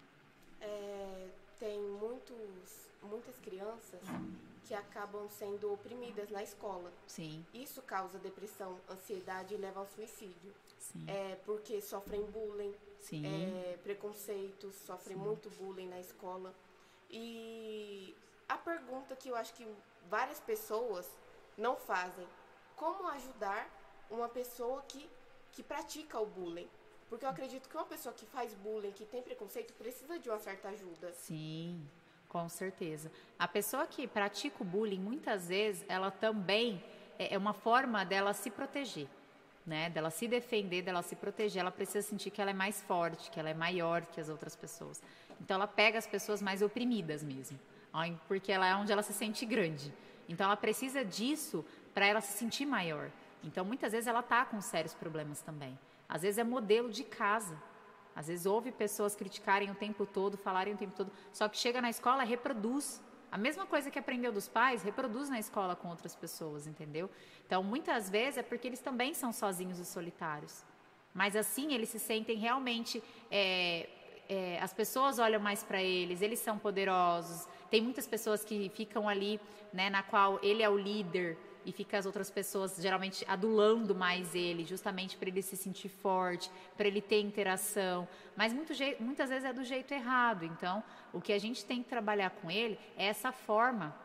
É, 0.59 1.27
tem 1.59 1.79
muitos, 1.79 2.89
muitas 3.01 3.39
crianças 3.39 4.01
que 4.65 4.73
acabam 4.73 5.29
sendo 5.29 5.71
oprimidas 5.71 6.29
na 6.29 6.41
escola. 6.41 6.91
Sim. 7.07 7.45
Isso 7.53 7.81
causa 7.81 8.17
depressão, 8.17 8.79
ansiedade 8.89 9.53
e 9.53 9.57
leva 9.57 9.79
ao 9.79 9.87
suicídio. 9.87 10.53
Sim. 10.79 11.05
É 11.07 11.35
porque 11.45 11.81
sofrem 11.81 12.23
bullying, 12.25 12.73
Sim. 12.99 13.25
É, 13.25 13.77
preconceitos, 13.83 14.75
sofrem 14.75 15.17
Sim. 15.17 15.23
muito 15.23 15.49
bullying 15.51 15.87
na 15.87 15.99
escola. 15.99 16.53
E 17.09 18.15
a 18.47 18.57
pergunta 18.57 19.15
que 19.15 19.29
eu 19.29 19.35
acho 19.35 19.53
que 19.53 19.67
várias 20.09 20.39
pessoas 20.39 21.09
não 21.57 21.75
fazem: 21.75 22.27
como 22.75 23.07
ajudar 23.07 23.69
uma 24.09 24.29
pessoa 24.29 24.81
que, 24.83 25.09
que 25.51 25.63
pratica 25.63 26.19
o 26.19 26.25
bullying? 26.25 26.69
Porque 27.09 27.25
eu 27.25 27.29
acredito 27.29 27.69
que 27.69 27.77
uma 27.77 27.85
pessoa 27.85 28.13
que 28.13 28.25
faz 28.25 28.53
bullying, 28.55 28.91
que 28.91 29.05
tem 29.05 29.21
preconceito, 29.21 29.73
precisa 29.73 30.17
de 30.17 30.29
uma 30.29 30.39
certa 30.39 30.69
ajuda. 30.69 31.13
Sim, 31.13 31.87
com 32.33 32.49
certeza. 32.49 33.11
A 33.37 33.47
pessoa 33.47 33.85
que 33.85 34.07
pratica 34.07 34.63
o 34.63 34.65
bullying, 34.65 34.99
muitas 34.99 35.47
vezes, 35.47 35.85
ela 35.87 36.09
também 36.09 36.83
é, 37.19 37.35
é 37.35 37.37
uma 37.37 37.53
forma 37.53 38.03
dela 38.03 38.33
se 38.33 38.49
proteger. 38.49 39.07
Né, 39.65 39.89
dela 39.89 40.09
se 40.09 40.27
defender, 40.27 40.81
dela 40.81 41.01
se 41.01 41.15
proteger, 41.15 41.61
ela 41.61 41.71
precisa 41.71 42.05
sentir 42.05 42.29
que 42.31 42.41
ela 42.41 42.51
é 42.51 42.53
mais 42.53 42.81
forte, 42.81 43.31
que 43.31 43.39
ela 43.39 43.49
é 43.49 43.53
maior 43.53 44.05
que 44.05 44.19
as 44.19 44.27
outras 44.27 44.57
pessoas. 44.57 45.01
Então 45.39 45.55
ela 45.55 45.67
pega 45.67 45.97
as 45.97 46.05
pessoas 46.05 46.41
mais 46.41 46.61
oprimidas 46.61 47.23
mesmo, 47.23 47.57
porque 48.27 48.51
ela 48.51 48.67
é 48.67 48.75
onde 48.75 48.91
ela 48.91 49.01
se 49.01 49.13
sente 49.13 49.45
grande. 49.45 49.93
Então 50.27 50.47
ela 50.47 50.57
precisa 50.57 51.05
disso 51.05 51.63
para 51.93 52.05
ela 52.05 52.19
se 52.19 52.37
sentir 52.37 52.65
maior. 52.65 53.09
Então 53.41 53.63
muitas 53.63 53.93
vezes 53.93 54.05
ela 54.05 54.19
está 54.19 54.43
com 54.43 54.59
sérios 54.59 54.93
problemas 54.93 55.39
também. 55.39 55.79
Às 56.09 56.23
vezes 56.23 56.37
é 56.37 56.43
modelo 56.43 56.89
de 56.89 57.05
casa. 57.05 57.57
Às 58.15 58.27
vezes 58.27 58.45
ouve 58.45 58.71
pessoas 58.71 59.15
criticarem 59.15 59.71
o 59.71 59.75
tempo 59.75 60.05
todo, 60.05 60.37
falarem 60.37 60.73
o 60.73 60.77
tempo 60.77 60.93
todo, 60.95 61.11
só 61.31 61.47
que 61.47 61.57
chega 61.57 61.81
na 61.81 61.89
escola 61.89 62.23
reproduz. 62.23 63.01
A 63.31 63.37
mesma 63.37 63.65
coisa 63.65 63.89
que 63.89 63.97
aprendeu 63.97 64.31
dos 64.31 64.47
pais, 64.47 64.83
reproduz 64.83 65.27
na 65.27 65.39
escola 65.39 65.75
com 65.75 65.87
outras 65.89 66.15
pessoas, 66.15 66.67
entendeu? 66.67 67.09
Então, 67.47 67.63
muitas 67.63 68.07
vezes 68.07 68.37
é 68.37 68.43
porque 68.43 68.67
eles 68.67 68.79
também 68.79 69.15
são 69.15 69.33
sozinhos 69.33 69.79
e 69.79 69.85
solitários. 69.85 70.63
Mas 71.13 71.35
assim, 71.35 71.73
eles 71.73 71.89
se 71.89 71.99
sentem 71.99 72.37
realmente 72.37 73.03
é, 73.31 73.89
é, 74.29 74.59
as 74.61 74.73
pessoas 74.73 75.19
olham 75.19 75.39
mais 75.39 75.63
para 75.63 75.81
eles, 75.81 76.21
eles 76.21 76.39
são 76.39 76.57
poderosos. 76.57 77.47
Tem 77.69 77.81
muitas 77.81 78.07
pessoas 78.07 78.43
que 78.45 78.69
ficam 78.69 79.09
ali, 79.09 79.39
né, 79.71 79.89
na 79.89 80.03
qual 80.03 80.39
ele 80.41 80.61
é 80.63 80.69
o 80.69 80.77
líder 80.77 81.37
e 81.65 81.71
fica 81.71 81.97
as 81.97 82.05
outras 82.05 82.29
pessoas 82.29 82.75
geralmente 82.77 83.25
adulando 83.27 83.95
mais 83.95 84.35
ele, 84.35 84.65
justamente 84.65 85.17
para 85.17 85.29
ele 85.29 85.41
se 85.41 85.55
sentir 85.55 85.89
forte, 85.89 86.51
para 86.75 86.87
ele 86.87 87.01
ter 87.01 87.21
interação. 87.21 88.07
Mas 88.35 88.53
muito, 88.53 88.73
muitas 88.99 89.29
vezes 89.29 89.45
é 89.45 89.53
do 89.53 89.63
jeito 89.63 89.93
errado. 89.93 90.45
Então, 90.45 90.83
o 91.11 91.21
que 91.21 91.33
a 91.33 91.39
gente 91.39 91.65
tem 91.65 91.81
que 91.81 91.89
trabalhar 91.89 92.29
com 92.31 92.49
ele 92.49 92.77
é 92.97 93.05
essa 93.05 93.31
forma 93.31 93.95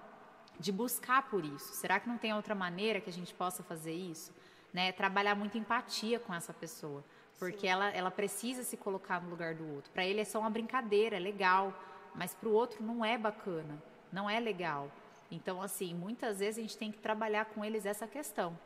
de 0.58 0.72
buscar 0.72 1.28
por 1.28 1.44
isso. 1.44 1.74
Será 1.74 2.00
que 2.00 2.08
não 2.08 2.18
tem 2.18 2.34
outra 2.34 2.54
maneira 2.54 3.00
que 3.00 3.10
a 3.10 3.12
gente 3.12 3.32
possa 3.34 3.62
fazer 3.62 3.94
isso? 3.94 4.32
Né? 4.72 4.92
Trabalhar 4.92 5.34
muita 5.34 5.56
empatia 5.56 6.18
com 6.18 6.34
essa 6.34 6.52
pessoa. 6.52 7.04
Porque 7.38 7.66
ela, 7.66 7.90
ela 7.90 8.10
precisa 8.10 8.64
se 8.64 8.76
colocar 8.76 9.22
no 9.22 9.30
lugar 9.30 9.54
do 9.54 9.66
outro. 9.74 9.90
Para 9.92 10.04
ele 10.04 10.20
é 10.20 10.24
só 10.24 10.40
uma 10.40 10.50
brincadeira, 10.50 11.16
é 11.16 11.20
legal. 11.20 11.72
Mas 12.14 12.34
para 12.34 12.48
o 12.48 12.52
outro 12.52 12.82
não 12.82 13.04
é 13.04 13.16
bacana, 13.16 13.80
não 14.12 14.28
é 14.28 14.40
legal. 14.40 14.90
Então, 15.30 15.60
assim, 15.62 15.94
muitas 15.94 16.38
vezes 16.38 16.58
a 16.58 16.62
gente 16.62 16.76
tem 16.76 16.90
que 16.90 16.98
trabalhar 16.98 17.46
com 17.46 17.64
eles 17.64 17.84
essa 17.86 18.06
questão. 18.06 18.58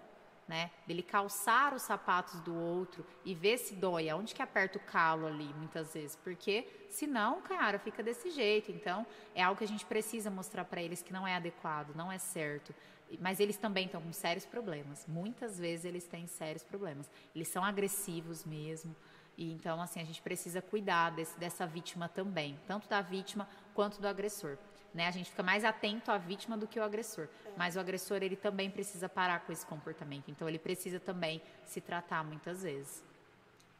Né? 0.47 0.71
Dele 0.87 1.03
calçar 1.03 1.73
os 1.73 1.83
sapatos 1.83 2.41
do 2.41 2.55
outro 2.55 3.07
e 3.25 3.33
ver 3.35 3.59
se 3.59 3.75
dói, 3.75 4.11
aonde 4.11 4.35
que 4.35 4.43
aperta 4.43 4.77
o 4.77 4.81
calo 4.81 5.27
ali, 5.27 5.49
muitas 5.55 5.95
vezes, 5.95 6.17
porque 6.17 6.67
senão, 6.91 7.41
cara, 7.41 7.79
fica 7.79 8.03
desse 8.03 8.29
jeito. 8.31 8.71
Então, 8.71 9.07
é 9.35 9.43
algo 9.43 9.57
que 9.57 9.65
a 9.65 9.69
gente 9.69 9.87
precisa 9.87 10.31
mostrar 10.31 10.65
para 10.65 10.83
eles 10.83 11.01
que 11.01 11.13
não 11.13 11.27
é 11.27 11.37
adequado, 11.37 11.95
não 11.95 12.11
é 12.11 12.19
certo. 12.19 12.75
Mas 13.21 13.41
eles 13.41 13.57
também 13.57 13.87
estão 13.87 14.01
com 14.01 14.13
sérios 14.13 14.45
problemas. 14.45 15.07
Muitas 15.07 15.59
vezes 15.59 15.85
eles 15.85 16.05
têm 16.05 16.27
sérios 16.27 16.65
problemas. 16.65 17.11
Eles 17.35 17.49
são 17.49 17.65
agressivos 17.65 18.45
mesmo. 18.45 18.97
E 19.37 19.53
então, 19.53 19.81
assim, 19.81 20.01
a 20.01 20.05
gente 20.05 20.21
precisa 20.21 20.61
cuidar 20.61 21.11
desse, 21.11 21.39
dessa 21.39 21.67
vítima 21.67 22.09
também, 22.09 22.59
tanto 22.67 22.89
da 22.89 23.01
vítima 23.01 23.49
quanto 23.75 24.01
do 24.01 24.09
agressor. 24.09 24.59
Né? 24.95 25.07
A 25.07 25.11
gente 25.11 25.31
fica 25.31 25.43
mais 25.43 25.65
atento 25.65 26.11
à 26.11 26.19
vítima 26.19 26.57
do 26.57 26.67
que 26.67 26.79
o 26.79 26.83
agressor. 26.83 27.29
É. 27.47 27.53
Mas 27.57 27.77
o 27.77 27.81
agressor, 27.81 28.23
ele 28.23 28.37
também 28.37 28.71
precisa 28.71 29.09
parar 29.09 29.41
com 29.41 29.53
esse 29.53 29.65
comportamento. 29.65 30.31
Então, 30.31 30.49
ele 30.49 30.59
precisa 30.59 31.01
também 31.01 31.41
se 31.65 31.81
tratar 31.81 32.23
muitas 32.25 32.63
vezes. 32.63 33.03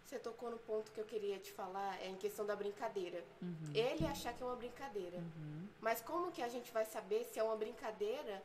Você 0.07 0.19
tocou 0.19 0.51
no 0.51 0.59
ponto 0.59 0.91
que 0.93 1.01
eu 1.01 1.07
queria 1.07 1.39
te 1.39 1.51
falar, 1.53 1.99
é 2.03 2.09
em 2.09 2.17
questão 2.17 2.45
da 2.45 2.55
brincadeira. 2.55 3.25
Uhum. 3.41 3.73
Ele 3.75 4.07
achar 4.07 4.35
que 4.35 4.43
é 4.43 4.47
uma 4.47 4.57
brincadeira. 4.57 5.17
Uhum. 5.17 5.67
Mas 5.81 6.03
como 6.03 6.31
que 6.31 6.43
a 6.43 6.49
gente 6.49 6.71
vai 6.71 6.85
saber 6.85 7.25
se 7.25 7.39
é 7.39 7.43
uma 7.43 7.57
brincadeira 7.57 8.43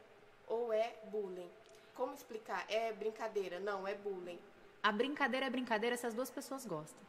ou 0.47 0.71
é 0.71 0.93
bullying? 1.11 1.49
Como 1.93 2.13
explicar? 2.13 2.65
É 2.69 2.93
brincadeira? 2.93 3.59
Não, 3.59 3.85
é 3.85 3.95
bullying. 3.95 4.39
A 4.81 4.91
brincadeira 4.93 5.47
é 5.47 5.49
brincadeira 5.49 5.97
se 5.97 6.07
as 6.07 6.13
duas 6.13 6.29
pessoas 6.29 6.65
gostam. 6.65 7.01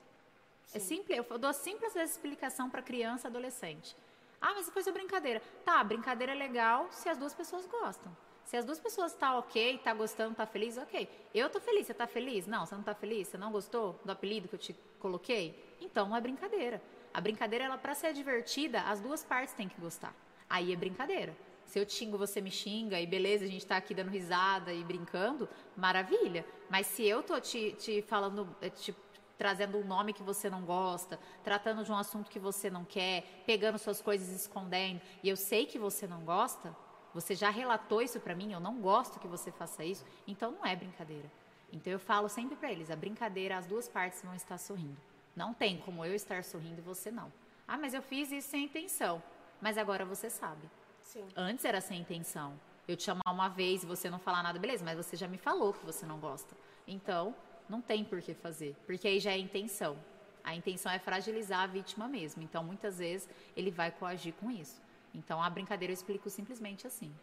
É 0.74 0.78
Sim. 0.78 0.78
É 0.78 0.80
simples, 0.80 1.26
eu 1.30 1.38
dou 1.38 1.52
simples 1.52 1.94
essa 1.94 2.02
explicação 2.02 2.68
para 2.68 2.82
criança 2.82 3.26
e 3.26 3.30
adolescente. 3.30 3.94
Ah, 4.40 4.52
mas 4.54 4.66
depois 4.66 4.86
é 4.86 4.92
brincadeira. 4.92 5.42
Tá, 5.64 5.82
brincadeira 5.82 6.32
é 6.32 6.36
legal 6.36 6.88
se 6.90 7.08
as 7.08 7.18
duas 7.18 7.34
pessoas 7.34 7.66
gostam. 7.66 8.16
Se 8.44 8.56
as 8.56 8.64
duas 8.64 8.80
pessoas 8.80 9.12
tá 9.14 9.36
ok, 9.36 9.78
tá 9.84 9.92
gostando, 9.92 10.34
tá 10.34 10.46
feliz, 10.46 10.78
ok. 10.78 11.08
Eu 11.34 11.50
tô 11.50 11.60
feliz, 11.60 11.86
você 11.86 11.92
tá 11.92 12.06
feliz? 12.06 12.46
Não, 12.46 12.64
você 12.64 12.74
não 12.74 12.82
tá 12.82 12.94
feliz? 12.94 13.28
Você 13.28 13.36
não 13.36 13.52
gostou 13.52 14.00
do 14.04 14.10
apelido 14.10 14.48
que 14.48 14.54
eu 14.54 14.58
te 14.58 14.74
coloquei? 14.98 15.76
Então 15.80 16.08
não 16.08 16.16
é 16.16 16.20
brincadeira. 16.20 16.80
A 17.12 17.20
brincadeira, 17.20 17.66
ela 17.66 17.76
para 17.76 17.94
ser 17.94 18.14
divertida, 18.14 18.80
as 18.82 19.00
duas 19.00 19.22
partes 19.22 19.52
têm 19.52 19.68
que 19.68 19.78
gostar. 19.78 20.14
Aí 20.48 20.72
é 20.72 20.76
brincadeira. 20.76 21.36
Se 21.66 21.78
eu 21.78 21.86
xingo, 21.86 22.16
você 22.16 22.40
me 22.40 22.50
xinga, 22.50 22.98
e 22.98 23.06
beleza, 23.06 23.44
a 23.44 23.48
gente 23.48 23.66
tá 23.66 23.76
aqui 23.76 23.92
dando 23.92 24.08
risada 24.08 24.72
e 24.72 24.82
brincando, 24.82 25.46
maravilha. 25.76 26.46
Mas 26.70 26.86
se 26.86 27.04
eu 27.04 27.22
tô 27.22 27.38
te, 27.38 27.72
te 27.72 28.00
falando, 28.00 28.48
te 28.74 28.96
trazendo 29.38 29.78
um 29.78 29.84
nome 29.84 30.12
que 30.12 30.22
você 30.22 30.50
não 30.50 30.62
gosta, 30.62 31.18
tratando 31.44 31.84
de 31.84 31.92
um 31.92 31.96
assunto 31.96 32.28
que 32.28 32.38
você 32.38 32.68
não 32.68 32.84
quer, 32.84 33.22
pegando 33.46 33.78
suas 33.78 34.02
coisas 34.02 34.28
e 34.30 34.34
escondendo, 34.36 35.00
e 35.22 35.28
eu 35.28 35.36
sei 35.36 35.64
que 35.64 35.78
você 35.78 36.06
não 36.06 36.22
gosta, 36.24 36.76
você 37.14 37.34
já 37.34 37.48
relatou 37.48 38.02
isso 38.02 38.20
para 38.20 38.34
mim, 38.34 38.52
eu 38.52 38.60
não 38.60 38.80
gosto 38.80 39.18
que 39.18 39.28
você 39.28 39.50
faça 39.50 39.84
isso, 39.84 40.04
então 40.26 40.50
não 40.50 40.66
é 40.66 40.74
brincadeira. 40.74 41.30
Então 41.72 41.92
eu 41.92 41.98
falo 41.98 42.28
sempre 42.28 42.56
para 42.56 42.72
eles, 42.72 42.90
a 42.90 42.96
brincadeira 42.96 43.56
as 43.56 43.66
duas 43.66 43.88
partes 43.88 44.20
vão 44.22 44.34
estar 44.34 44.58
sorrindo. 44.58 44.96
Não 45.36 45.54
tem 45.54 45.78
como 45.78 46.04
eu 46.04 46.14
estar 46.14 46.42
sorrindo 46.42 46.80
e 46.80 46.82
você 46.82 47.10
não. 47.10 47.32
Ah, 47.66 47.78
mas 47.78 47.94
eu 47.94 48.02
fiz 48.02 48.32
isso 48.32 48.48
sem 48.48 48.64
intenção. 48.64 49.22
Mas 49.60 49.78
agora 49.78 50.04
você 50.04 50.28
sabe. 50.30 50.68
Sim. 51.02 51.26
Antes 51.36 51.64
era 51.64 51.80
sem 51.80 52.00
intenção. 52.00 52.58
Eu 52.86 52.96
te 52.96 53.04
chamar 53.04 53.30
uma 53.30 53.48
vez 53.48 53.82
e 53.82 53.86
você 53.86 54.08
não 54.08 54.18
falar 54.18 54.42
nada, 54.42 54.58
beleza, 54.58 54.84
mas 54.84 54.96
você 54.96 55.16
já 55.16 55.28
me 55.28 55.36
falou 55.36 55.74
que 55.74 55.84
você 55.84 56.06
não 56.06 56.18
gosta. 56.18 56.56
Então, 56.86 57.34
não 57.68 57.80
tem 57.80 58.04
por 58.04 58.20
que 58.22 58.34
fazer, 58.34 58.74
porque 58.86 59.06
aí 59.06 59.20
já 59.20 59.32
é 59.32 59.38
intenção. 59.38 59.98
A 60.42 60.54
intenção 60.54 60.90
é 60.90 60.98
fragilizar 60.98 61.60
a 61.60 61.66
vítima 61.66 62.08
mesmo. 62.08 62.42
Então, 62.42 62.64
muitas 62.64 62.98
vezes, 62.98 63.28
ele 63.54 63.70
vai 63.70 63.90
coagir 63.90 64.32
com 64.34 64.50
isso. 64.50 64.80
Então, 65.14 65.42
a 65.42 65.50
brincadeira 65.50 65.92
eu 65.92 65.94
explico 65.94 66.30
simplesmente 66.30 66.86
assim. 66.86 67.14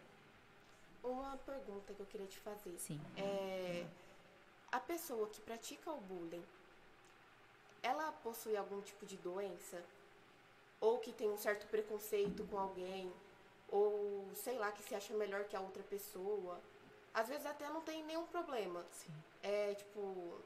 Uma 1.03 1.37
pergunta 1.37 1.93
que 1.93 1.99
eu 1.99 2.05
queria 2.05 2.27
te 2.27 2.37
fazer. 2.39 2.77
Sim. 2.77 2.99
É, 3.17 3.85
a 4.71 4.79
pessoa 4.79 5.27
que 5.27 5.41
pratica 5.41 5.91
o 5.91 6.01
bullying, 6.01 6.43
ela 7.81 8.11
possui 8.11 8.57
algum 8.57 8.81
tipo 8.81 9.05
de 9.05 9.17
doença? 9.17 9.83
Ou 10.81 10.99
que 10.99 11.11
tem 11.11 11.29
um 11.29 11.37
certo 11.37 11.65
preconceito 11.67 12.43
com 12.45 12.57
alguém? 12.57 13.11
Ou, 13.69 14.29
sei 14.33 14.57
lá, 14.57 14.71
que 14.71 14.83
se 14.83 14.93
acha 14.93 15.13
melhor 15.15 15.45
que 15.45 15.55
a 15.55 15.59
outra 15.59 15.83
pessoa? 15.83 16.59
Às 17.15 17.29
vezes 17.29 17.45
até 17.45 17.69
não 17.69 17.81
tem 17.81 18.03
nenhum 18.03 18.25
problema. 18.27 18.85
Sim. 18.91 19.13
É, 19.41 19.73
tipo, 19.73 20.37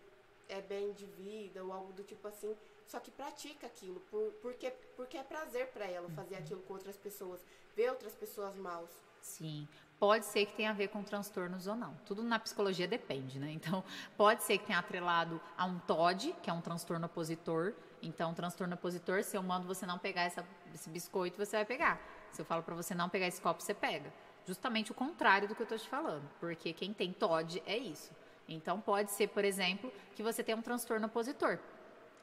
é 0.48 0.62
bem 0.62 0.94
de 0.94 1.06
vida 1.06 1.64
ou 1.64 1.74
algo 1.74 1.92
do 1.94 2.04
tipo 2.04 2.28
assim. 2.28 2.56
Só 2.86 3.00
que 3.00 3.12
pratica 3.12 3.68
aquilo, 3.68 4.00
por, 4.12 4.32
porque, 4.42 4.72
porque 4.96 5.18
é 5.18 5.24
prazer 5.24 5.68
para 5.68 5.86
ela 5.86 6.10
fazer 6.10 6.36
uhum. 6.36 6.42
aquilo 6.42 6.62
com 6.62 6.74
outras 6.74 6.98
pessoas, 6.98 7.44
ver 7.76 7.90
outras 7.90 8.16
pessoas 8.16 8.56
maus. 8.56 8.90
Sim, 9.22 9.68
pode 10.00 10.26
ser 10.26 10.46
que 10.46 10.54
tenha 10.54 10.70
a 10.70 10.74
ver 10.74 10.88
com 10.88 11.04
transtornos 11.04 11.68
ou 11.68 11.76
não. 11.76 11.94
Tudo 12.06 12.24
na 12.24 12.40
psicologia 12.40 12.88
depende, 12.88 13.40
né? 13.40 13.52
Então, 13.52 13.84
pode 14.18 14.44
ser 14.44 14.58
que 14.58 14.66
tenha 14.66 14.80
atrelado 14.80 15.42
a 15.58 15.66
um 15.66 15.78
TOD, 15.80 16.36
que 16.42 16.50
é 16.50 16.54
um 16.54 16.62
transtorno 16.62 17.06
opositor. 17.06 17.74
Então, 18.02 18.34
transtorno 18.34 18.76
opositor, 18.76 19.24
se 19.24 19.36
eu 19.36 19.44
mando 19.44 19.68
você 19.68 19.86
não 19.86 20.00
pegar 20.00 20.24
essa, 20.24 20.44
esse 20.74 20.90
biscoito, 20.90 21.38
você 21.38 21.58
vai 21.58 21.66
pegar. 21.66 22.00
Se 22.32 22.42
eu 22.42 22.46
falo 22.46 22.64
para 22.64 22.76
você 22.76 22.96
não 22.96 23.10
pegar 23.10 23.28
esse 23.28 23.42
copo, 23.42 23.62
você 23.62 23.74
pega. 23.74 24.12
Justamente 24.50 24.92
o 24.92 24.96
contrário 24.96 25.48
do 25.48 25.54
que 25.54 25.62
eu 25.62 25.66
estou 25.66 25.78
te 25.78 25.88
falando, 25.88 26.28
porque 26.40 26.74
quem 26.74 26.92
tem 26.92 27.14
TOD 27.14 27.62
é 27.68 27.78
isso. 27.78 28.10
Então, 28.48 28.82
pode 28.82 29.12
ser, 29.12 29.28
por 29.28 29.46
exemplo, 29.46 29.94
que 30.16 30.24
você 30.24 30.42
tenha 30.42 30.58
um 30.58 30.62
transtorno 30.64 31.06
opositor 31.06 31.60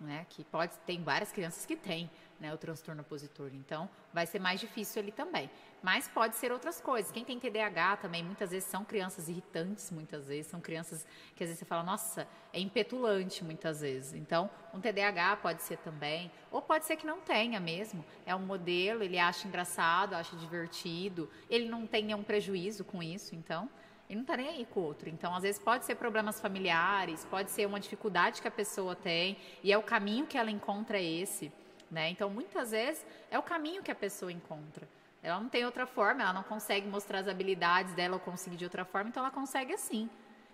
né? 0.00 0.26
Que 0.28 0.44
pode 0.44 0.74
tem 0.86 1.02
várias 1.02 1.32
crianças 1.32 1.64
que 1.66 1.76
têm, 1.76 2.10
né, 2.38 2.52
o 2.52 2.58
transtorno 2.58 3.00
opositor. 3.00 3.50
Então, 3.54 3.88
vai 4.12 4.26
ser 4.26 4.38
mais 4.38 4.60
difícil 4.60 5.00
ali 5.00 5.12
também. 5.12 5.50
Mas 5.82 6.08
pode 6.08 6.36
ser 6.36 6.52
outras 6.52 6.80
coisas. 6.80 7.12
Quem 7.12 7.24
tem 7.24 7.38
TDAH 7.38 7.98
também, 7.98 8.22
muitas 8.22 8.50
vezes 8.50 8.68
são 8.68 8.84
crianças 8.84 9.28
irritantes, 9.28 9.90
muitas 9.90 10.26
vezes 10.26 10.50
são 10.50 10.60
crianças 10.60 11.06
que 11.34 11.44
às 11.44 11.48
vezes 11.48 11.58
você 11.58 11.64
fala, 11.64 11.82
nossa, 11.82 12.26
é 12.52 12.60
impetulante 12.60 13.44
muitas 13.44 13.80
vezes. 13.80 14.12
Então, 14.14 14.50
um 14.74 14.80
TDAH 14.80 15.36
pode 15.36 15.62
ser 15.62 15.78
também, 15.78 16.30
ou 16.50 16.60
pode 16.60 16.86
ser 16.86 16.96
que 16.96 17.06
não 17.06 17.20
tenha 17.20 17.60
mesmo. 17.60 18.04
É 18.24 18.34
um 18.34 18.40
modelo, 18.40 19.02
ele 19.02 19.18
acha 19.18 19.46
engraçado, 19.46 20.14
acha 20.14 20.36
divertido, 20.36 21.30
ele 21.48 21.68
não 21.68 21.86
tem 21.86 22.04
nenhum 22.04 22.22
prejuízo 22.22 22.84
com 22.84 23.02
isso, 23.02 23.34
então, 23.34 23.68
e 24.08 24.14
não 24.14 24.22
está 24.22 24.36
nem 24.36 24.48
aí 24.48 24.66
com 24.66 24.80
o 24.80 24.84
outro. 24.84 25.08
Então, 25.08 25.34
às 25.34 25.42
vezes, 25.42 25.60
pode 25.60 25.84
ser 25.84 25.96
problemas 25.96 26.40
familiares, 26.40 27.24
pode 27.24 27.50
ser 27.50 27.66
uma 27.66 27.80
dificuldade 27.80 28.40
que 28.40 28.48
a 28.48 28.50
pessoa 28.50 28.94
tem, 28.94 29.36
e 29.62 29.72
é 29.72 29.78
o 29.78 29.82
caminho 29.82 30.26
que 30.26 30.38
ela 30.38 30.50
encontra 30.50 31.00
esse. 31.00 31.52
Né? 31.90 32.10
Então, 32.10 32.30
muitas 32.30 32.70
vezes, 32.70 33.04
é 33.30 33.38
o 33.38 33.42
caminho 33.42 33.82
que 33.82 33.90
a 33.90 33.94
pessoa 33.94 34.30
encontra. 34.30 34.88
Ela 35.22 35.40
não 35.40 35.48
tem 35.48 35.64
outra 35.64 35.86
forma, 35.86 36.22
ela 36.22 36.32
não 36.32 36.44
consegue 36.44 36.86
mostrar 36.86 37.18
as 37.18 37.28
habilidades 37.28 37.94
dela 37.94 38.14
ou 38.14 38.20
conseguir 38.20 38.56
de 38.56 38.64
outra 38.64 38.84
forma, 38.84 39.10
então 39.10 39.22
ela 39.22 39.32
consegue 39.32 39.72
assim. 39.72 40.08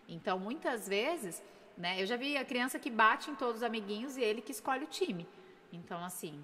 Então, 0.08 0.38
muitas 0.38 0.88
vezes, 0.88 1.42
né, 1.76 2.00
eu 2.00 2.06
já 2.06 2.16
vi 2.16 2.38
a 2.38 2.44
criança 2.44 2.78
que 2.78 2.90
bate 2.90 3.30
em 3.30 3.34
todos 3.34 3.56
os 3.56 3.62
amiguinhos 3.62 4.16
e 4.16 4.22
ele 4.22 4.40
que 4.40 4.52
escolhe 4.52 4.84
o 4.84 4.88
time. 4.88 5.26
Então, 5.70 6.02
assim, 6.02 6.42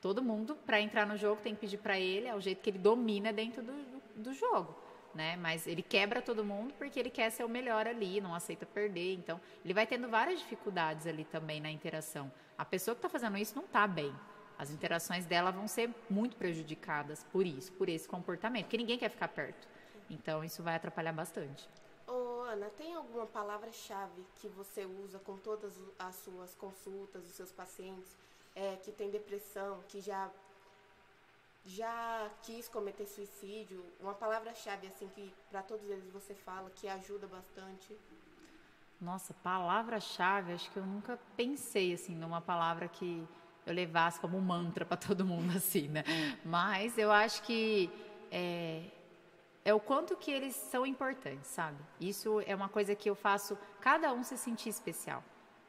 todo 0.00 0.22
mundo, 0.22 0.56
para 0.64 0.80
entrar 0.80 1.06
no 1.06 1.16
jogo, 1.16 1.42
tem 1.42 1.54
que 1.54 1.60
pedir 1.60 1.78
para 1.78 1.98
ele, 1.98 2.26
é 2.26 2.34
o 2.34 2.40
jeito 2.40 2.62
que 2.62 2.70
ele 2.70 2.78
domina 2.78 3.34
dentro 3.34 3.62
do, 3.62 3.72
do 4.16 4.32
jogo 4.32 4.87
né? 5.14 5.36
Mas 5.36 5.66
ele 5.66 5.82
quebra 5.82 6.22
todo 6.22 6.44
mundo 6.44 6.74
porque 6.74 6.98
ele 6.98 7.10
quer 7.10 7.30
ser 7.30 7.44
o 7.44 7.48
melhor 7.48 7.86
ali, 7.86 8.20
não 8.20 8.34
aceita 8.34 8.66
perder. 8.66 9.14
Então, 9.14 9.40
ele 9.64 9.74
vai 9.74 9.86
tendo 9.86 10.08
várias 10.08 10.40
dificuldades 10.40 11.06
ali 11.06 11.24
também 11.24 11.60
na 11.60 11.70
interação. 11.70 12.30
A 12.56 12.64
pessoa 12.64 12.94
que 12.94 12.98
está 12.98 13.08
fazendo 13.08 13.36
isso 13.36 13.54
não 13.56 13.64
está 13.64 13.86
bem. 13.86 14.14
As 14.58 14.70
interações 14.70 15.24
dela 15.24 15.52
vão 15.52 15.68
ser 15.68 15.90
muito 16.10 16.36
prejudicadas 16.36 17.24
por 17.32 17.46
isso, 17.46 17.72
por 17.72 17.88
esse 17.88 18.08
comportamento, 18.08 18.64
porque 18.64 18.76
ninguém 18.76 18.98
quer 18.98 19.08
ficar 19.08 19.28
perto. 19.28 19.68
Então, 20.10 20.42
isso 20.42 20.62
vai 20.62 20.74
atrapalhar 20.74 21.12
bastante. 21.12 21.68
Ô, 22.06 22.40
Ana, 22.42 22.68
tem 22.70 22.94
alguma 22.94 23.26
palavra-chave 23.26 24.24
que 24.36 24.48
você 24.48 24.84
usa 24.84 25.18
com 25.20 25.36
todas 25.36 25.74
as 25.98 26.16
suas 26.16 26.54
consultas, 26.54 27.24
os 27.26 27.32
seus 27.32 27.52
pacientes, 27.52 28.16
é, 28.54 28.76
que 28.76 28.90
tem 28.90 29.10
depressão, 29.10 29.80
que 29.86 30.00
já 30.00 30.30
já 31.68 32.30
quis 32.42 32.66
cometer 32.66 33.06
suicídio, 33.06 33.84
uma 34.00 34.14
palavra-chave 34.14 34.86
assim 34.86 35.06
que 35.08 35.34
para 35.50 35.62
todos 35.62 35.88
eles 35.90 36.10
você 36.10 36.34
fala 36.34 36.70
que 36.70 36.88
ajuda 36.88 37.26
bastante? 37.26 37.94
Nossa, 38.98 39.34
palavra-chave, 39.34 40.54
acho 40.54 40.70
que 40.70 40.78
eu 40.78 40.86
nunca 40.86 41.18
pensei 41.36 41.92
assim 41.92 42.14
numa 42.14 42.40
palavra 42.40 42.88
que 42.88 43.28
eu 43.66 43.74
levasse 43.74 44.18
como 44.18 44.40
mantra 44.40 44.86
para 44.86 44.96
todo 44.96 45.26
mundo 45.26 45.52
assim, 45.58 45.88
né? 45.88 46.04
Mas 46.42 46.96
eu 46.96 47.12
acho 47.12 47.42
que 47.42 47.90
é, 48.30 48.84
é 49.62 49.74
o 49.74 49.78
quanto 49.78 50.16
que 50.16 50.30
eles 50.30 50.56
são 50.56 50.86
importantes, 50.86 51.48
sabe? 51.50 51.76
Isso 52.00 52.40
é 52.46 52.54
uma 52.54 52.70
coisa 52.70 52.94
que 52.94 53.10
eu 53.10 53.14
faço 53.14 53.58
cada 53.78 54.10
um 54.14 54.24
se 54.24 54.38
sentir 54.38 54.70
especial. 54.70 55.22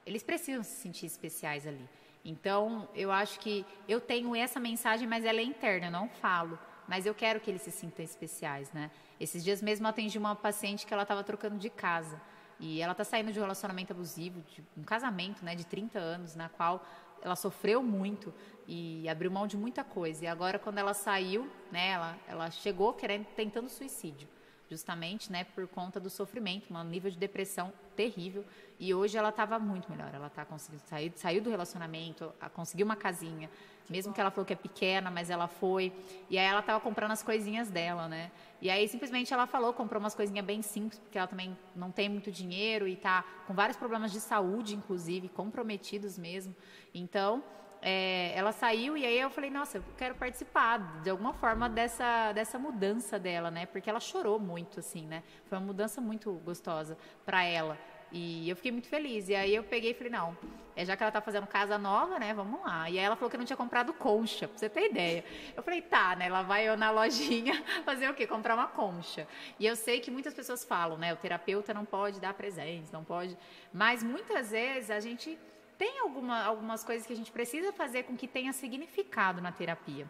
Eles 0.05 0.23
precisam 0.23 0.63
se 0.63 0.77
sentir 0.81 1.07
especiais 1.07 1.67
ali. 1.67 1.87
Então, 2.23 2.87
eu 2.93 3.11
acho 3.11 3.39
que 3.39 3.65
eu 3.87 4.01
tenho 4.01 4.35
essa 4.35 4.59
mensagem, 4.59 5.07
mas 5.07 5.25
ela 5.25 5.39
é 5.39 5.43
interna, 5.43 5.87
eu 5.87 5.91
não 5.91 6.09
falo. 6.09 6.59
Mas 6.87 7.05
eu 7.05 7.13
quero 7.13 7.39
que 7.39 7.49
eles 7.49 7.61
se 7.61 7.71
sintam 7.71 8.03
especiais, 8.03 8.71
né? 8.73 8.89
Esses 9.19 9.43
dias 9.43 9.61
mesmo 9.61 9.85
eu 9.85 9.89
atendi 9.89 10.17
uma 10.17 10.35
paciente 10.35 10.85
que 10.85 10.93
ela 10.93 11.03
estava 11.03 11.23
trocando 11.23 11.57
de 11.57 11.69
casa. 11.69 12.19
E 12.59 12.81
ela 12.81 12.91
está 12.91 13.03
saindo 13.03 13.31
de 13.31 13.39
um 13.39 13.41
relacionamento 13.41 13.93
abusivo, 13.93 14.41
de 14.41 14.63
um 14.75 14.83
casamento 14.83 15.45
né, 15.45 15.55
de 15.55 15.65
30 15.65 15.97
anos, 15.97 16.35
na 16.35 16.49
qual 16.49 16.85
ela 17.21 17.35
sofreu 17.35 17.81
muito 17.81 18.33
e 18.67 19.07
abriu 19.07 19.31
mão 19.31 19.47
de 19.47 19.55
muita 19.55 19.83
coisa. 19.83 20.25
E 20.25 20.27
agora, 20.27 20.59
quando 20.59 20.77
ela 20.77 20.93
saiu, 20.93 21.49
né, 21.71 21.91
ela, 21.91 22.17
ela 22.27 22.51
chegou 22.51 22.93
querendo, 22.93 23.25
tentando 23.27 23.69
suicídio 23.69 24.27
justamente 24.69 25.31
né, 25.31 25.43
por 25.43 25.67
conta 25.67 25.99
do 25.99 26.09
sofrimento, 26.09 26.73
um 26.73 26.83
nível 26.83 27.09
de 27.09 27.17
depressão 27.17 27.73
terrível. 27.95 28.45
E 28.79 28.93
hoje 28.93 29.17
ela 29.17 29.29
estava 29.29 29.57
muito 29.59 29.91
melhor. 29.91 30.11
Ela 30.13 30.27
está 30.27 30.45
conseguindo 30.45 30.83
sair, 30.85 31.11
saiu 31.15 31.41
do 31.41 31.49
relacionamento, 31.49 32.31
conseguiu 32.53 32.85
uma 32.85 32.95
casinha, 32.95 33.49
mesmo 33.89 34.13
que 34.13 34.21
ela 34.21 34.29
falou 34.29 34.45
que 34.45 34.53
é 34.53 34.55
pequena, 34.55 35.09
mas 35.09 35.29
ela 35.29 35.47
foi. 35.47 35.91
E 36.29 36.37
aí 36.37 36.45
ela 36.45 36.59
estava 36.59 36.79
comprando 36.79 37.11
as 37.11 37.23
coisinhas 37.23 37.69
dela, 37.69 38.07
né? 38.07 38.31
E 38.61 38.69
aí 38.69 38.87
simplesmente 38.87 39.33
ela 39.33 39.47
falou, 39.47 39.73
comprou 39.73 39.99
umas 39.99 40.13
coisinhas 40.13 40.45
bem 40.45 40.61
simples, 40.61 40.99
porque 40.99 41.17
ela 41.17 41.27
também 41.27 41.57
não 41.75 41.91
tem 41.91 42.07
muito 42.07 42.31
dinheiro 42.31 42.87
e 42.87 42.93
está 42.93 43.25
com 43.47 43.53
vários 43.53 43.77
problemas 43.77 44.11
de 44.11 44.19
saúde, 44.19 44.75
inclusive, 44.75 45.27
comprometidos 45.29 46.17
mesmo. 46.17 46.55
Então, 46.93 47.43
é, 47.81 48.33
ela 48.35 48.51
saiu 48.51 48.97
e 48.97 49.05
aí 49.05 49.19
eu 49.19 49.29
falei, 49.29 49.49
nossa, 49.49 49.77
eu 49.77 49.83
quero 49.97 50.15
participar 50.15 51.01
de 51.01 51.09
alguma 51.09 51.33
forma 51.33 51.69
dessa, 51.69 52.31
dessa 52.33 52.59
mudança 52.59 53.17
dela, 53.17 53.49
né? 53.49 53.65
Porque 53.65 53.89
ela 53.89 53.99
chorou 53.99 54.39
muito, 54.39 54.79
assim, 54.79 55.07
né? 55.07 55.23
Foi 55.47 55.57
uma 55.57 55.65
mudança 55.65 56.01
muito 56.01 56.33
gostosa 56.45 56.97
para 57.25 57.43
ela. 57.43 57.77
E 58.11 58.49
eu 58.49 58.55
fiquei 58.55 58.71
muito 58.71 58.87
feliz. 58.87 59.29
E 59.29 59.35
aí 59.35 59.53
eu 59.53 59.63
peguei 59.63 59.91
e 59.91 59.93
falei, 59.93 60.11
não, 60.11 60.35
é, 60.75 60.83
já 60.83 60.97
que 60.97 61.03
ela 61.03 61.11
tá 61.11 61.21
fazendo 61.21 61.45
casa 61.45 61.77
nova, 61.77 62.17
né, 62.19 62.33
vamos 62.33 62.61
lá. 62.61 62.89
E 62.89 62.97
aí 62.97 63.05
ela 63.05 63.15
falou 63.15 63.29
que 63.29 63.37
não 63.37 63.45
tinha 63.45 63.57
comprado 63.57 63.93
concha, 63.93 64.47
pra 64.47 64.57
você 64.57 64.67
ter 64.67 64.89
ideia. 64.89 65.23
Eu 65.55 65.61
falei, 65.61 65.81
tá, 65.81 66.15
né, 66.15 66.25
ela 66.25 66.41
vai 66.41 66.67
eu 66.67 66.75
na 66.75 66.89
lojinha 66.91 67.63
fazer 67.85 68.09
o 68.09 68.13
quê? 68.13 68.25
Comprar 68.25 68.55
uma 68.55 68.67
concha. 68.67 69.27
E 69.59 69.65
eu 69.65 69.75
sei 69.75 69.99
que 69.99 70.09
muitas 70.09 70.33
pessoas 70.33 70.63
falam, 70.65 70.97
né, 70.97 71.13
o 71.13 71.17
terapeuta 71.17 71.73
não 71.73 71.85
pode 71.85 72.19
dar 72.19 72.33
presentes, 72.33 72.91
não 72.91 73.03
pode. 73.03 73.37
Mas 73.71 74.03
muitas 74.03 74.51
vezes 74.51 74.89
a 74.89 74.99
gente 74.99 75.37
tem 75.79 75.97
alguma, 75.99 76.43
algumas 76.43 76.83
coisas 76.83 77.07
que 77.07 77.13
a 77.13 77.15
gente 77.15 77.31
precisa 77.31 77.71
fazer 77.71 78.03
com 78.03 78.15
que 78.15 78.27
tenha 78.27 78.51
significado 78.51 79.41
na 79.41 79.49
terapia. 79.49 80.05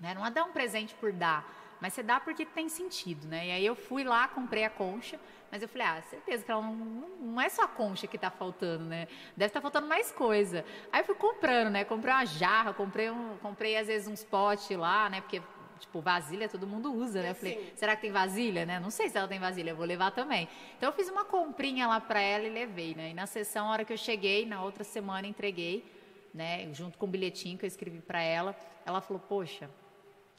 Né? 0.00 0.14
Não 0.14 0.24
é 0.24 0.30
dar 0.30 0.44
um 0.44 0.52
presente 0.52 0.94
por 0.94 1.12
dar, 1.12 1.44
mas 1.80 1.92
você 1.92 2.02
dá 2.02 2.20
porque 2.20 2.46
tem 2.46 2.68
sentido, 2.68 3.26
né? 3.26 3.48
E 3.48 3.50
aí 3.50 3.66
eu 3.66 3.74
fui 3.74 4.04
lá, 4.04 4.28
comprei 4.28 4.64
a 4.64 4.70
concha, 4.70 5.18
mas 5.50 5.62
eu 5.62 5.68
falei, 5.68 5.86
ah, 5.86 6.02
certeza 6.02 6.44
que 6.44 6.50
ela 6.50 6.62
não, 6.62 6.74
não 7.20 7.40
é 7.40 7.48
só 7.48 7.62
a 7.64 7.68
concha 7.68 8.06
que 8.06 8.16
tá 8.16 8.30
faltando, 8.30 8.84
né? 8.84 9.08
Deve 9.36 9.50
estar 9.50 9.60
tá 9.60 9.62
faltando 9.62 9.88
mais 9.88 10.12
coisa. 10.12 10.64
Aí 10.92 11.00
eu 11.00 11.04
fui 11.04 11.14
comprando, 11.16 11.70
né? 11.70 11.84
Comprei 11.84 12.14
uma 12.14 12.24
jarra, 12.24 12.72
comprei, 12.72 13.10
um, 13.10 13.36
comprei 13.38 13.76
às 13.76 13.88
vezes 13.88 14.06
uns 14.06 14.22
potes 14.22 14.76
lá, 14.76 15.10
né? 15.10 15.20
Porque 15.20 15.42
tipo, 15.78 16.00
vasilha 16.00 16.48
todo 16.48 16.66
mundo 16.66 16.92
usa, 16.92 17.22
né? 17.22 17.30
Eu 17.30 17.34
falei, 17.34 17.72
será 17.76 17.94
que 17.96 18.02
tem 18.02 18.12
vasilha, 18.12 18.64
né? 18.66 18.80
Não 18.80 18.90
sei 18.90 19.08
se 19.08 19.16
ela 19.18 19.28
tem 19.28 19.38
vasilha, 19.38 19.70
eu 19.70 19.76
vou 19.76 19.86
levar 19.86 20.10
também. 20.10 20.48
Então 20.76 20.88
eu 20.88 20.92
fiz 20.94 21.08
uma 21.08 21.24
comprinha 21.24 21.86
lá 21.86 22.00
para 22.00 22.20
ela 22.20 22.44
e 22.44 22.50
levei, 22.50 22.94
né? 22.94 23.10
E 23.10 23.14
na 23.14 23.26
sessão, 23.26 23.68
a 23.68 23.72
hora 23.72 23.84
que 23.84 23.92
eu 23.92 23.96
cheguei, 23.96 24.46
na 24.46 24.62
outra 24.62 24.84
semana 24.84 25.26
entreguei, 25.26 25.84
né, 26.32 26.72
junto 26.72 26.98
com 26.98 27.06
o 27.06 27.08
bilhetinho 27.08 27.56
que 27.56 27.64
eu 27.64 27.68
escrevi 27.68 28.00
para 28.00 28.20
ela, 28.20 28.56
ela 28.84 29.00
falou: 29.00 29.22
"Poxa, 29.28 29.70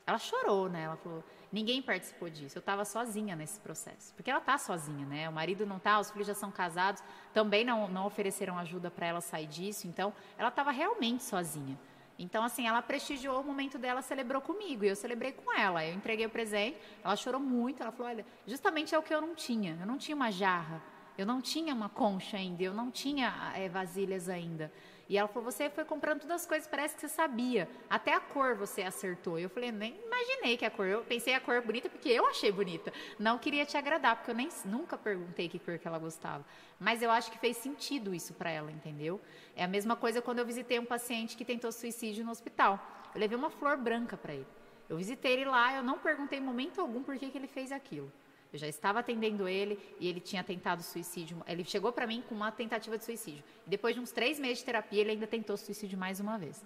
ela 0.05 0.17
chorou, 0.17 0.69
né? 0.69 0.83
Ela 0.83 0.97
falou: 0.97 1.23
ninguém 1.51 1.81
participou 1.81 2.29
disso. 2.29 2.57
Eu 2.57 2.59
estava 2.59 2.85
sozinha 2.85 3.35
nesse 3.35 3.59
processo. 3.59 4.13
Porque 4.13 4.29
ela 4.29 4.39
está 4.39 4.57
sozinha, 4.57 5.05
né? 5.05 5.29
O 5.29 5.33
marido 5.33 5.65
não 5.65 5.77
está, 5.77 5.99
os 5.99 6.11
filhos 6.11 6.27
já 6.27 6.35
são 6.35 6.51
casados, 6.51 7.01
também 7.33 7.63
não, 7.63 7.87
não 7.87 8.05
ofereceram 8.05 8.57
ajuda 8.59 8.91
para 8.91 9.07
ela 9.07 9.21
sair 9.21 9.47
disso. 9.47 9.87
Então, 9.87 10.13
ela 10.37 10.49
estava 10.49 10.71
realmente 10.71 11.23
sozinha. 11.23 11.79
Então, 12.17 12.43
assim, 12.43 12.65
ela 12.65 12.81
prestigiou 12.81 13.41
o 13.41 13.43
momento 13.43 13.77
dela, 13.77 14.01
celebrou 14.01 14.41
comigo. 14.41 14.85
E 14.85 14.87
eu 14.87 14.95
celebrei 14.95 15.33
com 15.33 15.53
ela. 15.53 15.85
Eu 15.85 15.93
entreguei 15.93 16.25
o 16.25 16.29
presente, 16.29 16.77
ela 17.03 17.15
chorou 17.15 17.41
muito. 17.41 17.81
Ela 17.81 17.91
falou: 17.91 18.11
olha, 18.11 18.25
justamente 18.47 18.95
é 18.95 18.99
o 18.99 19.03
que 19.03 19.13
eu 19.13 19.21
não 19.21 19.35
tinha. 19.35 19.77
Eu 19.79 19.85
não 19.85 19.97
tinha 19.97 20.15
uma 20.15 20.31
jarra, 20.31 20.81
eu 21.17 21.25
não 21.25 21.41
tinha 21.41 21.73
uma 21.73 21.89
concha 21.89 22.37
ainda, 22.37 22.63
eu 22.63 22.73
não 22.73 22.89
tinha 22.89 23.51
é, 23.55 23.67
vasilhas 23.67 24.29
ainda. 24.29 24.71
E 25.07 25.18
ela 25.18 25.27
falou: 25.27 25.52
Você 25.52 25.69
foi 25.69 25.86
comprando 25.86 26.22
todas 26.22 26.41
as 26.41 26.48
coisas, 26.48 26.68
parece 26.68 26.95
que 26.95 27.02
você 27.02 27.07
sabia. 27.07 27.69
Até 27.90 28.14
a 28.14 28.19
cor 28.19 28.56
você 28.56 28.82
acertou. 28.82 29.38
Eu 29.38 29.49
falei: 29.49 29.72
Nem 29.72 29.95
imaginei 30.06 30.57
que 30.57 30.65
a 30.65 30.72
cor. 30.72 30.86
Eu 30.86 31.03
pensei 31.03 31.34
a 31.34 31.40
cor 31.40 31.61
bonita 31.61 31.90
porque 31.90 32.10
eu 32.10 32.26
achei 32.27 32.52
bonita. 32.52 32.91
Não 33.19 33.38
queria 33.38 33.65
te 33.65 33.77
agradar, 33.77 34.15
porque 34.15 34.32
eu 34.32 34.36
nem, 34.36 34.49
nunca 34.65 34.98
perguntei 34.98 35.48
que 35.48 35.60
cor 35.60 35.77
que 35.77 35.88
ela 35.88 35.99
gostava. 35.99 36.45
Mas 36.80 37.02
eu 37.02 37.11
acho 37.11 37.32
que 37.32 37.38
fez 37.38 37.57
sentido 37.57 38.14
isso 38.14 38.34
para 38.34 38.49
ela, 38.49 38.72
entendeu? 38.72 39.22
É 39.56 39.64
a 39.64 39.68
mesma 39.68 39.95
coisa 39.95 40.22
quando 40.22 40.40
eu 40.40 40.45
visitei 40.45 40.80
um 40.80 40.86
paciente 40.86 41.38
que 41.38 41.45
tentou 41.45 41.72
suicídio 41.72 42.26
no 42.26 42.32
hospital. 42.32 42.80
Eu 43.14 43.19
levei 43.19 43.38
uma 43.38 43.49
flor 43.49 43.77
branca 43.77 44.18
para 44.18 44.34
ele. 44.34 44.48
Eu 44.90 44.98
visitei 44.98 45.34
ele 45.34 45.45
lá, 45.45 45.76
eu 45.76 45.84
não 45.84 45.98
perguntei 45.98 46.38
em 46.38 46.41
momento 46.41 46.80
algum 46.80 47.02
por 47.02 47.18
que, 47.18 47.30
que 47.30 47.38
ele 47.38 47.48
fez 47.48 47.72
aquilo. 47.72 48.11
Eu 48.56 48.60
já 48.60 48.68
estava 48.69 48.99
atendendo 48.99 49.49
ele 49.49 49.77
e 49.99 50.07
ele 50.07 50.22
tinha 50.22 50.41
tentado 50.41 50.82
suicídio. 50.82 51.44
Ele 51.45 51.65
chegou 51.65 51.91
para 51.91 52.07
mim 52.07 52.23
com 52.27 52.34
uma 52.34 52.53
tentativa 52.53 52.98
de 52.98 53.03
suicídio. 53.03 53.44
Depois 53.68 53.94
de 53.94 53.99
uns 53.99 54.11
três 54.11 54.40
meses 54.40 54.60
de 54.60 54.65
terapia, 54.65 55.02
ele 55.02 55.11
ainda 55.11 55.27
tentou 55.27 55.57
suicídio 55.57 55.98
mais 55.98 56.22
uma 56.22 56.38
vez. 56.38 56.64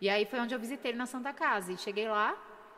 E 0.00 0.08
aí 0.08 0.26
foi 0.26 0.40
onde 0.40 0.52
eu 0.52 0.58
visitei 0.58 0.90
ele 0.90 0.98
na 0.98 1.06
Santa 1.06 1.32
Casa. 1.32 1.72
E 1.72 1.78
cheguei 1.78 2.08
lá, 2.08 2.30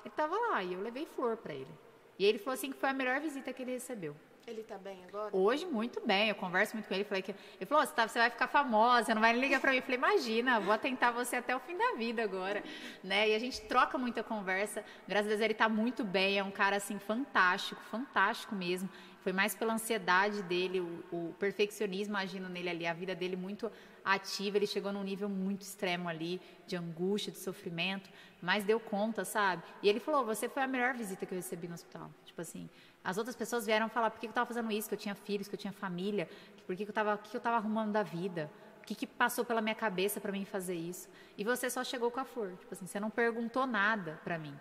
ele 0.04 0.10
estava 0.12 0.36
lá 0.36 0.62
e 0.62 0.74
eu 0.74 0.82
levei 0.82 1.06
flor 1.06 1.38
para 1.38 1.54
ele. 1.54 1.70
E 2.18 2.26
ele 2.26 2.36
falou 2.36 2.52
assim 2.52 2.70
que 2.70 2.76
foi 2.76 2.90
a 2.90 2.92
melhor 2.92 3.20
visita 3.20 3.54
que 3.54 3.62
ele 3.62 3.72
recebeu. 3.72 4.14
Ele 4.46 4.60
está 4.60 4.76
bem 4.76 5.04
agora? 5.04 5.36
Hoje, 5.36 5.64
muito 5.64 6.04
bem. 6.04 6.28
Eu 6.28 6.34
converso 6.34 6.74
muito 6.74 6.88
com 6.88 6.94
ele. 6.94 7.04
Falei 7.04 7.22
que, 7.22 7.30
ele 7.30 7.66
falou: 7.66 7.86
você, 7.86 7.92
tá, 7.92 8.08
você 8.08 8.18
vai 8.18 8.28
ficar 8.28 8.48
famosa, 8.48 9.14
não 9.14 9.22
vai 9.22 9.32
ligar 9.32 9.60
para 9.60 9.70
mim. 9.70 9.76
Eu 9.76 9.82
falei: 9.82 9.98
imagina, 9.98 10.58
vou 10.58 10.72
atentar 10.72 11.12
você 11.12 11.36
até 11.36 11.54
o 11.54 11.60
fim 11.60 11.76
da 11.76 11.92
vida 11.92 12.24
agora. 12.24 12.62
Né? 13.04 13.30
E 13.30 13.34
a 13.34 13.38
gente 13.38 13.60
troca 13.62 13.96
muita 13.96 14.22
conversa. 14.22 14.84
Graças 15.06 15.26
a 15.26 15.30
Deus, 15.30 15.40
ele 15.40 15.52
está 15.52 15.68
muito 15.68 16.02
bem. 16.04 16.38
É 16.38 16.42
um 16.42 16.50
cara 16.50 16.76
assim 16.76 16.98
fantástico, 16.98 17.80
fantástico 17.82 18.54
mesmo. 18.54 18.88
Foi 19.22 19.32
mais 19.32 19.54
pela 19.54 19.74
ansiedade 19.74 20.42
dele, 20.42 20.80
o, 20.80 21.04
o 21.12 21.34
perfeccionismo 21.38 22.16
agindo 22.16 22.48
nele 22.48 22.68
ali, 22.68 22.86
a 22.86 22.92
vida 22.92 23.14
dele 23.14 23.36
muito 23.36 23.70
ativa. 24.04 24.56
Ele 24.56 24.66
chegou 24.66 24.92
num 24.92 25.04
nível 25.04 25.28
muito 25.28 25.62
extremo 25.62 26.08
ali, 26.08 26.40
de 26.66 26.74
angústia, 26.74 27.30
de 27.30 27.38
sofrimento, 27.38 28.10
mas 28.40 28.64
deu 28.64 28.80
conta, 28.80 29.24
sabe? 29.24 29.62
E 29.80 29.88
ele 29.88 30.00
falou: 30.00 30.24
você 30.24 30.48
foi 30.48 30.64
a 30.64 30.66
melhor 30.66 30.94
visita 30.94 31.24
que 31.24 31.32
eu 31.32 31.36
recebi 31.36 31.68
no 31.68 31.74
hospital. 31.74 32.10
Tipo 32.24 32.40
assim, 32.40 32.68
as 33.04 33.18
outras 33.18 33.34
pessoas 33.34 33.66
vieram 33.66 33.88
falar 33.88 34.10
por 34.10 34.20
que 34.20 34.26
eu 34.26 34.30
estava 34.30 34.46
fazendo 34.46 34.70
isso, 34.70 34.88
que 34.88 34.94
eu 34.94 34.98
tinha 34.98 35.14
filhos, 35.14 35.48
que 35.48 35.54
eu 35.54 35.58
tinha 35.58 35.72
família, 35.72 36.28
por 36.66 36.76
que 36.76 36.82
eu 36.84 36.88
estava 36.88 37.18
que 37.18 37.34
eu 37.36 37.38
estava 37.38 37.56
arrumando 37.56 37.92
da 37.92 38.02
vida, 38.02 38.50
o 38.80 38.84
que, 38.84 38.94
que 38.94 39.06
passou 39.06 39.44
pela 39.44 39.60
minha 39.60 39.74
cabeça 39.74 40.20
para 40.20 40.32
mim 40.32 40.44
fazer 40.44 40.74
isso. 40.74 41.08
E 41.36 41.44
você 41.44 41.68
só 41.68 41.82
chegou 41.82 42.10
com 42.10 42.20
a 42.20 42.24
flor, 42.24 42.52
tipo 42.58 42.72
assim, 42.72 42.86
você 42.86 43.00
não 43.00 43.10
perguntou 43.10 43.66
nada 43.66 44.20
para 44.24 44.38
mim. 44.38 44.54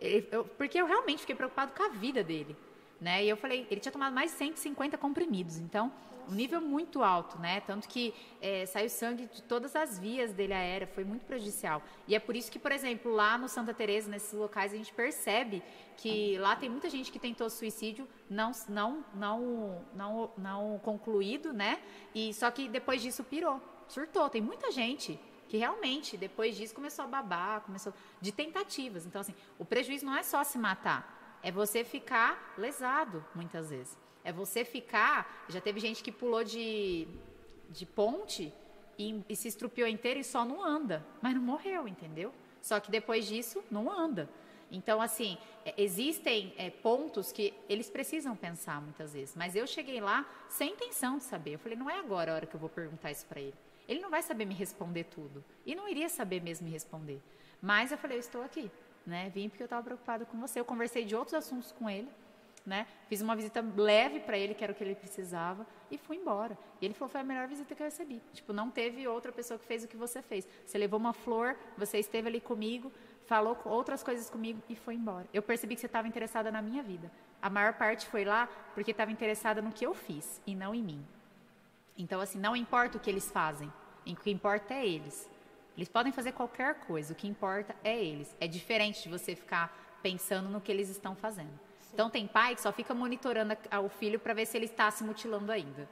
Eu, 0.00 0.44
porque 0.44 0.80
eu 0.80 0.86
realmente 0.86 1.20
fiquei 1.20 1.34
preocupado 1.34 1.72
com 1.72 1.82
a 1.82 1.88
vida 1.88 2.22
dele. 2.22 2.56
Né? 3.00 3.24
E 3.24 3.28
eu 3.28 3.36
falei, 3.36 3.66
ele 3.70 3.80
tinha 3.80 3.92
tomado 3.92 4.14
mais 4.14 4.30
de 4.32 4.38
150 4.38 4.96
comprimidos, 4.96 5.58
então 5.58 5.92
um 6.28 6.34
nível 6.34 6.60
muito 6.60 7.02
alto, 7.02 7.38
né? 7.38 7.60
Tanto 7.60 7.88
que 7.88 8.12
é, 8.40 8.66
saiu 8.66 8.88
sangue 8.88 9.26
de 9.26 9.42
todas 9.42 9.76
as 9.76 9.98
vias 9.98 10.32
dele 10.32 10.52
aérea, 10.52 10.86
foi 10.86 11.04
muito 11.04 11.24
prejudicial. 11.24 11.82
E 12.06 12.14
é 12.14 12.18
por 12.18 12.34
isso 12.34 12.50
que, 12.50 12.58
por 12.58 12.72
exemplo, 12.72 13.12
lá 13.12 13.38
no 13.38 13.48
Santa 13.48 13.72
Teresa, 13.72 14.10
nesses 14.10 14.32
locais, 14.32 14.72
a 14.72 14.76
gente 14.76 14.92
percebe 14.92 15.62
que 15.96 16.36
lá 16.38 16.56
tem 16.56 16.68
muita 16.68 16.90
gente 16.90 17.10
que 17.10 17.18
tentou 17.18 17.48
suicídio 17.48 18.08
não 18.28 18.52
não 18.68 19.04
não 19.14 19.84
não 19.94 20.30
não 20.36 20.80
concluído, 20.80 21.52
né? 21.52 21.80
E 22.14 22.34
só 22.34 22.50
que 22.50 22.68
depois 22.68 23.00
disso 23.00 23.22
pirou, 23.24 23.60
surtou. 23.88 24.28
Tem 24.28 24.40
muita 24.40 24.70
gente 24.70 25.18
que 25.48 25.56
realmente 25.56 26.16
depois 26.16 26.56
disso 26.56 26.74
começou 26.74 27.04
a 27.04 27.08
babar, 27.08 27.60
começou 27.60 27.94
de 28.20 28.32
tentativas. 28.32 29.06
Então 29.06 29.20
assim, 29.20 29.34
o 29.58 29.64
prejuízo 29.64 30.04
não 30.04 30.16
é 30.16 30.22
só 30.22 30.42
se 30.42 30.58
matar 30.58 31.15
é 31.46 31.52
você 31.52 31.84
ficar 31.84 32.54
lesado, 32.58 33.24
muitas 33.32 33.70
vezes. 33.70 33.96
É 34.24 34.32
você 34.32 34.64
ficar. 34.64 35.44
Já 35.48 35.60
teve 35.60 35.78
gente 35.78 36.02
que 36.02 36.10
pulou 36.10 36.42
de, 36.42 37.06
de 37.70 37.86
ponte 37.86 38.52
e, 38.98 39.22
e 39.28 39.36
se 39.36 39.46
estrupiou 39.46 39.86
inteiro 39.86 40.18
e 40.18 40.24
só 40.24 40.44
não 40.44 40.60
anda, 40.64 41.06
mas 41.22 41.36
não 41.36 41.40
morreu, 41.40 41.86
entendeu? 41.86 42.34
Só 42.60 42.80
que 42.80 42.90
depois 42.90 43.28
disso, 43.28 43.62
não 43.70 43.88
anda. 43.88 44.28
Então, 44.72 45.00
assim, 45.00 45.38
é, 45.64 45.72
existem 45.80 46.52
é, 46.58 46.68
pontos 46.68 47.30
que 47.30 47.54
eles 47.68 47.88
precisam 47.88 48.34
pensar 48.34 48.82
muitas 48.82 49.12
vezes. 49.12 49.36
Mas 49.36 49.54
eu 49.54 49.68
cheguei 49.68 50.00
lá 50.00 50.28
sem 50.48 50.72
intenção 50.72 51.18
de 51.18 51.22
saber. 51.22 51.52
Eu 51.52 51.60
falei, 51.60 51.78
não 51.78 51.88
é 51.88 52.00
agora 52.00 52.32
a 52.32 52.34
hora 52.34 52.46
que 52.46 52.56
eu 52.56 52.60
vou 52.60 52.68
perguntar 52.68 53.12
isso 53.12 53.24
para 53.24 53.40
ele. 53.40 53.54
Ele 53.86 54.00
não 54.00 54.10
vai 54.10 54.20
saber 54.20 54.46
me 54.46 54.54
responder 54.54 55.04
tudo. 55.04 55.44
E 55.64 55.76
não 55.76 55.88
iria 55.88 56.08
saber 56.08 56.42
mesmo 56.42 56.66
me 56.66 56.72
responder. 56.72 57.22
Mas 57.62 57.92
eu 57.92 57.98
falei, 57.98 58.16
eu 58.16 58.20
estou 58.20 58.42
aqui 58.42 58.68
né? 59.06 59.30
Vim 59.30 59.48
porque 59.48 59.62
eu 59.62 59.66
estava 59.66 59.82
preocupada 59.82 60.26
com 60.26 60.38
você. 60.38 60.58
Eu 60.58 60.64
conversei 60.64 61.04
de 61.04 61.14
outros 61.14 61.34
assuntos 61.34 61.70
com 61.72 61.88
ele, 61.88 62.08
né? 62.64 62.86
Fiz 63.08 63.20
uma 63.20 63.36
visita 63.36 63.64
leve 63.76 64.20
para 64.20 64.36
ele, 64.36 64.52
que 64.52 64.64
era 64.64 64.72
o 64.72 64.76
que 64.76 64.82
ele 64.82 64.96
precisava, 64.96 65.64
e 65.90 65.96
fui 65.96 66.16
embora. 66.16 66.58
E 66.80 66.84
ele 66.84 66.94
falou: 66.94 67.08
foi 67.08 67.20
a 67.20 67.24
melhor 67.24 67.46
visita 67.46 67.74
que 67.74 67.82
eu 67.82 67.84
recebi. 67.84 68.20
Tipo, 68.32 68.52
não 68.52 68.70
teve 68.70 69.06
outra 69.06 69.30
pessoa 69.30 69.58
que 69.58 69.64
fez 69.64 69.84
o 69.84 69.88
que 69.88 69.96
você 69.96 70.20
fez. 70.20 70.46
Você 70.66 70.76
levou 70.76 70.98
uma 70.98 71.12
flor, 71.12 71.56
você 71.78 71.98
esteve 71.98 72.26
ali 72.28 72.40
comigo, 72.40 72.92
falou 73.26 73.56
outras 73.64 74.02
coisas 74.02 74.28
comigo 74.28 74.60
e 74.68 74.74
foi 74.74 74.94
embora. 74.94 75.26
Eu 75.32 75.42
percebi 75.42 75.74
que 75.76 75.80
você 75.80 75.86
estava 75.86 76.08
interessada 76.08 76.50
na 76.50 76.60
minha 76.60 76.82
vida. 76.82 77.10
A 77.40 77.48
maior 77.48 77.74
parte 77.74 78.06
foi 78.06 78.24
lá 78.24 78.48
porque 78.74 78.90
estava 78.90 79.12
interessada 79.12 79.62
no 79.62 79.70
que 79.70 79.86
eu 79.86 79.94
fiz 79.94 80.40
e 80.46 80.54
não 80.54 80.74
em 80.74 80.82
mim. 80.82 81.06
Então, 81.96 82.20
assim, 82.20 82.38
não 82.38 82.56
importa 82.56 82.98
o 82.98 83.00
que 83.00 83.08
eles 83.08 83.30
fazem, 83.30 83.72
o 84.06 84.16
que 84.16 84.30
importa 84.30 84.74
é 84.74 84.86
eles. 84.86 85.30
Eles 85.76 85.88
podem 85.88 86.12
fazer 86.12 86.32
qualquer 86.32 86.74
coisa, 86.86 87.12
o 87.12 87.16
que 87.16 87.28
importa 87.28 87.76
é 87.84 88.02
eles. 88.02 88.34
É 88.40 88.46
diferente 88.46 89.02
de 89.02 89.08
você 89.08 89.36
ficar 89.36 89.98
pensando 90.02 90.48
no 90.48 90.60
que 90.60 90.72
eles 90.72 90.88
estão 90.88 91.14
fazendo. 91.14 91.50
Sim. 91.80 91.90
Então 91.92 92.08
tem 92.08 92.26
pai 92.26 92.54
que 92.54 92.62
só 92.62 92.72
fica 92.72 92.94
monitorando 92.94 93.56
o 93.84 93.88
filho 93.88 94.18
para 94.18 94.32
ver 94.32 94.46
se 94.46 94.56
ele 94.56 94.64
está 94.64 94.90
se 94.90 95.04
mutilando 95.04 95.52
ainda. 95.52 95.88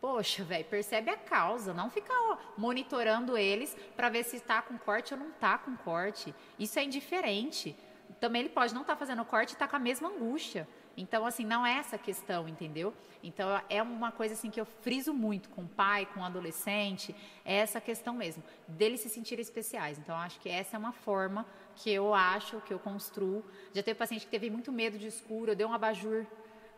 Poxa, 0.00 0.42
velho, 0.42 0.64
percebe 0.64 1.10
a 1.10 1.16
causa, 1.16 1.74
não 1.74 1.90
fica 1.90 2.12
ó, 2.12 2.38
monitorando 2.56 3.36
eles 3.36 3.76
para 3.94 4.08
ver 4.08 4.24
se 4.24 4.36
está 4.36 4.62
com 4.62 4.78
corte 4.78 5.12
ou 5.12 5.20
não 5.20 5.28
está 5.28 5.58
com 5.58 5.76
corte. 5.76 6.34
Isso 6.58 6.78
é 6.78 6.84
indiferente. 6.84 7.76
Também 8.18 8.40
ele 8.40 8.48
pode 8.48 8.72
não 8.72 8.80
estar 8.80 8.94
tá 8.94 8.98
fazendo 8.98 9.24
corte 9.24 9.50
e 9.50 9.52
estar 9.52 9.66
tá 9.66 9.70
com 9.70 9.76
a 9.76 9.80
mesma 9.80 10.08
angústia. 10.08 10.66
Então, 11.00 11.24
assim, 11.24 11.46
não 11.46 11.64
é 11.64 11.78
essa 11.78 11.96
questão, 11.96 12.46
entendeu? 12.46 12.92
Então, 13.22 13.48
é 13.70 13.82
uma 13.82 14.12
coisa 14.12 14.34
assim 14.34 14.50
que 14.50 14.60
eu 14.60 14.66
friso 14.66 15.14
muito 15.14 15.48
com 15.48 15.62
o 15.62 15.68
pai, 15.68 16.04
com 16.04 16.20
o 16.20 16.24
adolescente, 16.24 17.16
é 17.42 17.56
essa 17.56 17.80
questão 17.80 18.12
mesmo, 18.12 18.42
deles 18.68 19.00
se 19.00 19.08
sentirem 19.08 19.40
especiais. 19.40 19.98
Então, 19.98 20.14
acho 20.14 20.38
que 20.40 20.48
essa 20.50 20.76
é 20.76 20.78
uma 20.78 20.92
forma 20.92 21.46
que 21.74 21.90
eu 21.90 22.12
acho, 22.12 22.60
que 22.60 22.74
eu 22.74 22.78
construo. 22.78 23.42
Já 23.72 23.82
teve 23.82 23.98
paciente 23.98 24.26
que 24.26 24.30
teve 24.30 24.50
muito 24.50 24.70
medo 24.70 24.98
de 24.98 25.06
escuro, 25.06 25.52
eu 25.52 25.56
dei 25.56 25.64
um 25.64 25.72
abajur 25.72 26.26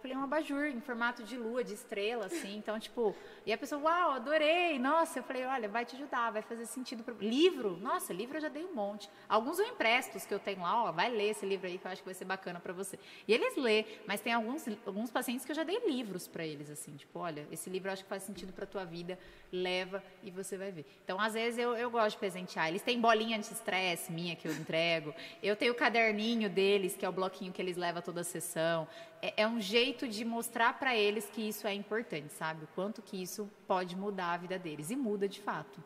Falei, 0.02 0.16
um 0.16 0.24
abajur 0.24 0.64
em 0.64 0.80
formato 0.80 1.22
de 1.22 1.36
lua, 1.36 1.62
de 1.62 1.74
estrela, 1.74 2.26
assim. 2.26 2.56
Então, 2.56 2.76
tipo, 2.76 3.14
e 3.46 3.52
a 3.52 3.56
pessoa, 3.56 3.80
uau, 3.80 4.10
adorei, 4.10 4.76
nossa. 4.76 5.20
Eu 5.20 5.22
falei, 5.22 5.44
olha, 5.44 5.68
vai 5.68 5.84
te 5.84 5.94
ajudar, 5.94 6.32
vai 6.32 6.42
fazer 6.42 6.66
sentido. 6.66 7.04
Livro, 7.20 7.76
nossa, 7.76 8.12
livro 8.12 8.36
eu 8.36 8.40
já 8.40 8.48
dei 8.48 8.64
um 8.64 8.74
monte. 8.74 9.08
Alguns 9.28 9.60
eu 9.60 9.66
empresto, 9.66 10.18
os 10.18 10.26
que 10.26 10.34
eu 10.34 10.40
tenho 10.40 10.60
lá, 10.60 10.86
ó, 10.86 10.90
vai 10.90 11.08
ler 11.08 11.30
esse 11.30 11.46
livro 11.46 11.68
aí 11.68 11.78
que 11.78 11.86
eu 11.86 11.90
acho 11.92 12.02
que 12.02 12.06
vai 12.06 12.14
ser 12.14 12.24
bacana 12.24 12.58
para 12.58 12.72
você. 12.72 12.98
E 13.28 13.32
eles 13.32 13.56
lê, 13.56 13.84
mas 14.04 14.20
tem 14.20 14.32
alguns, 14.32 14.66
alguns 14.84 15.08
pacientes 15.08 15.46
que 15.46 15.52
eu 15.52 15.56
já 15.56 15.62
dei 15.62 15.78
livros 15.86 16.26
para 16.26 16.44
eles, 16.44 16.68
assim, 16.68 16.96
tipo, 16.96 17.20
olha, 17.20 17.46
esse 17.52 17.70
livro 17.70 17.88
eu 17.88 17.92
acho 17.92 18.02
que 18.02 18.08
faz 18.08 18.24
sentido 18.24 18.52
para 18.52 18.66
tua 18.66 18.84
vida, 18.84 19.16
leva 19.52 20.02
e 20.24 20.32
você 20.32 20.58
vai 20.58 20.72
ver. 20.72 20.84
Então, 21.04 21.20
às 21.20 21.34
vezes 21.34 21.60
eu, 21.60 21.76
eu 21.76 21.88
gosto 21.88 22.14
de 22.14 22.18
presentear. 22.18 22.68
Eles 22.68 22.82
têm 22.82 23.00
bolinha 23.00 23.38
anti-estresse 23.38 24.10
minha 24.10 24.34
que 24.34 24.48
eu 24.48 24.52
entrego. 24.52 25.14
Eu 25.40 25.54
tenho 25.54 25.72
o 25.72 25.76
caderninho 25.76 26.50
deles, 26.50 26.96
que 26.96 27.06
é 27.06 27.08
o 27.08 27.12
bloquinho 27.12 27.52
que 27.52 27.62
eles 27.62 27.76
levam 27.76 28.02
toda 28.02 28.22
a 28.22 28.24
sessão 28.24 28.88
é, 29.22 29.42
é 29.42 29.46
um 29.46 29.60
jeito 29.60 30.08
de 30.08 30.24
mostrar 30.24 30.78
para 30.78 30.96
eles 30.96 31.30
que 31.30 31.48
isso 31.48 31.66
é 31.66 31.72
importante, 31.72 32.34
sabe? 32.34 32.64
O 32.64 32.68
quanto 32.74 33.00
que 33.00 33.22
isso 33.22 33.48
pode 33.68 33.96
mudar 33.96 34.32
a 34.32 34.36
vida 34.36 34.58
deles. 34.58 34.90
E 34.90 34.96
muda 34.96 35.28
de 35.28 35.40
fato. 35.40 35.82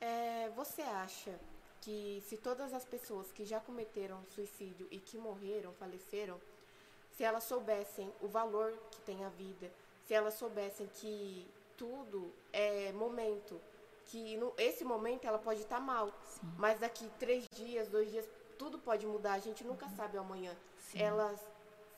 É, 0.00 0.50
você 0.50 0.82
acha 0.82 1.34
que 1.80 2.22
se 2.28 2.36
todas 2.36 2.74
as 2.74 2.84
pessoas 2.84 3.32
que 3.32 3.44
já 3.46 3.58
cometeram 3.58 4.22
suicídio 4.34 4.86
e 4.90 4.98
que 4.98 5.16
morreram, 5.16 5.72
faleceram, 5.72 6.38
se 7.16 7.24
elas 7.24 7.44
soubessem 7.44 8.12
o 8.20 8.28
valor 8.28 8.72
que 8.90 9.00
tem 9.00 9.24
a 9.24 9.28
vida, 9.30 9.72
se 10.06 10.14
elas 10.14 10.34
soubessem 10.34 10.86
que 10.94 11.48
tudo 11.76 12.32
é 12.52 12.92
momento, 12.92 13.60
que 14.06 14.36
no, 14.36 14.52
esse 14.56 14.84
momento 14.84 15.26
ela 15.26 15.38
pode 15.38 15.60
estar 15.60 15.76
tá 15.76 15.82
mal, 15.82 16.12
Sim. 16.26 16.52
mas 16.58 16.78
daqui 16.78 17.10
três 17.18 17.46
dias, 17.54 17.88
dois 17.88 18.10
dias, 18.10 18.28
tudo 18.58 18.78
pode 18.78 19.06
mudar. 19.06 19.34
A 19.34 19.38
gente 19.38 19.64
nunca 19.64 19.86
uhum. 19.86 19.96
sabe 19.96 20.18
amanhã. 20.18 20.56
Sim. 20.88 21.02
Elas 21.02 21.38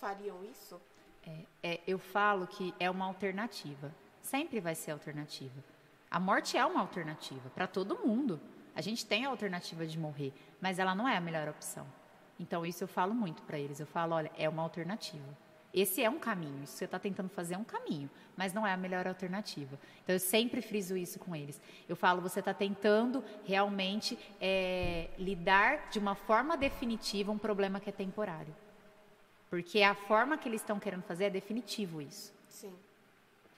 fariam 0.00 0.44
isso? 0.44 0.80
É, 1.24 1.44
é, 1.62 1.80
eu 1.86 1.98
falo 1.98 2.46
que 2.46 2.74
é 2.80 2.90
uma 2.90 3.04
alternativa. 3.04 3.94
Sempre 4.20 4.58
vai 4.58 4.74
ser 4.74 4.90
alternativa. 4.90 5.62
A 6.10 6.18
morte 6.18 6.56
é 6.56 6.66
uma 6.66 6.80
alternativa 6.80 7.48
para 7.50 7.68
todo 7.68 8.04
mundo. 8.04 8.40
A 8.74 8.80
gente 8.80 9.06
tem 9.06 9.24
a 9.24 9.28
alternativa 9.28 9.86
de 9.86 9.96
morrer, 9.96 10.32
mas 10.60 10.80
ela 10.80 10.92
não 10.92 11.08
é 11.08 11.16
a 11.16 11.20
melhor 11.20 11.48
opção. 11.48 11.86
Então, 12.38 12.66
isso 12.66 12.82
eu 12.82 12.88
falo 12.88 13.14
muito 13.14 13.42
para 13.42 13.58
eles. 13.58 13.78
Eu 13.78 13.86
falo, 13.86 14.14
olha, 14.14 14.32
é 14.36 14.48
uma 14.48 14.62
alternativa. 14.62 15.36
Esse 15.72 16.02
é 16.02 16.10
um 16.10 16.18
caminho. 16.18 16.64
Isso 16.64 16.72
que 16.72 16.78
você 16.80 16.84
está 16.86 16.98
tentando 16.98 17.28
fazer 17.28 17.54
é 17.54 17.58
um 17.58 17.64
caminho, 17.64 18.10
mas 18.36 18.52
não 18.52 18.66
é 18.66 18.72
a 18.72 18.76
melhor 18.76 19.06
alternativa. 19.06 19.78
Então, 20.02 20.16
eu 20.16 20.20
sempre 20.20 20.60
friso 20.60 20.96
isso 20.96 21.20
com 21.20 21.36
eles. 21.36 21.60
Eu 21.88 21.94
falo, 21.94 22.20
você 22.20 22.40
está 22.40 22.52
tentando 22.52 23.22
realmente 23.44 24.18
é, 24.40 25.10
lidar 25.16 25.90
de 25.90 26.00
uma 26.00 26.16
forma 26.16 26.56
definitiva 26.56 27.30
um 27.30 27.38
problema 27.38 27.78
que 27.78 27.88
é 27.88 27.92
temporário. 27.92 28.52
Porque 29.50 29.82
a 29.82 29.94
forma 29.94 30.38
que 30.38 30.48
eles 30.48 30.62
estão 30.62 30.78
querendo 30.78 31.02
fazer 31.02 31.24
é 31.24 31.30
definitivo 31.30 32.00
isso. 32.00 32.32
Sim. 32.48 32.72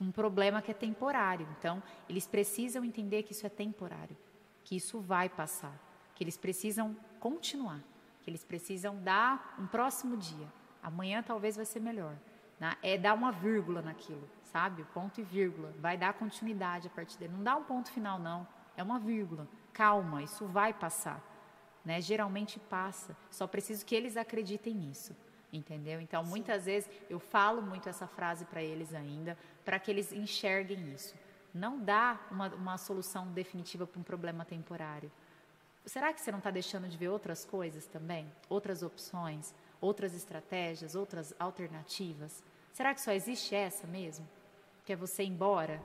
Um 0.00 0.10
problema 0.10 0.60
que 0.60 0.72
é 0.72 0.74
temporário. 0.74 1.46
Então, 1.58 1.80
eles 2.08 2.26
precisam 2.26 2.84
entender 2.84 3.22
que 3.22 3.32
isso 3.32 3.46
é 3.46 3.50
temporário, 3.50 4.16
que 4.64 4.74
isso 4.74 4.98
vai 4.98 5.28
passar, 5.28 5.78
que 6.14 6.24
eles 6.24 6.36
precisam 6.36 6.96
continuar 7.20 7.80
que 8.22 8.30
eles 8.30 8.44
precisam 8.44 8.96
dar 9.02 9.54
um 9.58 9.66
próximo 9.66 10.16
dia. 10.16 10.46
Amanhã 10.82 11.22
talvez 11.22 11.56
vai 11.56 11.64
ser 11.64 11.80
melhor. 11.80 12.14
Né? 12.58 12.74
É 12.82 12.96
dar 12.96 13.14
uma 13.14 13.32
vírgula 13.32 13.82
naquilo, 13.82 14.28
sabe? 14.44 14.84
Ponto 14.94 15.20
e 15.20 15.24
vírgula. 15.24 15.74
Vai 15.78 15.96
dar 15.96 16.14
continuidade 16.14 16.86
a 16.86 16.90
partir 16.90 17.18
dele. 17.18 17.32
Não 17.36 17.42
dá 17.42 17.56
um 17.56 17.64
ponto 17.64 17.90
final, 17.90 18.18
não. 18.18 18.46
É 18.76 18.82
uma 18.82 18.98
vírgula. 18.98 19.46
Calma, 19.72 20.22
isso 20.22 20.46
vai 20.46 20.72
passar. 20.72 21.20
Né? 21.84 22.00
Geralmente 22.00 22.60
passa. 22.60 23.16
Só 23.30 23.46
preciso 23.46 23.84
que 23.84 23.94
eles 23.94 24.16
acreditem 24.16 24.74
nisso. 24.74 25.16
Entendeu? 25.52 26.00
Então, 26.00 26.24
Sim. 26.24 26.30
muitas 26.30 26.64
vezes 26.64 26.88
eu 27.10 27.20
falo 27.20 27.60
muito 27.60 27.88
essa 27.88 28.06
frase 28.06 28.44
para 28.46 28.62
eles 28.62 28.94
ainda, 28.94 29.36
para 29.64 29.78
que 29.78 29.90
eles 29.90 30.10
enxerguem 30.10 30.92
isso. 30.92 31.14
Não 31.52 31.78
dá 31.78 32.18
uma, 32.30 32.48
uma 32.54 32.78
solução 32.78 33.30
definitiva 33.32 33.86
para 33.86 34.00
um 34.00 34.02
problema 34.02 34.44
temporário. 34.44 35.12
Será 35.84 36.12
que 36.12 36.20
você 36.20 36.30
não 36.30 36.38
está 36.38 36.50
deixando 36.50 36.88
de 36.88 36.96
ver 36.96 37.08
outras 37.08 37.44
coisas 37.44 37.86
também? 37.86 38.26
Outras 38.48 38.82
opções, 38.82 39.54
outras 39.80 40.14
estratégias, 40.14 40.94
outras 40.94 41.34
alternativas? 41.38 42.42
Será 42.72 42.94
que 42.94 43.00
só 43.00 43.12
existe 43.12 43.54
essa 43.54 43.86
mesmo? 43.86 44.26
Que 44.86 44.94
é 44.94 44.96
você 44.96 45.22
ir 45.24 45.28
embora? 45.28 45.82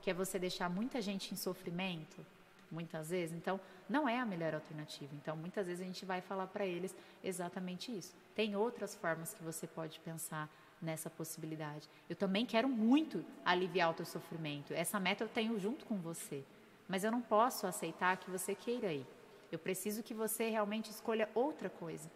Que 0.00 0.10
é 0.10 0.14
você 0.14 0.38
deixar 0.38 0.70
muita 0.70 1.00
gente 1.00 1.34
em 1.34 1.36
sofrimento? 1.36 2.24
Muitas 2.70 3.10
vezes. 3.10 3.34
Então, 3.36 3.60
não 3.88 4.08
é 4.08 4.18
a 4.18 4.24
melhor 4.24 4.54
alternativa. 4.54 5.12
Então, 5.14 5.36
muitas 5.36 5.66
vezes 5.66 5.82
a 5.82 5.84
gente 5.84 6.04
vai 6.04 6.20
falar 6.20 6.46
para 6.46 6.64
eles 6.64 6.94
exatamente 7.22 7.96
isso. 7.96 8.14
Tem 8.34 8.54
outras 8.54 8.94
formas 8.94 9.34
que 9.34 9.42
você 9.42 9.66
pode 9.66 9.98
pensar 10.00 10.48
nessa 10.80 11.10
possibilidade. 11.10 11.88
Eu 12.08 12.16
também 12.16 12.46
quero 12.46 12.68
muito 12.68 13.24
aliviar 13.44 13.90
o 13.90 13.94
teu 13.94 14.06
sofrimento. 14.06 14.72
Essa 14.72 15.00
meta 15.00 15.24
eu 15.24 15.28
tenho 15.28 15.58
junto 15.58 15.84
com 15.84 15.98
você. 15.98 16.44
Mas 16.88 17.04
eu 17.04 17.10
não 17.10 17.20
posso 17.20 17.66
aceitar 17.66 18.16
que 18.16 18.30
você 18.30 18.54
queira 18.54 18.92
ir. 18.92 19.06
Eu 19.50 19.58
preciso 19.58 20.02
que 20.02 20.14
você 20.14 20.48
realmente 20.48 20.90
escolha 20.90 21.28
outra 21.34 21.68
coisa 21.68 22.10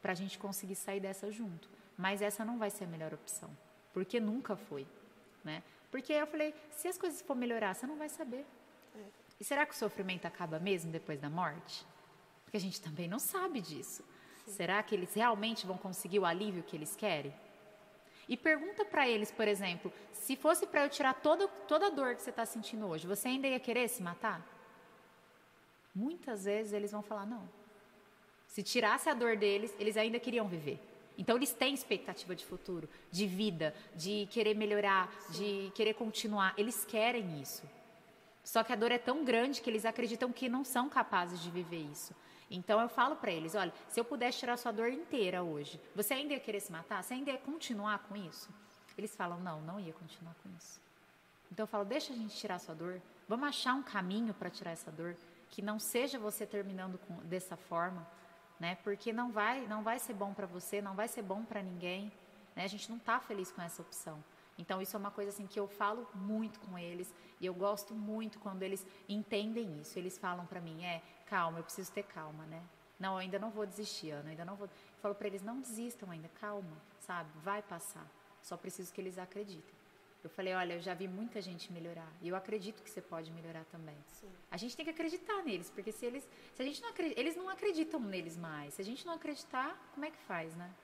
para 0.00 0.12
a 0.12 0.14
gente 0.14 0.38
conseguir 0.38 0.76
sair 0.76 1.00
dessa 1.00 1.30
junto. 1.30 1.68
Mas 1.98 2.22
essa 2.22 2.44
não 2.44 2.58
vai 2.58 2.70
ser 2.70 2.84
a 2.84 2.86
melhor 2.86 3.12
opção, 3.12 3.50
porque 3.92 4.20
nunca 4.20 4.54
foi, 4.54 4.86
né? 5.42 5.62
Porque 5.90 6.12
eu 6.12 6.26
falei, 6.26 6.54
se 6.70 6.88
as 6.88 6.98
coisas 6.98 7.22
for 7.22 7.34
melhorar, 7.34 7.74
você 7.74 7.86
não 7.86 7.96
vai 7.96 8.08
saber. 8.08 8.44
É. 8.94 9.25
E 9.38 9.44
será 9.44 9.66
que 9.66 9.74
o 9.74 9.76
sofrimento 9.76 10.26
acaba 10.26 10.58
mesmo 10.58 10.90
depois 10.90 11.20
da 11.20 11.28
morte? 11.28 11.86
Porque 12.44 12.56
a 12.56 12.60
gente 12.60 12.80
também 12.80 13.08
não 13.08 13.18
sabe 13.18 13.60
disso. 13.60 14.02
Sim. 14.44 14.52
Será 14.52 14.82
que 14.82 14.94
eles 14.94 15.12
realmente 15.14 15.66
vão 15.66 15.76
conseguir 15.76 16.18
o 16.18 16.24
alívio 16.24 16.62
que 16.62 16.76
eles 16.76 16.96
querem? 16.96 17.34
E 18.28 18.36
pergunta 18.36 18.84
para 18.84 19.08
eles, 19.08 19.30
por 19.30 19.46
exemplo, 19.46 19.92
se 20.12 20.34
fosse 20.34 20.66
para 20.66 20.84
eu 20.84 20.88
tirar 20.88 21.14
toda, 21.14 21.46
toda 21.46 21.86
a 21.86 21.90
dor 21.90 22.16
que 22.16 22.22
você 22.22 22.30
está 22.30 22.44
sentindo 22.44 22.86
hoje, 22.86 23.06
você 23.06 23.28
ainda 23.28 23.46
ia 23.46 23.60
querer 23.60 23.88
se 23.88 24.02
matar? 24.02 24.44
muitas 25.96 26.44
vezes 26.44 26.74
eles 26.74 26.92
vão 26.92 27.02
falar 27.02 27.24
não. 27.24 27.48
Se 28.46 28.62
tirasse 28.62 29.08
a 29.08 29.14
dor 29.14 29.36
deles, 29.36 29.74
eles 29.78 29.96
ainda 29.96 30.20
queriam 30.20 30.46
viver. 30.46 30.78
Então 31.16 31.36
eles 31.36 31.52
têm 31.54 31.72
expectativa 31.72 32.36
de 32.36 32.44
futuro, 32.44 32.86
de 33.10 33.26
vida, 33.26 33.74
de 33.94 34.28
querer 34.30 34.54
melhorar, 34.54 35.10
Sim. 35.30 35.32
de 35.32 35.70
querer 35.74 35.94
continuar. 35.94 36.52
Eles 36.58 36.84
querem 36.84 37.40
isso. 37.40 37.66
Só 38.46 38.62
que 38.62 38.72
a 38.72 38.76
dor 38.76 38.92
é 38.92 38.98
tão 38.98 39.24
grande 39.24 39.60
que 39.60 39.68
eles 39.68 39.84
acreditam 39.84 40.30
que 40.32 40.48
não 40.48 40.64
são 40.64 40.88
capazes 40.88 41.40
de 41.40 41.50
viver 41.50 41.82
isso. 41.90 42.14
Então 42.48 42.80
eu 42.80 42.88
falo 42.88 43.16
para 43.16 43.32
eles, 43.32 43.56
olha, 43.56 43.74
se 43.88 43.98
eu 43.98 44.04
pudesse 44.04 44.38
tirar 44.38 44.56
sua 44.56 44.70
dor 44.70 44.88
inteira 44.88 45.42
hoje, 45.42 45.80
você 45.96 46.14
ainda 46.14 46.32
ia 46.32 46.38
querer 46.38 46.60
se 46.60 46.70
matar? 46.70 47.02
Você 47.02 47.14
ainda 47.14 47.32
ia 47.32 47.38
continuar 47.38 47.98
com 48.08 48.14
isso? 48.14 48.48
Eles 48.96 49.16
falam, 49.16 49.40
não, 49.40 49.60
não 49.62 49.80
ia 49.80 49.92
continuar 49.92 50.32
com 50.44 50.48
isso. 50.56 50.80
Então 51.50 51.64
eu 51.64 51.66
falo, 51.66 51.84
deixa 51.84 52.12
a 52.12 52.16
gente 52.16 52.36
tirar 52.36 52.60
sua 52.60 52.72
dor. 52.72 53.02
Vamos 53.28 53.48
achar 53.48 53.74
um 53.74 53.82
caminho 53.82 54.32
para 54.32 54.48
tirar 54.48 54.70
essa 54.70 54.92
dor 54.92 55.16
que 55.50 55.60
não 55.60 55.80
seja 55.80 56.16
você 56.16 56.46
terminando 56.46 56.98
com, 56.98 57.16
dessa 57.24 57.56
forma, 57.56 58.06
né? 58.60 58.76
Porque 58.84 59.12
não 59.12 59.32
vai, 59.32 59.66
não 59.66 59.82
vai 59.82 59.98
ser 59.98 60.14
bom 60.14 60.32
para 60.32 60.46
você, 60.46 60.80
não 60.80 60.94
vai 60.94 61.08
ser 61.08 61.22
bom 61.22 61.42
para 61.42 61.60
ninguém, 61.60 62.12
né? 62.54 62.62
A 62.62 62.68
gente 62.68 62.88
não 62.88 62.96
está 62.96 63.18
feliz 63.18 63.50
com 63.50 63.60
essa 63.60 63.82
opção. 63.82 64.22
Então 64.58 64.80
isso 64.80 64.96
é 64.96 64.98
uma 64.98 65.10
coisa 65.10 65.30
assim 65.30 65.46
que 65.46 65.58
eu 65.58 65.68
falo 65.68 66.08
muito 66.14 66.58
com 66.60 66.78
eles 66.78 67.12
e 67.40 67.46
eu 67.46 67.54
gosto 67.54 67.94
muito 67.94 68.38
quando 68.38 68.62
eles 68.62 68.86
entendem 69.08 69.80
isso. 69.80 69.98
Eles 69.98 70.16
falam 70.18 70.46
para 70.46 70.60
mim, 70.60 70.84
é, 70.84 71.02
calma, 71.26 71.58
eu 71.58 71.64
preciso 71.64 71.92
ter 71.92 72.04
calma, 72.04 72.44
né? 72.46 72.62
Não, 72.98 73.12
eu 73.12 73.18
ainda 73.18 73.38
não 73.38 73.50
vou 73.50 73.66
desistir, 73.66 74.10
Ana, 74.10 74.30
ainda 74.30 74.44
não 74.44 74.56
vou. 74.56 74.66
Eu 74.66 75.00
falo 75.02 75.14
para 75.14 75.26
eles, 75.26 75.42
não 75.42 75.60
desistam 75.60 76.10
ainda, 76.10 76.28
calma, 76.40 76.76
sabe? 77.00 77.30
Vai 77.42 77.62
passar. 77.62 78.06
Só 78.42 78.56
preciso 78.56 78.92
que 78.92 79.00
eles 79.00 79.18
acreditem. 79.18 79.76
Eu 80.24 80.30
falei, 80.30 80.54
olha, 80.54 80.74
eu 80.74 80.80
já 80.80 80.94
vi 80.94 81.06
muita 81.06 81.40
gente 81.40 81.72
melhorar 81.72 82.10
e 82.20 82.28
eu 82.28 82.34
acredito 82.34 82.82
que 82.82 82.90
você 82.90 83.00
pode 83.00 83.30
melhorar 83.30 83.64
também. 83.66 83.96
Sim. 84.08 84.28
A 84.50 84.56
gente 84.56 84.76
tem 84.76 84.84
que 84.84 84.90
acreditar 84.90 85.42
neles, 85.44 85.70
porque 85.70 85.92
se 85.92 86.04
eles, 86.04 86.28
se 86.54 86.62
a 86.62 86.64
gente 86.64 86.80
não 86.82 86.88
acredita, 86.88 87.20
eles 87.20 87.36
não 87.36 87.48
acreditam 87.48 88.00
neles 88.00 88.36
mais. 88.36 88.74
Se 88.74 88.82
a 88.82 88.84
gente 88.84 89.06
não 89.06 89.14
acreditar, 89.14 89.78
como 89.94 90.04
é 90.04 90.10
que 90.10 90.18
faz, 90.18 90.54
né? 90.56 90.74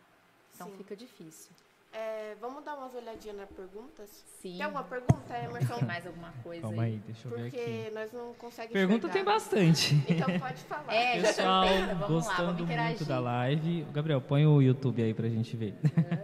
Então 0.55 0.69
Sim. 0.69 0.77
fica 0.77 0.95
difícil. 0.95 1.51
É, 1.93 2.35
vamos 2.41 2.65
dar 2.65 2.75
umas 2.75 2.95
olhadinhas 2.95 3.37
nas 3.37 3.51
perguntas? 3.51 4.25
Sim. 4.41 4.53
Tem 4.53 4.63
alguma 4.63 4.83
pergunta, 4.83 5.37
Emerson? 5.37 5.75
Tem 5.77 5.87
mais 5.87 6.07
alguma 6.07 6.33
coisa 6.43 6.63
Calma 6.63 6.83
aí, 6.85 7.03
deixa 7.07 7.29
eu 7.29 7.33
Porque 7.33 7.43
ver 7.43 7.49
aqui. 7.49 7.73
Porque 7.73 7.91
nós 7.95 8.13
não 8.13 8.35
conseguimos 8.35 8.73
Pergunta 8.73 9.09
tem 9.11 9.25
bastante. 9.25 9.95
Então 10.09 10.41
pode 10.41 10.63
falar. 10.65 10.93
É, 10.95 11.21
Pessoal, 11.21 11.67
gostando 12.09 12.65
lá, 12.65 12.85
muito 12.85 13.05
da 13.05 13.21
live. 13.21 13.87
Gabriel, 13.93 14.23
põe 14.23 14.47
o 14.47 14.63
YouTube 14.63 15.03
aí 15.03 15.13
pra 15.13 15.29
gente 15.29 15.55
ver. 15.55 15.75
Uhum. 15.85 16.19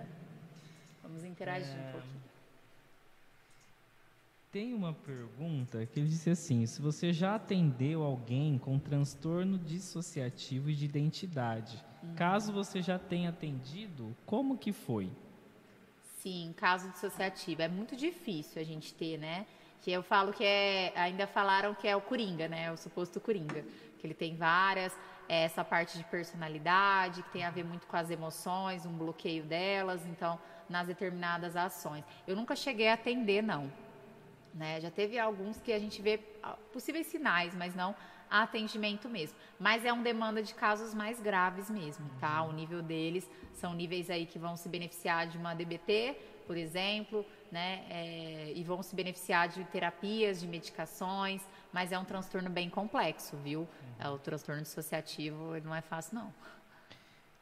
Vamos 1.03 1.25
interagir 1.25 1.77
é... 1.77 1.89
um 1.89 1.93
pouquinho. 1.93 2.19
Tem 4.51 4.73
uma 4.73 4.95
pergunta 4.95 5.85
que 5.85 6.01
ele 6.01 6.09
disse 6.09 6.31
assim: 6.31 6.65
se 6.65 6.81
você 6.81 7.13
já 7.13 7.35
atendeu 7.35 8.03
alguém 8.03 8.57
com 8.57 8.79
transtorno 8.79 9.59
dissociativo 9.59 10.73
de 10.73 10.87
identidade, 10.87 11.85
uhum. 12.03 12.15
caso 12.15 12.51
você 12.51 12.81
já 12.81 12.99
tenha 12.99 13.29
atendido, 13.29 14.17
como 14.25 14.57
que 14.57 14.73
foi? 14.73 15.11
Sim, 16.23 16.53
caso 16.57 16.91
dissociativo 16.91 17.63
é 17.63 17.69
muito 17.69 17.95
difícil 17.95 18.61
a 18.61 18.65
gente 18.65 18.93
ter, 18.93 19.19
né? 19.19 19.47
Que 19.81 19.93
eu 19.93 20.03
falo 20.03 20.33
que 20.33 20.45
é, 20.45 20.93
ainda 20.97 21.27
falaram 21.29 21.75
que 21.75 21.87
é 21.87 21.95
o 21.95 22.01
coringa, 22.01 22.49
né? 22.49 22.73
O 22.73 22.77
suposto 22.77 23.21
coringa, 23.21 23.65
que 23.99 24.07
ele 24.07 24.15
tem 24.15 24.37
várias 24.37 24.93
é, 25.29 25.45
essa 25.45 25.63
parte 25.63 25.97
de 25.97 26.03
personalidade 26.05 27.23
que 27.23 27.31
tem 27.31 27.45
a 27.45 27.51
ver 27.51 27.65
muito 27.65 27.87
com 27.87 27.97
as 27.97 28.11
emoções, 28.11 28.85
um 28.85 28.93
bloqueio 28.93 29.45
delas, 29.45 30.05
então 30.07 30.41
nas 30.69 30.89
determinadas 30.89 31.55
ações. 31.55 32.05
Eu 32.27 32.35
nunca 32.35 32.57
cheguei 32.57 32.89
a 32.89 32.95
atender, 32.95 33.43
não. 33.43 33.71
Né? 34.53 34.81
Já 34.81 34.91
teve 34.91 35.19
alguns 35.19 35.61
que 35.61 35.73
a 35.73 35.79
gente 35.79 36.03
vê 36.03 36.19
ah, 36.43 36.57
possíveis 36.73 37.07
sinais, 37.07 37.55
mas 37.55 37.77
não 37.77 37.95
atendimento 38.31 39.09
mesmo. 39.09 39.37
Mas 39.59 39.85
é 39.85 39.93
um 39.93 40.03
demanda 40.03 40.43
de 40.43 40.55
casos 40.55 40.95
mais 40.95 41.21
graves 41.21 41.71
mesmo, 41.71 42.09
tá? 42.21 42.43
O 42.43 42.53
nível 42.53 42.83
deles 42.83 43.29
são 43.55 43.75
níveis 43.75 44.11
aí 44.11 44.27
que 44.27 44.39
vão 44.39 44.57
se 44.57 44.69
beneficiar 44.69 45.27
de 45.27 45.37
uma 45.37 45.55
DBT, 45.55 46.17
por 46.47 46.57
exemplo, 46.57 47.25
né? 47.51 47.85
É, 47.91 48.53
e 48.55 48.63
vão 48.65 48.83
se 48.83 48.95
beneficiar 48.95 49.49
de 49.49 49.65
terapias, 49.65 50.41
de 50.41 50.47
medicações, 50.47 51.43
mas 51.73 51.93
é 51.93 51.99
um 51.99 52.05
transtorno 52.05 52.49
bem 52.49 52.71
complexo, 52.71 53.37
viu? 53.37 53.69
É, 53.99 54.09
o 54.09 54.19
transtorno 54.19 54.63
dissociativo 54.63 55.61
não 55.65 55.75
é 55.75 55.81
fácil, 55.81 56.15
não. 56.15 56.35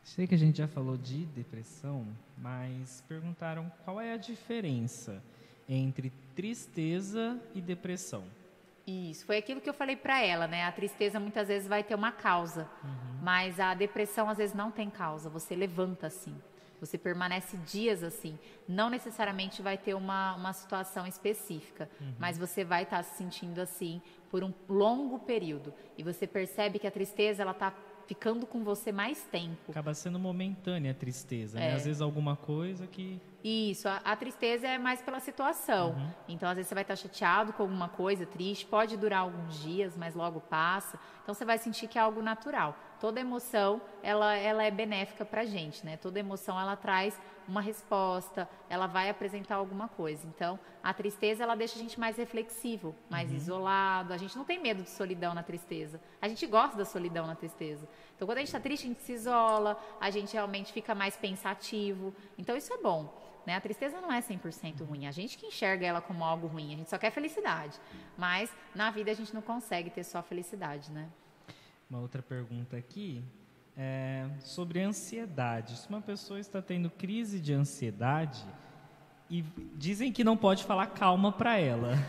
Sei 0.02 0.26
que 0.26 0.36
a 0.36 0.38
gente 0.38 0.58
já 0.58 0.68
falou 0.68 0.96
de 0.96 1.26
depressão, 1.26 2.06
mas 2.38 3.02
perguntaram 3.08 3.70
qual 3.84 4.00
é 4.00 4.12
a 4.12 4.16
diferença 4.16 5.22
entre 5.68 6.12
tristeza 6.34 7.40
e 7.54 7.60
depressão. 7.60 8.24
Isso, 8.86 9.26
foi 9.26 9.36
aquilo 9.36 9.60
que 9.60 9.68
eu 9.68 9.74
falei 9.74 9.96
para 9.96 10.22
ela, 10.22 10.46
né? 10.46 10.64
A 10.64 10.70
tristeza 10.70 11.18
muitas 11.18 11.48
vezes 11.48 11.66
vai 11.66 11.82
ter 11.82 11.94
uma 11.94 12.12
causa, 12.12 12.70
uhum. 12.84 13.18
mas 13.20 13.58
a 13.58 13.74
depressão 13.74 14.30
às 14.30 14.38
vezes 14.38 14.54
não 14.54 14.70
tem 14.70 14.88
causa, 14.88 15.28
você 15.28 15.56
levanta 15.56 16.06
assim. 16.06 16.36
Você 16.80 16.98
permanece 16.98 17.56
dias 17.58 18.02
assim. 18.02 18.38
Não 18.68 18.90
necessariamente 18.90 19.62
vai 19.62 19.78
ter 19.78 19.94
uma, 19.94 20.34
uma 20.34 20.52
situação 20.52 21.06
específica, 21.06 21.88
uhum. 22.00 22.14
mas 22.18 22.38
você 22.38 22.64
vai 22.64 22.82
estar 22.82 22.98
tá 22.98 23.02
se 23.02 23.16
sentindo 23.16 23.60
assim 23.60 24.00
por 24.30 24.44
um 24.44 24.52
longo 24.68 25.18
período. 25.18 25.72
E 25.96 26.02
você 26.02 26.26
percebe 26.26 26.78
que 26.78 26.86
a 26.86 26.90
tristeza 26.90 27.42
ela 27.42 27.52
está 27.52 27.72
ficando 28.06 28.46
com 28.46 28.62
você 28.62 28.92
mais 28.92 29.22
tempo. 29.24 29.70
Acaba 29.70 29.92
sendo 29.94 30.18
momentânea 30.18 30.92
a 30.92 30.94
tristeza, 30.94 31.58
né? 31.58 31.66
é. 31.66 31.68
né? 31.70 31.76
Às 31.76 31.84
vezes 31.84 32.00
alguma 32.00 32.36
coisa 32.36 32.86
que 32.86 33.20
isso, 33.48 33.88
a, 33.88 33.98
a, 33.98 34.16
tristeza 34.16 34.66
é 34.66 34.76
mais 34.76 35.00
pela 35.00 35.20
situação. 35.20 35.90
Uhum. 35.90 36.10
Então, 36.26 36.48
às 36.48 36.56
vezes, 36.56 36.68
você 36.68 36.74
vai 36.74 36.82
estar 36.82 36.96
chateado 36.96 37.52
com 37.52 37.62
alguma 37.62 37.88
coisa, 37.88 38.26
triste, 38.26 38.66
pode 38.66 38.96
durar 38.96 39.20
alguns 39.20 39.62
dias, 39.62 39.96
mas 39.96 40.16
logo 40.16 40.40
passa. 40.40 40.98
Então, 41.22 41.32
você 41.32 41.44
vai 41.44 41.56
sentir 41.56 41.86
que 41.86 41.96
é 41.96 42.00
algo 42.00 42.20
natural. 42.20 42.76
Toda 42.98 43.20
emoção, 43.20 43.80
ela, 44.02 44.34
ela 44.34 44.64
é 44.64 44.70
benéfica 44.72 45.24
para 45.24 45.42
a 45.42 45.44
gente, 45.44 45.86
né? 45.86 45.96
Toda 45.96 46.18
emoção, 46.18 46.58
ela 46.58 46.74
traz 46.74 47.16
uma 47.48 47.60
resposta, 47.60 48.48
ela 48.68 48.86
vai 48.86 49.08
apresentar 49.08 49.56
alguma 49.56 49.88
coisa. 49.88 50.26
Então, 50.26 50.58
a 50.82 50.92
tristeza, 50.92 51.42
ela 51.42 51.54
deixa 51.54 51.76
a 51.76 51.78
gente 51.78 51.98
mais 51.98 52.16
reflexivo, 52.16 52.94
mais 53.08 53.30
uhum. 53.30 53.36
isolado. 53.36 54.12
A 54.12 54.16
gente 54.16 54.36
não 54.36 54.44
tem 54.44 54.60
medo 54.60 54.82
de 54.82 54.90
solidão 54.90 55.34
na 55.34 55.42
tristeza. 55.42 56.00
A 56.20 56.28
gente 56.28 56.46
gosta 56.46 56.76
da 56.76 56.84
solidão 56.84 57.26
na 57.26 57.34
tristeza. 57.34 57.88
Então, 58.14 58.26
quando 58.26 58.38
a 58.38 58.40
gente 58.40 58.48
está 58.48 58.60
triste, 58.60 58.84
a 58.84 58.88
gente 58.88 59.02
se 59.02 59.12
isola, 59.12 59.80
a 60.00 60.10
gente 60.10 60.32
realmente 60.32 60.72
fica 60.72 60.94
mais 60.94 61.16
pensativo. 61.16 62.14
Então, 62.38 62.56
isso 62.56 62.72
é 62.72 62.78
bom. 62.78 63.12
Né? 63.46 63.54
A 63.54 63.60
tristeza 63.60 64.00
não 64.00 64.12
é 64.12 64.20
100% 64.20 64.84
ruim. 64.84 65.06
A 65.06 65.12
gente 65.12 65.38
que 65.38 65.46
enxerga 65.46 65.86
ela 65.86 66.00
como 66.00 66.24
algo 66.24 66.48
ruim, 66.48 66.74
a 66.74 66.76
gente 66.76 66.90
só 66.90 66.98
quer 66.98 67.10
felicidade. 67.10 67.78
Mas 68.18 68.52
na 68.74 68.90
vida 68.90 69.10
a 69.10 69.14
gente 69.14 69.32
não 69.32 69.42
consegue 69.42 69.88
ter 69.88 70.02
só 70.02 70.20
felicidade, 70.20 70.90
né? 70.90 71.08
Uma 71.88 72.00
outra 72.00 72.20
pergunta 72.20 72.76
aqui 72.76 73.22
é 73.76 74.26
sobre 74.40 74.80
ansiedade. 74.80 75.76
Se 75.76 75.88
uma 75.88 76.00
pessoa 76.00 76.40
está 76.40 76.62
tendo 76.62 76.90
crise 76.90 77.40
de 77.40 77.52
ansiedade, 77.52 78.44
e 79.28 79.42
dizem 79.74 80.12
que 80.12 80.22
não 80.22 80.36
pode 80.36 80.64
falar 80.64 80.86
calma 80.86 81.32
para 81.32 81.58
ela. 81.58 81.94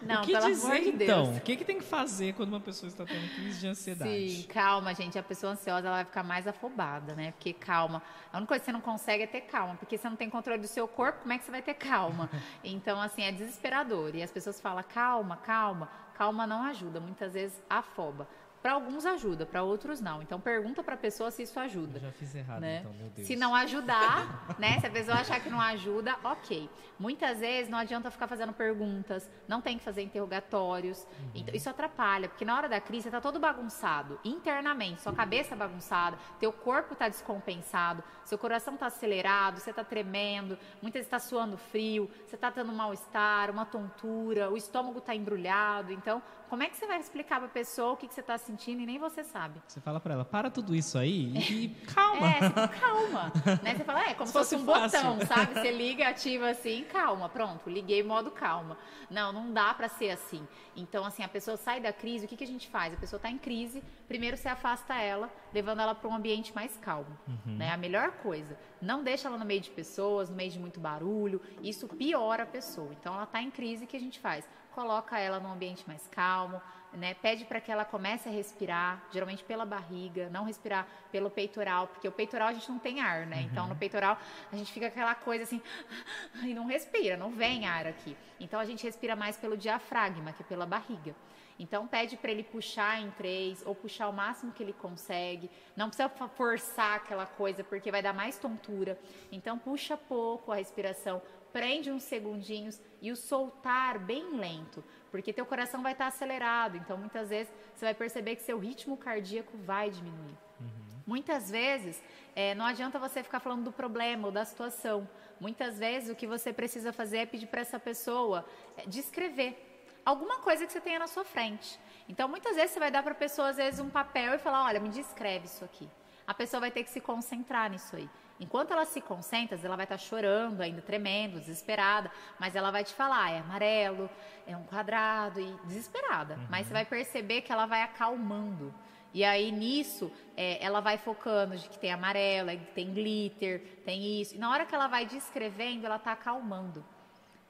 Não, 0.00 0.22
o 0.22 0.24
que 0.24 0.38
dizer, 0.38 0.80
de 0.80 1.04
então? 1.04 1.34
O 1.34 1.40
que, 1.40 1.56
que 1.56 1.64
tem 1.64 1.78
que 1.78 1.84
fazer 1.84 2.32
quando 2.34 2.50
uma 2.50 2.60
pessoa 2.60 2.86
está 2.86 3.04
tendo 3.04 3.34
crise 3.34 3.58
de 3.58 3.66
ansiedade? 3.66 4.30
Sim, 4.30 4.42
calma, 4.44 4.94
gente. 4.94 5.18
A 5.18 5.22
pessoa 5.24 5.54
ansiosa 5.54 5.88
ela 5.88 5.96
vai 5.96 6.04
ficar 6.04 6.22
mais 6.22 6.46
afobada, 6.46 7.16
né? 7.16 7.32
Porque 7.32 7.52
calma. 7.52 8.00
A 8.32 8.36
única 8.36 8.46
coisa 8.46 8.60
que 8.60 8.66
você 8.66 8.72
não 8.72 8.80
consegue 8.80 9.24
é 9.24 9.26
ter 9.26 9.40
calma. 9.40 9.74
Porque 9.74 9.98
você 9.98 10.08
não 10.08 10.14
tem 10.14 10.30
controle 10.30 10.60
do 10.60 10.68
seu 10.68 10.86
corpo, 10.86 11.22
como 11.22 11.32
é 11.32 11.38
que 11.38 11.44
você 11.44 11.50
vai 11.50 11.62
ter 11.62 11.74
calma? 11.74 12.30
Então, 12.62 13.00
assim, 13.00 13.22
é 13.22 13.32
desesperador. 13.32 14.14
E 14.14 14.22
as 14.22 14.30
pessoas 14.30 14.60
falam 14.60 14.84
calma, 14.84 15.36
calma. 15.38 15.90
Calma 16.14 16.46
não 16.46 16.62
ajuda. 16.62 17.00
Muitas 17.00 17.32
vezes 17.32 17.60
afoba. 17.68 18.28
Para 18.68 18.74
alguns 18.74 19.06
ajuda, 19.06 19.46
para 19.46 19.62
outros 19.62 19.98
não. 19.98 20.20
Então 20.20 20.38
pergunta 20.38 20.82
para 20.82 20.92
a 20.92 20.98
pessoa 20.98 21.30
se 21.30 21.42
isso 21.42 21.58
ajuda. 21.58 21.96
Eu 21.96 22.02
já 22.02 22.12
fiz 22.12 22.34
errado, 22.34 22.60
né? 22.60 22.80
então, 22.80 22.92
meu 22.92 23.08
Deus. 23.08 23.26
Se 23.26 23.34
não 23.34 23.54
ajudar, 23.54 24.54
né? 24.60 24.78
Se 24.78 24.86
a 24.86 24.90
pessoa 24.90 25.16
achar 25.16 25.40
que 25.40 25.48
não 25.48 25.58
ajuda, 25.58 26.14
ok. 26.22 26.68
Muitas 26.98 27.40
vezes 27.40 27.70
não 27.70 27.78
adianta 27.78 28.10
ficar 28.10 28.26
fazendo 28.26 28.52
perguntas, 28.52 29.26
não 29.46 29.62
tem 29.62 29.78
que 29.78 29.84
fazer 29.84 30.02
interrogatórios. 30.02 30.98
Uhum. 30.98 31.30
Então, 31.36 31.54
isso 31.54 31.70
atrapalha, 31.70 32.28
porque 32.28 32.44
na 32.44 32.54
hora 32.54 32.68
da 32.68 32.78
crise 32.78 33.04
você 33.04 33.10
tá 33.10 33.22
todo 33.22 33.40
bagunçado, 33.40 34.20
internamente, 34.22 35.00
sua 35.00 35.14
cabeça 35.14 35.54
é 35.54 35.56
bagunçada, 35.56 36.18
teu 36.38 36.52
corpo 36.52 36.92
está 36.92 37.08
descompensado, 37.08 38.04
seu 38.22 38.36
coração 38.36 38.74
está 38.74 38.88
acelerado, 38.88 39.60
você 39.60 39.70
está 39.70 39.82
tremendo, 39.82 40.58
muitas 40.82 41.00
vezes 41.00 41.06
está 41.06 41.18
suando 41.18 41.56
frio, 41.56 42.10
você 42.26 42.34
está 42.34 42.50
tendo 42.50 42.70
um 42.70 42.74
mal-estar, 42.74 43.50
uma 43.50 43.64
tontura, 43.64 44.50
o 44.50 44.58
estômago 44.58 44.98
está 44.98 45.14
embrulhado. 45.14 45.90
Então, 45.90 46.20
como 46.48 46.62
é 46.62 46.68
que 46.68 46.76
você 46.76 46.86
vai 46.86 46.98
explicar 46.98 47.38
para 47.38 47.46
a 47.46 47.50
pessoa 47.50 47.92
o 47.92 47.96
que, 47.96 48.08
que 48.08 48.14
você 48.14 48.20
está 48.20 48.38
sentindo 48.38 48.80
e 48.80 48.86
nem 48.86 48.98
você 48.98 49.22
sabe? 49.22 49.60
Você 49.66 49.80
fala 49.80 50.00
para 50.00 50.14
ela, 50.14 50.24
para 50.24 50.50
tudo 50.50 50.74
isso 50.74 50.96
aí 50.98 51.36
e 51.36 51.68
calma. 51.92 52.26
É, 52.26 52.40
você, 52.40 52.80
calma. 52.80 53.32
né? 53.62 53.74
Você 53.74 53.84
fala, 53.84 54.02
é 54.08 54.14
como 54.14 54.26
se, 54.26 54.32
fosse, 54.32 54.56
um 54.56 54.64
fácil. 54.64 55.02
botão, 55.02 55.26
sabe? 55.26 55.54
Você 55.58 55.70
liga, 55.70 56.08
ativa 56.08 56.50
assim, 56.50 56.84
calma, 56.84 57.28
pronto, 57.28 57.68
liguei 57.68 58.02
modo 58.02 58.30
calma. 58.30 58.78
Não, 59.10 59.32
não 59.32 59.52
dá 59.52 59.72
para 59.74 59.88
ser 59.88 60.10
assim. 60.10 60.46
Então, 60.76 61.04
assim, 61.04 61.22
a 61.22 61.28
pessoa 61.28 61.56
sai 61.56 61.80
da 61.80 61.92
crise, 61.92 62.26
o 62.26 62.28
que, 62.28 62.36
que 62.36 62.44
a 62.44 62.46
gente 62.46 62.68
faz? 62.68 62.94
A 62.94 62.96
pessoa 62.96 63.18
está 63.18 63.30
em 63.30 63.38
crise, 63.38 63.82
primeiro 64.06 64.36
você 64.36 64.48
afasta 64.48 64.94
ela, 64.94 65.30
levando 65.52 65.80
ela 65.80 65.94
para 65.94 66.08
um 66.08 66.14
ambiente 66.14 66.54
mais 66.54 66.76
calmo. 66.76 67.18
Uhum. 67.26 67.56
Né? 67.56 67.70
A 67.70 67.76
melhor 67.76 68.12
coisa, 68.12 68.58
não 68.80 69.02
deixa 69.02 69.28
ela 69.28 69.36
no 69.36 69.44
meio 69.44 69.60
de 69.60 69.70
pessoas, 69.70 70.30
no 70.30 70.36
meio 70.36 70.50
de 70.50 70.58
muito 70.58 70.78
barulho, 70.78 71.40
isso 71.62 71.88
piora 71.88 72.44
a 72.44 72.46
pessoa. 72.46 72.90
Então, 72.98 73.14
ela 73.14 73.24
está 73.24 73.42
em 73.42 73.50
crise, 73.50 73.84
o 73.84 73.86
que 73.86 73.96
a 73.96 74.00
gente 74.00 74.20
faz? 74.20 74.48
Coloca 74.74 75.18
ela 75.18 75.40
num 75.40 75.52
ambiente 75.52 75.84
mais 75.86 76.06
calmo, 76.08 76.60
né? 76.92 77.14
Pede 77.14 77.44
para 77.44 77.60
que 77.60 77.70
ela 77.70 77.84
comece 77.84 78.28
a 78.28 78.32
respirar, 78.32 79.02
geralmente 79.10 79.44
pela 79.44 79.64
barriga, 79.64 80.28
não 80.30 80.44
respirar 80.44 80.86
pelo 81.10 81.30
peitoral, 81.30 81.88
porque 81.88 82.08
o 82.08 82.12
peitoral 82.12 82.48
a 82.48 82.52
gente 82.52 82.68
não 82.70 82.78
tem 82.78 83.00
ar, 83.00 83.26
né? 83.26 83.36
Uhum. 83.36 83.42
Então 83.42 83.66
no 83.66 83.76
peitoral 83.76 84.18
a 84.52 84.56
gente 84.56 84.72
fica 84.72 84.86
aquela 84.86 85.14
coisa 85.14 85.44
assim 85.44 85.60
e 86.42 86.54
não 86.54 86.66
respira, 86.66 87.16
não 87.16 87.30
vem 87.30 87.66
ar 87.66 87.86
aqui. 87.86 88.16
Então 88.40 88.58
a 88.58 88.64
gente 88.64 88.84
respira 88.84 89.14
mais 89.16 89.36
pelo 89.36 89.56
diafragma, 89.56 90.32
que 90.32 90.42
é 90.42 90.46
pela 90.46 90.66
barriga. 90.66 91.14
Então 91.58 91.88
pede 91.88 92.16
para 92.16 92.30
ele 92.30 92.44
puxar 92.44 93.00
em 93.00 93.10
três 93.10 93.64
ou 93.66 93.74
puxar 93.74 94.08
o 94.08 94.12
máximo 94.12 94.52
que 94.52 94.62
ele 94.62 94.72
consegue. 94.72 95.50
Não 95.76 95.88
precisa 95.88 96.08
forçar 96.08 96.96
aquela 96.96 97.26
coisa 97.26 97.64
porque 97.64 97.90
vai 97.90 98.00
dar 98.00 98.12
mais 98.12 98.38
tontura. 98.38 98.98
Então 99.32 99.58
puxa 99.58 99.96
pouco 99.96 100.52
a 100.52 100.56
respiração, 100.56 101.20
prende 101.52 101.90
uns 101.90 102.02
segundinhos 102.02 102.80
e 103.00 103.10
o 103.10 103.16
soltar 103.16 103.98
bem 103.98 104.36
lento, 104.36 104.84
porque 105.10 105.32
teu 105.32 105.46
coração 105.46 105.82
vai 105.82 105.92
estar 105.92 106.06
acelerado. 106.06 106.76
Então, 106.76 106.96
muitas 106.96 107.30
vezes, 107.30 107.52
você 107.74 107.84
vai 107.86 107.94
perceber 107.94 108.36
que 108.36 108.42
seu 108.42 108.58
ritmo 108.58 108.96
cardíaco 108.96 109.56
vai 109.58 109.90
diminuir. 109.90 110.36
Uhum. 110.60 110.68
Muitas 111.06 111.50
vezes, 111.50 112.02
é, 112.34 112.54
não 112.54 112.66
adianta 112.66 112.98
você 112.98 113.22
ficar 113.22 113.40
falando 113.40 113.64
do 113.64 113.72
problema 113.72 114.28
ou 114.28 114.32
da 114.32 114.44
situação. 114.44 115.08
Muitas 115.40 115.78
vezes, 115.78 116.10
o 116.10 116.14
que 116.14 116.26
você 116.26 116.52
precisa 116.52 116.92
fazer 116.92 117.18
é 117.18 117.26
pedir 117.26 117.46
para 117.46 117.60
essa 117.60 117.78
pessoa 117.78 118.44
é, 118.76 118.86
descrever 118.86 119.64
alguma 120.04 120.38
coisa 120.40 120.66
que 120.66 120.72
você 120.72 120.80
tenha 120.80 120.98
na 120.98 121.06
sua 121.06 121.24
frente. 121.24 121.78
Então, 122.08 122.28
muitas 122.28 122.56
vezes, 122.56 122.72
você 122.72 122.80
vai 122.80 122.90
dar 122.90 123.02
para 123.02 123.12
a 123.12 123.16
pessoa, 123.16 123.48
às 123.48 123.56
vezes, 123.56 123.80
um 123.80 123.90
papel 123.90 124.34
e 124.34 124.38
falar: 124.38 124.64
olha, 124.64 124.80
me 124.80 124.88
descreve 124.88 125.46
isso 125.46 125.64
aqui. 125.64 125.88
A 126.26 126.34
pessoa 126.34 126.60
vai 126.60 126.70
ter 126.70 126.84
que 126.84 126.90
se 126.90 127.00
concentrar 127.00 127.70
nisso 127.70 127.96
aí. 127.96 128.08
Enquanto 128.40 128.72
ela 128.72 128.84
se 128.84 129.00
concentra, 129.00 129.58
ela 129.62 129.76
vai 129.76 129.84
estar 129.84 129.98
chorando, 129.98 130.60
ainda 130.60 130.80
tremendo, 130.80 131.40
desesperada, 131.40 132.10
mas 132.38 132.54
ela 132.54 132.70
vai 132.70 132.84
te 132.84 132.94
falar, 132.94 133.32
é 133.32 133.38
amarelo, 133.38 134.08
é 134.46 134.56
um 134.56 134.62
quadrado 134.64 135.40
e 135.40 135.52
desesperada. 135.64 136.34
Uhum. 136.34 136.46
Mas 136.48 136.66
você 136.66 136.72
vai 136.72 136.84
perceber 136.84 137.42
que 137.42 137.52
ela 137.52 137.66
vai 137.66 137.82
acalmando. 137.82 138.72
E 139.12 139.24
aí 139.24 139.50
nisso, 139.50 140.12
é, 140.36 140.62
ela 140.64 140.80
vai 140.80 140.98
focando 140.98 141.56
de 141.56 141.68
que 141.68 141.78
tem 141.78 141.92
amarelo, 141.92 142.50
tem 142.74 142.92
glitter, 142.92 143.80
tem 143.84 144.20
isso. 144.20 144.34
E 144.34 144.38
na 144.38 144.50
hora 144.50 144.66
que 144.66 144.74
ela 144.74 144.86
vai 144.86 145.06
descrevendo, 145.06 145.86
ela 145.86 145.96
está 145.96 146.12
acalmando. 146.12 146.84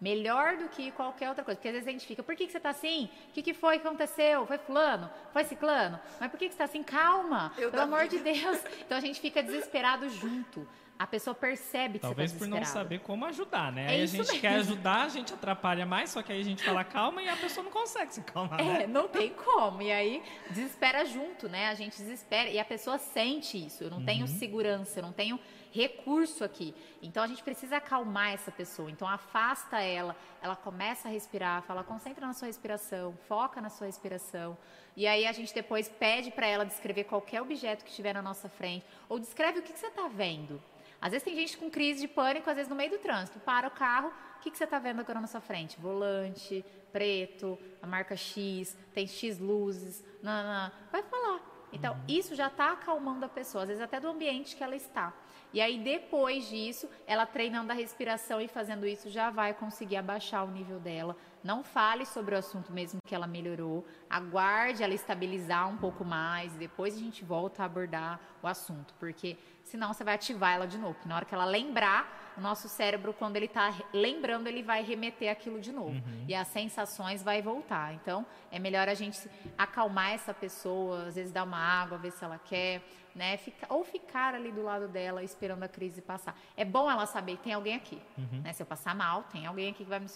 Melhor 0.00 0.56
do 0.56 0.68
que 0.68 0.92
qualquer 0.92 1.28
outra 1.28 1.42
coisa. 1.44 1.56
Porque 1.56 1.68
às 1.68 1.74
vezes 1.74 1.88
a 1.88 1.90
gente 1.90 2.06
fica, 2.06 2.22
por 2.22 2.36
que, 2.36 2.46
que 2.46 2.52
você 2.52 2.58
está 2.58 2.70
assim? 2.70 3.10
O 3.30 3.32
que, 3.32 3.42
que 3.42 3.52
foi 3.54 3.78
que 3.78 3.86
aconteceu? 3.86 4.46
Foi 4.46 4.56
fulano? 4.58 5.10
Foi 5.32 5.44
ciclano? 5.44 5.98
Mas 6.20 6.30
por 6.30 6.38
que, 6.38 6.48
que 6.48 6.54
você 6.54 6.62
está 6.62 6.64
assim? 6.64 6.82
Calma, 6.82 7.52
Eu 7.58 7.70
pelo 7.70 7.82
amor 7.82 8.06
de 8.06 8.18
Deus. 8.18 8.58
Então 8.80 8.96
a 8.96 9.00
gente 9.00 9.20
fica 9.20 9.42
desesperado 9.42 10.08
junto. 10.08 10.66
A 10.98 11.06
pessoa 11.06 11.32
percebe 11.32 11.94
que 11.94 12.00
Talvez 12.00 12.32
você 12.32 12.38
tá 12.38 12.44
por 12.44 12.50
não 12.50 12.64
saber 12.64 12.98
como 13.00 13.24
ajudar, 13.26 13.70
né? 13.70 13.84
É 13.84 13.88
aí 13.90 14.02
a 14.02 14.06
gente 14.06 14.18
mesmo. 14.26 14.40
quer 14.40 14.56
ajudar, 14.56 15.04
a 15.04 15.08
gente 15.08 15.32
atrapalha 15.32 15.86
mais, 15.86 16.10
só 16.10 16.22
que 16.22 16.32
aí 16.32 16.40
a 16.40 16.44
gente 16.44 16.64
fala 16.64 16.82
calma 16.82 17.22
e 17.22 17.28
a 17.28 17.36
pessoa 17.36 17.62
não 17.62 17.70
consegue 17.70 18.14
se 18.14 18.22
calmar, 18.22 18.60
é, 18.60 18.64
né? 18.80 18.86
não 18.88 19.06
tem 19.06 19.30
como. 19.30 19.80
E 19.80 19.92
aí 19.92 20.22
desespera 20.50 21.04
junto, 21.04 21.48
né? 21.48 21.68
A 21.68 21.74
gente 21.74 21.96
desespera 21.96 22.50
e 22.50 22.58
a 22.58 22.64
pessoa 22.64 22.98
sente 22.98 23.64
isso. 23.64 23.84
Eu 23.84 23.90
não 23.90 23.98
uhum. 23.98 24.04
tenho 24.04 24.26
segurança, 24.26 24.98
eu 24.98 25.02
não 25.04 25.12
tenho 25.12 25.38
recurso 25.70 26.42
aqui. 26.42 26.74
Então 27.00 27.22
a 27.22 27.26
gente 27.26 27.42
precisa 27.42 27.76
acalmar 27.76 28.32
essa 28.32 28.50
pessoa. 28.50 28.90
Então 28.90 29.06
afasta 29.06 29.80
ela, 29.80 30.16
ela 30.42 30.56
começa 30.56 31.08
a 31.08 31.10
respirar, 31.10 31.62
fala, 31.62 31.84
concentra 31.84 32.26
na 32.26 32.32
sua 32.32 32.46
respiração, 32.46 33.16
foca 33.28 33.60
na 33.60 33.70
sua 33.70 33.86
respiração. 33.86 34.56
E 34.96 35.06
aí 35.06 35.26
a 35.26 35.32
gente 35.32 35.54
depois 35.54 35.88
pede 35.88 36.30
para 36.32 36.46
ela 36.46 36.64
descrever 36.64 37.04
qualquer 37.04 37.40
objeto 37.40 37.84
que 37.84 37.90
estiver 37.90 38.12
na 38.12 38.22
nossa 38.22 38.48
frente, 38.48 38.84
ou 39.08 39.20
descreve 39.20 39.60
o 39.60 39.62
que, 39.62 39.72
que 39.72 39.78
você 39.78 39.86
está 39.86 40.08
vendo. 40.08 40.60
Às 41.00 41.12
vezes 41.12 41.24
tem 41.24 41.34
gente 41.34 41.56
com 41.56 41.70
crise 41.70 42.00
de 42.00 42.08
pânico, 42.08 42.48
às 42.50 42.56
vezes 42.56 42.68
no 42.68 42.76
meio 42.76 42.90
do 42.90 42.98
trânsito, 42.98 43.38
para 43.40 43.68
o 43.68 43.70
carro, 43.70 44.08
o 44.36 44.40
que, 44.40 44.50
que 44.50 44.58
você 44.58 44.64
está 44.64 44.78
vendo 44.78 45.00
agora 45.00 45.20
na 45.20 45.26
sua 45.26 45.40
frente? 45.40 45.78
Volante, 45.80 46.64
preto, 46.92 47.58
a 47.80 47.86
marca 47.86 48.16
X, 48.16 48.76
tem 48.92 49.06
X 49.06 49.38
luzes, 49.38 50.04
não, 50.22 50.70
vai 50.90 51.02
falar. 51.02 51.40
Então, 51.72 51.94
uhum. 51.94 52.00
isso 52.08 52.34
já 52.34 52.46
está 52.46 52.72
acalmando 52.72 53.24
a 53.24 53.28
pessoa, 53.28 53.62
às 53.62 53.68
vezes 53.68 53.82
até 53.82 54.00
do 54.00 54.08
ambiente 54.08 54.56
que 54.56 54.64
ela 54.64 54.74
está. 54.74 55.12
E 55.52 55.60
aí, 55.60 55.78
depois 55.78 56.48
disso, 56.48 56.88
ela 57.06 57.24
treinando 57.24 57.72
a 57.72 57.74
respiração 57.74 58.40
e 58.40 58.48
fazendo 58.48 58.86
isso, 58.86 59.08
já 59.08 59.30
vai 59.30 59.54
conseguir 59.54 59.96
abaixar 59.96 60.44
o 60.44 60.50
nível 60.50 60.78
dela 60.78 61.16
não 61.42 61.62
fale 61.62 62.04
sobre 62.04 62.34
o 62.34 62.38
assunto 62.38 62.72
mesmo 62.72 63.00
que 63.04 63.14
ela 63.14 63.26
melhorou, 63.26 63.86
aguarde 64.08 64.82
ela 64.82 64.94
estabilizar 64.94 65.68
um 65.68 65.76
pouco 65.76 66.04
mais, 66.04 66.52
depois 66.54 66.94
a 66.94 66.98
gente 66.98 67.24
volta 67.24 67.62
a 67.62 67.66
abordar 67.66 68.20
o 68.42 68.46
assunto, 68.46 68.94
porque 68.98 69.36
senão 69.64 69.92
você 69.92 70.02
vai 70.02 70.14
ativar 70.14 70.54
ela 70.54 70.66
de 70.66 70.78
novo. 70.78 70.94
Porque 70.94 71.08
na 71.08 71.16
hora 71.16 71.24
que 71.24 71.34
ela 71.34 71.44
lembrar, 71.44 72.32
o 72.36 72.40
nosso 72.40 72.68
cérebro, 72.68 73.12
quando 73.12 73.36
ele 73.36 73.46
está 73.46 73.74
lembrando, 73.92 74.46
ele 74.46 74.62
vai 74.62 74.82
remeter 74.82 75.30
aquilo 75.30 75.60
de 75.60 75.72
novo. 75.72 75.90
Uhum. 75.90 76.24
E 76.28 76.34
as 76.34 76.46
sensações 76.48 77.22
vai 77.22 77.42
voltar. 77.42 77.94
Então, 77.94 78.24
é 78.50 78.58
melhor 78.58 78.88
a 78.88 78.94
gente 78.94 79.18
acalmar 79.56 80.12
essa 80.12 80.32
pessoa, 80.32 81.06
às 81.06 81.16
vezes 81.16 81.32
dar 81.32 81.42
uma 81.44 81.58
água, 81.58 81.98
ver 81.98 82.12
se 82.12 82.24
ela 82.24 82.38
quer, 82.38 82.82
né? 83.18 83.36
Fica, 83.36 83.66
ou 83.68 83.84
ficar 83.84 84.34
ali 84.34 84.50
do 84.50 84.62
lado 84.62 84.88
dela 84.88 85.22
esperando 85.22 85.64
a 85.64 85.68
crise 85.68 86.00
passar. 86.00 86.38
É 86.56 86.64
bom 86.64 86.90
ela 86.90 87.04
saber 87.04 87.36
que 87.36 87.42
tem 87.42 87.52
alguém 87.52 87.74
aqui. 87.74 88.00
Uhum. 88.16 88.40
Né? 88.42 88.52
Se 88.52 88.62
eu 88.62 88.66
passar 88.66 88.94
mal, 88.94 89.24
tem 89.24 89.44
alguém 89.44 89.70
aqui 89.70 89.84
que 89.84 89.90
vai 89.90 89.98
me... 89.98 90.06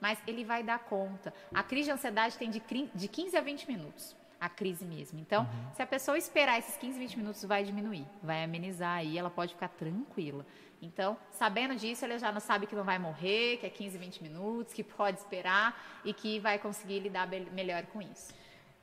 Mas 0.00 0.18
ele 0.26 0.44
vai 0.44 0.62
dar 0.62 0.78
conta. 0.78 1.34
A 1.52 1.62
crise 1.62 1.86
de 1.86 1.90
ansiedade 1.90 2.38
tem 2.38 2.48
de, 2.48 2.62
de 2.94 3.08
15 3.08 3.36
a 3.36 3.40
20 3.40 3.68
minutos 3.68 4.16
a 4.40 4.48
crise 4.48 4.84
mesmo. 4.84 5.18
Então, 5.18 5.42
uhum. 5.42 5.74
se 5.74 5.82
a 5.82 5.86
pessoa 5.86 6.16
esperar 6.16 6.60
esses 6.60 6.76
15, 6.76 6.96
20 6.96 7.16
minutos, 7.18 7.44
vai 7.44 7.64
diminuir, 7.64 8.06
vai 8.22 8.44
amenizar 8.44 8.98
aí, 8.98 9.18
ela 9.18 9.30
pode 9.30 9.54
ficar 9.54 9.68
tranquila. 9.68 10.46
Então, 10.80 11.16
sabendo 11.32 11.74
disso, 11.74 12.04
ela 12.04 12.16
já 12.18 12.30
não 12.30 12.40
sabe 12.40 12.68
que 12.68 12.76
não 12.76 12.84
vai 12.84 13.00
morrer, 13.00 13.56
que 13.56 13.66
é 13.66 13.70
15, 13.70 13.98
20 13.98 14.22
minutos, 14.22 14.72
que 14.72 14.84
pode 14.84 15.18
esperar 15.18 16.00
e 16.04 16.14
que 16.14 16.38
vai 16.38 16.56
conseguir 16.58 17.00
lidar 17.00 17.26
melhor 17.26 17.84
com 17.86 18.00
isso. 18.00 18.32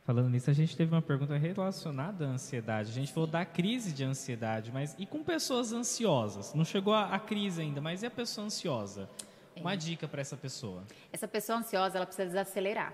Falando 0.06 0.30
nisso, 0.30 0.52
a 0.52 0.54
gente 0.54 0.78
teve 0.78 0.94
uma 0.94 1.02
pergunta 1.02 1.36
relacionada 1.36 2.28
à 2.28 2.30
ansiedade. 2.30 2.92
A 2.92 2.94
gente 2.94 3.12
falou 3.12 3.26
da 3.26 3.44
crise 3.44 3.92
de 3.92 4.04
ansiedade, 4.04 4.72
mas 4.72 4.96
e 5.00 5.06
com 5.06 5.24
pessoas 5.24 5.74
ansiosas? 5.74 6.54
Não 6.54 6.64
chegou 6.64 6.94
a, 6.94 7.16
a 7.16 7.20
crise 7.20 7.64
ainda, 7.64 7.82
mas 7.82 8.04
e 8.04 8.06
a 8.06 8.12
pessoa 8.12 8.46
ansiosa? 8.46 9.10
Uma 9.56 9.74
é. 9.74 9.76
dica 9.76 10.08
para 10.08 10.22
essa 10.22 10.38
pessoa. 10.38 10.84
Essa 11.12 11.28
pessoa 11.28 11.58
ansiosa, 11.58 11.98
ela 11.98 12.06
precisa 12.06 12.28
desacelerar. 12.28 12.94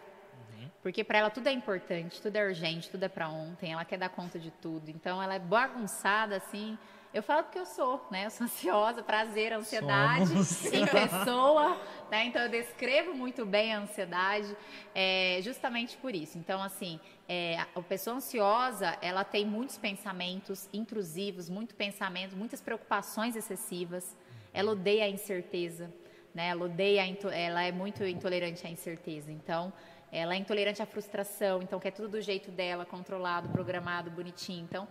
Porque 0.82 1.04
para 1.04 1.20
ela 1.20 1.30
tudo 1.30 1.48
é 1.48 1.52
importante, 1.52 2.22
tudo 2.22 2.36
é 2.36 2.48
urgente, 2.48 2.90
tudo 2.90 3.04
é 3.04 3.10
para 3.10 3.30
ontem, 3.30 3.74
ela 3.74 3.86
quer 3.86 3.98
dar 3.98 4.10
conta 4.10 4.40
de 4.40 4.50
tudo. 4.50 4.90
Então 4.90 5.22
ela 5.22 5.36
é 5.36 5.40
bagunçada 5.40 6.38
assim. 6.38 6.78
Eu 7.14 7.22
falo 7.22 7.44
porque 7.44 7.60
eu 7.60 7.66
sou, 7.66 8.06
né? 8.10 8.26
Eu 8.26 8.30
sou 8.30 8.46
ansiosa, 8.46 9.04
prazer, 9.04 9.52
ansiedade 9.52 10.28
Somos. 10.28 10.66
em 10.72 10.86
pessoa, 10.88 11.78
né? 12.10 12.26
Então 12.26 12.42
eu 12.44 12.50
descrevo 12.50 13.14
muito 13.14 13.46
bem 13.46 13.74
a 13.74 13.80
ansiedade, 13.80 14.56
é, 14.96 15.40
justamente 15.44 15.98
por 15.98 16.16
isso. 16.16 16.38
Então 16.38 16.64
assim, 16.64 17.02
é, 17.28 17.58
a 17.76 17.82
pessoa 17.82 18.16
ansiosa, 18.16 18.98
ela 19.02 19.26
tem 19.26 19.46
muitos 19.46 19.78
pensamentos 19.78 20.70
intrusivos, 20.72 21.50
muito 21.50 21.76
pensamento, 21.76 22.34
muitas 22.38 22.62
preocupações 22.62 23.36
excessivas. 23.36 24.16
Ela 24.54 24.72
odeia 24.72 25.04
a 25.04 25.10
incerteza, 25.10 25.94
né? 26.34 26.48
Ela 26.48 26.64
odeia, 26.64 27.04
ela 27.34 27.62
é 27.62 27.74
muito 27.74 28.06
intolerante 28.06 28.66
à 28.66 28.70
incerteza. 28.70 29.30
Então 29.30 29.74
ela 30.12 30.34
é 30.34 30.38
intolerante 30.38 30.82
à 30.82 30.86
frustração, 30.86 31.62
então 31.62 31.80
quer 31.80 31.92
tudo 31.92 32.10
do 32.10 32.22
jeito 32.22 32.52
dela, 32.52 32.86
controlado, 32.86 33.48
programado, 33.50 34.12
bonitinho. 34.12 34.64
Então, 34.64 34.88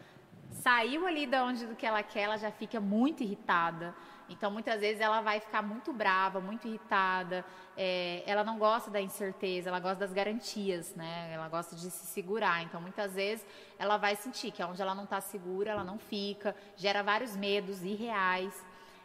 saiu 0.51 1.07
ali 1.07 1.27
de 1.27 1.37
onde 1.39 1.67
do 1.67 1.75
que 1.75 1.87
ela 1.87 2.03
quer, 2.03 2.23
ela 2.23 2.37
já 2.37 2.51
fica 2.51 2.81
muito 2.81 3.23
irritada. 3.23 3.95
Então, 4.29 4.49
muitas 4.51 4.81
vezes 4.81 5.01
ela 5.01 5.21
vai 5.21 5.41
ficar 5.41 5.61
muito 5.61 5.93
brava, 5.93 6.41
muito 6.41 6.69
irritada. 6.69 7.45
É, 7.77 8.23
ela 8.25 8.45
não 8.45 8.59
gosta 8.59 8.89
da 8.89 9.01
incerteza, 9.01 9.69
ela 9.69 9.81
gosta 9.81 9.97
das 9.97 10.13
garantias, 10.13 10.95
né? 10.95 11.33
Ela 11.33 11.49
gosta 11.49 11.75
de 11.75 11.91
se 11.91 12.07
segurar. 12.07 12.63
Então, 12.63 12.81
muitas 12.81 13.15
vezes 13.15 13.45
ela 13.77 13.97
vai 13.97 14.15
sentir 14.15 14.53
que 14.53 14.63
onde 14.63 14.81
ela 14.81 14.95
não 14.95 15.05
está 15.05 15.21
segura, 15.21 15.73
ela 15.73 15.83
não 15.83 15.99
fica. 15.99 16.55
Gera 16.77 17.03
vários 17.03 17.35
medos 17.35 17.83
irreais. 17.83 18.55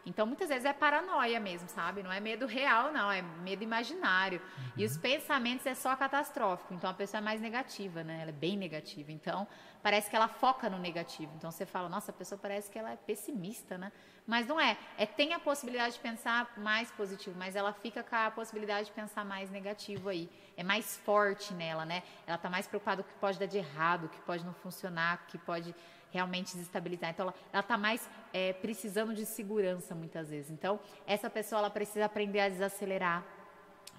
Então, 0.06 0.24
muitas 0.24 0.48
vezes 0.48 0.64
é 0.64 0.72
paranoia 0.72 1.40
mesmo, 1.40 1.68
sabe? 1.68 2.00
Não 2.00 2.12
é 2.12 2.20
medo 2.20 2.46
real, 2.46 2.92
não, 2.92 3.10
é 3.10 3.20
medo 3.20 3.64
imaginário. 3.64 4.40
Uhum. 4.40 4.64
E 4.76 4.84
os 4.84 4.96
pensamentos 4.96 5.66
é 5.66 5.74
só 5.74 5.94
catastrófico. 5.96 6.72
Então, 6.72 6.88
a 6.88 6.94
pessoa 6.94 7.18
é 7.18 7.20
mais 7.20 7.40
negativa, 7.40 8.04
né? 8.04 8.20
Ela 8.22 8.30
é 8.30 8.32
bem 8.32 8.56
negativa. 8.56 9.10
Então, 9.10 9.48
parece 9.82 10.08
que 10.08 10.14
ela 10.14 10.28
foca 10.28 10.70
no 10.70 10.78
negativo. 10.78 11.32
Então, 11.36 11.50
você 11.50 11.66
fala, 11.66 11.88
nossa, 11.88 12.12
a 12.12 12.14
pessoa 12.14 12.38
parece 12.40 12.70
que 12.70 12.78
ela 12.78 12.92
é 12.92 12.96
pessimista, 12.96 13.76
né? 13.76 13.90
Mas 14.24 14.46
não 14.46 14.60
é. 14.60 14.76
É 14.96 15.06
tem 15.06 15.34
a 15.34 15.40
possibilidade 15.40 15.94
de 15.94 16.00
pensar 16.00 16.52
mais 16.56 16.88
positivo, 16.92 17.36
mas 17.36 17.56
ela 17.56 17.72
fica 17.72 18.02
com 18.04 18.14
a 18.14 18.30
possibilidade 18.30 18.86
de 18.86 18.92
pensar 18.92 19.24
mais 19.24 19.50
negativo 19.50 20.08
aí. 20.08 20.30
É 20.56 20.62
mais 20.62 20.96
forte 20.98 21.52
nela, 21.52 21.84
né? 21.84 22.04
Ela 22.26 22.38
tá 22.38 22.48
mais 22.48 22.66
preocupada 22.66 23.02
com 23.02 23.10
o 23.10 23.12
que 23.12 23.18
pode 23.18 23.38
dar 23.38 23.46
de 23.46 23.58
errado, 23.58 24.04
o 24.04 24.08
que 24.08 24.20
pode 24.20 24.44
não 24.44 24.54
funcionar, 24.54 25.22
o 25.24 25.30
que 25.30 25.38
pode 25.38 25.74
realmente 26.10 26.54
desestabilizar. 26.54 27.10
Então, 27.10 27.32
ela 27.52 27.60
está 27.60 27.76
mais 27.76 28.08
é, 28.32 28.52
precisando 28.52 29.14
de 29.14 29.26
segurança 29.26 29.94
muitas 29.94 30.30
vezes. 30.30 30.50
Então, 30.50 30.80
essa 31.06 31.28
pessoa 31.28 31.60
ela 31.60 31.70
precisa 31.70 32.04
aprender 32.04 32.40
a 32.40 32.48
desacelerar, 32.48 33.24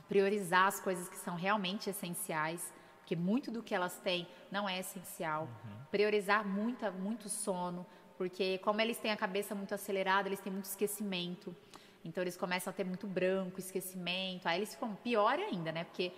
priorizar 0.08 0.68
as 0.68 0.80
coisas 0.80 1.08
que 1.10 1.18
são 1.18 1.36
realmente 1.36 1.90
essenciais, 1.90 2.74
porque 3.00 3.16
muito 3.16 3.52
do 3.52 3.64
que 3.64 3.74
elas 3.74 3.98
têm 4.00 4.28
não 4.52 4.68
é 4.68 4.80
essencial. 4.80 5.44
Uhum. 5.44 5.86
Priorizar 5.92 6.46
muita, 6.46 6.92
muito 6.92 7.30
sono, 7.30 7.86
porque 8.18 8.58
como 8.60 8.82
eles 8.82 8.98
têm 8.98 9.12
a 9.12 9.18
cabeça 9.18 9.54
muito 9.54 9.74
acelerada, 9.74 10.28
eles 10.28 10.40
têm 10.40 10.52
muito 10.52 10.66
esquecimento. 10.66 11.56
Então 12.04 12.24
eles 12.24 12.38
começam 12.38 12.72
a 12.72 12.74
ter 12.74 12.86
muito 12.86 13.06
branco, 13.06 13.60
esquecimento. 13.60 14.48
Aí 14.48 14.60
eles 14.60 14.74
ficam 14.74 14.96
pior 14.96 15.38
ainda, 15.38 15.72
né? 15.72 15.84
Porque 15.84 16.12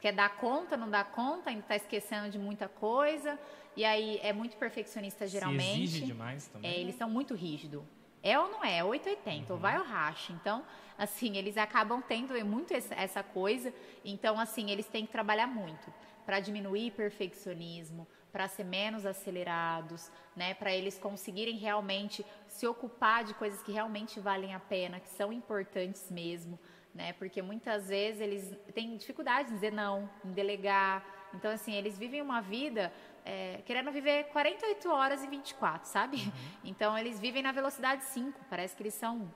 quer 0.00 0.12
dar 0.12 0.36
conta, 0.36 0.76
não 0.76 0.88
dá 0.88 1.02
conta, 1.02 1.50
ainda 1.50 1.62
está 1.62 1.76
esquecendo 1.76 2.30
de 2.30 2.38
muita 2.38 2.68
coisa. 2.68 3.38
E 3.76 3.84
aí 3.84 4.18
é 4.22 4.32
muito 4.32 4.56
perfeccionista 4.56 5.26
geralmente. 5.26 5.88
Se 5.88 5.96
exige 5.96 6.06
demais 6.06 6.46
também. 6.48 6.70
É, 6.70 6.78
eles 6.78 6.94
são 6.96 7.08
muito 7.08 7.34
rígidos. 7.34 7.82
É 8.22 8.38
ou 8.38 8.48
não 8.50 8.64
é? 8.64 8.78
É 8.78 8.84
880, 8.84 9.46
uhum. 9.46 9.56
ou 9.56 9.58
vai 9.58 9.78
ou 9.78 9.84
racha. 9.84 10.32
Então, 10.32 10.64
assim, 10.96 11.36
eles 11.36 11.56
acabam 11.56 12.00
tendo 12.00 12.32
muito 12.44 12.72
essa 12.72 13.22
coisa. 13.22 13.74
Então, 14.04 14.38
assim, 14.38 14.70
eles 14.70 14.86
têm 14.86 15.04
que 15.04 15.12
trabalhar 15.12 15.46
muito 15.46 15.92
para 16.24 16.38
diminuir 16.38 16.92
perfeccionismo, 16.92 18.06
para 18.30 18.48
ser 18.48 18.64
menos 18.64 19.04
acelerados, 19.04 20.10
né, 20.36 20.54
para 20.54 20.72
eles 20.72 20.98
conseguirem 20.98 21.56
realmente 21.56 22.24
se 22.48 22.66
ocupar 22.66 23.24
de 23.24 23.34
coisas 23.34 23.62
que 23.62 23.72
realmente 23.72 24.20
valem 24.20 24.54
a 24.54 24.60
pena, 24.60 25.00
que 25.00 25.08
são 25.08 25.32
importantes 25.32 26.10
mesmo, 26.10 26.58
né? 26.94 27.12
Porque 27.14 27.42
muitas 27.42 27.88
vezes 27.88 28.20
eles 28.20 28.56
têm 28.72 28.96
dificuldade 28.96 29.50
em 29.50 29.54
dizer 29.54 29.72
não, 29.72 30.08
em 30.24 30.30
delegar. 30.32 31.04
Então, 31.34 31.50
assim, 31.50 31.74
eles 31.74 31.98
vivem 31.98 32.22
uma 32.22 32.40
vida 32.40 32.92
é, 33.24 33.60
querendo 33.64 33.90
viver 33.90 34.24
48 34.24 34.90
horas 34.90 35.22
e 35.22 35.26
24, 35.26 35.88
sabe? 35.88 36.16
Uhum. 36.16 36.32
Então 36.64 36.96
eles 36.96 37.20
vivem 37.20 37.42
na 37.42 37.52
velocidade 37.52 38.04
5. 38.04 38.38
Parece 38.48 38.76
que 38.76 38.82
eles 38.82 38.94
são 38.94 39.30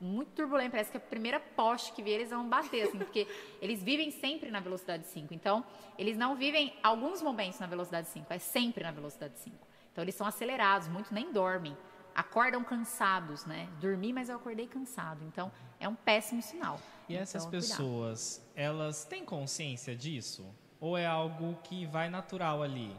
muito 0.00 0.32
turbulentos. 0.32 0.72
Parece 0.72 0.90
que 0.90 0.96
a 0.96 1.00
primeira 1.00 1.40
poste 1.40 1.92
que 1.92 2.02
vier 2.02 2.16
eles 2.16 2.30
vão 2.30 2.48
bater, 2.48 2.88
assim, 2.88 2.98
porque 2.98 3.26
eles 3.60 3.82
vivem 3.82 4.10
sempre 4.10 4.50
na 4.50 4.60
velocidade 4.60 5.06
5. 5.06 5.32
Então 5.32 5.64
eles 5.98 6.16
não 6.16 6.36
vivem 6.36 6.74
alguns 6.82 7.22
momentos 7.22 7.58
na 7.58 7.66
velocidade 7.66 8.08
5, 8.08 8.32
é 8.32 8.38
sempre 8.38 8.84
na 8.84 8.90
velocidade 8.90 9.38
5. 9.38 9.56
Então 9.92 10.02
eles 10.02 10.14
são 10.14 10.26
acelerados, 10.26 10.88
muitos 10.88 11.10
nem 11.10 11.32
dormem. 11.32 11.76
Acordam 12.14 12.62
cansados, 12.62 13.44
né? 13.44 13.68
Dormi, 13.80 14.12
mas 14.12 14.28
eu 14.28 14.36
acordei 14.36 14.68
cansado. 14.68 15.24
Então, 15.24 15.50
é 15.80 15.88
um 15.88 15.96
péssimo 15.96 16.40
sinal. 16.40 16.78
E 17.08 17.14
então, 17.14 17.22
essas 17.24 17.44
pessoas, 17.44 18.40
cuidado. 18.54 18.68
elas 18.68 19.04
têm 19.04 19.24
consciência 19.24 19.96
disso? 19.96 20.54
Ou 20.80 20.96
é 20.96 21.06
algo 21.06 21.58
que 21.64 21.86
vai 21.86 22.08
natural 22.08 22.62
ali? 22.62 22.96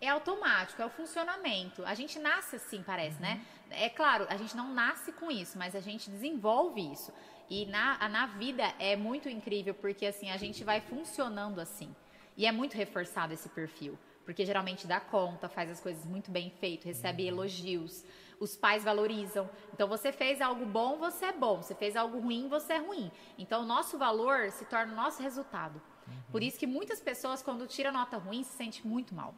É 0.00 0.08
automático, 0.08 0.80
é 0.80 0.86
o 0.86 0.90
funcionamento. 0.90 1.84
A 1.84 1.94
gente 1.94 2.18
nasce 2.18 2.56
assim, 2.56 2.82
parece, 2.82 3.20
né? 3.20 3.42
uhum. 3.64 3.70
né? 3.70 3.84
É 3.84 3.88
claro, 3.88 4.26
a 4.28 4.36
gente 4.36 4.56
não 4.56 4.72
nasce 4.72 5.12
com 5.12 5.30
isso, 5.30 5.58
mas 5.58 5.74
a 5.74 5.80
gente 5.80 6.10
desenvolve 6.10 6.80
isso. 6.92 7.12
E 7.48 7.66
na, 7.66 8.08
na 8.08 8.26
vida 8.26 8.74
é 8.78 8.96
muito 8.96 9.28
incrível, 9.28 9.74
porque 9.74 10.06
assim, 10.06 10.30
a 10.30 10.36
gente 10.36 10.64
vai 10.64 10.80
funcionando 10.80 11.60
assim. 11.60 11.94
E 12.36 12.44
é 12.46 12.52
muito 12.52 12.76
reforçado 12.76 13.32
esse 13.32 13.48
perfil. 13.48 13.98
Porque 14.24 14.44
geralmente 14.44 14.86
dá 14.86 14.98
conta, 14.98 15.48
faz 15.48 15.70
as 15.70 15.80
coisas 15.80 16.04
muito 16.04 16.30
bem 16.30 16.50
feito, 16.50 16.84
recebe 16.84 17.22
uhum. 17.22 17.28
elogios. 17.28 18.04
Os 18.38 18.56
pais 18.56 18.84
valorizam. 18.84 19.48
Então, 19.72 19.88
você 19.88 20.12
fez 20.12 20.42
algo 20.42 20.66
bom, 20.66 20.98
você 20.98 21.26
é 21.26 21.32
bom. 21.32 21.62
Você 21.62 21.74
fez 21.74 21.96
algo 21.96 22.18
ruim, 22.18 22.48
você 22.48 22.74
é 22.74 22.78
ruim. 22.78 23.10
Então, 23.38 23.62
o 23.62 23.64
nosso 23.64 23.96
valor 23.96 24.50
se 24.50 24.64
torna 24.66 24.92
o 24.92 24.96
nosso 24.96 25.22
resultado. 25.22 25.80
Uhum. 26.06 26.14
Por 26.32 26.42
isso 26.42 26.58
que 26.58 26.66
muitas 26.66 27.00
pessoas, 27.00 27.42
quando 27.42 27.66
tiram 27.66 27.92
nota 27.92 28.18
ruim, 28.18 28.42
se 28.42 28.56
sentem 28.56 28.82
muito 28.84 29.14
mal. 29.14 29.34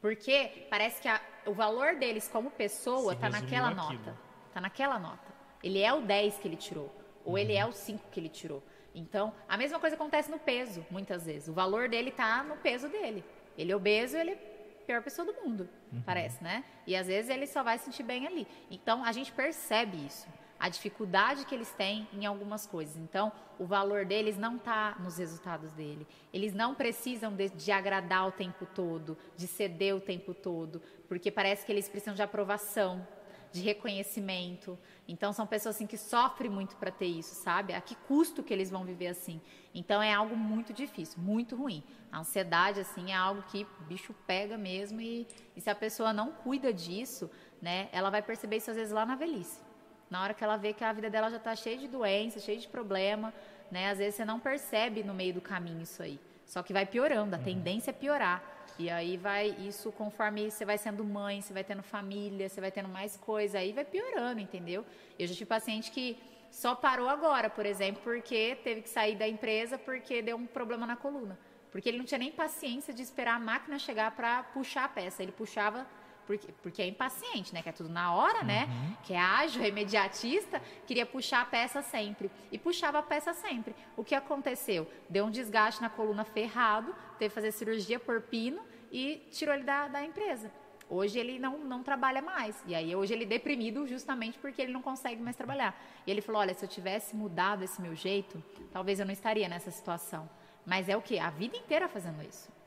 Porque 0.00 0.66
parece 0.70 1.00
que 1.02 1.08
a, 1.08 1.20
o 1.46 1.52
valor 1.52 1.96
deles 1.96 2.28
como 2.28 2.50
pessoa 2.50 3.14
está 3.14 3.28
naquela 3.28 3.70
nota. 3.70 4.16
Está 4.48 4.60
naquela 4.60 4.98
nota. 4.98 5.32
Ele 5.62 5.80
é 5.80 5.92
o 5.92 6.00
10 6.00 6.38
que 6.38 6.48
ele 6.48 6.56
tirou. 6.56 6.94
Ou 7.24 7.32
uhum. 7.32 7.38
ele 7.38 7.54
é 7.54 7.66
o 7.66 7.72
5 7.72 8.08
que 8.10 8.20
ele 8.20 8.28
tirou. 8.28 8.62
Então, 8.94 9.34
a 9.48 9.56
mesma 9.56 9.78
coisa 9.78 9.96
acontece 9.96 10.30
no 10.30 10.38
peso, 10.38 10.84
muitas 10.90 11.26
vezes. 11.26 11.48
O 11.48 11.52
valor 11.52 11.88
dele 11.88 12.10
está 12.10 12.42
no 12.42 12.56
peso 12.56 12.88
dele. 12.88 13.24
Ele 13.56 13.72
é 13.72 13.76
obeso, 13.76 14.16
ele 14.16 14.32
é 14.32 14.34
a 14.34 14.86
pior 14.86 15.02
pessoa 15.02 15.26
do 15.26 15.34
mundo, 15.42 15.68
uhum. 15.92 16.00
parece, 16.02 16.42
né? 16.42 16.64
E 16.86 16.96
às 16.96 17.06
vezes 17.06 17.30
ele 17.30 17.46
só 17.46 17.62
vai 17.62 17.76
se 17.78 17.86
sentir 17.86 18.02
bem 18.02 18.26
ali. 18.26 18.46
Então, 18.70 19.04
a 19.04 19.12
gente 19.12 19.32
percebe 19.32 19.96
isso 20.06 20.26
a 20.58 20.68
dificuldade 20.68 21.44
que 21.44 21.54
eles 21.54 21.70
têm 21.72 22.08
em 22.12 22.26
algumas 22.26 22.66
coisas. 22.66 22.96
Então, 22.96 23.32
o 23.58 23.64
valor 23.64 24.04
deles 24.04 24.36
não 24.36 24.56
está 24.56 24.96
nos 24.98 25.18
resultados 25.18 25.72
dele. 25.72 26.06
Eles 26.32 26.52
não 26.52 26.74
precisam 26.74 27.32
de, 27.32 27.48
de, 27.50 27.70
agradar 27.70 28.26
o 28.26 28.32
tempo 28.32 28.66
todo, 28.66 29.16
de 29.36 29.46
ceder 29.46 29.94
o 29.94 30.00
tempo 30.00 30.34
todo, 30.34 30.82
porque 31.06 31.30
parece 31.30 31.64
que 31.64 31.70
eles 31.70 31.88
precisam 31.88 32.14
de 32.14 32.22
aprovação. 32.22 33.06
de 33.50 33.62
reconhecimento. 33.62 34.78
Então 35.06 35.32
são 35.32 35.46
pessoas 35.46 35.74
assim 35.74 35.86
que 35.86 35.96
sofrem 35.96 36.50
muito 36.50 36.76
para 36.76 36.90
ter 36.90 37.06
isso, 37.06 37.34
sabe? 37.34 37.72
A 37.72 37.80
que 37.80 37.94
custo 37.94 38.42
que 38.42 38.52
eles 38.52 38.68
vão 38.68 38.84
viver 38.84 39.06
assim? 39.06 39.40
Então 39.74 40.02
é 40.02 40.12
algo 40.12 40.36
muito 40.36 40.70
difícil, 40.70 41.18
muito 41.18 41.56
ruim. 41.56 41.82
A 42.12 42.18
ansiedade 42.18 42.78
assim 42.78 43.10
é 43.10 43.14
algo 43.14 43.40
que 43.44 43.66
bicho 43.88 44.14
pega 44.26 44.58
mesmo 44.58 45.00
e, 45.00 45.26
e 45.56 45.62
se 45.62 45.70
a 45.70 45.74
pessoa 45.74 46.12
não 46.12 46.30
cuida 46.30 46.74
disso, 46.74 47.30
né, 47.62 47.88
ela 47.90 48.10
vai 48.10 48.20
perceber 48.20 48.56
isso 48.56 48.70
às 48.70 48.76
vezes 48.76 48.92
lá 48.92 49.06
na 49.06 49.16
velhice. 49.16 49.67
Na 50.10 50.22
hora 50.22 50.34
que 50.34 50.42
ela 50.42 50.56
vê 50.56 50.72
que 50.72 50.84
a 50.84 50.92
vida 50.92 51.10
dela 51.10 51.30
já 51.30 51.36
está 51.36 51.54
cheia 51.54 51.76
de 51.76 51.86
doença, 51.86 52.40
cheia 52.40 52.58
de 52.58 52.68
problema, 52.68 53.32
né? 53.70 53.90
Às 53.90 53.98
vezes 53.98 54.14
você 54.14 54.24
não 54.24 54.40
percebe 54.40 55.02
no 55.02 55.14
meio 55.14 55.34
do 55.34 55.40
caminho 55.40 55.82
isso 55.82 56.02
aí. 56.02 56.18
Só 56.46 56.62
que 56.62 56.72
vai 56.72 56.86
piorando, 56.86 57.34
a 57.34 57.38
uhum. 57.38 57.44
tendência 57.44 57.90
é 57.90 57.92
piorar. 57.92 58.42
E 58.78 58.88
aí 58.88 59.16
vai 59.16 59.48
isso 59.58 59.90
conforme 59.92 60.50
você 60.50 60.64
vai 60.64 60.78
sendo 60.78 61.04
mãe, 61.04 61.42
você 61.42 61.52
vai 61.52 61.64
tendo 61.64 61.82
família, 61.82 62.48
você 62.48 62.60
vai 62.60 62.70
tendo 62.70 62.88
mais 62.88 63.16
coisa, 63.16 63.58
aí 63.58 63.72
vai 63.72 63.84
piorando, 63.84 64.40
entendeu? 64.40 64.84
Eu 65.18 65.26
já 65.26 65.34
tive 65.34 65.46
paciente 65.46 65.90
que 65.90 66.16
só 66.50 66.74
parou 66.74 67.08
agora, 67.08 67.50
por 67.50 67.66
exemplo, 67.66 68.00
porque 68.02 68.56
teve 68.64 68.82
que 68.82 68.88
sair 68.88 69.16
da 69.16 69.28
empresa 69.28 69.76
porque 69.76 70.22
deu 70.22 70.36
um 70.36 70.46
problema 70.46 70.86
na 70.86 70.96
coluna. 70.96 71.38
Porque 71.70 71.88
ele 71.88 71.98
não 71.98 72.04
tinha 72.04 72.18
nem 72.18 72.32
paciência 72.32 72.94
de 72.94 73.02
esperar 73.02 73.34
a 73.34 73.38
máquina 73.38 73.78
chegar 73.78 74.10
para 74.12 74.42
puxar 74.44 74.84
a 74.84 74.88
peça. 74.88 75.22
Ele 75.22 75.32
puxava 75.32 75.86
porque, 76.28 76.52
porque 76.62 76.82
é 76.82 76.86
impaciente, 76.86 77.54
né? 77.54 77.62
Que 77.62 77.70
é 77.70 77.72
tudo 77.72 77.88
na 77.88 78.12
hora, 78.12 78.44
né? 78.44 78.64
uhum. 78.64 78.90
né? 78.90 78.96
Que 79.02 79.14
é 79.14 79.18
ágil, 79.18 79.62
é 79.64 79.68
imediatista, 79.68 80.60
queria 80.86 81.06
puxar 81.06 81.40
a 81.40 81.44
peça 81.46 81.80
sempre. 81.80 82.30
E 82.52 82.58
puxava 82.58 82.98
a 82.98 83.02
peça 83.02 83.32
sempre. 83.32 83.74
O 83.96 84.04
que 84.04 84.14
aconteceu? 84.14 84.86
Deu 85.08 85.24
um 85.24 85.30
desgaste 85.30 85.80
na 85.80 85.88
coluna 85.88 86.24
ferrado, 86.24 86.94
teve 87.18 87.30
que 87.30 87.34
fazer 87.34 87.50
cirurgia 87.50 87.98
por 87.98 88.20
pino 88.20 88.60
e 88.92 89.26
tirou 89.30 89.54
ele 89.54 89.64
da, 89.64 89.88
da 89.88 90.04
empresa. 90.04 90.52
Hoje 90.90 91.18
ele 91.18 91.38
não, 91.38 91.56
não 91.58 91.82
trabalha 91.82 92.20
mais. 92.20 92.62
E 92.66 92.74
aí 92.74 92.94
hoje 92.94 93.14
ele 93.14 93.24
é 93.24 93.26
deprimido 93.26 93.86
justamente 93.86 94.38
porque 94.38 94.60
ele 94.60 94.72
não 94.72 94.82
consegue 94.82 95.22
mais 95.22 95.34
trabalhar. 95.34 95.80
E 96.06 96.10
ele 96.10 96.20
falou: 96.20 96.42
olha, 96.42 96.52
se 96.52 96.62
eu 96.62 96.68
tivesse 96.68 97.16
mudado 97.16 97.64
esse 97.64 97.80
meu 97.80 97.94
jeito, 97.94 98.42
talvez 98.70 99.00
eu 99.00 99.06
não 99.06 99.12
estaria 99.12 99.48
nessa 99.48 99.70
situação. 99.70 100.28
Mas 100.66 100.90
é 100.90 100.96
o 100.96 101.00
que? 101.00 101.18
A 101.18 101.30
vida 101.30 101.56
inteira 101.56 101.88
fazendo 101.88 102.22
isso. 102.22 102.57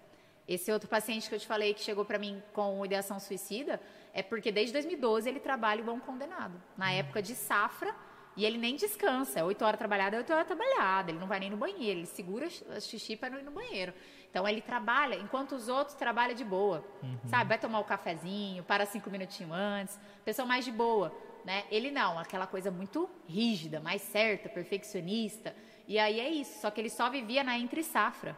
Esse 0.53 0.69
outro 0.69 0.89
paciente 0.89 1.29
que 1.29 1.35
eu 1.35 1.39
te 1.39 1.47
falei 1.47 1.73
que 1.73 1.79
chegou 1.79 2.03
para 2.03 2.19
mim 2.19 2.43
com 2.51 2.85
ideação 2.85 3.19
suicida 3.21 3.79
é 4.13 4.21
porque 4.21 4.51
desde 4.51 4.73
2012 4.73 5.29
ele 5.29 5.39
trabalha 5.39 5.79
igual 5.79 5.95
um 5.95 5.99
condenado. 5.99 6.61
Na 6.75 6.87
uhum. 6.87 6.91
época 6.91 7.21
de 7.21 7.33
safra, 7.35 7.95
e 8.35 8.45
ele 8.45 8.57
nem 8.57 8.75
descansa. 8.75 9.39
É 9.39 9.43
8 9.43 9.63
horas 9.63 9.77
trabalhada, 9.77 10.17
é 10.17 10.19
8 10.19 10.33
horas 10.33 10.47
trabalhada. 10.47 11.09
Ele 11.09 11.19
não 11.19 11.27
vai 11.27 11.39
nem 11.39 11.49
no 11.49 11.55
banheiro, 11.55 11.99
ele 11.99 12.05
segura 12.05 12.47
a 12.75 12.79
xixi 12.81 13.15
para 13.15 13.29
não 13.29 13.39
ir 13.39 13.43
no 13.43 13.51
banheiro. 13.51 13.93
Então 14.29 14.45
ele 14.45 14.61
trabalha, 14.61 15.15
enquanto 15.15 15.53
os 15.53 15.69
outros 15.69 15.95
trabalham 15.95 16.35
de 16.35 16.43
boa. 16.43 16.83
Uhum. 17.01 17.17
Sabe? 17.27 17.47
Vai 17.47 17.57
tomar 17.57 17.79
o 17.79 17.83
um 17.83 17.85
cafezinho, 17.85 18.61
para 18.63 18.85
cinco 18.85 19.09
minutinhos 19.09 19.53
antes. 19.53 19.97
Pessoa 20.25 20.45
mais 20.45 20.65
de 20.65 20.71
boa. 20.71 21.15
Né? 21.45 21.63
Ele 21.71 21.91
não, 21.91 22.19
aquela 22.19 22.45
coisa 22.45 22.69
muito 22.69 23.09
rígida, 23.25 23.79
mais 23.79 24.01
certa, 24.01 24.49
perfeccionista. 24.49 25.55
E 25.87 25.97
aí 25.97 26.19
é 26.19 26.29
isso. 26.29 26.59
Só 26.59 26.69
que 26.69 26.81
ele 26.81 26.89
só 26.89 27.09
vivia 27.09 27.41
na 27.41 27.57
entre 27.57 27.83
safra. 27.83 28.35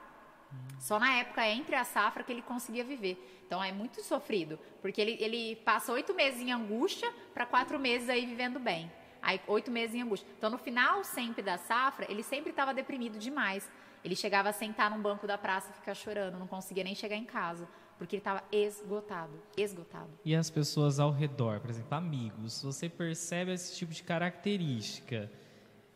Só 0.80 1.00
na 1.00 1.14
época 1.16 1.48
entre 1.48 1.76
a 1.76 1.84
safra 1.84 2.24
que 2.24 2.32
ele 2.32 2.42
conseguia 2.42 2.84
viver. 2.84 3.44
Então 3.46 3.64
é 3.64 3.72
muito 3.72 4.02
sofrido, 4.04 4.60
porque 4.82 5.00
ele, 5.00 5.18
ele 5.20 5.56
passa 5.58 5.94
oito 5.94 6.14
meses 6.14 6.42
em 6.42 6.52
angústia 6.52 7.10
para 7.34 7.46
quatro 7.46 7.80
meses 7.80 8.10
aí 8.10 8.26
vivendo 8.26 8.60
bem. 8.60 8.92
Aí 9.22 9.40
oito 9.48 9.72
meses 9.72 9.96
em 9.96 10.02
angústia. 10.02 10.28
Então 10.38 10.50
no 10.50 10.58
final 10.58 11.04
sempre 11.04 11.42
da 11.42 11.58
safra, 11.58 12.06
ele 12.12 12.22
sempre 12.22 12.50
estava 12.50 12.74
deprimido 12.74 13.18
demais. 13.18 13.70
Ele 14.04 14.16
chegava 14.16 14.50
a 14.50 14.52
sentar 14.54 14.92
num 14.92 15.02
banco 15.02 15.26
da 15.26 15.38
praça 15.38 15.70
e 15.72 15.74
ficar 15.74 15.94
chorando, 15.94 16.38
não 16.38 16.48
conseguia 16.48 16.84
nem 16.84 16.94
chegar 16.94 17.16
em 17.16 17.24
casa, 17.24 17.66
porque 17.98 18.18
ele 18.18 18.22
estava 18.22 18.44
esgotado, 18.52 19.32
esgotado. 19.56 20.10
E 20.26 20.36
as 20.36 20.50
pessoas 20.50 21.00
ao 21.00 21.12
redor, 21.12 21.62
por 21.62 21.70
exemplo, 21.70 21.96
amigos, 21.96 22.62
você 22.62 22.90
percebe 22.90 23.54
esse 23.54 23.78
tipo 23.78 23.94
de 23.94 24.04
característica? 24.04 25.32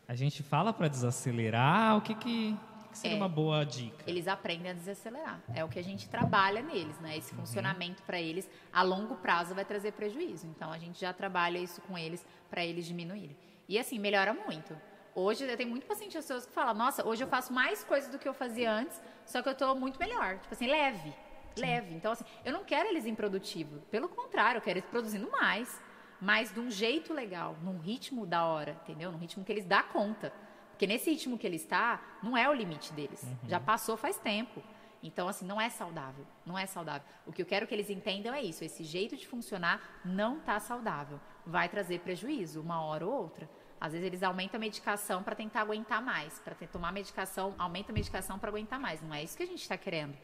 A 0.08 0.16
gente 0.16 0.42
fala 0.42 0.72
para 0.72 0.88
desacelerar, 0.88 1.98
o 1.98 2.02
que 2.02 2.16
que 2.16 2.58
que 2.98 3.02
seria 3.02 3.18
é, 3.18 3.20
uma 3.20 3.30
boa 3.30 3.64
dica? 3.64 4.04
Eles 4.08 4.28
aprendem 4.28 4.72
a 4.72 4.74
desacelerar. 4.74 5.42
É 5.54 5.64
o 5.64 5.70
que 5.70 5.80
a 5.80 5.84
gente 5.84 6.10
trabalha 6.10 6.62
neles, 6.62 7.00
né? 7.00 7.16
Esse 7.16 7.34
uhum. 7.34 7.40
funcionamento 7.40 8.02
para 8.04 8.20
eles 8.20 8.50
a 8.74 8.82
longo 8.82 9.16
prazo 9.16 9.54
vai 9.54 9.64
trazer 9.64 9.94
prejuízo. 9.94 10.48
Então 10.48 10.72
a 10.72 10.78
gente 10.78 11.00
já 11.00 11.14
trabalha 11.14 11.58
isso 11.60 11.82
com 11.82 11.98
eles 11.98 12.26
para 12.50 12.66
eles 12.66 12.86
diminuírem. 12.86 13.38
E 13.70 13.78
assim, 13.78 14.00
melhora 14.00 14.34
muito. 14.34 14.76
Hoje 15.14 15.46
eu 15.46 15.58
tenho 15.58 15.70
muito 15.70 15.86
paciente 15.86 16.14
pessoas 16.14 16.46
que 16.46 16.54
falam: 16.54 16.74
"Nossa, 16.74 17.08
hoje 17.08 17.24
eu 17.24 17.28
faço 17.28 17.54
mais 17.54 17.84
coisas 17.84 18.10
do 18.12 18.20
que 18.20 18.28
eu 18.28 18.34
fazia 18.34 18.72
antes, 18.72 19.02
só 19.26 19.42
que 19.42 19.50
eu 19.50 19.54
estou 19.54 19.76
muito 19.76 20.00
melhor". 20.00 20.40
Tipo 20.40 20.54
assim, 20.54 20.68
leve. 20.68 21.14
Sim. 21.56 21.62
Leve. 21.62 21.96
Então 21.96 22.12
assim, 22.12 22.26
eu 22.44 22.54
não 22.54 22.64
quero 22.64 22.90
eles 22.90 23.06
improdutivo. 23.06 23.80
Pelo 23.92 24.10
contrário, 24.10 24.58
eu 24.60 24.62
quero 24.62 24.80
eles 24.80 24.90
produzindo 24.90 25.30
mais, 25.32 25.82
mas 26.20 26.54
de 26.54 26.60
um 26.60 26.70
jeito 26.70 27.14
legal, 27.14 27.56
num 27.64 27.78
ritmo 27.78 28.26
da 28.26 28.46
hora, 28.46 28.78
entendeu? 28.84 29.12
Num 29.12 29.18
ritmo 29.18 29.44
que 29.44 29.52
eles 29.52 29.66
dá 29.66 29.84
conta. 29.84 30.32
Porque 30.78 30.86
nesse 30.86 31.10
ritmo 31.10 31.40
que 31.40 31.48
ele 31.48 31.56
está, 31.56 32.00
não 32.22 32.38
é 32.38 32.48
o 32.48 32.54
limite 32.54 32.94
deles. 32.94 33.24
Uhum. 33.24 33.50
Já 33.50 33.60
passou 33.60 33.98
faz 33.98 34.20
tempo. 34.20 34.62
Então, 35.02 35.28
assim, 35.28 35.44
não 35.44 35.60
é 35.60 35.72
saudável. 35.72 36.24
Não 36.46 36.56
é 36.56 36.68
saudável. 36.68 37.02
O 37.26 37.32
que 37.32 37.42
eu 37.42 37.48
quero 37.48 37.66
que 37.66 37.74
eles 37.74 37.90
entendam 37.90 38.32
é 38.32 38.44
isso. 38.44 38.64
Esse 38.64 38.84
jeito 38.84 39.18
de 39.18 39.28
funcionar 39.28 39.82
não 40.06 40.38
está 40.38 40.60
saudável. 40.60 41.20
Vai 41.48 41.68
trazer 41.68 42.02
prejuízo, 42.02 42.62
uma 42.62 42.80
hora 42.80 43.08
ou 43.08 43.12
outra. 43.12 43.50
Às 43.82 43.94
vezes 43.94 44.06
eles 44.06 44.22
aumentam 44.22 44.60
a 44.60 44.62
medicação 44.62 45.24
para 45.24 45.36
tentar 45.36 45.62
aguentar 45.62 46.00
mais. 46.00 46.38
Para 46.40 46.54
tomar 46.68 46.92
medicação, 46.94 47.56
aumenta 47.58 47.92
a 47.92 47.94
medicação 47.94 48.38
para 48.38 48.50
aguentar 48.52 48.80
mais. 48.80 49.02
Não 49.02 49.12
é 49.12 49.24
isso 49.24 49.36
que 49.36 49.42
a 49.42 49.48
gente 49.48 49.64
está 49.64 49.78
querendo. 49.78 50.16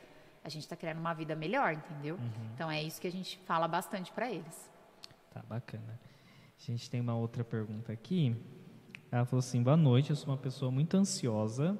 A 0.43 0.49
gente 0.49 0.63
está 0.63 0.75
querendo 0.75 0.99
uma 0.99 1.15
vida 1.15 1.35
melhor, 1.35 1.73
entendeu? 1.73 2.15
Uhum. 2.15 2.51
Então 2.53 2.69
é 2.69 2.83
isso 2.83 3.01
que 3.01 3.07
a 3.07 3.11
gente 3.11 3.39
fala 3.39 3.67
bastante 3.67 4.11
para 4.11 4.31
eles. 4.31 4.69
Tá 5.31 5.41
bacana. 5.49 5.99
A 6.59 6.61
gente 6.61 6.87
tem 6.91 7.01
uma 7.01 7.15
outra 7.15 7.43
pergunta 7.43 7.91
aqui. 7.91 8.35
Ela 9.13 9.25
falou 9.25 9.41
assim: 9.41 9.61
boa 9.61 9.77
noite, 9.77 10.09
eu 10.09 10.15
sou 10.15 10.33
uma 10.33 10.39
pessoa 10.39 10.71
muito 10.71 10.97
ansiosa, 10.97 11.77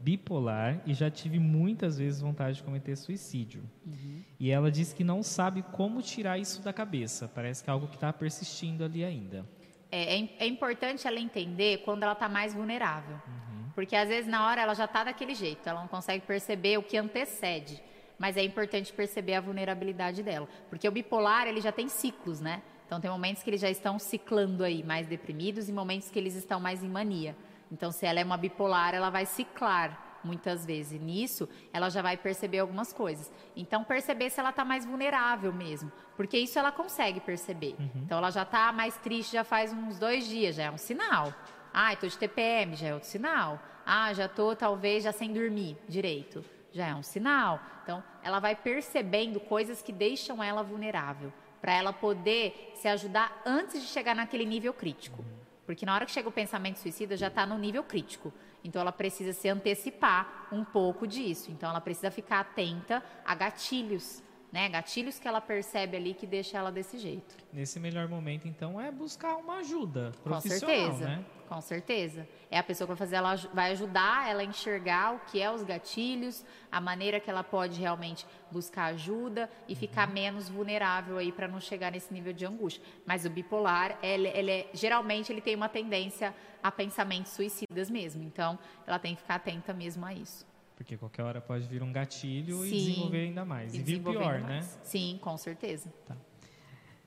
bipolar 0.00 0.82
e 0.84 0.92
já 0.92 1.10
tive 1.10 1.38
muitas 1.38 1.96
vezes 1.96 2.20
vontade 2.20 2.58
de 2.58 2.62
cometer 2.62 2.94
suicídio. 2.94 3.62
Uhum. 3.86 4.22
E 4.38 4.50
ela 4.50 4.70
disse 4.70 4.94
que 4.94 5.02
não 5.02 5.22
sabe 5.22 5.62
como 5.72 6.02
tirar 6.02 6.36
isso 6.36 6.60
da 6.60 6.70
cabeça. 6.70 7.26
Parece 7.26 7.64
que 7.64 7.70
é 7.70 7.72
algo 7.72 7.88
que 7.88 7.94
está 7.94 8.12
persistindo 8.12 8.84
ali 8.84 9.02
ainda. 9.02 9.48
É, 9.90 10.18
é, 10.18 10.28
é, 10.40 10.46
importante 10.46 11.08
ela 11.08 11.18
entender 11.18 11.78
quando 11.78 12.02
ela 12.02 12.12
está 12.12 12.28
mais 12.28 12.52
vulnerável. 12.52 13.16
Uhum. 13.26 13.70
Porque 13.74 13.96
às 13.96 14.06
vezes 14.06 14.30
na 14.30 14.46
hora 14.46 14.60
ela 14.60 14.74
já 14.74 14.84
está 14.84 15.04
daquele 15.04 15.34
jeito, 15.34 15.66
ela 15.66 15.80
não 15.80 15.88
consegue 15.88 16.26
perceber 16.26 16.76
o 16.76 16.82
que 16.82 16.98
antecede. 16.98 17.82
Mas 18.18 18.36
é 18.36 18.42
importante 18.42 18.92
perceber 18.92 19.36
a 19.36 19.40
vulnerabilidade 19.40 20.22
dela. 20.22 20.46
Porque 20.68 20.86
o 20.86 20.92
bipolar 20.92 21.46
ele 21.46 21.62
já 21.62 21.72
tem 21.72 21.88
ciclos, 21.88 22.40
né? 22.40 22.60
Então, 22.88 22.98
tem 22.98 23.10
momentos 23.10 23.42
que 23.42 23.50
eles 23.50 23.60
já 23.60 23.68
estão 23.68 23.98
ciclando 23.98 24.64
aí, 24.64 24.82
mais 24.82 25.06
deprimidos, 25.06 25.68
e 25.68 25.72
momentos 25.74 26.08
que 26.10 26.18
eles 26.18 26.34
estão 26.34 26.58
mais 26.58 26.82
em 26.82 26.88
mania. 26.88 27.36
Então, 27.70 27.92
se 27.92 28.06
ela 28.06 28.18
é 28.18 28.24
uma 28.24 28.38
bipolar, 28.38 28.94
ela 28.94 29.10
vai 29.10 29.26
ciclar 29.26 30.18
muitas 30.24 30.64
vezes. 30.64 30.92
E 30.92 30.98
nisso, 30.98 31.46
ela 31.70 31.90
já 31.90 32.00
vai 32.00 32.16
perceber 32.16 32.60
algumas 32.60 32.90
coisas. 32.90 33.30
Então, 33.54 33.84
perceber 33.84 34.30
se 34.30 34.40
ela 34.40 34.48
está 34.48 34.64
mais 34.64 34.86
vulnerável 34.86 35.52
mesmo. 35.52 35.92
Porque 36.16 36.38
isso 36.38 36.58
ela 36.58 36.72
consegue 36.72 37.20
perceber. 37.20 37.76
Uhum. 37.78 37.90
Então, 38.06 38.16
ela 38.16 38.30
já 38.30 38.40
está 38.42 38.72
mais 38.72 38.96
triste 38.96 39.34
já 39.34 39.44
faz 39.44 39.70
uns 39.70 39.98
dois 39.98 40.26
dias, 40.26 40.56
já 40.56 40.62
é 40.62 40.70
um 40.70 40.78
sinal. 40.78 41.34
Ah, 41.74 41.92
estou 41.92 42.08
de 42.08 42.16
TPM, 42.16 42.74
já 42.74 42.88
é 42.88 42.94
outro 42.94 43.10
sinal. 43.10 43.60
Ah, 43.84 44.14
já 44.14 44.24
estou 44.24 44.56
talvez 44.56 45.04
já 45.04 45.12
sem 45.12 45.30
dormir 45.30 45.76
direito, 45.86 46.42
já 46.72 46.86
é 46.86 46.94
um 46.94 47.02
sinal. 47.02 47.60
Então, 47.82 48.02
ela 48.22 48.40
vai 48.40 48.56
percebendo 48.56 49.38
coisas 49.38 49.82
que 49.82 49.92
deixam 49.92 50.42
ela 50.42 50.62
vulnerável 50.62 51.30
para 51.60 51.72
ela 51.72 51.92
poder 51.92 52.72
se 52.74 52.88
ajudar 52.88 53.42
antes 53.44 53.80
de 53.80 53.88
chegar 53.88 54.14
naquele 54.14 54.44
nível 54.44 54.72
crítico. 54.72 55.24
Porque 55.66 55.84
na 55.84 55.94
hora 55.94 56.06
que 56.06 56.12
chega 56.12 56.28
o 56.28 56.32
pensamento 56.32 56.78
suicida, 56.78 57.16
já 57.16 57.28
está 57.28 57.44
no 57.44 57.58
nível 57.58 57.84
crítico. 57.84 58.32
Então 58.64 58.80
ela 58.80 58.92
precisa 58.92 59.32
se 59.32 59.48
antecipar 59.48 60.48
um 60.50 60.64
pouco 60.64 61.06
disso. 61.06 61.50
Então 61.50 61.68
ela 61.68 61.80
precisa 61.80 62.10
ficar 62.10 62.40
atenta 62.40 63.02
a 63.24 63.34
gatilhos, 63.34 64.22
né? 64.52 64.68
Gatilhos 64.68 65.18
que 65.18 65.28
ela 65.28 65.40
percebe 65.40 65.96
ali 65.96 66.14
que 66.14 66.26
deixa 66.26 66.58
ela 66.58 66.70
desse 66.70 66.98
jeito. 66.98 67.36
Nesse 67.52 67.78
melhor 67.78 68.08
momento, 68.08 68.48
então, 68.48 68.80
é 68.80 68.90
buscar 68.90 69.36
uma 69.36 69.58
ajuda 69.58 70.12
profissional, 70.22 70.76
Com 70.76 70.92
certeza. 70.92 71.04
Né? 71.04 71.24
Com 71.48 71.60
certeza. 71.62 72.28
É 72.50 72.58
a 72.58 72.62
pessoa 72.62 72.86
que 72.86 72.90
vai 72.90 72.96
fazer, 72.96 73.16
ela 73.16 73.34
vai 73.54 73.70
ajudar 73.72 74.28
ela 74.28 74.42
a 74.42 74.44
enxergar 74.44 75.14
o 75.14 75.20
que 75.20 75.40
é 75.40 75.50
os 75.50 75.62
gatilhos, 75.62 76.44
a 76.70 76.80
maneira 76.80 77.18
que 77.18 77.30
ela 77.30 77.42
pode 77.42 77.80
realmente 77.80 78.26
buscar 78.50 78.86
ajuda 78.86 79.50
e 79.66 79.72
uhum. 79.72 79.78
ficar 79.78 80.06
menos 80.06 80.48
vulnerável 80.48 81.16
aí 81.16 81.32
para 81.32 81.48
não 81.48 81.58
chegar 81.58 81.90
nesse 81.90 82.12
nível 82.12 82.34
de 82.34 82.44
angústia. 82.44 82.82
Mas 83.06 83.24
o 83.24 83.30
bipolar, 83.30 83.98
ele, 84.02 84.28
ele 84.28 84.50
é, 84.50 84.70
geralmente 84.74 85.32
ele 85.32 85.40
tem 85.40 85.54
uma 85.54 85.68
tendência 85.68 86.34
a 86.62 86.70
pensamentos 86.70 87.32
suicidas 87.32 87.88
mesmo. 87.88 88.22
Então, 88.22 88.58
ela 88.86 88.98
tem 88.98 89.14
que 89.14 89.22
ficar 89.22 89.36
atenta 89.36 89.72
mesmo 89.72 90.04
a 90.04 90.12
isso. 90.12 90.46
Porque 90.78 90.96
qualquer 90.96 91.24
hora 91.24 91.40
pode 91.40 91.66
vir 91.66 91.82
um 91.82 91.92
gatilho 91.92 92.58
Sim, 92.58 92.68
e 92.68 92.70
desenvolver 92.70 93.22
ainda 93.22 93.44
mais. 93.44 93.74
E, 93.74 93.78
e 93.78 93.82
vir 93.82 94.00
pior, 94.00 94.38
né? 94.38 94.60
Sim, 94.84 95.18
com 95.20 95.36
certeza. 95.36 95.92
Tá. 96.06 96.16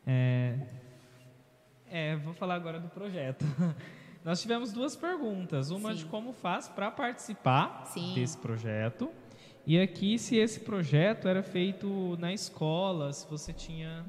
É, 0.06 0.60
é, 1.90 2.18
vou 2.18 2.34
falar 2.34 2.56
agora 2.56 2.82
do 2.82 2.90
projeto. 2.90 3.46
Nós 4.26 4.42
tivemos 4.42 4.74
duas 4.74 4.94
perguntas. 4.94 5.72
Uma 5.72 5.94
Sim. 5.94 6.00
de 6.00 6.06
como 6.08 6.34
faz 6.34 6.68
para 6.68 6.92
participar 6.92 7.86
Sim. 7.86 8.14
desse 8.14 8.38
projeto. 8.38 9.10
E 9.66 9.80
aqui, 9.80 10.20
se 10.20 10.36
esse 10.36 10.60
projeto 10.60 11.30
era 11.30 11.42
feito 11.42 12.18
na 12.20 12.34
escola, 12.34 13.14
se 13.14 13.26
você 13.26 13.54
tinha 13.54 14.06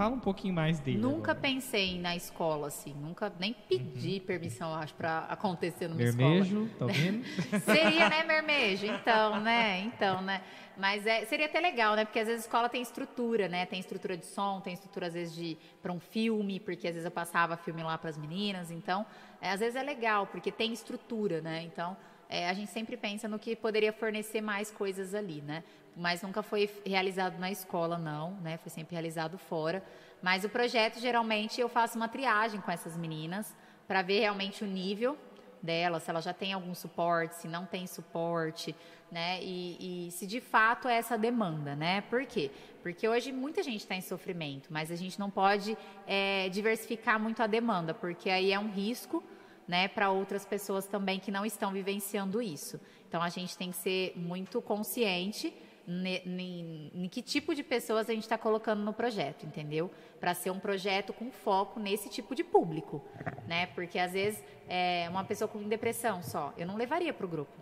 Fala 0.00 0.14
um 0.14 0.18
pouquinho 0.20 0.54
mais 0.54 0.80
dele. 0.80 0.96
Nunca 0.96 1.32
agora. 1.32 1.46
pensei 1.46 2.00
na 2.00 2.16
escola, 2.16 2.68
assim. 2.68 2.94
Nunca 2.94 3.30
nem 3.38 3.52
pedi 3.52 4.14
uhum. 4.14 4.20
permissão, 4.20 4.74
acho, 4.74 4.94
para 4.94 5.26
acontecer 5.28 5.88
numa 5.88 5.98
Mermejo, 5.98 6.62
escola. 6.62 6.78
tá 6.78 6.84
ouvindo? 6.88 7.24
Seria, 7.66 8.08
né, 8.08 8.24
Mermejo? 8.24 8.86
Então, 8.86 9.38
né? 9.40 9.80
Então, 9.80 10.22
né? 10.22 10.40
Mas 10.74 11.06
é, 11.06 11.26
seria 11.26 11.44
até 11.44 11.60
legal, 11.60 11.96
né? 11.96 12.06
Porque 12.06 12.18
às 12.18 12.26
vezes 12.26 12.44
a 12.44 12.46
escola 12.46 12.70
tem 12.70 12.80
estrutura, 12.80 13.46
né? 13.46 13.66
Tem 13.66 13.78
estrutura 13.78 14.16
de 14.16 14.24
som, 14.24 14.58
tem 14.62 14.72
estrutura 14.72 15.08
às 15.08 15.12
vezes 15.12 15.34
de 15.34 15.58
para 15.82 15.92
um 15.92 16.00
filme, 16.00 16.58
porque 16.58 16.88
às 16.88 16.94
vezes 16.94 17.04
eu 17.04 17.10
passava 17.10 17.54
filme 17.58 17.82
lá 17.82 17.98
para 17.98 18.08
as 18.08 18.16
meninas. 18.16 18.70
Então, 18.70 19.04
é, 19.38 19.50
às 19.50 19.60
vezes 19.60 19.76
é 19.76 19.82
legal, 19.82 20.26
porque 20.28 20.50
tem 20.50 20.72
estrutura, 20.72 21.42
né? 21.42 21.62
Então, 21.64 21.94
é, 22.30 22.48
a 22.48 22.54
gente 22.54 22.70
sempre 22.70 22.96
pensa 22.96 23.28
no 23.28 23.38
que 23.38 23.56
poderia 23.56 23.92
fornecer 23.92 24.40
mais 24.40 24.70
coisas 24.70 25.14
ali, 25.14 25.42
né? 25.42 25.64
Mas 25.96 26.22
nunca 26.22 26.42
foi 26.42 26.70
realizado 26.86 27.38
na 27.38 27.50
escola, 27.50 27.98
não, 27.98 28.34
né? 28.40 28.56
Foi 28.56 28.70
sempre 28.70 28.94
realizado 28.94 29.36
fora. 29.36 29.82
Mas 30.22 30.44
o 30.44 30.48
projeto, 30.48 31.00
geralmente, 31.00 31.60
eu 31.60 31.68
faço 31.68 31.96
uma 31.96 32.08
triagem 32.08 32.60
com 32.60 32.70
essas 32.70 32.96
meninas 32.96 33.54
para 33.88 34.00
ver 34.00 34.20
realmente 34.20 34.62
o 34.62 34.66
nível 34.66 35.18
dela, 35.60 35.98
se 35.98 36.08
ela 36.08 36.20
já 36.20 36.32
tem 36.32 36.52
algum 36.52 36.74
suporte, 36.74 37.34
se 37.34 37.48
não 37.48 37.66
tem 37.66 37.86
suporte, 37.86 38.74
né? 39.10 39.42
E, 39.42 40.06
e, 40.06 40.10
se 40.12 40.26
de 40.26 40.40
fato 40.40 40.88
é 40.88 40.96
essa 40.96 41.18
demanda, 41.18 41.74
né? 41.74 42.00
Por 42.02 42.24
quê? 42.24 42.50
Porque 42.80 43.08
hoje 43.08 43.32
muita 43.32 43.62
gente 43.62 43.80
está 43.80 43.94
em 43.94 44.00
sofrimento, 44.00 44.68
mas 44.70 44.90
a 44.90 44.96
gente 44.96 45.18
não 45.18 45.28
pode 45.28 45.76
é, 46.06 46.48
diversificar 46.48 47.18
muito 47.18 47.42
a 47.42 47.46
demanda, 47.48 47.92
porque 47.92 48.30
aí 48.30 48.52
é 48.52 48.58
um 48.58 48.70
risco, 48.70 49.22
né, 49.70 49.86
para 49.86 50.10
outras 50.10 50.44
pessoas 50.44 50.84
também 50.84 51.20
que 51.20 51.30
não 51.30 51.46
estão 51.46 51.72
vivenciando 51.72 52.42
isso. 52.42 52.80
Então 53.08 53.22
a 53.22 53.28
gente 53.28 53.56
tem 53.56 53.70
que 53.70 53.76
ser 53.76 54.12
muito 54.16 54.60
consciente 54.60 55.54
em 55.86 57.08
que 57.08 57.22
tipo 57.22 57.54
de 57.54 57.62
pessoas 57.62 58.10
a 58.10 58.12
gente 58.12 58.24
está 58.24 58.36
colocando 58.36 58.82
no 58.82 58.92
projeto, 58.92 59.46
entendeu? 59.46 59.88
Para 60.18 60.34
ser 60.34 60.50
um 60.50 60.58
projeto 60.58 61.12
com 61.12 61.30
foco 61.30 61.78
nesse 61.78 62.08
tipo 62.08 62.34
de 62.34 62.42
público, 62.42 63.00
né? 63.46 63.66
Porque 63.66 63.96
às 63.96 64.12
vezes 64.12 64.42
é 64.68 65.06
uma 65.08 65.22
pessoa 65.22 65.46
com 65.46 65.62
depressão 65.68 66.20
só, 66.20 66.52
eu 66.58 66.66
não 66.66 66.76
levaria 66.76 67.12
para 67.12 67.26
o 67.26 67.28
grupo. 67.28 67.56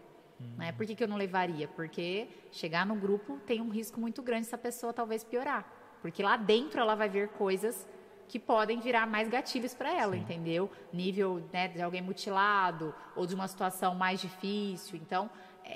Né? 0.57 0.73
Por 0.73 0.87
que, 0.87 0.95
que 0.95 1.05
eu 1.05 1.09
não 1.09 1.17
levaria? 1.17 1.69
Porque 1.69 2.27
chegar 2.51 2.87
no 2.87 2.95
grupo 2.95 3.39
tem 3.47 3.61
um 3.61 3.69
risco 3.69 4.01
muito 4.01 4.23
grande 4.23 4.47
essa 4.47 4.57
pessoa 4.57 4.95
talvez 4.95 5.23
piorar. 5.25 5.71
Porque 6.01 6.23
lá 6.23 6.39
dentro 6.39 6.81
ela 6.81 6.95
vai 6.95 7.09
ver 7.09 7.29
coisas 7.31 7.87
que 8.29 8.39
podem 8.39 8.79
virar 8.79 9.07
mais 9.07 9.29
gatilhos 9.29 9.75
para 9.75 9.93
ela, 9.93 10.13
Sim. 10.13 10.21
entendeu? 10.21 10.71
Nível 10.93 11.43
né, 11.53 11.69
de 11.69 11.81
alguém 11.81 12.03
mutilado 12.03 12.95
ou 13.17 13.27
de 13.27 13.35
uma 13.35 13.49
situação 13.49 13.95
mais 13.95 14.21
difícil. 14.21 14.97
Então, 14.97 15.31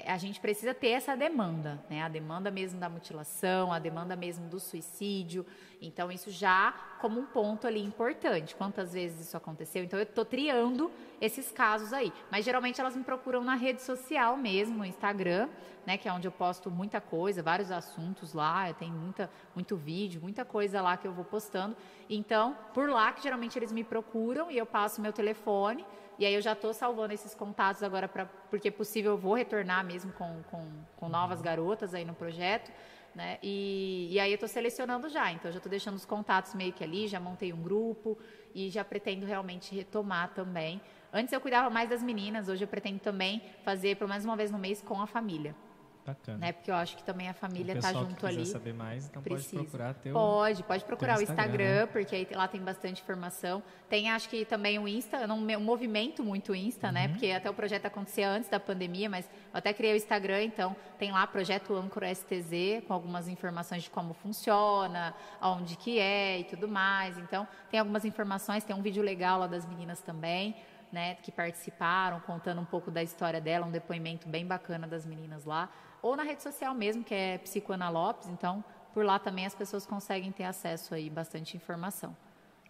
a 0.06 0.16
gente 0.16 0.40
precisa 0.40 0.72
ter 0.72 0.88
essa 0.88 1.14
demanda, 1.14 1.82
né? 1.88 2.02
A 2.02 2.08
demanda 2.08 2.50
mesmo 2.50 2.80
da 2.80 2.88
mutilação, 2.88 3.72
a 3.72 3.78
demanda 3.78 4.16
mesmo 4.16 4.48
do 4.48 4.58
suicídio. 4.58 5.44
Então, 5.80 6.10
isso 6.10 6.30
já 6.30 6.72
como 7.00 7.20
um 7.20 7.26
ponto 7.26 7.66
ali 7.66 7.82
importante. 7.82 8.54
Quantas 8.54 8.92
vezes 8.94 9.26
isso 9.26 9.36
aconteceu? 9.36 9.84
Então, 9.84 9.98
eu 9.98 10.04
estou 10.04 10.24
triando 10.24 10.90
esses 11.20 11.52
casos 11.52 11.92
aí. 11.92 12.12
Mas, 12.30 12.44
geralmente, 12.44 12.80
elas 12.80 12.96
me 12.96 13.04
procuram 13.04 13.44
na 13.44 13.54
rede 13.54 13.82
social 13.82 14.36
mesmo, 14.36 14.78
no 14.78 14.84
Instagram, 14.84 15.48
né? 15.86 15.98
Que 15.98 16.08
é 16.08 16.12
onde 16.12 16.26
eu 16.26 16.32
posto 16.32 16.70
muita 16.70 17.00
coisa, 17.00 17.42
vários 17.42 17.70
assuntos 17.70 18.32
lá. 18.32 18.72
Tenho 18.72 18.94
muita, 18.94 19.30
muito 19.54 19.76
vídeo, 19.76 20.22
muita 20.22 20.44
coisa 20.44 20.80
lá 20.80 20.96
que 20.96 21.06
eu 21.06 21.12
vou 21.12 21.24
postando. 21.24 21.76
Então, 22.08 22.56
por 22.72 22.88
lá 22.88 23.12
que 23.12 23.22
geralmente 23.22 23.58
eles 23.58 23.72
me 23.72 23.84
procuram 23.84 24.50
e 24.50 24.56
eu 24.56 24.64
passo 24.64 25.02
meu 25.02 25.12
telefone 25.12 25.84
e 26.18 26.26
aí 26.26 26.34
eu 26.34 26.40
já 26.40 26.52
estou 26.52 26.72
salvando 26.72 27.12
esses 27.12 27.34
contatos 27.34 27.82
agora, 27.82 28.08
pra, 28.08 28.26
porque 28.26 28.68
é 28.68 28.70
possível 28.70 29.12
eu 29.12 29.18
vou 29.18 29.34
retornar 29.34 29.84
mesmo 29.84 30.12
com, 30.12 30.42
com, 30.50 30.68
com 30.96 31.08
novas 31.08 31.40
garotas 31.40 31.94
aí 31.94 32.04
no 32.04 32.14
projeto. 32.14 32.70
Né? 33.14 33.38
E, 33.42 34.08
e 34.10 34.18
aí 34.18 34.30
eu 34.30 34.36
estou 34.36 34.48
selecionando 34.48 35.08
já, 35.08 35.30
então 35.30 35.48
eu 35.48 35.52
já 35.52 35.58
estou 35.58 35.68
deixando 35.68 35.96
os 35.96 36.04
contatos 36.06 36.54
meio 36.54 36.72
que 36.72 36.82
ali, 36.82 37.06
já 37.06 37.20
montei 37.20 37.52
um 37.52 37.62
grupo 37.62 38.18
e 38.54 38.70
já 38.70 38.82
pretendo 38.82 39.26
realmente 39.26 39.74
retomar 39.74 40.32
também. 40.32 40.80
Antes 41.12 41.30
eu 41.32 41.40
cuidava 41.40 41.68
mais 41.68 41.90
das 41.90 42.02
meninas, 42.02 42.48
hoje 42.48 42.64
eu 42.64 42.68
pretendo 42.68 43.00
também 43.00 43.42
fazer 43.64 43.96
pelo 43.96 44.08
menos 44.08 44.24
uma 44.24 44.34
vez 44.34 44.50
no 44.50 44.58
mês 44.58 44.80
com 44.80 45.00
a 45.00 45.06
família. 45.06 45.54
Bacana. 46.04 46.38
Né? 46.38 46.52
Porque 46.52 46.68
eu 46.68 46.74
acho 46.74 46.96
que 46.96 47.04
também 47.04 47.28
a 47.28 47.32
família 47.32 47.74
está 47.74 47.92
junto 47.92 48.16
que 48.16 48.26
ali. 48.26 48.44
saber 48.44 48.74
mais, 48.74 49.06
então 49.06 49.22
precisa. 49.22 49.56
pode 49.56 49.68
procurar 49.68 49.94
teu 49.94 50.12
Pode, 50.12 50.62
pode 50.64 50.84
procurar 50.84 51.18
o 51.18 51.22
Instagram, 51.22 51.52
Instagram 51.52 51.86
porque 51.92 52.16
aí 52.16 52.28
lá 52.32 52.48
tem 52.48 52.60
bastante 52.60 53.02
informação. 53.02 53.62
Tem 53.88 54.10
acho 54.10 54.28
que 54.28 54.44
também 54.44 54.80
o 54.80 54.88
Insta, 54.88 55.26
não 55.28 55.36
um 55.38 55.60
movimento 55.60 56.24
muito 56.24 56.54
Insta, 56.54 56.90
né? 56.90 57.02
uhum. 57.02 57.06
né? 57.06 57.12
Porque 57.12 57.30
até 57.30 57.48
o 57.48 57.54
projeto 57.54 57.86
acontecia 57.86 58.28
antes 58.28 58.50
da 58.50 58.58
pandemia, 58.58 59.08
mas 59.08 59.26
eu 59.26 59.58
até 59.58 59.72
criei 59.72 59.92
o 59.92 59.96
Instagram, 59.96 60.42
então 60.42 60.74
tem 60.98 61.12
lá 61.12 61.24
projeto 61.26 61.74
Âncora 61.74 62.12
STZ 62.12 62.84
com 62.86 62.94
algumas 62.94 63.28
informações 63.28 63.84
de 63.84 63.90
como 63.90 64.12
funciona, 64.12 65.14
aonde 65.40 65.76
que 65.76 66.00
é 66.00 66.40
e 66.40 66.44
tudo 66.44 66.66
mais. 66.66 67.16
Então, 67.16 67.46
tem 67.70 67.78
algumas 67.78 68.04
informações, 68.04 68.64
tem 68.64 68.74
um 68.74 68.82
vídeo 68.82 69.04
legal 69.04 69.38
lá 69.38 69.46
das 69.46 69.64
meninas 69.66 70.00
também. 70.00 70.56
Né, 70.92 71.14
que 71.22 71.32
participaram, 71.32 72.20
contando 72.20 72.60
um 72.60 72.66
pouco 72.66 72.90
da 72.90 73.02
história 73.02 73.40
dela, 73.40 73.64
um 73.64 73.70
depoimento 73.70 74.28
bem 74.28 74.46
bacana 74.46 74.86
das 74.86 75.06
meninas 75.06 75.46
lá 75.46 75.70
ou 76.02 76.16
na 76.16 76.24
rede 76.24 76.42
social 76.42 76.74
mesmo, 76.74 77.04
que 77.04 77.14
é 77.14 77.38
Psicoana 77.38 77.88
Lopes, 77.88 78.28
então 78.28 78.62
por 78.92 79.04
lá 79.04 79.18
também 79.18 79.46
as 79.46 79.54
pessoas 79.54 79.86
conseguem 79.86 80.30
ter 80.32 80.44
acesso 80.44 80.94
aí 80.94 81.08
bastante 81.08 81.56
informação. 81.56 82.14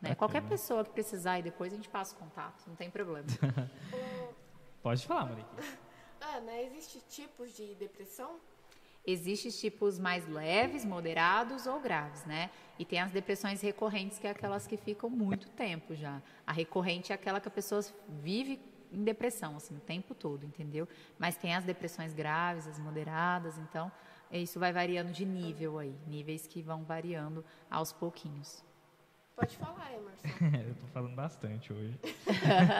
Né? 0.01 0.15
Qualquer 0.15 0.43
pessoa 0.43 0.85
que 0.85 0.91
precisar 0.91 1.39
e 1.39 1.43
depois 1.43 1.73
a 1.73 1.77
gente 1.77 1.89
passa 1.89 2.15
o 2.15 2.19
contato, 2.19 2.65
não 2.67 2.77
tem 2.77 2.91
problema. 2.91 3.27
Pode 4.83 5.07
falar, 5.07 5.27
Monique. 5.27 5.49
Ana, 6.21 6.61
existem 6.63 7.01
tipos 7.09 7.57
de 7.57 7.75
depressão? 7.75 8.37
Existem 9.05 9.51
tipos 9.51 9.99
mais 9.99 10.29
leves, 10.29 10.85
moderados 10.85 11.67
ou 11.67 11.81
graves, 11.81 12.25
né? 12.25 12.51
E 12.79 12.85
tem 12.85 13.01
as 13.01 13.11
depressões 13.11 13.61
recorrentes, 13.61 14.19
que 14.19 14.29
é 14.29 14.31
aquelas 14.31 14.67
que 14.67 14.77
ficam 14.77 15.11
muito 15.11 15.49
tempo 15.51 15.95
já. 15.95 16.23
A 16.47 16.53
recorrente 16.53 17.11
é 17.11 17.15
aquela 17.15 17.41
que 17.41 17.49
a 17.49 17.51
pessoa 17.51 17.85
vive 18.09 18.61
em 18.93 19.03
depressão, 19.03 19.57
assim, 19.57 19.77
o 19.77 19.81
tempo 19.81 20.15
todo, 20.15 20.45
entendeu? 20.45 20.87
Mas 21.19 21.37
tem 21.37 21.55
as 21.55 21.65
depressões 21.65 22.13
graves, 22.13 22.67
as 22.67 22.79
moderadas, 22.79 23.59
então 23.59 23.91
isso 24.31 24.59
vai 24.59 24.73
variando 24.73 25.13
de 25.13 25.25
nível 25.25 25.79
aí, 25.79 25.95
níveis 26.07 26.47
que 26.47 26.63
vão 26.63 26.85
variando 26.85 27.45
aos 27.71 27.93
pouquinhos. 27.93 28.65
Pode 29.35 29.57
falar, 29.57 29.91
Emerson. 29.93 30.45
Eu 30.67 30.73
estou 30.73 30.89
falando 30.91 31.15
bastante 31.15 31.73
hoje. 31.73 31.99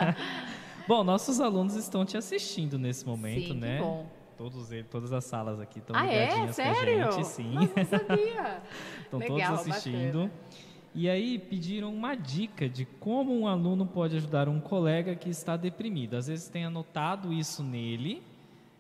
bom, 0.87 1.03
nossos 1.03 1.41
alunos 1.41 1.75
estão 1.75 2.05
te 2.05 2.17
assistindo 2.17 2.79
nesse 2.79 3.07
momento, 3.07 3.49
Sim, 3.49 3.59
né? 3.59 3.77
Que 3.79 3.83
bom. 3.83 4.07
Todos 4.37 4.73
eles, 4.73 4.87
todas 4.91 5.13
as 5.13 5.25
salas 5.25 5.61
aqui 5.61 5.79
estão 5.79 5.95
ah, 5.95 6.03
ligadinhas 6.03 6.59
é? 6.59 6.75
Sério? 6.75 7.03
com 7.03 7.09
a 7.09 7.11
gente, 7.13 7.27
sim. 7.27 7.55
Nossa, 7.55 7.73
não 7.77 7.85
sabia. 7.85 8.63
estão 9.03 9.21
todos 9.21 9.43
assistindo. 9.43 10.19
Bacana. 10.23 10.72
E 10.95 11.09
aí 11.09 11.39
pediram 11.39 11.93
uma 11.95 12.15
dica 12.15 12.69
de 12.69 12.85
como 12.85 13.39
um 13.39 13.47
aluno 13.47 13.87
pode 13.87 14.17
ajudar 14.17 14.49
um 14.49 14.61
colega 14.61 15.15
que 15.17 15.31
está 15.31 15.57
deprimido. 15.57 16.17
Às 16.17 16.27
vezes 16.27 16.49
tem 16.49 16.65
anotado 16.65 17.33
isso 17.33 17.63
nele, 17.63 18.23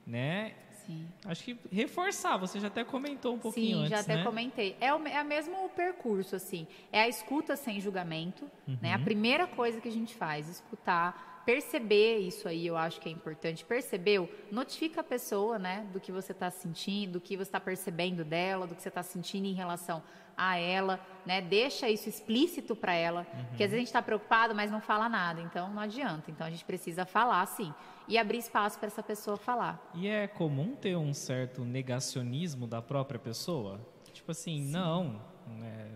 né? 0.07 0.53
Sim. 0.87 1.07
Acho 1.25 1.45
que 1.45 1.57
reforçar, 1.71 2.37
você 2.37 2.59
já 2.59 2.67
até 2.67 2.85
comentou 2.85 3.35
um 3.35 3.39
pouquinho 3.39 3.77
Sim, 3.77 3.81
antes, 3.81 3.91
já 3.91 4.01
até 4.01 4.17
né? 4.17 4.25
comentei. 4.25 4.77
É 4.81 4.93
o, 4.93 5.07
é 5.07 5.23
o 5.23 5.25
mesmo 5.25 5.69
percurso, 5.71 6.37
assim. 6.37 6.67
É 6.91 7.01
a 7.01 7.09
escuta 7.09 7.57
sem 7.57 7.81
julgamento, 7.81 8.45
uhum. 8.67 8.77
né? 8.83 8.93
A 8.93 8.99
uhum. 8.99 9.05
primeira 9.05 9.47
coisa 9.47 9.81
que 9.81 9.89
a 9.89 9.93
gente 9.93 10.15
faz, 10.15 10.49
escutar, 10.49 11.43
perceber 11.47 12.19
isso 12.19 12.49
aí, 12.49 12.67
eu 12.67 12.77
acho 12.77 13.01
que 13.01 13.09
é 13.09 13.13
importante. 13.13 13.65
Percebeu? 13.65 14.29
Notifica 14.51 15.01
a 15.01 15.05
pessoa, 15.05 15.59
né? 15.59 15.87
Do 15.93 16.01
que 16.01 16.13
você 16.13 16.33
está 16.33 16.51
sentindo, 16.51 17.13
do 17.13 17.21
que 17.21 17.37
você 17.37 17.43
está 17.43 17.61
percebendo 17.61 18.25
dela, 18.25 18.67
do 18.67 18.75
que 18.75 18.83
você 18.83 18.89
está 18.89 19.03
sentindo 19.03 19.47
em 19.47 19.55
relação 19.55 20.03
a 20.51 20.59
ela, 20.59 21.01
né? 21.25 21.41
Deixa 21.41 21.89
isso 21.89 22.09
explícito 22.09 22.75
para 22.75 22.95
ela, 22.95 23.27
uhum. 23.33 23.45
porque 23.47 23.65
às 23.65 23.71
vezes 23.71 23.75
a 23.75 23.79
gente 23.79 23.87
está 23.87 24.03
preocupado, 24.03 24.55
mas 24.55 24.71
não 24.71 24.81
fala 24.81 25.09
nada, 25.09 25.41
então 25.41 25.73
não 25.73 25.81
adianta. 25.81 26.31
Então 26.31 26.47
a 26.47 26.51
gente 26.51 26.65
precisa 26.65 27.05
falar, 27.05 27.45
sim, 27.47 27.73
e 28.09 28.19
abrir 28.19 28.39
espaço 28.39 28.79
para 28.79 28.89
essa 28.89 29.03
pessoa 29.03 29.37
falar. 29.37 29.81
E 29.95 30.09
é 30.09 30.27
comum 30.27 30.75
ter 30.75 30.97
um 30.97 31.15
certo 31.15 31.65
negacionismo 31.65 32.67
da 32.67 32.83
própria 32.83 33.19
pessoa, 33.19 33.81
tipo 34.13 34.31
assim, 34.31 34.65
sim. 34.65 34.71
não, 34.71 35.21
é, 35.63 35.89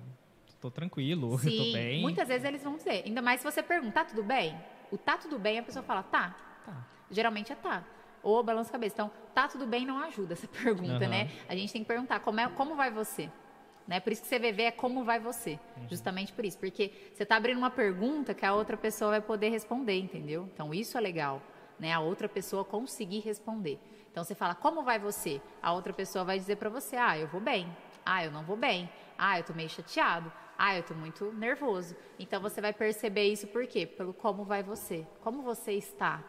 tô 0.61 0.71
tranquilo, 0.71 1.39
sim, 1.41 1.57
tô 1.57 1.73
bem. 1.73 2.03
Muitas 2.03 2.29
vezes 2.29 2.45
eles 2.45 2.63
vão 2.63 2.77
dizer, 2.77 3.03
ainda 3.05 3.23
mais 3.23 3.41
se 3.41 3.51
você 3.51 3.63
perguntar, 3.63 4.05
tá 4.05 4.11
tudo 4.11 4.23
bem? 4.23 4.57
O 4.91 4.97
tá 4.97 5.17
tudo 5.17 5.39
bem, 5.39 5.59
a 5.59 5.63
pessoa 5.63 5.83
fala, 5.83 6.03
tá. 6.03 6.37
tá. 6.65 6.87
Geralmente 7.11 7.53
é 7.53 7.57
tá 7.57 7.85
ou 8.27 8.43
balança 8.43 8.71
a 8.71 8.73
cabeça. 8.73 8.95
Então, 8.95 9.11
tá 9.33 9.47
tudo 9.47 9.67
bem 9.67 9.87
não 9.87 9.99
ajuda 10.03 10.33
essa 10.33 10.49
pergunta, 10.51 11.05
uhum. 11.05 11.11
né? 11.11 11.31
A 11.49 11.55
gente 11.55 11.73
tem 11.73 11.83
que 11.83 11.89
perguntar 11.89 12.19
como, 12.21 12.41
é, 12.41 12.49
como 12.49 12.75
vai 12.75 12.91
você? 12.91 13.31
Né? 13.87 14.01
Por 14.01 14.13
isso 14.13 14.23
que 14.23 14.29
CVV 14.29 14.63
é 14.63 14.71
como 14.71 15.05
vai 15.05 15.21
você. 15.21 15.59
Uhum. 15.77 15.89
Justamente 15.89 16.33
por 16.33 16.45
isso. 16.45 16.59
Porque 16.59 16.93
você 17.13 17.23
está 17.23 17.37
abrindo 17.37 17.59
uma 17.59 17.71
pergunta 17.71 18.35
que 18.35 18.45
a 18.45 18.55
outra 18.55 18.77
pessoa 18.77 19.13
vai 19.13 19.21
poder 19.21 19.51
responder, 19.51 19.99
entendeu? 19.99 20.49
Então 20.53 20.75
isso 20.75 20.99
é 20.99 21.01
legal. 21.01 21.41
Né? 21.79 21.93
A 21.93 22.01
outra 22.01 22.29
pessoa 22.29 22.65
conseguir 22.65 23.21
responder. 23.21 23.79
Então 24.11 24.25
você 24.25 24.35
fala, 24.35 24.55
como 24.55 24.83
vai 24.83 24.99
você? 24.99 25.41
A 25.63 25.73
outra 25.73 25.93
pessoa 25.93 26.25
vai 26.25 26.39
dizer 26.39 26.57
para 26.57 26.71
você, 26.71 26.97
ah, 26.97 27.19
eu 27.19 27.29
vou 27.29 27.41
bem. 27.41 27.69
Ah, 28.05 28.25
eu 28.25 28.31
não 28.31 28.43
vou 28.43 28.57
bem. 28.57 28.91
Ah, 29.17 29.39
eu 29.39 29.45
tô 29.45 29.53
meio 29.53 29.69
chateado. 29.69 30.33
Ah, 30.59 30.77
eu 30.77 30.83
tô 30.83 30.95
muito 30.95 31.33
nervoso. 31.33 31.95
Então 32.19 32.41
você 32.41 32.61
vai 32.61 32.73
perceber 32.73 33.25
isso 33.25 33.47
por 33.47 33.67
quê? 33.67 33.87
Pelo 33.87 34.15
como 34.15 34.45
vai 34.45 34.63
você. 34.63 35.07
Como 35.21 35.43
você 35.43 35.73
está 35.73 36.25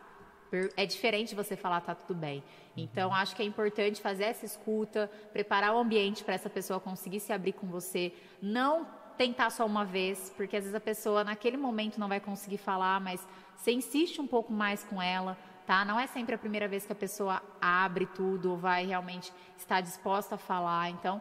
é 0.75 0.85
diferente 0.85 1.35
você 1.35 1.55
falar 1.55 1.81
tá 1.81 1.95
tudo 1.95 2.17
bem. 2.17 2.43
Então 2.75 3.13
acho 3.13 3.35
que 3.35 3.41
é 3.41 3.45
importante 3.45 4.01
fazer 4.01 4.25
essa 4.25 4.45
escuta, 4.45 5.09
preparar 5.33 5.75
o 5.75 5.79
ambiente 5.79 6.23
para 6.23 6.33
essa 6.33 6.49
pessoa 6.49 6.79
conseguir 6.79 7.19
se 7.19 7.33
abrir 7.33 7.53
com 7.53 7.67
você, 7.67 8.13
não 8.41 8.87
tentar 9.17 9.49
só 9.49 9.65
uma 9.65 9.83
vez, 9.83 10.31
porque 10.37 10.55
às 10.55 10.63
vezes 10.63 10.75
a 10.75 10.79
pessoa 10.79 11.23
naquele 11.23 11.57
momento 11.57 11.99
não 11.99 12.07
vai 12.07 12.19
conseguir 12.19 12.57
falar, 12.57 12.99
mas 13.01 13.27
você 13.55 13.71
insiste 13.71 14.21
um 14.21 14.27
pouco 14.27 14.53
mais 14.53 14.83
com 14.83 15.01
ela, 15.01 15.35
tá? 15.65 15.83
Não 15.83 15.99
é 15.99 16.05
sempre 16.05 16.35
a 16.35 16.37
primeira 16.37 16.67
vez 16.67 16.85
que 16.85 16.91
a 16.91 16.95
pessoa 16.95 17.41
abre 17.59 18.05
tudo 18.05 18.51
ou 18.51 18.57
vai 18.57 18.85
realmente 18.85 19.33
estar 19.57 19.81
disposta 19.81 20.35
a 20.35 20.37
falar. 20.37 20.91
Então, 20.91 21.19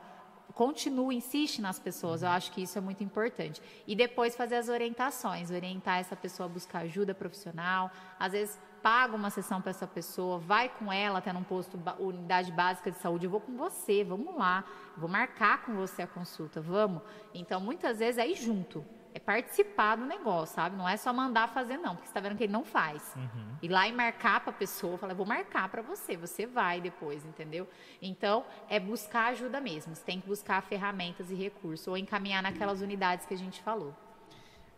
continue, 0.55 1.16
insiste 1.16 1.61
nas 1.61 1.78
pessoas. 1.78 2.23
Eu 2.23 2.28
acho 2.28 2.53
que 2.53 2.62
isso 2.62 2.77
é 2.78 2.81
muito 2.81 3.03
importante. 3.03 3.61
E 3.86 3.97
depois 3.97 4.36
fazer 4.36 4.57
as 4.57 4.69
orientações, 4.69 5.51
orientar 5.51 5.98
essa 5.98 6.15
pessoa 6.15 6.47
a 6.47 6.48
buscar 6.48 6.81
ajuda 6.81 7.15
profissional. 7.15 7.90
Às 8.19 8.32
vezes 8.32 8.59
paga 8.87 9.17
uma 9.17 9.31
sessão 9.31 9.61
para 9.61 9.71
essa 9.71 9.85
pessoa, 9.85 10.39
vai 10.39 10.69
com 10.69 10.93
ela 10.93 11.19
até 11.19 11.33
num 11.33 11.43
posto 11.43 11.77
unidade 11.99 12.53
básica 12.53 12.89
de 12.89 12.97
saúde, 12.99 13.27
eu 13.27 13.31
vou 13.33 13.41
com 13.41 13.57
você, 13.57 14.05
vamos 14.05 14.37
lá, 14.37 14.63
vou 14.97 15.09
marcar 15.09 15.65
com 15.65 15.75
você 15.75 16.03
a 16.03 16.07
consulta, 16.07 16.61
vamos. 16.61 17.03
Então 17.35 17.61
muitas 17.61 17.99
vezes 17.99 18.17
é 18.17 18.29
ir 18.29 18.37
junto 18.37 18.85
é 19.13 19.19
participar 19.19 19.97
do 19.97 20.05
negócio, 20.05 20.55
sabe? 20.55 20.77
Não 20.77 20.89
é 20.89 20.97
só 20.97 21.11
mandar 21.13 21.49
fazer, 21.49 21.79
não, 21.79 21.97
porque 21.97 22.07
você 22.07 22.15
tá 22.15 22.21
vendo 22.21 22.37
que 22.37 22.45
ele 22.45 22.53
não 22.53 22.63
faz. 22.63 23.15
Uhum. 23.17 23.57
Ir 23.63 23.69
lá 23.69 23.89
e 23.89 23.93
marcar 23.93 24.41
para 24.41 24.51
a 24.51 24.53
pessoa, 24.53 24.99
falar, 24.99 25.15
vou 25.15 25.25
marcar 25.25 25.71
para 25.71 25.81
você, 25.81 26.19
você 26.19 26.47
vai 26.47 26.83
depois, 26.83 27.25
entendeu? 27.25 27.67
Então, 28.01 28.45
é 28.69 28.79
buscar 28.79 29.29
ajuda 29.29 29.59
mesmo. 29.59 29.95
Você 29.95 30.05
tem 30.05 30.21
que 30.21 30.29
buscar 30.29 30.61
ferramentas 30.63 31.31
e 31.31 31.35
recursos, 31.35 31.89
ou 31.89 31.97
encaminhar 31.97 32.43
naquelas 32.43 32.83
unidades 32.83 33.25
que 33.25 33.33
a 33.33 33.39
gente 33.39 33.63
falou. 33.63 33.95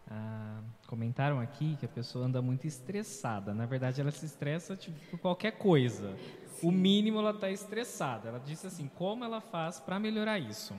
Ah, 0.09 0.61
comentaram 0.89 1.39
aqui 1.39 1.77
que 1.77 1.85
a 1.85 1.89
pessoa 1.89 2.25
anda 2.25 2.41
muito 2.41 2.67
estressada. 2.67 3.53
Na 3.53 3.67
verdade, 3.67 4.01
ela 4.01 4.11
se 4.11 4.25
estressa 4.25 4.75
tipo, 4.75 4.99
por 5.11 5.19
qualquer 5.19 5.53
coisa. 5.53 6.17
Sim. 6.47 6.67
O 6.67 6.73
mínimo 6.73 7.19
ela 7.19 7.31
está 7.31 7.51
estressada. 7.51 8.31
Ela 8.31 8.41
disse 8.41 8.67
assim: 8.67 8.91
como 8.97 9.23
ela 9.23 9.41
faz 9.41 9.79
para 9.79 10.01
melhorar 10.01 10.39
isso? 10.39 10.75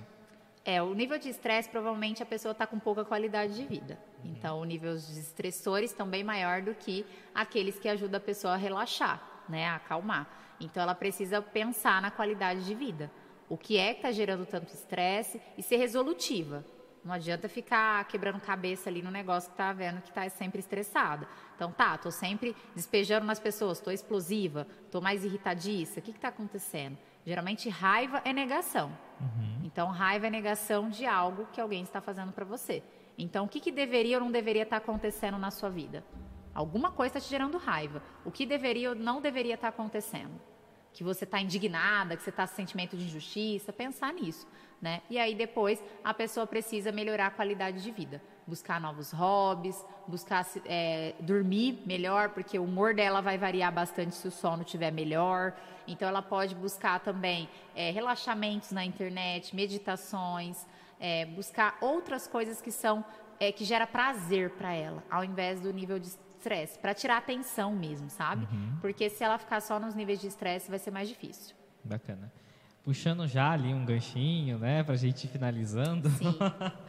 É, 0.66 0.82
o 0.82 0.94
nível 0.94 1.18
de 1.18 1.30
estresse, 1.30 1.70
provavelmente 1.70 2.22
a 2.22 2.26
pessoa 2.26 2.52
está 2.52 2.66
com 2.66 2.80
pouca 2.80 3.06
qualidade 3.06 3.56
de 3.56 3.66
vida. 3.66 3.98
Então, 4.26 4.60
o 4.60 4.66
nível 4.66 4.96
de 4.96 5.20
estressores 5.20 5.92
estão 5.92 6.08
bem 6.08 6.24
maior 6.24 6.62
do 6.62 6.74
que 6.74 7.06
aqueles 7.34 7.80
que 7.80 7.88
ajudam 7.88 8.18
a 8.18 8.22
pessoa 8.22 8.56
a 8.56 8.58
relaxar, 8.58 9.46
né, 9.48 9.68
a 9.68 9.76
acalmar. 9.76 10.28
Então, 10.60 10.84
ela 10.84 10.94
precisa 10.94 11.42
pensar 11.42 12.02
na 12.02 12.12
qualidade 12.12 12.66
de 12.66 12.76
vida. 12.76 13.10
O 13.48 13.58
que 13.58 13.78
é 13.78 13.94
que 13.94 14.00
está 14.00 14.12
gerando 14.12 14.46
tanto 14.46 14.74
estresse 14.74 15.42
e 15.58 15.64
ser 15.64 15.78
resolutiva. 15.78 16.64
Não 17.04 17.14
adianta 17.14 17.48
ficar 17.48 18.06
quebrando 18.06 18.40
cabeça 18.42 18.90
ali 18.90 19.02
no 19.02 19.10
negócio 19.10 19.50
que 19.50 19.58
tá 19.58 19.72
vendo 19.72 20.02
que 20.02 20.12
tá 20.12 20.28
sempre 20.30 20.60
estressada. 20.60 21.28
Então, 21.56 21.72
tá, 21.72 21.98
tô 21.98 22.12
sempre 22.12 22.56
despejando 22.76 23.26
nas 23.26 23.40
pessoas, 23.40 23.80
tô 23.80 23.90
explosiva, 23.90 24.68
tô 24.92 25.00
mais 25.00 25.24
irritadiça. 25.24 26.00
O 26.00 26.04
que 26.04 26.14
que 26.14 26.20
tá 26.20 26.28
acontecendo? 26.28 26.98
Geralmente, 27.26 27.70
raiva 27.70 28.22
é 28.26 28.34
negação. 28.34 28.92
Uhum. 29.20 29.62
Então, 29.64 29.88
raiva 29.90 30.28
é 30.28 30.30
negação 30.30 30.90
de 30.90 31.06
algo 31.06 31.48
que 31.54 31.62
alguém 31.62 31.84
está 31.84 32.02
fazendo 32.02 32.32
para 32.32 32.46
você. 32.46 32.84
Então, 33.18 33.46
o 33.46 33.48
que, 33.48 33.60
que 33.60 33.72
deveria 33.72 34.18
ou 34.18 34.24
não 34.24 34.32
deveria 34.32 34.64
estar 34.64 34.80
tá 34.80 34.84
acontecendo 34.84 35.38
na 35.38 35.52
sua 35.52 35.70
vida? 35.70 36.04
Alguma 36.54 36.92
coisa 36.92 37.18
está 37.18 37.20
te 37.20 37.30
gerando 37.30 37.58
raiva. 37.58 38.02
O 38.26 38.32
que 38.32 38.46
deveria 38.46 38.90
ou 38.90 38.96
não 38.96 39.22
deveria 39.22 39.56
estar 39.56 39.72
tá 39.72 39.76
acontecendo? 39.76 40.40
Que 40.94 41.04
você 41.04 41.24
está 41.24 41.40
indignada, 41.40 42.16
que 42.16 42.24
você 42.24 42.30
está 42.30 42.48
com 42.48 42.56
sentimento 42.56 42.98
de 42.98 43.04
injustiça, 43.06 43.72
pensar 43.72 44.14
nisso. 44.14 44.48
Né? 44.82 45.02
E 45.10 45.20
aí 45.20 45.36
depois 45.36 45.84
a 46.04 46.14
pessoa 46.14 46.48
precisa 46.48 46.90
melhorar 46.92 47.28
a 47.28 47.32
qualidade 47.32 47.84
de 47.84 47.92
vida, 47.92 48.22
buscar 48.48 48.80
novos 48.80 49.12
hobbies, 49.12 49.86
buscar 50.08 50.48
é, 50.66 51.16
dormir 51.20 51.84
melhor, 51.86 52.30
porque 52.30 52.58
o 52.58 52.64
humor 52.64 52.94
dela 52.94 53.22
vai 53.22 53.38
variar 53.38 53.74
bastante 53.74 54.16
se 54.16 54.26
o 54.26 54.32
sono 54.32 54.64
estiver 54.64 54.90
melhor. 54.90 55.54
Então 55.86 56.08
ela 56.08 56.22
pode 56.22 56.56
buscar 56.56 57.02
também 57.02 57.50
é, 57.76 57.92
relaxamentos 57.92 58.72
na 58.72 58.86
internet, 58.86 59.54
meditações, 59.54 60.66
é, 60.98 61.26
buscar 61.26 61.78
outras 61.82 62.26
coisas 62.26 62.62
que 62.62 62.72
são 62.72 63.04
é, 63.38 63.52
que 63.52 63.66
gera 63.66 63.86
prazer 63.86 64.52
para 64.52 64.74
ela, 64.74 65.04
ao 65.10 65.26
invés 65.26 65.60
do 65.60 65.74
nível 65.74 66.00
de 66.00 66.10
estresse, 66.40 66.80
para 66.80 66.94
tirar 66.94 67.18
atenção 67.18 67.76
mesmo, 67.76 68.10
sabe? 68.10 68.48
Uhum. 68.52 68.78
Porque 68.82 69.10
se 69.10 69.24
ela 69.24 69.38
ficar 69.38 69.62
só 69.62 69.80
nos 69.80 69.94
níveis 69.94 70.20
de 70.20 70.28
estresse, 70.28 70.70
vai 70.70 70.80
ser 70.80 70.92
mais 70.92 71.08
difícil. 71.08 71.56
Bacana 71.84 72.32
puxando 72.90 73.28
já 73.28 73.52
ali 73.52 73.72
um 73.72 73.86
ganchinho, 73.86 74.58
né, 74.58 74.84
pra 74.84 74.96
gente 74.96 75.26
ir 75.26 75.28
finalizando. 75.28 76.10
Sim. 76.10 76.36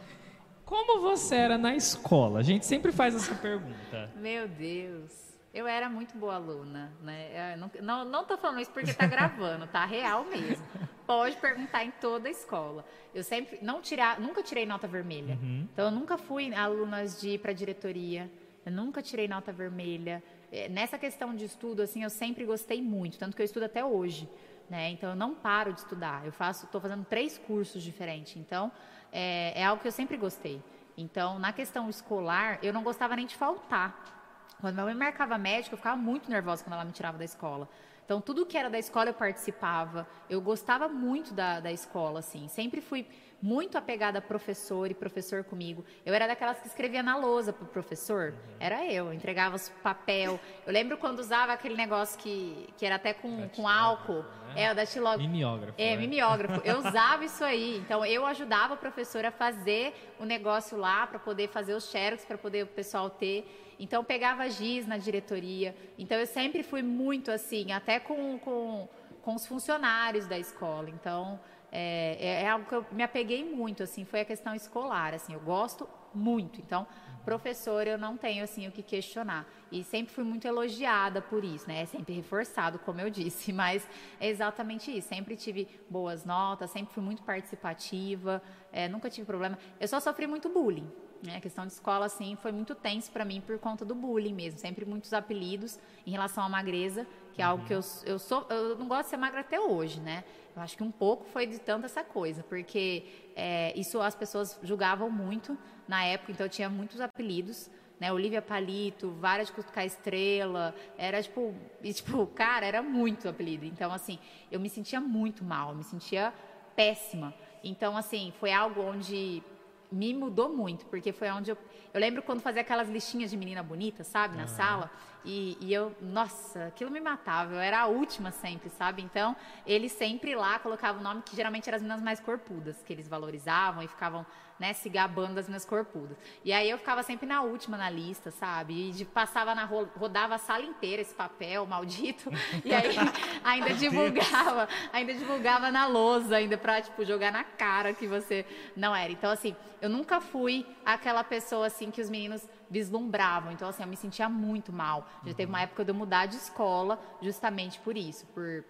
Como 0.64 1.02
você 1.02 1.34
era 1.34 1.58
na 1.58 1.74
escola? 1.74 2.38
A 2.38 2.42
gente 2.42 2.64
sempre 2.64 2.90
faz 2.90 3.14
essa 3.14 3.34
pergunta. 3.34 4.10
Meu 4.16 4.48
Deus. 4.48 5.12
Eu 5.52 5.66
era 5.66 5.90
muito 5.90 6.16
boa 6.16 6.36
aluna, 6.36 6.92
né? 7.02 7.56
Não, 7.56 7.70
não, 7.82 8.04
não 8.04 8.24
tô 8.24 8.38
falando 8.38 8.60
isso 8.60 8.70
porque 8.70 8.94
tá 8.94 9.04
gravando, 9.04 9.66
tá 9.66 9.84
real 9.84 10.24
mesmo. 10.24 10.64
Pode 11.04 11.36
perguntar 11.36 11.84
em 11.84 11.90
toda 11.90 12.28
a 12.28 12.30
escola. 12.30 12.84
Eu 13.12 13.24
sempre 13.24 13.58
não 13.60 13.82
tirar, 13.82 14.20
nunca 14.20 14.44
tirei 14.44 14.64
nota 14.64 14.86
vermelha. 14.86 15.36
Uhum. 15.42 15.68
Então 15.72 15.86
eu 15.86 15.90
nunca 15.90 16.16
fui 16.16 16.54
aluna 16.54 17.04
de 17.04 17.30
ir 17.30 17.38
para 17.40 17.52
diretoria. 17.52 18.30
Eu 18.70 18.76
nunca 18.76 19.02
tirei 19.02 19.28
nota 19.28 19.52
vermelha. 19.52 20.22
É, 20.50 20.68
nessa 20.68 20.96
questão 20.98 21.34
de 21.34 21.44
estudo, 21.44 21.82
assim, 21.82 22.02
eu 22.02 22.10
sempre 22.10 22.44
gostei 22.44 22.80
muito, 22.80 23.18
tanto 23.18 23.36
que 23.36 23.42
eu 23.42 23.44
estudo 23.44 23.64
até 23.64 23.84
hoje 23.84 24.28
né? 24.70 24.90
Então 24.90 25.10
eu 25.10 25.16
não 25.16 25.34
paro 25.34 25.72
de 25.72 25.80
estudar. 25.80 26.24
Eu 26.24 26.30
faço, 26.30 26.64
estou 26.64 26.80
fazendo 26.80 27.04
três 27.04 27.36
cursos 27.36 27.82
diferentes. 27.82 28.36
Então 28.36 28.70
é, 29.12 29.52
é 29.60 29.64
algo 29.64 29.82
que 29.82 29.88
eu 29.88 29.92
sempre 29.92 30.16
gostei. 30.16 30.62
Então 30.96 31.38
na 31.38 31.52
questão 31.52 31.90
escolar 31.90 32.60
eu 32.62 32.72
não 32.72 32.82
gostava 32.84 33.16
nem 33.16 33.26
de 33.26 33.34
faltar. 33.34 34.18
Quando 34.60 34.74
minha 34.74 34.86
mãe 34.86 34.94
marcava 34.94 35.36
médico, 35.36 35.74
eu 35.74 35.78
ficava 35.78 35.96
muito 35.96 36.30
nervosa 36.30 36.62
quando 36.62 36.74
ela 36.74 36.84
me 36.84 36.92
tirava 36.92 37.18
da 37.18 37.24
escola. 37.24 37.68
Então, 38.04 38.20
tudo 38.20 38.44
que 38.44 38.58
era 38.58 38.68
da 38.68 38.78
escola 38.78 39.10
eu 39.10 39.14
participava. 39.14 40.06
Eu 40.28 40.40
gostava 40.40 40.88
muito 40.88 41.32
da, 41.32 41.60
da 41.60 41.70
escola, 41.70 42.18
assim. 42.18 42.48
Sempre 42.48 42.80
fui 42.80 43.06
muito 43.42 43.78
apegada 43.78 44.18
a 44.18 44.22
professor 44.22 44.90
e 44.90 44.94
professor 44.94 45.42
comigo. 45.44 45.84
Eu 46.04 46.12
era 46.12 46.26
daquelas 46.26 46.58
que 46.58 46.66
escrevia 46.66 47.02
na 47.02 47.16
lousa 47.16 47.52
pro 47.52 47.66
professor. 47.66 48.32
Uhum. 48.32 48.56
Era 48.60 48.84
eu, 48.84 49.06
eu 49.06 49.14
entregava 49.14 49.56
os 49.56 49.68
papel. 49.82 50.38
Eu 50.66 50.72
lembro 50.72 50.98
quando 50.98 51.20
usava 51.20 51.52
aquele 51.52 51.74
negócio 51.74 52.18
que, 52.18 52.68
que 52.76 52.84
era 52.84 52.96
até 52.96 53.14
com, 53.14 53.48
com 53.48 53.66
álcool. 53.66 54.24
Né? 54.54 54.64
É, 54.64 54.72
o 54.72 54.74
datilógrafo. 54.74 55.28
Mimeógrafo. 55.28 55.74
É, 55.78 55.94
é, 55.94 55.96
mimeógrafo. 55.96 56.60
Eu 56.64 56.78
usava 56.86 57.24
isso 57.24 57.42
aí. 57.42 57.78
Então, 57.78 58.04
eu 58.04 58.26
ajudava 58.26 58.74
a 58.74 58.76
professora 58.76 59.28
a 59.28 59.32
fazer 59.32 59.94
o 60.18 60.24
negócio 60.24 60.76
lá 60.76 61.06
para 61.06 61.18
poder 61.18 61.48
fazer 61.48 61.74
os 61.74 61.90
xerox, 61.90 62.24
para 62.24 62.36
poder 62.36 62.64
o 62.64 62.66
pessoal 62.66 63.08
ter. 63.08 63.74
Então, 63.78 64.04
pegava 64.04 64.48
giz 64.50 64.86
na 64.86 64.98
diretoria. 64.98 65.74
Então, 65.98 66.18
eu 66.18 66.26
sempre 66.26 66.62
fui 66.62 66.82
muito 66.82 67.30
assim, 67.30 67.72
até 67.72 67.98
com, 67.98 68.38
com, 68.38 68.86
com 69.22 69.34
os 69.34 69.46
funcionários 69.46 70.26
da 70.26 70.38
escola. 70.38 70.90
Então, 70.90 71.40
é, 71.72 72.16
é, 72.18 72.42
é, 72.42 72.48
algo 72.48 72.66
que 72.66 72.74
eu 72.74 72.84
me 72.90 73.02
apeguei 73.02 73.44
muito, 73.44 73.82
assim, 73.82 74.04
foi 74.04 74.20
a 74.20 74.24
questão 74.24 74.54
escolar, 74.54 75.14
assim, 75.14 75.34
eu 75.34 75.40
gosto 75.40 75.88
muito. 76.12 76.60
Então, 76.60 76.86
professor, 77.24 77.86
eu 77.86 77.96
não 77.96 78.16
tenho, 78.16 78.42
assim, 78.42 78.66
o 78.66 78.72
que 78.72 78.82
questionar. 78.82 79.46
E 79.70 79.84
sempre 79.84 80.12
fui 80.12 80.24
muito 80.24 80.46
elogiada 80.46 81.22
por 81.22 81.44
isso, 81.44 81.68
né? 81.68 81.82
É 81.82 81.86
sempre 81.86 82.12
reforçado, 82.12 82.78
como 82.80 83.00
eu 83.00 83.08
disse, 83.08 83.52
mas 83.54 83.88
é 84.18 84.28
exatamente 84.28 84.96
isso. 84.96 85.08
Sempre 85.08 85.36
tive 85.36 85.68
boas 85.88 86.24
notas, 86.24 86.70
sempre 86.70 86.92
fui 86.92 87.02
muito 87.02 87.22
participativa, 87.22 88.42
é, 88.72 88.88
nunca 88.88 89.08
tive 89.08 89.26
problema. 89.26 89.56
Eu 89.78 89.86
só 89.86 90.00
sofri 90.00 90.26
muito 90.26 90.48
bullying. 90.48 90.90
Né? 91.22 91.36
A 91.36 91.40
questão 91.40 91.66
de 91.66 91.72
escola, 91.72 92.06
assim, 92.06 92.34
foi 92.36 92.50
muito 92.50 92.74
tenso 92.74 93.12
para 93.12 93.24
mim 93.24 93.40
por 93.40 93.58
conta 93.58 93.84
do 93.84 93.94
bullying 93.94 94.32
mesmo. 94.32 94.58
Sempre 94.58 94.84
muitos 94.84 95.12
apelidos 95.12 95.78
em 96.06 96.10
relação 96.10 96.42
à 96.42 96.48
magreza, 96.48 97.06
que 97.32 97.42
é 97.42 97.44
algo 97.44 97.64
que 97.64 97.74
eu, 97.74 97.80
eu 98.06 98.18
sou. 98.18 98.46
Eu 98.48 98.76
não 98.76 98.88
gosto 98.88 99.04
de 99.04 99.10
ser 99.10 99.16
magra 99.18 99.40
até 99.40 99.60
hoje, 99.60 100.00
né? 100.00 100.24
Eu 100.54 100.62
acho 100.62 100.76
que 100.76 100.82
um 100.82 100.90
pouco 100.90 101.24
foi 101.26 101.46
de 101.46 101.58
tanto 101.58 101.86
essa 101.86 102.02
coisa, 102.02 102.42
porque 102.42 103.04
é, 103.36 103.72
isso 103.78 104.00
as 104.00 104.14
pessoas 104.14 104.58
julgavam 104.62 105.10
muito 105.10 105.56
na 105.86 106.04
época, 106.04 106.32
então 106.32 106.46
eu 106.46 106.50
tinha 106.50 106.68
muitos 106.68 107.00
apelidos. 107.00 107.70
Né, 107.98 108.10
Olivia 108.10 108.40
Palito, 108.40 109.10
Vara 109.10 109.44
de 109.44 109.52
Cutucar 109.52 109.84
Estrela, 109.84 110.74
era 110.96 111.22
tipo, 111.22 111.54
e, 111.82 111.92
tipo, 111.92 112.26
cara, 112.28 112.64
era 112.64 112.80
muito 112.80 113.28
apelido. 113.28 113.66
Então, 113.66 113.92
assim, 113.92 114.18
eu 114.50 114.58
me 114.58 114.70
sentia 114.70 114.98
muito 114.98 115.44
mal, 115.44 115.74
me 115.74 115.84
sentia 115.84 116.32
péssima. 116.74 117.34
Então, 117.62 117.94
assim, 117.94 118.32
foi 118.40 118.52
algo 118.52 118.80
onde 118.80 119.42
me 119.90 120.14
mudou 120.14 120.48
muito, 120.48 120.86
porque 120.86 121.12
foi 121.12 121.30
onde 121.30 121.50
eu. 121.50 121.58
Eu 121.92 122.00
lembro 122.00 122.22
quando 122.22 122.40
fazia 122.40 122.62
aquelas 122.62 122.88
listinhas 122.88 123.30
de 123.30 123.36
menina 123.36 123.62
bonita, 123.62 124.04
sabe, 124.04 124.36
na 124.36 124.42
uhum. 124.42 124.48
sala. 124.48 124.90
E, 125.24 125.58
e, 125.60 125.74
eu, 125.74 125.94
nossa, 126.00 126.66
aquilo 126.66 126.90
me 126.90 127.00
matava. 127.00 127.54
Eu 127.54 127.58
era 127.58 127.80
a 127.80 127.86
última 127.86 128.30
sempre, 128.30 128.70
sabe? 128.70 129.02
Então, 129.02 129.36
eles 129.66 129.92
sempre 129.92 130.34
lá 130.34 130.58
colocavam 130.58 131.00
o 131.00 131.04
nome 131.04 131.22
que 131.22 131.34
geralmente 131.34 131.68
eram 131.68 131.76
as 131.76 131.82
meninas 131.82 132.02
mais 132.02 132.20
corpudas, 132.20 132.82
que 132.82 132.92
eles 132.92 133.08
valorizavam 133.08 133.82
e 133.82 133.88
ficavam 133.88 134.24
né, 134.60 134.74
se 134.74 134.90
gabando 134.90 135.34
das 135.34 135.48
minhas 135.48 135.64
corpudas. 135.64 136.18
E 136.44 136.52
aí 136.52 136.68
eu 136.68 136.76
ficava 136.76 137.02
sempre 137.02 137.26
na 137.26 137.40
última 137.40 137.78
na 137.78 137.88
lista, 137.88 138.30
sabe? 138.30 138.90
E 138.90 138.92
de, 138.92 139.04
passava 139.06 139.54
na 139.54 139.64
rodava 139.64 140.34
a 140.34 140.38
sala 140.38 140.62
inteira 140.64 141.00
esse 141.00 141.14
papel 141.14 141.66
maldito. 141.66 142.30
E 142.62 142.74
aí 142.74 142.94
ainda 143.42 143.72
divulgava, 143.72 144.68
ainda 144.92 145.14
divulgava 145.14 145.70
na 145.70 145.86
lousa, 145.86 146.36
ainda 146.36 146.58
pra, 146.58 146.82
tipo, 146.82 147.04
jogar 147.06 147.32
na 147.32 147.42
cara 147.42 147.94
que 147.94 148.06
você 148.06 148.44
não 148.76 148.94
era. 148.94 149.10
Então, 149.10 149.30
assim, 149.30 149.56
eu 149.80 149.88
nunca 149.88 150.20
fui 150.20 150.66
aquela 150.84 151.24
pessoa, 151.24 151.66
assim, 151.66 151.90
que 151.90 152.02
os 152.02 152.10
meninos 152.10 152.46
vislumbravam. 152.68 153.52
Então, 153.52 153.68
assim, 153.68 153.82
eu 153.82 153.88
me 153.88 153.96
sentia 153.96 154.28
muito 154.28 154.72
mal. 154.72 155.08
Já 155.24 155.32
teve 155.32 155.48
uma 155.48 155.62
época 155.62 155.84
de 155.84 155.90
eu 155.90 155.94
mudar 155.94 156.26
de 156.26 156.36
escola 156.36 157.00
justamente 157.22 157.78
por 157.80 157.96
isso, 157.96 158.26
por 158.26 158.62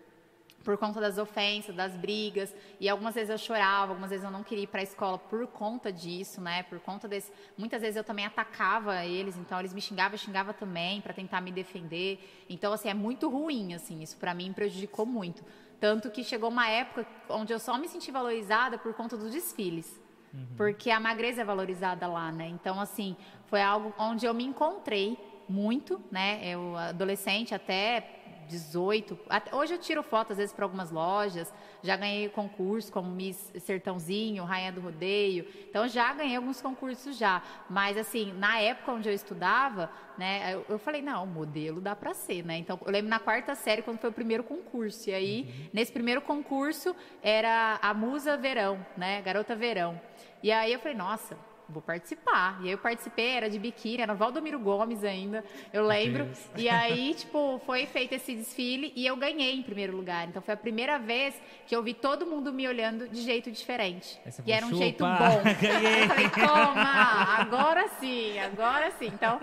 por 0.62 0.76
conta 0.76 1.00
das 1.00 1.16
ofensas, 1.16 1.74
das 1.74 1.96
brigas, 1.96 2.54
e 2.78 2.88
algumas 2.88 3.14
vezes 3.14 3.30
eu 3.30 3.38
chorava, 3.38 3.92
algumas 3.92 4.10
vezes 4.10 4.24
eu 4.24 4.30
não 4.30 4.42
queria 4.42 4.64
ir 4.64 4.66
para 4.66 4.80
a 4.80 4.82
escola 4.82 5.18
por 5.18 5.46
conta 5.46 5.90
disso, 5.92 6.40
né? 6.40 6.62
Por 6.64 6.78
conta 6.80 7.08
desse, 7.08 7.32
muitas 7.56 7.80
vezes 7.80 7.96
eu 7.96 8.04
também 8.04 8.26
atacava 8.26 9.04
eles, 9.04 9.36
então 9.36 9.58
eles 9.58 9.72
me 9.72 9.80
xingavam, 9.80 10.12
eu 10.12 10.18
xingava 10.18 10.52
também 10.52 11.00
para 11.00 11.14
tentar 11.14 11.40
me 11.40 11.50
defender. 11.50 12.44
Então 12.48 12.72
assim, 12.72 12.88
é 12.88 12.94
muito 12.94 13.28
ruim 13.28 13.74
assim, 13.74 14.02
isso 14.02 14.16
para 14.18 14.34
mim 14.34 14.52
prejudicou 14.52 15.06
muito. 15.06 15.42
Tanto 15.80 16.10
que 16.10 16.22
chegou 16.22 16.50
uma 16.50 16.68
época 16.68 17.06
onde 17.30 17.52
eu 17.54 17.58
só 17.58 17.78
me 17.78 17.88
senti 17.88 18.10
valorizada 18.10 18.76
por 18.76 18.92
conta 18.92 19.16
dos 19.16 19.32
desfiles. 19.32 19.98
Uhum. 20.32 20.46
Porque 20.56 20.90
a 20.90 21.00
magreza 21.00 21.40
é 21.40 21.44
valorizada 21.44 22.06
lá, 22.06 22.30
né? 22.30 22.48
Então 22.48 22.78
assim, 22.78 23.16
foi 23.46 23.62
algo 23.62 23.94
onde 23.98 24.26
eu 24.26 24.34
me 24.34 24.44
encontrei 24.44 25.18
muito, 25.48 26.00
né? 26.10 26.40
Eu 26.44 26.76
adolescente 26.76 27.54
até 27.54 28.19
18. 28.50 29.18
Hoje 29.52 29.74
eu 29.74 29.78
tiro 29.78 30.02
foto, 30.02 30.32
às 30.32 30.38
vezes, 30.38 30.52
para 30.52 30.64
algumas 30.64 30.90
lojas. 30.90 31.52
Já 31.82 31.96
ganhei 31.96 32.28
concurso 32.28 32.92
como 32.92 33.08
Miss 33.10 33.52
Sertãozinho, 33.58 34.44
Rainha 34.44 34.72
do 34.72 34.80
Rodeio. 34.80 35.46
Então, 35.68 35.86
já 35.86 36.12
ganhei 36.12 36.36
alguns 36.36 36.60
concursos 36.60 37.16
já. 37.16 37.42
Mas, 37.68 37.96
assim, 37.96 38.32
na 38.34 38.58
época 38.58 38.92
onde 38.92 39.08
eu 39.08 39.14
estudava, 39.14 39.90
né, 40.18 40.54
eu, 40.54 40.66
eu 40.68 40.78
falei, 40.78 41.00
não, 41.00 41.24
modelo 41.26 41.80
dá 41.80 41.94
para 41.94 42.12
ser, 42.12 42.44
né? 42.44 42.58
Então, 42.58 42.78
eu 42.84 42.90
lembro 42.90 43.08
na 43.08 43.20
quarta 43.20 43.54
série, 43.54 43.82
quando 43.82 43.98
foi 43.98 44.10
o 44.10 44.12
primeiro 44.12 44.42
concurso. 44.42 45.08
E 45.08 45.14
aí, 45.14 45.42
uhum. 45.42 45.68
nesse 45.72 45.92
primeiro 45.92 46.20
concurso, 46.20 46.94
era 47.22 47.78
a 47.80 47.94
Musa 47.94 48.36
Verão, 48.36 48.84
né? 48.96 49.22
Garota 49.22 49.54
Verão. 49.54 50.00
E 50.42 50.50
aí 50.50 50.72
eu 50.72 50.80
falei, 50.80 50.96
nossa, 50.96 51.36
vou 51.70 51.82
participar. 51.82 52.58
E 52.60 52.66
aí 52.66 52.72
eu 52.72 52.78
participei, 52.78 53.30
era 53.30 53.48
de 53.48 53.58
biquíni, 53.58 54.02
era 54.02 54.14
Valdomiro 54.14 54.58
Gomes 54.58 55.04
ainda, 55.04 55.44
eu 55.72 55.86
lembro. 55.86 56.28
E 56.56 56.68
aí, 56.68 57.14
tipo, 57.18 57.60
foi 57.64 57.86
feito 57.86 58.12
esse 58.14 58.34
desfile 58.34 58.92
e 58.96 59.06
eu 59.06 59.16
ganhei 59.16 59.54
em 59.54 59.62
primeiro 59.62 59.96
lugar. 59.96 60.28
Então 60.28 60.42
foi 60.42 60.54
a 60.54 60.56
primeira 60.56 60.98
vez 60.98 61.34
que 61.66 61.74
eu 61.74 61.82
vi 61.82 61.94
todo 61.94 62.26
mundo 62.26 62.52
me 62.52 62.66
olhando 62.66 63.08
de 63.08 63.22
jeito 63.22 63.50
diferente. 63.50 64.20
e 64.44 64.52
era 64.52 64.66
um 64.66 64.70
chupa. 64.70 64.82
jeito 64.82 65.04
bom. 65.04 65.42
Ganhei. 65.60 66.04
Eu 66.04 66.08
falei, 66.08 66.28
toma, 66.30 67.38
agora 67.38 67.88
sim, 68.00 68.38
agora 68.38 68.90
sim. 68.92 69.06
Então, 69.06 69.40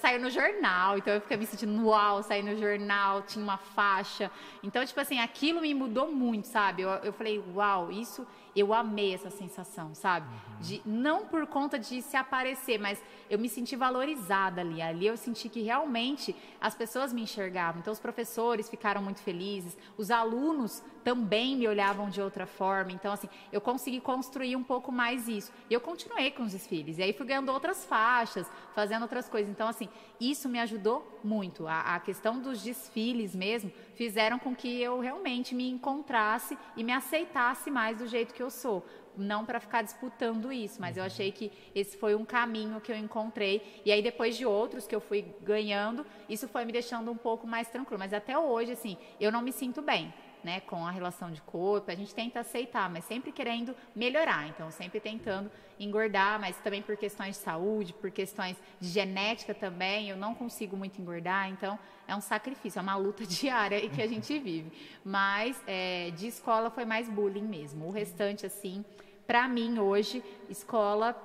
saiu 0.00 0.20
no 0.20 0.30
jornal, 0.30 0.98
então 0.98 1.14
eu 1.14 1.20
fiquei 1.20 1.36
me 1.36 1.46
sentindo 1.46 1.86
uau, 1.86 2.22
saí 2.22 2.42
no 2.42 2.56
jornal, 2.56 3.22
tinha 3.22 3.42
uma 3.42 3.58
faixa. 3.58 4.30
Então, 4.62 4.84
tipo 4.84 5.00
assim, 5.00 5.18
aquilo 5.20 5.60
me 5.60 5.74
mudou 5.74 6.10
muito, 6.10 6.46
sabe? 6.46 6.82
Eu, 6.82 6.90
eu 7.02 7.12
falei, 7.12 7.42
uau, 7.54 7.90
isso 7.90 8.26
eu 8.56 8.72
amei 8.72 9.14
essa 9.14 9.30
sensação, 9.30 9.94
sabe? 9.94 10.26
Uhum. 10.26 10.60
De 10.60 10.82
não 10.84 11.26
por 11.26 11.46
conta 11.46 11.78
de 11.78 12.00
se 12.02 12.16
aparecer, 12.16 12.78
mas 12.78 13.02
eu 13.28 13.38
me 13.38 13.48
senti 13.48 13.76
valorizada 13.76 14.60
ali. 14.60 14.80
Ali 14.80 15.06
eu 15.06 15.16
senti 15.16 15.48
que 15.48 15.62
realmente 15.62 16.34
as 16.60 16.74
pessoas 16.74 17.12
me 17.12 17.22
enxergavam. 17.22 17.80
Então 17.80 17.92
os 17.92 18.00
professores 18.00 18.68
ficaram 18.68 19.02
muito 19.02 19.20
felizes, 19.20 19.76
os 19.96 20.10
alunos 20.10 20.82
também 21.04 21.56
me 21.56 21.68
olhavam 21.68 22.08
de 22.08 22.20
outra 22.20 22.46
forma. 22.46 22.90
Então 22.90 23.12
assim, 23.12 23.28
eu 23.52 23.60
consegui 23.60 24.00
construir 24.00 24.56
um 24.56 24.64
pouco 24.64 24.90
mais 24.90 25.28
isso. 25.28 25.52
E 25.68 25.74
eu 25.74 25.80
continuei 25.80 26.30
com 26.30 26.42
os 26.44 26.52
desfiles. 26.52 26.98
E 26.98 27.02
aí 27.02 27.12
fui 27.12 27.26
ganhando 27.26 27.52
outras 27.52 27.84
faixas, 27.84 28.50
fazendo 28.74 29.02
outras 29.02 29.28
coisas. 29.28 29.50
Então 29.50 29.68
assim, 29.68 29.88
isso 30.20 30.48
me 30.48 30.58
ajudou 30.60 31.20
muito. 31.22 31.68
A, 31.68 31.94
a 31.94 32.00
questão 32.00 32.40
dos 32.40 32.62
desfiles 32.62 33.34
mesmo 33.34 33.70
fizeram 33.94 34.38
com 34.38 34.56
que 34.56 34.80
eu 34.80 34.98
realmente 34.98 35.54
me 35.54 35.68
encontrasse 35.68 36.58
e 36.76 36.82
me 36.82 36.92
aceitasse 36.92 37.70
mais 37.70 37.98
do 37.98 38.08
jeito 38.08 38.34
que 38.34 38.42
eu 38.42 38.50
sou 38.50 38.84
não 39.16 39.44
para 39.44 39.60
ficar 39.60 39.82
disputando 39.82 40.52
isso, 40.52 40.80
mas 40.80 40.96
eu 40.96 41.02
uhum. 41.02 41.06
achei 41.06 41.30
que 41.30 41.52
esse 41.74 41.96
foi 41.96 42.14
um 42.14 42.24
caminho 42.24 42.80
que 42.80 42.90
eu 42.90 42.96
encontrei. 42.96 43.80
E 43.84 43.92
aí, 43.92 44.02
depois 44.02 44.36
de 44.36 44.44
outros 44.44 44.86
que 44.86 44.94
eu 44.94 45.00
fui 45.00 45.24
ganhando, 45.42 46.04
isso 46.28 46.48
foi 46.48 46.64
me 46.64 46.72
deixando 46.72 47.10
um 47.10 47.16
pouco 47.16 47.46
mais 47.46 47.68
tranquilo. 47.68 47.98
Mas 47.98 48.12
até 48.12 48.38
hoje, 48.38 48.72
assim, 48.72 48.96
eu 49.20 49.30
não 49.30 49.42
me 49.42 49.52
sinto 49.52 49.80
bem. 49.80 50.12
Né, 50.44 50.60
com 50.60 50.86
a 50.86 50.90
relação 50.90 51.30
de 51.30 51.40
corpo, 51.40 51.90
a 51.90 51.94
gente 51.94 52.14
tenta 52.14 52.40
aceitar, 52.40 52.90
mas 52.90 53.06
sempre 53.06 53.32
querendo 53.32 53.74
melhorar, 53.96 54.46
então 54.46 54.70
sempre 54.70 55.00
tentando 55.00 55.50
engordar, 55.80 56.38
mas 56.38 56.54
também 56.58 56.82
por 56.82 56.98
questões 56.98 57.36
de 57.36 57.42
saúde, 57.42 57.94
por 57.94 58.10
questões 58.10 58.54
de 58.78 58.88
genética 58.88 59.54
também, 59.54 60.10
eu 60.10 60.18
não 60.18 60.34
consigo 60.34 60.76
muito 60.76 61.00
engordar, 61.00 61.48
então 61.48 61.78
é 62.06 62.14
um 62.14 62.20
sacrifício, 62.20 62.78
é 62.78 62.82
uma 62.82 62.94
luta 62.94 63.24
diária 63.26 63.82
e 63.82 63.88
que 63.88 64.02
a 64.02 64.06
gente 64.06 64.38
vive. 64.38 64.70
Mas 65.02 65.58
é, 65.66 66.10
de 66.10 66.26
escola 66.26 66.68
foi 66.68 66.84
mais 66.84 67.08
bullying 67.08 67.48
mesmo, 67.48 67.86
o 67.86 67.90
restante 67.90 68.44
assim 68.44 68.84
para 69.26 69.48
mim 69.48 69.78
hoje, 69.78 70.22
escola 70.50 71.16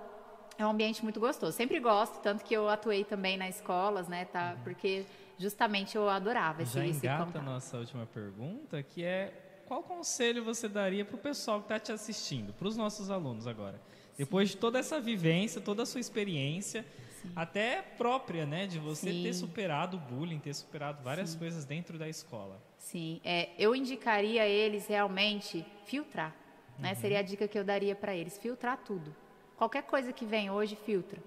é 0.58 0.66
um 0.66 0.70
ambiente 0.70 1.04
muito 1.04 1.20
gostoso. 1.20 1.56
Sempre 1.56 1.80
gosto, 1.80 2.22
tanto 2.22 2.44
que 2.44 2.54
eu 2.54 2.70
atuei 2.70 3.04
também 3.04 3.38
nas 3.38 3.56
escolas, 3.56 4.08
né, 4.08 4.26
tá? 4.26 4.56
Uhum. 4.58 4.64
Porque 4.64 5.06
justamente 5.40 5.95
eu 5.95 6.07
adorava 6.07 6.61
esse 6.61 6.74
Já 6.74 6.86
engata 6.86 7.40
a 7.40 7.41
nossa 7.41 7.78
última 7.78 8.06
pergunta, 8.06 8.84
que 8.84 9.03
é 9.03 9.64
qual 9.66 9.82
conselho 9.82 10.44
você 10.44 10.68
daria 10.68 11.03
para 11.03 11.16
o 11.16 11.20
pessoal 11.20 11.60
que 11.60 11.66
está 11.66 11.80
te 11.80 11.91
assistindo, 11.91 12.53
para 12.53 12.68
os 12.68 12.78
nossos 12.78 13.10
alunos 13.10 13.48
agora? 13.48 13.82
Depois 14.18 14.49
Sim. 14.49 14.56
de 14.56 14.61
toda 14.61 14.78
essa 14.78 14.99
vivência, 14.99 15.61
toda 15.61 15.84
a 15.84 15.86
sua 15.86 15.99
experiência, 15.99 16.86
Sim. 17.22 17.32
até 17.36 17.82
própria, 17.82 18.45
né, 18.45 18.68
de 18.68 18.78
você 18.78 19.11
Sim. 19.11 19.24
ter 19.24 19.34
superado 19.34 19.98
o 19.98 19.99
bullying, 19.99 20.40
ter 20.40 20.53
superado 20.53 21.02
várias 21.02 21.34
coisas 21.36 21.66
dentro 21.66 21.98
da 21.98 22.07
escola. 22.07 22.61
Sim, 22.78 23.22
é, 23.24 23.49
eu 23.57 23.76
indicaria 23.76 24.45
eles 24.45 24.88
realmente 24.88 25.66
filtrar 25.86 26.36
né? 26.80 26.90
Uhum. 26.90 26.95
Seria 26.95 27.20
a 27.20 27.22
dica 27.22 27.48
que 27.48 27.60
eu 27.60 27.64
daria 27.64 27.95
para 27.95 28.16
eles: 28.16 28.38
filtrar 28.38 28.78
tudo. 28.78 29.14
Qualquer 29.57 29.84
coisa 29.84 30.14
que 30.14 30.26
vem 30.26 30.49
hoje, 30.49 30.76
filtra. 30.76 31.22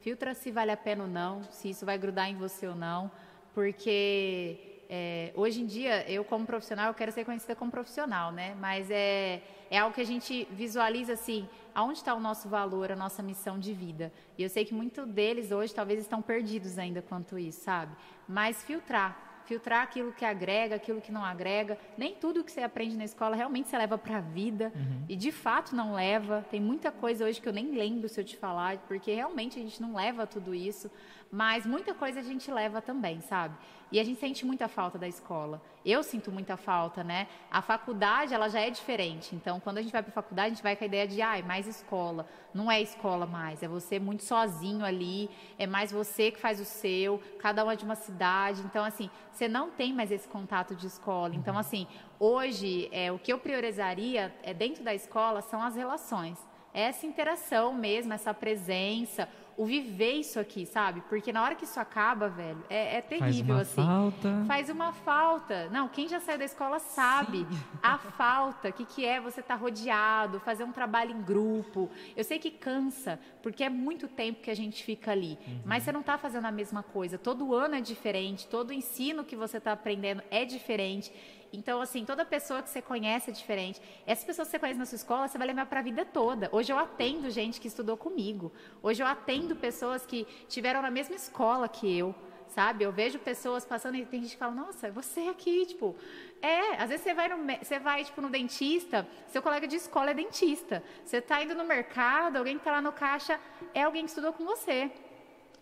Filtra 0.00 0.34
se 0.34 0.50
vale 0.50 0.70
a 0.70 0.76
pena 0.76 1.04
ou 1.04 1.10
não, 1.10 1.42
se 1.50 1.70
isso 1.70 1.84
vai 1.84 1.98
grudar 1.98 2.30
em 2.30 2.36
você 2.36 2.68
ou 2.68 2.74
não, 2.74 3.10
porque 3.58 4.56
é, 4.88 5.32
hoje 5.34 5.60
em 5.60 5.66
dia, 5.66 6.08
eu 6.08 6.22
como 6.24 6.46
profissional, 6.46 6.86
eu 6.86 6.94
quero 6.94 7.10
ser 7.10 7.24
conhecida 7.24 7.56
como 7.56 7.72
profissional, 7.72 8.30
né? 8.30 8.54
Mas 8.60 8.88
é, 8.88 9.42
é 9.68 9.78
algo 9.78 9.92
que 9.92 10.00
a 10.00 10.06
gente 10.06 10.46
visualiza 10.52 11.14
assim, 11.14 11.48
aonde 11.74 11.98
está 11.98 12.14
o 12.14 12.20
nosso 12.20 12.48
valor, 12.48 12.92
a 12.92 12.94
nossa 12.94 13.20
missão 13.20 13.58
de 13.58 13.74
vida. 13.74 14.12
E 14.38 14.44
eu 14.44 14.48
sei 14.48 14.64
que 14.64 14.72
muitos 14.72 15.04
deles 15.08 15.50
hoje 15.50 15.74
talvez 15.74 15.98
estão 15.98 16.22
perdidos 16.22 16.78
ainda 16.78 17.02
quanto 17.02 17.36
isso, 17.36 17.62
sabe? 17.64 17.96
Mas 18.28 18.62
filtrar, 18.62 19.42
filtrar 19.44 19.82
aquilo 19.82 20.12
que 20.12 20.24
agrega, 20.24 20.76
aquilo 20.76 21.00
que 21.00 21.10
não 21.10 21.24
agrega. 21.24 21.76
Nem 21.96 22.14
tudo 22.14 22.44
que 22.44 22.52
você 22.52 22.60
aprende 22.60 22.96
na 22.96 23.04
escola 23.04 23.34
realmente 23.34 23.68
você 23.68 23.76
leva 23.76 23.98
para 23.98 24.18
a 24.18 24.20
vida. 24.20 24.70
Uhum. 24.72 25.04
E 25.08 25.16
de 25.16 25.32
fato 25.32 25.74
não 25.74 25.94
leva. 25.94 26.46
Tem 26.48 26.60
muita 26.60 26.92
coisa 26.92 27.24
hoje 27.24 27.40
que 27.40 27.48
eu 27.48 27.52
nem 27.52 27.72
lembro 27.72 28.08
se 28.08 28.20
eu 28.20 28.24
te 28.24 28.36
falar, 28.36 28.78
porque 28.86 29.12
realmente 29.12 29.58
a 29.58 29.62
gente 29.62 29.82
não 29.82 29.96
leva 29.96 30.28
tudo 30.28 30.54
isso. 30.54 30.88
Mas 31.30 31.66
muita 31.66 31.92
coisa 31.92 32.20
a 32.20 32.22
gente 32.22 32.50
leva 32.50 32.80
também, 32.80 33.20
sabe? 33.20 33.54
E 33.92 33.98
a 34.00 34.04
gente 34.04 34.18
sente 34.18 34.44
muita 34.46 34.68
falta 34.68 34.98
da 34.98 35.06
escola. 35.06 35.62
Eu 35.84 36.02
sinto 36.02 36.30
muita 36.30 36.56
falta, 36.56 37.04
né? 37.04 37.26
A 37.50 37.60
faculdade, 37.62 38.34
ela 38.34 38.48
já 38.48 38.60
é 38.60 38.70
diferente. 38.70 39.34
Então, 39.34 39.60
quando 39.60 39.78
a 39.78 39.82
gente 39.82 39.92
vai 39.92 40.02
para 40.02 40.10
a 40.10 40.14
faculdade, 40.14 40.46
a 40.46 40.54
gente 40.54 40.62
vai 40.62 40.76
com 40.76 40.84
a 40.84 40.86
ideia 40.86 41.06
de, 41.06 41.20
ah, 41.20 41.38
é 41.38 41.42
mais 41.42 41.66
escola. 41.66 42.26
Não 42.52 42.70
é 42.70 42.80
escola 42.80 43.26
mais, 43.26 43.62
é 43.62 43.68
você 43.68 43.98
muito 43.98 44.22
sozinho 44.24 44.84
ali, 44.84 45.30
é 45.58 45.66
mais 45.66 45.92
você 45.92 46.30
que 46.30 46.38
faz 46.38 46.60
o 46.60 46.64
seu, 46.64 47.20
cada 47.38 47.64
um 47.64 47.70
é 47.70 47.76
de 47.76 47.84
uma 47.84 47.94
cidade. 47.94 48.62
Então, 48.62 48.84
assim, 48.84 49.10
você 49.30 49.48
não 49.48 49.70
tem 49.70 49.92
mais 49.92 50.10
esse 50.10 50.28
contato 50.28 50.74
de 50.74 50.86
escola. 50.86 51.34
Então, 51.34 51.54
uhum. 51.54 51.60
assim, 51.60 51.86
hoje, 52.18 52.88
é, 52.90 53.12
o 53.12 53.18
que 53.18 53.32
eu 53.32 53.38
priorizaria 53.38 54.34
é, 54.42 54.52
dentro 54.54 54.82
da 54.82 54.94
escola 54.94 55.42
são 55.42 55.62
as 55.62 55.76
relações. 55.76 56.38
Essa 56.72 57.06
interação 57.06 57.72
mesmo, 57.72 58.12
essa 58.12 58.34
presença, 58.34 59.28
o 59.58 59.66
viver 59.66 60.12
isso 60.12 60.38
aqui, 60.38 60.64
sabe? 60.64 61.02
Porque 61.08 61.32
na 61.32 61.42
hora 61.42 61.56
que 61.56 61.64
isso 61.64 61.80
acaba, 61.80 62.28
velho, 62.28 62.62
é, 62.70 62.98
é 62.98 63.00
terrível, 63.02 63.56
Faz 63.56 63.58
uma 63.58 63.60
assim. 63.60 63.74
Falta. 63.74 64.44
Faz 64.46 64.70
uma 64.70 64.92
falta. 64.92 65.68
Não, 65.70 65.88
quem 65.88 66.06
já 66.06 66.20
saiu 66.20 66.38
da 66.38 66.44
escola 66.44 66.78
sabe 66.78 67.38
Sim. 67.38 67.60
a 67.82 67.98
falta, 67.98 68.68
o 68.68 68.72
que, 68.72 68.84
que 68.84 69.04
é 69.04 69.20
você 69.20 69.40
estar 69.40 69.56
tá 69.56 69.60
rodeado, 69.60 70.38
fazer 70.38 70.62
um 70.62 70.70
trabalho 70.70 71.10
em 71.10 71.20
grupo. 71.20 71.90
Eu 72.16 72.22
sei 72.22 72.38
que 72.38 72.52
cansa, 72.52 73.18
porque 73.42 73.64
é 73.64 73.68
muito 73.68 74.06
tempo 74.06 74.40
que 74.40 74.50
a 74.50 74.54
gente 74.54 74.84
fica 74.84 75.10
ali. 75.10 75.36
Uhum. 75.44 75.62
Mas 75.64 75.82
você 75.82 75.90
não 75.90 76.00
está 76.00 76.16
fazendo 76.16 76.44
a 76.44 76.52
mesma 76.52 76.84
coisa. 76.84 77.18
Todo 77.18 77.52
ano 77.52 77.74
é 77.74 77.80
diferente, 77.80 78.46
todo 78.46 78.72
ensino 78.72 79.24
que 79.24 79.34
você 79.34 79.58
está 79.58 79.72
aprendendo 79.72 80.22
é 80.30 80.44
diferente. 80.44 81.12
Então, 81.52 81.80
assim, 81.80 82.04
toda 82.04 82.24
pessoa 82.24 82.62
que 82.62 82.68
você 82.68 82.82
conhece 82.82 83.30
é 83.30 83.32
diferente. 83.32 83.80
Essas 84.06 84.24
pessoas 84.24 84.48
que 84.48 84.52
você 84.52 84.58
conhece 84.58 84.78
na 84.78 84.86
sua 84.86 84.96
escola, 84.96 85.28
você 85.28 85.38
vai 85.38 85.46
lembrar 85.46 85.66
para 85.66 85.80
a 85.80 85.82
vida 85.82 86.04
toda. 86.04 86.48
Hoje 86.52 86.72
eu 86.72 86.78
atendo 86.78 87.30
gente 87.30 87.60
que 87.60 87.68
estudou 87.68 87.96
comigo. 87.96 88.52
Hoje 88.82 89.02
eu 89.02 89.06
atendo 89.06 89.56
pessoas 89.56 90.04
que 90.04 90.26
tiveram 90.48 90.82
na 90.82 90.90
mesma 90.90 91.16
escola 91.16 91.68
que 91.68 91.98
eu 91.98 92.14
sabe? 92.48 92.84
Eu 92.84 92.90
vejo 92.90 93.18
pessoas 93.18 93.64
passando 93.64 93.96
e 93.96 94.04
tem 94.04 94.22
gente 94.22 94.32
que 94.32 94.38
fala, 94.38 94.54
nossa, 94.54 94.88
é 94.88 94.90
você 94.90 95.20
aqui, 95.28 95.66
tipo. 95.66 95.94
É, 96.40 96.82
às 96.82 96.88
vezes 96.88 97.04
você 97.04 97.14
vai, 97.14 97.28
no, 97.28 97.36
você 97.62 97.78
vai 97.78 98.04
tipo, 98.04 98.20
no 98.20 98.30
dentista, 98.30 99.06
seu 99.28 99.42
colega 99.42 99.66
de 99.66 99.76
escola 99.76 100.10
é 100.10 100.14
dentista. 100.14 100.82
Você 101.04 101.18
está 101.18 101.42
indo 101.42 101.54
no 101.54 101.64
mercado, 101.64 102.36
alguém 102.36 102.54
que 102.54 102.60
está 102.60 102.72
lá 102.72 102.80
no 102.80 102.92
caixa 102.92 103.38
é 103.74 103.82
alguém 103.82 104.04
que 104.04 104.10
estudou 104.10 104.32
com 104.32 104.44
você. 104.44 104.90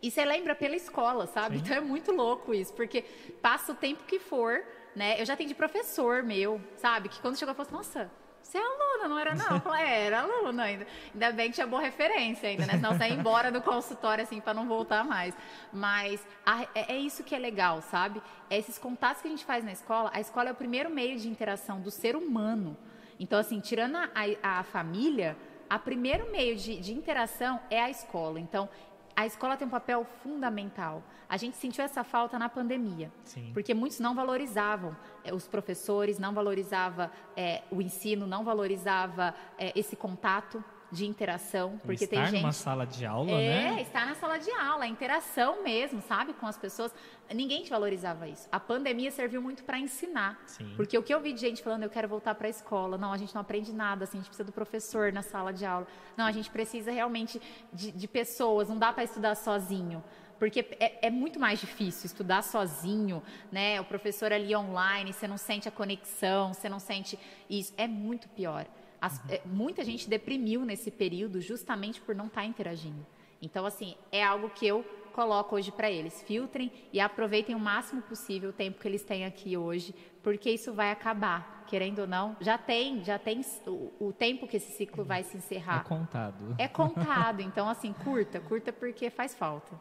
E 0.03 0.11
você 0.11 0.25
lembra 0.25 0.55
pela 0.55 0.77
escola, 0.77 1.27
sabe? 1.27 1.57
Sim. 1.57 1.65
Então 1.65 1.77
é 1.77 1.81
muito 1.81 2.13
louco 2.13 2.55
isso, 2.55 2.73
porque 2.75 3.03
passa 3.41 3.73
o 3.73 3.75
tempo 3.75 4.05
que 4.05 4.19
for, 4.19 4.63
né? 4.97 5.21
Eu 5.21 5.27
já 5.27 5.35
atendi 5.35 5.55
professor 5.55 6.23
meu, 6.23 6.59
sabe? 6.79 7.11
Que 7.11 7.21
quando 7.21 7.39
chegou, 7.39 7.55
falou 7.55 7.69
assim, 7.69 7.77
nossa, 7.77 8.11
você 8.43 8.57
é 8.57 8.63
aluna, 8.63 9.09
não 9.09 9.19
era 9.19 9.35
não? 9.35 9.57
Eu 9.57 9.61
falei, 9.61 9.85
é, 9.85 10.07
era 10.07 10.21
aluna 10.23 10.63
ainda. 10.63 10.87
Ainda 11.13 11.33
bem 11.33 11.49
que 11.49 11.57
tinha 11.57 11.67
boa 11.67 11.83
referência 11.83 12.49
ainda, 12.49 12.65
né? 12.65 12.73
Senão 12.73 12.97
você 12.97 13.05
ia 13.05 13.15
embora 13.15 13.53
do 13.53 13.61
consultório, 13.61 14.25
assim, 14.25 14.41
para 14.41 14.55
não 14.55 14.67
voltar 14.67 15.05
mais. 15.05 15.37
Mas 15.71 16.27
a, 16.47 16.63
é, 16.75 16.95
é, 16.95 16.97
isso 16.97 17.23
que 17.23 17.35
é 17.35 17.39
legal, 17.39 17.83
sabe? 17.83 18.23
É 18.49 18.57
esses 18.57 18.79
contatos 18.79 19.21
que 19.21 19.29
a 19.29 19.31
gente 19.31 19.45
faz 19.45 19.63
na 19.63 19.73
escola, 19.73 20.11
a 20.15 20.21
escola 20.21 20.49
é 20.49 20.53
o 20.53 20.55
primeiro 20.55 20.89
meio 20.89 21.19
de 21.19 21.29
interação 21.29 21.81
do 21.81 21.91
ser 21.91 22.17
humano. 22.17 22.75
Então, 23.21 23.39
assim, 23.39 23.61
tirando 23.61 23.97
a, 23.97 24.09
a, 24.43 24.61
a 24.61 24.63
família, 24.63 25.37
o 25.71 25.79
primeiro 25.79 26.31
meio 26.31 26.57
de, 26.57 26.81
de 26.81 26.95
interação 26.95 27.61
é 27.69 27.83
a 27.83 27.91
escola. 27.91 28.41
Então, 28.41 28.69
a 29.17 29.25
escola 29.25 29.57
tem 29.57 29.67
um 29.67 29.71
papel 29.71 30.07
fundamental. 30.23 31.03
A 31.27 31.39
gente 31.39 31.57
sentiu 31.57 31.83
essa 31.83 32.05
falta 32.05 32.39
na 32.39 32.49
pandemia, 32.49 33.11
Sim. 33.25 33.51
porque 33.55 33.73
muitos 33.73 33.99
não 33.99 34.15
valorizavam 34.15 34.95
é, 35.25 35.35
os 35.35 35.49
professores, 35.49 36.19
não 36.19 36.35
valorizavam 36.35 37.11
é, 37.35 37.63
o 37.71 37.81
ensino, 37.81 38.27
não 38.27 38.45
valorizava 38.45 39.35
é, 39.59 39.73
esse 39.75 39.97
contato 39.97 40.63
de 40.91 41.05
interação, 41.05 41.81
porque 41.85 42.05
estar 42.05 42.17
tem 42.17 42.27
gente 42.27 42.43
numa 42.43 42.53
sala 42.53 42.87
de 42.87 43.05
aula, 43.05 43.33
é, 43.33 43.49
né? 43.49 43.79
É, 43.79 43.83
estar 43.83 44.07
na 44.07 44.15
sala 44.15 44.39
de 44.39 44.51
aula, 44.53 44.85
a 44.85 44.87
interação 44.87 45.63
mesmo, 45.63 46.01
sabe, 46.03 46.33
com 46.35 46.47
as 46.47 46.57
pessoas. 46.57 46.95
Ninguém 47.33 47.65
te 47.65 47.71
valorizava 47.71 48.29
isso. 48.29 48.49
A 48.53 48.61
pandemia 48.61 49.11
serviu 49.11 49.43
muito 49.43 49.65
para 49.65 49.79
ensinar, 49.79 50.41
Sim. 50.47 50.73
porque 50.77 50.97
o 50.97 51.03
que 51.03 51.13
eu 51.13 51.21
vi 51.21 51.33
de 51.33 51.41
gente 51.41 51.63
falando, 51.63 51.83
eu 51.83 51.91
quero 51.91 52.07
voltar 52.07 52.35
para 52.37 52.47
a 52.47 52.51
escola, 52.51 52.97
não, 52.97 53.13
a 53.13 53.17
gente 53.17 53.35
não 53.35 53.41
aprende 53.43 53.73
nada, 53.73 54.05
assim, 54.05 54.19
a 54.19 54.21
gente 54.21 54.29
precisa 54.29 54.47
do 54.47 54.53
professor 54.53 55.13
na 55.13 55.23
sala 55.23 55.53
de 55.53 55.67
aula. 55.67 55.87
Não, 56.17 56.25
a 56.25 56.33
gente 56.33 56.51
precisa 56.51 56.91
realmente 56.93 57.41
de, 57.73 57.91
de 57.91 58.09
pessoas, 58.09 58.69
não 58.69 58.79
dá 58.79 58.93
para 58.93 59.05
estudar 59.05 59.35
sozinho 59.35 60.03
porque 60.39 60.67
é, 60.79 61.07
é, 61.07 61.11
muito 61.11 61.41
mais 61.41 61.59
difícil 61.59 62.07
estudar 62.07 62.43
sozinho, 62.43 63.23
né? 63.51 63.81
O 63.81 63.85
professor 63.85 64.33
ali 64.33 64.55
online, 64.55 65.13
você 65.13 65.27
não 65.27 65.39
sente 65.39 65.69
a 65.69 65.71
conexão, 65.71 66.53
você 66.53 66.69
não 66.69 66.79
sente 66.79 67.19
isso, 67.49 67.73
é 67.77 67.89
muito 67.89 68.29
pior. 68.29 68.67
As, 69.01 69.21
é, 69.31 69.43
muita 69.45 69.85
gente 69.85 70.09
deprimiu 70.09 70.65
nesse 70.65 70.91
período 70.91 71.41
justamente 71.41 72.01
por 72.01 72.15
não 72.15 72.27
estar 72.27 72.43
tá 72.43 72.47
interagindo. 72.47 73.07
Então, 73.41 73.67
assim, 73.67 73.95
é 74.11 74.25
algo 74.25 74.51
que 74.51 74.67
eu 74.67 74.85
coloco 75.13 75.57
hoje 75.57 75.73
para 75.73 75.91
eles. 75.91 76.23
Filtrem 76.23 76.71
e 76.93 77.01
aproveitem 77.01 77.55
o 77.55 77.59
máximo 77.59 78.03
possível 78.03 78.51
o 78.51 78.53
tempo 78.53 78.79
que 78.79 78.87
eles 78.87 79.03
têm 79.03 79.25
aqui 79.25 79.57
hoje, 79.57 79.95
porque 80.23 80.51
isso 80.51 80.75
vai 80.75 80.91
acabar, 80.91 81.65
querendo 81.67 82.01
ou 82.01 82.07
não. 82.07 82.37
Já 82.41 82.59
tem, 82.59 83.03
já 83.03 83.19
tem 83.19 83.41
o, 83.67 83.93
o 83.99 84.13
tempo 84.13 84.47
que 84.47 84.59
esse 84.59 84.73
ciclo 84.73 85.05
vai 85.05 85.23
se 85.23 85.37
encerrar. 85.37 85.81
É 85.81 85.89
contado. 85.89 86.55
É 86.59 86.69
contado. 86.69 87.41
Então, 87.41 87.69
assim, 87.69 87.93
curta, 87.93 88.41
curta 88.41 88.73
porque 88.73 89.09
faz 89.09 89.35
falta. 89.35 89.81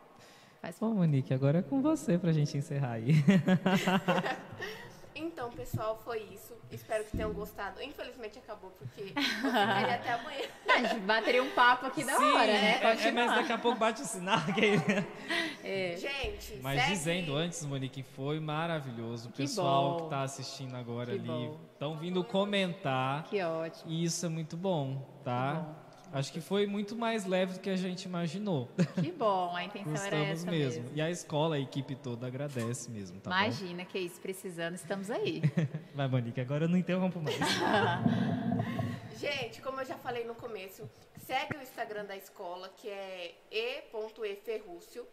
Faz 0.62 0.80
falta. 0.80 0.96
Bom, 0.96 1.02
Monique, 1.02 1.34
agora 1.34 1.60
é 1.60 1.62
com 1.62 1.82
você 1.82 2.18
para 2.18 2.30
a 2.30 2.34
gente 2.34 2.58
encerrar 2.58 2.94
aí. 2.94 3.12
Então, 5.16 5.50
pessoal, 5.52 5.98
foi 6.04 6.24
isso. 6.34 6.54
Espero 6.70 7.06
que 7.06 7.16
tenham 7.16 7.32
gostado. 7.32 7.82
Infelizmente 7.82 8.38
acabou, 8.38 8.70
porque 8.72 9.14
eu 9.14 9.90
até 9.90 10.12
amanhã. 10.12 10.42
A 10.68 10.84
gente 10.84 11.00
bateria 11.02 11.42
um 11.42 11.52
papo 11.52 11.86
aqui 11.86 12.04
da 12.04 12.18
Sim, 12.18 12.24
hora, 12.34 12.46
né? 12.48 12.80
É, 12.82 13.08
é, 13.08 13.12
mas 13.12 13.36
daqui 13.36 13.52
a 13.54 13.58
pouco 13.58 13.80
bate 13.80 14.02
o 14.02 14.06
sinal. 14.06 14.40
Que... 14.54 14.76
É. 15.64 15.98
Gente, 15.98 16.60
Mas 16.62 16.80
segue. 16.80 16.92
dizendo 16.92 17.36
antes, 17.36 17.66
Monique, 17.66 18.04
foi 18.04 18.40
maravilhoso. 18.40 19.30
O 19.30 19.32
que 19.32 19.40
pessoal 19.40 19.94
bom. 19.94 19.98
que 19.98 20.04
está 20.04 20.22
assistindo 20.22 20.76
agora 20.76 21.18
que 21.18 21.28
ali 21.28 21.52
estão 21.74 21.98
vindo 21.98 22.24
comentar. 22.24 23.24
Que 23.24 23.42
ótimo. 23.42 23.92
E 23.92 24.04
isso 24.04 24.28
é 24.28 24.30
muito 24.30 24.56
bom, 24.56 25.02
tá? 25.24 25.54
Bom. 25.54 25.85
Acho 26.16 26.32
que 26.32 26.40
foi 26.40 26.66
muito 26.66 26.96
mais 26.96 27.26
leve 27.26 27.56
do 27.56 27.60
que 27.60 27.70
a 27.70 27.76
gente 27.76 28.04
imaginou. 28.04 28.70
Que 29.04 29.12
bom, 29.12 29.54
a 29.54 29.66
intenção 29.66 30.06
era 30.06 30.16
essa 30.16 30.50
mesmo. 30.50 30.84
mesmo. 30.84 30.98
E 30.98 31.02
a 31.02 31.12
escola, 31.12 31.58
a 31.58 31.60
equipe 31.60 31.94
toda 31.94 32.26
agradece 32.26 32.90
mesmo, 32.90 33.20
tá 33.20 33.30
Imagina 33.30 33.84
bom? 33.84 33.90
que 33.90 33.98
é 33.98 34.02
isso, 34.02 34.22
precisando, 34.22 34.76
estamos 34.76 35.12
aí. 35.12 35.42
Vai, 35.94 36.08
Monique, 36.08 36.40
agora 36.40 36.64
eu 36.64 36.70
não 36.70 36.78
interrompo 36.78 37.20
mais. 37.20 37.36
gente, 39.20 39.62
como 39.62 39.82
eu 39.82 39.86
já 39.86 39.98
falei 39.98 40.24
no 40.24 40.36
começo, 40.36 40.90
segue 41.18 41.58
o 41.58 41.62
Instagram 41.62 42.06
da 42.06 42.16
escola, 42.16 42.70
que 42.78 42.88
é 42.88 43.36
e.eferrúcio. 43.52 45.06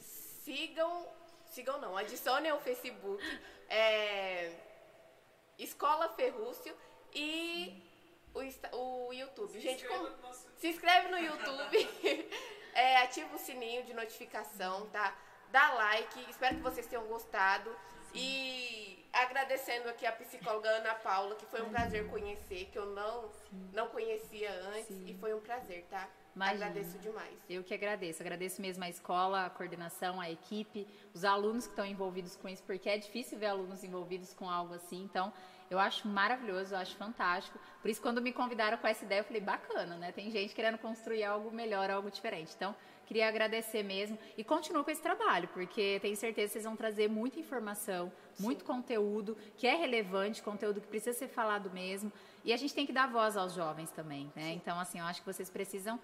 Sigam, 0.00 1.04
sigam 1.50 1.78
não, 1.82 1.98
adicionem 1.98 2.50
o 2.52 2.60
Facebook, 2.60 3.22
é, 3.68 4.52
Escola 5.58 6.08
Ferrúcio 6.16 6.74
e 7.14 7.82
o, 8.72 9.08
o 9.08 9.12
YouTube. 9.12 9.60
Gente, 9.60 9.86
como, 9.86 10.08
se 10.56 10.68
inscreve 10.68 11.08
no 11.08 11.18
YouTube, 11.18 11.88
é, 12.74 12.98
ativa 12.98 13.34
o 13.34 13.38
sininho 13.38 13.84
de 13.84 13.94
notificação, 13.94 14.86
tá? 14.88 15.14
Dá 15.50 15.72
like, 15.74 16.30
espero 16.30 16.56
que 16.56 16.62
vocês 16.62 16.86
tenham 16.86 17.04
gostado. 17.06 17.74
E 18.14 19.04
agradecendo 19.12 19.88
aqui 19.88 20.06
a 20.06 20.12
psicóloga 20.12 20.68
Ana 20.70 20.94
Paula, 20.94 21.34
que 21.34 21.46
foi 21.46 21.62
um 21.62 21.68
prazer 21.68 22.08
conhecer, 22.08 22.66
que 22.72 22.78
eu 22.78 22.86
não, 22.86 23.30
não 23.72 23.88
conhecia 23.88 24.50
antes, 24.74 24.86
Sim. 24.86 25.04
e 25.06 25.14
foi 25.14 25.34
um 25.34 25.40
prazer, 25.40 25.84
tá? 25.90 26.08
Imagina. 26.34 26.66
Agradeço 26.66 26.98
demais. 26.98 27.34
Eu 27.48 27.64
que 27.64 27.72
agradeço. 27.72 28.22
Agradeço 28.22 28.60
mesmo 28.60 28.84
a 28.84 28.90
escola, 28.90 29.46
a 29.46 29.50
coordenação, 29.50 30.20
a 30.20 30.30
equipe, 30.30 30.86
os 31.14 31.24
alunos 31.24 31.64
que 31.64 31.72
estão 31.72 31.86
envolvidos 31.86 32.36
com 32.36 32.48
isso, 32.48 32.62
porque 32.62 32.90
é 32.90 32.98
difícil 32.98 33.38
ver 33.38 33.46
alunos 33.46 33.82
envolvidos 33.82 34.34
com 34.34 34.48
algo 34.48 34.74
assim. 34.74 35.02
Então, 35.02 35.32
eu 35.70 35.78
acho 35.78 36.06
maravilhoso, 36.06 36.74
eu 36.74 36.78
acho 36.78 36.96
fantástico. 36.96 37.58
Por 37.80 37.90
isso, 37.90 38.00
quando 38.00 38.20
me 38.22 38.32
convidaram 38.32 38.78
com 38.78 38.86
essa 38.86 39.04
ideia, 39.04 39.20
eu 39.20 39.24
falei, 39.24 39.40
bacana, 39.40 39.96
né? 39.96 40.12
Tem 40.12 40.30
gente 40.30 40.54
querendo 40.54 40.78
construir 40.78 41.24
algo 41.24 41.50
melhor, 41.50 41.90
algo 41.90 42.10
diferente. 42.10 42.52
Então, 42.56 42.74
queria 43.06 43.28
agradecer 43.28 43.82
mesmo 43.82 44.18
e 44.36 44.42
continuo 44.42 44.82
com 44.84 44.90
esse 44.90 45.00
trabalho, 45.00 45.48
porque 45.48 45.98
tenho 46.00 46.16
certeza 46.16 46.48
que 46.48 46.52
vocês 46.54 46.64
vão 46.64 46.76
trazer 46.76 47.08
muita 47.08 47.38
informação, 47.38 48.12
Sim. 48.34 48.44
muito 48.44 48.64
conteúdo 48.64 49.36
que 49.56 49.66
é 49.66 49.74
relevante, 49.74 50.42
conteúdo 50.42 50.80
que 50.80 50.88
precisa 50.88 51.16
ser 51.16 51.28
falado 51.28 51.70
mesmo. 51.70 52.12
E 52.44 52.52
a 52.52 52.56
gente 52.56 52.74
tem 52.74 52.86
que 52.86 52.92
dar 52.92 53.08
voz 53.08 53.36
aos 53.36 53.54
jovens 53.54 53.90
também, 53.90 54.30
né? 54.34 54.50
Sim. 54.50 54.52
Então, 54.54 54.78
assim, 54.78 54.98
eu 54.98 55.04
acho 55.04 55.20
que 55.20 55.26
vocês 55.26 55.48
precisam 55.48 55.98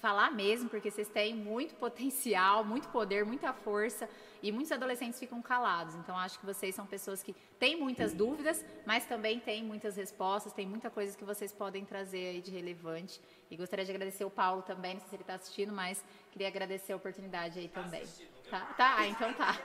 falar 0.00 0.30
mesmo, 0.32 0.68
porque 0.68 0.90
vocês 0.90 1.08
têm 1.08 1.34
muito 1.34 1.74
potencial, 1.86 2.64
muito 2.64 2.88
poder, 2.88 3.24
muita 3.24 3.52
força 3.52 4.08
e 4.42 4.50
muitos 4.50 4.72
adolescentes 4.72 5.18
ficam 5.18 5.40
calados. 5.42 5.94
Então 5.94 6.16
acho 6.18 6.38
que 6.38 6.46
vocês 6.46 6.74
são 6.74 6.86
pessoas 6.86 7.22
que 7.22 7.34
têm 7.58 7.78
muitas 7.78 8.12
dúvidas, 8.12 8.64
mas 8.86 9.04
também 9.04 9.38
têm 9.38 9.62
muitas 9.62 9.96
respostas, 9.96 10.52
tem 10.52 10.66
muita 10.66 10.90
coisa 10.90 11.16
que 11.16 11.24
vocês 11.24 11.52
podem 11.52 11.84
trazer 11.84 12.30
aí 12.30 12.40
de 12.40 12.50
relevante. 12.50 13.20
E 13.50 13.56
gostaria 13.56 13.84
de 13.84 13.90
agradecer 13.90 14.24
o 14.24 14.30
Paulo 14.30 14.62
também, 14.62 14.94
não 14.94 15.00
sei 15.00 15.08
se 15.10 15.14
ele 15.16 15.22
está 15.22 15.34
assistindo, 15.34 15.72
mas 15.72 16.04
queria 16.32 16.48
agradecer 16.48 16.92
a 16.92 16.96
oportunidade 16.96 17.58
aí 17.58 17.68
também. 17.68 18.04
Tá, 18.50 18.60
tá? 18.76 18.96
Ah, 18.96 19.06
então 19.06 19.32
tá. 19.34 19.56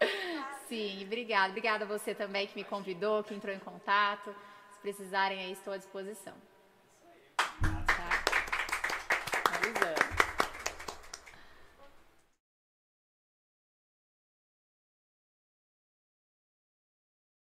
Sim, 0.68 1.04
obrigada. 1.04 1.48
Obrigada 1.48 1.84
a 1.84 1.88
você 1.88 2.14
também 2.14 2.46
que 2.46 2.54
me 2.54 2.64
convidou, 2.64 3.24
que 3.24 3.34
entrou 3.34 3.54
em 3.54 3.58
contato. 3.58 4.34
Se 4.72 4.80
precisarem 4.80 5.38
aí, 5.38 5.52
estou 5.52 5.72
à 5.72 5.76
disposição. 5.76 6.34
Tá? 9.72 9.80
Finalizando. 9.80 10.09